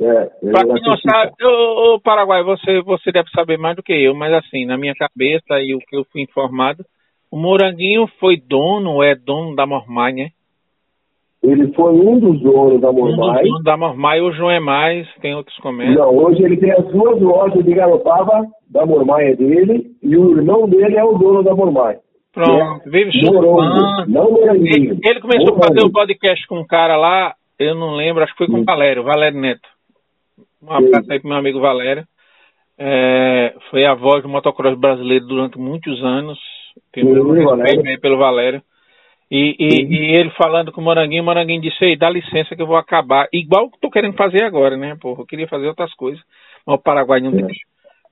É, 0.00 0.24
pra 0.50 0.64
quem 0.64 0.82
não 0.82 0.96
sabe, 0.98 1.32
o 1.40 2.00
Paraguai, 2.00 2.42
você, 2.42 2.80
você 2.82 3.12
deve 3.12 3.30
saber 3.30 3.56
mais 3.56 3.76
do 3.76 3.82
que 3.82 3.92
eu, 3.92 4.14
mas 4.14 4.32
assim, 4.32 4.64
na 4.66 4.76
minha 4.76 4.94
cabeça 4.94 5.60
e 5.60 5.74
o 5.74 5.78
que 5.78 5.96
eu 5.96 6.04
fui 6.10 6.22
informado, 6.22 6.84
o 7.30 7.36
Moranguinho 7.36 8.06
foi 8.18 8.36
dono, 8.36 9.02
é 9.02 9.14
dono 9.14 9.54
da 9.54 9.64
Mormai, 9.64 10.12
né? 10.12 10.30
Ele 11.42 11.72
foi 11.74 11.92
um 11.92 12.20
dos 12.20 12.40
donos 12.40 12.80
da 12.80 12.92
Mormai. 12.92 13.40
Um 13.40 13.42
dos 13.42 13.48
donos 13.50 13.64
da 13.64 13.76
Mormai, 13.76 14.20
hoje 14.20 14.38
não 14.38 14.50
é 14.50 14.60
mais, 14.60 15.08
tem 15.20 15.34
outros 15.34 15.56
comentários. 15.58 15.98
Não, 15.98 16.16
hoje 16.16 16.42
ele 16.42 16.56
tem 16.56 16.70
as 16.70 16.86
duas 16.86 17.20
lojas 17.20 17.64
de 17.64 17.74
Garopaba, 17.74 18.46
da 18.70 18.86
Mormai 18.86 19.32
é 19.32 19.36
dele, 19.36 19.90
e 20.02 20.16
o 20.16 20.36
irmão 20.36 20.68
dele 20.68 20.96
é 20.96 21.04
o 21.04 21.18
dono 21.18 21.42
da 21.42 21.54
Mormai. 21.54 21.98
Pronto, 22.32 22.88
vive 22.88 23.12
chupando. 23.12 24.06
Não 24.08 24.38
ele, 24.54 24.98
ele 25.04 25.20
começou 25.20 25.56
a 25.56 25.66
fazer 25.66 25.84
o 25.84 25.92
podcast 25.92 26.46
com 26.46 26.60
um 26.60 26.66
cara 26.66 26.96
lá, 26.96 27.34
eu 27.58 27.74
não 27.74 27.94
lembro, 27.94 28.22
acho 28.22 28.32
que 28.32 28.38
foi 28.38 28.46
com 28.46 28.60
o 28.60 28.64
Valério, 28.64 29.02
Valério 29.02 29.40
Neto. 29.40 29.68
Um 30.62 30.72
abraço 30.72 31.12
aí 31.12 31.18
pro 31.18 31.28
meu 31.28 31.38
amigo 31.38 31.60
Valério. 31.60 32.04
É, 32.78 33.54
foi 33.70 33.84
a 33.84 33.94
voz 33.94 34.22
do 34.22 34.28
motocross 34.28 34.78
brasileiro 34.78 35.26
durante 35.26 35.58
muitos 35.58 36.02
anos. 36.02 36.38
Tenho 36.92 37.24
muito 37.24 37.54
respeito 37.54 37.86
aí 37.86 37.98
pelo 37.98 38.16
Valério. 38.16 38.62
E, 39.34 39.56
e, 39.58 39.82
e, 39.84 40.14
ele 40.14 40.30
falando 40.30 40.70
com 40.70 40.82
o 40.82 40.84
Moranguinho, 40.84 41.22
o 41.22 41.24
Moranguinho 41.24 41.62
disse, 41.62 41.82
ei, 41.82 41.96
dá 41.96 42.10
licença 42.10 42.54
que 42.54 42.60
eu 42.60 42.66
vou 42.66 42.76
acabar. 42.76 43.28
Igual 43.32 43.70
que 43.70 43.80
tô 43.80 43.90
querendo 43.90 44.14
fazer 44.14 44.44
agora, 44.44 44.76
né, 44.76 44.94
porra? 45.00 45.22
Eu 45.22 45.26
queria 45.26 45.48
fazer 45.48 45.66
outras 45.68 45.94
coisas. 45.94 46.22
Mas 46.66 46.78
o 46.78 46.82
Paraguai 46.82 47.20
não 47.20 47.30
é. 47.30 47.42
deixa. 47.42 47.62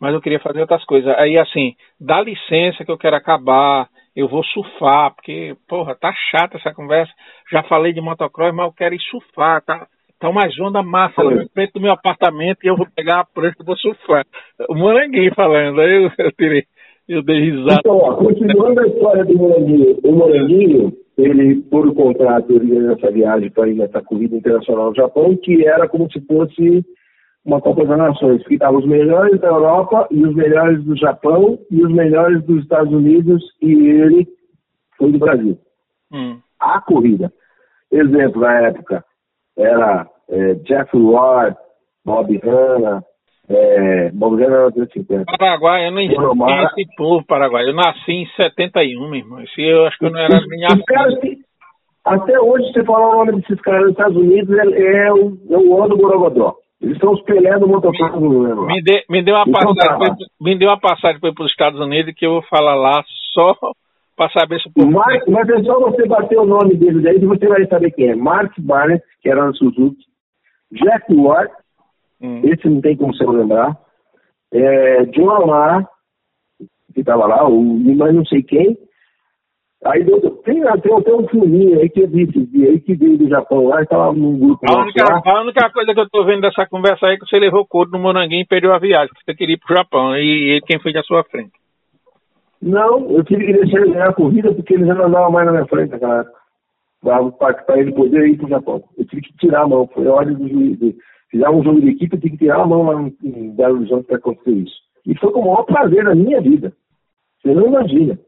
Mas 0.00 0.14
eu 0.14 0.20
queria 0.22 0.40
fazer 0.40 0.62
outras 0.62 0.82
coisas. 0.84 1.14
Aí, 1.18 1.36
assim, 1.36 1.74
dá 2.00 2.22
licença 2.22 2.86
que 2.86 2.90
eu 2.90 2.96
quero 2.96 3.16
acabar 3.16 3.86
eu 4.14 4.28
vou 4.28 4.44
surfar, 4.44 5.14
porque, 5.14 5.54
porra, 5.68 5.94
tá 5.94 6.12
chata 6.30 6.56
essa 6.56 6.74
conversa. 6.74 7.12
Já 7.50 7.62
falei 7.62 7.92
de 7.92 8.00
motocross, 8.00 8.54
mas 8.54 8.66
eu 8.66 8.72
quero 8.72 8.94
ir 8.94 9.00
surfar, 9.02 9.62
tá? 9.62 9.86
Tá 10.18 10.28
uma 10.28 10.42
onda 10.60 10.82
massa 10.82 11.22
ali 11.22 11.48
frente 11.48 11.72
do 11.72 11.80
meu 11.80 11.92
apartamento 11.92 12.58
e 12.62 12.66
eu 12.66 12.76
vou 12.76 12.86
pegar 12.94 13.20
a 13.20 13.24
prancha 13.24 13.56
e 13.58 13.64
vou 13.64 13.76
surfar. 13.76 14.26
O 14.68 14.74
Moranguinho 14.74 15.34
falando, 15.34 15.80
aí 15.80 16.04
eu, 16.04 16.10
eu 16.18 16.32
tirei, 16.32 16.64
eu 17.08 17.22
dei 17.22 17.40
risada. 17.40 17.80
Então, 17.80 17.96
ó, 17.96 18.16
continuando 18.16 18.80
a 18.80 18.86
história 18.86 19.24
do 19.24 19.34
Moranguinho, 19.34 19.98
o 20.04 20.12
Moranguinho, 20.12 20.92
ele, 21.20 21.60
por 21.62 21.92
contrato, 21.94 22.52
ele 22.52 22.92
essa 22.92 23.10
viagem 23.10 23.50
para 23.50 23.68
ir 23.68 23.74
nessa 23.74 24.02
corrida 24.02 24.36
internacional 24.36 24.90
no 24.90 24.94
Japão, 24.94 25.36
que 25.36 25.66
era 25.66 25.88
como 25.88 26.10
se 26.10 26.20
fosse 26.22 26.84
uma 27.44 27.60
Copa 27.60 27.84
das 27.84 27.98
Nações, 27.98 28.46
que 28.46 28.58
os 28.62 28.86
melhores 28.86 29.40
da 29.40 29.48
Europa 29.48 30.06
e 30.10 30.24
os 30.24 30.34
melhores 30.34 30.82
do 30.84 30.96
Japão 30.96 31.58
e 31.70 31.82
os 31.82 31.92
melhores 31.92 32.42
dos 32.44 32.62
Estados 32.62 32.92
Unidos 32.92 33.42
e 33.60 33.72
ele 33.72 34.28
foi 34.96 35.12
do 35.12 35.18
Brasil. 35.18 35.58
Hum. 36.12 36.38
A 36.58 36.80
corrida. 36.80 37.32
Exemplo, 37.90 38.42
na 38.42 38.60
época, 38.60 39.04
era 39.56 40.06
é, 40.28 40.54
Jeff 40.54 40.96
Ward, 40.96 41.56
Bob 42.04 42.40
Hanna, 42.44 43.02
é, 43.50 44.12
era 44.44 44.70
350. 44.70 45.24
Paraguai, 45.36 45.86
eu 45.86 45.90
não 45.90 46.00
entendi 46.00 46.18
esse 46.18 46.96
povo 46.96 47.24
Paraguai. 47.26 47.68
Eu 47.68 47.74
nasci 47.74 48.12
em 48.12 48.26
71, 48.36 49.08
meu 49.08 49.18
irmão. 49.18 49.40
Esse, 49.40 49.62
eu 49.62 49.86
acho 49.86 49.98
que 49.98 50.06
eu 50.06 50.10
não 50.10 50.20
era 50.20 50.40
nem 50.46 50.64
assim. 50.64 51.42
Até 52.04 52.40
hoje, 52.40 52.72
você 52.72 52.84
falar 52.84 53.08
o 53.08 53.24
nome 53.24 53.40
desses 53.40 53.60
caras 53.60 53.82
nos 53.82 53.90
Estados 53.90 54.16
Unidos, 54.16 54.56
é, 54.56 55.06
é 55.06 55.12
o, 55.12 55.36
é 55.50 55.58
o 55.58 55.82
ano 55.82 55.88
do 55.90 55.96
Borogodó. 55.96 56.54
Eles 56.80 56.94
estão 56.94 57.12
os 57.12 57.22
Pelé 57.22 57.58
do 57.58 57.68
motocross. 57.68 58.66
Me, 58.66 58.82
de, 58.82 59.04
me 59.10 59.22
deu 59.22 59.34
uma 59.34 59.44
passagem, 59.44 60.16
me 60.40 60.58
deu 60.58 60.68
uma 60.70 60.80
passagem 60.80 61.20
para 61.20 61.44
os 61.44 61.50
Estados 61.50 61.78
Unidos 61.78 62.14
que 62.16 62.24
eu 62.24 62.32
vou 62.32 62.42
falar 62.42 62.74
lá 62.74 63.04
só 63.34 63.54
para 64.16 64.30
saber 64.30 64.60
se 64.60 64.68
o 64.68 64.72
povo. 64.72 64.90
Mark, 64.90 65.28
mas 65.28 65.48
é 65.48 65.62
só 65.62 65.78
você 65.78 66.06
bater 66.06 66.38
o 66.38 66.46
nome 66.46 66.74
dele 66.76 67.02
daí 67.02 67.20
que 67.20 67.26
você 67.26 67.46
vai 67.46 67.66
saber 67.66 67.90
quem 67.90 68.08
é. 68.08 68.14
Mark 68.14 68.52
Barnett, 68.58 69.04
que 69.20 69.28
era 69.28 69.44
na 69.44 69.52
Suzuki, 69.52 70.04
Jack 70.72 71.12
Ward, 71.14 71.52
hum. 72.20 72.40
esse 72.44 72.68
não 72.68 72.80
tem 72.80 72.96
como 72.96 73.14
você 73.14 73.24
lembrar, 73.24 73.76
é, 74.52 75.04
John 75.06 75.30
Amar, 75.30 75.88
que 76.94 77.00
estava 77.00 77.26
lá, 77.26 77.48
o, 77.48 77.62
mas 77.62 78.14
não 78.14 78.24
sei 78.24 78.42
quem, 78.42 78.76
Aí 79.82 80.04
tem, 80.04 80.20
tem 80.44 80.68
até 80.68 81.14
um 81.14 81.26
filminho 81.26 81.80
aí 81.80 81.88
que 81.88 82.00
eu 82.00 82.06
disse, 82.06 82.38
aí 82.66 82.78
que 82.80 82.94
veio 82.94 83.16
do 83.16 83.26
Japão 83.28 83.66
lá, 83.66 83.80
estava 83.80 84.12
num 84.12 84.38
grupo. 84.38 84.60
A 84.70 84.82
única, 84.82 85.02
a 85.02 85.40
única 85.40 85.70
coisa 85.70 85.94
que 85.94 86.00
eu 86.00 86.04
estou 86.04 86.26
vendo 86.26 86.42
dessa 86.42 86.66
conversa 86.66 87.06
aí 87.06 87.14
é 87.14 87.16
que 87.16 87.24
você 87.24 87.38
levou 87.38 87.66
couro 87.66 87.90
no 87.90 87.98
Moranguinho 87.98 88.42
e 88.42 88.46
perdeu 88.46 88.74
a 88.74 88.78
viagem, 88.78 89.08
você 89.24 89.34
queria 89.34 89.54
ir 89.54 89.58
pro 89.58 89.74
Japão, 89.74 90.14
e 90.18 90.50
ele 90.50 90.60
quem 90.60 90.78
foi 90.78 90.92
na 90.92 91.02
sua 91.02 91.24
frente? 91.24 91.52
Não, 92.60 93.10
eu 93.10 93.24
tive 93.24 93.46
que 93.46 93.52
deixar 93.54 93.78
ele 93.78 93.92
ganhar 93.92 94.10
a 94.10 94.12
corrida 94.12 94.52
porque 94.52 94.74
ele 94.74 94.84
já 94.84 94.94
não 94.94 95.06
andava 95.06 95.30
mais 95.30 95.46
na 95.46 95.52
minha 95.52 95.66
frente 95.66 95.92
naquela 95.92 96.20
época. 96.20 96.40
Para 97.66 97.80
ele 97.80 97.92
poder 97.92 98.28
ir 98.28 98.36
pro 98.36 98.50
Japão. 98.50 98.84
Eu 98.98 99.06
tive 99.06 99.22
que 99.22 99.32
tirar 99.38 99.62
a 99.62 99.66
mão, 99.66 99.88
foi 99.94 100.06
a 100.06 100.12
ordem 100.12 100.36
do 100.36 100.46
juiz. 100.46 100.78
Fizer 101.30 101.48
um 101.48 101.62
jogo 101.62 101.80
de 101.80 101.90
equipe, 101.90 102.14
eu 102.14 102.20
tive 102.20 102.36
que 102.36 102.44
tirar 102.44 102.62
a 102.62 102.66
mão 102.66 102.82
lá 102.82 103.10
em 103.22 103.50
Belo 103.54 103.78
Horizonte 103.78 104.06
para 104.06 104.16
acontecer 104.16 104.50
isso. 104.50 104.74
E 105.06 105.16
foi 105.18 105.32
com 105.32 105.40
o 105.40 105.44
maior 105.46 105.64
prazer 105.64 106.04
na 106.04 106.14
minha 106.14 106.40
vida. 106.40 106.72
Você 107.40 107.54
não 107.54 107.68
imagina. 107.68 108.18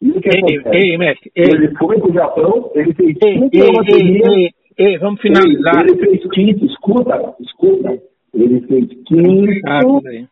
Isso 0.00 0.20
que 0.20 0.28
ei, 0.28 0.90
Ei, 0.92 0.98
mestre, 0.98 1.32
ei. 1.34 1.44
Ele 1.44 1.74
foi 1.76 1.98
pro 1.98 2.12
Japão, 2.12 2.70
ele 2.74 2.94
fez 2.94 3.16
ei, 3.24 3.48
ei, 3.52 4.50
ei, 4.78 4.98
vamos 4.98 5.20
finalizar. 5.20 5.82
Ele, 5.82 5.92
ele 5.92 6.18
fez 6.18 6.30
quinto, 6.30 6.64
escuta, 6.66 7.34
escuta. 7.40 7.98
Ele 8.34 8.60
fez 8.62 8.88
quinto 9.06 9.52
ah, 9.66 9.80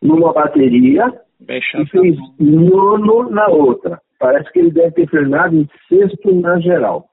numa 0.01 0.33
bateria 0.33 1.11
e 1.49 1.85
fez 1.87 2.17
nono 2.39 3.29
na 3.29 3.47
outra. 3.47 3.99
Parece 4.19 4.51
que 4.51 4.59
ele 4.59 4.71
deve 4.71 4.91
ter 4.91 5.09
treinado 5.09 5.55
em 5.55 5.67
sexto 5.89 6.33
na 6.35 6.59
geral. 6.59 7.05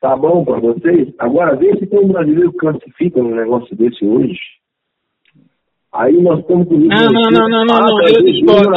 Tá 0.00 0.16
bom 0.16 0.44
para 0.44 0.60
vocês? 0.60 1.12
Agora, 1.18 1.56
vê 1.56 1.76
se 1.76 1.86
tem 1.86 1.98
um 1.98 2.08
brasileiro 2.08 2.52
que 2.52 2.58
classifica 2.58 3.20
um 3.20 3.34
negócio 3.34 3.74
desse 3.76 4.04
hoje. 4.04 4.38
Aí 5.92 6.20
nós 6.22 6.40
estamos 6.40 6.68
com. 6.68 6.76
Não, 6.76 6.86
não, 6.86 7.30
não, 7.30 7.48
não, 7.48 7.64
não, 7.64 7.78
não. 7.80 8.02
Eu 8.02 8.22
discordo, 8.22 8.74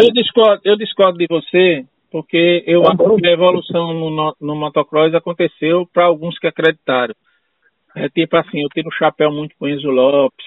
eu 0.00 0.12
discordo, 0.12 0.60
eu 0.64 0.76
discordo 0.76 1.18
de 1.18 1.26
você 1.28 1.84
porque 2.12 2.62
eu 2.66 2.82
tá 2.82 2.90
acho 2.90 3.16
que 3.16 3.26
a 3.26 3.32
evolução 3.32 3.94
no, 3.94 4.36
no 4.38 4.54
motocross 4.54 5.14
aconteceu 5.14 5.88
para 5.92 6.04
alguns 6.04 6.38
que 6.38 6.46
acreditaram. 6.46 7.14
É 7.96 8.08
tipo 8.10 8.36
assim, 8.36 8.60
eu 8.60 8.68
tenho 8.68 8.86
um 8.86 8.92
chapéu 8.92 9.32
muito 9.32 9.56
com 9.58 9.66
Enzo 9.66 9.88
Lopes. 9.88 10.44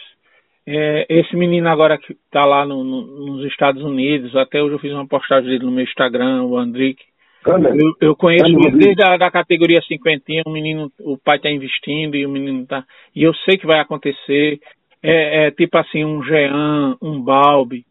É, 0.68 1.06
esse 1.10 1.36
menino 1.36 1.68
agora 1.68 1.98
que 1.98 2.14
está 2.14 2.46
lá 2.46 2.66
no, 2.66 2.84
no, 2.84 3.02
nos 3.26 3.46
Estados 3.48 3.84
Unidos, 3.84 4.36
até 4.36 4.62
hoje 4.62 4.76
eu 4.76 4.80
fiz 4.80 4.92
uma 4.94 5.08
postagem 5.08 5.50
dele 5.50 5.66
no 5.66 5.72
meu 5.72 5.84
Instagram, 5.84 6.44
o 6.44 6.58
Andrique. 6.58 7.04
Eu, 7.46 7.96
eu, 8.02 8.16
conheço 8.16 8.52
desde 8.72 9.04
a 9.04 9.18
da 9.18 9.30
categoria 9.30 9.80
cinquentinha, 9.84 10.42
o 10.48 10.50
menino, 10.50 10.92
o 11.00 11.16
pai 11.16 11.38
está 11.38 11.50
investindo 11.50 12.16
e 12.16 12.26
o 12.26 12.30
menino 12.30 12.64
está. 12.64 12.84
E 13.16 13.22
eu 13.22 13.34
sei 13.36 13.58
que 13.58 13.68
vai 13.68 13.80
acontecer. 13.80 14.60
É, 15.04 15.46
é 15.46 15.52
tipo 15.52 15.78
assim, 15.78 16.04
um 16.04 16.24
Jean, 16.24 16.98
um 17.00 17.22
Balbi, 17.22 17.86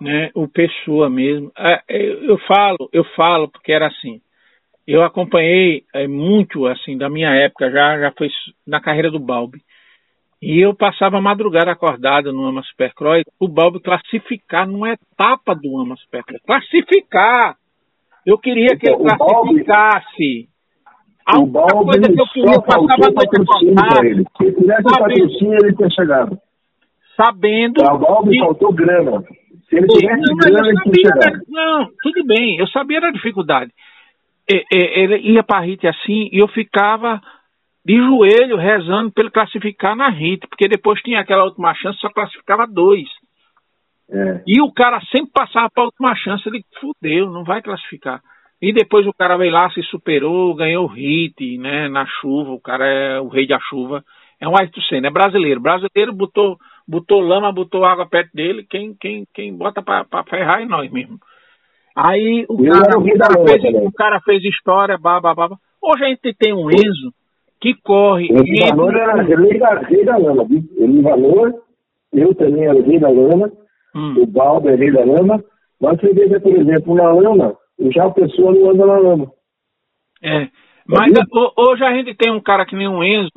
né, 0.00 0.30
o 0.34 0.48
Pessoa 0.48 1.08
mesmo. 1.08 1.52
É, 1.56 1.80
eu 1.88 2.36
falo, 2.38 2.88
eu 2.92 3.04
falo 3.16 3.48
porque 3.48 3.72
era 3.72 3.86
assim. 3.86 4.20
Eu 4.84 5.04
acompanhei 5.04 5.84
é, 5.94 6.08
muito 6.08 6.66
assim 6.66 6.98
da 6.98 7.08
minha 7.08 7.30
época 7.30 7.70
já, 7.70 7.98
já 8.00 8.10
foi 8.10 8.28
na 8.66 8.80
carreira 8.80 9.10
do 9.10 9.20
Balbi. 9.20 9.60
E 10.42 10.60
eu 10.60 10.74
passava 10.74 11.18
a 11.18 11.20
madrugada 11.20 11.70
acordado 11.70 12.32
no 12.32 12.44
Ama 12.44 12.62
Supercross, 12.62 13.22
o 13.38 13.48
Balbi 13.48 13.80
classificar 13.80 14.66
numa 14.66 14.90
etapa 14.90 15.54
do 15.54 15.78
Ama 15.78 15.96
Supercross. 15.96 16.42
Classificar! 16.44 17.56
Eu 18.26 18.38
queria 18.38 18.76
que 18.76 18.90
ele 18.90 18.96
classificasse. 18.96 20.48
A 21.24 21.38
Balbi 21.40 21.84
coisa 21.84 22.12
que 22.12 22.20
eu 22.20 22.26
queria 22.32 22.60
passava 22.60 22.94
a 22.94 22.96
noite 22.98 23.40
acordado. 23.40 24.00
Se 24.00 24.44
ele 24.44 24.52
tivesse 24.52 24.82
patrocínio, 24.82 25.58
ele 25.62 25.76
tinha 25.76 25.90
chegado. 25.90 26.38
Sabendo. 27.16 27.82
O 27.82 27.98
Balbi 27.98 28.30
que... 28.30 28.38
faltou 28.40 28.72
grana. 28.72 29.22
Se 29.68 29.76
ele 29.76 29.86
tivesse 29.86 30.22
não, 30.22 30.36
grana, 30.36 30.68
ele 30.68 30.80
tinha 30.82 31.12
chegado. 31.12 31.42
Não, 31.48 31.88
tudo 32.02 32.26
bem, 32.26 32.58
eu 32.58 32.66
sabia 32.68 33.00
da 33.00 33.10
dificuldade. 33.10 33.72
Ele 34.48 35.32
ia 35.32 35.42
para 35.42 35.58
a 35.58 35.62
Rite 35.62 35.88
assim 35.88 36.28
e 36.32 36.38
eu 36.38 36.46
ficava 36.48 37.20
de 37.84 37.96
joelho 37.96 38.56
rezando 38.56 39.12
para 39.12 39.22
ele 39.22 39.30
classificar 39.30 39.94
na 39.94 40.08
RIT, 40.08 40.48
porque 40.48 40.66
depois 40.66 41.00
tinha 41.02 41.20
aquela 41.20 41.44
última 41.44 41.72
chance, 41.74 41.98
só 42.00 42.08
classificava 42.08 42.66
dois. 42.66 43.06
É. 44.10 44.42
E 44.46 44.62
o 44.62 44.72
cara 44.72 45.00
sempre 45.12 45.30
passava 45.32 45.68
para 45.70 45.82
a 45.82 45.86
última 45.86 46.14
chance, 46.16 46.48
ele 46.48 46.64
fudeu, 46.80 47.30
não 47.30 47.44
vai 47.44 47.60
classificar. 47.60 48.20
E 48.60 48.72
depois 48.72 49.06
o 49.06 49.12
cara 49.12 49.36
veio 49.36 49.52
lá, 49.52 49.70
se 49.70 49.82
superou, 49.82 50.54
ganhou 50.54 50.84
o 50.84 50.88
hit, 50.88 51.58
né, 51.58 51.88
na 51.88 52.06
chuva, 52.06 52.52
o 52.52 52.60
cara 52.60 52.86
é 52.86 53.20
o 53.20 53.28
rei 53.28 53.46
da 53.46 53.58
chuva. 53.60 54.02
É 54.40 54.48
um 54.48 54.56
Ayrton 54.56 54.80
Senna, 54.82 55.08
é 55.08 55.10
brasileiro. 55.10 55.60
Brasileiro 55.60 56.12
botou, 56.12 56.56
botou 56.86 57.20
lama, 57.20 57.52
botou 57.52 57.84
água 57.84 58.06
perto 58.06 58.30
dele, 58.34 58.66
quem, 58.68 58.94
quem, 58.98 59.24
quem 59.34 59.54
bota 59.54 59.82
para 59.82 60.24
ferrar 60.24 60.62
é 60.62 60.66
nós 60.66 60.90
mesmo. 60.90 61.18
Aí 61.94 62.44
o 62.48 62.62
cara, 62.62 62.98
o 62.98 63.18
cara, 63.18 63.44
fez, 63.44 63.74
o 63.74 63.92
cara 63.92 64.20
fez 64.20 64.44
história, 64.44 64.98
babá, 64.98 65.34
babá. 65.34 65.56
Hoje 65.82 66.04
a 66.04 66.08
gente 66.08 66.34
tem 66.34 66.52
um 66.52 66.70
Enzo 66.70 67.12
que 67.60 67.74
corre. 67.82 68.28
Ele 68.30 68.66
valor 68.70 68.94
era 68.94 69.22
rei 69.22 70.04
da 70.04 70.16
lama, 70.18 70.44
viu? 70.44 70.62
Ele 70.76 71.00
valor, 71.00 71.54
eu 72.12 72.34
também 72.34 72.66
era 72.66 72.80
rei 72.82 72.98
da 72.98 73.08
lama, 73.08 73.50
hum. 73.96 74.22
o 74.22 74.26
Baldo 74.26 74.68
é 74.68 74.74
rei 74.74 74.92
da 74.92 75.04
lama. 75.04 75.42
Mas 75.80 76.00
você 76.00 76.12
veja, 76.12 76.40
por 76.40 76.54
exemplo, 76.54 76.94
na 76.94 77.12
lama, 77.12 77.56
já 77.94 78.06
a 78.06 78.10
pessoa 78.10 78.52
não 78.52 78.70
anda 78.70 78.86
na 78.86 78.98
lama. 78.98 79.32
É. 80.22 80.48
Mas 80.86 81.12
hoje 81.56 81.84
a 81.84 81.92
gente 81.92 82.14
tem 82.14 82.32
um 82.32 82.40
cara 82.40 82.64
que 82.64 82.76
nem 82.76 82.88
o 82.88 83.02
Enzo, 83.02 83.30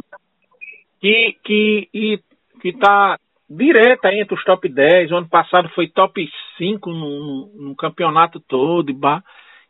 que, 1.01 1.35
que, 1.43 1.89
e, 1.93 2.19
que 2.61 2.73
tá 2.73 3.17
direta 3.49 4.13
entre 4.13 4.35
os 4.35 4.43
top 4.43 4.69
10. 4.69 5.11
O 5.11 5.17
ano 5.17 5.29
passado 5.29 5.67
foi 5.69 5.87
top 5.87 6.29
5 6.57 6.89
no, 6.89 7.51
no 7.55 7.75
campeonato 7.75 8.39
todo. 8.39 8.91
E, 8.91 8.97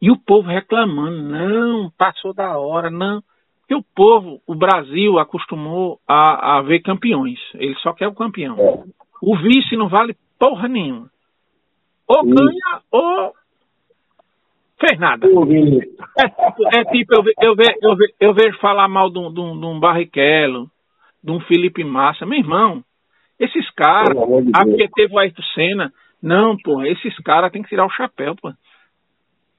e 0.01 0.11
o 0.11 0.17
povo 0.17 0.47
reclamando, 0.47 1.21
não, 1.23 1.91
passou 1.97 2.33
da 2.33 2.57
hora, 2.57 2.89
não. 2.89 3.21
Porque 3.61 3.75
o 3.75 3.85
povo, 3.95 4.41
o 4.45 4.55
Brasil, 4.55 5.19
acostumou 5.19 5.99
a, 6.07 6.57
a 6.57 6.61
ver 6.61 6.81
campeões. 6.81 7.39
Ele 7.53 7.75
só 7.75 7.93
quer 7.93 8.07
o 8.07 8.15
campeão. 8.15 8.57
É. 8.59 8.83
O 9.21 9.37
vice 9.37 9.77
não 9.77 9.87
vale 9.87 10.15
porra 10.39 10.67
nenhuma. 10.67 11.09
Ou 12.07 12.23
ganha 12.23 12.81
ou 12.91 13.33
fez 14.79 14.97
nada. 14.97 15.27
É, 15.27 16.29
tipo, 16.29 16.75
é 16.75 16.85
tipo, 16.85 17.13
eu, 17.13 17.23
eu, 17.41 17.55
eu, 17.81 17.97
eu, 18.19 18.33
vejo 18.33 18.57
falar 18.59 18.87
mal 18.87 19.09
de 19.09 19.19
um, 19.19 19.31
de 19.31 19.39
um, 19.39 19.59
de 19.59 19.65
um 19.65 19.79
Barrichello, 19.79 20.71
de 21.23 21.31
um 21.31 21.39
Felipe 21.41 21.83
Massa. 21.83 22.25
Meu 22.25 22.39
irmão, 22.39 22.83
esses 23.39 23.69
caras, 23.71 24.17
de 24.17 24.51
ah, 24.55 24.65
porque 24.65 24.87
teve 24.95 25.13
o 25.13 25.19
Ayrton 25.19 25.43
Senna. 25.53 25.93
Não, 26.21 26.57
pô, 26.57 26.83
esses 26.83 27.15
caras 27.19 27.51
tem 27.51 27.61
que 27.61 27.69
tirar 27.69 27.85
o 27.85 27.91
chapéu, 27.91 28.35
pô. 28.35 28.51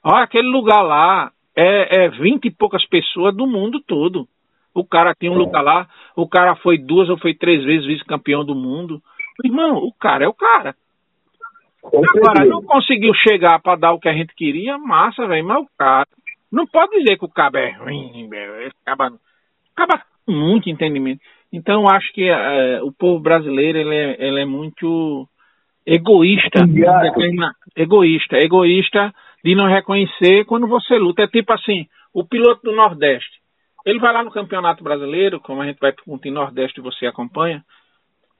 Olha, 0.02 0.24
aquele 0.24 0.48
lugar 0.48 0.82
lá 0.82 1.30
é, 1.54 2.04
é 2.04 2.08
20 2.08 2.46
e 2.46 2.50
poucas 2.50 2.84
pessoas 2.86 3.34
do 3.34 3.46
mundo 3.46 3.80
todo. 3.80 4.26
O 4.74 4.84
cara 4.84 5.14
tem 5.14 5.28
um 5.28 5.34
é. 5.34 5.38
lugar 5.38 5.62
lá, 5.62 5.88
o 6.16 6.28
cara 6.28 6.54
foi 6.56 6.78
duas 6.78 7.08
ou 7.08 7.18
foi 7.18 7.34
três 7.34 7.64
vezes 7.64 7.86
vice-campeão 7.86 8.44
do 8.44 8.54
mundo. 8.54 9.02
Irmão, 9.44 9.76
o 9.76 9.92
cara 9.92 10.24
é 10.24 10.28
o 10.28 10.34
cara. 10.34 10.74
Agora, 11.84 12.44
não 12.44 12.62
conseguiu 12.62 13.14
chegar 13.14 13.58
para 13.60 13.78
dar 13.78 13.92
o 13.92 13.98
que 13.98 14.08
a 14.08 14.12
gente 14.12 14.34
queria, 14.34 14.76
massa, 14.78 15.26
velho, 15.26 15.46
mas 15.46 15.62
o 15.62 15.68
cara. 15.78 16.06
Não 16.52 16.66
pode 16.66 16.98
dizer 16.98 17.16
que 17.16 17.24
o 17.24 17.28
cabo 17.28 17.58
é 17.58 17.70
ruim, 17.70 18.28
velho. 18.28 18.70
Acaba, 18.84 19.12
acaba 19.74 20.02
com 20.26 20.32
muito 20.32 20.68
entendimento. 20.68 21.20
Então, 21.52 21.88
acho 21.88 22.12
que 22.12 22.28
é, 22.28 22.82
o 22.82 22.92
povo 22.92 23.20
brasileiro 23.20 23.78
ele 23.78 23.94
é, 23.94 24.16
ele 24.18 24.40
é 24.40 24.44
muito 24.44 25.26
egoísta. 25.86 26.60
Egoísta. 27.76 28.36
Egoísta 28.38 29.14
de 29.44 29.54
não 29.54 29.66
reconhecer 29.66 30.44
quando 30.44 30.66
você 30.66 30.96
luta. 30.96 31.22
É 31.22 31.28
tipo 31.28 31.52
assim, 31.52 31.86
o 32.12 32.24
piloto 32.24 32.62
do 32.62 32.72
Nordeste. 32.72 33.40
Ele 33.84 33.98
vai 33.98 34.12
lá 34.12 34.22
no 34.22 34.30
Campeonato 34.30 34.84
Brasileiro, 34.84 35.40
como 35.40 35.62
a 35.62 35.66
gente 35.66 35.80
vai 35.80 35.92
para 35.92 36.04
o 36.06 36.30
Nordeste 36.30 36.80
e 36.80 36.82
você 36.82 37.06
acompanha. 37.06 37.64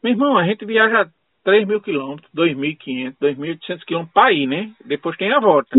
Meu 0.02 0.12
irmão, 0.12 0.38
a 0.38 0.44
gente 0.44 0.64
viaja 0.64 1.08
3 1.44 1.66
mil 1.66 1.80
quilômetros, 1.80 2.30
2.500, 2.34 3.14
2.800 3.20 3.84
quilômetros 3.84 4.14
para 4.14 4.32
ir, 4.32 4.46
né? 4.46 4.72
Depois 4.84 5.16
tem 5.16 5.32
a 5.32 5.40
volta. 5.40 5.78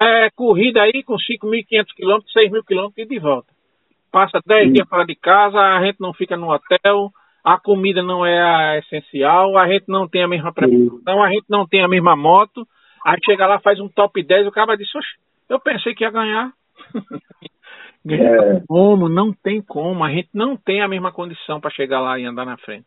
É, 0.00 0.28
corrida 0.30 0.82
aí 0.82 1.02
com 1.02 1.14
5.500 1.14 1.86
quilômetros, 1.94 2.32
6 2.32 2.50
mil 2.50 2.64
quilômetros 2.64 2.98
e 2.98 3.08
de 3.08 3.18
volta 3.18 3.54
passa 4.14 4.38
10 4.46 4.72
dias 4.72 4.88
fora 4.88 5.04
de 5.04 5.16
casa, 5.16 5.58
a 5.58 5.84
gente 5.84 6.00
não 6.00 6.14
fica 6.14 6.36
no 6.36 6.48
hotel, 6.48 7.10
a 7.42 7.58
comida 7.58 8.00
não 8.00 8.24
é 8.24 8.40
a 8.40 8.78
essencial, 8.78 9.58
a 9.58 9.66
gente 9.66 9.86
não 9.88 10.06
tem 10.08 10.22
a 10.22 10.28
mesma 10.28 10.52
preparação, 10.54 11.20
a 11.20 11.28
gente 11.30 11.46
não 11.48 11.66
tem 11.66 11.82
a 11.82 11.88
mesma 11.88 12.14
moto. 12.14 12.64
Aí 13.04 13.18
chega 13.24 13.44
lá, 13.44 13.58
faz 13.58 13.80
um 13.80 13.88
top 13.88 14.22
10, 14.22 14.46
o 14.46 14.52
cara 14.52 14.76
diz, 14.76 14.88
eu 15.48 15.58
pensei 15.58 15.96
que 15.96 16.04
ia 16.04 16.10
ganhar. 16.12 16.52
é. 18.08 18.62
Como? 18.68 19.08
Não 19.08 19.32
tem 19.32 19.60
como. 19.60 20.04
A 20.04 20.10
gente 20.10 20.28
não 20.32 20.56
tem 20.56 20.80
a 20.80 20.86
mesma 20.86 21.10
condição 21.10 21.60
para 21.60 21.70
chegar 21.72 22.00
lá 22.00 22.16
e 22.16 22.24
andar 22.24 22.46
na 22.46 22.56
frente. 22.56 22.86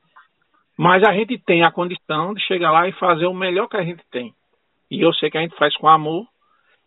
Mas 0.78 1.04
a 1.04 1.12
gente 1.12 1.38
tem 1.40 1.64
a 1.64 1.72
condição 1.72 2.34
de 2.34 2.42
chegar 2.46 2.72
lá 2.72 2.88
e 2.88 2.94
fazer 2.94 3.26
o 3.26 3.34
melhor 3.34 3.68
que 3.68 3.78
a 3.78 3.84
gente 3.84 4.04
tem. 4.12 4.34
E 4.92 5.02
eu 5.02 5.12
sei 5.14 5.30
que 5.32 5.38
a 5.38 5.42
gente 5.42 5.56
faz 5.56 5.76
com 5.76 5.88
amor. 5.88 6.28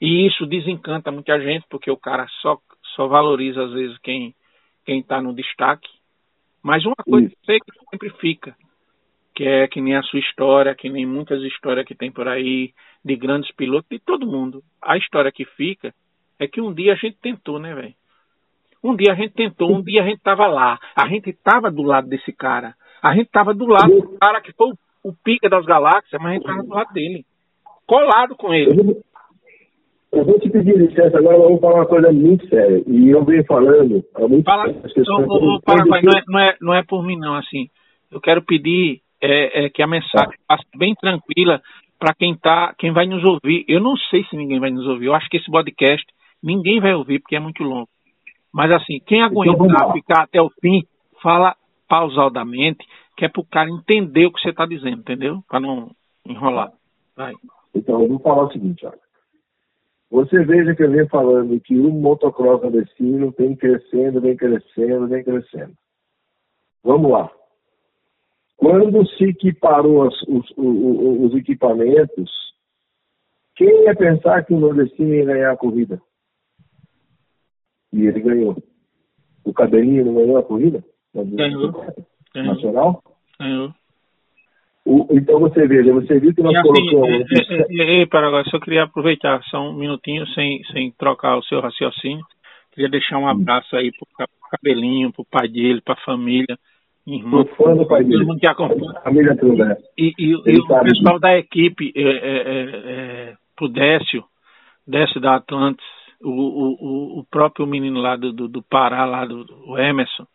E 0.01 0.27
isso 0.27 0.47
desencanta 0.47 1.11
muita 1.11 1.39
gente, 1.41 1.67
porque 1.69 1.91
o 1.91 1.97
cara 1.97 2.27
só 2.41 2.59
só 2.95 3.07
valoriza 3.07 3.65
às 3.65 3.73
vezes 3.73 3.99
quem 3.99 4.35
quem 4.85 5.01
está 5.01 5.21
no 5.21 5.35
destaque. 5.35 5.89
Mas 6.63 6.85
uma 6.85 6.97
coisa 6.97 7.27
Isso. 7.27 7.37
que 7.37 7.47
sei 7.47 7.59
que 7.61 7.73
sempre 7.91 8.11
fica, 8.19 8.57
que 9.35 9.45
é 9.45 9.69
que 9.69 9.81
nem 9.81 9.97
a 9.97 10.03
sua 10.03 10.19
história, 10.19 10.75
que 10.75 10.89
nem 10.89 11.07
muitas 11.07 11.43
histórias 11.43 11.87
que 11.87 11.95
tem 11.95 12.11
por 12.11 12.29
aí 12.29 12.73
de 13.05 13.17
grandes 13.17 13.51
pilotos, 13.55 13.89
de 13.91 13.99
todo 13.99 14.27
mundo. 14.27 14.63
A 14.83 14.97
história 14.97 15.33
que 15.33 15.45
fica 15.45 15.95
é 16.39 16.47
que 16.47 16.61
um 16.61 16.73
dia 16.73 16.93
a 16.93 16.97
gente 16.97 17.19
tentou, 17.21 17.59
né, 17.59 17.75
velho? 17.75 17.95
Um 18.83 18.97
dia 18.97 19.13
a 19.13 19.15
gente 19.15 19.35
tentou, 19.35 19.75
um 19.75 19.83
dia 19.83 20.03
a 20.03 20.07
gente 20.07 20.19
estava 20.19 20.47
lá, 20.47 20.79
a 20.97 21.07
gente 21.07 21.31
estava 21.31 21.71
do 21.71 21.83
lado 21.83 22.09
desse 22.09 22.33
cara, 22.33 22.75
a 23.03 23.15
gente 23.15 23.27
estava 23.27 23.55
do 23.55 23.67
lado 23.67 24.01
do 24.01 24.19
cara 24.19 24.41
que 24.41 24.53
foi 24.53 24.71
o, 24.71 25.11
o 25.11 25.13
pica 25.13 25.49
das 25.49 25.65
galáxias, 25.65 26.21
mas 26.21 26.31
a 26.31 26.35
gente 26.35 26.43
estava 26.43 26.63
do 26.63 26.75
lado 26.75 26.93
dele, 26.93 27.25
colado 27.87 28.37
com 28.37 28.53
ele. 28.53 29.01
Eu 30.13 30.25
vou 30.25 30.41
te 30.41 30.51
pedir 30.51 30.77
licença 30.77 31.19
agora, 31.19 31.39
vamos 31.39 31.61
falar 31.61 31.77
uma 31.77 31.87
coisa 31.87 32.13
muito 32.13 32.49
séria. 32.49 32.83
E 32.87 33.11
eu 33.11 33.25
venho 33.25 33.45
falando 33.45 34.05
há 34.15 34.27
muito 34.27 34.45
Fala, 34.45 34.73
tempo. 34.73 34.89
Então, 34.97 35.25
ô, 35.29 35.61
Paraguai, 35.61 36.03
não, 36.03 36.13
é, 36.13 36.23
não, 36.27 36.41
é, 36.41 36.57
não 36.61 36.75
é 36.75 36.83
por 36.83 37.05
mim, 37.05 37.17
não. 37.17 37.37
Assim, 37.37 37.69
eu 38.11 38.21
quero 38.21 38.43
pedir 38.43 39.01
é, 39.21 39.67
é, 39.67 39.71
que 39.71 39.83
a 39.83 39.87
mensagem 39.87 40.35
passe 40.49 40.65
bem 40.77 40.95
tranquila 40.97 41.61
para 41.97 42.13
quem 42.15 42.35
tá, 42.35 42.75
quem 42.77 42.93
vai 42.93 43.07
nos 43.07 43.23
ouvir. 43.25 43.65
Eu 43.69 43.81
não 43.81 43.97
sei 44.11 44.25
se 44.25 44.37
ninguém 44.37 44.59
vai 44.59 44.71
nos 44.71 44.87
ouvir. 44.87 45.07
Eu 45.07 45.15
acho 45.15 45.29
que 45.29 45.37
esse 45.37 45.51
podcast 45.51 46.05
ninguém 46.43 46.81
vai 46.81 46.95
ouvir 46.95 47.21
porque 47.21 47.37
é 47.37 47.41
muito 47.41 47.63
longo. 47.63 47.89
Mas 48.53 48.73
assim, 48.73 48.99
quem 49.07 49.21
então, 49.21 49.43
aguentar 49.43 49.93
ficar 49.93 50.23
até 50.25 50.43
o 50.43 50.51
fim, 50.61 50.83
fala 51.23 51.55
pausadamente, 51.91 52.87
que 53.17 53.25
é 53.25 53.29
para 53.29 53.41
o 53.41 53.47
cara 53.47 53.69
entender 53.69 54.27
o 54.27 54.33
que 54.33 54.41
você 54.41 54.51
está 54.51 54.65
dizendo, 54.65 55.01
entendeu? 55.01 55.43
Para 55.49 55.59
não 55.59 55.91
enrolar. 56.25 56.73
Vai. 57.17 57.35
Então, 57.75 58.01
eu 58.01 58.09
vou 58.09 58.21
falar 58.21 58.45
o 58.45 58.53
seguinte, 58.53 58.87
olha. 58.87 58.99
Você 60.09 60.45
veja 60.45 60.75
que 60.75 60.83
eu 60.85 60.91
venho 60.91 61.09
falando 61.09 61.61
que 61.61 61.79
o 61.79 61.91
motocross 61.91 62.63
nordestino 62.63 63.35
vem 63.37 63.57
crescendo, 63.57 64.21
vem 64.21 64.37
crescendo, 64.37 65.09
vem 65.09 65.23
crescendo. 65.23 65.73
Vamos 66.83 67.11
lá. 67.11 67.31
Quando 68.57 69.07
se 69.07 69.25
equiparou 69.25 70.07
os, 70.07 70.23
os, 70.23 70.51
os, 70.57 71.33
os 71.33 71.35
equipamentos, 71.35 72.31
quem 73.57 73.85
ia 73.85 73.95
pensar 73.95 74.45
que 74.45 74.55
o 74.55 74.59
nordestino 74.59 75.15
ia 75.15 75.25
ganhar 75.25 75.53
a 75.53 75.57
corrida? 75.57 76.01
E 77.93 78.07
ele 78.07 78.21
ganhou. 78.21 78.57
O 79.45 79.53
cabelinho 79.53 80.05
não 80.05 80.15
ganhou 80.15 80.39
a 80.39 80.43
corrida? 80.43 80.85
Ganhou. 81.15 81.73
Nacional? 82.35 83.03
Ganhou. 83.39 83.73
O, 84.85 85.07
então 85.11 85.39
você 85.41 85.67
veja, 85.67 85.93
você 85.93 86.19
viu 86.19 86.35
que 86.35 86.43
nós 86.43 86.57
assim, 86.57 86.69
colocamos. 86.69 87.27
É, 87.71 88.03
é, 88.03 88.07
Paraguai, 88.07 88.45
só 88.47 88.59
queria 88.59 88.85
aproveitar 88.85 89.43
só 89.45 89.61
um 89.69 89.75
minutinho 89.75 90.27
sem, 90.29 90.63
sem 90.73 90.91
trocar 90.93 91.37
o 91.37 91.43
seu 91.45 91.61
raciocínio. 91.61 92.25
Queria 92.73 92.89
deixar 92.89 93.19
um 93.19 93.29
abraço 93.29 93.77
aí 93.77 93.91
pro 93.93 94.29
cabelinho, 94.51 95.13
pro 95.13 95.25
pai 95.25 95.49
dele, 95.49 95.81
pra 95.81 95.97
família, 95.97 96.57
irmão. 97.07 97.45
fã 97.57 97.75
do 97.75 97.87
pai 97.87 98.03
dele. 98.05 98.19
Todo 98.19 98.27
mundo 98.29 98.41
que 98.41 98.49
acompanha. 98.49 99.01
Família 99.03 99.37
toda. 99.37 99.79
E, 99.99 100.13
e, 100.19 100.31
e 100.31 100.59
o 100.59 100.67
pessoal 100.67 101.19
da 101.19 101.37
equipe, 101.37 101.93
é, 101.95 102.03
é, 102.03 102.09
é, 102.09 102.93
é, 102.93 103.35
pro 103.57 103.69
Décio, 103.69 104.25
Décio 104.87 105.21
da 105.21 105.37
Atlantis, 105.37 105.85
o, 106.23 106.31
o, 106.31 107.21
o 107.21 107.25
próprio 107.31 107.67
menino 107.67 108.01
lá 108.01 108.17
do, 108.17 108.33
do, 108.33 108.49
do 108.49 108.63
Pará, 108.63 109.05
lá 109.05 109.25
do, 109.25 109.45
do 109.45 109.79
Emerson, 109.79 110.27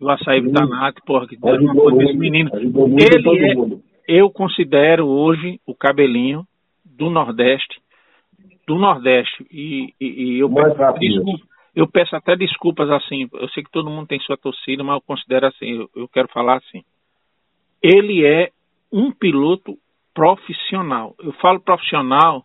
o 0.00 0.08
Açaí 0.08 0.40
Vitanati, 0.40 1.00
porra, 1.04 1.26
que 1.26 1.36
deu 1.36 1.60
uma 1.60 1.74
coisa 1.74 1.98
desse 1.98 2.16
menino. 2.16 2.50
Ele 2.54 3.80
é, 4.08 4.18
eu 4.18 4.30
considero 4.30 5.06
hoje 5.06 5.60
o 5.66 5.74
cabelinho 5.74 6.44
do 6.84 7.10
Nordeste, 7.10 7.80
do 8.66 8.76
Nordeste, 8.76 9.46
e, 9.50 9.94
e, 10.00 10.06
e 10.06 10.38
eu, 10.40 10.52
peço 10.52 10.98
desculpa, 10.98 11.46
eu 11.74 11.86
peço 11.86 12.16
até 12.16 12.34
desculpas 12.36 12.90
assim, 12.90 13.28
eu 13.32 13.48
sei 13.50 13.62
que 13.62 13.70
todo 13.70 13.90
mundo 13.90 14.08
tem 14.08 14.18
sua 14.20 14.36
torcida, 14.36 14.82
mas 14.82 14.96
eu 14.96 15.00
considero 15.02 15.46
assim, 15.46 15.76
eu, 15.76 15.90
eu 15.94 16.08
quero 16.08 16.28
falar 16.28 16.56
assim. 16.56 16.82
Ele 17.82 18.24
é 18.26 18.50
um 18.92 19.12
piloto 19.12 19.76
profissional. 20.14 21.14
Eu 21.22 21.32
falo 21.34 21.60
profissional 21.60 22.44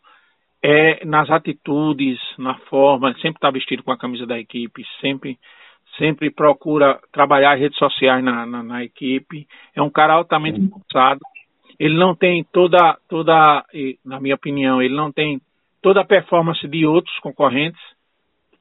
é 0.62 1.06
nas 1.06 1.30
atitudes, 1.30 2.20
na 2.38 2.56
forma, 2.70 3.14
sempre 3.16 3.38
está 3.38 3.52
vestido 3.52 3.84
com 3.84 3.92
a 3.92 3.98
camisa 3.98 4.26
da 4.26 4.40
equipe, 4.40 4.84
sempre 5.00 5.38
sempre 5.98 6.30
procura 6.30 7.00
trabalhar 7.12 7.56
redes 7.56 7.78
sociais 7.78 8.24
na, 8.24 8.46
na, 8.46 8.64
na 8.64 8.84
equipe. 8.84 9.48
É 9.76 9.82
um 9.82 9.90
cara 9.90 10.14
altamente 10.14 10.60
esforçado. 10.60 11.20
Ele 11.80 11.98
não 11.98 12.16
tem 12.16 12.44
toda, 12.44 12.98
toda, 13.10 13.66
na 14.04 14.20
minha 14.20 14.36
opinião, 14.36 14.82
ele 14.82 14.96
não 14.96 15.12
tem 15.12 15.42
toda 15.82 16.02
a 16.02 16.06
performance 16.06 16.66
de 16.68 16.86
outros 16.86 17.18
concorrentes, 17.20 17.82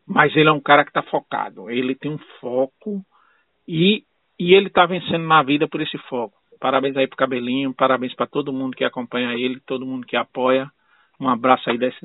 mas 0.07 0.35
ele 0.37 0.49
é 0.49 0.53
um 0.53 0.61
cara 0.61 0.85
que 0.85 0.91
está 0.91 1.03
focado. 1.03 1.71
Ele 1.71 1.95
tem 1.95 2.11
um 2.11 2.19
foco 2.41 3.03
e, 3.67 4.05
e 4.39 4.55
ele 4.55 4.67
está 4.67 4.85
vencendo 4.87 5.27
na 5.27 5.43
vida 5.43 5.69
por 5.69 5.81
esse 5.81 5.97
foco. 6.09 6.35
Parabéns 6.61 6.97
aí 6.97 7.07
pro 7.07 7.17
Cabelinho, 7.17 7.75
parabéns 7.75 8.15
para 8.15 8.27
todo 8.27 8.53
mundo 8.53 8.77
que 8.77 8.85
acompanha 8.85 9.35
ele, 9.35 9.61
todo 9.67 9.87
mundo 9.87 10.07
que 10.07 10.17
apoia. 10.17 10.71
Um 11.25 11.28
abraço 11.31 11.70
aí 11.70 11.78
desse. 11.78 11.99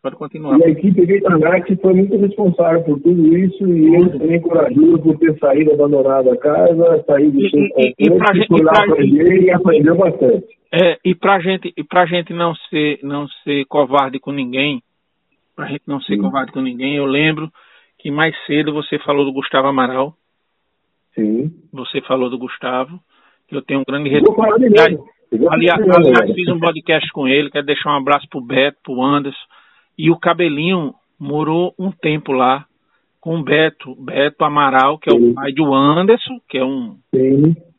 Pode 0.00 0.14
continuar. 0.14 0.56
E 0.60 0.64
a 0.64 0.68
equipe 0.68 1.04
Gatornet 1.04 1.76
foi 1.82 1.94
muito 1.94 2.16
responsável 2.16 2.84
por 2.84 3.00
tudo 3.00 3.36
isso 3.36 3.66
e 3.66 3.94
ele 3.94 4.10
também 4.10 4.40
por 4.40 5.18
ter 5.18 5.36
saído 5.38 5.72
abandonado 5.72 6.30
a 6.30 6.36
casa, 6.36 7.04
saído 7.04 7.40
e, 7.40 7.94
e, 7.98 8.10
pra 8.10 8.32
gente, 8.32 8.46
foi 8.46 8.62
lá 8.62 8.72
aprender 8.84 9.42
e 9.42 9.50
aprendeu 9.50 9.96
bastante. 9.96 10.46
É, 10.72 10.96
e 11.04 11.12
pra 11.12 11.40
gente, 11.40 11.72
e 11.76 11.82
pra 11.82 12.06
gente 12.06 12.32
não 12.32 12.54
ser, 12.70 13.00
não 13.02 13.26
ser 13.42 13.64
covarde 13.64 14.20
com 14.20 14.30
ninguém, 14.30 14.80
pra 15.56 15.66
gente 15.66 15.82
não 15.86 16.00
ser 16.00 16.14
Sim. 16.14 16.22
covarde 16.22 16.52
com 16.52 16.60
ninguém, 16.60 16.96
eu 16.96 17.04
lembro 17.04 17.50
que 17.98 18.12
mais 18.12 18.34
cedo 18.46 18.72
você 18.72 18.96
falou 19.00 19.24
do 19.24 19.32
Gustavo 19.32 19.66
Amaral. 19.66 20.14
Sim. 21.16 21.52
Você 21.72 22.00
falou 22.02 22.30
do 22.30 22.38
Gustavo. 22.38 23.00
Eu 23.50 23.60
tenho 23.60 23.80
um 23.80 23.84
grande 23.86 24.08
respeito. 24.08 25.04
Aliás, 25.50 25.80
aliás, 25.80 26.34
fiz 26.34 26.48
um 26.48 26.60
podcast 26.60 27.10
com 27.10 27.26
ele, 27.26 27.50
quero 27.50 27.64
deixar 27.64 27.90
um 27.90 27.96
abraço 27.96 28.28
pro 28.28 28.40
Beto, 28.40 28.78
pro 28.82 29.02
Anderson. 29.02 29.38
E 29.96 30.10
o 30.10 30.18
Cabelinho 30.18 30.94
morou 31.18 31.74
um 31.78 31.90
tempo 31.90 32.32
lá 32.32 32.66
com 33.20 33.38
o 33.38 33.42
Beto, 33.42 33.94
Beto 33.94 34.44
Amaral, 34.44 34.98
que 34.98 35.08
é 35.08 35.14
o 35.14 35.32
pai 35.32 35.52
do 35.52 35.72
Anderson, 35.72 36.38
que 36.48 36.58
é 36.58 36.64
um, 36.64 36.98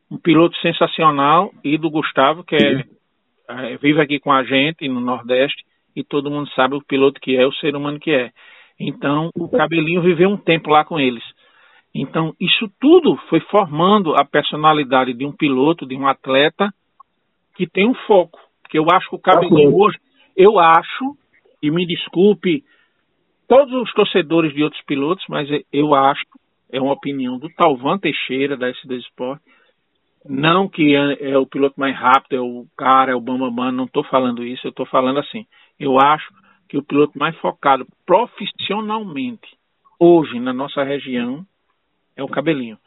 um 0.09 0.17
piloto 0.17 0.57
sensacional, 0.57 1.51
e 1.63 1.77
do 1.77 1.91
Gustavo, 1.91 2.43
que 2.43 2.55
é, 2.55 2.83
é, 3.49 3.77
vive 3.77 4.01
aqui 4.01 4.19
com 4.19 4.31
a 4.31 4.43
gente 4.43 4.87
no 4.87 4.99
Nordeste, 4.99 5.63
e 5.95 6.03
todo 6.03 6.31
mundo 6.31 6.49
sabe 6.55 6.75
o 6.75 6.83
piloto 6.83 7.19
que 7.21 7.35
é, 7.35 7.45
o 7.45 7.53
ser 7.53 7.75
humano 7.75 7.99
que 7.99 8.11
é. 8.11 8.31
Então, 8.79 9.29
o 9.35 9.47
Cabelinho 9.47 10.01
viveu 10.01 10.29
um 10.29 10.37
tempo 10.37 10.71
lá 10.71 10.83
com 10.83 10.99
eles. 10.99 11.23
Então, 11.93 12.33
isso 12.39 12.67
tudo 12.79 13.15
foi 13.29 13.39
formando 13.41 14.15
a 14.15 14.25
personalidade 14.25 15.13
de 15.13 15.25
um 15.25 15.31
piloto, 15.31 15.85
de 15.85 15.95
um 15.95 16.07
atleta 16.07 16.73
que 17.55 17.67
tem 17.67 17.87
um 17.87 17.95
foco. 18.07 18.39
Porque 18.61 18.77
eu 18.77 18.85
acho 18.91 19.09
que 19.09 19.15
o 19.15 19.19
Cabelinho 19.19 19.75
hoje, 19.75 19.97
eu 20.35 20.59
acho, 20.59 21.17
e 21.61 21.69
me 21.69 21.85
desculpe 21.85 22.63
todos 23.47 23.73
os 23.73 23.93
torcedores 23.93 24.53
de 24.53 24.63
outros 24.63 24.81
pilotos, 24.83 25.23
mas 25.29 25.47
eu 25.71 25.93
acho, 25.93 26.23
é 26.71 26.81
uma 26.81 26.93
opinião 26.93 27.37
do 27.37 27.49
Talvan 27.49 27.97
Teixeira, 27.97 28.57
da 28.57 28.67
S2 28.71 28.99
Sport, 29.09 29.41
não 30.25 30.69
que 30.69 30.95
é, 30.95 31.31
é, 31.31 31.37
o 31.37 31.45
piloto 31.45 31.79
mais 31.79 31.95
rápido, 31.95 32.35
é 32.35 32.41
o 32.41 32.65
cara, 32.77 33.11
é 33.11 33.15
o 33.15 33.21
Bambambam, 33.21 33.71
não 33.71 33.85
estou 33.85 34.03
falando 34.05 34.45
isso, 34.45 34.65
eu 34.65 34.69
estou 34.69 34.85
falando 34.85 35.19
assim. 35.19 35.45
Eu 35.79 35.99
acho 35.99 36.33
que 36.69 36.77
o 36.77 36.83
piloto 36.83 37.19
mais 37.19 37.35
focado 37.37 37.85
profissionalmente 38.05 39.47
hoje 39.99 40.39
na 40.39 40.53
nossa 40.53 40.83
região 40.83 41.45
é 42.15 42.23
o 42.23 42.27
cabelinho. 42.27 42.77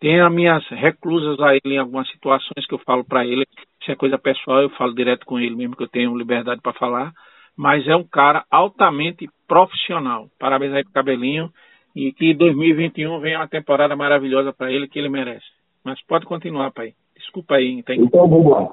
Tem 0.00 0.20
as 0.20 0.32
minhas 0.32 0.66
reclusas 0.68 1.40
a 1.40 1.54
ele 1.54 1.74
em 1.74 1.78
algumas 1.78 2.08
situações 2.10 2.66
que 2.66 2.74
eu 2.74 2.78
falo 2.78 3.04
para 3.04 3.26
ele, 3.26 3.44
se 3.84 3.92
é 3.92 3.96
coisa 3.96 4.18
pessoal, 4.18 4.62
eu 4.62 4.70
falo 4.70 4.94
direto 4.94 5.26
com 5.26 5.38
ele 5.38 5.54
mesmo 5.54 5.76
que 5.76 5.82
eu 5.82 5.88
tenho 5.88 6.16
liberdade 6.16 6.60
para 6.60 6.72
falar, 6.72 7.12
mas 7.56 7.86
é 7.86 7.94
um 7.94 8.04
cara 8.04 8.44
altamente 8.50 9.28
profissional. 9.46 10.28
Parabéns 10.38 10.72
aí 10.72 10.84
pro 10.84 10.92
cabelinho 10.92 11.50
e 11.94 12.12
que 12.12 12.34
2021 12.34 13.20
venha 13.20 13.38
uma 13.38 13.48
temporada 13.48 13.94
maravilhosa 13.94 14.52
para 14.52 14.72
ele 14.72 14.88
que 14.88 14.98
ele 14.98 15.08
merece. 15.08 15.46
Mas 15.84 16.04
pode 16.06 16.26
continuar, 16.26 16.72
pai. 16.72 16.92
Desculpa 17.16 17.56
aí. 17.56 17.82
Tem... 17.82 18.00
Então 18.00 18.28
vamos 18.28 18.50
lá. 18.50 18.72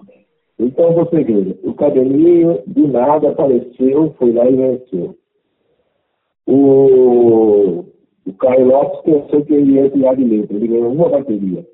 Então 0.59 0.93
você 0.93 1.23
veja, 1.23 1.57
o 1.63 1.73
cabelinho 1.73 2.61
do 2.67 2.87
nada 2.87 3.29
apareceu, 3.29 4.15
foi 4.17 4.31
lá 4.31 4.49
e 4.49 4.55
venceu. 4.55 5.15
O 6.47 7.85
o 8.25 8.33
Caio 8.33 8.65
Lopes 8.67 9.01
pensou 9.01 9.43
que 9.45 9.53
ele 9.53 9.73
ia 9.73 9.89
tirar 9.89 10.15
de 10.15 10.23
letra. 10.23 10.55
Ele 10.55 10.67
ganhou 10.67 10.93
uma 10.93 11.09
bateria. 11.09 11.65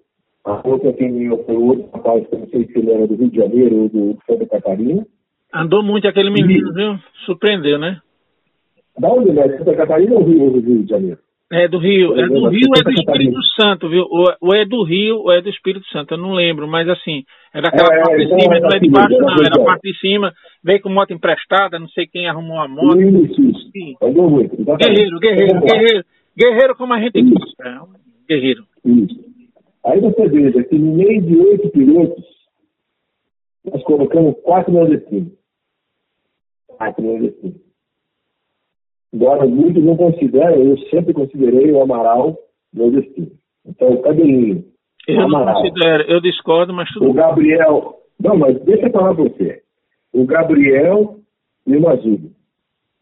A 0.48 0.62
outra 0.66 0.94
quem 0.94 1.12
ganhou 1.12 1.44
foi 1.44 1.58
o 1.58 1.66
outro 1.66 1.90
rapaz, 1.94 2.26
que 2.26 2.34
eu 2.36 2.40
não 2.40 2.48
sei 2.48 2.66
se 2.66 2.80
ele 2.80 2.92
era 2.92 3.06
do 3.06 3.16
Rio 3.16 3.30
de 3.30 3.36
Janeiro 3.36 3.82
ou 3.82 3.90
do 3.90 4.18
Santa 4.26 4.46
Catarina. 4.46 5.06
Andou 5.54 5.84
muito 5.84 6.08
aquele 6.08 6.30
menino, 6.30 6.74
viu? 6.74 6.98
Surpreendeu, 7.26 7.78
né? 7.78 8.00
Da 8.98 9.10
onde 9.10 9.30
ele 9.30 9.42
é? 9.42 9.58
Santa 9.58 9.76
Catarina 9.76 10.16
ou 10.16 10.24
Rio, 10.24 10.58
Rio 10.58 10.84
de 10.84 10.90
Janeiro? 10.90 11.20
É 11.52 11.68
do 11.68 11.78
Rio, 11.78 12.18
é 12.18 12.28
do 12.28 12.48
Rio, 12.50 12.70
é 12.78 12.84
do 12.84 12.92
Espírito 12.92 13.40
Santo, 13.60 13.90
viu? 13.90 14.06
Ou 14.42 14.54
é 14.54 14.66
do 14.66 14.84
Rio 14.84 15.18
ou 15.18 15.34
é 15.34 15.42
do 15.42 15.50
Espírito 15.50 15.86
Santo, 15.88 16.14
eu 16.14 16.18
não 16.18 16.34
lembro, 16.34 16.66
mas 16.66 16.88
assim, 16.88 17.24
era 17.54 17.68
aquela 17.68 17.94
é, 17.94 18.02
parte 18.02 18.18
de 18.18 18.24
então 18.24 18.40
cima, 18.40 18.60
não 18.60 18.70
é 18.70 18.80
de 18.80 18.90
baixo, 18.90 19.18
não, 19.18 19.36
era 19.46 19.62
a 19.62 19.66
parte 19.66 19.92
de 19.92 20.00
cima, 20.00 20.34
veio 20.64 20.82
com 20.82 20.90
moto 20.90 21.12
emprestada, 21.12 21.80
não 21.80 21.88
sei 21.90 22.06
quem 22.06 22.28
arrumou 22.28 22.60
a 22.60 22.68
moto. 22.68 23.00
Isso, 23.02 23.42
isso. 23.42 23.72
Guerreiro, 24.78 25.20
guerreiro, 25.20 25.62
guerreiro. 25.62 26.06
Guerreiro 26.38 26.76
como 26.76 26.94
a 26.94 27.00
gente. 27.00 27.18
É 27.18 27.82
um 27.82 27.88
guerreiro. 28.28 28.64
Isso. 28.86 29.37
Aí 29.88 30.02
você 30.02 30.28
veja 30.28 30.64
que 30.66 30.78
no 30.78 30.96
meio 30.96 31.22
de 31.22 31.38
oito 31.38 31.70
pilotos, 31.70 32.26
nós 33.64 33.82
colocamos 33.84 34.36
quatro 34.44 34.74
nordestinos. 34.74 35.32
Quatro 36.68 37.04
nordestinos. 37.04 37.62
Agora, 39.14 39.48
muitos 39.48 39.82
não 39.84 39.96
consideram, 39.96 40.62
eu 40.62 40.78
sempre 40.90 41.14
considerei 41.14 41.72
o 41.72 41.82
Amaral 41.82 42.38
nordestino. 42.74 43.32
Então, 43.66 43.94
o 43.94 44.02
Cabelinho. 44.02 44.66
Eu 45.08 45.22
Amaral, 45.22 45.62
considero, 45.62 46.04
eu 46.04 46.20
discordo, 46.20 46.74
mas 46.74 46.90
tudo 46.90 47.10
O 47.10 47.14
Gabriel. 47.14 47.96
Não, 48.20 48.38
mas 48.38 48.60
deixa 48.64 48.88
eu 48.88 48.92
falar 48.92 49.16
para 49.16 49.24
você. 49.24 49.64
O 50.12 50.26
Gabriel 50.26 51.20
e 51.66 51.78
o 51.78 51.82
Mazulho. 51.82 52.32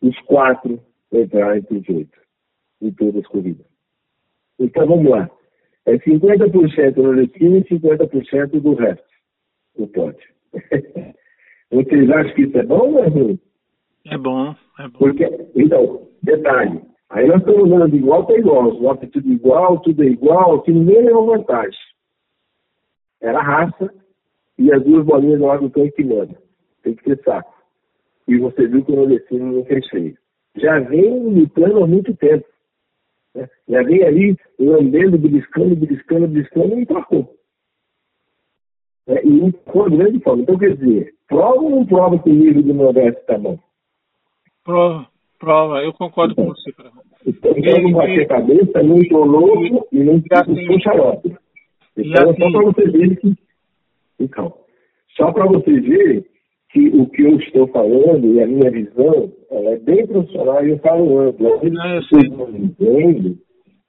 Os 0.04 0.20
quatro 0.22 0.80
entraram 1.12 1.56
entre 1.56 1.78
os 1.78 1.90
oito 1.90 2.20
em 2.80 2.92
todas 2.92 3.24
as 3.24 3.28
corridas. 3.28 3.66
Então 4.60 4.86
vamos 4.86 5.10
lá. 5.10 5.30
É 5.86 5.98
50% 5.98 6.96
no 6.98 7.16
destino 7.16 7.58
e 7.58 7.64
50% 7.64 8.60
do 8.60 8.74
resto 8.74 9.06
do 9.78 9.88
pódio. 9.88 10.30
Vocês 11.72 12.10
acham 12.10 12.36
que 12.36 12.42
isso 12.44 12.58
é 12.58 12.64
bom 12.64 12.94
ou 12.94 13.04
é 13.04 13.08
ruim? 13.08 13.40
É 14.08 14.18
bom, 14.18 14.56
é 14.80 14.88
bom. 14.88 15.00
Porque, 15.00 15.28
então, 15.56 16.08
detalhe. 16.24 16.82
Aí 17.10 17.28
nós 17.28 17.40
estamos 17.40 17.92
de 17.92 17.98
igual 17.98 18.26
para 18.26 18.38
igual. 18.38 18.72
Os 18.72 18.80
votos 18.80 19.04
é 19.04 19.12
tudo 19.12 19.32
igual, 19.32 19.80
tudo 19.80 20.04
é 20.04 20.08
igual, 20.08 20.62
que 20.62 20.72
ninguém 20.72 21.04
levou 21.04 21.28
vantagem. 21.28 21.80
Era 23.22 23.42
raça 23.42 23.94
e 24.58 24.72
as 24.72 24.84
duas 24.84 25.06
bolinhas 25.06 25.40
lá 25.40 25.58
do 25.58 25.70
que 25.70 26.04
manda. 26.04 26.36
Tem 26.84 26.96
que 26.96 27.04
ter 27.04 27.22
saco. 27.24 27.54
E 28.28 28.38
você 28.38 28.68
viu 28.68 28.84
que 28.84 28.92
o 28.92 28.96
Nordestino 28.96 29.52
não 29.52 29.66
fez 29.66 29.88
feio. 29.90 30.18
Já 30.56 30.80
vem 30.80 31.24
lutando 31.24 31.84
há 31.84 31.88
muito 31.88 32.16
tempo. 32.16 32.46
Né? 33.36 33.48
Vem 33.68 34.04
ali 34.04 34.38
lambendo, 34.58 35.18
beliscando, 35.18 35.76
beliscando, 35.76 36.28
beliscando 36.28 36.80
e 36.80 36.82
empacou. 36.82 37.36
É, 39.08 39.24
e 39.26 39.30
empacou 39.30 39.90
de 39.90 39.98
grande 39.98 40.20
forma. 40.22 40.42
Então, 40.42 40.58
quer 40.58 40.76
dizer, 40.76 41.14
prova 41.28 41.60
ou 41.60 41.70
não 41.70 41.86
prova 41.86 42.18
que 42.18 42.30
o 42.30 42.34
nível 42.34 42.64
do 42.64 42.74
Nordeste 42.74 43.20
está 43.20 43.38
bom? 43.38 43.60
Prova, 44.64 45.08
prova, 45.38 45.84
eu 45.84 45.94
concordo 45.94 46.34
então, 46.34 46.46
com 46.46 46.54
você. 46.54 46.74
Então, 47.28 47.82
não 47.82 47.92
bater 47.92 48.22
a 48.24 48.28
cabeça, 48.28 48.84
não 48.84 48.98
estou 48.98 49.26
louco 49.26 49.88
e 49.92 50.00
não 50.04 50.22
assim, 50.32 50.80
xarope. 50.80 51.36
Então, 51.98 52.30
assim, 52.30 52.40
só 52.42 52.52
para 52.52 52.64
você 52.64 52.90
ver 52.90 53.16
que. 53.18 53.36
Então, 54.20 54.58
só 55.16 55.32
para 55.32 55.46
você 55.46 55.80
ver 55.80 56.26
que 56.76 56.90
o 56.90 57.08
que 57.08 57.22
eu 57.22 57.38
estou 57.38 57.68
falando 57.70 58.34
e 58.34 58.44
a 58.44 58.46
minha 58.46 58.70
visão 58.70 59.32
ela 59.50 59.70
é 59.70 59.78
bem 59.78 60.06
profissional 60.06 60.66
e 60.66 60.72
eu 60.72 60.80
falo 60.80 61.20
amplo. 61.20 61.60
Vezes 61.60 62.30
não 62.32 62.50
entendem, 62.50 63.40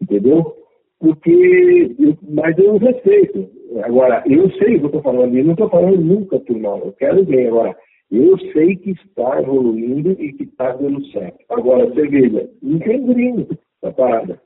entendeu? 0.00 0.54
Porque, 1.00 1.96
eu, 1.98 2.16
mas 2.30 2.56
eu 2.56 2.76
respeito. 2.76 3.50
Agora, 3.82 4.22
eu 4.26 4.48
sei 4.52 4.76
o 4.76 4.78
que 4.78 4.84
eu 4.84 4.86
estou 4.86 5.02
falando, 5.02 5.36
e 5.36 5.42
não 5.42 5.52
estou 5.52 5.68
falando 5.68 6.00
nunca 6.00 6.38
por 6.38 6.56
mal, 6.58 6.78
eu 6.78 6.92
quero 6.92 7.24
bem. 7.24 7.48
Agora, 7.48 7.76
eu 8.12 8.38
sei 8.52 8.76
que 8.76 8.92
está 8.92 9.42
evoluindo 9.42 10.12
e 10.12 10.32
que 10.34 10.44
está 10.44 10.72
dando 10.72 11.04
certo. 11.06 11.44
Agora, 11.50 11.86
você 11.86 12.06
veja, 12.06 12.48
não 12.62 12.78
tem 12.78 13.04
gringo 13.04 13.48
essa 13.82 13.92
parada. 13.92 14.40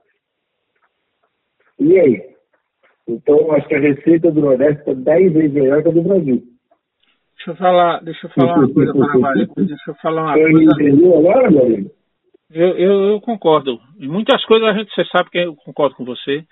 E 1.78 1.98
aí? 1.98 2.22
Então, 3.06 3.52
acho 3.52 3.68
que 3.68 3.74
a 3.74 3.80
receita 3.80 4.30
do 4.30 4.40
Nordeste 4.40 4.80
está 4.80 4.94
10 4.94 5.32
vezes 5.34 5.52
melhor 5.52 5.82
que 5.82 5.88
a 5.90 5.92
do 5.92 6.02
Brasil. 6.02 6.49
Deixa 7.40 7.52
eu 7.52 7.56
falar, 7.56 8.02
deixa 8.04 8.26
eu 8.26 8.30
falar 8.32 8.54
uma 8.54 8.68
coisa 8.68 8.92
para 8.92 9.30
a 9.30 9.44
Deixa 9.56 9.90
eu 9.90 9.94
falar 9.94 10.22
uma 10.24 10.34
coisa. 10.34 10.62
entendeu 10.62 11.18
agora, 11.18 11.50
meu 11.50 11.64
amigo? 11.64 11.90
Eu, 12.50 12.68
eu, 12.76 12.92
eu, 13.12 13.20
concordo. 13.22 13.80
Em 13.98 14.08
muitas 14.08 14.44
coisas 14.44 14.68
a 14.68 14.74
gente, 14.74 14.92
você 14.94 15.06
sabe 15.06 15.30
que 15.30 15.38
eu 15.38 15.56
concordo 15.56 15.94
com 15.94 16.04
você. 16.04 16.44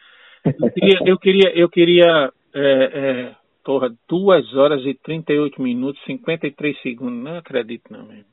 Eu 0.46 0.70
queria, 0.70 0.98
eu 1.04 1.18
queria, 1.18 1.52
eu 1.54 1.68
queria 1.68 2.32
é, 2.54 2.84
é, 2.94 3.34
porra, 3.62 3.90
2 4.08 4.56
horas 4.56 4.82
e 4.86 4.94
38 4.94 5.60
minutos, 5.60 6.02
53 6.04 6.80
segundos. 6.80 7.22
Não 7.22 7.36
acredito, 7.36 7.82
não, 7.90 8.06
mesmo. 8.06 8.24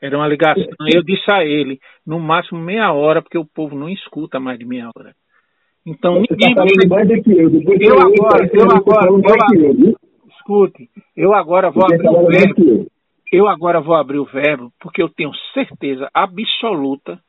Era 0.00 0.16
uma 0.16 0.28
ligação. 0.28 0.64
Eu 0.94 1.02
disse 1.02 1.28
a 1.28 1.44
ele, 1.44 1.80
no 2.06 2.20
máximo 2.20 2.60
meia 2.60 2.92
hora, 2.92 3.20
porque 3.20 3.38
o 3.38 3.44
povo 3.44 3.74
não 3.74 3.88
escuta 3.88 4.38
mais 4.38 4.56
de 4.56 4.64
meia 4.64 4.88
hora. 4.96 5.14
Então 5.84 6.20
Você 6.20 6.26
ninguém 6.30 6.54
tá 6.54 6.62
vai. 6.62 6.88
Mais 6.88 7.08
do 7.08 7.22
que 7.24 7.32
eu. 7.32 7.50
Depois 7.50 7.80
eu, 7.80 7.94
agora, 7.98 8.48
eu, 8.52 8.70
agora, 8.70 9.10
eu, 9.10 9.88
eu, 9.88 9.96
escute, 10.48 10.88
eu 11.14 11.34
agora 11.34 11.70
vou 11.70 11.84
abrir 11.84 12.08
o 12.08 12.26
verbo. 12.26 12.86
Eu 13.30 13.46
agora 13.46 13.80
vou 13.80 13.94
abrir 13.94 14.18
o 14.18 14.24
verbo 14.24 14.72
porque 14.80 15.02
eu 15.02 15.08
tenho 15.10 15.30
certeza 15.52 16.08
absoluta 16.14 17.20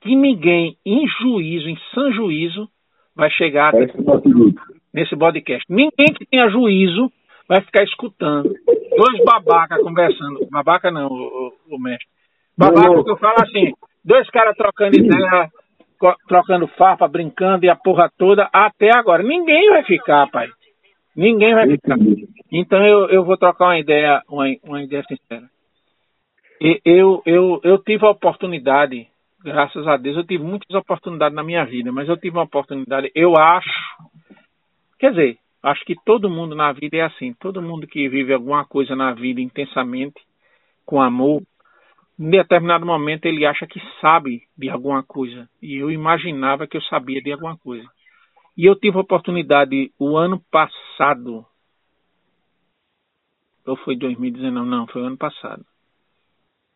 que 0.00 0.16
ninguém 0.16 0.76
em 0.84 1.06
juízo, 1.06 1.68
em 1.68 1.76
sã 1.94 2.10
juízo, 2.10 2.66
vai 3.14 3.30
chegar 3.30 3.72
nesse 4.92 5.14
podcast. 5.16 5.64
Ninguém 5.68 6.14
que 6.14 6.24
tenha 6.24 6.48
juízo 6.48 7.12
vai 7.46 7.60
ficar 7.60 7.84
escutando. 7.84 8.50
Dois 8.96 9.24
babaca 9.24 9.78
conversando. 9.80 10.48
Babaca 10.50 10.90
não, 10.90 11.08
o, 11.08 11.52
o, 11.70 11.76
o 11.76 11.78
mestre. 11.78 12.08
Babaca 12.56 13.04
que 13.04 13.10
eu 13.10 13.16
falo 13.18 13.36
assim, 13.42 13.72
dois 14.02 14.28
caras 14.30 14.56
trocando 14.56 14.96
ideia, 14.96 15.50
trocando 16.26 16.66
farpa, 16.68 17.06
brincando 17.06 17.66
e 17.66 17.68
a 17.68 17.76
porra 17.76 18.10
toda, 18.16 18.48
até 18.52 18.90
agora. 18.94 19.22
Ninguém 19.22 19.68
vai 19.70 19.84
ficar, 19.84 20.30
pai. 20.30 20.48
Ninguém 21.14 21.54
vai 21.54 21.68
ficar. 21.68 21.96
Então 22.50 22.84
eu, 22.84 23.08
eu 23.08 23.24
vou 23.24 23.36
trocar 23.36 23.66
uma 23.66 23.78
ideia, 23.78 24.22
uma, 24.28 24.44
uma 24.64 24.82
ideia 24.82 25.04
sincera. 25.04 25.48
E, 26.60 26.80
eu, 26.84 27.22
eu, 27.26 27.60
eu 27.64 27.78
tive 27.78 28.06
a 28.06 28.10
oportunidade, 28.10 29.08
graças 29.44 29.86
a 29.86 29.96
Deus, 29.96 30.16
eu 30.16 30.24
tive 30.24 30.44
muitas 30.44 30.74
oportunidades 30.74 31.34
na 31.34 31.42
minha 31.42 31.64
vida, 31.64 31.90
mas 31.90 32.08
eu 32.08 32.16
tive 32.16 32.36
uma 32.36 32.44
oportunidade, 32.44 33.10
eu 33.14 33.36
acho, 33.36 33.68
quer 34.98 35.10
dizer, 35.10 35.38
acho 35.62 35.84
que 35.84 35.96
todo 36.04 36.30
mundo 36.30 36.54
na 36.54 36.72
vida 36.72 36.96
é 36.96 37.02
assim, 37.02 37.34
todo 37.34 37.60
mundo 37.60 37.86
que 37.86 38.08
vive 38.08 38.32
alguma 38.32 38.64
coisa 38.64 38.94
na 38.94 39.12
vida 39.12 39.40
intensamente, 39.40 40.20
com 40.86 41.00
amor, 41.00 41.42
em 42.18 42.30
determinado 42.30 42.86
momento 42.86 43.26
ele 43.26 43.44
acha 43.44 43.66
que 43.66 43.80
sabe 44.00 44.42
de 44.56 44.68
alguma 44.68 45.02
coisa. 45.02 45.48
E 45.60 45.76
eu 45.76 45.90
imaginava 45.90 46.66
que 46.66 46.76
eu 46.76 46.82
sabia 46.82 47.20
de 47.20 47.32
alguma 47.32 47.56
coisa. 47.56 47.88
E 48.56 48.66
eu 48.66 48.76
tive 48.76 48.96
a 48.98 49.00
oportunidade 49.00 49.92
o 49.98 50.16
ano 50.16 50.40
passado. 50.50 51.44
Ou 53.66 53.76
foi 53.76 53.96
2019? 53.96 54.68
Não, 54.68 54.86
foi 54.86 55.02
o 55.02 55.06
ano 55.06 55.16
passado. 55.16 55.64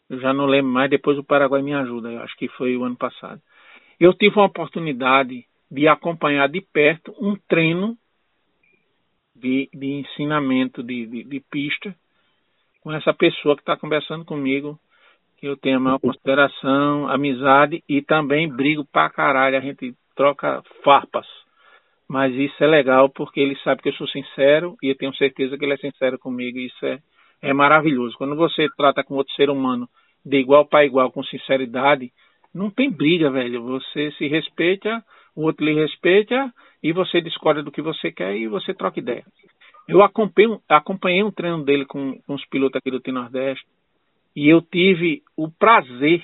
Eu 0.09 0.21
já 0.21 0.33
não 0.33 0.47
lembro 0.47 0.71
mais, 0.71 0.89
depois 0.89 1.19
o 1.19 1.25
Paraguai 1.25 1.63
me 1.63 1.75
ajuda. 1.75 2.11
Eu 2.11 2.23
acho 2.23 2.37
que 2.37 2.49
foi 2.49 2.77
o 2.77 2.85
ano 2.85 2.97
passado. 2.97 3.43
Eu 3.99 4.15
tive 4.15 4.37
uma 4.37 4.47
oportunidade 4.47 5.45
de 5.71 5.89
acompanhar 5.89 6.49
de 6.49 6.61
perto 6.61 7.15
um 7.21 7.37
treino 7.49 7.97
de, 9.35 9.69
de 9.75 9.87
ensinamento 9.87 10.83
de, 10.83 11.07
de, 11.07 11.25
de 11.25 11.41
pista 11.41 11.95
com 12.81 12.93
essa 12.93 13.13
pessoa 13.13 13.57
que 13.57 13.63
está 13.63 13.77
conversando 13.77 14.25
comigo 14.25 14.79
que 15.37 15.47
eu 15.47 15.57
tenho 15.57 15.77
a 15.77 15.81
maior 15.81 15.99
consideração, 15.99 17.09
amizade 17.09 17.83
e 17.89 18.01
também 18.01 18.49
brigo 18.49 18.85
pra 18.85 19.11
caralho. 19.11 19.59
A 19.59 19.61
gente 19.61 19.95
troca 20.15 20.63
farpas. 20.83 21.27
Mas 22.09 22.35
isso 22.35 22.63
é 22.63 22.67
legal 22.67 23.09
porque 23.09 23.41
ele 23.41 23.57
sabe 23.65 23.83
que 23.83 23.89
eu 23.89 23.95
sou 23.95 24.07
sincero 24.09 24.77
e 24.83 24.89
eu 24.89 24.97
tenho 24.97 25.15
certeza 25.17 25.59
que 25.59 25.65
ele 25.65 25.75
é 25.75 25.79
sincero 25.79 26.19
comigo. 26.19 26.59
Isso 26.59 26.87
é, 26.87 27.01
é 27.43 27.53
maravilhoso. 27.53 28.17
Quando 28.17 28.37
você 28.37 28.69
trata 28.77 29.03
com 29.03 29.15
outro 29.15 29.35
ser 29.35 29.51
humano 29.51 29.89
de 30.25 30.39
igual 30.39 30.67
para 30.67 30.85
igual, 30.85 31.11
com 31.11 31.23
sinceridade, 31.25 32.13
não 32.55 32.71
tem 32.71 32.91
briga, 32.91 33.31
velho. 33.31 33.63
Você 33.65 34.13
se 34.13 34.27
respeita, 34.29 35.05
o 35.35 35.43
outro 35.43 35.65
lhe 35.65 35.75
respeita 35.75 36.53
e 36.83 36.93
você 36.93 37.21
discorda 37.21 37.63
do 37.63 37.73
que 37.73 37.83
você 37.83 38.13
quer 38.13 38.37
e 38.37 38.47
você 38.47 38.73
troca 38.73 39.01
ideia. 39.01 39.25
Eu 39.89 40.03
acompanhei, 40.03 40.59
acompanhei 40.69 41.23
um 41.23 41.31
treino 41.31 41.65
dele 41.65 41.85
com, 41.85 42.19
com 42.23 42.35
os 42.35 42.45
pilotos 42.47 42.77
aqui 42.77 42.91
do 42.91 43.01
T-Nordeste 43.01 43.67
e 44.35 44.49
eu 44.49 44.61
tive 44.61 45.23
o 45.37 45.51
prazer, 45.51 46.23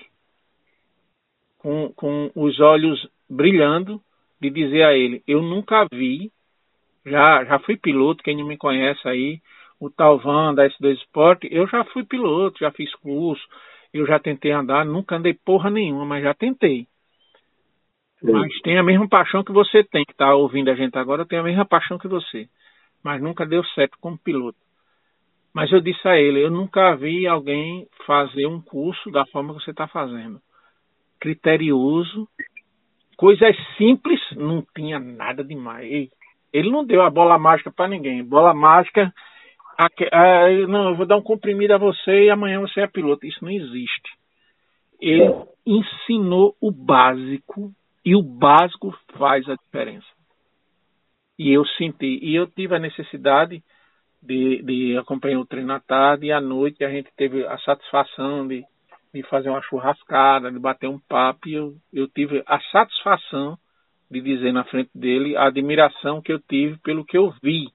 com, 1.59 1.93
com 1.95 2.31
os 2.35 2.59
olhos 2.61 3.09
brilhando, 3.31 4.01
de 4.43 4.51
dizer 4.51 4.83
a 4.83 4.93
ele: 4.93 5.23
Eu 5.27 5.41
nunca 5.41 5.87
vi, 5.93 6.33
já, 7.07 7.45
já 7.45 7.59
fui 7.61 7.77
piloto, 7.77 8.23
quem 8.23 8.37
não 8.37 8.47
me 8.47 8.57
conhece 8.57 9.07
aí, 9.09 9.41
o 9.79 9.89
Talvan 9.89 10.55
da 10.55 10.69
S2 10.69 10.99
Sport, 11.03 11.45
eu 11.45 11.67
já 11.69 11.85
fui 11.85 12.05
piloto, 12.05 12.59
já 12.59 12.71
fiz 12.73 12.93
curso, 12.97 13.43
eu 13.95 14.05
já 14.05 14.19
tentei 14.19 14.51
andar, 14.51 14.85
nunca 14.85 15.17
andei 15.17 15.35
porra 15.35 15.71
nenhuma, 15.71 16.05
mas 16.05 16.25
já 16.25 16.35
tentei. 16.35 16.87
Sim. 18.21 18.33
Mas 18.33 18.61
tem 18.63 18.79
a 18.79 18.83
mesma 18.83 19.09
paixão 19.09 19.45
que 19.45 19.53
você 19.53 19.85
tem, 19.85 20.05
que 20.05 20.13
está 20.13 20.35
ouvindo 20.35 20.71
a 20.71 20.75
gente 20.75 20.99
agora, 20.99 21.27
tenho 21.27 21.43
a 21.43 21.45
mesma 21.45 21.65
paixão 21.65 21.99
que 21.99 22.09
você. 22.09 22.49
Mas 23.03 23.23
nunca 23.23 23.47
deu 23.47 23.65
certo 23.65 23.97
como 24.01 24.19
piloto. 24.19 24.59
Mas 25.55 25.71
eu 25.71 25.81
disse 25.81 26.07
a 26.09 26.17
ele, 26.17 26.43
eu 26.43 26.51
nunca 26.51 26.95
vi 26.97 27.27
alguém 27.27 27.87
fazer 28.07 28.47
um 28.47 28.61
curso 28.61 29.11
da 29.11 29.27
forma 29.27 29.55
que 29.55 29.63
você 29.63 29.71
está 29.71 29.87
fazendo. 29.87 30.41
Criterioso, 31.21 32.29
coisas 33.23 33.57
simples, 33.79 34.21
não 34.33 34.67
tinha 34.75 34.99
nada 34.99 35.45
demais. 35.45 36.11
Ele 36.53 36.69
não 36.73 36.85
deu 36.85 37.03
a 37.03 37.09
bola 37.09 37.39
mágica 37.39 37.71
para 37.71 37.87
ninguém. 37.87 38.25
Bola 38.25 38.53
mágica, 38.53 39.15
não, 40.67 40.89
eu 40.89 40.97
vou 40.97 41.07
dar 41.07 41.19
um 41.19 41.23
comprimido 41.23 41.73
a 41.73 41.79
você 41.79 42.25
e 42.25 42.31
amanhã 42.31 42.59
você 42.59 42.81
é 42.81 42.87
piloto. 42.89 43.25
Isso 43.25 43.39
não 43.45 43.53
existe. 43.53 44.11
Ele 45.01 45.23
é. 45.23 45.45
ensinou 45.65 46.57
o 46.61 46.73
básico 46.73 47.71
e 48.05 48.17
o 48.17 48.23
básico 48.25 48.93
faz 49.17 49.49
a 49.49 49.55
diferença. 49.55 50.09
E 51.39 51.53
eu 51.53 51.65
senti, 51.65 52.19
e 52.21 52.35
eu 52.35 52.49
tive 52.49 52.75
a 52.75 52.81
necessidade 52.81 53.63
de, 54.21 54.63
de 54.63 54.99
acompanhar 54.99 55.39
o 55.39 55.47
treino 55.47 55.73
à 55.73 55.79
tarde 55.79 56.27
e 56.27 56.33
à 56.33 56.41
noite 56.41 56.85
a 56.85 56.91
gente 56.91 57.09
teve 57.17 57.47
a 57.47 57.57
satisfação 57.59 58.49
de, 58.49 58.65
de 59.13 59.23
fazer 59.25 59.51
uma 59.51 59.63
churrascada, 59.63 60.51
de 60.51 60.59
bater 60.59 60.89
um 60.89 60.99
papo 60.99 61.49
e 61.49 61.55
eu, 61.55 61.75
eu 61.93 62.09
tive 62.09 62.43
a 62.47 62.59
satisfação 62.71 63.59
de 64.11 64.21
dizer 64.21 64.53
na 64.53 64.65
frente 64.65 64.91
dele 64.95 65.37
a 65.37 65.47
admiração 65.47 66.21
que 66.21 66.33
eu 66.33 66.41
tive 66.41 66.79
pelo 66.79 67.05
que 67.05 67.17
eu 67.17 67.33
vi. 67.43 67.69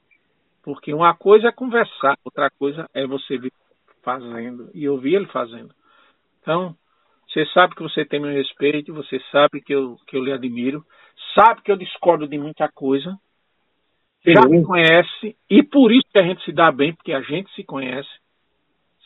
Porque 0.64 0.94
uma 0.94 1.16
coisa 1.16 1.48
é 1.48 1.52
conversar, 1.52 2.18
outra 2.24 2.50
coisa 2.50 2.90
é 2.94 3.06
você 3.06 3.38
ver 3.38 3.52
fazendo. 4.04 4.70
E 4.74 4.84
eu 4.84 4.98
vi 4.98 5.16
ele 5.16 5.28
fazendo. 5.28 5.74
Então, 6.42 6.76
você 7.28 7.46
sabe 7.48 7.76
que 7.76 7.84
você 7.84 8.06
tem 8.06 8.20
meu 8.20 8.32
respeito, 8.32 8.94
você 8.94 9.20
sabe 9.32 9.62
que 9.62 9.74
eu, 9.74 9.98
que 10.08 10.16
eu 10.16 10.24
lhe 10.24 10.32
admiro, 10.32 10.86
sabe 11.36 11.62
que 11.62 11.72
eu 11.72 11.78
discordo 11.78 12.28
de 12.28 12.38
muita 12.38 12.70
coisa, 12.70 13.18
já 14.26 14.42
me 14.48 14.64
conhece 14.64 15.36
e 15.50 15.64
por 15.64 15.92
isso 15.92 16.08
que 16.12 16.20
a 16.20 16.24
gente 16.24 16.44
se 16.44 16.52
dá 16.52 16.72
bem, 16.72 16.94
porque 16.94 17.14
a 17.14 17.22
gente 17.22 17.54
se 17.54 17.64
conhece. 17.64 18.10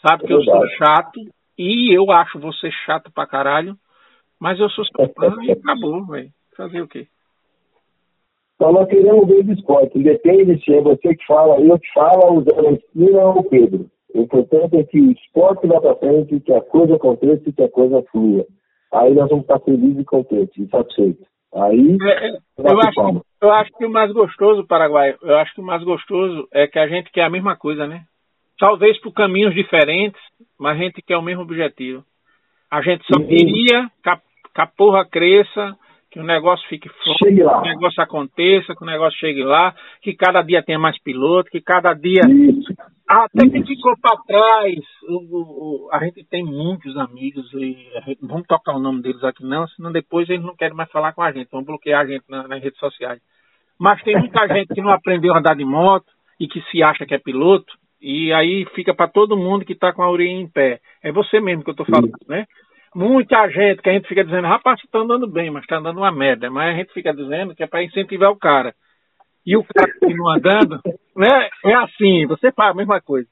Sabe 0.06 0.26
que 0.26 0.34
eu 0.34 0.44
sou 0.44 0.68
chato 0.78 1.20
e 1.62 1.96
eu 1.96 2.12
acho 2.12 2.40
você 2.40 2.72
chato 2.86 3.12
pra 3.12 3.28
caralho, 3.28 3.76
mas 4.40 4.60
eu 4.60 4.70
sou 4.70 4.84
seu 4.86 5.08
fã 5.14 5.36
e 5.44 5.52
acabou, 5.52 6.06
velho. 6.08 6.30
Fazer 6.58 6.82
o 6.82 6.88
quê? 6.88 7.08
Então 8.56 8.74
nós 8.74 8.88
queremos 8.88 9.28
ver 9.28 9.46
o 9.46 9.54
esporte. 9.54 10.00
Depende 10.00 10.64
se 10.64 10.74
é 10.74 10.82
você 10.82 11.16
que 11.16 11.26
fala, 11.26 11.60
eu 11.60 11.80
que 11.80 11.94
falo, 11.94 12.40
o 12.40 12.44
Zé 12.44 12.74
Esquina 12.74 13.22
ou 13.26 13.40
o 13.40 13.44
Pedro. 13.44 13.90
O 14.14 14.22
importante 14.22 14.78
é 14.78 14.84
que 14.84 15.00
o 15.00 15.12
esporte 15.12 15.68
vá 15.68 15.80
para 15.80 15.96
frente, 15.96 16.40
que 16.42 16.54
a 16.54 16.62
coisa 16.62 16.96
aconteça 16.96 17.44
e 17.48 17.54
que 17.54 17.64
a 17.64 17.70
coisa 17.70 18.04
flua. 18.12 18.46
Aí 18.92 19.14
nós 19.14 19.30
vamos 19.30 19.44
estar 19.44 19.60
felizes 19.60 20.00
e 20.00 20.04
contentes 20.04 20.58
e 20.58 20.70
satisfeitos. 20.70 21.26
Aí, 21.54 21.98
é, 22.02 22.30
é 22.30 22.40
eu, 22.58 22.80
acho, 22.80 23.26
eu 23.42 23.52
acho 23.52 23.72
que 23.78 23.86
o 23.86 23.92
mais 23.92 24.12
gostoso, 24.12 24.66
Paraguai, 24.68 25.16
eu 25.22 25.38
acho 25.38 25.54
que 25.54 25.62
o 25.62 25.66
mais 25.66 25.84
gostoso 25.84 26.48
é 26.52 26.68
que 26.68 26.80
a 26.80 26.88
gente 26.88 27.12
quer 27.12 27.24
a 27.24 27.30
mesma 27.30 27.56
coisa, 27.56 27.88
né? 27.88 28.04
Talvez 28.62 28.96
por 29.02 29.12
caminhos 29.12 29.56
diferentes, 29.56 30.22
mas 30.60 30.78
a 30.78 30.84
gente 30.84 31.02
quer 31.02 31.18
o 31.18 31.22
mesmo 31.24 31.42
objetivo. 31.42 32.04
A 32.70 32.80
gente 32.84 33.04
só 33.12 33.20
queria 33.20 33.90
que 34.04 34.08
a, 34.08 34.18
que 34.18 34.62
a 34.62 34.68
porra 34.68 35.04
cresça, 35.04 35.76
que 36.12 36.20
o 36.20 36.24
negócio 36.24 36.70
fique 36.70 36.88
forte, 36.88 37.34
que 37.34 37.42
o 37.42 37.62
negócio 37.62 38.04
aconteça, 38.04 38.76
que 38.76 38.84
o 38.84 38.86
negócio 38.86 39.18
chegue 39.18 39.42
lá, 39.42 39.74
que 40.04 40.14
cada 40.14 40.44
dia 40.44 40.62
tenha 40.62 40.78
mais 40.78 40.96
piloto, 41.02 41.50
que 41.50 41.60
cada 41.60 41.96
dia. 41.96 42.22
Isso. 42.30 42.72
Até 43.10 43.50
que 43.50 43.64
ficou 43.66 43.96
para 44.00 44.22
trás. 44.28 44.78
O, 45.10 45.88
o, 45.88 45.90
a 45.92 45.98
gente 46.06 46.24
tem 46.26 46.46
muitos 46.46 46.96
amigos, 46.98 47.52
e 47.56 47.90
gente, 48.06 48.20
vamos 48.22 48.46
tocar 48.46 48.76
o 48.76 48.80
nome 48.80 49.02
deles 49.02 49.24
aqui 49.24 49.44
não, 49.44 49.68
senão 49.70 49.92
depois 49.92 50.30
eles 50.30 50.46
não 50.46 50.56
querem 50.56 50.78
mais 50.78 50.92
falar 50.92 51.14
com 51.14 51.24
a 51.24 51.32
gente, 51.32 51.50
vão 51.50 51.64
bloquear 51.64 52.02
a 52.02 52.06
gente 52.06 52.26
na, 52.30 52.48
nas 52.48 52.62
redes 52.62 52.78
sociais. 52.78 53.20
Mas 53.80 54.04
tem 54.04 54.16
muita 54.20 54.46
gente 54.54 54.72
que 54.72 54.82
não 54.82 54.92
aprendeu 54.92 55.34
a 55.34 55.40
andar 55.40 55.56
de 55.56 55.66
moto 55.66 56.06
e 56.40 56.48
que 56.48 56.62
se 56.70 56.84
acha 56.84 57.08
que 57.08 57.16
é 57.16 57.20
piloto, 57.20 57.81
e 58.02 58.34
aí 58.34 58.66
fica 58.76 58.94
para 58.94 59.08
todo 59.08 59.38
mundo 59.38 59.66
que 59.66 59.74
está 59.74 59.94
com 59.94 60.02
a 60.02 60.10
orelha 60.10 60.30
em 60.30 60.48
pé. 60.48 60.80
É 61.04 61.12
você 61.12 61.40
mesmo 61.40 61.64
que 61.64 61.70
eu 61.70 61.74
estou 61.74 61.86
falando, 61.86 62.14
né? 62.28 62.46
muita 62.96 63.50
gente 63.50 63.82
que 63.82 63.90
a 63.90 63.94
gente 63.94 64.08
fica 64.08 64.24
dizendo, 64.24 64.48
rapaz, 64.48 64.80
você 64.80 64.88
tá 64.88 65.00
andando 65.00 65.28
bem, 65.28 65.50
mas 65.50 65.66
tá 65.66 65.78
andando 65.78 65.98
uma 65.98 66.12
merda. 66.12 66.50
Mas 66.50 66.74
a 66.74 66.78
gente 66.78 66.94
fica 66.94 67.14
dizendo 67.14 67.56
que 67.56 67.64
é 67.64 67.68
para 67.68 67.84
incentivar 67.84 68.32
o 68.32 68.38
cara. 68.38 68.74
E 69.46 69.58
o 69.58 69.64
cara 69.64 69.92
continua 70.00 70.36
andando, 70.36 70.80
né? 71.16 71.50
É 71.66 71.74
assim, 71.76 72.26
você 72.28 72.52
faz 72.52 72.72
a 72.72 72.76
mesma 72.76 73.02
coisa. 73.02 73.28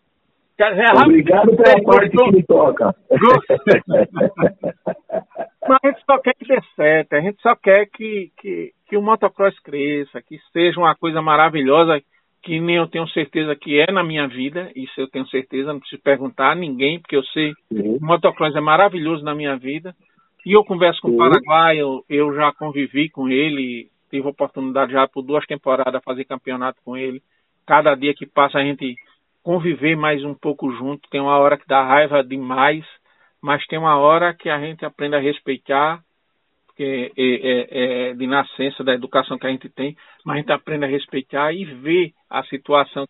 É 0.58 0.92
Obrigado 1.06 1.56
pela 1.56 1.82
parte 1.84 2.10
que 2.10 2.32
me 2.32 2.44
toca. 2.44 2.94
Mas 5.70 5.80
a 5.84 5.88
gente 5.88 6.04
só 6.06 6.18
quer 6.20 6.34
que 6.34 6.46
dê 6.46 6.60
certo, 6.76 7.14
a 7.14 7.22
gente 7.22 7.42
só 7.42 7.56
quer 7.56 7.86
que, 7.86 8.30
que, 8.38 8.72
que 8.90 8.98
o 8.98 9.02
motocross 9.02 9.58
cresça, 9.60 10.22
que 10.22 10.38
seja 10.52 10.78
uma 10.78 10.96
coisa 10.96 11.22
maravilhosa 11.22 12.02
que 12.42 12.60
nem 12.60 12.78
eu 12.78 12.88
tenho 12.88 13.08
certeza 13.10 13.56
que 13.56 13.80
é 13.80 13.92
na 13.92 14.04
minha 14.04 14.28
vida, 14.28 14.72
isso 14.76 14.94
eu 15.00 15.10
tenho 15.10 15.28
certeza, 15.28 15.74
não 15.74 15.80
preciso 15.80 16.02
perguntar 16.02 16.52
a 16.52 16.56
ninguém, 16.56 17.00
porque 17.00 17.16
eu 17.16 17.24
sei 17.26 17.54
uhum. 17.72 17.98
o 18.02 18.06
motocross 18.06 18.56
é 18.56 18.62
maravilhoso 18.62 19.24
na 19.24 19.36
minha 19.36 19.58
vida. 19.58 19.96
E 20.46 20.54
eu 20.54 20.64
converso 20.64 21.02
com 21.02 21.10
o 21.10 21.18
Paraguai, 21.18 21.78
eu, 21.78 22.04
eu 22.10 22.34
já 22.34 22.52
convivi 22.54 23.10
com 23.10 23.28
ele 23.28 23.90
tive 24.10 24.28
a 24.28 24.32
oportunidade 24.32 24.92
já 24.92 25.08
por 25.08 25.22
duas 25.22 25.46
temporadas 25.46 26.04
fazer 26.04 26.26
campeonato 26.26 26.82
com 26.84 26.98
ele. 26.98 27.22
Cada 27.66 27.96
dia 27.96 28.14
que 28.14 28.26
passa 28.26 28.58
a 28.58 28.64
gente 28.64 28.96
conviver 29.44 29.96
mais 29.96 30.24
um 30.24 30.34
pouco 30.34 30.72
junto. 30.72 31.08
Tem 31.10 31.22
uma 31.22 31.38
hora 31.38 31.58
que 31.58 31.68
dá 31.68 31.84
raiva 31.84 32.24
demais, 32.24 32.84
mas 33.42 33.66
tem 33.68 33.78
uma 33.78 33.98
hora 33.98 34.34
que 34.34 34.50
a 34.50 34.60
gente 34.60 34.84
aprende 34.84 35.16
a 35.16 35.20
respeitar, 35.20 36.02
é, 36.84 37.12
é, 37.18 38.10
é 38.10 38.14
de 38.14 38.28
nascença 38.28 38.84
da 38.84 38.94
educação 38.94 39.38
que 39.38 39.48
a 39.48 39.50
gente 39.50 39.70
tem, 39.70 39.96
mas 40.26 40.36
a 40.36 40.40
gente 40.40 40.52
aprende 40.52 40.86
a 40.86 40.90
respeitar 40.90 41.54
e 41.54 41.66
ver 41.66 42.14
a 42.30 42.44
situação 42.44 43.06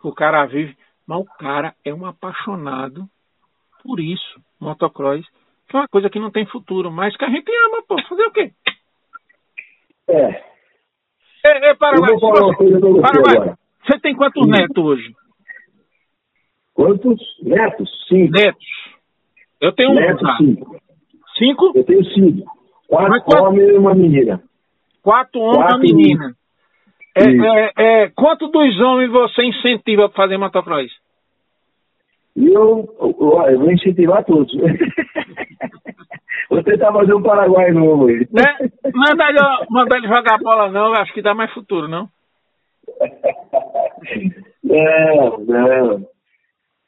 que 0.00 0.08
o 0.08 0.12
cara 0.12 0.44
vive. 0.46 0.76
Mas 1.06 1.20
o 1.20 1.24
cara 1.24 1.74
é 1.84 1.92
um 1.92 2.06
apaixonado 2.06 3.06
por 3.82 3.98
isso, 3.98 4.40
motocross, 4.60 5.24
que 5.68 5.76
é 5.76 5.80
uma 5.80 5.88
coisa 5.88 6.08
que 6.08 6.18
não 6.18 6.30
tem 6.30 6.46
futuro, 6.46 6.90
mas 6.90 7.16
que 7.16 7.24
a 7.24 7.30
gente 7.30 7.50
ama, 7.66 7.82
pô. 7.86 7.96
Fazer 8.08 8.24
o 8.24 8.32
quê? 8.32 8.52
É. 10.08 10.52
É, 11.44 11.70
é 11.70 11.74
Paraguai, 11.74 12.14
você, 12.14 13.00
Paraguai, 13.00 13.56
você 13.84 13.98
tem 13.98 14.14
quantos 14.14 14.44
Sim. 14.44 14.50
netos 14.50 14.84
hoje? 14.84 15.12
Quantos 16.72 17.20
netos? 17.42 17.90
Cinco. 18.08 18.32
Netos. 18.32 18.66
Eu 19.60 19.72
tenho 19.72 19.92
netos, 19.94 20.22
um. 20.22 20.36
Cinco. 20.36 20.76
Cinco? 21.36 21.72
Eu 21.74 21.84
tenho 21.84 22.04
cinco. 22.04 22.61
Quatro, 22.92 23.22
quatro... 23.22 23.44
homens 23.44 23.70
e 23.70 23.78
uma 23.78 23.94
menina. 23.94 24.42
Quatro 25.02 25.40
homens 25.40 25.62
e 25.62 25.72
uma 25.72 25.78
menina. 25.78 26.36
É, 27.14 27.24
é, 27.24 27.72
é, 27.76 28.10
quanto 28.10 28.48
dos 28.48 28.80
homens 28.80 29.10
você 29.10 29.44
incentiva 29.44 30.10
para 30.10 30.24
fazer 30.24 30.36
motocross? 30.36 30.92
Eu, 32.36 32.86
eu, 33.00 33.16
eu, 33.48 33.58
vou 33.58 33.72
incentivar 33.72 34.22
todos. 34.24 34.52
vou 36.50 36.62
tentar 36.62 36.92
fazer 36.92 37.14
um 37.14 37.22
Paraguai 37.22 37.70
novo 37.70 38.08
aí. 38.08 38.28
Né? 38.30 38.70
Manda 38.94 39.28
ele, 39.28 39.40
manda 39.70 39.96
ele 39.96 40.08
jogar 40.08 40.38
bola 40.38 40.70
não, 40.70 40.92
acho 40.92 41.14
que 41.14 41.22
dá 41.22 41.34
mais 41.34 41.50
futuro, 41.52 41.88
não? 41.88 42.08
Não, 44.62 45.38
não. 45.38 46.06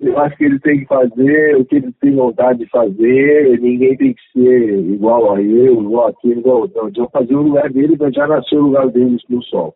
Eu 0.01 0.19
acho 0.19 0.37
que 0.37 0.45
ele 0.45 0.59
tem 0.59 0.81
que 0.81 0.87
fazer 0.87 1.57
o 1.57 1.65
que 1.65 1.77
ele 1.77 1.93
tem 2.01 2.15
vontade 2.15 2.59
de 2.59 2.67
fazer. 2.69 3.61
Ninguém 3.61 3.97
tem 3.97 4.15
que 4.15 4.23
ser 4.33 4.79
igual 4.79 5.35
a 5.35 5.41
eu, 5.41 5.81
igual 5.81 6.07
a 6.07 6.11
aquele, 6.11 6.41
igual 6.41 6.69
não. 6.75 6.89
Então 6.89 7.09
fazer 7.11 7.35
o 7.35 7.43
lugar 7.43 7.71
dele, 7.71 7.97
já 8.13 8.27
nasceu 8.27 8.59
o 8.59 8.65
lugar 8.65 8.89
dele 8.89 9.17
no 9.29 9.43
sol. 9.45 9.75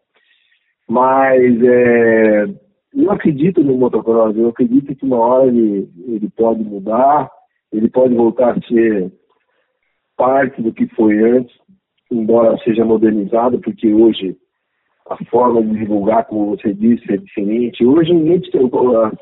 Mas 0.88 1.62
é, 1.62 2.46
eu 2.94 3.10
acredito 3.10 3.62
no 3.62 3.76
motocross, 3.76 4.36
eu 4.36 4.48
acredito 4.48 4.94
que 4.94 5.04
uma 5.04 5.18
hora 5.18 5.46
ele, 5.46 5.88
ele 6.06 6.28
pode 6.30 6.64
mudar, 6.64 7.30
ele 7.72 7.88
pode 7.88 8.14
voltar 8.14 8.56
a 8.56 8.60
ser 8.62 9.12
parte 10.16 10.60
do 10.60 10.72
que 10.72 10.86
foi 10.88 11.16
antes, 11.22 11.54
embora 12.10 12.58
seja 12.64 12.84
modernizado, 12.84 13.60
porque 13.60 13.92
hoje 13.92 14.36
a 15.10 15.16
forma 15.30 15.62
de 15.62 15.78
divulgar, 15.78 16.24
como 16.26 16.56
você 16.56 16.72
disse, 16.74 17.12
é 17.12 17.16
diferente. 17.16 17.84
Hoje 17.84 18.12
ninguém 18.12 18.40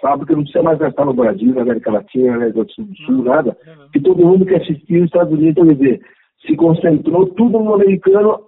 sabe 0.01 0.27
que 0.27 0.35
não 0.35 0.43
precisa 0.43 0.63
mais 0.63 0.79
gastar 0.79 1.05
no 1.05 1.15
Brasil, 1.15 1.55
na 1.55 1.63
América 1.63 1.93
Latina, 1.93 2.31
na 2.31 2.37
América 2.37 2.65
do 2.65 2.97
Sul, 3.05 3.23
nada, 3.23 3.57
que 3.93 4.01
todo 4.01 4.27
mundo 4.27 4.45
quer 4.45 4.63
assistir 4.63 4.99
os 4.99 5.07
Estados 5.07 5.33
Unidos, 5.33 5.67
quer 5.67 5.75
dizer, 5.75 6.01
se 6.47 6.57
concentrou 6.57 7.27
tudo 7.27 7.59
no 7.61 7.75
americano, 7.75 8.41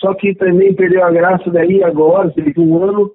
só 0.00 0.14
que 0.14 0.34
também 0.34 0.74
perdeu 0.74 1.04
a 1.04 1.10
graça 1.10 1.50
daí 1.50 1.82
agora, 1.82 2.30
teve 2.30 2.58
um 2.58 2.82
ano, 2.82 3.10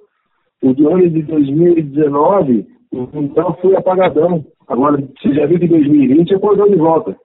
o 0.62 0.74
do 0.74 0.90
ano 0.90 1.10
de 1.10 1.22
2019, 1.24 2.68
então 2.92 3.58
foi 3.62 3.76
apagadão. 3.76 4.46
Agora, 4.68 4.98
você 4.98 5.34
já 5.34 5.46
viu 5.46 5.60
que 5.60 5.68
2020 5.68 6.36
acordou 6.36 6.70
de 6.70 6.76
volta. 6.76 7.16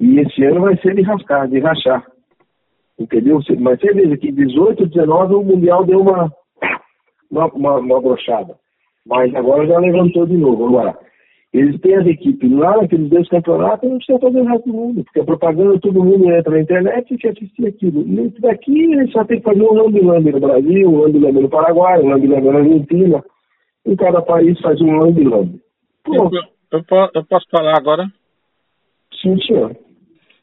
E 0.00 0.18
esse 0.20 0.44
ano 0.44 0.62
vai 0.62 0.76
ser 0.78 0.94
de 0.94 1.02
rascar, 1.02 1.48
de 1.48 1.58
rachar. 1.60 2.04
Entendeu? 2.98 3.40
Mas 3.60 3.80
você 3.80 3.92
veja 3.92 4.16
que 4.16 4.32
18, 4.32 4.86
19 4.86 5.34
o 5.34 5.42
Mundial 5.42 5.84
deu 5.84 6.00
uma, 6.00 6.32
uma, 7.30 7.46
uma, 7.46 7.76
uma 7.76 8.00
brochada. 8.00 8.54
Mas 9.06 9.34
agora 9.34 9.66
já 9.66 9.78
levantou 9.78 10.26
de 10.26 10.36
novo. 10.36 10.66
Agora, 10.66 10.98
eles 11.52 11.80
têm 11.80 11.94
as 11.94 12.06
equipes 12.06 12.50
lá 12.50 12.76
naqueles 12.76 13.08
dois 13.08 13.28
campeonatos, 13.28 13.88
não 13.88 13.96
precisa 13.98 14.18
fazer 14.18 14.40
o 14.40 14.44
resto 14.44 14.66
do 14.66 14.74
mundo, 14.74 15.04
porque 15.04 15.20
a 15.20 15.24
propaganda 15.24 15.80
todo 15.80 16.04
mundo 16.04 16.30
entra 16.30 16.52
na 16.52 16.60
internet 16.60 17.14
e 17.14 17.18
quer 17.18 17.30
assistir 17.30 17.66
aquilo. 17.66 18.02
E 18.02 18.40
daqui 18.40 18.92
eles 18.92 19.12
só 19.12 19.24
tem 19.24 19.38
que 19.38 19.44
fazer 19.44 19.62
um 19.62 19.72
lambi-lambi 19.72 20.32
no 20.32 20.40
Brasil, 20.40 20.88
um 20.90 21.00
lambi-lambi 21.02 21.40
no 21.40 21.48
Paraguai, 21.48 22.00
um 22.00 22.08
lambi-lambi 22.08 22.48
na 22.48 22.58
Argentina. 22.58 23.24
Em 23.86 23.96
cada 23.96 24.20
país 24.20 24.60
faz 24.60 24.80
um 24.80 24.98
lambi-lambi. 24.98 25.60
Eu, 26.06 26.30
eu, 26.72 26.84
eu 27.14 27.24
posso 27.24 27.46
falar 27.50 27.78
agora? 27.78 28.06
Sim, 29.22 29.40
senhor. 29.42 29.76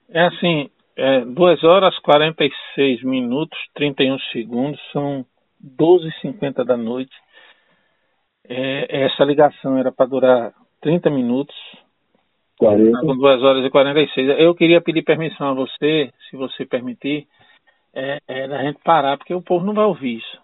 É 0.09 0.25
assim, 0.27 0.69
é, 0.95 1.25
2 1.25 1.63
horas 1.63 1.97
46 1.99 3.03
minutos 3.03 3.57
31 3.73 4.19
segundos, 4.31 4.79
são 4.91 5.25
12h50 5.77 6.63
da 6.63 6.77
noite. 6.77 7.13
É, 8.47 9.05
essa 9.05 9.23
ligação 9.23 9.77
era 9.77 9.91
para 9.91 10.05
durar 10.05 10.53
30 10.81 11.09
minutos. 11.09 11.55
40. 12.59 12.99
Com 12.99 13.17
2 13.17 13.43
horas 13.43 13.65
e 13.65 13.69
46. 13.69 14.39
Eu 14.39 14.53
queria 14.53 14.81
pedir 14.81 15.01
permissão 15.03 15.49
a 15.49 15.53
você, 15.53 16.11
se 16.29 16.37
você 16.37 16.65
permitir, 16.65 17.27
é, 17.93 18.19
é 18.27 18.47
da 18.47 18.61
gente 18.63 18.79
parar, 18.83 19.17
porque 19.17 19.33
o 19.33 19.41
povo 19.41 19.65
não 19.65 19.73
vai 19.73 19.85
ouvir 19.85 20.17
isso. 20.17 20.43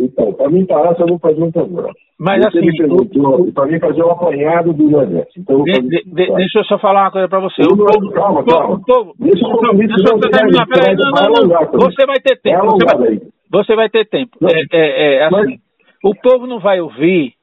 Então, 0.00 0.32
para 0.32 0.48
mim 0.48 0.64
parar, 0.64 0.96
só 0.96 1.04
vou 1.04 1.18
fazer 1.18 1.42
um 1.42 1.52
programa. 1.52 1.92
Mas 2.18 2.42
você 2.42 2.58
assim. 2.58 3.52
Para 3.52 3.66
mim 3.66 3.78
fazer 3.78 4.02
um 4.02 4.10
apanhado 4.10 4.72
do 4.72 4.88
Nordeste. 4.88 5.38
Então, 5.38 5.62
de, 5.62 5.72
de, 5.72 6.04
de, 6.04 6.34
deixa 6.34 6.60
eu 6.60 6.64
só 6.64 6.78
falar 6.78 7.02
uma 7.02 7.10
coisa 7.10 7.28
para 7.28 7.40
você. 7.40 7.62
O 7.62 7.76
povo, 7.76 8.10
calma, 8.12 8.42
calma. 8.44 8.80
Povo, 8.86 9.14
deixa 9.18 9.46
eu 9.46 9.76
deixa 9.76 9.94
eu 10.08 10.18
terminar. 10.18 10.66
Peraí, 10.66 10.96
não, 10.96 11.10
não, 11.12 11.48
não. 11.48 11.80
Você 11.80 12.06
vai 12.06 12.16
ter 12.16 12.40
tempo. 12.40 12.66
Você 12.66 12.96
vai, 12.96 13.20
você 13.50 13.76
vai 13.76 13.90
ter 13.90 14.08
tempo. 14.08 14.38
É, 14.42 14.60
é, 14.72 15.16
é, 15.16 15.24
assim. 15.24 15.58
O 16.02 16.14
povo 16.14 16.46
não 16.46 16.60
vai 16.60 16.80
ouvir, 16.80 17.34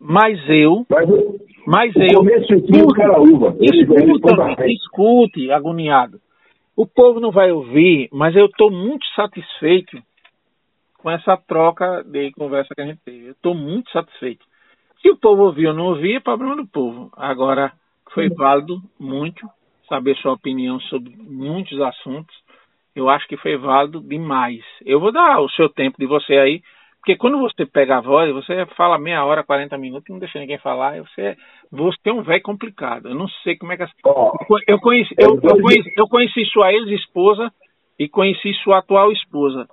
mas 0.00 0.38
eu. 0.48 0.86
Mas 1.66 1.94
eu. 1.94 2.24
Escuta, 3.60 4.66
escute, 4.66 5.52
agoniado. 5.52 6.18
O 6.74 6.86
povo 6.86 7.20
não 7.20 7.30
vai 7.30 7.52
ouvir, 7.52 8.08
mas 8.10 8.34
eu 8.34 8.46
estou 8.46 8.70
muito 8.70 9.04
satisfeito 9.14 9.98
com 11.02 11.10
essa 11.10 11.36
troca 11.36 12.04
de 12.04 12.30
conversa 12.32 12.74
que 12.74 12.80
a 12.80 12.86
gente 12.86 13.00
teve. 13.04 13.28
Eu 13.28 13.32
estou 13.32 13.54
muito 13.54 13.90
satisfeito. 13.90 14.44
Se 15.00 15.10
o 15.10 15.16
povo 15.16 15.44
ouvir 15.44 15.68
ou 15.68 15.74
não 15.74 15.86
ouvir, 15.86 16.16
é 16.16 16.20
problema 16.20 16.56
do 16.56 16.66
povo. 16.66 17.10
Agora, 17.16 17.72
foi 18.12 18.28
válido 18.28 18.80
muito 18.98 19.46
saber 19.88 20.16
sua 20.16 20.32
opinião 20.32 20.78
sobre 20.80 21.14
muitos 21.16 21.80
assuntos. 21.80 22.34
Eu 22.94 23.08
acho 23.08 23.26
que 23.26 23.36
foi 23.36 23.56
válido 23.56 24.00
demais. 24.00 24.62
Eu 24.84 25.00
vou 25.00 25.10
dar 25.10 25.40
o 25.40 25.48
seu 25.50 25.68
tempo 25.68 25.96
de 25.98 26.06
você 26.06 26.34
aí, 26.34 26.62
porque 26.98 27.16
quando 27.16 27.38
você 27.38 27.64
pega 27.64 27.96
a 27.96 28.00
voz, 28.00 28.30
você 28.34 28.66
fala 28.76 28.98
meia 28.98 29.24
hora, 29.24 29.42
40 29.42 29.78
minutos, 29.78 30.10
não 30.10 30.18
deixa 30.18 30.38
ninguém 30.38 30.58
falar, 30.58 31.00
você, 31.00 31.34
você 31.70 32.10
é 32.10 32.12
um 32.12 32.22
velho 32.22 32.42
complicado. 32.42 33.08
Eu 33.08 33.14
não 33.14 33.28
sei 33.42 33.56
como 33.56 33.72
é 33.72 33.76
que. 33.78 33.84
Eu 34.66 34.78
conheci, 34.80 35.14
eu, 35.16 35.40
eu 35.42 35.62
conheci, 35.62 35.92
eu 35.96 36.08
conheci 36.08 36.44
sua 36.46 36.72
ex-esposa 36.72 37.50
e 37.98 38.06
conheci 38.06 38.52
sua 38.62 38.78
atual 38.78 39.10
esposa. 39.12 39.66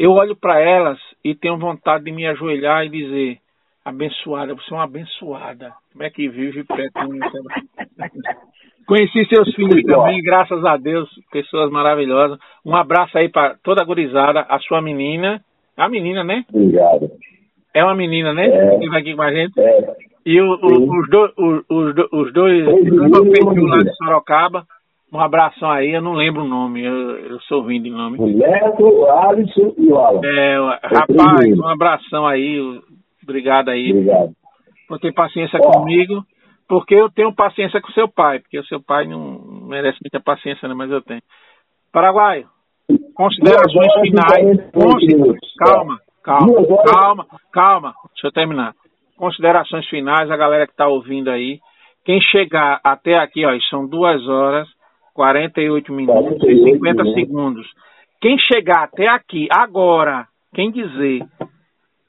Eu 0.00 0.12
olho 0.12 0.34
para 0.34 0.58
elas 0.58 0.98
e 1.22 1.34
tenho 1.34 1.58
vontade 1.58 2.04
de 2.04 2.10
me 2.10 2.26
ajoelhar 2.26 2.86
e 2.86 2.88
dizer: 2.88 3.36
abençoada, 3.84 4.54
você 4.54 4.72
é 4.72 4.74
uma 4.74 4.84
abençoada. 4.84 5.74
Como 5.92 6.02
é 6.02 6.08
que 6.08 6.26
vive 6.26 6.64
perto? 6.64 6.94
Conheci 8.88 9.26
seus 9.26 9.54
filhos 9.54 9.82
também, 9.82 10.22
graças 10.22 10.64
a 10.64 10.78
Deus, 10.78 11.06
pessoas 11.30 11.70
maravilhosas. 11.70 12.38
Um 12.64 12.74
abraço 12.74 13.18
aí 13.18 13.28
para 13.28 13.56
toda 13.62 13.82
a 13.82 13.84
gurizada, 13.84 14.40
a 14.48 14.58
sua 14.60 14.80
menina. 14.80 15.44
A 15.76 15.86
menina, 15.86 16.24
né? 16.24 16.46
Obrigado. 16.50 17.10
É 17.74 17.84
uma 17.84 17.94
menina, 17.94 18.32
né? 18.32 18.46
É. 18.46 18.78
Que 18.78 18.88
vai 18.88 19.02
aqui 19.02 19.14
com 19.14 19.22
a 19.22 19.30
gente. 19.30 19.60
É. 19.60 19.96
E 20.24 20.40
o, 20.40 20.46
o, 20.46 20.98
os, 20.98 21.10
do, 21.10 21.32
os, 21.36 21.64
os, 21.68 21.94
os 22.10 22.32
dois, 22.32 22.66
os 22.66 23.10
dois 23.10 23.68
lá 23.68 23.78
de 23.78 23.94
Sorocaba. 23.96 24.64
Um 25.12 25.18
abração 25.18 25.68
aí, 25.68 25.90
eu 25.90 26.00
não 26.00 26.12
lembro 26.12 26.44
o 26.44 26.48
nome, 26.48 26.84
eu, 26.84 27.18
eu 27.18 27.40
sou 27.40 27.62
ruim 27.62 27.82
de 27.82 27.90
nome. 27.90 28.16
Neto, 28.32 29.06
Alisson 29.06 29.74
e 29.76 29.90
Alan. 29.90 30.20
É, 30.24 30.56
rapaz, 30.84 31.58
um 31.58 31.66
abração 31.66 32.26
aí, 32.28 32.80
obrigado 33.20 33.70
aí. 33.70 33.90
Obrigado. 33.90 34.30
Por 34.86 35.00
ter 35.00 35.12
paciência 35.12 35.58
oh. 35.60 35.70
comigo, 35.72 36.24
porque 36.68 36.94
eu 36.94 37.10
tenho 37.10 37.34
paciência 37.34 37.80
com 37.80 37.90
seu 37.90 38.06
pai, 38.06 38.38
porque 38.38 38.58
o 38.58 38.64
seu 38.66 38.80
pai 38.80 39.04
não 39.04 39.40
merece 39.66 39.98
muita 40.00 40.20
paciência, 40.20 40.68
né, 40.68 40.74
mas 40.74 40.88
eu 40.92 41.02
tenho. 41.02 41.22
Paraguaio, 41.92 42.46
considerações 43.14 43.92
finais. 44.02 44.70
Considera... 44.72 45.34
Calma, 45.58 45.98
calma, 46.22 46.54
calma, 46.84 47.26
calma, 47.52 47.94
deixa 48.14 48.28
eu 48.28 48.32
terminar. 48.32 48.74
Considerações 49.16 49.88
finais, 49.88 50.30
a 50.30 50.36
galera 50.36 50.66
que 50.66 50.72
está 50.72 50.86
ouvindo 50.86 51.30
aí. 51.30 51.58
Quem 52.04 52.20
chegar 52.20 52.80
até 52.84 53.18
aqui, 53.18 53.44
ó, 53.44 53.50
são 53.68 53.86
duas 53.88 54.26
horas 54.28 54.68
48 55.14 55.92
minutos 55.92 56.38
48 56.38 56.50
e 56.50 56.72
50 56.74 57.02
minutos. 57.02 57.14
segundos. 57.14 57.66
Quem 58.20 58.38
chegar 58.38 58.84
até 58.84 59.08
aqui 59.08 59.48
agora, 59.50 60.26
quem 60.54 60.70
dizer 60.70 61.24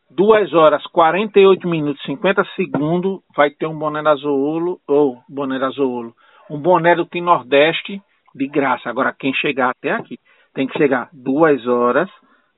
2 0.10 0.54
horas 0.54 0.86
48 0.88 1.68
minutos 1.68 2.04
e 2.04 2.08
50 2.08 2.44
segundos, 2.56 3.22
vai 3.36 3.50
ter 3.50 3.66
um 3.66 3.78
boné 3.78 4.04
da 4.04 4.16
Zoolo, 4.16 4.80
ou 4.88 5.20
boné 5.30 5.58
da 5.58 5.70
Zoolo, 5.70 6.14
um 6.50 6.60
boné 6.60 6.96
do 6.96 7.06
Tim 7.06 7.22
Nordeste 7.22 8.02
de 8.36 8.48
graça. 8.48 8.90
Agora, 8.90 9.16
quem 9.18 9.34
chegar 9.34 9.70
até 9.70 9.92
aqui. 9.92 10.18
Tem 10.54 10.68
que 10.68 10.78
chegar 10.78 11.08
2 11.14 11.66
horas, 11.66 12.10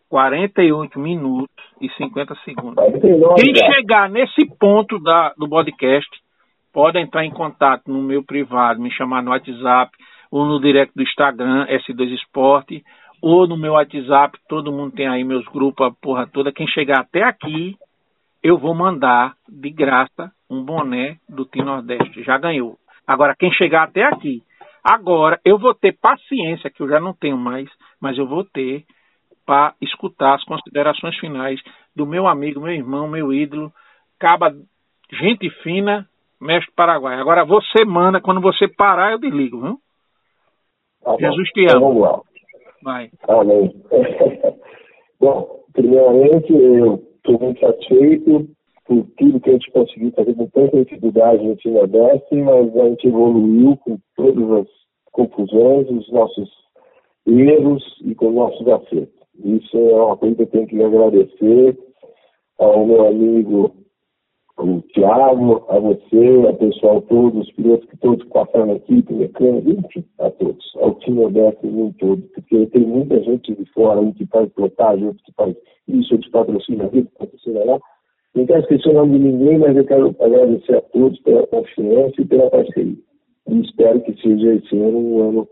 48 0.10 1.00
minutos 1.00 1.64
e 1.80 1.90
50 1.92 2.36
segundos. 2.44 2.84
Quem 3.40 3.56
chegar 3.56 4.10
nesse 4.10 4.48
ponto 4.60 4.98
da, 5.00 5.32
do 5.38 5.48
podcast, 5.48 6.10
pode 6.74 6.98
entrar 6.98 7.24
em 7.24 7.32
contato 7.32 7.84
no 7.88 8.02
meu 8.02 8.24
privado, 8.24 8.82
me 8.82 8.92
chamar 8.92 9.22
no 9.22 9.30
WhatsApp 9.30 9.92
ou 10.34 10.48
no 10.48 10.60
direct 10.60 10.96
do 10.96 11.04
Instagram, 11.04 11.68
S2 11.68 12.12
Esporte, 12.16 12.84
ou 13.22 13.48
no 13.48 13.56
meu 13.56 13.74
WhatsApp, 13.74 14.36
todo 14.50 14.72
mundo 14.72 14.96
tem 14.96 15.08
aí 15.08 15.24
meus 15.24 15.46
grupos, 15.46 15.86
a 15.86 15.92
porra 15.92 16.26
toda. 16.26 16.52
Quem 16.52 16.66
chegar 16.66 17.02
até 17.02 17.22
aqui, 17.22 17.78
eu 18.42 18.58
vou 18.58 18.74
mandar 18.74 19.36
de 19.48 19.70
graça 19.70 20.32
um 20.50 20.64
boné 20.64 21.18
do 21.30 21.46
Team 21.46 21.68
Nordeste. 21.68 22.24
Já 22.24 22.40
ganhou. 22.40 22.80
Agora, 23.06 23.36
quem 23.38 23.52
chegar 23.54 23.84
até 23.84 24.06
aqui, 24.06 24.42
agora 24.84 25.40
eu 25.46 25.60
vou 25.60 25.76
ter 25.76 25.96
paciência, 26.02 26.72
que 26.72 26.82
eu 26.82 26.90
já 26.90 27.00
não 27.00 27.14
tenho 27.14 27.38
mais, 27.38 27.70
mas 28.02 28.18
eu 28.18 28.26
vou 28.26 28.44
ter 28.44 28.86
para 29.46 29.76
escutar 29.80 30.34
as 30.34 30.44
considerações 30.46 31.16
finais 31.20 31.62
do 31.96 32.08
meu 32.08 32.26
amigo, 32.26 32.60
meu 32.60 32.74
irmão, 32.74 33.08
meu 33.08 33.32
ídolo, 33.32 33.72
caba 34.20 34.52
gente 35.12 35.48
fina, 35.62 36.10
mestre 36.42 36.74
Paraguai. 36.76 37.20
Agora 37.20 37.46
você 37.46 37.86
manda, 37.86 38.20
quando 38.20 38.42
você 38.42 38.68
parar, 38.68 39.12
eu 39.12 39.20
desligo, 39.20 39.62
viu? 39.62 39.80
Tá 41.04 41.16
Jesus 41.20 41.50
te 41.50 41.66
ama. 41.70 41.80
Vamos 41.80 42.02
lá. 42.02 42.22
Vai. 42.84 43.10
Amém. 43.28 43.74
bom, 45.20 45.60
primeiramente, 45.74 46.54
eu 46.54 47.04
estou 47.18 47.40
muito 47.40 47.60
satisfeito 47.60 48.48
por 48.86 49.06
tudo 49.18 49.40
que 49.40 49.50
a 49.50 49.54
gente 49.54 49.72
conseguiu 49.72 50.12
fazer 50.12 50.34
com 50.34 50.48
tanta 50.48 50.84
dificuldade 50.84 51.46
no 51.46 51.56
time 51.56 51.76
Nordeste, 51.76 52.36
mas 52.36 52.78
a 52.78 52.90
gente 52.90 53.08
evoluiu 53.08 53.78
com 53.78 53.98
todas 54.16 54.52
as 54.52 54.68
confusões, 55.12 55.90
os 55.90 56.12
nossos 56.12 56.50
erros 57.26 57.84
e 58.04 58.14
com 58.16 58.32
nossos 58.32 58.68
acertos. 58.68 59.24
Isso 59.44 59.78
é 59.78 59.96
uma 59.96 60.18
coisa 60.18 60.36
que 60.36 60.42
eu 60.42 60.48
tenho 60.48 60.68
que 60.68 60.84
agradecer 60.84 61.78
ao 62.60 62.86
meu 62.86 63.08
amigo 63.08 63.83
o 64.58 64.82
Thiago, 64.94 65.66
a 65.70 65.80
você, 65.80 66.48
ao 66.48 66.56
pessoal 66.56 67.02
todo, 67.02 67.40
os 67.40 67.52
pilotos 67.54 67.90
que 67.90 67.98
todos 67.98 68.26
passaram 68.30 68.74
aqui, 68.74 69.04
o 69.10 69.14
mecânico, 69.14 70.04
a 70.20 70.30
todos, 70.30 70.64
ao 70.76 70.94
time 70.96 71.26
aberto 71.26 71.66
em 71.66 71.92
todo, 71.94 72.22
porque 72.34 72.68
tem 72.68 72.82
muita 72.82 73.22
gente 73.24 73.54
de 73.54 73.66
fora, 73.74 74.00
um 74.00 74.14
que 74.14 74.26
faz 74.28 74.50
plotagem, 74.54 75.08
outro 75.08 75.24
que 75.24 75.34
faz 75.34 75.56
isso, 75.88 76.14
outro 76.14 76.28
que 76.28 76.32
patrocina 76.32 76.86
aquilo, 76.86 77.08
patrocina 77.18 77.64
lá. 77.66 77.80
Não 78.36 78.46
quero 78.46 78.62
esquecer 78.62 78.90
o 78.90 78.94
nome 78.94 79.20
de 79.20 79.26
ninguém, 79.26 79.58
mas 79.60 79.76
eu 79.76 79.86
quero 79.86 80.16
agradecer 80.20 80.78
a 80.78 80.82
todos 80.82 81.20
pela 81.22 81.46
confiança 81.48 82.22
e 82.22 82.26
pela 82.26 82.50
parceria. 82.50 82.98
E 83.50 83.62
espero 83.62 84.02
que 84.02 84.14
seja 84.22 84.56
esse 84.56 84.76
ano 84.76 84.98
um 84.98 85.30
ano 85.30 85.48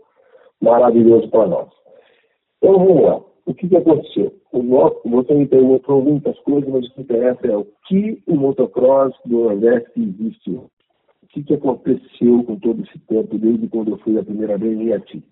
maravilhoso 0.60 1.28
para 1.28 1.46
nós. 1.46 1.68
Então 2.58 2.78
vamos 2.78 3.02
lá. 3.02 3.31
O 3.44 3.54
que, 3.54 3.68
que 3.68 3.76
aconteceu? 3.76 4.32
O 4.52 4.62
nosso, 4.62 5.00
você 5.04 5.34
me 5.34 5.46
perguntou 5.46 6.02
muitas 6.02 6.38
coisas, 6.40 6.68
mas 6.68 6.86
o 6.86 6.94
que 6.94 7.00
interessa 7.00 7.46
é 7.46 7.56
o 7.56 7.66
que 7.86 8.22
o 8.26 8.36
motocross 8.36 9.14
do 9.24 9.44
Nordeste 9.44 9.90
existe. 9.96 10.50
O 10.50 10.70
que, 11.28 11.42
que 11.42 11.54
aconteceu 11.54 12.44
com 12.44 12.56
todo 12.56 12.82
esse 12.82 12.98
tempo, 13.00 13.38
desde 13.38 13.66
quando 13.68 13.92
eu 13.92 13.98
fui 13.98 14.18
a 14.18 14.24
primeira 14.24 14.56
vez 14.56 14.78
em 14.78 14.88
Iati? 14.88 15.24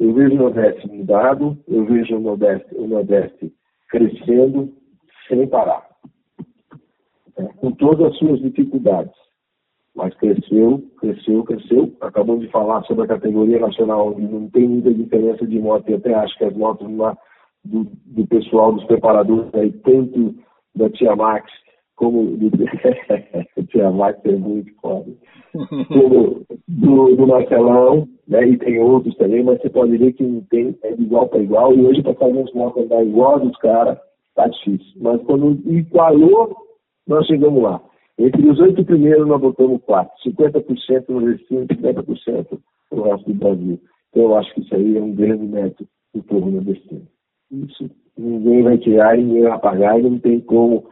Eu 0.00 0.12
vejo 0.14 0.34
o 0.34 0.38
Nordeste 0.38 0.88
mudado, 0.88 1.56
eu 1.68 1.84
vejo 1.84 2.16
o 2.16 2.20
Nordeste, 2.20 2.74
o 2.76 2.86
Nordeste 2.86 3.52
crescendo 3.88 4.72
sem 5.28 5.46
parar, 5.46 5.86
é, 7.36 7.44
com 7.44 7.72
todas 7.72 8.12
as 8.12 8.18
suas 8.18 8.40
dificuldades. 8.40 9.12
Mas 9.94 10.12
cresceu, 10.14 10.82
cresceu, 10.98 11.44
cresceu. 11.44 11.92
Acabamos 12.00 12.40
de 12.40 12.50
falar 12.50 12.82
sobre 12.84 13.04
a 13.04 13.08
categoria 13.08 13.60
nacional, 13.60 14.08
onde 14.08 14.22
não 14.22 14.50
tem 14.50 14.68
muita 14.68 14.92
diferença 14.92 15.46
de 15.46 15.58
moto, 15.60 15.88
e 15.88 15.94
até 15.94 16.12
acho 16.14 16.36
que 16.36 16.44
as 16.44 16.56
motos 16.56 16.90
na 16.90 17.16
do, 17.64 17.86
do 18.06 18.26
pessoal, 18.26 18.72
dos 18.72 18.84
preparadores 18.84 19.54
aí, 19.54 19.72
tanto 19.72 20.34
da 20.74 20.90
Tia 20.90 21.14
Max 21.16 21.50
como 21.96 22.36
do 22.36 22.50
Tia 23.68 23.90
Max 23.90 24.18
é 24.24 24.32
muito 24.32 24.72
foda, 24.80 25.12
como 25.88 26.42
do, 26.66 27.16
do 27.16 27.26
Marcelão, 27.26 28.08
né? 28.26 28.48
E 28.48 28.58
tem 28.58 28.78
outros 28.80 29.16
também, 29.16 29.42
mas 29.42 29.60
você 29.60 29.70
pode 29.70 29.96
ver 29.96 30.12
que 30.12 30.24
não 30.24 30.40
tem, 30.42 30.76
é 30.82 30.92
de 30.92 31.02
igual 31.02 31.28
para 31.28 31.40
igual, 31.40 31.74
e 31.74 31.86
hoje 31.86 32.02
para 32.02 32.14
fazer 32.14 32.36
uns 32.36 32.52
motos 32.52 32.84
andar 32.84 33.04
igual 33.04 33.38
dos 33.40 33.56
caras, 33.58 33.98
tá 34.34 34.48
difícil. 34.48 34.92
Mas 35.00 35.22
quando 35.22 35.60
igualou, 35.70 36.56
nós 37.06 37.26
chegamos 37.26 37.62
lá. 37.62 37.80
Entre 38.18 38.48
os 38.48 38.60
oito 38.60 38.84
primeiros, 38.84 39.26
nós 39.26 39.40
botamos 39.40 39.82
quatro. 39.82 40.12
50% 40.24 41.08
no 41.08 41.32
destino, 41.32 41.66
50% 41.66 42.58
no 42.92 43.02
resto 43.02 43.32
do 43.32 43.34
Brasil. 43.34 43.80
Então, 44.10 44.22
eu 44.22 44.36
acho 44.36 44.54
que 44.54 44.60
isso 44.60 44.74
aí 44.74 44.96
é 44.96 45.00
um 45.00 45.14
grande 45.14 45.44
mérito 45.44 45.86
do 46.14 46.22
povo 46.22 46.48
nordestino. 46.48 47.06
Isso 47.50 47.90
ninguém 48.16 48.62
vai 48.62 48.78
tirar, 48.78 49.16
ninguém 49.16 49.42
vai 49.42 49.52
apagar 49.52 49.98
e 49.98 50.02
não 50.02 50.18
tem 50.18 50.40
como 50.40 50.84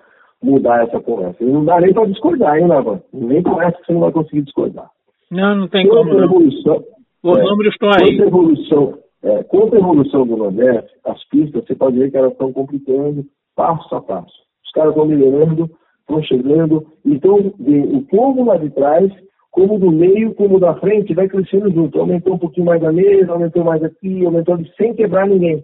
mudar 0.43 0.85
essa 0.85 1.01
conversa. 1.01 1.43
E 1.43 1.47
não 1.47 1.65
dá 1.65 1.81
nem 1.81 1.95
para 1.95 2.07
discordar, 2.07 2.59
hein, 2.59 2.67
Navan? 2.67 3.01
Nem 3.13 3.43
parece 3.43 3.79
que 3.79 3.87
você 3.87 3.93
não 3.93 4.01
vai 4.01 4.13
conseguir 4.13 4.43
discordar. 4.43 4.91
Não, 5.31 5.55
não 5.55 5.69
tem 5.69 5.87
contra 5.87 6.05
como. 6.05 6.25
Evolução, 6.25 6.85
Os 7.23 7.39
é, 7.39 7.43
números 7.43 7.73
estão 7.73 7.91
aí. 7.91 8.11
Contra 8.11 8.25
a 8.25 8.29
evolução, 8.29 8.99
é, 9.23 9.43
contra 9.45 9.79
a 9.79 9.81
evolução 9.81 10.27
do 10.27 10.37
Nordeste, 10.37 10.91
as 11.05 11.25
pistas, 11.29 11.65
você 11.65 11.75
pode 11.75 11.99
ver 11.99 12.11
que 12.11 12.17
elas 12.17 12.33
estão 12.33 12.53
complicando 12.53 13.25
passo 13.55 13.95
a 13.95 14.01
passo. 14.01 14.43
Os 14.65 14.73
caras 14.73 14.91
estão 14.91 15.07
melhorando, 15.07 15.71
estão 16.01 16.23
chegando. 16.23 16.87
Então, 17.05 17.37
o 17.37 18.03
povo 18.03 18.45
lá 18.45 18.57
de 18.57 18.71
trás, 18.71 19.11
como 19.51 19.79
do 19.79 19.93
meio, 19.93 20.35
como 20.35 20.59
da 20.59 20.75
frente, 20.75 21.15
vai 21.15 21.29
crescendo 21.29 21.71
junto. 21.71 22.01
Aumentou 22.01 22.35
um 22.35 22.39
pouquinho 22.39 22.67
mais 22.67 22.81
da 22.81 22.91
mesa, 22.91 23.33
aumentou 23.33 23.65
mais 23.65 23.83
aqui, 23.85 24.25
aumentou 24.25 24.59
sem 24.77 24.95
quebrar 24.95 25.27
ninguém. 25.27 25.63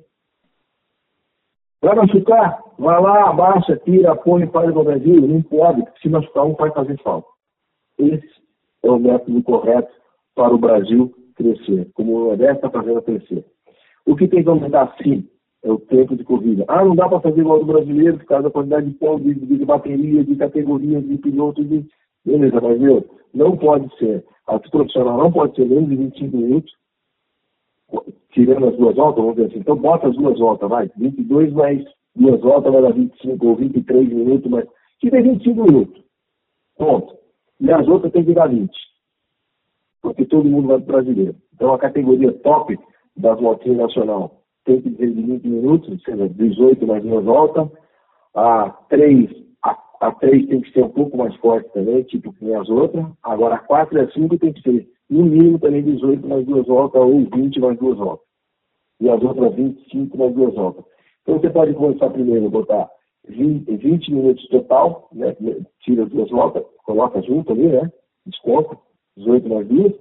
Vai 1.81 1.95
machucar? 1.95 2.61
Vai 2.79 3.01
lá, 3.01 3.31
abaixa, 3.31 3.77
tira, 3.85 4.17
põe 4.17 4.47
faz 4.49 4.75
no 4.75 4.85
Brasil. 4.85 5.21
Não 5.21 5.43
pode, 5.43 5.85
se 6.01 6.09
machucar 6.09 6.45
um 6.45 6.55
vai 6.55 6.71
fazer 6.73 7.01
falta. 7.03 7.29
Esse 7.99 8.29
é 8.83 8.91
o 8.91 8.99
método 8.99 9.43
correto 9.43 9.91
para 10.35 10.55
o 10.55 10.59
Brasil 10.59 11.13
crescer, 11.35 11.89
como 11.95 12.15
o 12.15 12.25
Nordeste 12.29 12.57
está 12.57 12.71
fazendo 12.71 13.03
crescer. 13.03 13.45
O 14.05 14.17
que 14.17 14.27
tem 14.27 14.43
que 14.43 14.49
aumentar, 14.49 14.95
sim, 15.03 15.29
é 15.63 15.71
o 15.71 15.79
tempo 15.79 16.17
de 16.17 16.25
corrida. 16.25 16.65
Ah, 16.69 16.85
não 16.85 16.97
dá 16.97 17.09
para 17.09 17.21
fazer 17.21 17.41
igual 17.41 17.61
do 17.61 17.67
brasileiro 17.67 18.19
por 18.19 18.27
causa 18.27 18.45
da 18.45 18.51
quantidade 18.51 18.87
de 18.87 18.95
pão, 18.95 19.21
de, 19.21 19.35
de, 19.35 19.65
bateria, 19.65 20.25
de 20.25 20.37
categorias, 20.37 21.07
de 21.07 21.19
pilotos, 21.19 21.69
de... 21.69 21.85
Beleza, 22.25 22.61
mas 22.61 22.81
meu, 22.81 23.05
não 23.35 23.57
pode 23.57 23.89
ser. 23.99 24.25
A 24.47 24.59
profissional 24.59 25.19
não 25.19 25.33
pode 25.33 25.55
ser 25.55 25.67
menos 25.67 25.89
de 25.89 25.97
25 25.97 26.37
minutos 26.37 26.73
tirando 28.33 28.69
as 28.69 28.77
duas 28.77 28.97
voltas, 28.97 29.23
vamos 29.23 29.37
dizer 29.37 29.49
assim. 29.49 29.59
Então 29.61 29.77
bota 29.77 30.09
as 30.09 30.17
duas 30.17 30.39
voltas, 30.39 30.69
vai. 30.69 30.91
22 30.97 31.53
mais 31.53 31.85
duas 32.15 32.41
voltas 32.41 32.73
vai 32.73 32.83
dar 32.83 32.93
25 32.93 33.47
ou 33.47 33.57
23 33.57 34.09
minutos, 34.09 34.51
mas 34.51 34.67
tira 35.01 35.23
25 35.23 35.63
minutos. 35.63 36.03
Ponto. 36.77 37.17
E 37.61 37.71
as 37.73 37.87
outras 37.89 38.13
tem 38.13 38.25
que 38.25 38.35
dar 38.35 38.49
20. 38.49 38.71
Porque 40.03 40.25
todo 40.25 40.49
mundo 40.49 40.69
vai 40.69 40.81
para 40.81 41.03
brasileiro. 41.03 41.37
Então 41.55 41.75
a 41.75 41.79
categoria 41.79 42.33
top 42.33 42.79
das 43.17 43.41
motinhas 43.41 43.79
nacional 43.79 44.43
tem 44.65 44.81
que 44.81 44.91
ter 44.91 45.11
de 45.11 45.23
20 45.23 45.49
minutos, 45.49 45.89
ou 45.91 45.99
seja, 46.01 46.29
18 46.29 46.87
mais 46.87 47.03
duas 47.03 47.25
voltas. 47.25 47.69
A 48.35 48.71
3, 48.89 49.31
a, 49.65 49.77
a 50.01 50.13
3 50.13 50.47
tem 50.47 50.61
que 50.61 50.71
ser 50.73 50.85
um 50.85 50.91
pouco 50.91 51.17
mais 51.17 51.35
forte 51.37 51.73
também, 51.73 52.03
tipo 52.05 52.33
que 52.33 52.45
nem 52.45 52.55
as 52.55 52.69
outras. 52.69 53.05
Agora 53.23 53.57
a 53.57 53.59
4 53.59 53.99
e 53.99 54.01
a 54.03 54.11
5 54.11 54.39
tem 54.39 54.53
que 54.53 54.63
ser 54.63 54.89
no 55.11 55.25
mínimo 55.25 55.59
também 55.59 55.83
18 55.83 56.27
mais 56.27 56.45
duas 56.47 56.67
voltas 56.67 57.01
ou 57.01 57.21
20 57.21 57.61
mais 57.61 57.79
duas 57.79 57.97
voltas. 57.97 58.27
E 59.01 59.09
as 59.09 59.23
outras 59.23 59.55
25 59.55 60.19
mais 60.19 60.35
duas 60.35 60.55
voltas. 60.55 60.85
Então 61.23 61.39
você 61.39 61.51
pode 61.51 61.75
começar 61.75 62.11
primeiro 62.11 62.51
botar 62.51 62.89
20, 63.29 63.77
20 63.77 64.13
minutos 64.13 64.49
total, 64.49 65.09
né? 65.13 65.37
tira 65.81 66.05
as 66.05 66.11
duas 66.11 66.31
voltas, 66.31 66.65
coloca 66.85 67.23
junto 67.23 67.53
ali, 67.53 67.69
né? 67.69 67.91
Desconta, 68.27 68.77
18 69.17 69.49
mais 69.49 69.69
duas. 69.69 69.93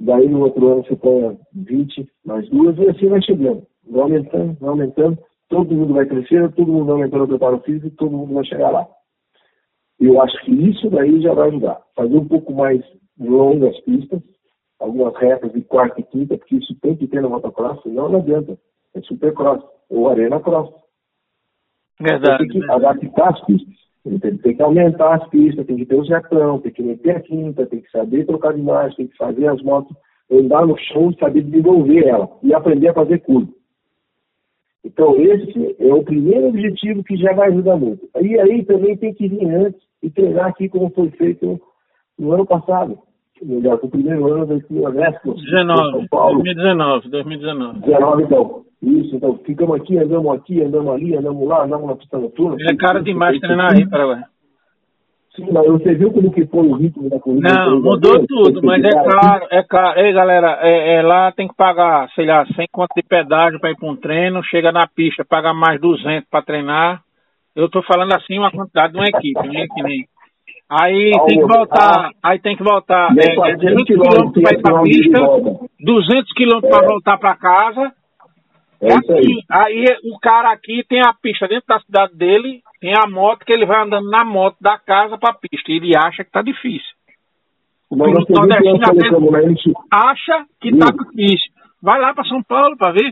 Daí 0.00 0.28
no 0.28 0.42
outro 0.42 0.68
ano 0.68 0.84
você 0.84 0.94
põe 0.94 1.38
20 1.54 2.08
mais 2.24 2.48
duas 2.50 2.78
e 2.78 2.88
assim 2.88 3.08
vai 3.08 3.22
chegando. 3.22 3.66
Vai 3.90 4.02
aumentando, 4.02 4.56
vai 4.60 4.70
aumentando, 4.70 5.18
todo 5.48 5.74
mundo 5.74 5.94
vai 5.94 6.06
crescendo, 6.06 6.52
todo 6.52 6.72
mundo 6.72 6.86
vai 6.86 6.94
aumentando 6.94 7.24
o 7.24 7.28
preparo 7.28 7.60
físico 7.60 7.90
todo 7.96 8.16
mundo 8.16 8.34
vai 8.34 8.44
chegar 8.44 8.70
lá. 8.70 8.86
Eu 9.98 10.20
acho 10.22 10.44
que 10.44 10.52
isso 10.52 10.88
daí 10.90 11.20
já 11.20 11.34
vai 11.34 11.48
ajudar. 11.48 11.82
Fazer 11.96 12.16
um 12.16 12.28
pouco 12.28 12.52
mais 12.52 12.80
longas 13.18 13.78
pistas, 13.80 14.20
algumas 14.78 15.14
retas 15.16 15.52
de 15.52 15.62
quarta 15.62 16.00
e 16.00 16.04
quinta, 16.04 16.36
porque 16.36 16.56
isso 16.56 16.74
tem 16.80 16.96
que 16.96 17.06
ter 17.06 17.20
na 17.20 17.28
motocross, 17.28 17.82
senão 17.82 18.08
não 18.08 18.20
adianta. 18.20 18.58
É 18.94 19.00
supercross 19.02 19.62
ou 19.90 20.08
arena 20.08 20.40
cross. 20.40 20.70
Verdade. 22.00 22.48
Tem 22.48 22.60
que 22.60 22.70
adaptar 22.70 23.30
as 23.30 23.44
pistas. 23.44 23.74
Tem, 24.20 24.36
tem, 24.38 24.56
que 24.56 24.62
aumentar 24.62 25.16
as 25.16 25.28
pistas, 25.28 25.66
tem 25.66 25.76
que 25.76 25.84
ter 25.84 25.96
o 25.96 26.04
jetão, 26.04 26.60
tem 26.60 26.72
que 26.72 26.82
meter 26.82 27.16
a 27.16 27.20
quinta, 27.20 27.66
tem 27.66 27.80
que 27.80 27.90
saber 27.90 28.24
trocar 28.24 28.54
de 28.54 28.62
marcha, 28.62 28.96
tem 28.96 29.08
que 29.08 29.16
fazer 29.16 29.46
as 29.48 29.60
motos 29.62 29.94
andar 30.30 30.66
no 30.66 30.78
chão 30.78 31.10
e 31.10 31.18
saber 31.18 31.42
desenvolver 31.42 32.06
ela 32.06 32.30
e 32.42 32.54
aprender 32.54 32.88
a 32.88 32.94
fazer 32.94 33.18
curva. 33.18 33.52
Então, 34.84 35.16
esse 35.16 35.76
é 35.78 35.92
o 35.92 36.02
primeiro 36.02 36.48
objetivo 36.48 37.02
que 37.04 37.16
já 37.16 37.32
vai 37.34 37.48
ajudar 37.48 37.76
muito. 37.76 38.08
E 38.20 38.38
aí 38.38 38.64
também 38.64 38.96
tem 38.96 39.12
que 39.12 39.28
vir 39.28 39.46
antes 39.46 39.80
e 40.02 40.08
treinar 40.08 40.46
aqui 40.46 40.68
como 40.68 40.88
foi 40.90 41.10
feito 41.10 41.60
no 42.18 42.32
ano 42.32 42.46
passado 42.46 42.98
melhor, 43.44 43.78
o 43.82 43.88
primeiro 43.88 44.32
ano 44.32 44.46
da 44.46 44.54
Vespa. 44.54 45.34
19, 45.34 45.90
São 45.90 46.06
Paulo. 46.08 46.42
2019, 46.42 47.08
2019. 47.08 47.80
19, 47.80 48.22
então. 48.22 48.68
Isso, 48.80 49.16
então 49.16 49.36
ficamos 49.44 49.80
aqui, 49.80 49.98
andamos 49.98 50.36
aqui, 50.36 50.62
andamos 50.62 50.94
ali, 50.94 51.16
andamos 51.16 51.48
lá, 51.48 51.64
andamos 51.64 51.88
na 51.88 51.96
pista 51.96 52.16
noturna. 52.16 52.56
É 52.60 52.76
cara 52.76 53.02
demais 53.02 53.38
treinar 53.40 53.72
aí, 53.72 53.88
Paraguai. 53.88 54.22
Sim, 55.34 55.48
mas 55.52 55.66
você 55.66 55.94
viu 55.94 56.12
como 56.12 56.32
que 56.32 56.46
foi 56.46 56.66
o 56.66 56.74
ritmo 56.74 57.08
da 57.08 57.18
corrida? 57.18 57.48
Não, 57.48 57.80
mudou 57.80 58.24
tudo, 58.26 58.60
mas 58.62 58.82
é 58.84 58.90
caro, 58.90 59.46
é 59.50 59.62
caro. 59.62 60.00
Ei, 60.00 60.12
galera, 60.12 60.58
é, 60.62 60.94
é, 60.94 61.02
lá 61.02 61.32
tem 61.32 61.46
que 61.46 61.56
pagar, 61.56 62.08
sei 62.10 62.26
lá, 62.26 62.44
100 62.46 62.66
conto 62.72 62.92
de 62.96 63.02
pedágio 63.02 63.60
para 63.60 63.70
ir 63.70 63.76
para 63.76 63.88
um 63.88 63.96
treino, 63.96 64.42
chega 64.44 64.72
na 64.72 64.86
pista, 64.86 65.24
paga 65.24 65.52
mais 65.52 65.80
200 65.80 66.28
para 66.28 66.42
treinar. 66.42 67.02
Eu 67.54 67.68
tô 67.68 67.82
falando 67.82 68.12
assim 68.14 68.38
uma 68.38 68.50
quantidade 68.50 68.92
de 68.92 68.98
uma 68.98 69.08
equipe, 69.08 69.48
né? 69.48 69.66
Que 69.74 69.82
nem 69.82 70.06
Aí 70.70 71.12
tem 71.26 71.38
que 71.38 71.46
voltar, 71.46 72.10
aí 72.22 72.38
tem 72.40 72.56
que 72.56 72.62
voltar 72.62 73.08
é, 73.16 73.50
é 73.50 73.56
200 73.56 73.84
quilômetros 73.84 74.42
para 74.42 74.54
ir 74.54 74.62
para 74.62 74.78
a 74.78 74.82
pista, 74.82 75.18
200 75.80 76.32
quilômetros 76.34 76.70
para 76.70 76.86
voltar 76.86 77.18
para 77.18 77.36
casa. 77.36 77.92
É 78.80 78.92
assim, 78.92 79.40
aí. 79.50 79.84
aí 79.84 79.84
o 80.04 80.18
cara 80.20 80.52
aqui 80.52 80.84
tem 80.86 81.00
a 81.00 81.14
pista 81.14 81.48
dentro 81.48 81.66
da 81.66 81.80
cidade 81.80 82.14
dele, 82.16 82.60
tem 82.80 82.92
a 82.94 83.08
moto 83.08 83.46
que 83.46 83.52
ele 83.52 83.64
vai 83.64 83.82
andando 83.82 84.10
na 84.10 84.24
moto 84.24 84.56
da 84.60 84.78
casa 84.78 85.16
para 85.16 85.30
a 85.30 85.34
pista. 85.34 85.72
Ele 85.72 85.96
acha 85.96 86.22
que 86.22 86.30
tá 86.30 86.42
difícil. 86.42 86.98
O 87.90 87.96
piloto 87.96 88.30
nordestino 88.30 88.78
acha 89.90 90.44
que 90.60 90.76
tá 90.76 90.90
difícil. 90.90 91.50
Vai 91.82 91.98
lá 91.98 92.12
para 92.12 92.24
São 92.24 92.42
Paulo 92.42 92.76
para 92.76 92.92
ver. 92.92 93.10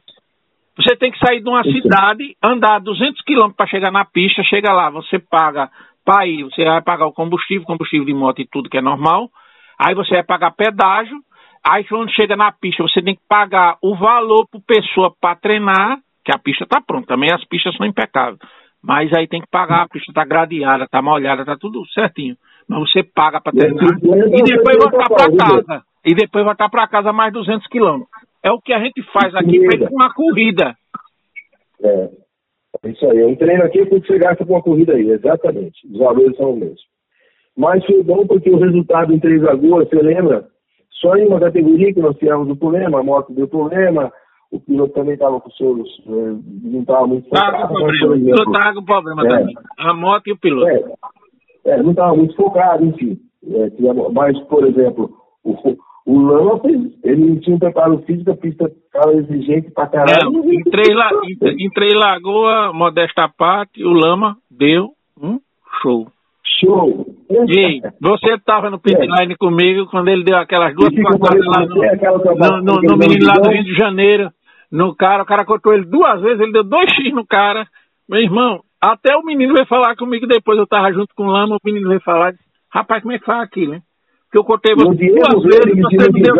Você 0.76 0.94
tem 0.94 1.10
que 1.10 1.18
sair 1.18 1.40
de 1.40 1.48
uma 1.48 1.64
cidade, 1.64 2.36
andar 2.42 2.80
200 2.80 3.22
quilômetros 3.22 3.56
para 3.56 3.66
chegar 3.66 3.90
na 3.90 4.04
pista, 4.04 4.42
chega 4.44 4.74
lá, 4.74 4.90
você 4.90 5.18
paga 5.18 5.70
para 6.06 6.24
ir, 6.24 6.44
você 6.44 6.64
vai 6.64 6.80
pagar 6.80 7.06
o 7.06 7.12
combustível, 7.12 7.66
combustível 7.66 8.06
de 8.06 8.14
moto 8.14 8.40
e 8.40 8.46
tudo 8.46 8.70
que 8.70 8.78
é 8.78 8.80
normal. 8.80 9.28
Aí 9.76 9.92
você 9.92 10.14
vai 10.14 10.22
pagar 10.22 10.52
pedágio. 10.52 11.18
Aí 11.68 11.82
quando 11.84 12.14
chega 12.14 12.36
na 12.36 12.52
pista, 12.52 12.84
você 12.84 13.02
tem 13.02 13.16
que 13.16 13.22
pagar 13.28 13.76
o 13.82 13.96
valor 13.96 14.46
por 14.50 14.62
pessoa 14.62 15.12
para 15.20 15.34
treinar, 15.34 15.98
que 16.24 16.32
a 16.32 16.38
pista 16.38 16.62
está 16.62 16.80
pronta. 16.80 17.08
Também 17.08 17.32
as 17.32 17.44
pistas 17.44 17.76
são 17.76 17.84
impecáveis. 17.84 18.38
Mas 18.80 19.12
aí 19.12 19.26
tem 19.26 19.40
que 19.40 19.50
pagar, 19.50 19.82
a 19.82 19.88
pista 19.88 20.12
está 20.12 20.24
gradeada, 20.24 20.84
está 20.84 21.02
molhada, 21.02 21.42
está 21.42 21.56
tudo 21.56 21.84
certinho. 21.88 22.36
Mas 22.68 22.78
você 22.80 23.02
paga 23.02 23.40
para 23.40 23.52
treinar 23.52 23.98
e 24.00 24.42
depois 24.44 24.76
voltar 24.78 25.08
para 25.08 25.36
casa. 25.36 25.82
E 26.04 26.14
depois 26.14 26.44
voltar 26.44 26.68
para 26.68 26.86
casa 26.86 27.12
mais 27.12 27.32
200 27.32 27.66
quilômetros. 27.66 28.08
É 28.44 28.52
o 28.52 28.60
que 28.60 28.72
a 28.72 28.78
gente 28.78 29.02
faz 29.12 29.34
aqui 29.34 29.58
para 29.66 29.90
uma 29.90 30.14
corrida. 30.14 30.76
É. 31.82 32.25
É 32.82 32.90
isso 32.90 33.06
aí. 33.06 33.20
É 33.20 33.26
um 33.26 33.36
treino 33.36 33.64
aqui 33.64 33.84
que 33.86 34.00
você 34.00 34.18
gasta 34.18 34.44
com 34.44 34.54
uma 34.54 34.62
corrida 34.62 34.94
aí, 34.94 35.10
exatamente. 35.10 35.86
Os 35.90 35.98
valores 35.98 36.36
são 36.36 36.52
os 36.52 36.58
mesmos. 36.58 36.80
Mas 37.56 37.84
foi 37.86 38.02
bom 38.02 38.26
porque 38.26 38.50
o 38.50 38.58
resultado 38.58 39.12
em 39.12 39.18
Três 39.18 39.42
Lagoas, 39.42 39.88
você 39.88 39.96
lembra? 39.96 40.46
Só 41.00 41.16
em 41.16 41.26
uma 41.26 41.40
categoria 41.40 41.92
que 41.92 42.00
nós 42.00 42.16
tivemos 42.16 42.48
o 42.50 42.56
problema, 42.56 43.00
a 43.00 43.02
moto 43.02 43.32
deu 43.32 43.48
problema, 43.48 44.12
o 44.50 44.60
piloto 44.60 44.94
também 44.94 45.14
estava 45.14 45.40
com 45.40 45.50
seus. 45.50 45.88
Eh, 46.06 46.36
não 46.62 46.80
estava 46.80 47.06
muito 47.06 47.28
focado. 47.28 47.74
o 47.74 47.86
piloto 47.86 48.50
estava 48.50 48.74
com 48.74 48.84
problema 48.84 49.26
é. 49.26 49.28
também. 49.28 49.54
A 49.78 49.94
moto 49.94 50.26
e 50.26 50.32
o 50.32 50.38
piloto. 50.38 50.68
É, 50.68 51.70
é 51.70 51.82
não 51.82 51.90
estava 51.90 52.14
muito 52.14 52.36
focado, 52.36 52.84
enfim. 52.84 53.18
É, 53.48 53.70
mas, 54.12 54.38
por 54.44 54.66
exemplo, 54.66 55.10
o, 55.44 55.54
o 56.06 56.20
Lama 56.20 56.60
ele 57.02 57.40
tinha 57.40 57.56
um 57.56 57.58
preparo 57.58 57.98
físico, 58.06 58.30
a 58.30 58.36
pista 58.36 58.64
estava 58.64 59.12
exigente 59.12 59.72
pra 59.72 59.88
caralho. 59.88 60.30
La, 60.94 61.10
em, 61.24 61.66
em 61.66 61.70
Três 61.70 61.94
Lagoa, 61.94 62.72
modesta 62.72 63.28
parte, 63.28 63.84
o 63.84 63.92
Lama 63.92 64.36
deu 64.48 64.90
um 65.20 65.40
show. 65.82 66.06
Show! 66.60 67.04
E 67.28 67.82
você 68.00 68.34
estava 68.34 68.70
no 68.70 68.78
pitline 68.78 69.32
é. 69.32 69.36
comigo 69.36 69.86
quando 69.86 70.08
ele 70.08 70.22
deu 70.22 70.36
aquelas 70.36 70.74
duas 70.76 70.94
passadas 70.94 71.44
lá 71.44 71.66
no, 71.66 71.74
no, 71.74 72.62
no, 72.62 72.82
no 72.82 72.96
menino 72.96 73.26
lá 73.26 73.34
do 73.34 73.50
Rio 73.50 73.64
de 73.64 73.74
Janeiro, 73.74 74.30
no 74.70 74.94
cara, 74.94 75.24
o 75.24 75.26
cara 75.26 75.44
cortou 75.44 75.74
ele 75.74 75.86
duas 75.86 76.20
vezes, 76.20 76.40
ele 76.40 76.52
deu 76.52 76.62
dois 76.62 76.88
X 76.94 77.12
no 77.12 77.26
cara. 77.26 77.66
Meu 78.08 78.20
irmão, 78.20 78.60
até 78.80 79.16
o 79.16 79.24
menino 79.24 79.54
veio 79.54 79.66
falar 79.66 79.96
comigo 79.96 80.24
depois, 80.24 80.56
eu 80.56 80.68
tava 80.68 80.92
junto 80.92 81.12
com 81.16 81.24
o 81.24 81.30
Lama, 81.30 81.56
o 81.56 81.60
menino 81.64 81.88
veio 81.88 82.00
falar, 82.00 82.30
disse, 82.30 82.44
rapaz, 82.72 83.02
como 83.02 83.12
é 83.12 83.18
que 83.18 83.24
faz 83.24 83.42
aquilo, 83.42 83.74
hein? 83.74 83.82
Que 84.30 84.38
eu 84.38 84.44
cortei 84.44 84.74
você 84.74 85.06
duas 85.08 85.42
vezes, 85.42 85.80
você 85.80 86.12
me 86.12 86.22
deu 86.22 86.34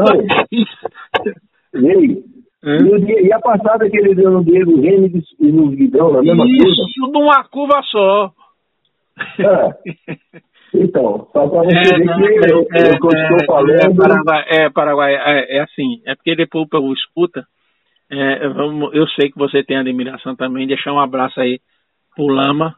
Ei, 1.74 2.24
e, 2.65 3.26
e 3.26 3.32
a 3.32 3.39
passada 3.39 3.89
que 3.89 3.97
ele 3.97 4.15
deu 4.15 4.31
no 4.31 4.44
Diego 4.44 4.81
Reis 4.81 5.12
e 5.39 5.52
no 5.52 5.68
Guidão, 5.70 6.12
na 6.12 6.23
mesma 6.23 6.44
Isso, 6.47 6.56
curva? 6.56 6.82
Isso, 6.89 7.12
numa 7.12 7.44
curva 7.44 7.82
só. 7.84 8.32
É. 9.39 10.15
Então, 10.74 11.28
só 11.32 11.48
para 11.48 11.62
você 11.62 11.76
é, 11.76 11.98
ver 11.98 12.40
que 12.40 12.52
eu, 12.52 12.66
é, 12.73 12.81
eu, 12.81 12.92
eu 12.92 12.94
estou 12.94 13.47
falando... 13.47 13.70
É, 13.70 13.94
Paraguai, 13.94 14.44
é, 14.48 14.70
Paraguai 14.70 15.15
é, 15.15 15.56
é, 15.58 15.60
assim, 15.60 16.02
é 16.05 16.15
porque 16.15 16.34
depois 16.34 16.66
o 16.66 16.68
povo 16.68 16.92
escuta, 16.92 17.47
é, 18.10 18.48
vamos, 18.48 18.94
eu 18.94 19.06
sei 19.08 19.31
que 19.31 19.39
você 19.39 19.62
tem 19.62 19.76
admiração 19.76 20.34
também, 20.34 20.66
deixar 20.66 20.92
um 20.92 21.00
abraço 21.00 21.40
aí 21.40 21.60
pro 22.15 22.26
Lama, 22.26 22.74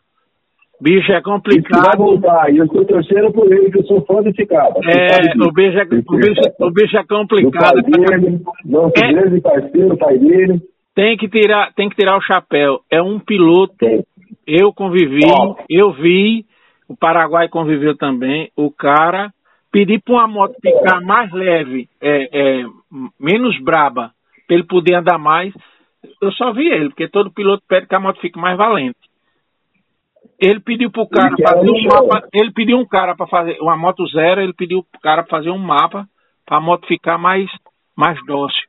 Bicho 0.81 1.11
é 1.13 1.21
complicado. 1.21 1.85
vai 1.87 1.97
voltar, 1.97 2.53
e 2.53 2.59
eu 2.59 2.65
estou 2.65 2.85
torcendo 2.85 3.33
por 3.33 3.53
ele, 3.53 3.71
que 3.71 3.79
eu 3.79 3.85
sou 3.85 4.05
fã 4.07 4.23
de 4.23 4.33
Cicaba. 4.33 4.79
É, 4.87 5.09
o 5.37 5.53
bicho 5.53 5.79
é, 5.79 5.83
o 5.83 6.17
bicho, 6.17 6.41
o 6.61 6.71
bicho 6.71 6.97
é 6.97 7.05
complicado. 7.05 7.79
O 7.79 7.83
pai 7.83 8.21
dele, 8.21 8.41
nosso 8.65 8.93
é, 8.97 9.13
grande 9.13 9.41
parceiro, 9.41 9.97
pai 9.97 10.19
dele. 10.19 10.61
Tem 10.95 11.17
que 11.17 11.29
tirar, 11.29 11.73
tem 11.75 11.89
que 11.89 11.97
tirar 11.97 12.17
o 12.17 12.23
chapéu. 12.23 12.81
É 12.91 13.03
um 13.03 13.19
piloto. 13.19 13.75
Eu 14.47 14.73
convivi, 14.73 15.21
eu 15.69 15.93
vi, 15.93 16.45
o 16.89 16.97
Paraguai 16.97 17.49
conviveu 17.49 17.97
também. 17.97 18.51
O 18.57 18.71
cara 18.71 19.33
pedir 19.71 20.01
para 20.01 20.15
uma 20.15 20.29
moto 20.29 20.55
ficar 20.61 21.01
mais 21.01 21.31
leve, 21.33 21.89
é, 22.01 22.61
é, 22.61 22.65
menos 23.19 23.59
braba, 23.61 24.13
para 24.47 24.57
ele 24.57 24.65
poder 24.65 24.95
andar 24.95 25.19
mais. 25.19 25.53
Eu 26.23 26.33
só 26.33 26.53
vi 26.53 26.69
ele, 26.69 26.89
porque 26.89 27.09
todo 27.09 27.33
piloto 27.33 27.63
pede 27.69 27.87
que 27.87 27.95
a 27.95 28.01
moto 28.01 28.21
fique 28.21 28.39
mais 28.39 28.57
valente. 28.57 29.08
Ele 30.39 30.61
pediu 30.61 30.91
pro 30.91 31.09
cara 31.09 31.35
ele 31.37 31.43
fazer 31.43 31.71
um 31.71 31.83
mapa. 31.85 32.29
Ele 32.33 32.53
pediu 32.53 32.79
um 32.79 32.87
cara 32.87 33.17
para 33.17 33.27
fazer 33.27 33.59
uma 33.61 33.77
moto 33.77 34.07
zero, 34.07 34.41
ele 34.41 34.53
pediu 34.53 34.85
pro 34.85 35.01
cara 35.01 35.25
fazer 35.25 35.51
um 35.51 35.59
mapa 35.59 36.07
para 36.47 36.59
a 36.59 36.61
moto 36.61 36.87
ficar 36.87 37.19
mais, 37.19 37.51
mais 37.97 38.19
dócil. 38.25 38.63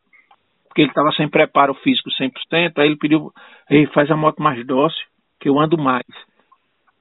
Porque 0.68 0.82
ele 0.82 0.90
estava 0.90 1.12
sem 1.12 1.30
preparo 1.30 1.74
físico 1.76 2.10
100%, 2.10 2.74
aí 2.78 2.88
ele 2.88 2.98
pediu, 2.98 3.32
ele 3.70 3.88
faz 3.88 4.10
a 4.10 4.18
moto 4.18 4.42
mais 4.42 4.66
dócil, 4.66 5.00
que 5.40 5.48
eu 5.48 5.60
ando 5.60 5.78
mais. 5.78 6.06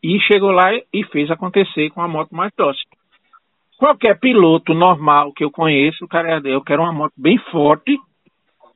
E 0.03 0.21
chegou 0.21 0.51
lá 0.51 0.73
e 0.93 1.05
fez 1.05 1.31
acontecer 1.31 1.91
com 1.91 2.03
a 2.03 2.09
moto 2.09 2.35
mais 2.35 2.53
dócil. 2.57 2.85
Qualquer 3.79 4.19
piloto 4.19 4.75
normal 4.75 5.33
que 5.33 5.45
eu 5.45 5.51
conheço, 5.51 6.05
o 6.05 6.09
cara, 6.09 6.41
eu 6.45 6.63
quero 6.63 6.83
uma 6.83 6.93
moto 6.93 7.15
bem 7.17 7.39
forte, 7.51 7.97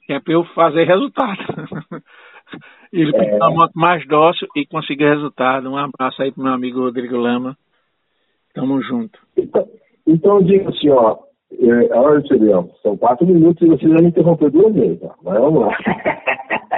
que 0.07 0.13
é 0.13 0.21
para 0.21 0.33
eu 0.33 0.45
fazer 0.47 0.85
resultado. 0.85 1.39
Ele 2.93 3.15
é. 3.17 3.19
pediu 3.19 3.37
uma 3.37 3.51
moto 3.51 3.73
mais 3.75 4.07
dócil 4.07 4.49
e 4.57 4.67
conseguiu 4.67 5.09
resultado. 5.09 5.71
Um 5.71 5.77
abraço 5.77 6.23
aí 6.23 6.31
pro 6.31 6.43
meu 6.43 6.53
amigo 6.53 6.81
Rodrigo 6.81 7.17
Lama. 7.17 7.57
Tamo 8.55 8.83
junto. 8.83 9.19
Então, 9.37 9.69
então 10.07 10.43
diga 10.43 10.69
assim, 10.69 10.91
ó. 10.91 11.17
É, 11.53 11.95
olha, 11.95 12.23
Tirião, 12.23 12.71
são 12.83 12.97
quatro 12.97 13.27
minutos 13.27 13.63
e 13.63 13.71
você 13.71 13.87
já 13.87 13.97
me 13.97 14.09
interrompeu 14.09 14.51
duas 14.51 14.75
vezes. 14.75 15.03
Ó. 15.03 15.15
Mas 15.23 15.39
vamos 15.39 15.61
lá. 15.61 15.77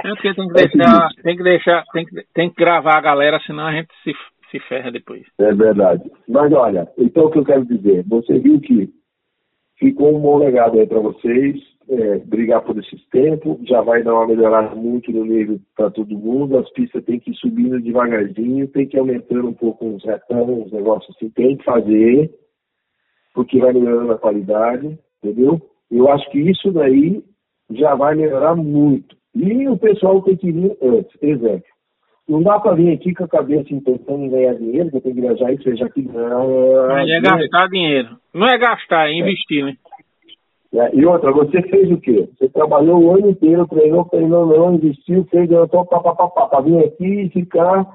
É 0.05 0.09
porque 0.09 0.33
tem 0.35 0.47
que 0.47 0.53
deixar, 0.53 1.09
tem 1.23 1.37
que 1.37 1.43
deixar, 1.43 1.83
tem 1.91 2.05
que, 2.05 2.23
tem 2.33 2.49
que 2.49 2.55
gravar 2.55 2.97
a 2.97 3.01
galera, 3.01 3.39
senão 3.39 3.65
a 3.65 3.71
gente 3.71 3.87
se, 4.03 4.13
se 4.51 4.59
ferra 4.67 4.91
depois. 4.91 5.23
É 5.39 5.53
verdade. 5.53 6.03
Mas 6.27 6.51
olha, 6.53 6.87
então 6.97 7.25
o 7.25 7.31
que 7.31 7.39
eu 7.39 7.45
quero 7.45 7.65
dizer, 7.65 8.03
você 8.07 8.37
viu 8.37 8.59
que 8.59 8.89
ficou 9.79 10.15
um 10.15 10.19
bom 10.19 10.37
legado 10.37 10.79
aí 10.79 10.85
para 10.85 10.99
vocês 10.99 11.59
é, 11.89 12.17
brigar 12.19 12.61
por 12.61 12.77
esses 12.77 13.03
tempos, 13.09 13.57
já 13.67 13.81
vai 13.81 14.03
dar 14.03 14.13
uma 14.13 14.27
melhorada 14.27 14.75
muito 14.75 15.11
no 15.11 15.25
nível 15.25 15.59
para 15.75 15.91
todo 15.91 16.17
mundo, 16.17 16.57
as 16.57 16.69
pistas 16.71 17.03
têm 17.05 17.19
que 17.19 17.31
ir 17.31 17.35
subindo 17.35 17.81
devagarzinho, 17.81 18.67
tem 18.67 18.87
que 18.87 18.97
ir 18.97 18.99
aumentando 18.99 19.49
um 19.49 19.53
pouco 19.53 19.87
os 19.87 20.03
retão, 20.03 20.63
os 20.63 20.71
negócios 20.71 21.15
assim, 21.15 21.29
tem 21.29 21.57
que 21.57 21.63
fazer, 21.63 22.31
porque 23.33 23.59
vai 23.59 23.73
melhorando 23.73 24.13
a 24.13 24.17
qualidade, 24.17 24.97
entendeu? 25.23 25.61
Eu 25.91 26.09
acho 26.09 26.29
que 26.31 26.39
isso 26.39 26.71
daí 26.71 27.23
já 27.71 27.95
vai 27.95 28.15
melhorar 28.15 28.55
muito. 28.55 29.15
E 29.35 29.67
o 29.67 29.77
pessoal 29.77 30.21
tem 30.21 30.37
que 30.37 30.51
vir 30.51 30.77
antes, 30.81 31.11
exemplo. 31.21 31.75
Não 32.27 32.41
dá 32.41 32.59
para 32.59 32.73
vir 32.75 32.91
aqui 32.91 33.13
com 33.13 33.25
a 33.25 33.27
cabeça 33.27 33.69
pensando 33.85 34.23
em 34.23 34.29
ganhar 34.29 34.55
dinheiro, 34.55 34.89
que 34.89 34.97
eu 34.97 35.01
tenho 35.01 35.15
que 35.15 35.21
viajar 35.21 35.53
e 35.53 35.61
seja 35.61 35.85
aqui. 35.85 36.01
Não, 36.01 36.97
é 36.97 37.21
gastar 37.21 37.67
dinheiro. 37.67 38.17
Não 38.33 38.47
é 38.47 38.57
gastar, 38.57 39.09
é 39.09 39.13
investir, 39.13 39.63
né? 39.63 39.75
É, 40.77 40.93
e 40.93 41.05
outra, 41.05 41.31
você 41.31 41.61
fez 41.61 41.89
o 41.89 41.97
quê? 41.97 42.27
Você 42.37 42.49
trabalhou 42.49 43.01
o 43.01 43.11
ano 43.11 43.29
inteiro, 43.29 43.65
treinou, 43.67 44.03
treinou, 44.05 44.45
não, 44.45 44.75
investiu, 44.75 45.25
fez, 45.31 45.49
só 45.49 45.85
papapá, 45.85 46.47
para 46.47 46.61
vir 46.61 46.83
aqui 46.83 47.21
e 47.21 47.29
ficar 47.29 47.87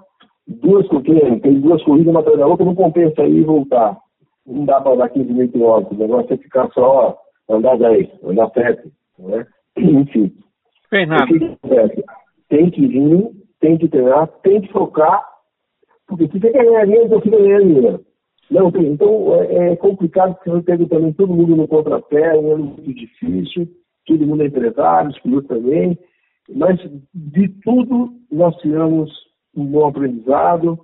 duas 0.46 0.88
corridas, 0.88 1.42
tem 1.42 1.60
duas 1.60 1.82
corridas 1.84 2.10
uma 2.10 2.20
atrás 2.20 2.38
da 2.38 2.46
outra, 2.46 2.64
não 2.64 2.74
compensa 2.74 3.22
aí 3.22 3.36
e 3.36 3.44
voltar. 3.44 3.98
Não 4.46 4.64
dá 4.64 4.80
para 4.80 4.96
dar 4.96 5.08
15 5.10 5.30
mil 5.30 5.48
quilômetros, 5.50 5.98
o 5.98 6.00
negócio 6.00 6.32
é 6.32 6.36
ficar 6.38 6.70
só 6.72 7.18
andar 7.50 7.76
10, 7.76 8.08
andar 8.24 8.50
7, 8.50 8.90
né? 9.18 9.46
Enfim. 9.76 10.32
Fernando. 10.88 11.58
Tem 12.48 12.70
que 12.70 12.86
vir, 12.86 13.30
tem 13.60 13.76
que 13.76 13.88
treinar, 13.88 14.26
tem 14.42 14.60
que 14.62 14.72
focar, 14.72 15.22
porque 16.08 16.26
se 16.28 16.40
você 16.40 16.50
quer 16.50 16.64
ganhar 16.64 16.84
dinheiro, 16.84 17.06
então 17.06 17.20
fica 17.20 17.36
ganhando 17.36 17.66
dinheiro. 17.66 18.00
Não, 18.50 18.68
então 18.68 19.34
é, 19.42 19.72
é 19.72 19.76
complicado 19.76 20.34
porque 20.34 20.50
você 20.50 20.62
pega 20.62 20.86
também 20.88 21.12
todo 21.12 21.32
mundo 21.32 21.54
no 21.54 21.68
contrapé, 21.68 22.36
é 22.36 22.40
muito 22.40 22.92
difícil, 22.92 23.68
todo 24.06 24.26
mundo 24.26 24.42
é 24.42 24.46
empresário, 24.46 25.10
os 25.10 25.46
também. 25.46 25.96
Mas 26.52 26.80
de 27.14 27.48
tudo 27.62 28.12
nós 28.30 28.56
tivemos 28.56 29.10
um 29.56 29.64
bom 29.66 29.86
aprendizado. 29.86 30.78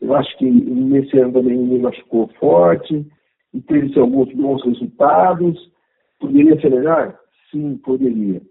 Eu 0.00 0.14
acho 0.16 0.36
que 0.38 0.50
nesse 0.50 1.16
ano 1.18 1.34
também 1.34 1.56
me 1.56 1.78
machucou 1.78 2.28
forte 2.40 3.06
e 3.52 3.60
teve 3.60 3.96
alguns 3.98 4.32
bons 4.34 4.64
resultados. 4.64 5.70
Poderia 6.18 6.60
ser 6.60 6.70
melhor? 6.70 7.16
Sim, 7.50 7.76
poderia. 7.76 8.42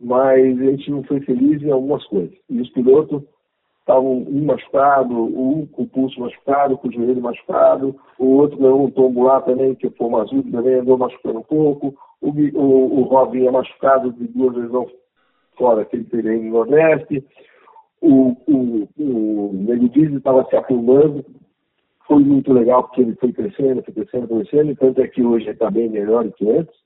Mas 0.00 0.60
a 0.60 0.64
gente 0.64 0.90
não 0.90 1.04
foi 1.04 1.20
feliz 1.20 1.62
em 1.62 1.70
algumas 1.70 2.04
coisas. 2.06 2.34
E 2.50 2.60
os 2.60 2.68
pilotos 2.70 3.22
estavam 3.82 4.18
um 4.22 4.44
machucado, 4.44 5.12
um 5.12 5.66
com 5.66 5.82
o 5.82 5.88
pulso 5.88 6.20
machucado, 6.20 6.78
com 6.78 6.88
o 6.88 6.92
joelho 6.92 7.20
machucado, 7.20 7.94
o 8.18 8.26
outro 8.36 8.58
ganhou 8.58 8.84
um 8.84 8.90
tombo 8.90 9.24
lá 9.24 9.40
também, 9.40 9.74
que 9.74 9.90
foi 9.90 10.06
o 10.06 10.10
Mazuco, 10.10 10.50
também 10.50 10.74
andou 10.74 10.96
machucando 10.96 11.40
um 11.40 11.42
pouco, 11.42 11.94
o, 12.20 12.30
o, 12.30 13.12
o 13.12 13.36
é 13.36 13.50
machucado 13.50 14.12
de 14.12 14.28
duas 14.28 14.56
lesões 14.56 14.90
fora 15.58 15.84
que 15.84 15.96
ele 15.96 16.04
teve 16.04 16.38
no 16.38 16.50
Nordeste, 16.50 17.24
o, 18.00 18.36
o, 18.46 18.88
o 18.98 19.50
Nego 19.52 20.16
estava 20.16 20.44
se 20.46 20.56
afundando, 20.56 21.24
foi 22.06 22.22
muito 22.22 22.52
legal 22.52 22.84
porque 22.84 23.02
ele 23.02 23.16
foi 23.16 23.32
crescendo, 23.32 23.82
foi 23.82 23.94
crescendo, 23.94 24.28
crescendo, 24.28 24.76
tanto 24.76 25.00
é 25.00 25.08
que 25.08 25.22
hoje 25.22 25.48
está 25.48 25.70
bem 25.70 25.88
melhor 25.88 26.24
do 26.24 26.32
que 26.32 26.48
antes. 26.48 26.81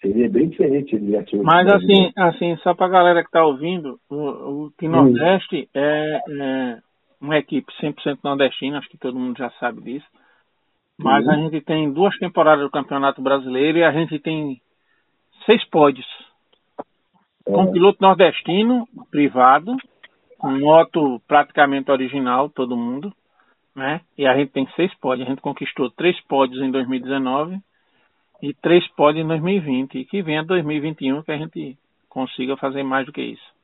Seria 0.00 0.30
bem 0.30 0.48
diferente 0.48 0.96
ele 0.96 1.16
ativo. 1.16 1.42
Mas 1.42 1.68
assim, 1.68 2.10
assim, 2.16 2.56
só 2.58 2.74
para 2.74 2.86
a 2.86 2.90
galera 2.90 3.22
que 3.22 3.28
está 3.28 3.44
ouvindo, 3.44 4.00
o, 4.08 4.16
o 4.16 4.70
Team 4.78 4.92
Nordeste 4.92 5.68
é, 5.74 6.20
é, 6.26 6.78
uma 7.20 7.36
equipe 7.36 7.70
100% 7.82 8.18
nordestina, 8.24 8.78
acho 8.78 8.88
que 8.88 8.96
todo 8.96 9.18
mundo 9.18 9.36
já 9.36 9.50
sabe 9.52 9.82
disso. 9.82 10.06
Mas 10.98 11.26
a 11.28 11.34
gente 11.34 11.60
tem 11.62 11.92
duas 11.92 12.16
temporadas 12.18 12.64
do 12.64 12.70
Campeonato 12.70 13.20
Brasileiro 13.22 13.78
e 13.78 13.84
a 13.84 13.92
gente 13.92 14.18
tem 14.18 14.60
seis 15.44 15.62
pódios. 15.68 16.06
É. 17.46 17.52
Com 17.52 17.72
piloto 17.72 17.98
nordestino, 18.00 18.86
privado, 19.10 19.76
com 20.38 20.50
moto 20.58 21.20
praticamente 21.26 21.90
original, 21.90 22.48
todo 22.48 22.76
mundo. 22.76 23.12
Né? 23.74 24.00
E 24.16 24.26
a 24.26 24.36
gente 24.36 24.52
tem 24.52 24.66
seis 24.76 24.92
pódios. 24.98 25.26
A 25.26 25.30
gente 25.30 25.42
conquistou 25.42 25.90
três 25.90 26.18
pódios 26.22 26.62
em 26.62 26.70
2019 26.70 27.58
e 28.42 28.54
três 28.54 28.86
pódios 28.88 29.24
em 29.24 29.28
2020. 29.28 29.98
E 29.98 30.04
que 30.04 30.22
venha 30.22 30.44
2021 30.44 31.22
que 31.22 31.32
a 31.32 31.36
gente 31.36 31.78
consiga 32.08 32.56
fazer 32.56 32.82
mais 32.82 33.06
do 33.06 33.12
que 33.12 33.22
isso. 33.22 33.60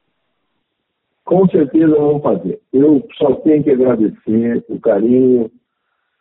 Com 1.24 1.48
certeza 1.48 1.94
vamos 1.94 2.22
fazer. 2.22 2.60
Eu 2.72 3.06
só 3.16 3.34
tenho 3.36 3.62
que 3.64 3.70
agradecer 3.70 4.64
o 4.68 4.78
carinho, 4.78 5.50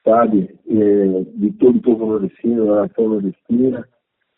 sabe, 0.04 0.50
é, 0.68 1.24
de 1.36 1.52
todo 1.60 1.78
o 1.78 1.82
povo 1.82 2.06
nordestino, 2.08 2.66
da 2.66 2.82
nação 2.82 3.10
nordestina, 3.10 3.88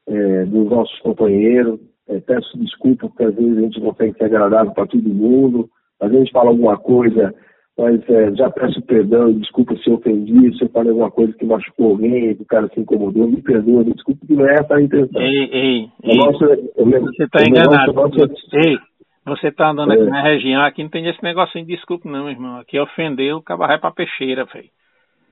é, 0.08 0.46
dos 0.46 0.70
nossos 0.70 1.00
companheiros. 1.00 1.80
É, 2.10 2.20
peço 2.20 2.58
desculpa 2.58 3.08
porque 3.08 3.24
às 3.24 3.36
vezes 3.36 3.58
a 3.58 3.62
gente 3.62 3.80
não 3.80 3.92
consegue 3.92 4.18
ser 4.18 4.26
agradável 4.26 4.74
para 4.74 4.88
todo 4.88 5.08
mundo. 5.08 5.70
Às 6.02 6.10
vezes 6.10 6.22
a 6.22 6.26
gente 6.26 6.34
fala 6.34 6.50
alguma 6.50 6.78
coisa 6.78 7.34
mas 7.78 8.10
é, 8.10 8.36
já 8.36 8.50
peço 8.50 8.82
perdão, 8.82 9.32
desculpa 9.34 9.76
se 9.78 9.90
ofendi, 9.92 10.58
se 10.58 10.64
eu 10.64 10.70
falei 10.70 10.90
alguma 10.90 11.12
coisa 11.12 11.32
que 11.34 11.46
machucou 11.46 11.92
alguém, 11.92 12.36
que 12.36 12.42
o 12.42 12.46
cara 12.46 12.68
se 12.70 12.80
incomodou, 12.80 13.28
me 13.28 13.42
perdoa, 13.42 13.84
me 13.84 13.94
desculpa, 13.94 14.26
que 14.26 14.34
não 14.34 14.48
é 14.48 14.54
essa 14.56 14.76
a 14.76 14.82
intenção. 14.82 15.22
Ei, 15.22 15.50
ei, 15.52 15.90
ei 16.04 16.18
nosso, 16.18 16.40
você 16.40 17.24
está 17.24 17.44
enganado. 17.48 17.94
Nosso... 17.94 18.20
Ei, 18.54 18.78
você 19.26 19.50
está 19.50 19.70
andando 19.70 19.92
aqui 19.92 20.02
é. 20.02 20.10
na 20.10 20.22
região, 20.24 20.62
aqui 20.64 20.82
não 20.82 20.90
tem 20.90 21.08
esse 21.08 21.22
negocinho 21.22 21.66
de 21.66 21.76
desculpa 21.76 22.10
não, 22.10 22.30
irmão. 22.30 22.60
Aqui 22.60 22.80
ofendeu, 22.80 23.38
o 23.38 23.44
cara 23.44 23.60
vai 23.60 23.80
pra 23.80 23.92
peixeira, 23.92 24.46
velho. 24.46 24.70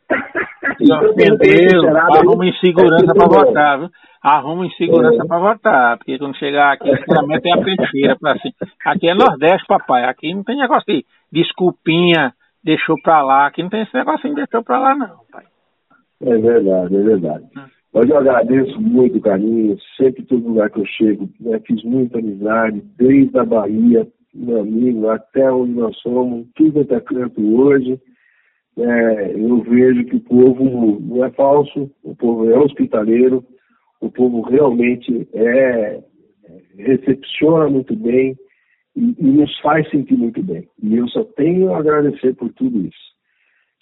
ofendeu, 1.09 1.97
arruma 1.97 2.45
insegurança 2.45 3.05
é 3.09 3.13
para 3.15 3.27
votar, 3.27 3.79
viu? 3.79 3.89
Arruma 4.25 4.65
insegurança 4.65 5.23
é. 5.23 5.27
para 5.27 5.37
votar, 5.37 5.97
porque 5.99 6.17
quando 6.17 6.35
chegar 6.35 6.73
aqui, 6.73 6.89
sinceramente 6.97 7.47
é 7.47 7.53
a 7.53 7.63
peixeira 7.63 8.17
para 8.19 8.39
cima. 8.39 8.55
Aqui 8.83 9.07
é 9.07 9.13
Nordeste, 9.13 9.67
papai, 9.67 10.03
aqui 10.05 10.33
não 10.33 10.43
tem 10.43 10.57
negócio 10.57 10.91
de 10.91 11.05
desculpinha, 11.31 12.33
deixou 12.63 12.95
pra 13.03 13.21
lá. 13.21 13.45
Aqui 13.45 13.61
não 13.61 13.69
tem 13.69 13.83
esse 13.83 13.93
negocinho 13.93 14.33
de 14.33 14.41
deixou 14.41 14.63
pra 14.63 14.79
lá, 14.79 14.95
não, 14.95 15.19
pai. 15.31 15.43
É 16.23 16.37
verdade, 16.39 16.95
é 16.95 17.01
verdade. 17.03 17.45
Mas 17.93 18.09
eu 18.09 18.17
agradeço 18.17 18.81
muito 18.81 19.19
o 19.19 19.21
carinho, 19.21 19.77
sempre 19.95 20.23
todo 20.23 20.47
lugar 20.47 20.71
que 20.71 20.79
eu 20.79 20.85
chego, 20.87 21.29
né, 21.39 21.59
fiz 21.59 21.83
muita 21.83 22.17
amizade, 22.17 22.83
desde 22.97 23.37
a 23.37 23.45
Bahia, 23.45 24.07
meu 24.33 24.61
amigo, 24.61 25.07
até 25.07 25.51
onde 25.51 25.73
nós 25.73 25.95
somos, 25.99 26.47
tudo 26.55 26.81
até 26.81 26.99
canto 26.99 27.61
hoje. 27.61 28.01
É, 28.75 29.33
eu 29.35 29.61
vejo 29.61 30.03
que 30.05 30.15
o 30.15 30.19
povo 30.19 30.99
não 30.99 31.23
é 31.23 31.29
falso, 31.29 31.91
o 32.03 32.15
povo 32.15 32.49
é 32.49 32.57
hospitaleiro, 32.57 33.45
o 34.07 34.11
povo 34.11 34.41
realmente 34.41 35.27
é, 35.33 35.99
recepciona 36.77 37.69
muito 37.69 37.95
bem, 37.95 38.35
e, 38.95 39.15
e 39.19 39.25
nos 39.25 39.59
faz 39.59 39.89
sentir 39.89 40.15
muito 40.15 40.41
bem. 40.41 40.67
E 40.81 40.95
eu 40.95 41.07
só 41.09 41.23
tenho 41.35 41.73
a 41.73 41.79
agradecer 41.79 42.33
por 42.35 42.51
tudo 42.53 42.79
isso. 42.81 43.05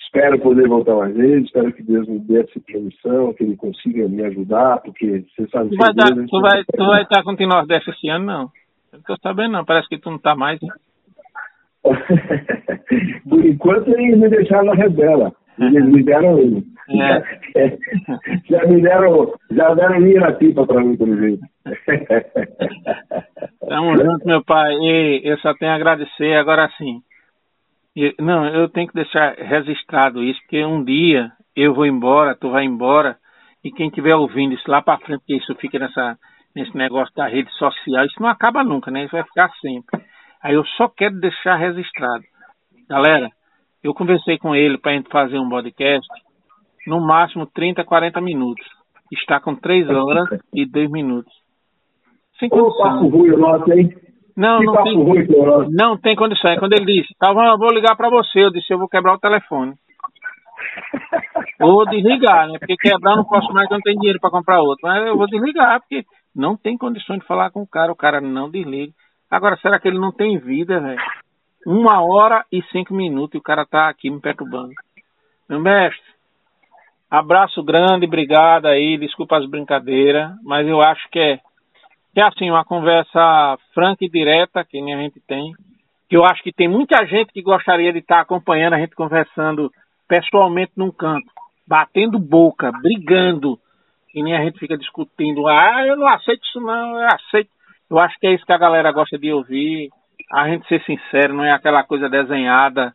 Espero 0.05 0.39
poder 0.39 0.67
voltar 0.67 0.95
mais 0.95 1.15
vezes, 1.15 1.45
espero 1.45 1.71
que 1.73 1.83
Deus 1.83 2.07
me 2.07 2.19
dê 2.19 2.41
essa 2.41 2.59
permissão, 2.65 3.33
que 3.33 3.43
Ele 3.43 3.55
consiga 3.55 4.07
me 4.07 4.23
ajudar, 4.23 4.79
porque 4.81 5.25
você 5.35 5.47
sabe... 5.49 5.69
Tu 5.69 5.77
vai, 5.77 5.93
dar, 5.93 6.07
tu 6.13 6.41
vai, 6.41 6.63
tu 6.63 6.85
vai 6.85 7.01
estar 7.03 7.23
com 7.23 7.31
o 7.31 7.47
Nordeste 7.47 7.89
esse 7.89 8.09
ano, 8.09 8.25
não? 8.25 8.41
Eu 8.91 8.99
não 8.99 9.01
tô 9.01 9.15
sabendo, 9.17 9.53
não. 9.53 9.65
Parece 9.65 9.87
que 9.87 9.97
tu 9.97 10.09
não 10.09 10.17
está 10.17 10.35
mais, 10.35 10.59
né? 10.61 10.69
Por 13.27 13.45
enquanto, 13.45 13.89
eles 13.89 14.17
me 14.17 14.29
deixaram 14.29 14.65
na 14.65 14.73
rebela. 14.73 15.33
Eles 15.59 15.85
me 15.85 16.03
deram 16.03 16.39
ele. 16.39 16.63
É. 16.89 17.23
já 18.49 18.65
me 18.65 18.81
deram, 18.81 19.33
já 19.51 19.73
deram 19.73 19.99
linha 19.99 20.21
na 20.21 20.31
pipa 20.33 20.65
para 20.65 20.83
mim, 20.83 20.97
pelo 20.97 21.17
jeito. 21.17 21.41
Tamo 23.67 23.97
junto, 23.97 24.27
meu 24.27 24.43
pai. 24.43 24.73
E 24.73 25.21
eu 25.23 25.37
só 25.37 25.53
tenho 25.53 25.71
a 25.71 25.75
agradecer. 25.75 26.35
Agora 26.35 26.69
sim. 26.77 27.01
Não, 28.19 28.47
eu 28.47 28.67
tenho 28.69 28.87
que 28.87 28.95
deixar 28.95 29.35
registrado 29.35 30.23
isso, 30.23 30.41
porque 30.41 30.65
um 30.65 30.83
dia 30.83 31.31
eu 31.55 31.75
vou 31.75 31.85
embora, 31.85 32.35
tu 32.35 32.49
vai 32.49 32.65
embora, 32.65 33.17
e 33.63 33.71
quem 33.71 33.87
estiver 33.87 34.15
ouvindo 34.15 34.55
isso 34.55 34.69
lá 34.69 34.81
para 34.81 34.97
frente, 34.97 35.23
que 35.25 35.37
isso 35.37 35.53
fica 35.55 35.77
nessa, 35.77 36.17
nesse 36.55 36.75
negócio 36.75 37.13
da 37.15 37.27
rede 37.27 37.51
social, 37.51 38.03
isso 38.05 38.19
não 38.19 38.29
acaba 38.29 38.63
nunca, 38.63 38.89
né? 38.89 39.03
Isso 39.03 39.11
vai 39.11 39.23
ficar 39.23 39.51
sempre. 39.61 40.01
Aí 40.41 40.55
eu 40.55 40.65
só 40.75 40.89
quero 40.89 41.19
deixar 41.19 41.55
registrado. 41.55 42.23
Galera, 42.89 43.29
eu 43.83 43.93
conversei 43.93 44.37
com 44.37 44.55
ele 44.55 44.77
para 44.77 44.91
a 44.91 44.95
gente 44.95 45.09
fazer 45.09 45.37
um 45.37 45.49
podcast, 45.49 46.07
no 46.87 47.01
máximo 47.01 47.45
30, 47.45 47.83
40 47.83 48.21
minutos. 48.21 48.65
Está 49.11 49.39
com 49.39 49.55
3 49.55 49.89
horas 49.89 50.39
e 50.53 50.65
2 50.65 50.89
minutos. 50.89 51.33
Sem 52.39 52.49
condição. 52.49 52.83
papo 52.83 53.07
ruim 53.09 53.29
nosso, 53.37 53.71
hein? 53.71 53.95
Não, 54.35 54.59
não 54.61 54.83
tem, 54.83 54.95
ruim, 54.95 55.27
não 55.69 55.97
tem 55.97 56.15
condição. 56.15 56.51
É 56.51 56.57
quando 56.57 56.73
ele 56.73 56.85
disse, 56.85 57.13
Calvão, 57.19 57.45
eu 57.45 57.57
vou 57.57 57.71
ligar 57.71 57.95
para 57.95 58.09
você. 58.09 58.43
Eu 58.43 58.51
disse, 58.51 58.73
eu 58.73 58.79
vou 58.79 58.87
quebrar 58.87 59.13
o 59.13 59.19
telefone. 59.19 59.73
Ou 61.61 61.85
desligar, 61.85 62.47
né? 62.47 62.57
Porque 62.57 62.75
quebrar 62.77 63.15
não 63.15 63.25
posso 63.25 63.53
mais, 63.53 63.69
eu 63.69 63.75
não 63.75 63.81
tenho 63.81 63.99
dinheiro 63.99 64.19
para 64.19 64.31
comprar 64.31 64.59
outro. 64.59 64.79
Mas 64.87 65.05
eu 65.05 65.15
vou 65.15 65.27
desligar, 65.27 65.79
porque 65.81 66.03
não 66.35 66.57
tem 66.57 66.77
condições 66.77 67.19
de 67.19 67.27
falar 67.27 67.51
com 67.51 67.61
o 67.61 67.67
cara. 67.67 67.91
O 67.91 67.95
cara 67.95 68.19
não 68.19 68.49
desliga. 68.49 68.91
Agora, 69.29 69.55
será 69.57 69.79
que 69.79 69.87
ele 69.87 69.99
não 69.99 70.11
tem 70.11 70.39
vida, 70.39 70.79
velho? 70.79 70.99
Uma 71.65 72.03
hora 72.03 72.45
e 72.51 72.61
cinco 72.71 72.93
minutos 72.93 73.35
e 73.35 73.37
o 73.37 73.41
cara 73.41 73.65
tá 73.65 73.87
aqui 73.87 74.09
me 74.09 74.19
perturbando. 74.19 74.73
Meu 75.49 75.59
mestre, 75.59 76.03
abraço 77.09 77.63
grande, 77.63 78.05
obrigado 78.05 78.65
aí, 78.65 78.97
desculpa 78.97 79.37
as 79.37 79.49
brincadeiras, 79.49 80.31
mas 80.43 80.67
eu 80.67 80.81
acho 80.81 81.09
que 81.09 81.19
é 81.19 81.39
que 82.13 82.21
é 82.21 82.23
assim, 82.23 82.49
uma 82.51 82.63
conversa 82.63 83.57
franca 83.73 84.05
e 84.05 84.09
direta, 84.09 84.63
que 84.63 84.79
nem 84.79 84.93
a 84.93 84.97
gente 84.99 85.19
tem, 85.21 85.51
que 86.07 86.15
eu 86.15 86.23
acho 86.23 86.43
que 86.43 86.53
tem 86.53 86.67
muita 86.67 87.05
gente 87.07 87.33
que 87.33 87.41
gostaria 87.41 87.91
de 87.91 87.99
estar 87.99 88.19
acompanhando 88.19 88.73
a 88.73 88.77
gente 88.77 88.93
conversando 88.93 89.71
pessoalmente 90.07 90.73
num 90.75 90.91
canto, 90.91 91.25
batendo 91.67 92.19
boca, 92.19 92.71
brigando, 92.71 93.57
que 94.11 94.21
nem 94.21 94.35
a 94.35 94.43
gente 94.43 94.59
fica 94.59 94.77
discutindo, 94.77 95.47
ah, 95.47 95.83
eu 95.87 95.95
não 95.95 96.07
aceito 96.07 96.43
isso 96.43 96.61
não, 96.61 96.99
eu 96.99 97.07
aceito. 97.07 97.49
Eu 97.89 97.97
acho 97.97 98.19
que 98.19 98.27
é 98.27 98.33
isso 98.33 98.45
que 98.45 98.53
a 98.53 98.59
galera 98.59 98.91
gosta 98.91 99.17
de 99.17 99.33
ouvir, 99.33 99.89
a 100.31 100.47
gente 100.49 100.67
ser 100.67 100.81
sincero, 100.83 101.33
não 101.33 101.43
é 101.43 101.51
aquela 101.51 101.83
coisa 101.83 102.09
desenhada, 102.09 102.93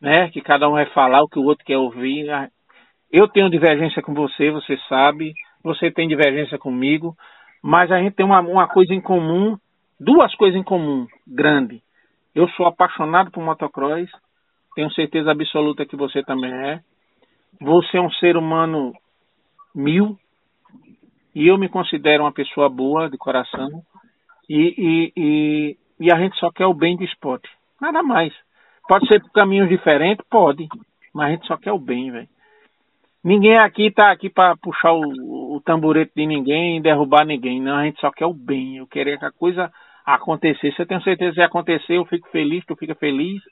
né, 0.00 0.28
que 0.30 0.40
cada 0.40 0.68
um 0.68 0.72
vai 0.72 0.86
falar 0.86 1.22
o 1.22 1.28
que 1.28 1.38
o 1.38 1.44
outro 1.44 1.64
quer 1.64 1.78
ouvir. 1.78 2.26
Eu 3.10 3.28
tenho 3.28 3.50
divergência 3.50 4.02
com 4.02 4.12
você, 4.12 4.50
você 4.50 4.76
sabe, 4.88 5.32
você 5.62 5.90
tem 5.90 6.08
divergência 6.08 6.58
comigo, 6.58 7.14
mas 7.62 7.90
a 7.90 7.98
gente 7.98 8.14
tem 8.14 8.26
uma, 8.26 8.40
uma 8.40 8.68
coisa 8.68 8.92
em 8.92 9.00
comum, 9.00 9.56
duas 9.98 10.34
coisas 10.34 10.60
em 10.60 10.62
comum, 10.62 11.06
grande. 11.26 11.80
Eu 12.34 12.48
sou 12.50 12.66
apaixonado 12.66 13.30
por 13.30 13.42
motocross, 13.42 14.10
tenho 14.74 14.90
certeza 14.92 15.30
absoluta 15.30 15.86
que 15.86 15.96
você 15.96 16.22
também 16.22 16.52
é. 16.52 16.80
Você 17.60 17.96
é 17.96 18.00
um 18.00 18.10
ser 18.10 18.36
humano 18.36 18.92
mil, 19.74 20.18
e 21.34 21.48
eu 21.48 21.56
me 21.56 21.68
considero 21.68 22.24
uma 22.24 22.32
pessoa 22.32 22.68
boa, 22.68 23.08
de 23.08 23.16
coração, 23.16 23.68
e, 24.48 24.74
e, 24.76 25.12
e, 25.16 25.76
e 25.98 26.12
a 26.12 26.18
gente 26.18 26.36
só 26.38 26.50
quer 26.50 26.66
o 26.66 26.74
bem 26.74 26.96
do 26.96 27.04
esporte, 27.04 27.48
nada 27.80 28.02
mais. 28.02 28.32
Pode 28.88 29.06
ser 29.08 29.20
por 29.20 29.30
caminhos 29.32 29.68
diferentes? 29.68 30.24
Pode, 30.28 30.68
mas 31.14 31.28
a 31.28 31.30
gente 31.30 31.46
só 31.46 31.56
quer 31.56 31.72
o 31.72 31.78
bem, 31.78 32.10
velho. 32.10 32.28
Ninguém 33.24 33.56
aqui 33.56 33.90
tá 33.90 34.10
aqui 34.10 34.28
para 34.28 34.54
puxar 34.56 34.92
o, 34.92 35.56
o 35.56 35.60
tamborete 35.64 36.12
de 36.14 36.26
ninguém 36.26 36.82
derrubar 36.82 37.24
ninguém. 37.24 37.58
Não, 37.58 37.76
a 37.76 37.84
gente 37.84 37.98
só 37.98 38.10
quer 38.10 38.26
o 38.26 38.34
bem. 38.34 38.76
Eu 38.76 38.86
queria 38.86 39.16
que 39.18 39.24
a 39.24 39.32
coisa 39.32 39.72
acontecer. 40.04 40.74
Se 40.74 40.82
eu 40.82 40.86
tenho 40.86 41.02
certeza 41.02 41.32
que 41.32 41.40
acontecer, 41.40 41.94
eu 41.94 42.04
fico 42.04 42.28
feliz, 42.28 42.62
tu 42.66 42.76
fica 42.76 42.94
feliz. 42.94 43.42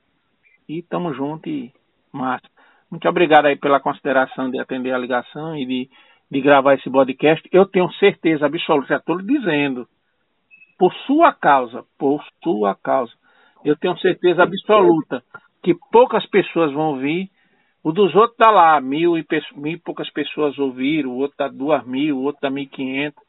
E 0.68 0.82
tamo 0.82 1.14
junto 1.14 1.48
e 1.48 1.72
massa. 2.12 2.46
Muito 2.90 3.08
obrigado 3.08 3.46
aí 3.46 3.56
pela 3.56 3.80
consideração 3.80 4.50
de 4.50 4.58
atender 4.58 4.92
a 4.92 4.98
ligação 4.98 5.56
e 5.56 5.64
de, 5.64 5.90
de 6.30 6.40
gravar 6.42 6.74
esse 6.74 6.90
podcast. 6.90 7.48
Eu 7.50 7.64
tenho 7.64 7.90
certeza 7.94 8.44
absoluta, 8.44 8.88
já 8.88 8.96
estou 8.98 9.16
lhe 9.16 9.26
dizendo, 9.26 9.88
por 10.78 10.92
sua 11.06 11.32
causa, 11.32 11.84
por 11.98 12.22
sua 12.42 12.74
causa, 12.74 13.12
eu 13.64 13.76
tenho 13.76 13.96
certeza 13.98 14.42
absoluta 14.42 15.22
que 15.62 15.74
poucas 15.90 16.26
pessoas 16.26 16.72
vão 16.72 16.90
ouvir. 16.90 17.30
O 17.82 17.92
dos 17.92 18.14
outros 18.14 18.36
tá 18.36 18.50
lá, 18.50 18.80
mil 18.80 19.16
e, 19.16 19.26
mil 19.56 19.72
e 19.72 19.78
poucas 19.78 20.10
pessoas 20.10 20.58
ouviram, 20.58 21.10
o 21.10 21.18
outro 21.18 21.36
tá 21.36 21.48
duas 21.48 21.84
mil, 21.86 22.18
o 22.18 22.22
outro 22.22 22.40
tá 22.40 22.50
mil 22.50 22.64
e 22.64 22.68
quinhentos. 22.68 23.22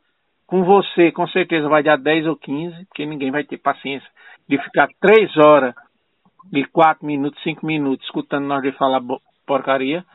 Com 0.45 0.63
você, 0.63 1.11
com 1.11 1.27
certeza, 1.27 1.69
vai 1.69 1.81
dar 1.81 1.97
10 1.97 2.27
ou 2.27 2.35
15, 2.35 2.85
porque 2.85 3.05
ninguém 3.05 3.31
vai 3.31 3.43
ter 3.43 3.57
paciência 3.57 4.07
de 4.47 4.57
ficar 4.61 4.88
três 4.99 5.35
horas 5.38 5.73
e 6.51 6.63
quatro 6.65 7.05
minutos, 7.05 7.41
cinco 7.41 7.65
minutos 7.65 8.05
escutando 8.05 8.45
nós 8.45 8.61
de 8.61 8.72
falar 8.73 9.01
porcaria. 9.47 10.05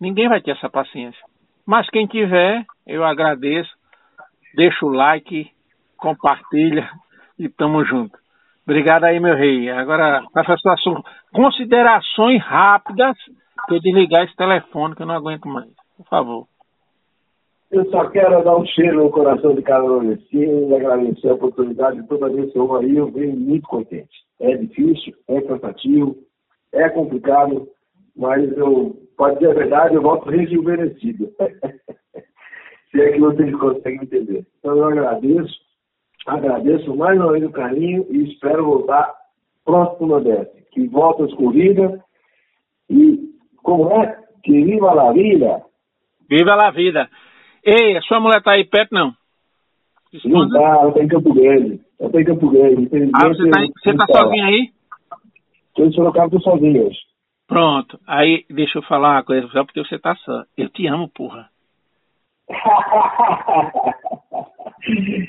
Ninguém 0.00 0.28
vai 0.28 0.40
ter 0.40 0.50
essa 0.50 0.68
paciência. 0.68 1.20
Mas 1.66 1.88
quem 1.88 2.06
tiver, 2.06 2.64
eu 2.86 3.04
agradeço. 3.04 3.70
Deixa 4.54 4.84
o 4.84 4.90
like, 4.90 5.50
compartilha 5.96 6.88
e 7.38 7.48
tamo 7.48 7.84
junto. 7.84 8.16
Obrigado 8.64 9.04
aí, 9.04 9.20
meu 9.20 9.36
rei. 9.36 9.70
Agora, 9.70 10.22
professor, 10.32 11.02
considerações 11.32 12.42
rápidas 12.42 13.16
para 13.66 13.76
eu 13.76 13.80
desligar 13.80 14.24
esse 14.24 14.36
telefone 14.36 14.94
que 14.94 15.02
eu 15.02 15.06
não 15.06 15.14
aguento 15.14 15.46
mais. 15.46 15.70
Por 15.96 16.06
favor. 16.08 16.46
Eu 17.70 17.84
só 17.90 18.08
quero 18.10 18.44
dar 18.44 18.56
um 18.56 18.64
cheiro 18.64 19.04
no 19.04 19.10
coração 19.10 19.54
de 19.54 19.62
cada 19.62 19.84
nordestino 19.84 20.70
e 20.70 20.74
agradecer 20.74 21.28
a 21.28 21.34
oportunidade. 21.34 22.06
Toda 22.06 22.28
vez 22.28 22.52
que 22.52 22.58
eu 22.58 22.76
aí, 22.76 22.96
eu 22.96 23.10
venho 23.10 23.36
muito 23.36 23.66
contente. 23.66 24.24
É 24.40 24.56
difícil, 24.56 25.14
é 25.28 25.40
cansativo, 25.40 26.16
é 26.72 26.88
complicado, 26.88 27.68
mas 28.16 28.50
eu, 28.56 28.96
pode 29.16 29.38
dizer 29.38 29.50
a 29.50 29.54
verdade, 29.54 29.94
eu 29.94 30.02
volto 30.02 30.30
rejuvenescido. 30.30 31.32
Se 32.90 33.00
é 33.00 33.12
que 33.12 33.20
vocês 33.20 33.54
conseguem 33.56 34.02
entender. 34.02 34.46
Então 34.58 34.76
eu 34.76 34.84
agradeço, 34.84 35.54
agradeço 36.26 36.94
mais 36.94 37.18
uma 37.18 37.32
vez 37.32 37.44
o 37.44 37.52
carinho 37.52 38.06
e 38.10 38.32
espero 38.32 38.64
voltar 38.64 39.14
pronto 39.64 39.96
para 39.96 40.04
o 40.04 40.08
Nordeste. 40.08 40.64
Que 40.72 40.86
volta 40.88 41.24
as 41.24 41.32
corridas 41.34 42.00
e 42.90 43.18
como 43.62 43.90
é? 43.90 44.18
Que 44.42 44.64
viva 44.64 44.90
a 44.90 45.12
vida! 45.12 45.62
Viva 46.28 46.54
a 46.54 46.70
vida! 46.70 47.08
Ei, 47.64 47.96
a 47.96 48.02
sua 48.02 48.20
mulher 48.20 48.42
tá 48.42 48.52
aí 48.52 48.64
perto, 48.64 48.92
não? 48.92 49.12
Não 50.24 50.48
tá, 50.48 50.60
ela 50.60 50.92
tá 50.92 51.02
em 51.02 51.08
Campo 51.08 51.34
Grande. 51.34 51.80
Ela 51.98 52.12
tá 52.12 52.20
em 52.20 52.24
Campo 52.24 52.50
Grande. 52.50 52.88
Ah, 53.14 53.28
você 53.28 53.50
tá, 53.50 53.60
você 53.60 53.96
tá 53.96 54.06
sozinho 54.06 54.44
aí? 54.44 54.70
Tô 55.74 55.84
em 55.84 55.92
Sorocaba, 55.92 56.30
tô 56.30 56.40
sozinho 56.40 56.86
hoje. 56.86 56.98
Pronto. 57.46 57.98
Aí, 58.06 58.44
deixa 58.48 58.78
eu 58.78 58.82
falar 58.82 59.12
uma 59.12 59.24
coisa, 59.24 59.46
só 59.48 59.64
porque 59.64 59.82
você 59.82 59.98
tá 59.98 60.14
só. 60.16 60.44
Eu 60.56 60.68
te 60.68 60.86
amo, 60.86 61.08
porra. 61.08 61.48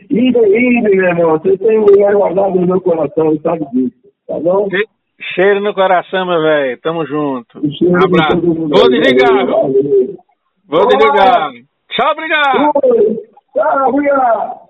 Ida, 0.10 0.42
meu 0.42 1.06
irmão. 1.06 1.40
Você 1.40 1.58
tem 1.58 1.80
um 1.80 1.86
lugar 1.86 2.14
guardado 2.14 2.56
no 2.56 2.68
meu 2.68 2.82
coração, 2.82 3.38
sabe 3.42 3.66
disso. 3.74 3.96
Tá 4.28 4.40
bom? 4.40 4.68
Cheiro 5.34 5.62
no 5.62 5.74
coração, 5.74 6.26
meu 6.26 6.42
velho. 6.42 6.80
Tamo 6.82 7.06
junto. 7.06 7.58
Abraço. 7.58 8.42
Vou 8.42 8.90
desligar. 8.90 9.46
Vou 10.68 10.88
desligar. 10.88 11.52
Tchau, 11.90 12.12
obrigado. 12.12 12.68
Tchau, 13.54 13.90
obrigado. 13.90 14.67